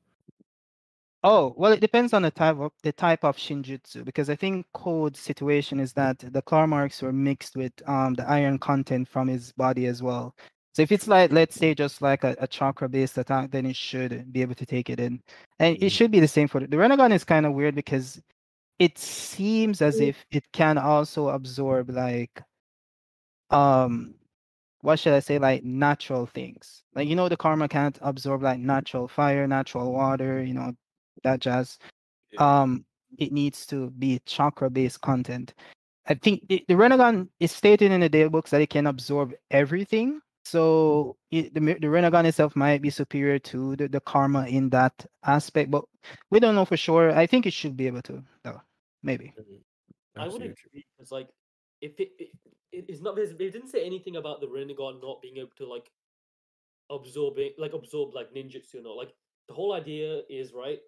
Oh, 1.23 1.53
well, 1.55 1.71
it 1.71 1.81
depends 1.81 2.13
on 2.13 2.23
the 2.23 2.31
type 2.31 2.57
of 2.57 2.71
the 2.81 2.91
type 2.91 3.23
of 3.23 3.37
Shinjutsu 3.37 4.03
because 4.03 4.29
I 4.29 4.35
think 4.35 4.65
Code's 4.73 5.19
situation 5.19 5.79
is 5.79 5.93
that 5.93 6.19
the 6.19 6.41
claw 6.41 6.65
marks 6.65 7.01
were 7.01 7.13
mixed 7.13 7.55
with 7.55 7.73
um 7.87 8.15
the 8.15 8.27
iron 8.27 8.57
content 8.57 9.07
from 9.07 9.27
his 9.27 9.51
body 9.53 9.85
as 9.85 10.01
well. 10.01 10.35
So 10.73 10.81
if 10.81 10.91
it's 10.91 11.07
like 11.07 11.31
let's 11.31 11.55
say 11.55 11.75
just 11.75 12.01
like 12.01 12.23
a, 12.23 12.35
a 12.39 12.47
chakra 12.47 12.89
based 12.89 13.17
attack, 13.19 13.51
then 13.51 13.65
it 13.67 13.75
should 13.75 14.31
be 14.33 14.41
able 14.41 14.55
to 14.55 14.65
take 14.65 14.89
it 14.89 14.99
in. 14.99 15.21
And 15.59 15.77
it 15.77 15.91
Mhm. 15.91 15.91
should 15.91 16.11
be 16.11 16.19
the 16.19 16.27
same 16.27 16.47
for 16.47 16.59
the, 16.59 16.67
the 16.67 16.77
Rinnegan 16.77 17.11
is 17.13 17.23
kind 17.23 17.45
of 17.45 17.53
weird 17.53 17.75
because 17.75 18.19
it 18.79 18.97
seems 18.99 19.81
as 19.81 19.99
if 20.01 20.25
it 20.31 20.45
can 20.53 20.77
also 20.79 21.29
absorb 21.29 21.89
like 21.91 22.43
um 23.49 24.13
what 24.81 24.99
should 24.99 25.13
I 25.13 25.19
say, 25.21 25.39
like 25.39 25.63
natural 25.65 26.25
things. 26.27 26.83
Like 26.95 27.07
you 27.09 27.15
know, 27.15 27.29
the 27.29 27.37
karma 27.37 27.67
can't 27.69 27.97
absorb 28.01 28.43
like 28.43 28.59
natural 28.59 29.07
fire, 29.09 29.47
natural 29.47 29.91
water, 29.93 30.43
you 30.43 30.53
know, 30.55 30.73
that 31.23 31.39
jazz. 31.39 31.77
Um, 32.37 32.85
it 33.17 33.31
needs 33.31 33.65
to 33.67 33.89
be 33.91 34.19
chakra-based 34.25 35.01
content. 35.01 35.53
I 36.07 36.13
think 36.15 36.47
the, 36.47 36.63
the 36.67 36.73
Rinnegan 36.75 37.27
is 37.39 37.51
stated 37.51 37.91
in 37.91 38.01
the 38.01 38.09
data 38.09 38.29
books 38.29 38.51
that 38.51 38.61
it 38.61 38.69
can 38.69 38.87
absorb 38.87 39.33
everything. 39.51 40.21
So 40.45 41.17
it, 41.29 41.53
the 41.53 41.61
mi- 41.61 41.73
the 41.79 41.87
Rinnegan 41.87 42.25
itself 42.25 42.55
might 42.55 42.81
be 42.81 42.89
superior 42.89 43.37
to 43.39 43.75
the, 43.75 43.87
the 43.87 43.99
karma 43.99 44.47
in 44.47 44.69
that 44.71 45.05
aspect, 45.23 45.69
but 45.69 45.85
we 46.31 46.39
don't 46.39 46.55
know 46.55 46.65
for 46.65 46.77
sure. 46.77 47.11
I 47.11 47.27
think 47.27 47.45
it 47.45 47.53
should 47.53 47.77
be 47.77 47.85
able 47.87 48.01
to, 48.03 48.23
though. 48.43 48.61
Maybe. 49.03 49.33
I 50.17 50.23
would 50.23 50.31
see 50.33 50.37
what 50.39 50.41
agree 50.43 50.85
because 50.97 51.11
like 51.11 51.29
if 51.81 51.99
it, 51.99 52.09
it 52.17 52.29
it- 52.71 52.85
it's 52.89 53.01
not 53.01 53.15
there's- 53.15 53.31
it 53.31 53.37
didn't 53.37 53.67
say 53.67 53.85
anything 53.85 54.15
about 54.15 54.41
the 54.41 54.47
Rinnegan 54.47 55.01
not 55.01 55.21
being 55.21 55.37
able 55.37 55.51
to 55.57 55.67
like 55.67 55.91
absorbing 56.89 57.51
like 57.57 57.73
absorb 57.73 58.13
like 58.13 58.33
ninjutsu 58.33 58.75
or 58.75 58.81
not. 58.81 58.95
Like 58.97 59.13
the 59.47 59.53
whole 59.53 59.73
idea 59.73 60.21
is 60.29 60.53
right 60.53 60.79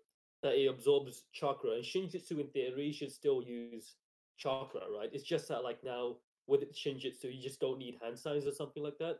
that 0.44 0.56
it 0.56 0.68
absorbs 0.68 1.24
chakra 1.34 1.72
and 1.72 1.84
Shinjutsu 1.84 2.40
in 2.40 2.48
theory 2.48 2.92
should 2.92 3.12
still 3.12 3.42
use 3.44 3.96
chakra, 4.38 4.82
right? 4.96 5.10
It's 5.14 5.24
just 5.24 5.48
that 5.48 5.64
like 5.64 5.84
now 5.84 6.18
with 6.48 6.62
it- 6.62 6.74
Shinjutsu 6.74 7.36
you 7.36 7.42
just 7.42 7.60
don't 7.60 7.80
need 7.80 7.98
hand 8.02 8.20
signs 8.20 8.46
or 8.46 8.52
something 8.52 8.84
like 8.84 8.98
that. 9.00 9.20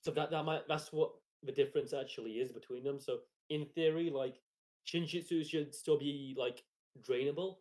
So 0.00 0.10
that 0.12 0.30
that 0.30 0.44
might 0.44 0.66
that's 0.68 0.92
what 0.92 1.12
the 1.42 1.52
difference 1.52 1.92
actually 1.92 2.32
is 2.38 2.52
between 2.52 2.84
them. 2.84 2.98
So 3.00 3.18
in 3.50 3.66
theory, 3.74 4.10
like 4.10 4.40
Shinjutsu 4.86 5.44
should 5.48 5.74
still 5.74 5.98
be 5.98 6.34
like 6.38 6.62
drainable, 7.02 7.56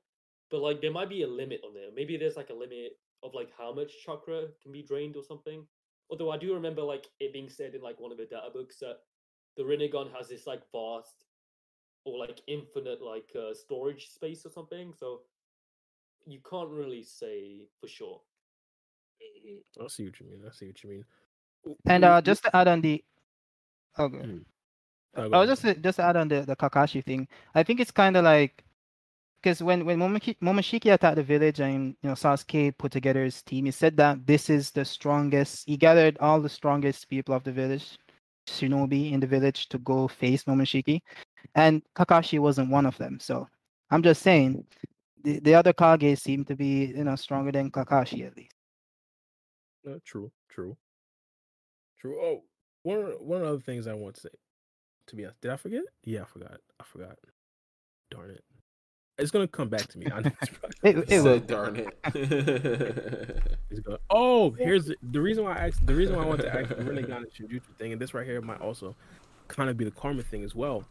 but 0.49 0.61
like 0.61 0.81
there 0.81 0.91
might 0.91 1.09
be 1.09 1.23
a 1.23 1.27
limit 1.27 1.61
on 1.65 1.73
there. 1.73 1.89
Maybe 1.95 2.17
there's 2.17 2.37
like 2.37 2.49
a 2.49 2.53
limit 2.53 2.93
of 3.23 3.33
like 3.33 3.51
how 3.57 3.73
much 3.73 3.91
chakra 4.05 4.47
can 4.61 4.71
be 4.71 4.83
drained 4.83 5.15
or 5.15 5.23
something. 5.23 5.65
Although 6.09 6.31
I 6.31 6.37
do 6.37 6.53
remember 6.53 6.83
like 6.83 7.07
it 7.19 7.33
being 7.33 7.49
said 7.49 7.75
in 7.75 7.81
like 7.81 7.99
one 7.99 8.11
of 8.11 8.17
the 8.17 8.25
data 8.25 8.49
books 8.53 8.77
that 8.79 8.99
the 9.57 9.63
Rinnegan 9.63 10.13
has 10.15 10.29
this 10.29 10.45
like 10.47 10.61
vast 10.71 11.25
or 12.07 12.17
like 12.17 12.41
infinite 12.47 13.01
like 13.01 13.29
uh, 13.35 13.53
storage 13.53 14.09
space 14.09 14.45
or 14.45 14.49
something. 14.49 14.93
So 14.97 15.21
you 16.25 16.39
can't 16.49 16.69
really 16.69 17.03
say 17.03 17.67
for 17.81 17.87
sure. 17.87 18.21
I 19.21 19.87
see 19.87 20.05
what 20.05 20.19
you 20.19 20.25
mean. 20.27 20.41
I 20.47 20.51
see 20.51 20.67
what 20.67 20.83
you 20.83 20.89
mean. 20.89 21.05
And 21.85 22.05
uh, 22.05 22.21
just 22.21 22.43
to 22.43 22.55
add 22.55 22.67
on 22.67 22.81
the, 22.81 23.03
okay. 23.99 24.17
Mm. 24.17 24.45
Oh, 25.15 25.23
I 25.23 25.27
go 25.27 25.39
was 25.39 25.59
just 25.59 25.81
just 25.81 25.99
add 25.99 26.15
on 26.15 26.27
the, 26.27 26.41
the 26.41 26.55
Kakashi 26.55 27.03
thing. 27.03 27.27
I 27.55 27.63
think 27.63 27.79
it's 27.79 27.91
kind 27.91 28.15
of 28.15 28.23
like 28.23 28.63
because 29.41 29.63
when 29.63 29.85
when 29.85 29.99
Momoki, 29.99 30.37
Momoshiki 30.41 30.93
attacked 30.93 31.15
the 31.15 31.23
village 31.23 31.59
and 31.59 31.95
you 32.01 32.09
know 32.09 32.15
Sasuke 32.15 32.77
put 32.77 32.91
together 32.91 33.23
his 33.23 33.41
team, 33.41 33.65
he 33.65 33.71
said 33.71 33.97
that 33.97 34.25
this 34.25 34.49
is 34.49 34.71
the 34.71 34.85
strongest. 34.85 35.67
He 35.67 35.75
gathered 35.75 36.17
all 36.19 36.39
the 36.39 36.49
strongest 36.49 37.09
people 37.09 37.33
of 37.33 37.43
the 37.43 37.51
village, 37.51 37.97
shinobi 38.47 39.11
in 39.11 39.19
the 39.19 39.27
village, 39.27 39.69
to 39.69 39.79
go 39.79 40.07
face 40.07 40.43
Momoshiki, 40.43 41.01
and 41.55 41.81
Kakashi 41.95 42.39
wasn't 42.39 42.69
one 42.69 42.85
of 42.85 42.97
them. 42.97 43.19
So 43.19 43.47
I'm 43.91 44.03
just 44.03 44.21
saying, 44.21 44.65
the, 45.23 45.39
the 45.39 45.55
other 45.55 45.73
Kage 45.73 46.17
seem 46.19 46.45
to 46.45 46.55
be 46.55 46.85
you 46.95 47.03
know 47.03 47.15
stronger 47.15 47.51
than 47.51 47.71
Kakashi 47.71 48.25
at 48.25 48.35
least. 48.37 48.53
Uh, 49.87 49.99
true, 50.05 50.31
true, 50.49 50.75
true. 51.99 52.17
Oh, 52.21 52.43
one 52.83 52.99
of- 52.99 53.21
one 53.21 53.41
of 53.43 53.51
the 53.57 53.63
things 53.63 53.87
I 53.87 53.93
want 53.93 54.15
to 54.15 54.21
say. 54.21 54.29
To 55.07 55.15
be 55.15 55.23
honest, 55.23 55.39
did 55.41 55.51
I 55.51 55.55
forget? 55.55 55.83
Yeah, 56.03 56.23
I 56.23 56.25
forgot. 56.25 56.57
I 56.79 56.83
forgot. 56.83 57.17
Darn 58.11 58.31
it! 58.31 58.43
It's 59.17 59.31
gonna 59.31 59.47
come 59.47 59.69
back 59.69 59.87
to 59.87 59.97
me. 59.97 60.05
I 60.13 60.19
know 60.19 60.31
it's 60.41 60.51
probably- 60.51 60.89
It, 60.91 60.97
it 60.97 61.07
will. 61.09 61.23
Said 61.23 61.47
darn 61.47 61.75
it. 61.77 61.97
it's 63.69 63.79
gonna- 63.79 63.99
oh, 64.09 64.51
here's 64.51 64.85
the, 64.87 64.95
the 65.11 65.21
reason 65.21 65.45
why 65.45 65.53
I 65.57 65.67
asked. 65.67 65.85
The 65.87 65.95
reason 65.95 66.15
why 66.17 66.23
I 66.23 66.25
want 66.27 66.41
to 66.41 66.53
ask 66.53 66.69
the 66.69 66.75
Rinnegan 66.75 67.15
and 67.15 67.25
Shinjutsu 67.31 67.61
thing, 67.77 67.93
and 67.93 68.01
this 68.01 68.13
right 68.13 68.25
here 68.25 68.41
might 68.41 68.59
also 68.61 68.95
kind 69.47 69.69
of 69.69 69.77
be 69.77 69.85
the 69.85 69.91
karma 69.91 70.23
thing 70.23 70.43
as 70.43 70.53
well. 70.53 70.83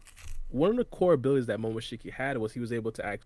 One 0.49 0.71
of 0.71 0.77
the 0.77 0.85
core 0.85 1.13
abilities 1.13 1.47
that 1.47 1.59
Momoshiki 1.59 2.11
had 2.11 2.37
was 2.37 2.53
he 2.53 2.59
was 2.59 2.71
able 2.71 2.91
to 2.93 3.17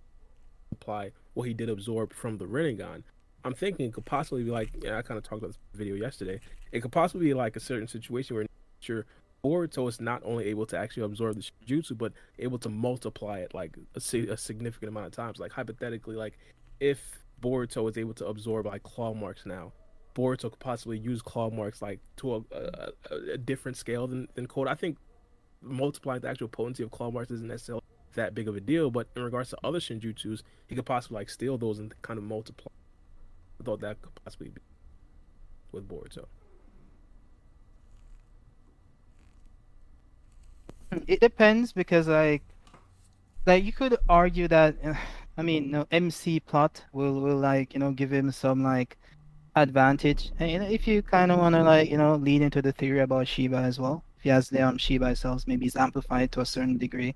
apply 0.72 1.12
what 1.34 1.48
he 1.48 1.54
did 1.54 1.70
absorb 1.70 2.14
from 2.14 2.38
the 2.38 2.46
Rinnegan. 2.46 3.04
I'm 3.44 3.54
thinking 3.54 3.88
it 3.88 3.94
could 3.94 4.06
possibly 4.06 4.44
be 4.44 4.52
like, 4.52 4.72
yeah, 4.82 4.98
I 4.98 5.02
kind 5.02 5.18
of 5.18 5.24
talked 5.24 5.40
about 5.42 5.50
this 5.50 5.60
video 5.74 5.96
yesterday. 5.96 6.40
It 6.72 6.82
could 6.82 6.92
possibly 6.92 7.28
be 7.28 7.34
like 7.34 7.56
a 7.56 7.60
certain 7.60 7.88
situation 7.88 8.36
where 8.36 8.46
your 8.84 9.06
Boruto 9.44 9.90
is 9.90 10.00
not 10.00 10.22
only 10.24 10.46
able 10.46 10.66
to 10.68 10.78
actually 10.78 11.04
absorb 11.04 11.36
the 11.36 11.50
jutsu, 11.66 11.98
but 11.98 12.14
able 12.38 12.60
to 12.60 12.70
multiply 12.70 13.40
it 13.40 13.54
like 13.54 13.76
a, 13.96 14.00
a 14.00 14.38
significant 14.38 14.90
amount 14.90 15.08
of 15.08 15.12
times. 15.14 15.40
Like 15.40 15.52
hypothetically, 15.52 16.16
like 16.16 16.38
if 16.80 17.24
Boruto 17.42 17.90
is 17.90 17.98
able 17.98 18.14
to 18.16 18.28
absorb 18.28 18.68
like 18.68 18.84
claw 18.84 19.14
marks 19.14 19.46
now, 19.46 19.74
Boruto 20.14 20.52
could 20.52 20.60
possibly 20.60 21.00
use 21.00 21.22
claw 21.22 21.50
marks 21.50 21.82
like 21.82 22.00
to 22.18 22.36
a, 22.36 22.42
a, 22.52 22.92
a- 23.34 23.38
different 23.38 23.78
scale 23.78 24.06
than 24.08 24.28
than 24.36 24.46
Code. 24.46 24.68
I 24.68 24.76
think 24.76 24.98
multiplying 25.62 26.22
the 26.22 26.30
actual 26.30 26.48
potency 26.48 26.84
of 26.84 26.92
claw 26.92 27.12
marks 27.12 27.32
isn't 27.32 27.48
necessarily 27.48 27.84
that 28.16 28.36
big 28.36 28.48
of 28.48 28.56
a 28.56 28.60
deal. 28.60 28.92
But 28.92 29.08
in 29.16 29.24
regards 29.24 29.50
to 29.52 29.58
other 29.64 29.80
Shinjutsus, 29.80 30.42
he 30.68 30.76
could 30.76 30.86
possibly 30.86 31.16
like 31.16 31.30
steal 31.30 31.58
those 31.58 31.80
and 31.80 31.94
kind 32.02 32.18
of 32.18 32.24
multiply. 32.24 32.72
I 33.60 33.64
thought 33.64 33.82
that 33.82 34.02
could 34.02 34.16
possibly 34.24 34.50
be 34.50 34.62
with 35.72 35.88
Boruto. 35.88 36.26
It 41.08 41.22
depends 41.22 41.72
because 41.72 42.08
like, 42.08 42.44
like 43.46 43.64
you 43.64 43.72
could 43.72 43.98
argue 44.10 44.48
that, 44.50 44.76
I 45.38 45.42
mean, 45.42 45.72
no 45.72 45.88
MC 45.92 46.40
plot 46.42 46.84
will 46.92 47.22
will 47.22 47.38
like 47.38 47.74
you 47.74 47.80
know 47.80 47.92
give 47.92 48.12
him 48.12 48.32
some 48.32 48.64
like 48.64 48.98
advantage, 49.56 50.32
and 50.40 50.52
you 50.52 50.60
know, 50.60 50.68
if 50.68 50.88
you 50.88 51.02
kind 51.02 51.32
of 51.32 51.40
want 51.40 51.56
to 51.56 51.64
like 51.64 51.90
you 51.90 51.98
know 51.98 52.16
lead 52.16 52.42
into 52.42 52.62
the 52.62 52.74
theory 52.74 53.00
about 53.00 53.28
Shiba 53.28 53.58
as 53.58 53.80
well, 53.80 54.04
if 54.22 54.26
he 54.26 54.30
has 54.30 54.50
the 54.50 54.62
um 54.62 54.78
Shiba 54.78 55.16
cells, 55.16 55.48
maybe 55.48 55.66
he's 55.66 55.76
amplified 55.76 56.32
to 56.34 56.42
a 56.42 56.46
certain 56.46 56.78
degree, 56.78 57.16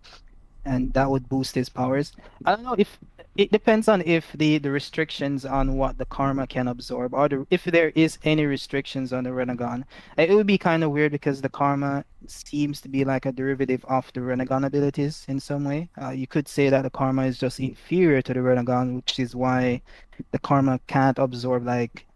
and 0.66 0.92
that 0.94 1.10
would 1.10 1.30
boost 1.30 1.54
his 1.54 1.70
powers. 1.70 2.12
I 2.44 2.56
don't 2.56 2.64
know 2.64 2.76
if 2.80 2.98
it 3.38 3.52
depends 3.52 3.88
on 3.88 4.02
if 4.02 4.32
the 4.34 4.58
the 4.58 4.72
restrictions 4.72 5.46
on 5.46 5.78
what 5.78 6.00
the 6.00 6.06
karma 6.06 6.48
can 6.48 6.68
absorb 6.68 7.14
or 7.14 7.30
the, 7.30 7.46
if 7.52 7.64
there 7.66 7.92
is 7.94 8.18
any 8.24 8.48
restrictions 8.48 9.14
on 9.14 9.26
the 9.26 9.30
Rinnegan. 9.30 9.84
It 10.18 10.32
would 10.32 10.48
be 10.48 10.58
kind 10.58 10.84
of 10.84 10.90
weird 10.90 11.12
because 11.12 11.42
the 11.42 11.50
karma 11.50 12.06
seems 12.26 12.82
to 12.82 12.90
be 12.90 13.06
like 13.06 13.28
a 13.28 13.32
derivative 13.32 13.86
of 13.86 14.12
the 14.14 14.22
Rinnegan 14.22 14.66
abilities 14.66 15.26
in 15.28 15.40
some 15.40 15.64
way. 15.64 15.90
Uh, 16.02 16.10
you 16.10 16.26
could 16.26 16.48
say 16.48 16.70
that 16.70 16.82
the 16.82 16.90
karma 16.90 17.26
is 17.26 17.38
just 17.38 17.60
inferior 17.60 18.24
to 18.24 18.34
the 18.34 18.40
Rinnegan, 18.40 18.96
which 18.96 19.20
is 19.20 19.36
why 19.36 19.84
the 20.32 20.40
karma 20.40 20.80
can't 20.88 21.20
absorb 21.20 21.68
like 21.68 22.08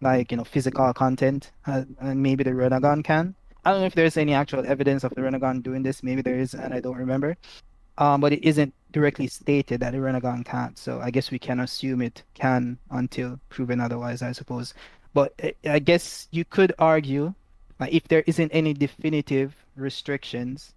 like 0.00 0.30
you 0.30 0.38
know 0.38 0.44
physical 0.44 0.94
content, 0.94 1.50
uh, 1.66 1.82
and 2.00 2.22
maybe 2.22 2.44
the 2.44 2.52
Rinnegan 2.52 3.04
can. 3.04 3.34
I 3.68 3.72
don't 3.72 3.80
know 3.80 3.86
if 3.86 3.94
there's 3.94 4.16
any 4.16 4.32
actual 4.32 4.64
evidence 4.66 5.04
of 5.04 5.14
the 5.14 5.20
Rinnegan 5.20 5.62
doing 5.62 5.82
this. 5.82 6.02
Maybe 6.02 6.22
there 6.22 6.38
is, 6.38 6.54
and 6.54 6.72
I 6.72 6.80
don't 6.80 6.96
remember. 6.96 7.36
Um, 7.98 8.18
but 8.22 8.32
it 8.32 8.42
isn't 8.42 8.72
directly 8.92 9.26
stated 9.26 9.80
that 9.80 9.90
the 9.92 9.98
Rinnegan 9.98 10.46
can't. 10.46 10.78
So 10.78 11.00
I 11.02 11.10
guess 11.10 11.30
we 11.30 11.38
can 11.38 11.60
assume 11.60 12.00
it 12.00 12.22
can 12.32 12.78
until 12.90 13.38
proven 13.50 13.78
otherwise, 13.80 14.22
I 14.22 14.32
suppose. 14.32 14.72
But 15.12 15.34
I- 15.42 15.54
I 15.68 15.78
guess 15.80 16.28
you 16.30 16.46
could 16.46 16.72
argue, 16.78 17.34
like, 17.78 17.92
if 17.92 18.08
there 18.08 18.24
isn't 18.26 18.50
any 18.52 18.72
definitive 18.72 19.54
restrictions 19.76 20.72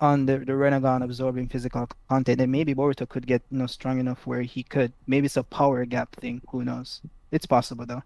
on 0.00 0.26
the, 0.26 0.38
the 0.40 0.52
Rinnegan 0.52 1.02
absorbing 1.02 1.48
physical 1.48 1.88
content, 2.10 2.38
then 2.40 2.50
maybe 2.50 2.74
Boruto 2.74 3.08
could 3.08 3.26
get 3.26 3.42
you 3.50 3.56
know 3.58 3.66
strong 3.66 3.98
enough 4.00 4.26
where 4.26 4.42
he 4.42 4.62
could. 4.64 4.92
Maybe 5.06 5.24
it's 5.26 5.38
a 5.38 5.44
power 5.44 5.86
gap 5.86 6.14
thing. 6.16 6.42
Who 6.50 6.62
knows? 6.62 7.00
It's 7.30 7.46
possible 7.46 7.86
though. 7.86 8.02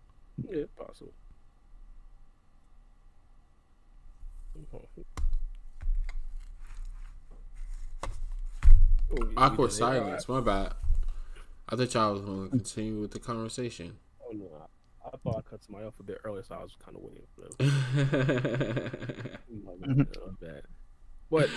Yeah, 0.48 0.66
possible. 0.78 1.12
Oh, 4.72 4.82
you- 4.96 5.04
you 9.30 9.32
Awkward 9.36 9.70
did 9.70 9.74
it. 9.76 9.78
Silence. 9.78 10.28
My 10.28 10.40
bad. 10.40 10.74
I 11.68 11.76
thought 11.76 11.94
y'all 11.94 12.12
was 12.12 12.22
going 12.22 12.44
to 12.44 12.50
continue 12.50 13.00
with 13.00 13.10
the 13.12 13.18
conversation. 13.18 13.98
Oh 14.22 14.32
no, 14.32 14.46
I, 15.04 15.08
I 15.08 15.16
thought 15.22 15.36
I 15.38 15.40
cut 15.50 15.62
somebody 15.64 15.86
off 15.86 15.94
a 16.00 16.02
bit 16.02 16.18
earlier, 16.24 16.42
so 16.42 16.54
I 16.54 16.62
was 16.62 16.74
kind 16.82 16.96
of 16.96 17.02
waiting 17.02 17.26
for 17.34 17.42
them. 17.56 18.90
My 19.64 19.72
bad. 20.40 20.62
But 21.30 21.50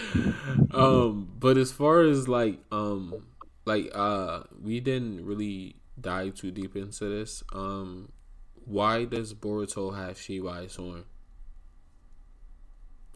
um, 0.78 1.32
but 1.40 1.58
as 1.58 1.72
far 1.72 2.02
as 2.02 2.28
like 2.28 2.60
um, 2.72 3.26
like 3.66 3.90
uh, 3.94 4.44
we 4.62 4.80
didn't 4.82 5.26
really 5.26 5.78
dive 6.00 6.36
too 6.36 6.52
deep 6.52 6.76
into 6.76 7.06
this. 7.06 7.42
Um, 7.54 8.12
why 8.66 9.06
does 9.06 9.34
Boruto 9.34 9.96
have 9.96 10.18
Shibai 10.18 10.70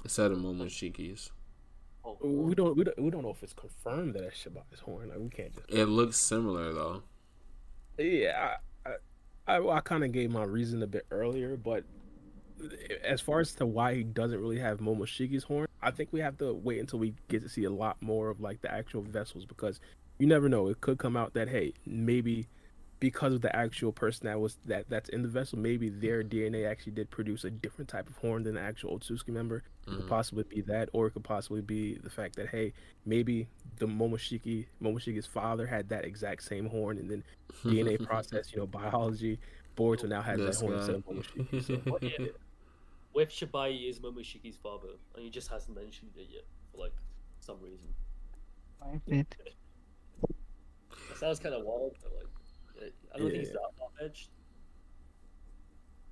instead 0.06 0.32
of 0.32 0.38
Momoshiki's? 0.38 1.32
Oh, 2.06 2.15
we 2.22 2.53
don't, 2.53 2.77
we 2.77 2.84
don't 2.84 3.02
we 3.02 3.10
don't 3.10 3.23
know 3.23 3.32
if 3.32 3.41
it's 3.41 3.53
confirmed 3.53 4.14
that 4.14 4.23
it's 4.23 4.38
Shibai's 4.38 4.80
horn. 4.80 5.10
Like 5.10 5.18
we 5.18 5.30
can't 5.30 5.53
just 5.53 5.65
It 5.68 5.88
looks 5.88 6.18
similar 6.18 6.72
though. 6.72 7.02
Yeah, 7.98 8.57
I 8.86 8.90
I, 9.48 9.57
I, 9.57 9.77
I 9.77 9.80
kind 9.82 10.03
of 10.03 10.11
gave 10.11 10.30
my 10.30 10.44
reason 10.44 10.84
a 10.84 10.88
bit 10.88 11.07
earlier, 11.10 11.57
but 11.57 11.84
as 13.03 13.19
far 13.19 13.40
as 13.40 13.53
to 13.56 13.65
why 13.65 13.95
he 13.95 14.03
doesn't 14.03 14.40
really 14.40 14.60
have 14.60 14.80
Momoshiki's 14.80 15.44
horn, 15.44 15.68
I 15.82 15.90
think 15.90 16.10
we 16.11 16.19
have 16.19 16.38
to 16.38 16.53
wait 16.53 16.80
until 16.80 16.99
we 16.99 17.15
get 17.27 17.41
to 17.41 17.49
see 17.49 17.64
a 17.64 17.72
lot 17.72 17.98
more 18.02 18.30
of 18.30 18.40
like 18.40 18.61
the 18.61 18.72
actual 18.72 19.02
vessels 19.02 19.45
because 19.45 19.80
you 20.19 20.27
never 20.27 20.48
know. 20.48 20.68
It 20.68 20.82
could 20.82 20.99
come 20.99 21.18
out 21.18 21.34
that 21.34 21.49
hey, 21.49 21.73
maybe 21.88 22.48
because 22.99 23.34
of 23.34 23.41
the 23.41 23.53
actual 23.56 23.91
person 23.91 24.27
that 24.27 24.40
was 24.40 24.57
that 24.65 24.88
that's 24.90 25.10
in 25.10 25.23
the 25.23 25.27
vessel, 25.27 25.57
maybe 25.57 25.90
their 25.90 26.23
DNA 26.23 26.69
actually 26.69 26.94
did 26.94 27.10
produce 27.10 27.44
a 27.44 27.49
different 27.49 27.90
type 27.90 28.07
of 28.07 28.18
horn 28.18 28.44
than 28.44 28.53
the 28.53 28.61
actual 28.61 28.99
Otsuki 28.99 29.30
member. 29.30 29.64
It 29.88 29.91
could 29.91 29.99
mm-hmm. 29.99 30.10
possibly 30.10 30.44
be 30.44 30.62
that, 30.62 30.90
or 30.94 31.07
it 31.07 31.12
could 31.12 31.24
possibly 31.24 31.62
be 31.62 31.95
the 31.95 32.10
fact 32.10 32.36
that 32.38 32.48
hey, 32.49 32.74
maybe 33.06 33.48
the 33.78 33.86
Momoshiki 33.86 34.66
Momoshiki's 34.82 35.28
father 35.28 35.68
had 35.68 35.90
that 35.90 36.06
exact 36.06 36.44
same 36.44 36.68
horn, 36.68 36.98
and 36.98 37.10
then 37.10 37.24
DNA 37.64 38.03
process, 38.07 38.52
you 38.52 38.57
know, 38.60 38.68
biology. 38.68 39.40
Boruto 39.78 40.07
now 40.07 40.22
has 40.22 40.40
This 40.40 40.60
that 40.60 40.66
horn 40.66 40.78
guy. 40.78 40.80
instead 40.80 40.95
of 40.95 41.06
Momoshiki. 41.06 41.64
So, 41.66 41.76
What 41.91 42.03
if, 42.03 42.32
what 43.12 43.22
if 43.24 43.30
Shibai 43.30 43.90
is 43.90 43.99
Momoshiki's 43.99 44.57
father 44.57 44.88
and 45.16 45.24
he 45.24 45.30
just 45.30 45.49
hasn't 45.49 45.78
mentioned 45.78 46.12
it 46.16 46.28
yet 46.32 46.44
for 46.72 46.78
like 46.80 46.94
some 47.41 47.57
reason? 47.62 47.94
It- 49.07 49.36
That 51.10 51.18
sounds 51.18 51.40
kind 51.40 51.53
of 51.56 51.64
wild, 51.66 51.95
but 52.02 52.12
like, 52.82 52.94
I 53.14 53.18
don't 53.20 53.30
think 53.30 53.44
it's 53.44 53.52
Yeah. 53.52 53.57
that 53.62 53.78
far 53.78 53.90
fetched. 53.99 54.30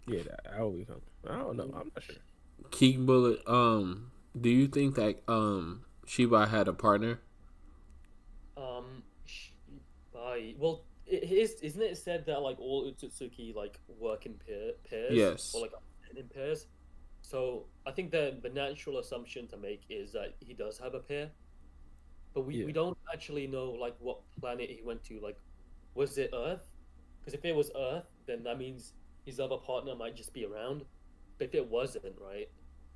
yeah, 0.08 0.24
that, 0.24 0.44
that 0.44 0.60
will. 0.60 0.86
I 1.30 1.38
don't 1.38 1.58
know. 1.58 1.64
I'm 1.64 1.92
not 1.96 2.04
sure. 2.04 2.16
King 2.72 3.06
Bullet. 3.06 3.42
Um, 3.48 4.12
do 4.40 4.50
you 4.50 4.68
think 4.68 4.96
that 4.96 5.22
um 5.28 5.86
Shibai 6.06 6.50
had 6.50 6.68
a 6.68 6.74
partner? 6.74 7.22
Um, 8.58 9.04
Shibai. 9.28 10.58
Well, 10.58 10.84
it 11.06 11.24
is 11.32 11.54
isn't 11.62 11.82
it 11.82 11.98
said 11.98 12.26
that 12.28 12.42
like 12.42 12.60
all 12.60 12.86
Otsutsuki 12.92 13.54
like 13.56 13.80
work 13.88 14.26
in 14.26 14.36
pair, 14.36 14.72
pairs? 14.90 15.14
Yes. 15.14 15.54
Or 15.54 15.62
like 15.62 15.72
in 16.16 16.28
pairs. 16.30 16.68
So 17.22 17.66
I 17.86 17.92
think 17.92 18.12
the 18.12 18.38
the 18.42 18.50
natural 18.50 19.00
assumption 19.00 19.48
to 19.48 19.58
make 19.58 19.84
is 19.90 20.12
that 20.14 20.36
he 20.40 20.54
does 20.54 20.78
have 20.80 20.94
a 20.94 21.00
pair, 21.00 21.32
but 22.34 22.42
we, 22.42 22.56
Yeah. 22.58 22.66
we 22.66 22.72
don't 22.74 22.98
actually 23.14 23.48
know 23.48 23.72
like 23.72 23.96
what 24.00 24.20
planet 24.40 24.70
he 24.70 24.82
went 24.84 25.04
to. 25.06 25.20
Like, 25.20 25.38
was 25.96 26.18
it 26.18 26.32
Earth? 26.34 26.68
Because 27.20 27.34
if 27.34 27.46
it 27.46 27.56
was 27.56 27.72
Earth, 27.76 28.06
then 28.26 28.44
that 28.44 28.58
means 28.58 28.94
his 29.26 29.40
other 29.40 29.58
partner 29.58 29.96
might 29.96 30.16
just 30.16 30.34
be 30.34 30.46
around. 30.46 30.86
But 31.38 31.48
if 31.48 31.56
it 31.56 31.68
wasn't, 31.68 32.16
right? 32.20 32.50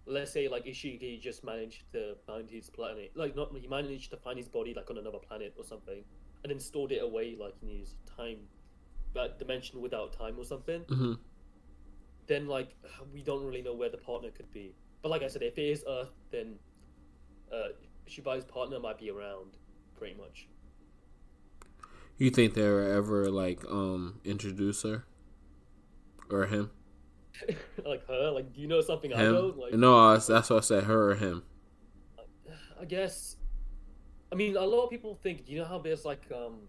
Let's 0.05 0.31
say 0.31 0.47
like 0.47 0.65
Ishiki 0.65 1.19
just 1.19 1.43
managed 1.43 1.91
to 1.91 2.15
find 2.26 2.49
his 2.49 2.69
planet, 2.69 3.11
like 3.15 3.35
not 3.35 3.55
he 3.57 3.68
managed 3.68 4.11
to 4.11 4.18
find 4.18 4.38
his 4.38 4.47
body 4.47 4.73
like 4.73 4.89
on 4.89 4.97
another 4.97 5.18
planet 5.19 5.53
or 5.57 5.65
something, 5.65 6.03
and 6.43 6.51
then 6.51 6.59
stored 6.59 6.91
it 6.91 7.03
away 7.03 7.35
like 7.39 7.55
in 7.61 7.68
his 7.68 7.95
time, 8.15 8.38
that 9.14 9.38
dimension 9.38 9.81
without 9.81 10.14
time 10.14 10.35
or 10.38 10.45
something. 10.45 10.81
hmm 10.84 11.14
Then 12.27 12.47
like 12.47 12.76
we 13.14 13.22
don't 13.22 13.45
really 13.45 13.61
know 13.61 13.73
where 13.73 13.89
the 13.89 13.97
partner 13.97 14.30
could 14.31 14.51
be. 14.53 14.73
But 15.01 15.09
like 15.09 15.23
I 15.23 15.27
said, 15.27 15.41
if 15.43 15.57
it 15.57 15.61
is 15.69 15.84
Earth, 15.88 16.14
then 16.31 16.55
uh, 17.51 17.69
Shibai's 18.09 18.45
partner 18.45 18.80
might 18.80 18.97
be 18.97 19.09
around, 19.09 19.57
pretty 19.97 20.15
much. 20.15 20.47
You 22.18 22.30
think 22.31 22.55
they 22.55 22.68
were 22.68 22.84
ever 22.84 23.30
like 23.30 23.64
um 23.65 24.19
introduce 24.23 24.84
her 24.84 25.05
or 26.30 26.45
him? 26.47 26.72
like 27.85 28.07
her, 28.07 28.31
like 28.31 28.53
do 28.53 28.61
you 28.61 28.68
know 28.68 28.81
something 28.81 29.14
I 29.14 29.23
don't? 29.23 29.57
Like 29.57 29.73
no, 29.73 30.14
that's 30.14 30.27
that's 30.27 30.49
what 30.49 30.57
I 30.57 30.61
said. 30.61 30.84
Her 30.84 31.11
or 31.11 31.15
him? 31.15 31.43
I 32.80 32.85
guess. 32.85 33.38
I 34.31 34.35
mean, 34.35 34.57
a 34.57 34.65
lot 34.65 34.84
of 34.84 34.89
people 34.89 35.15
think. 35.15 35.45
Do 35.45 35.51
you 35.51 35.59
know 35.59 35.65
how 35.65 35.80
there's 35.80 36.05
like, 36.05 36.23
um, 36.34 36.68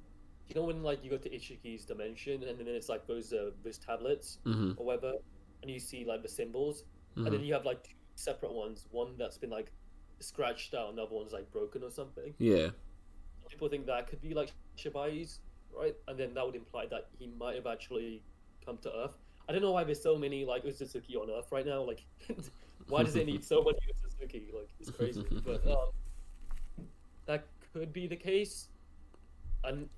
you 0.48 0.54
know 0.54 0.64
when 0.64 0.82
like 0.82 1.04
you 1.04 1.10
go 1.10 1.16
to 1.18 1.28
Ishiki's 1.28 1.84
dimension 1.84 2.44
and 2.44 2.58
then 2.58 2.66
it's 2.68 2.88
like 2.88 3.06
those 3.06 3.32
uh, 3.32 3.50
those 3.64 3.78
tablets 3.78 4.38
hmm 4.44 4.72
or 4.76 4.86
whatever, 4.86 5.14
and 5.62 5.70
you 5.70 5.80
see 5.80 6.04
like 6.04 6.22
the 6.22 6.28
symbols, 6.28 6.84
and 7.16 7.26
then 7.26 7.40
you 7.42 7.52
have 7.52 7.64
like 7.64 7.82
two 7.82 7.94
separate 8.14 8.52
ones. 8.52 8.86
One 8.90 9.14
that's 9.18 9.38
been 9.38 9.50
like 9.50 9.72
scratched 10.20 10.74
out, 10.74 10.92
another 10.92 11.14
one's 11.14 11.32
like 11.32 11.50
broken 11.52 11.82
or 11.82 11.90
something. 11.90 12.34
Yeah. 12.38 12.68
People 13.48 13.68
think 13.68 13.86
that 13.86 14.08
could 14.08 14.20
be 14.20 14.34
like 14.34 14.52
Shibai's, 14.76 15.40
right? 15.76 15.94
And 16.06 16.18
then 16.18 16.34
that 16.34 16.44
would 16.44 16.56
imply 16.56 16.86
that 16.86 17.08
he 17.18 17.26
might 17.38 17.56
have 17.56 17.66
actually 17.66 18.22
come 18.64 18.78
to 18.78 18.92
Earth. 18.94 19.16
I 19.48 19.52
don't 19.52 19.62
know 19.62 19.72
why 19.72 19.84
there's 19.84 20.02
so 20.02 20.16
many 20.18 20.44
like 20.44 20.64
Otsutsuki 20.64 21.16
on 21.16 21.30
Earth 21.30 21.50
right 21.50 21.64
now. 21.66 21.82
Like, 21.82 22.04
why 22.88 23.02
does 23.02 23.16
it 23.16 23.26
need 23.26 23.42
so 23.44 23.62
many 23.62 23.78
Otsutsuki? 23.90 24.52
Like, 24.54 24.68
it's 24.80 24.90
crazy. 24.90 25.24
but 25.44 25.66
um, 25.66 26.86
that 27.26 27.46
could 27.72 27.92
be 27.92 28.06
the 28.06 28.16
case. 28.16 28.68
And 29.64 29.88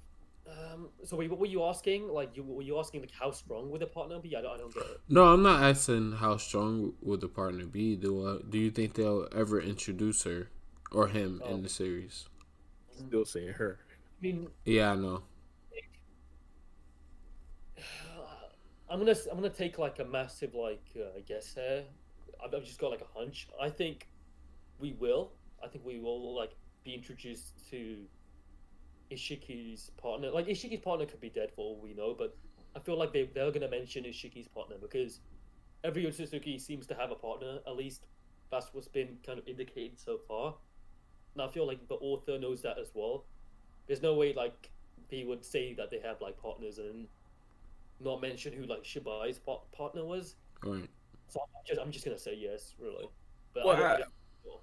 um, 0.49 0.89
so, 1.05 1.17
wait, 1.17 1.31
what 1.31 1.39
were 1.39 1.47
you 1.47 1.65
asking? 1.65 2.09
Like, 2.09 2.37
you 2.37 2.43
were 2.43 2.63
you 2.63 2.79
asking 2.79 3.01
like 3.03 3.11
how 3.13 3.31
strong 3.31 3.71
would 3.71 3.81
the 3.83 3.87
partner 3.87 4.19
be? 4.19 4.37
I 4.37 4.41
don't, 4.43 4.55
I 4.55 4.59
don't 4.59 4.73
get 4.75 4.85
it. 4.85 5.01
No, 5.09 5.25
I'm 5.33 5.43
not 5.43 5.63
asking 5.63 6.13
how 6.13 6.37
strong 6.37 6.95
would 7.03 7.21
the 7.21 7.29
partner 7.29 7.67
be. 7.67 7.97
Do 7.97 8.27
uh, 8.27 8.39
do 8.49 8.59
you 8.59 8.71
think 8.71 8.95
they'll 8.95 9.29
ever 9.35 9.61
introduce 9.61 10.23
her 10.25 10.49
or 10.93 11.09
him 11.09 11.41
Oh. 11.45 11.55
in 11.55 11.63
the 11.63 11.69
series? 11.69 12.29
Still 12.97 13.25
saying 13.25 13.55
her. 13.55 13.79
I 14.21 14.23
mean, 14.23 14.49
Yeah, 14.65 14.93
I 14.93 14.97
know. 14.97 15.23
I'm 18.91 18.99
gonna 18.99 19.15
I'm 19.31 19.37
gonna 19.37 19.51
take 19.51 19.79
like 19.79 20.01
a 20.01 20.05
massive 20.05 20.55
like 20.55 20.85
uh, 20.97 21.21
guess 21.27 21.55
here. 21.55 21.85
I've, 22.45 22.53
I've 22.53 22.65
just 22.65 22.81
got 22.81 22.91
like 22.91 23.03
a 23.03 23.19
hunch. 23.19 23.49
I 23.61 23.71
think 23.71 24.09
we 24.81 24.95
will. 24.99 25.31
I 25.63 25.69
think 25.69 25.87
we 25.87 26.01
will 26.01 26.37
like 26.37 26.51
be 26.85 26.95
introduced 26.95 27.71
to 27.71 27.99
Ishiki's 29.13 29.93
partner. 29.97 30.31
Like 30.31 30.49
Ishiki's 30.49 30.81
partner 30.81 31.07
could 31.07 31.21
be 31.21 31.31
dead 31.31 31.51
for 31.55 31.65
all 31.65 31.81
we 31.81 31.95
know, 31.95 32.17
but 32.19 32.37
I 32.75 32.81
feel 32.81 32.99
like 32.99 33.13
they 33.13 33.31
they're 33.33 33.53
gonna 33.53 33.71
mention 33.71 34.03
Ishiki's 34.05 34.49
partner 34.49 34.75
because 34.81 35.21
every 35.85 36.05
Otsutsuki 36.05 36.61
seems 36.61 36.87
to 36.89 36.95
have 36.95 37.13
a 37.13 37.15
partner. 37.15 37.59
At 37.69 37.77
least 37.77 38.07
that's 38.51 38.75
what's 38.75 38.89
been 38.89 39.19
kind 39.25 39.39
of 39.39 39.47
indicated 39.47 40.01
so 40.01 40.19
far. 40.27 40.57
And 41.35 41.43
I 41.43 41.47
feel 41.47 41.65
like 41.65 41.87
the 41.87 41.95
author 41.95 42.41
knows 42.41 42.61
that 42.63 42.77
as 42.77 42.91
well. 42.93 43.25
There's 43.87 44.03
no 44.03 44.15
way 44.15 44.33
like 44.33 44.71
he 45.09 45.25
would 45.25 45.45
say 45.45 45.75
that 45.75 45.93
they 45.93 46.01
have 46.01 46.21
like 46.21 46.41
partners 46.43 46.79
and 46.79 47.07
not 48.01 48.21
mention 48.21 48.53
who 48.53 48.65
like 48.65 48.83
Shibai's 48.85 49.39
par- 49.39 49.63
partner 49.73 50.05
was. 50.05 50.37
Right. 50.65 50.89
So 51.29 51.41
I'm 51.41 51.65
just 51.67 51.81
I'm 51.81 51.91
just 51.93 52.05
gonna 52.05 52.19
say 52.19 52.35
yes, 52.37 52.75
really. 52.79 53.09
But 53.55 53.65
Well, 53.67 53.77
I 53.77 53.79
don't, 53.79 53.87
I- 53.87 53.95
I 53.95 53.99
don't 53.99 54.01
know. 54.47 54.61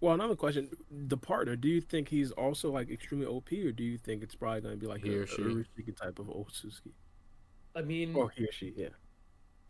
Well, 0.00 0.14
another 0.14 0.36
question: 0.36 0.68
the 0.90 1.16
partner. 1.16 1.56
Do 1.56 1.68
you 1.68 1.80
think 1.80 2.08
he's 2.08 2.30
also 2.32 2.70
like 2.70 2.90
extremely 2.90 3.26
OP, 3.26 3.50
or 3.52 3.72
do 3.72 3.82
you 3.82 3.98
think 3.98 4.22
it's 4.22 4.34
probably 4.34 4.60
going 4.60 4.74
to 4.74 4.78
be 4.78 4.86
like 4.86 5.02
He 5.02 5.12
a, 5.14 5.18
or 5.18 5.22
a 5.22 5.26
she. 5.26 5.42
Urushiki 5.42 5.96
type 5.96 6.18
of 6.20 6.26
Otsutsuki, 6.26 6.92
I 7.74 7.82
mean, 7.82 8.14
or 8.14 8.30
he 8.30 8.44
or 8.44 8.52
she? 8.52 8.72
Yeah. 8.76 8.90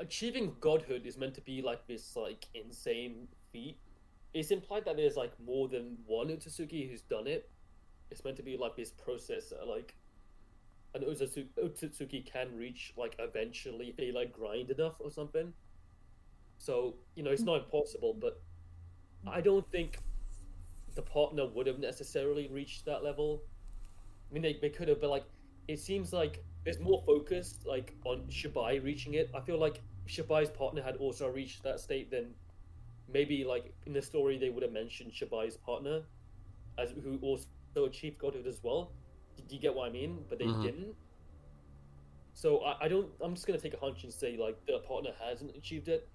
achieving 0.00 0.54
godhood 0.60 1.06
is 1.06 1.16
meant 1.18 1.34
to 1.34 1.40
be 1.40 1.62
like 1.62 1.86
this 1.86 2.14
like 2.14 2.46
insane 2.54 3.26
feat. 3.52 3.78
It's 4.34 4.50
implied 4.50 4.84
that 4.84 4.96
there's 4.98 5.16
like 5.16 5.32
more 5.44 5.66
than 5.68 5.96
one 6.06 6.28
Otsutsuki 6.28 6.88
who's 6.90 7.00
done 7.02 7.26
it. 7.26 7.50
It's 8.10 8.22
meant 8.24 8.36
to 8.36 8.42
be 8.42 8.56
like 8.58 8.76
this 8.76 8.90
process 8.90 9.48
that 9.50 9.66
like 9.66 9.94
an 10.94 11.02
Otsutsu- 11.02 11.48
Otsutsuki 11.62 12.24
can 12.24 12.56
reach 12.56 12.92
like 12.96 13.16
eventually 13.18 13.88
if 13.90 13.96
they 13.96 14.12
like 14.12 14.32
grind 14.32 14.70
enough 14.70 14.94
or 15.00 15.10
something. 15.10 15.52
So 16.58 16.94
you 17.14 17.22
know 17.22 17.30
it's 17.30 17.42
not 17.42 17.64
impossible, 17.64 18.14
but 18.14 18.40
I 19.26 19.40
don't 19.40 19.70
think 19.70 19.98
the 20.94 21.02
partner 21.02 21.46
would 21.46 21.66
have 21.66 21.78
necessarily 21.78 22.48
reached 22.48 22.84
that 22.86 23.04
level. 23.04 23.42
I 24.30 24.34
mean, 24.34 24.42
they, 24.42 24.58
they 24.60 24.70
could 24.70 24.88
have, 24.88 25.00
but 25.00 25.10
like 25.10 25.24
it 25.68 25.78
seems 25.78 26.12
like 26.12 26.44
there's 26.64 26.80
more 26.80 27.02
focus 27.06 27.60
like 27.66 27.94
on 28.04 28.24
Shibai 28.30 28.82
reaching 28.82 29.14
it. 29.14 29.30
I 29.34 29.40
feel 29.40 29.58
like 29.58 29.80
Shibai's 30.08 30.50
partner 30.50 30.82
had 30.82 30.96
also 30.96 31.28
reached 31.28 31.62
that 31.64 31.80
state, 31.80 32.10
then 32.10 32.34
maybe 33.12 33.44
like 33.44 33.72
in 33.86 33.92
the 33.92 34.02
story 34.02 34.38
they 34.38 34.50
would 34.50 34.62
have 34.62 34.72
mentioned 34.72 35.12
Shibai's 35.12 35.56
partner 35.56 36.02
as 36.78 36.92
who 37.02 37.18
also 37.22 37.46
achieved 37.86 38.18
godhood 38.18 38.46
as 38.46 38.60
well. 38.62 38.92
Do 39.46 39.54
you 39.54 39.60
get 39.60 39.74
what 39.74 39.88
I 39.88 39.92
mean? 39.92 40.24
But 40.28 40.38
they 40.38 40.46
Mhm. 40.46 40.62
didn't. 40.62 40.94
So 42.34 42.60
I, 42.60 42.84
I 42.84 42.88
don't. 42.88 43.08
I'm 43.20 43.34
just 43.34 43.46
gonna 43.46 43.58
take 43.58 43.74
a 43.74 43.78
hunch 43.78 44.04
and 44.04 44.12
say 44.12 44.36
like 44.36 44.64
the 44.66 44.78
partner 44.80 45.10
hasn't 45.20 45.56
achieved 45.56 45.88
it. 45.88 46.08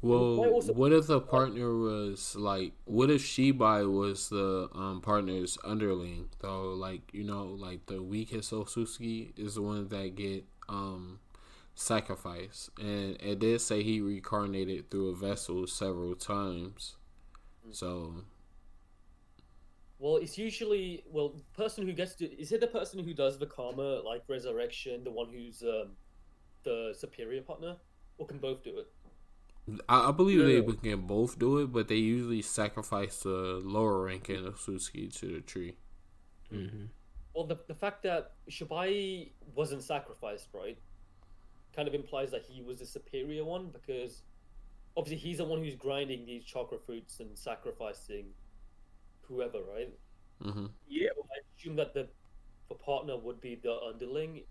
Well, 0.00 0.38
also- 0.40 0.72
what 0.72 0.92
if 0.92 1.06
the 1.06 1.20
partner 1.20 1.72
was 1.76 2.34
like? 2.34 2.72
What 2.86 3.08
if 3.10 3.22
Shibai 3.22 3.88
was 3.90 4.28
the 4.30 4.68
um, 4.74 5.00
partner's 5.00 5.58
underling 5.64 6.28
though? 6.40 6.72
Like 6.74 7.12
you 7.12 7.24
know, 7.24 7.44
like 7.46 7.86
the 7.86 8.02
weakest 8.02 8.50
Osusuki 8.52 9.32
is 9.38 9.54
the 9.56 9.62
one 9.62 9.88
that 9.88 10.14
get 10.16 10.44
um 10.68 11.20
sacrificed, 11.74 12.70
and 12.78 13.16
it 13.20 13.38
did 13.38 13.60
say 13.60 13.82
he 13.82 14.00
reincarnated 14.00 14.90
through 14.90 15.08
a 15.10 15.14
vessel 15.14 15.66
several 15.66 16.14
times. 16.14 16.96
So 17.70 18.24
Well, 20.02 20.16
it's 20.16 20.36
usually 20.36 21.04
well, 21.06 21.36
person 21.54 21.86
who 21.86 21.92
gets 21.92 22.16
to 22.16 22.26
is 22.26 22.50
it 22.52 22.60
the 22.60 22.66
person 22.66 23.04
who 23.04 23.14
does 23.14 23.38
the 23.38 23.46
karma 23.46 24.00
like 24.04 24.24
resurrection, 24.28 25.04
the 25.04 25.12
one 25.12 25.28
who's 25.30 25.62
um 25.62 25.96
the 26.64 26.94
superior 26.98 27.42
partner, 27.42 27.76
or 28.18 28.26
can 28.26 28.38
both 28.38 28.62
do 28.64 28.78
it? 28.80 28.88
I, 29.88 30.08
I 30.08 30.12
believe 30.12 30.40
Yeah. 30.40 30.60
they 30.62 30.62
can 30.90 31.06
both 31.06 31.38
do 31.38 31.58
it, 31.58 31.72
but 31.72 31.88
they 31.88 31.96
usually 31.96 32.42
sacrifice 32.42 33.22
the 33.22 33.60
lower 33.64 34.02
ranking 34.04 34.44
Osusuki 34.44 35.12
to 35.18 35.34
the 35.34 35.40
tree. 35.40 35.76
Mm-hmm. 36.52 36.86
Well, 37.34 37.46
the 37.46 37.58
the 37.66 37.74
fact 37.74 38.02
that 38.02 38.32
Shibai 38.50 39.32
wasn't 39.54 39.82
sacrificed, 39.82 40.48
right, 40.52 40.78
kind 41.74 41.88
of 41.88 41.94
implies 41.94 42.30
that 42.32 42.44
he 42.44 42.62
was 42.62 42.78
the 42.80 42.86
superior 42.86 43.44
one 43.44 43.70
because 43.70 44.22
obviously 44.96 45.18
he's 45.28 45.38
the 45.38 45.44
one 45.44 45.60
who's 45.60 45.76
grinding 45.76 46.26
these 46.26 46.44
chakra 46.44 46.78
fruits 46.78 47.20
and 47.20 47.36
sacrificing 47.38 48.34
whoever, 49.28 49.58
right? 49.62 49.92
hmm 50.42 50.66
Yeah. 50.86 51.10
I 51.18 51.38
assume 51.56 51.76
that 51.76 51.94
the 51.94 52.08
the 52.68 52.74
partner 52.76 53.16
would 53.18 53.40
be 53.40 53.56
the 53.56 53.78
underling. 53.80 54.42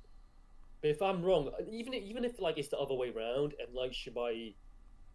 But 0.81 0.91
if 0.91 1.01
I'm 1.01 1.23
wrong, 1.23 1.51
even 1.71 1.93
even 1.93 2.25
if 2.25 2.39
like 2.39 2.57
it's 2.57 2.69
the 2.69 2.77
other 2.79 2.95
way 2.95 3.11
around 3.11 3.55
and 3.59 3.73
like 3.75 3.91
Shibai 3.91 4.55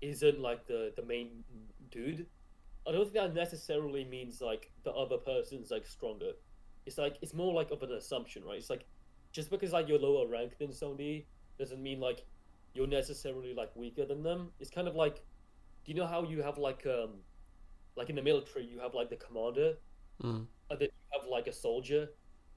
isn't 0.00 0.40
like 0.40 0.66
the 0.66 0.92
the 0.96 1.02
main 1.04 1.44
dude, 1.90 2.26
I 2.86 2.92
don't 2.92 3.04
think 3.04 3.14
that 3.14 3.34
necessarily 3.34 4.04
means 4.04 4.40
like 4.40 4.72
the 4.84 4.92
other 4.92 5.18
person's 5.18 5.70
like 5.70 5.86
stronger. 5.86 6.32
It's 6.86 6.98
like 6.98 7.18
it's 7.22 7.34
more 7.34 7.52
like 7.54 7.70
of 7.70 7.82
an 7.82 7.92
assumption, 7.92 8.44
right? 8.44 8.58
It's 8.58 8.70
like 8.70 8.86
just 9.32 9.50
because 9.50 9.72
like 9.72 9.88
you're 9.88 9.98
lower 9.98 10.26
ranked 10.28 10.58
than 10.58 10.72
somebody 10.72 11.28
doesn't 11.58 11.82
mean 11.82 12.00
like 12.00 12.24
you're 12.74 12.86
necessarily 12.86 13.54
like 13.54 13.74
weaker 13.76 14.04
than 14.06 14.22
them. 14.22 14.52
It's 14.60 14.70
kind 14.70 14.88
of 14.88 14.94
like, 14.94 15.16
do 15.84 15.92
you 15.92 15.94
know 15.94 16.06
how 16.06 16.22
you 16.24 16.42
have 16.42 16.58
like 16.58 16.86
um, 16.86 17.20
like 17.96 18.10
in 18.10 18.16
the 18.16 18.22
military 18.22 18.66
you 18.66 18.78
have 18.80 18.94
like 18.94 19.10
the 19.10 19.16
commander 19.16 19.74
hmm 20.22 20.44
and 20.70 20.80
then 20.80 20.88
you 20.88 21.20
have 21.20 21.28
like 21.28 21.46
a 21.46 21.52
soldier. 21.52 22.08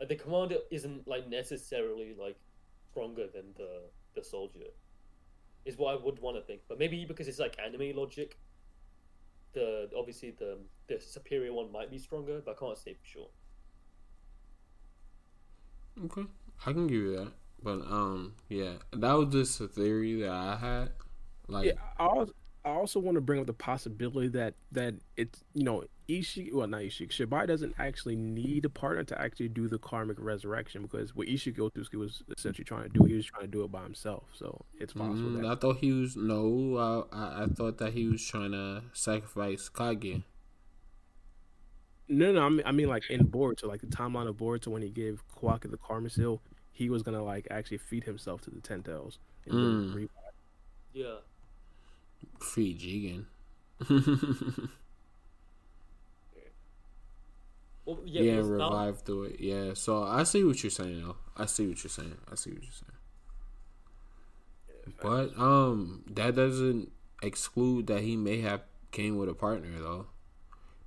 The 0.08 0.16
commander 0.16 0.58
isn't 0.72 1.08
like 1.08 1.28
necessarily 1.30 2.16
like 2.20 2.38
stronger 2.92 3.28
than 3.34 3.54
the 3.58 3.84
the 4.16 4.24
soldier. 4.24 4.68
Is 5.66 5.78
what 5.78 5.94
I 5.94 6.04
would 6.04 6.20
want 6.20 6.38
to 6.38 6.42
think, 6.44 6.62
but 6.68 6.80
maybe 6.80 7.06
because 7.06 7.28
it's 7.30 7.40
like 7.40 7.58
anime 7.60 7.96
logic, 7.96 8.40
the 9.54 9.90
obviously 9.98 10.32
the 10.32 10.60
the 10.88 11.00
superior 11.00 11.54
one 11.54 11.72
might 11.72 11.90
be 11.92 11.98
stronger, 12.00 12.42
but 12.44 12.52
I 12.52 12.60
can't 12.60 12.78
say 12.78 12.94
for 12.94 13.06
sure. 13.06 13.30
Okay, 16.06 16.26
I 16.66 16.74
can 16.74 16.88
give 16.88 16.98
you 17.02 17.16
that. 17.18 17.32
But 17.62 17.82
um, 17.82 18.36
yeah, 18.48 18.74
that 18.94 19.14
was 19.14 19.30
just 19.34 19.60
a 19.62 19.68
theory 19.68 20.22
that 20.22 20.32
I 20.32 20.56
had. 20.56 20.92
Like, 21.48 21.72
Yeah, 21.72 21.74
I 21.98 22.06
also, 22.06 22.34
I 22.70 22.76
also 22.76 23.00
want 23.00 23.16
to 23.16 23.22
bring 23.22 23.40
up 23.40 23.48
the 23.48 23.54
possibility 23.54 24.28
that 24.30 24.54
that 24.72 24.96
it's 25.18 25.44
you 25.54 25.64
know 25.64 25.84
Ishiki, 26.08 26.54
well 26.54 26.68
not 26.68 26.82
Ishiki, 26.82 27.10
Shibai 27.10 27.48
doesn't 27.48 27.76
actually 27.80 28.16
need 28.16 28.66
a 28.66 28.70
partner 28.70 29.04
to 29.04 29.22
actually 29.22 29.50
do 29.50 29.68
the 29.68 29.78
karmic 29.78 30.18
resurrection 30.20 30.82
because 30.82 31.16
what 31.16 31.28
Ishiki 31.28 31.58
Otusuki 31.58 31.96
was 31.96 32.24
essentially 32.38 32.66
trying 32.66 32.84
to 32.84 32.90
do, 32.90 33.04
he 33.06 33.16
was 33.16 33.26
trying 33.26 33.44
to 33.44 33.48
do 33.48 33.64
it 33.64 33.72
by 33.72 33.84
himself. 33.84 34.24
So 34.34 34.66
it's 34.80 34.94
possible 34.94 35.32
mm, 35.32 35.42
that 35.42 35.46
I 35.46 35.56
thought 35.56 35.78
he 35.78 35.92
was 35.92 36.16
no. 36.16 37.08
I, 37.12 37.16
I 37.16 37.44
I 37.44 37.48
thought 37.48 37.78
that 37.80 37.94
he 37.94 38.08
was 38.08 38.26
trying 38.26 38.52
to 38.52 38.84
sacrifice 38.94 39.70
Kage. 39.70 40.24
no, 42.08 42.32
no, 42.32 42.42
I 42.42 42.50
mean, 42.50 42.64
I 42.66 42.72
mean 42.72 42.88
like 42.88 43.10
in 43.10 43.28
Boruto, 43.28 43.66
like 43.66 43.82
the 43.82 43.88
timeline 43.88 44.28
of 44.28 44.38
Boruto 44.38 44.68
when 44.68 44.82
he 44.82 44.90
gave 44.90 45.24
Kawaki 45.36 45.70
the 45.70 45.78
karma 45.78 46.10
seal, 46.10 46.42
he 46.72 46.90
was 46.90 47.04
gonna 47.04 47.24
like 47.24 47.48
actually 47.52 47.78
feed 47.78 48.04
himself 48.04 48.42
to 48.42 48.50
the 48.52 48.62
ten 48.62 48.84
tails. 48.84 49.20
Mm. 49.48 50.08
Yeah, 50.94 51.16
Free 52.40 52.74
Jigen. 52.74 53.26
well, 57.86 58.00
yeah, 58.06 58.22
yeah, 58.22 58.38
revive 58.38 59.02
through 59.02 59.24
it. 59.24 59.40
Yeah, 59.40 59.74
so 59.74 60.04
I 60.04 60.24
see 60.24 60.44
what 60.44 60.62
you're 60.64 60.70
saying 60.70 61.02
though. 61.02 61.18
I 61.38 61.46
see 61.46 61.68
what 61.68 61.84
you're 61.84 61.90
saying. 61.90 62.18
I 62.32 62.36
see 62.36 62.52
what 62.52 62.64
you're 62.64 62.72
saying. 62.72 62.94
But 65.02 65.38
um, 65.40 66.04
that 66.12 66.36
doesn't 66.36 66.92
exclude 67.22 67.88
that 67.88 68.02
he 68.02 68.18
may 68.18 68.42
have 68.42 68.62
came 68.92 69.18
with 69.18 69.30
a 69.30 69.34
partner 69.34 69.70
though. 69.80 70.08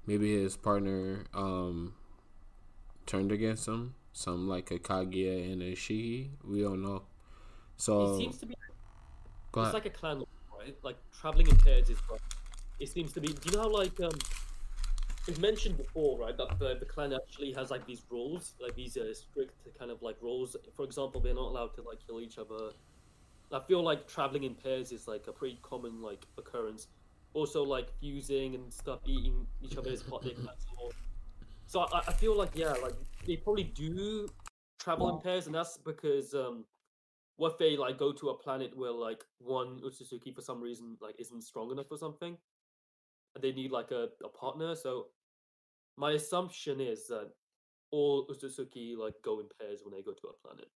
Maybe 0.06 0.42
his 0.42 0.56
partner 0.56 1.24
um 1.34 1.94
turned 3.06 3.32
against 3.32 3.68
him. 3.68 3.94
Some 4.12 4.48
like 4.48 4.70
a 4.70 4.78
Kaguya 4.78 5.52
and 5.52 5.62
a 5.62 5.72
Shigi. 5.72 6.30
We 6.44 6.62
don't 6.62 6.82
know. 6.82 7.02
So 7.76 8.14
it 8.14 8.18
seems 8.18 8.38
to 8.38 8.46
be 8.46 8.54
go 9.52 9.62
it's 9.62 9.70
ahead. 9.70 9.84
like 9.84 9.86
a 9.86 9.90
clan, 9.90 10.24
right? 10.62 10.76
Like 10.82 10.97
traveling 11.20 11.48
in 11.48 11.56
pairs 11.56 11.90
is 11.90 11.98
like 12.10 12.20
it 12.80 12.89
seems 12.89 13.12
to 13.12 13.20
be. 13.20 13.28
Do 13.28 13.51
you 13.51 13.56
know 13.56 13.62
how 13.62 13.70
like 13.70 13.98
um, 14.01 14.12
it's 15.28 15.39
mentioned 15.39 15.76
before, 15.76 16.18
right? 16.18 16.36
That 16.36 16.59
the, 16.59 16.76
the 16.78 16.84
clan 16.86 17.12
actually 17.12 17.52
has 17.52 17.70
like 17.70 17.86
these 17.86 18.02
rules, 18.10 18.55
like 18.60 18.74
these 18.74 18.97
uh, 18.97 19.12
strict 19.14 19.55
kind 19.78 19.90
of 19.90 20.02
like 20.02 20.16
rules. 20.20 20.56
For 20.74 20.84
example, 20.84 21.20
they're 21.20 21.34
not 21.34 21.48
allowed 21.48 21.74
to 21.76 21.82
like 21.82 21.98
kill 22.06 22.20
each 22.20 22.39
other. 22.39 22.70
I 23.52 23.60
feel 23.60 23.82
like 23.82 24.09
traveling 24.09 24.44
in 24.44 24.55
pairs 24.55 24.93
is 24.93 25.06
like 25.06 25.26
a 25.28 25.32
pretty 25.32 25.59
common 25.62 26.01
like 26.01 26.24
occurrence. 26.39 26.89
Also, 27.34 27.62
like 27.62 27.89
fusing 28.01 28.55
and 28.55 28.72
stuff, 28.72 29.01
eating 29.06 29.47
each 29.62 29.76
other 29.76 29.90
is 29.90 30.02
part 30.02 30.24
of 30.24 30.28
their 30.28 30.34
clan. 30.44 30.56
So- 30.59 30.90
So 31.66 31.80
I, 31.80 32.01
I 32.09 32.12
feel 32.12 32.36
like 32.36 32.51
yeah, 32.55 32.72
like 32.82 32.94
they 33.26 33.36
probably 33.36 33.64
do 33.64 34.28
travel 34.78 35.09
in 35.16 35.20
pairs, 35.22 35.47
and 35.47 35.55
that's 35.55 35.76
because 35.78 36.34
um, 36.34 36.64
what 37.43 37.55
if 37.55 37.59
they 37.59 37.77
like 37.77 37.98
go 37.98 38.12
to 38.12 38.28
a 38.28 38.39
planet 38.39 38.70
where 38.77 38.93
like 38.93 39.24
one 39.40 39.81
Otsutsuki 39.85 40.32
for 40.32 40.43
some 40.43 40.60
reason 40.60 40.97
like 41.01 41.16
isn't 41.19 41.43
strong 41.43 41.73
enough 41.73 41.90
or 41.90 41.98
something, 41.98 42.36
and 43.35 43.43
they 43.43 43.51
need 43.51 43.73
like 43.73 43.90
a, 43.90 44.06
a 44.24 44.28
partner. 44.28 44.77
So 44.77 45.06
my 45.98 46.12
assumption 46.12 46.81
is 46.81 47.09
that 47.09 47.31
all 47.90 48.28
Otsutsuki 48.28 48.97
like 48.97 49.14
go 49.24 49.40
in 49.40 49.47
pairs 49.59 49.81
when 49.82 49.93
they 49.93 50.02
go 50.02 50.12
to 50.12 50.28
a 50.28 50.47
planet, 50.47 50.69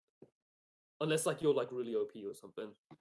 unless 1.01 1.27
like 1.27 1.43
you're 1.43 1.53
like 1.53 1.71
really 1.71 1.93
OP 1.93 2.13
or 2.27 2.33
something. 2.33 2.71
I 2.91 2.95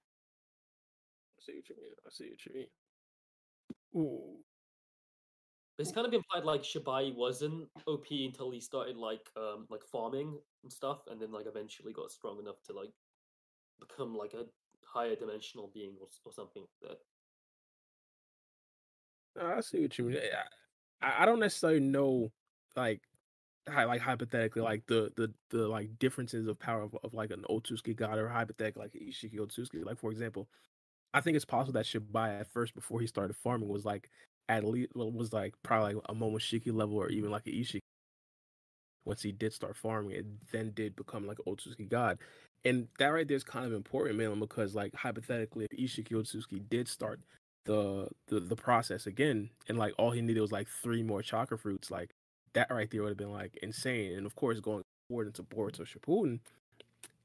see 1.40 1.54
what 1.54 1.68
you 1.70 1.76
mean. 1.80 1.92
I 2.06 2.10
see 2.10 2.28
what 2.28 2.44
you 2.44 2.52
mean. 2.54 2.66
Ooh. 3.96 4.36
It's 5.78 5.90
kind 5.90 6.06
of 6.06 6.12
implied 6.12 6.44
like 6.44 6.62
Shibai 6.62 7.14
wasn't 7.16 7.66
OP 7.86 8.08
until 8.10 8.50
he 8.50 8.60
started 8.60 8.98
like 8.98 9.30
um 9.38 9.64
like 9.70 9.84
farming 9.90 10.38
and 10.62 10.70
stuff, 10.70 10.98
and 11.10 11.18
then 11.18 11.32
like 11.32 11.46
eventually 11.46 11.94
got 11.94 12.10
strong 12.10 12.38
enough 12.38 12.60
to 12.66 12.74
like 12.74 12.90
become 13.80 14.16
like 14.16 14.34
a 14.34 14.44
higher 14.84 15.16
dimensional 15.16 15.70
being 15.74 15.94
or, 16.00 16.08
or 16.24 16.32
something 16.32 16.62
like 16.82 16.90
that. 16.90 16.98
I 19.40 19.60
see 19.60 19.80
what 19.82 19.98
you 19.98 20.04
mean. 20.04 20.18
I, 21.02 21.22
I 21.22 21.26
don't 21.26 21.40
necessarily 21.40 21.80
know, 21.80 22.30
like, 22.76 23.02
hy- 23.68 23.84
like 23.84 24.00
hypothetically, 24.00 24.62
like 24.62 24.86
the 24.86 25.12
the 25.16 25.32
the 25.50 25.68
like 25.68 25.98
differences 25.98 26.46
of 26.46 26.58
power 26.58 26.82
of, 26.82 26.96
of 27.02 27.14
like 27.14 27.30
an 27.30 27.44
Otsuki 27.50 27.96
god 27.96 28.18
or 28.18 28.28
hypothetically 28.28 28.82
like 28.82 28.92
Ishiki 28.92 29.38
Otsuki. 29.38 29.84
Like 29.84 29.98
for 29.98 30.10
example, 30.10 30.48
I 31.12 31.20
think 31.20 31.36
it's 31.36 31.44
possible 31.44 31.72
that 31.74 31.86
Shibai 31.86 32.40
at 32.40 32.52
first 32.52 32.74
before 32.74 33.00
he 33.00 33.06
started 33.06 33.36
farming 33.36 33.68
was 33.68 33.84
like 33.84 34.10
at 34.48 34.64
least 34.64 34.92
well, 34.94 35.10
was 35.10 35.32
like 35.32 35.54
probably 35.62 35.94
like 35.94 36.04
a 36.08 36.14
Momoshiki 36.14 36.72
level 36.72 36.96
or 36.96 37.08
even 37.10 37.30
like 37.30 37.46
an 37.46 37.54
Ishiki. 37.54 37.80
Once 39.04 39.22
he 39.22 39.32
did 39.32 39.52
start 39.52 39.76
farming, 39.76 40.12
it 40.12 40.26
then 40.50 40.72
did 40.74 40.96
become 40.96 41.26
like 41.26 41.38
an 41.44 41.52
Otsuki 41.52 41.88
god. 41.88 42.18
And 42.64 42.88
that 42.98 43.08
right 43.08 43.28
there 43.28 43.36
is 43.36 43.44
kind 43.44 43.66
of 43.66 43.72
important, 43.72 44.16
man, 44.16 44.38
because 44.40 44.74
like 44.74 44.94
hypothetically, 44.94 45.66
if 45.70 45.78
Ishiki 45.78 46.12
Otsuki 46.12 46.62
did 46.68 46.88
start 46.88 47.20
the, 47.66 48.08
the 48.28 48.40
the 48.40 48.56
process 48.56 49.06
again, 49.06 49.50
and 49.68 49.78
like 49.78 49.94
all 49.98 50.12
he 50.12 50.22
needed 50.22 50.40
was 50.40 50.52
like 50.52 50.68
three 50.68 51.02
more 51.02 51.22
chakra 51.22 51.58
fruits, 51.58 51.90
like 51.90 52.10
that 52.54 52.70
right 52.70 52.90
there 52.90 53.02
would 53.02 53.10
have 53.10 53.18
been 53.18 53.32
like 53.32 53.58
insane. 53.62 54.12
And 54.16 54.26
of 54.26 54.34
course, 54.34 54.60
going 54.60 54.82
forward 55.08 55.26
into 55.26 55.42
Boruto 55.42 55.86
Shippuden, 55.86 56.40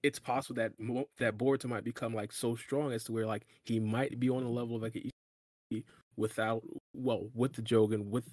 it's 0.03 0.20
possible 0.20 0.56
that 0.56 0.74
that 1.20 1.38
Boruto 1.38 1.66
might 1.66 1.84
become 1.84 2.14
like 2.14 2.34
so 2.34 2.56
strong 2.56 2.91
as 2.91 3.06
to 3.06 3.14
where 3.14 3.26
like 3.26 3.45
he 3.64 3.80
might 3.80 4.20
be 4.20 4.30
on 4.30 4.44
the 4.44 4.49
level 4.49 4.76
of 4.76 4.82
like 4.82 4.94
Ishiki 4.94 5.84
without 6.18 6.64
well 6.94 7.30
with 7.34 7.53
the 7.53 7.61
Jogan 7.61 8.10
with 8.10 8.26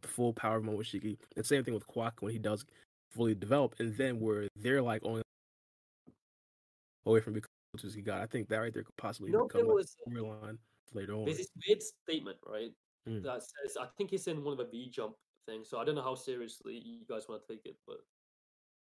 the 0.00 0.08
full 0.08 0.32
power 0.32 0.56
of 0.56 0.64
Momoshiki. 0.64 1.18
And 1.36 1.44
same 1.44 1.64
thing 1.64 1.74
with 1.74 1.86
Kwak 1.86 2.20
when 2.20 2.32
he 2.32 2.38
does 2.38 2.64
fully 3.10 3.34
develop, 3.34 3.74
and 3.78 3.96
then 3.96 4.20
where 4.20 4.48
they're 4.56 4.82
like 4.82 5.02
only 5.04 5.22
away 7.08 7.20
from 7.20 7.34
becoming 7.34 7.48
Otsuki 7.76 8.04
God. 8.04 8.22
I 8.22 8.26
think 8.26 8.48
that 8.48 8.58
right 8.58 8.72
there 8.72 8.82
could 8.82 8.96
possibly 8.96 9.30
You 9.30 9.38
know, 9.38 9.46
become 9.46 9.66
was 9.66 9.96
a 10.06 10.10
storyline 10.10 10.58
later 10.94 11.14
on. 11.14 11.24
there's 11.24 11.38
this 11.38 11.50
weird 11.66 11.82
statement, 11.82 12.38
right? 12.46 12.70
Mm. 13.08 13.22
That 13.22 13.42
says 13.42 13.76
I 13.80 13.86
think 13.96 14.12
it's 14.12 14.26
in 14.26 14.44
one 14.44 14.52
of 14.52 14.58
the 14.58 14.70
V 14.70 14.90
jump 14.90 15.14
things, 15.46 15.68
so 15.68 15.78
I 15.78 15.84
don't 15.84 15.94
know 15.94 16.02
how 16.02 16.14
seriously 16.14 16.80
you 16.84 17.00
guys 17.08 17.28
want 17.28 17.42
to 17.46 17.52
take 17.52 17.64
it, 17.64 17.76
but 17.86 17.98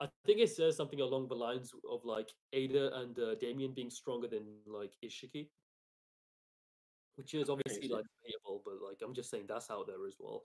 I 0.00 0.08
think 0.26 0.40
it 0.40 0.50
says 0.50 0.76
something 0.76 1.00
along 1.00 1.28
the 1.28 1.34
lines 1.34 1.72
of 1.90 2.00
like 2.04 2.28
Ada 2.52 2.98
and 3.00 3.18
uh, 3.18 3.34
Daemon 3.36 3.72
being 3.74 3.90
stronger 3.90 4.28
than 4.28 4.42
like 4.66 4.92
Ishiki, 5.04 5.48
which 7.16 7.34
is 7.34 7.48
obviously 7.48 7.88
like 7.88 8.04
debatable, 8.24 8.62
but 8.64 8.74
like 8.86 8.98
I'm 9.04 9.14
just 9.14 9.30
saying 9.30 9.44
that's 9.48 9.70
out 9.70 9.86
there 9.86 10.06
as 10.06 10.14
well. 10.18 10.44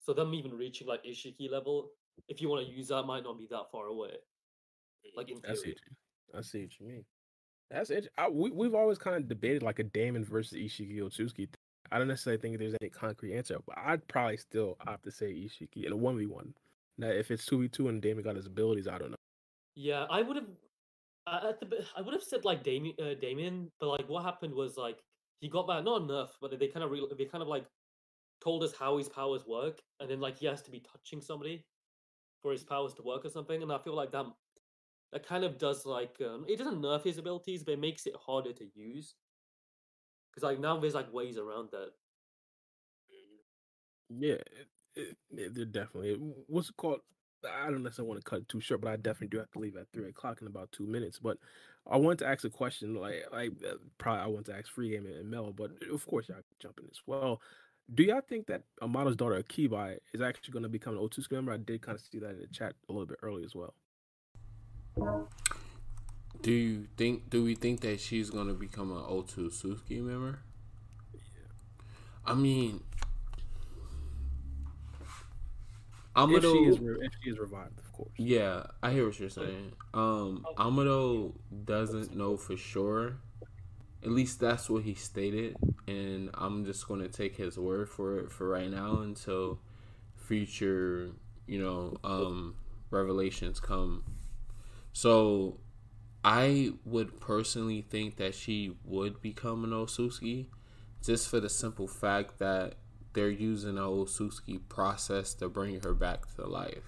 So 0.00 0.12
them 0.12 0.34
even 0.34 0.52
reaching 0.52 0.88
like 0.88 1.04
Ishiki 1.04 1.50
level, 1.50 1.90
if 2.28 2.42
you 2.42 2.48
want 2.48 2.66
to 2.66 2.72
use 2.72 2.88
that, 2.88 3.04
might 3.04 3.24
not 3.24 3.38
be 3.38 3.46
that 3.50 3.70
far 3.70 3.86
away. 3.86 4.10
Like 5.16 5.30
in 5.30 5.40
theory. 5.40 5.76
I 6.36 6.42
see 6.42 6.62
what 6.62 6.80
you 6.80 6.86
mean. 6.86 7.04
That's 7.70 7.90
it. 7.90 8.08
I, 8.18 8.28
we 8.28 8.50
we've 8.50 8.74
always 8.74 8.98
kind 8.98 9.16
of 9.16 9.28
debated 9.28 9.62
like 9.62 9.78
a 9.78 9.84
Daemon 9.84 10.24
versus 10.24 10.58
Ishiki 10.58 11.00
Otsuki. 11.00 11.48
I 11.90 11.98
don't 11.98 12.08
necessarily 12.08 12.40
think 12.40 12.58
there's 12.58 12.76
any 12.80 12.90
concrete 12.90 13.34
answer, 13.34 13.58
but 13.66 13.76
I'd 13.78 14.06
probably 14.08 14.36
still 14.36 14.76
opt 14.86 15.04
to 15.04 15.10
say 15.10 15.32
Ishiki 15.32 15.84
in 15.84 15.92
a 15.92 15.96
one 15.96 16.18
v 16.18 16.26
one. 16.26 16.54
Now, 16.98 17.08
if 17.08 17.30
it's 17.30 17.46
two 17.46 17.60
v 17.60 17.68
two 17.68 17.88
and 17.88 18.02
Daemon 18.02 18.24
got 18.24 18.36
his 18.36 18.46
abilities, 18.46 18.88
I 18.88 18.98
don't 18.98 19.10
know. 19.10 19.16
Yeah, 19.74 20.06
I 20.10 20.22
would 20.22 20.36
have. 20.36 20.46
At 21.26 21.60
the, 21.60 21.84
I 21.96 22.02
would 22.02 22.12
have 22.12 22.22
said 22.22 22.44
like 22.44 22.62
Daemon, 22.62 22.94
uh, 23.00 23.14
Daemon, 23.20 23.68
but 23.80 23.88
like 23.88 24.08
what 24.08 24.24
happened 24.24 24.54
was 24.54 24.76
like 24.76 24.98
he 25.40 25.48
got 25.48 25.66
that 25.68 25.84
not 25.84 26.02
enough, 26.02 26.36
but 26.40 26.58
they 26.58 26.66
kind 26.66 26.84
of 26.84 26.90
re- 26.90 27.06
they 27.16 27.24
kind 27.24 27.42
of 27.42 27.48
like 27.48 27.64
told 28.42 28.64
us 28.64 28.74
how 28.78 28.98
his 28.98 29.08
powers 29.08 29.46
work, 29.46 29.80
and 30.00 30.10
then 30.10 30.20
like 30.20 30.38
he 30.38 30.46
has 30.46 30.62
to 30.62 30.70
be 30.70 30.80
touching 30.80 31.22
somebody 31.22 31.62
for 32.42 32.52
his 32.52 32.64
powers 32.64 32.92
to 32.94 33.02
work 33.02 33.24
or 33.24 33.30
something, 33.30 33.62
and 33.62 33.72
I 33.72 33.78
feel 33.78 33.94
like 33.94 34.10
that 34.12 34.26
that 35.12 35.26
kind 35.26 35.44
of 35.44 35.58
does 35.58 35.86
like 35.86 36.16
um, 36.20 36.44
it 36.48 36.56
doesn't 36.58 36.80
nerf 36.80 37.04
his 37.04 37.18
abilities, 37.18 37.64
but 37.64 37.72
it 37.74 37.80
makes 37.80 38.06
it 38.06 38.14
harder 38.26 38.52
to 38.54 38.66
use 38.74 39.14
because 40.30 40.42
like 40.44 40.58
now 40.58 40.78
there's 40.78 40.94
like 40.94 41.12
ways 41.12 41.38
around 41.38 41.70
that. 41.72 41.92
Yeah, 44.08 44.34
it, 44.34 44.68
it, 44.94 45.16
it- 45.30 45.54
they're 45.54 45.64
definitely. 45.64 46.14
What's 46.46 46.68
it 46.70 46.76
called? 46.76 47.00
I 47.44 47.70
don't 47.70 47.82
necessarily 47.82 48.08
want 48.10 48.24
to 48.24 48.30
cut 48.30 48.40
it 48.40 48.48
too 48.48 48.60
short, 48.60 48.82
but 48.82 48.92
I 48.92 48.96
definitely 48.96 49.28
do 49.28 49.38
have 49.38 49.50
to 49.52 49.58
leave 49.58 49.76
at 49.76 49.88
three 49.92 50.08
o'clock 50.08 50.40
in 50.40 50.46
about 50.46 50.70
two 50.70 50.86
minutes. 50.86 51.18
But 51.18 51.38
I 51.90 51.96
wanted 51.96 52.20
to 52.20 52.28
ask 52.28 52.44
a 52.44 52.50
question. 52.50 52.94
Like, 52.94 53.24
like 53.32 53.50
uh, 53.68 53.76
probably 53.98 54.22
I 54.22 54.26
want 54.28 54.46
to 54.46 54.56
ask 54.56 54.68
Free 54.70 54.90
Game 54.90 55.06
and 55.06 55.28
Mel, 55.28 55.52
but 55.52 55.70
of 55.92 56.06
course 56.06 56.28
y'all 56.28 56.36
can 56.36 56.44
jump 56.60 56.78
in 56.80 56.86
as 56.90 57.00
well. 57.06 57.40
Do 57.92 58.04
y'all 58.04 58.20
think 58.26 58.46
that 58.46 58.62
Amado's 58.80 59.16
daughter 59.16 59.42
Akibai 59.42 59.98
is 60.14 60.20
actually 60.20 60.52
going 60.52 60.62
to 60.62 60.68
become 60.68 60.96
an 60.96 61.00
Otsuki 61.02 61.32
member? 61.32 61.52
I 61.52 61.56
did 61.56 61.82
kind 61.82 61.96
of 61.98 62.04
see 62.04 62.20
that 62.20 62.30
in 62.30 62.40
the 62.40 62.46
chat 62.46 62.74
a 62.88 62.92
little 62.92 63.06
bit 63.06 63.18
early 63.22 63.44
as 63.44 63.54
well. 63.56 63.74
Do 64.96 66.50
you 66.50 66.86
think? 66.96 67.30
Do 67.30 67.44
we 67.44 67.54
think 67.54 67.80
that 67.82 68.00
she's 68.00 68.30
gonna 68.30 68.54
become 68.54 68.90
an 68.90 69.02
Otsutsuki 69.02 70.02
member? 70.02 70.40
Yeah. 71.14 71.20
I 72.26 72.34
mean, 72.34 72.82
If 76.14 76.42
she 76.42 76.48
is, 76.48 76.76
Amado. 76.76 76.76
re- 76.78 77.06
if 77.06 77.12
she 77.22 77.30
is 77.30 77.38
revived, 77.38 77.78
of 77.78 77.92
course. 77.92 78.10
Yeah, 78.18 78.64
I 78.82 78.90
hear 78.92 79.06
what 79.06 79.18
you're 79.18 79.30
saying. 79.30 79.72
Um, 79.94 80.44
Amado 80.58 81.34
doesn't 81.64 82.14
know 82.16 82.36
for 82.36 82.56
sure. 82.56 83.16
At 84.02 84.10
least 84.10 84.40
that's 84.40 84.68
what 84.68 84.82
he 84.82 84.94
stated, 84.94 85.56
and 85.86 86.28
I'm 86.34 86.64
just 86.64 86.88
gonna 86.88 87.08
take 87.08 87.36
his 87.36 87.56
word 87.56 87.88
for 87.88 88.18
it 88.18 88.32
for 88.32 88.48
right 88.48 88.68
now 88.68 88.98
until 89.00 89.60
future, 90.16 91.12
you 91.46 91.62
know, 91.62 91.96
um, 92.02 92.56
revelations 92.90 93.60
come. 93.60 94.02
So, 94.92 95.58
I 96.24 96.72
would 96.84 97.20
personally 97.20 97.82
think 97.82 98.16
that 98.16 98.34
she 98.34 98.76
would 98.84 99.20
become 99.20 99.64
an 99.64 99.70
Osuski, 99.70 100.46
just 101.02 101.28
for 101.28 101.40
the 101.40 101.48
simple 101.48 101.88
fact 101.88 102.38
that 102.38 102.74
they're 103.12 103.30
using 103.30 103.74
the 103.74 103.80
Osuski 103.82 104.60
process 104.68 105.34
to 105.34 105.48
bring 105.48 105.80
her 105.82 105.94
back 105.94 106.32
to 106.36 106.46
life. 106.46 106.84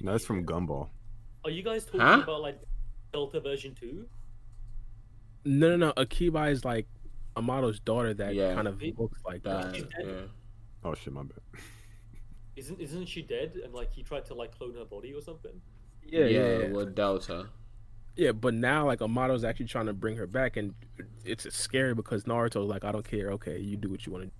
No, 0.00 0.12
that's 0.12 0.24
from 0.24 0.44
Gumball. 0.44 0.88
Are 1.44 1.50
you 1.50 1.62
guys 1.62 1.84
talking 1.84 2.00
Huh? 2.00 2.20
about 2.22 2.40
like 2.40 2.60
Delta 3.12 3.40
version 3.40 3.74
two? 3.74 4.06
No, 5.44 5.68
no, 5.68 5.76
no. 5.76 5.92
Akibai 5.92 6.50
is 6.50 6.64
like 6.64 6.86
Amado's 7.36 7.78
daughter 7.80 8.12
that 8.14 8.34
Yeah. 8.34 8.54
kind 8.54 8.66
of 8.66 8.80
looks 8.98 9.20
like 9.24 9.42
that. 9.44 9.72
That, 9.72 9.88
yeah. 10.04 10.20
Oh 10.82 10.94
shit, 10.94 11.12
my 11.12 11.22
bad. 11.22 11.38
Isn't 12.56 12.80
isn't 12.80 13.06
she 13.06 13.22
dead? 13.22 13.56
And 13.64 13.72
like 13.74 13.92
he 13.92 14.02
tried 14.04 14.24
to 14.26 14.34
like 14.34 14.56
clone 14.56 14.74
her 14.74 14.84
body 14.84 15.12
or 15.12 15.20
something. 15.20 15.60
Yeah, 16.06 16.26
yeah, 16.26 16.58
yeah. 16.58 16.68
with 16.68 16.94
Delta. 16.94 17.48
Yeah, 18.16 18.32
but 18.32 18.54
now 18.54 18.86
like 18.86 19.00
Amado's 19.00 19.44
actually 19.44 19.66
trying 19.66 19.86
to 19.86 19.92
bring 19.92 20.16
her 20.16 20.26
back, 20.26 20.56
and 20.56 20.74
it's 21.24 21.52
scary 21.54 21.94
because 21.94 22.24
Naruto's 22.24 22.68
like, 22.68 22.84
I 22.84 22.92
don't 22.92 23.08
care. 23.08 23.32
Okay, 23.32 23.58
you 23.58 23.76
do 23.76 23.90
what 23.90 24.06
you 24.06 24.12
want 24.12 24.24
to. 24.24 24.28
do. 24.28 24.34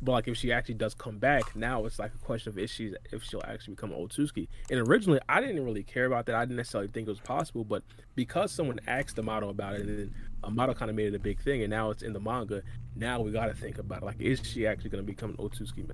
But 0.00 0.12
like, 0.12 0.28
if 0.28 0.36
she 0.36 0.50
actually 0.50 0.74
does 0.76 0.94
come 0.94 1.18
back, 1.18 1.54
now 1.54 1.84
it's 1.84 1.98
like 1.98 2.12
a 2.14 2.18
question 2.18 2.50
of 2.50 2.58
if 2.58 2.70
she's 2.70 2.94
if 3.12 3.22
she'll 3.22 3.42
actually 3.46 3.74
become 3.74 3.92
an 3.92 3.98
Otsuki. 3.98 4.48
And 4.70 4.80
originally, 4.80 5.20
I 5.28 5.40
didn't 5.40 5.64
really 5.64 5.84
care 5.84 6.06
about 6.06 6.26
that. 6.26 6.34
I 6.34 6.44
didn't 6.44 6.56
necessarily 6.56 6.88
think 6.88 7.06
it 7.06 7.10
was 7.10 7.20
possible, 7.20 7.64
but 7.64 7.84
because 8.16 8.50
someone 8.50 8.80
asked 8.86 9.18
Amado 9.18 9.48
about 9.50 9.74
it, 9.74 9.82
and 9.82 9.88
then 9.90 10.14
Amado 10.42 10.74
kind 10.74 10.90
of 10.90 10.96
made 10.96 11.06
it 11.08 11.14
a 11.14 11.20
big 11.20 11.40
thing, 11.40 11.62
and 11.62 11.70
now 11.70 11.90
it's 11.90 12.02
in 12.02 12.14
the 12.14 12.20
manga. 12.20 12.62
Now 12.96 13.20
we 13.20 13.30
got 13.30 13.46
to 13.46 13.54
think 13.54 13.78
about 13.78 14.02
it. 14.02 14.06
Like, 14.06 14.20
is 14.20 14.40
she 14.42 14.66
actually 14.66 14.90
going 14.90 15.04
to 15.04 15.06
become 15.06 15.30
an 15.30 15.36
Otsuki? 15.36 15.88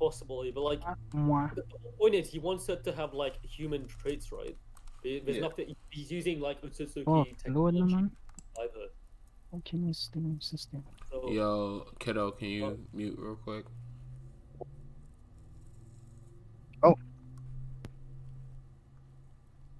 Man? 0.00 0.08
Possibly, 0.10 0.50
but 0.52 0.62
like 0.62 0.80
Mwah. 1.14 1.54
the 1.54 1.62
whole 1.82 1.92
point 1.98 2.14
is 2.14 2.30
he 2.30 2.38
wants 2.38 2.66
her 2.66 2.76
to 2.76 2.92
have 2.92 3.14
like 3.14 3.42
human 3.44 3.86
traits, 3.86 4.30
right? 4.32 4.56
There's 5.02 5.36
Yeah. 5.36 5.40
nothing. 5.42 5.74
He's 5.90 6.10
using 6.10 6.40
like 6.40 6.60
Otsutsuki 6.62 7.04
Oh, 7.06 7.12
Lord 7.14 7.38
technology 7.38 7.80
naman. 7.80 8.10
to 8.10 8.16
revive 8.58 8.74
her. 8.74 8.88
Okay, 9.58 9.78
Mr. 9.78 10.42
System. 10.42 10.84
So 11.10 11.30
Yo, 11.30 11.86
kiddo, 11.98 12.32
can 12.32 12.48
you 12.48 12.64
Oh. 12.66 12.78
mute 12.92 13.16
real 13.18 13.36
quick? 13.36 13.64
Oh. 16.82 16.94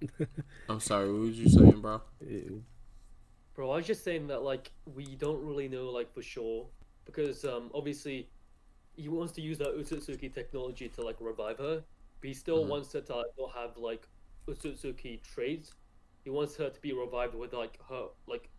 I'm 0.68 0.80
sorry. 0.80 1.12
What 1.12 1.20
was 1.20 1.38
you 1.38 1.48
saying, 1.48 1.80
bro? 1.80 2.00
It- 2.20 2.62
Bro, 3.54 3.72
I 3.72 3.76
was 3.76 3.86
just 3.88 4.04
saying 4.04 4.28
that 4.28 4.42
like 4.44 4.70
we 4.86 5.16
don't 5.16 5.44
really 5.44 5.66
know 5.68 5.90
like 5.90 6.14
for 6.14 6.22
sure 6.22 6.68
because 7.04 7.44
um 7.44 7.72
obviously 7.74 8.28
he 8.98 9.08
wants 9.08 9.32
to 9.34 9.42
use 9.42 9.58
that 9.58 9.74
Otsutsuki 9.76 10.32
technology 10.34 10.88
to 10.90 11.02
like 11.02 11.16
revive 11.20 11.58
her, 11.58 11.84
but 12.20 12.28
he 12.28 12.34
still 12.34 12.64
Mhm. 12.64 12.68
wants 12.68 12.92
her 12.94 13.02
to 13.02 13.16
like, 13.16 13.26
not 13.38 13.54
have 13.54 13.78
like 13.78 14.08
Otsutsuki 14.48 15.22
traits. 15.22 15.74
He 16.24 16.30
wants 16.30 16.56
her 16.56 16.70
to 16.70 16.80
be 16.82 16.92
revived 16.92 17.34
with 17.36 17.54
like 17.54 17.78
her 17.88 18.08
like 18.26 18.50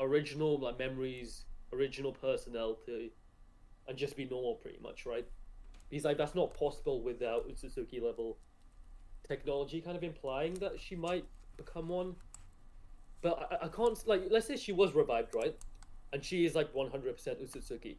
original 0.00 0.58
like 0.60 0.78
memories, 0.78 1.46
original 1.72 2.12
personality, 2.12 3.14
and 3.88 3.98
just 3.98 4.16
be 4.16 4.26
normal 4.26 4.56
pretty 4.56 4.78
much, 4.80 5.06
right? 5.06 5.26
He's 5.90 6.04
like 6.04 6.18
that's 6.18 6.34
not 6.36 6.54
possible 6.54 7.02
without 7.02 7.48
Otsutsuki 7.48 8.02
level 8.02 8.40
technology, 9.24 9.80
kind 9.82 9.96
of 9.96 10.04
implying 10.04 10.60
that 10.60 10.80
she 10.80 10.96
might 10.96 11.28
become 11.56 11.88
one. 11.88 12.16
But 13.22 13.48
I, 13.60 13.66
I 13.66 13.68
can't 13.68 13.98
like 14.06 14.24
let's 14.30 14.46
say 14.46 14.56
she 14.56 14.72
was 14.72 14.94
revived, 14.94 15.34
right? 15.34 15.56
And 16.12 16.24
she 16.24 16.44
is 16.46 16.54
like 16.54 16.74
one 16.74 16.90
hundred 16.90 17.14
percent 17.16 17.40
Otsutsuki. 17.40 17.98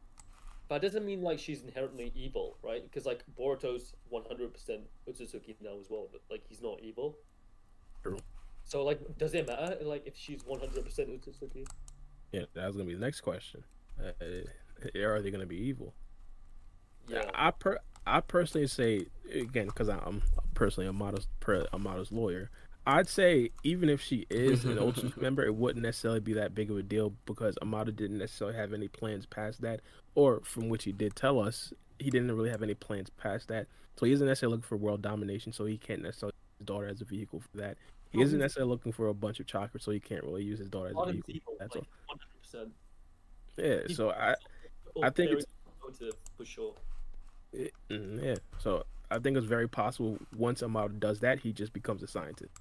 But 0.67 0.81
that 0.81 0.87
doesn't 0.87 1.05
mean 1.05 1.21
like 1.21 1.39
she's 1.39 1.61
inherently 1.61 2.11
evil, 2.15 2.57
right? 2.63 2.83
Because 2.83 3.05
like 3.05 3.23
Boruto's 3.37 3.93
100% 4.11 4.51
Otsutsuki 5.07 5.55
now 5.61 5.77
as 5.79 5.87
well, 5.89 6.07
but 6.11 6.21
like 6.29 6.43
he's 6.47 6.61
not 6.61 6.79
evil. 6.81 7.17
True. 8.01 8.17
So 8.63 8.83
like, 8.83 9.17
does 9.17 9.33
it 9.35 9.47
matter 9.47 9.77
like 9.83 10.07
if 10.07 10.17
she's 10.17 10.41
100% 10.43 10.83
Otsutsuki? 10.83 11.67
Yeah, 12.31 12.45
that 12.55 12.65
was 12.67 12.75
gonna 12.75 12.87
be 12.87 12.95
the 12.95 12.99
next 12.99 13.21
question. 13.21 13.63
Uh, 13.99 14.11
are 14.99 15.21
they 15.21 15.31
gonna 15.31 15.45
be 15.45 15.57
evil? 15.57 15.93
Yeah. 17.07 17.29
I 17.33 17.51
per 17.51 17.79
I 18.07 18.21
personally 18.21 18.67
say 18.67 19.07
again 19.33 19.67
because 19.67 19.89
I'm 19.89 20.21
personally 20.53 20.87
a 20.87 20.93
modest 20.93 21.27
per, 21.39 21.65
a 21.71 21.79
modest 21.79 22.11
lawyer. 22.11 22.49
I'd 22.87 23.07
say 23.09 23.49
even 23.63 23.89
if 23.89 24.01
she 24.01 24.25
is 24.29 24.65
an 24.65 24.77
Otsutsuki 24.77 25.17
member, 25.21 25.43
it 25.43 25.55
wouldn't 25.55 25.83
necessarily 25.83 26.19
be 26.19 26.33
that 26.33 26.53
big 26.53 26.69
of 26.69 26.77
a 26.77 26.83
deal 26.83 27.13
because 27.25 27.57
Amado 27.61 27.91
didn't 27.91 28.17
necessarily 28.19 28.55
have 28.57 28.73
any 28.73 28.87
plans 28.87 29.25
past 29.25 29.61
that, 29.61 29.81
or 30.13 30.41
from 30.43 30.69
which 30.69 30.83
he 30.83 30.91
did 30.91 31.15
tell 31.15 31.39
us 31.39 31.73
he 31.99 32.09
didn't 32.09 32.31
really 32.35 32.49
have 32.49 32.61
any 32.63 32.73
plans 32.75 33.09
past 33.09 33.47
that. 33.47 33.67
So 33.97 34.05
he 34.05 34.11
isn't 34.11 34.27
necessarily 34.27 34.57
looking 34.57 34.67
for 34.67 34.77
world 34.77 35.01
domination, 35.01 35.53
so 35.53 35.65
he 35.65 35.77
can't 35.77 36.01
necessarily 36.01 36.33
use 36.35 36.59
his 36.59 36.65
daughter 36.65 36.87
as 36.87 37.01
a 37.01 37.05
vehicle 37.05 37.39
for 37.39 37.57
that. 37.57 37.77
He 38.11 38.21
isn't 38.21 38.39
necessarily 38.39 38.69
looking 38.69 38.91
for 38.93 39.07
a 39.07 39.13
bunch 39.13 39.39
of 39.39 39.45
chakra, 39.47 39.79
so 39.79 39.91
he 39.91 39.99
can't 39.99 40.23
really 40.23 40.43
use 40.43 40.59
his 40.59 40.69
daughter 40.69 40.89
as 40.89 40.95
a 40.95 41.11
vehicle. 41.11 41.33
evil, 41.33 41.53
That's 41.59 41.75
like 41.75 41.83
all. 42.09 42.17
100%. 42.61 42.69
Yeah. 43.57 43.93
So 43.95 44.11
I 44.11 44.35
I 45.03 45.09
think 45.09 45.31
it's- 45.31 45.45
for 46.37 46.45
sure. 46.45 46.73
It- 47.51 47.73
mm, 47.89 48.23
yeah. 48.23 48.35
So 48.59 48.85
I 49.11 49.19
think 49.19 49.37
it's 49.37 49.45
very 49.45 49.67
possible 49.67 50.17
once 50.35 50.61
Amado 50.63 50.93
does 50.93 51.19
that, 51.21 51.39
he 51.39 51.51
just 51.53 51.73
becomes 51.73 52.03
a 52.03 52.07
scientist. 52.07 52.51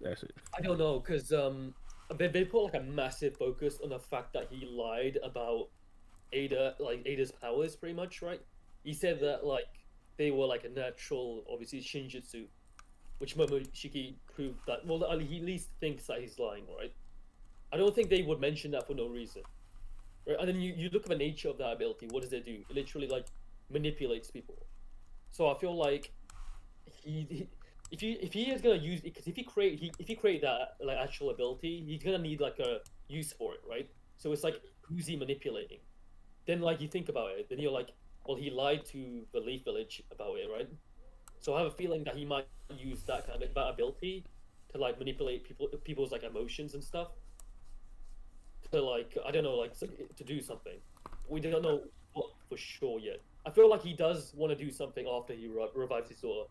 That's 0.00 0.22
it. 0.22 0.32
I 0.56 0.60
don't 0.60 0.78
know 0.78 1.00
because 1.00 1.32
um 1.32 1.74
they, 2.16 2.28
they 2.28 2.44
put 2.44 2.64
like 2.64 2.74
a 2.74 2.80
massive 2.80 3.36
focus 3.36 3.78
on 3.82 3.90
the 3.90 3.98
fact 3.98 4.32
that 4.34 4.48
he 4.50 4.66
lied 4.66 5.18
about 5.22 5.68
Ada 6.32 6.74
like 6.78 7.02
Ada's 7.06 7.32
powers 7.32 7.76
pretty 7.76 7.94
much 7.94 8.22
right. 8.22 8.40
He 8.82 8.92
said 8.92 9.20
that 9.20 9.46
like 9.46 9.64
they 10.16 10.30
were 10.30 10.46
like 10.46 10.64
a 10.64 10.68
natural 10.68 11.44
obviously 11.50 11.80
Shinjutsu, 11.80 12.46
which 13.18 13.36
Momoshiki 13.36 14.14
proved 14.34 14.60
that 14.66 14.86
well 14.86 14.98
he 15.18 15.38
at 15.38 15.44
least 15.44 15.70
thinks 15.80 16.06
that 16.06 16.20
he's 16.20 16.38
lying 16.38 16.64
right. 16.78 16.92
I 17.72 17.76
don't 17.76 17.94
think 17.94 18.08
they 18.08 18.22
would 18.22 18.40
mention 18.40 18.70
that 18.72 18.86
for 18.86 18.94
no 18.94 19.08
reason. 19.08 19.42
Right? 20.26 20.36
And 20.38 20.48
then 20.48 20.60
you, 20.60 20.72
you 20.76 20.90
look 20.90 21.02
at 21.02 21.08
the 21.08 21.16
nature 21.16 21.48
of 21.48 21.58
that 21.58 21.72
ability. 21.72 22.06
What 22.10 22.22
does 22.22 22.32
it 22.32 22.44
do? 22.44 22.62
It 22.68 22.74
literally 22.74 23.08
like 23.08 23.26
manipulates 23.70 24.30
people. 24.30 24.66
So 25.32 25.48
I 25.48 25.58
feel 25.58 25.76
like 25.76 26.12
he, 26.86 27.26
he 27.28 27.48
if 27.90 28.02
you 28.02 28.16
if 28.20 28.32
he 28.32 28.50
is 28.50 28.60
gonna 28.60 28.76
use 28.76 29.00
because 29.00 29.26
if 29.26 29.36
he 29.36 29.42
create 29.42 29.78
he, 29.78 29.92
if 29.98 30.08
he 30.08 30.14
create 30.14 30.42
that 30.42 30.76
like 30.80 30.98
actual 30.98 31.30
ability, 31.30 31.84
he's 31.86 32.02
gonna 32.02 32.18
need 32.18 32.40
like 32.40 32.58
a 32.58 32.78
use 33.08 33.32
for 33.32 33.54
it, 33.54 33.60
right? 33.68 33.88
So 34.16 34.32
it's 34.32 34.44
like 34.44 34.60
who's 34.82 35.06
he 35.06 35.16
manipulating? 35.16 35.78
Then 36.46 36.60
like 36.60 36.80
you 36.80 36.88
think 36.88 37.08
about 37.08 37.30
it, 37.32 37.48
then 37.48 37.58
you're 37.58 37.72
like, 37.72 37.90
well, 38.26 38.36
he 38.36 38.50
lied 38.50 38.84
to 38.86 39.26
the 39.32 39.40
Leaf 39.40 39.64
Village 39.64 40.02
about 40.10 40.36
it, 40.36 40.48
right? 40.52 40.68
So 41.40 41.54
I 41.54 41.58
have 41.58 41.68
a 41.68 41.76
feeling 41.76 42.04
that 42.04 42.16
he 42.16 42.24
might 42.24 42.46
use 42.76 43.02
that 43.04 43.26
kind 43.26 43.42
of 43.42 43.54
that 43.54 43.68
ability 43.68 44.24
to 44.72 44.78
like 44.78 44.98
manipulate 44.98 45.44
people 45.44 45.68
people's 45.84 46.10
like 46.10 46.24
emotions 46.24 46.74
and 46.74 46.82
stuff. 46.82 47.08
To 48.72 48.82
like 48.82 49.16
I 49.26 49.30
don't 49.30 49.44
know 49.44 49.56
like 49.56 49.74
to 49.78 50.24
do 50.24 50.40
something. 50.40 50.78
We 51.28 51.40
don't 51.40 51.62
know 51.62 51.82
what 52.14 52.30
for 52.48 52.56
sure 52.56 52.98
yet. 52.98 53.20
I 53.46 53.50
feel 53.50 53.68
like 53.68 53.82
he 53.82 53.92
does 53.92 54.32
want 54.34 54.56
to 54.56 54.64
do 54.64 54.70
something 54.70 55.06
after 55.06 55.34
he 55.34 55.48
re- 55.48 55.68
revives 55.74 56.08
his 56.08 56.20
daughter. 56.20 56.48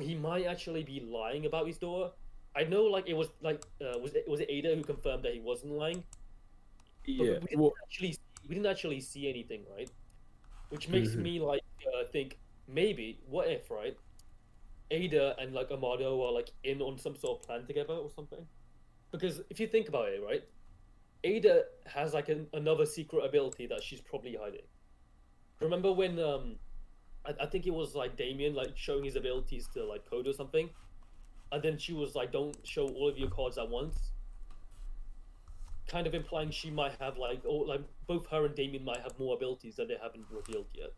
He 0.00 0.14
might 0.14 0.46
actually 0.46 0.84
be 0.84 1.00
lying 1.00 1.46
about 1.46 1.66
his 1.66 1.78
daughter. 1.78 2.12
I 2.54 2.64
know, 2.64 2.84
like 2.84 3.08
it 3.08 3.14
was 3.14 3.28
like 3.40 3.62
uh, 3.80 3.98
was 3.98 4.14
it 4.14 4.28
was 4.28 4.40
it 4.40 4.50
Ada 4.50 4.74
who 4.76 4.84
confirmed 4.84 5.24
that 5.24 5.34
he 5.34 5.40
wasn't 5.40 5.72
lying? 5.74 6.04
But 7.18 7.26
Yeah. 7.26 7.38
we 7.40 7.46
didn't 7.48 7.60
Well, 7.60 7.74
actually 7.84 8.16
we 8.48 8.54
didn't 8.54 8.66
actually 8.70 9.00
see 9.00 9.28
anything, 9.28 9.64
right? 9.76 9.90
Which 10.70 10.88
makes 10.88 11.16
Mhm. 11.16 11.22
me 11.22 11.40
like 11.40 11.62
uh, 11.94 12.04
think 12.12 12.40
maybe 12.66 13.20
what 13.26 13.48
if 13.48 13.70
right? 13.70 13.96
Ada 14.90 15.36
and 15.38 15.54
like 15.54 15.70
Amado 15.70 16.22
are 16.24 16.32
like 16.32 16.50
in 16.64 16.82
on 16.82 16.98
some 16.98 17.16
sort 17.16 17.40
of 17.40 17.46
plan 17.46 17.66
together 17.66 17.94
or 17.94 18.10
something. 18.10 18.46
Because 19.12 19.40
if 19.50 19.60
you 19.60 19.68
think 19.68 19.88
about 19.88 20.08
it, 20.10 20.22
right? 20.22 20.44
Ada 21.24 21.64
has 21.86 22.14
like 22.14 22.28
an, 22.28 22.48
another 22.52 22.86
secret 22.86 23.24
ability 23.24 23.66
that 23.68 23.82
she's 23.82 24.00
probably 24.00 24.36
hiding. 24.36 24.66
Remember 25.60 25.92
when 25.92 26.18
um, 26.18 26.58
I, 27.26 27.34
I 27.44 27.46
think 27.46 27.66
it 27.66 27.74
was 27.74 27.94
like 27.94 28.16
Daemon 28.16 28.54
like 28.54 28.76
showing 28.76 29.04
his 29.04 29.16
abilities 29.16 29.68
to 29.74 29.84
like 29.84 30.08
code 30.08 30.26
or 30.26 30.32
something, 30.32 30.68
and 31.52 31.62
then 31.62 31.78
she 31.78 31.92
was 31.92 32.14
like, 32.14 32.32
"Don't 32.32 32.56
show 32.64 32.88
all 32.88 33.08
of 33.08 33.18
your 33.18 33.30
cards 33.30 33.58
at 33.58 33.68
once." 33.68 34.10
Kind 35.88 36.06
of 36.06 36.14
implying 36.14 36.50
she 36.50 36.70
might 36.70 36.92
have 37.00 37.18
like, 37.18 37.40
or 37.44 37.66
like 37.66 37.80
both 38.06 38.26
her 38.28 38.46
and 38.46 38.54
Daemon 38.54 38.84
might 38.84 39.00
have 39.00 39.18
more 39.18 39.34
abilities 39.34 39.76
that 39.76 39.88
they 39.88 39.96
haven't 40.00 40.24
revealed 40.30 40.66
yet. 40.74 40.92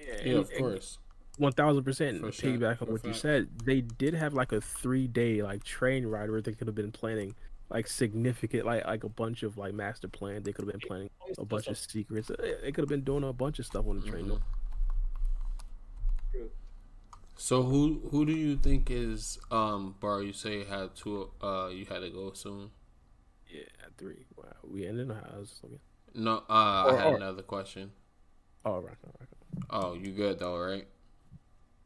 yeah, 0.00 0.32
Yeah, 0.32 0.38
of 0.38 0.50
course. 0.54 0.98
One 1.36 1.52
thousand 1.52 1.84
percent. 1.84 2.20
For 2.20 2.32
sure, 2.32 2.50
Piggyback 2.50 2.82
on 2.82 2.88
what 2.90 3.04
you 3.04 3.12
said, 3.12 3.48
they 3.64 3.80
did 3.80 4.14
have 4.14 4.34
like 4.34 4.50
a 4.52 4.60
three 4.60 5.06
day 5.06 5.42
like 5.42 5.62
train 5.62 6.04
ride 6.06 6.30
where 6.30 6.40
they 6.40 6.52
could 6.52 6.66
have 6.66 6.74
been 6.74 6.90
planning 6.90 7.34
like 7.70 7.86
significant, 7.86 8.64
like 8.66 8.84
like 8.86 9.04
a 9.04 9.08
bunch 9.08 9.42
of 9.44 9.56
like 9.56 9.72
master 9.74 10.08
plans. 10.08 10.44
They 10.44 10.52
could 10.52 10.64
have 10.66 10.72
been 10.72 10.88
planning 10.88 11.10
a 11.36 11.44
bunch 11.44 11.68
of 11.68 11.78
secrets. 11.78 12.28
They 12.28 12.54
they 12.62 12.72
could 12.72 12.82
have 12.82 12.88
been 12.88 13.04
doing 13.04 13.22
a 13.22 13.32
bunch 13.32 13.58
of 13.60 13.66
stuff 13.66 13.86
on 13.86 14.00
the 14.00 14.06
train. 14.10 14.24
Mhm. 14.24 14.40
True. 16.32 16.50
So 17.36 17.62
who 17.62 18.00
who 18.10 18.26
do 18.26 18.32
you 18.32 18.56
think 18.56 18.90
is 18.90 19.38
um 19.50 19.94
bar 20.00 20.22
you 20.22 20.32
say 20.32 20.64
had 20.64 20.94
two. 20.94 21.30
uh 21.42 21.68
you 21.72 21.84
had 21.86 22.00
to 22.00 22.10
go 22.10 22.32
soon? 22.32 22.70
Yeah, 23.48 23.62
at 23.84 23.96
three. 23.96 24.26
Wow, 24.36 24.44
we 24.64 24.86
ended. 24.86 25.10
I 25.10 25.38
was 25.38 25.58
looking. 25.62 25.78
No, 26.14 26.42
uh 26.48 26.84
Or- 26.86 26.92
I 26.92 26.96
had 26.96 27.06
or- 27.12 27.16
another 27.16 27.42
question. 27.42 27.92
Oh, 28.64 28.80
right. 28.80 28.96
Oh, 29.70 29.94
you 29.94 30.10
good 30.12 30.38
though, 30.40 30.58
right? 30.58 30.86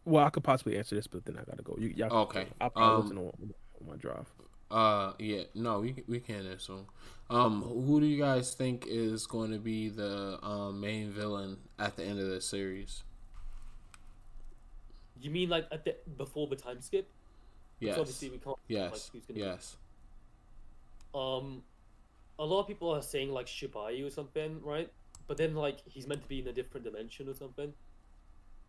Well, 0.05 0.25
I 0.25 0.31
could 0.31 0.43
possibly 0.43 0.77
answer 0.79 0.97
this, 0.97 1.07
but 1.07 1.25
then 1.25 1.39
I 1.39 1.45
gotta 1.45 1.63
go. 1.63 1.77
You, 1.79 1.89
y'all, 1.89 2.23
Okay, 2.23 2.47
I'll 2.61 2.71
probably 2.71 2.95
um, 2.95 3.03
listen 3.03 3.19
on, 3.19 3.55
on 3.81 3.89
my 3.89 3.97
drive. 3.97 4.27
Uh 4.71 5.13
yeah, 5.19 5.43
no, 5.55 5.81
we 5.81 6.03
we 6.09 6.19
can 6.19 6.47
assume. 6.47 6.87
Um 7.29 7.63
who 7.63 8.01
do 8.01 8.07
you 8.07 8.19
guys 8.19 8.55
think 8.55 8.87
is 8.89 9.27
going 9.27 9.51
to 9.53 9.59
be 9.59 9.91
the 9.91 10.39
um 10.43 10.81
main 10.81 11.13
villain 11.13 11.59
at 11.79 11.97
the 11.97 12.05
end 12.05 12.19
of 12.19 12.29
the 12.29 12.41
series? 12.41 13.05
You 15.23 15.31
mean 15.31 15.49
like 15.49 15.67
at 15.71 15.85
the, 15.85 15.97
before 16.17 16.47
the 16.49 16.57
time 16.57 16.81
skip? 16.81 17.09
Yes. 17.81 17.99
Obviously, 17.99 18.31
we 18.31 18.39
can't. 18.39 18.57
Yes. 18.69 19.11
Like, 19.15 19.27
gonna 19.27 19.35
be- 19.39 19.41
Yes. 19.45 19.77
Um, 21.15 21.63
a 22.39 22.45
lot 22.45 22.61
of 22.61 22.67
people 22.67 22.91
are 22.91 23.03
saying 23.03 23.31
like 23.31 23.47
Shibai 23.47 24.05
or 24.07 24.11
something, 24.11 24.61
right? 24.63 24.91
But 25.27 25.37
then 25.37 25.55
like 25.55 25.79
he's 25.87 26.07
meant 26.07 26.23
to 26.23 26.29
be 26.29 26.41
in 26.41 26.49
a 26.49 26.53
different 26.53 26.85
dimension 26.85 27.29
or 27.29 27.35
something. 27.35 27.73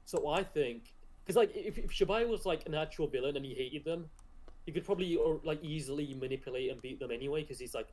So 0.06 0.28
I 0.30 0.44
think, 0.44 0.94
because 1.24 1.36
like 1.38 1.56
if, 1.56 1.78
if 1.78 1.90
Shibai 1.92 2.28
was 2.28 2.46
like 2.46 2.66
an 2.66 2.76
actual 2.76 3.08
villain 3.08 3.36
and 3.38 3.46
he 3.46 3.54
hated 3.54 3.86
them, 3.86 4.10
he 4.66 4.72
could 4.72 4.86
probably 4.86 5.16
or 5.16 5.40
like 5.44 5.64
easily 5.64 6.14
manipulate 6.20 6.72
and 6.72 6.82
beat 6.82 7.00
them 7.00 7.12
anyway 7.12 7.42
because 7.42 7.60
he's 7.60 7.74
like 7.74 7.88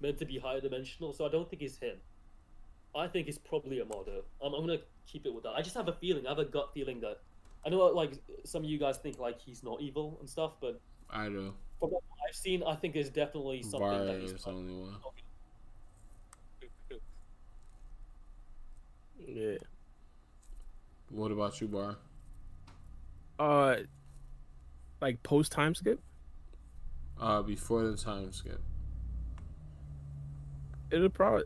meant 0.00 0.18
to 0.18 0.24
be 0.24 0.38
higher 0.38 0.60
dimensional. 0.60 1.12
So 1.12 1.26
I 1.26 1.28
don't 1.28 1.48
think 1.48 1.62
it's 1.62 1.76
him. 1.78 1.96
I 2.96 3.06
think 3.08 3.28
it's 3.28 3.38
probably 3.38 3.80
Amado. 3.80 4.22
I'm, 4.42 4.54
I'm 4.54 4.60
gonna 4.66 4.78
keep 5.06 5.26
it 5.26 5.34
with 5.34 5.44
that. 5.44 5.50
I 5.52 5.62
just 5.62 5.76
have 5.76 5.88
a 5.88 5.92
feeling. 5.92 6.26
I 6.26 6.30
have 6.30 6.38
a 6.38 6.44
gut 6.44 6.70
feeling 6.72 7.00
that 7.00 7.20
I 7.66 7.70
know 7.70 7.78
like 7.86 8.18
some 8.44 8.64
of 8.64 8.70
you 8.70 8.78
guys 8.78 8.98
think 8.98 9.18
like 9.18 9.40
he's 9.40 9.62
not 9.62 9.80
evil 9.80 10.18
and 10.20 10.28
stuff, 10.28 10.52
but 10.60 10.80
I 11.10 11.28
do. 11.28 11.54
from 11.80 11.90
what 11.90 12.02
I've 12.28 12.34
seen, 12.34 12.62
I 12.62 12.74
think 12.76 12.94
there's 12.94 13.10
definitely 13.10 13.62
something 13.62 13.80
Bar 13.80 14.04
that 14.04 14.20
he's 14.20 14.32
is 14.32 14.44
the 14.44 14.50
only 14.50 14.74
one. 14.74 14.96
Yeah. 19.26 19.56
What 21.10 21.32
about 21.32 21.60
you, 21.60 21.68
Bar? 21.68 21.96
Uh, 23.38 23.76
like 25.00 25.22
post 25.22 25.52
time 25.52 25.74
skip. 25.74 26.00
Uh 27.18 27.42
before 27.42 27.84
the 27.84 27.96
time 27.96 28.32
skip. 28.32 28.60
It'll 30.90 31.08
probably, 31.08 31.44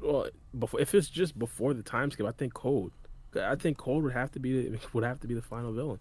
well, 0.00 0.28
before 0.58 0.80
if 0.80 0.94
it's 0.94 1.08
just 1.08 1.38
before 1.38 1.74
the 1.74 1.82
time 1.82 2.10
skip, 2.10 2.26
I 2.26 2.32
think 2.32 2.54
Code. 2.54 2.92
I 3.36 3.54
think 3.56 3.78
Code 3.78 4.04
would 4.04 4.12
have 4.12 4.32
to 4.32 4.40
be 4.40 4.68
the, 4.68 4.78
would 4.92 5.04
have 5.04 5.20
to 5.20 5.26
be 5.26 5.34
the 5.34 5.42
final 5.42 5.72
villain. 5.72 6.00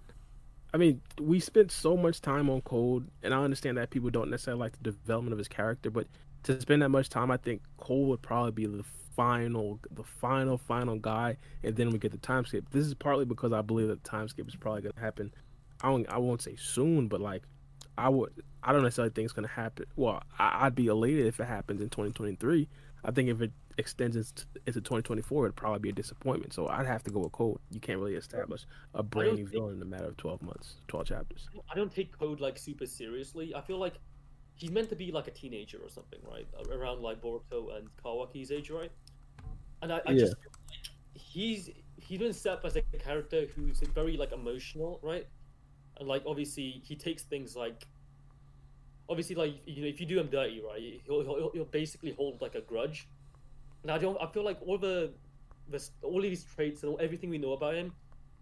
I 0.74 0.78
mean, 0.78 1.02
we 1.20 1.40
spent 1.40 1.72
so 1.72 1.98
much 1.98 2.22
time 2.22 2.50
on 2.50 2.62
Code, 2.62 3.08
and 3.24 3.34
I 3.34 3.44
understand 3.44 3.78
that 3.78 3.90
people 3.90 4.10
don't 4.10 4.30
necessarily 4.30 4.62
like 4.62 4.78
the 4.82 4.92
development 4.92 5.34
of 5.34 5.38
his 5.38 5.50
character, 5.50 5.90
but 5.90 6.08
to 6.44 6.60
spend 6.62 6.82
that 6.82 6.90
much 6.90 7.10
time, 7.10 7.30
I 7.30 7.38
think 7.38 7.62
Code 7.78 8.08
would 8.08 8.22
probably 8.22 8.52
be 8.52 8.66
the 8.66 8.84
final, 9.16 9.80
the 9.92 10.04
final, 10.04 10.58
final 10.58 10.98
guy, 10.98 11.38
and 11.64 11.76
then 11.76 11.90
we 11.90 12.00
get 12.00 12.12
the 12.12 12.18
time 12.18 12.46
skip. 12.46 12.70
This 12.72 12.86
is 12.86 12.94
partly 12.94 13.26
because 13.26 13.52
I 13.52 13.62
believe 13.62 13.90
that 13.90 14.04
the 14.04 14.10
time 14.10 14.28
skip 14.30 14.48
is 14.48 14.56
probably 14.56 14.82
going 14.82 14.94
to 14.94 15.02
happen. 15.02 15.34
I 15.82 15.90
don't, 15.90 16.10
I 16.10 16.18
won't 16.18 16.42
say 16.42 16.56
soon, 16.58 17.08
but 17.08 17.20
like, 17.20 17.44
I 17.98 18.10
would, 18.10 18.32
I 18.64 18.72
don't 18.72 18.84
necessarily 18.84 19.12
think 19.12 19.26
it's 19.26 19.34
going 19.34 19.48
to 19.48 19.54
happen. 19.54 19.86
Well, 19.96 20.24
I, 20.40 20.66
I'd 20.66 20.76
be 20.76 20.88
elated 20.88 21.26
if 21.26 21.40
it 21.40 21.46
happens 21.46 21.82
in 21.82 21.90
2023. 21.90 22.68
I 23.04 23.12
think 23.12 23.30
if 23.30 23.42
it 23.42 23.52
extends 23.78 24.16
into, 24.16 24.46
into 24.68 24.80
2024, 24.82 25.46
it'd 25.46 25.56
probably 25.56 25.80
be 25.80 25.90
a 25.90 25.94
disappointment. 25.94 26.54
So 26.54 26.68
I'd 26.68 26.86
have 26.86 27.04
to 27.04 27.12
go 27.12 27.20
with 27.22 27.32
Code. 27.32 27.58
You 27.72 27.80
can't 27.80 27.98
really 28.00 28.16
establish 28.16 28.66
a 28.94 29.02
brand 29.04 29.38
new 29.38 29.46
think- 29.48 29.52
villain 29.52 29.76
in 29.78 29.82
a 29.82 29.86
matter 29.86 30.06
of 30.06 30.18
12 30.18 30.42
months, 30.42 30.76
12 30.88 31.08
chapters. 31.08 31.48
I 31.72 31.76
don't 31.76 31.92
take 31.92 32.18
Code 32.18 32.40
like 32.40 32.58
super 32.58 32.86
seriously. 32.86 33.56
I 33.56 33.62
feel 33.62 33.78
like 33.80 33.96
he's 34.56 34.70
meant 34.72 34.90
to 34.90 34.96
be 34.96 35.12
like 35.12 35.28
a 35.28 35.32
teenager 35.32 35.80
or 35.80 35.90
something, 35.90 36.20
right? 36.32 36.48
Around 36.72 37.02
like 37.02 37.22
Boruto 37.22 37.76
and 37.78 37.88
Kawaki's 38.04 38.52
age, 38.52 38.70
right? 38.70 38.92
And 39.82 39.92
I, 39.92 40.02
I 40.06 40.12
Yeah. 40.12 40.20
just 40.26 40.36
he's 41.16 41.70
he's 42.00 42.20
been 42.20 42.34
set 42.34 42.54
up 42.54 42.66
as 42.66 42.76
a 42.76 42.82
character 42.82 43.46
who's 43.56 43.80
very 43.96 44.18
like 44.18 44.32
emotional, 44.32 45.00
right? 45.02 45.26
And 46.00 46.08
like 46.08 46.24
obviously 46.26 46.82
he 46.86 46.96
takes 46.96 47.24
things 47.24 47.56
like 47.56 47.88
obviously 49.12 49.36
like 49.36 49.56
you 49.66 49.82
know 49.84 49.90
if 49.90 50.00
you 50.00 50.06
do 50.06 50.20
him 50.20 50.28
dirty, 50.28 50.62
right, 50.66 51.02
he'll 51.06 51.22
he'll, 51.22 51.52
he'll 51.54 51.66
basically 51.66 52.14
hold 52.14 52.42
like 52.42 52.56
a 52.56 52.62
grudge. 52.62 53.08
And 53.84 53.92
I 53.92 53.98
don't 53.98 54.18
I 54.22 54.28
feel 54.28 54.46
like 54.46 54.60
all 54.66 54.78
the 54.78 55.12
all 56.02 56.18
of 56.18 56.24
these 56.24 56.44
traits 56.44 56.84
and 56.84 57.00
everything 57.00 57.30
we 57.30 57.38
know 57.38 57.54
about 57.54 57.76
him, 57.76 57.94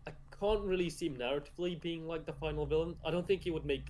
I 0.08 0.12
can't 0.40 0.62
really 0.62 0.90
see 0.90 1.08
him 1.08 1.18
narratively 1.18 1.82
being 1.82 2.08
like 2.08 2.26
the 2.26 2.34
final 2.34 2.66
villain. 2.66 2.96
I 3.06 3.12
don't 3.12 3.28
think 3.28 3.48
it 3.48 3.52
would 3.52 3.66
make 3.66 3.88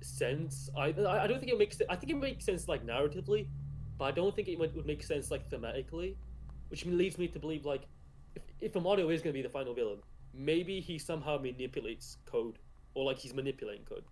sense. 0.00 0.70
I 0.76 0.86
I 0.86 1.26
don't 1.26 1.38
think 1.40 1.52
it 1.52 1.58
makes 1.58 1.80
I 1.88 1.96
think 1.96 2.10
it 2.12 2.16
makes 2.16 2.44
sense 2.44 2.68
like 2.68 2.86
narratively, 2.86 3.46
but 3.98 4.06
I 4.06 4.10
don't 4.12 4.34
think 4.34 4.48
it 4.48 4.58
would, 4.58 4.74
would 4.74 4.86
make 4.86 5.02
sense 5.02 5.30
like 5.30 5.48
thematically, 5.50 6.16
which 6.68 6.86
leads 6.86 7.18
me 7.18 7.28
to 7.28 7.38
believe 7.38 7.64
like 7.66 7.82
if 8.34 8.42
if 8.60 8.76
Amado 8.76 9.08
is 9.10 9.22
going 9.22 9.34
to 9.34 9.38
be 9.38 9.42
the 9.42 9.54
final 9.58 9.74
villain, 9.74 9.98
maybe 10.34 10.80
he 10.80 10.98
somehow 10.98 11.38
manipulates 11.38 12.16
code 12.24 12.58
or 12.94 13.04
like 13.04 13.18
he's 13.18 13.34
manipulating 13.34 13.84
code. 13.84 14.04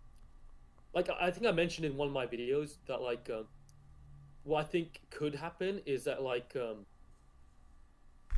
Like 0.96 1.10
I 1.20 1.30
think 1.30 1.46
I 1.46 1.52
mentioned 1.52 1.84
in 1.84 1.94
one 1.94 2.08
of 2.08 2.14
my 2.14 2.26
videos 2.26 2.78
that 2.86 3.02
like 3.02 3.28
um, 3.30 3.44
what 4.44 4.60
I 4.60 4.64
think 4.64 5.02
could 5.10 5.34
happen 5.34 5.82
is 5.84 6.04
that 6.04 6.22
like 6.22 6.56
um, 6.56 6.86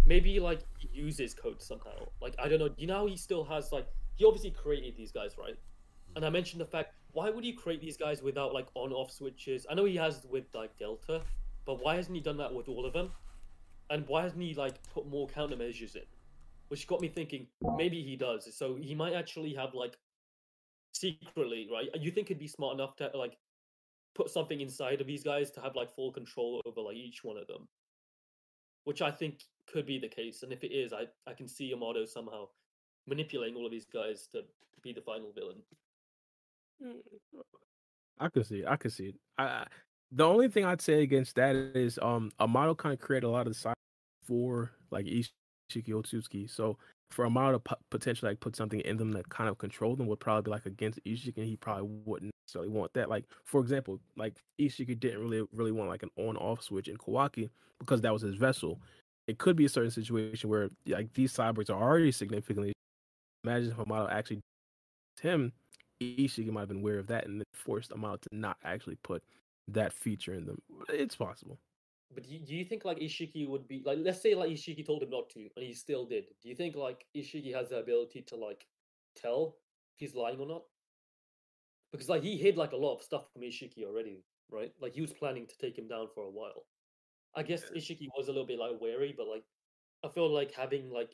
maybe 0.04 0.40
like 0.40 0.62
he 0.76 0.88
uses 0.92 1.34
code 1.34 1.62
somehow. 1.62 2.08
Like 2.20 2.34
I 2.36 2.48
don't 2.48 2.58
know. 2.58 2.70
You 2.76 2.88
know 2.88 3.06
he 3.06 3.16
still 3.16 3.44
has 3.44 3.70
like 3.70 3.86
he 4.16 4.24
obviously 4.24 4.50
created 4.50 4.96
these 4.96 5.12
guys, 5.12 5.38
right? 5.38 5.54
And 6.16 6.24
I 6.24 6.30
mentioned 6.30 6.60
the 6.60 6.66
fact 6.66 6.94
why 7.12 7.30
would 7.30 7.44
he 7.44 7.52
create 7.52 7.80
these 7.80 7.96
guys 7.96 8.22
without 8.22 8.52
like 8.52 8.66
on 8.74 8.92
off 8.92 9.12
switches? 9.12 9.64
I 9.70 9.74
know 9.74 9.84
he 9.84 9.94
has 9.94 10.26
with 10.28 10.52
like 10.52 10.76
Delta, 10.76 11.22
but 11.64 11.80
why 11.80 11.94
hasn't 11.94 12.16
he 12.16 12.20
done 12.20 12.38
that 12.38 12.52
with 12.52 12.68
all 12.68 12.84
of 12.84 12.92
them? 12.92 13.12
And 13.88 14.04
why 14.08 14.22
hasn't 14.22 14.42
he 14.42 14.54
like 14.54 14.82
put 14.92 15.06
more 15.06 15.28
countermeasures 15.28 15.94
in? 15.94 16.02
Which 16.66 16.88
got 16.88 17.00
me 17.00 17.06
thinking 17.06 17.46
maybe 17.76 18.02
he 18.02 18.16
does. 18.16 18.52
So 18.52 18.74
he 18.74 18.96
might 18.96 19.14
actually 19.14 19.54
have 19.54 19.74
like 19.74 19.96
secretly, 20.92 21.68
right? 21.72 21.88
You 22.00 22.10
think 22.10 22.28
he'd 22.28 22.38
be 22.38 22.48
smart 22.48 22.74
enough 22.74 22.96
to 22.96 23.10
like 23.14 23.36
put 24.14 24.30
something 24.30 24.60
inside 24.60 25.00
of 25.00 25.06
these 25.06 25.22
guys 25.22 25.50
to 25.52 25.60
have 25.60 25.76
like 25.76 25.94
full 25.94 26.12
control 26.12 26.60
over 26.66 26.80
like 26.80 26.96
each 26.96 27.20
one 27.22 27.36
of 27.36 27.46
them. 27.46 27.68
Which 28.84 29.02
I 29.02 29.10
think 29.10 29.42
could 29.70 29.86
be 29.86 29.98
the 29.98 30.08
case. 30.08 30.42
And 30.42 30.52
if 30.52 30.64
it 30.64 30.72
is, 30.72 30.92
I, 30.92 31.06
I 31.26 31.34
can 31.34 31.46
see 31.46 31.74
Amado 31.74 32.04
somehow 32.06 32.46
manipulating 33.06 33.56
all 33.56 33.66
of 33.66 33.72
these 33.72 33.86
guys 33.86 34.28
to 34.32 34.42
be 34.82 34.92
the 34.92 35.00
final 35.02 35.32
villain. 35.34 35.62
I 38.18 38.28
could 38.28 38.46
see. 38.46 38.60
it. 38.60 38.66
I 38.66 38.76
could 38.76 38.92
see 38.92 39.06
it. 39.08 39.14
I, 39.36 39.44
I 39.44 39.66
the 40.10 40.24
only 40.24 40.48
thing 40.48 40.64
I'd 40.64 40.80
say 40.80 41.02
against 41.02 41.36
that 41.36 41.54
is 41.54 41.98
um 42.00 42.30
Amado 42.40 42.74
kind 42.74 42.92
of 42.92 43.00
created 43.00 43.26
a 43.26 43.30
lot 43.30 43.46
of 43.46 43.52
the 43.52 43.58
side 43.58 43.74
for 44.26 44.70
like 44.90 45.06
Ishiki 45.06 45.88
Otsutsuki. 45.88 46.50
So 46.50 46.78
for 47.10 47.24
Amado 47.26 47.58
to 47.58 47.76
potentially 47.90 48.30
like 48.30 48.40
put 48.40 48.56
something 48.56 48.80
in 48.80 48.96
them 48.96 49.12
that 49.12 49.28
kind 49.28 49.48
of 49.48 49.58
control 49.58 49.96
them 49.96 50.06
would 50.06 50.20
probably 50.20 50.42
be 50.42 50.50
like 50.50 50.66
against 50.66 51.02
Ishiki, 51.04 51.36
and 51.36 51.46
he 51.46 51.56
probably 51.56 51.88
wouldn't 52.04 52.32
necessarily 52.44 52.70
want 52.70 52.92
that. 52.94 53.08
Like 53.08 53.24
for 53.44 53.60
example, 53.60 54.00
like 54.16 54.36
Ishiki 54.60 54.98
didn't 54.98 55.20
really 55.20 55.46
really 55.52 55.72
want 55.72 55.88
like 55.88 56.02
an 56.02 56.10
on 56.16 56.36
off 56.36 56.62
switch 56.62 56.88
in 56.88 56.96
Kawaki 56.96 57.48
because 57.78 58.00
that 58.02 58.12
was 58.12 58.22
his 58.22 58.34
vessel. 58.34 58.80
It 59.26 59.38
could 59.38 59.56
be 59.56 59.64
a 59.64 59.68
certain 59.68 59.90
situation 59.90 60.48
where 60.48 60.70
like 60.86 61.12
these 61.14 61.32
cyborgs 61.34 61.70
are 61.70 61.82
already 61.82 62.12
significantly. 62.12 62.72
Imagine 63.44 63.70
if 63.70 63.78
Amado 63.78 64.08
actually 64.08 64.40
him, 65.20 65.52
Ishiki 66.02 66.50
might 66.50 66.60
have 66.60 66.68
been 66.68 66.78
aware 66.78 66.98
of 66.98 67.06
that 67.08 67.26
and 67.26 67.42
forced 67.52 67.92
Amado 67.92 68.18
to 68.18 68.28
not 68.32 68.56
actually 68.64 68.96
put 69.02 69.22
that 69.68 69.92
feature 69.92 70.34
in 70.34 70.46
them. 70.46 70.58
It's 70.88 71.16
possible. 71.16 71.58
But 72.14 72.24
do 72.24 72.30
you, 72.30 72.38
do 72.40 72.54
you 72.54 72.64
think 72.64 72.84
like 72.84 72.98
Ishiki 72.98 73.46
would 73.48 73.68
be 73.68 73.82
like 73.84 73.98
let's 74.00 74.22
say 74.22 74.34
like 74.34 74.50
Ishiki 74.50 74.84
told 74.86 75.02
him 75.02 75.10
not 75.10 75.28
to 75.30 75.40
and 75.56 75.64
he 75.64 75.74
still 75.74 76.06
did. 76.06 76.24
Do 76.42 76.48
you 76.48 76.54
think 76.54 76.74
like 76.74 77.04
Ishiki 77.16 77.54
has 77.54 77.68
the 77.68 77.78
ability 77.78 78.22
to 78.28 78.36
like 78.36 78.66
tell 79.14 79.56
if 79.94 80.00
he's 80.00 80.14
lying 80.14 80.38
or 80.40 80.46
not? 80.46 80.62
Because 81.92 82.08
like 82.08 82.22
he 82.22 82.36
hid 82.36 82.56
like 82.56 82.72
a 82.72 82.76
lot 82.76 82.94
of 82.94 83.02
stuff 83.02 83.24
from 83.32 83.42
Ishiki 83.42 83.84
already, 83.84 84.22
right? 84.50 84.72
Like 84.80 84.94
he 84.94 85.00
was 85.00 85.12
planning 85.12 85.46
to 85.46 85.58
take 85.58 85.76
him 85.78 85.88
down 85.88 86.08
for 86.14 86.24
a 86.24 86.30
while. 86.30 86.66
I 87.34 87.42
guess 87.42 87.70
Ishiki 87.70 88.08
was 88.16 88.28
a 88.28 88.32
little 88.32 88.46
bit 88.46 88.58
like 88.58 88.80
wary, 88.80 89.14
but 89.16 89.26
like 89.28 89.44
I 90.04 90.08
feel 90.08 90.28
like 90.32 90.52
having 90.52 90.90
like 90.90 91.12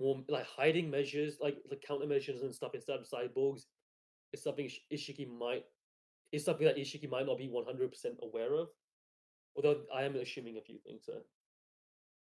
more 0.00 0.22
like 0.28 0.46
hiding 0.46 0.90
measures, 0.90 1.38
like 1.40 1.58
like 1.70 1.84
countermeasures 1.88 2.42
and 2.42 2.54
stuff 2.54 2.74
instead 2.74 2.98
of 3.00 3.08
cyborgs, 3.08 3.62
is 4.32 4.42
something 4.42 4.70
Ishiki 4.92 5.28
might 5.28 5.64
is 6.32 6.44
something 6.44 6.66
that 6.66 6.76
Ishiki 6.76 7.10
might 7.10 7.26
not 7.26 7.38
be 7.38 7.48
one 7.48 7.64
hundred 7.64 7.90
percent 7.90 8.16
aware 8.22 8.54
of. 8.54 8.68
Although 9.58 9.78
I 9.92 10.04
am 10.04 10.14
assuming 10.14 10.56
a 10.56 10.60
few 10.60 10.78
things. 10.86 11.02
So. 11.04 11.14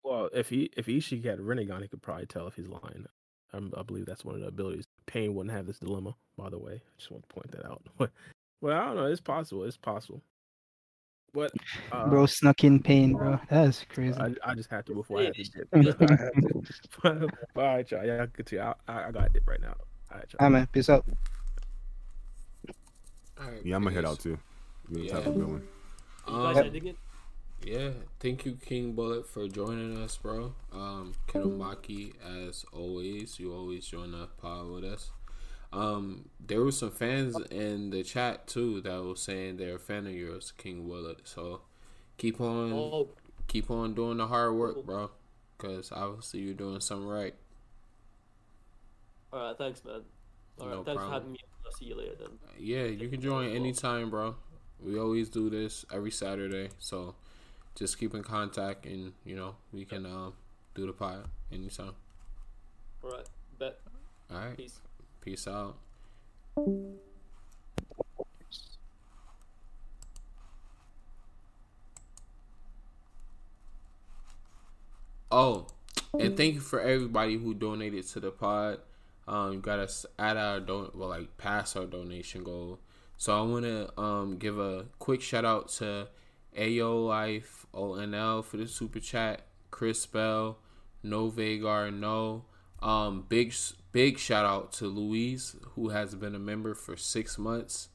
Well, 0.05 0.30
if 0.32 0.48
he 0.48 0.70
if 0.76 0.86
Ishiki 0.86 1.24
had 1.24 1.40
Rinnegan, 1.40 1.82
he 1.82 1.88
could 1.88 2.00
probably 2.00 2.26
tell 2.26 2.47
if 2.47 2.55
he's 2.55 2.68
lying. 2.68 3.06
Um, 3.52 3.72
I 3.76 3.82
believe 3.82 4.06
that's 4.06 4.24
one 4.24 4.36
of 4.36 4.40
the 4.40 4.47
abilities. 4.47 4.84
Pain 5.06 5.34
wouldn't 5.34 5.55
have 5.55 5.66
this 5.66 5.80
dilemma, 5.80 6.14
by 6.36 6.48
the 6.48 6.58
way. 6.58 6.74
I 6.74 6.97
just 6.97 7.10
want 7.10 7.28
to 7.28 7.34
point 7.34 7.50
that 7.50 7.66
out. 7.66 7.82
But 7.98 8.12
well, 8.60 8.80
I 8.80 8.86
don't 8.86 8.97
know. 8.97 9.06
It's 9.06 9.20
possible. 9.20 9.64
It's 9.64 9.76
possible. 9.76 10.22
But 11.34 11.50
uh, 11.90 12.08
bro 12.08 12.26
snuck 12.26 12.62
in 12.62 12.80
pain, 12.80 13.14
bro. 13.14 13.40
That's 13.50 13.84
crazy. 13.88 14.16
I, 14.16 14.34
I 14.44 14.55
just 14.55 14.70
had 14.70 14.86
to 14.86 14.94
before 14.94 15.18
I 15.18 15.24
had 15.24 15.34
to 15.34 15.42
dip. 15.42 15.68
I 15.74 15.78
had 15.78 16.32
to. 16.42 16.62
but, 17.02 17.20
but 17.52 17.64
all 17.64 17.76
right, 17.76 17.90
y'all. 17.90 18.06
Yeah, 18.06 18.22
I 18.22 18.26
continue. 18.26 18.64
I, 18.64 18.74
I, 18.86 19.08
I 19.08 19.10
got 19.10 19.24
to 19.24 19.30
dip 19.30 19.48
right 19.48 19.60
now. 19.60 19.74
All 20.12 20.18
right, 20.18 20.32
y'all. 20.32 20.38
Ah 20.38 20.48
man, 20.48 20.68
peace 20.70 20.88
out. 20.88 21.05
All 23.40 23.50
right, 23.50 23.64
Yeah, 23.64 23.74
I'm 23.74 23.82
gonna 23.82 23.94
head 23.94 24.05
out 24.05 24.20
too. 24.20 24.38
We 24.88 25.02
just 25.02 25.14
Yeah. 25.14 25.20
have 25.20 25.26
a 25.26 25.38
good 25.38 25.47
one. 25.48 25.68
Are 26.26 26.32
you 26.32 26.42
guys 26.42 26.56
Um, 26.58 26.64
ending 26.64 26.86
it? 26.86 26.97
Yeah, 27.64 27.90
thank 28.20 28.44
you, 28.46 28.52
King 28.54 28.92
Bullet, 28.94 29.26
for 29.26 29.46
joining 29.48 29.96
us, 29.98 30.16
bro. 30.16 30.54
Um, 30.72 31.14
Kinomaki, 31.26 32.14
as 32.48 32.64
always, 32.72 33.38
you 33.38 33.52
always 33.52 33.86
join 33.86 34.12
the 34.12 34.28
pod 34.38 34.68
with 34.70 34.84
us. 34.84 35.10
Um, 35.72 36.30
there 36.40 36.62
were 36.62 36.72
some 36.72 36.90
fans 36.92 37.38
in 37.50 37.90
the 37.90 38.02
chat 38.02 38.46
too 38.46 38.80
that 38.82 39.02
was 39.02 39.20
saying 39.20 39.56
they're 39.58 39.76
a 39.76 39.78
fan 39.78 40.06
of 40.06 40.14
yours, 40.14 40.52
King 40.56 40.86
Bullet. 40.88 41.20
So 41.28 41.62
keep 42.16 42.40
on, 42.40 42.72
Oh, 42.72 43.10
keep 43.48 43.70
on 43.70 43.94
doing 43.94 44.16
the 44.18 44.26
hard 44.28 44.54
work, 44.54 44.84
bro. 44.86 45.10
Cause 45.58 45.90
obviously 45.92 46.40
you're 46.40 46.54
doing 46.54 46.80
something 46.80 47.08
right. 47.08 47.34
all 49.32 49.40
right. 49.48 49.58
Thanks, 49.58 49.84
man. 49.84 50.02
All 50.60 50.68
right. 50.68 50.76
No 50.76 50.84
thanks 50.84 50.96
problem. 50.98 51.08
for 51.08 51.12
having 51.12 51.32
me. 51.32 51.38
I'll 51.64 51.72
see 51.72 51.86
you 51.86 51.96
later 51.96 52.14
then. 52.18 52.38
Yeah, 52.58 52.84
you 52.84 53.08
can 53.08 53.20
join 53.20 53.50
anytime, 53.50 54.10
bro. 54.10 54.36
We 54.80 54.98
always 54.98 55.28
do 55.28 55.50
this 55.50 55.84
every 55.92 56.10
Saturday, 56.10 56.70
so 56.78 57.14
just 57.78 57.98
keep 57.98 58.15
in 58.15 58.23
contact, 58.23 58.86
and 58.86 59.12
you 59.24 59.36
know 59.36 59.55
we 59.73 59.84
can 59.84 60.05
um 60.07 60.32
do 60.74 60.86
the 60.86 60.92
pod 60.92 61.24
anytime. 61.52 61.92
All 63.05 63.10
right. 63.10 63.26
Bet. 63.58 63.78
All 64.31 64.39
right, 64.39 64.57
Peace. 64.57 64.81
peace 65.20 65.47
out. 65.48 65.76
Oh, 75.31 75.66
and 76.18 76.36
thank 76.36 76.55
you 76.55 76.60
for 76.60 76.81
everybody 76.81 77.36
who 77.36 77.55
donated 77.55 78.07
to 78.08 78.20
the 78.20 78.31
pod. 78.31 78.81
Um, 79.26 79.52
you 79.55 79.58
got 79.60 79.78
us 79.78 80.07
at 80.18 80.36
our 80.36 80.58
don 80.60 80.90
well, 80.94 81.10
like 81.10 81.36
past 81.36 81.76
our 81.76 81.84
donation 81.84 82.44
goal. 82.44 82.78
So 83.18 83.36
I 83.36 83.42
want 83.42 83.65
to 83.65 84.00
um 84.00 84.39
give 84.39 84.58
a 84.58 84.86
quick 84.98 85.20
shout 85.20 85.44
out 85.44 85.68
to 85.81 86.08
Ayo 86.57 87.07
Life 87.07 87.67
ONL 87.75 88.44
for 88.44 88.57
the 88.57 88.67
super 88.67 89.01
chat. 89.01 89.43
Chris 89.70 90.07
Bell, 90.07 90.59
No 91.02 91.31
Vagar, 91.31 91.93
No. 91.93 92.44
Um, 92.81 93.25
big 93.28 93.52
big 93.91 94.18
shout 94.18 94.44
out 94.44 94.73
to 94.75 94.86
Louise 94.86 95.57
who 95.75 95.89
has 95.89 96.15
been 96.15 96.35
a 96.35 96.39
member 96.39 96.75
for 96.75 96.97
six 96.97 97.36
months, 97.36 97.89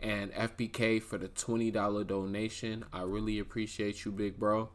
and 0.00 0.32
FBK 0.32 1.02
for 1.02 1.18
the 1.18 1.28
twenty 1.28 1.70
dollar 1.70 2.02
donation. 2.04 2.84
I 2.92 3.02
really 3.02 3.38
appreciate 3.38 4.04
you, 4.04 4.12
big 4.12 4.38
bro. 4.38 4.70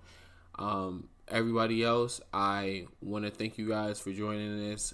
Um, 0.59 1.09
everybody 1.27 1.83
else, 1.83 2.21
I 2.33 2.85
want 3.01 3.25
to 3.25 3.31
thank 3.31 3.57
you 3.57 3.67
guys 3.67 3.99
for 3.99 4.11
joining 4.11 4.71
us 4.73 4.93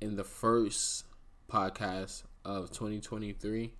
in 0.00 0.16
the 0.16 0.24
first 0.24 1.04
podcast 1.48 2.24
of 2.44 2.70
2023. 2.70 3.72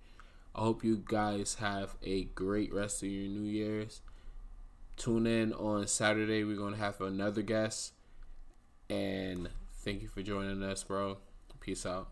I 0.53 0.61
hope 0.61 0.83
you 0.83 1.01
guys 1.05 1.55
have 1.55 1.95
a 2.03 2.25
great 2.25 2.73
rest 2.73 3.03
of 3.03 3.09
your 3.09 3.29
New 3.29 3.49
Year's. 3.49 4.01
Tune 4.97 5.25
in 5.25 5.53
on 5.53 5.87
Saturday. 5.87 6.43
We're 6.43 6.57
going 6.57 6.73
to 6.73 6.79
have 6.79 6.99
another 6.99 7.41
guest. 7.41 7.93
And 8.89 9.49
thank 9.77 10.01
you 10.01 10.09
for 10.09 10.21
joining 10.21 10.61
us, 10.61 10.83
bro. 10.83 11.17
Peace 11.61 11.85
out. 11.85 12.09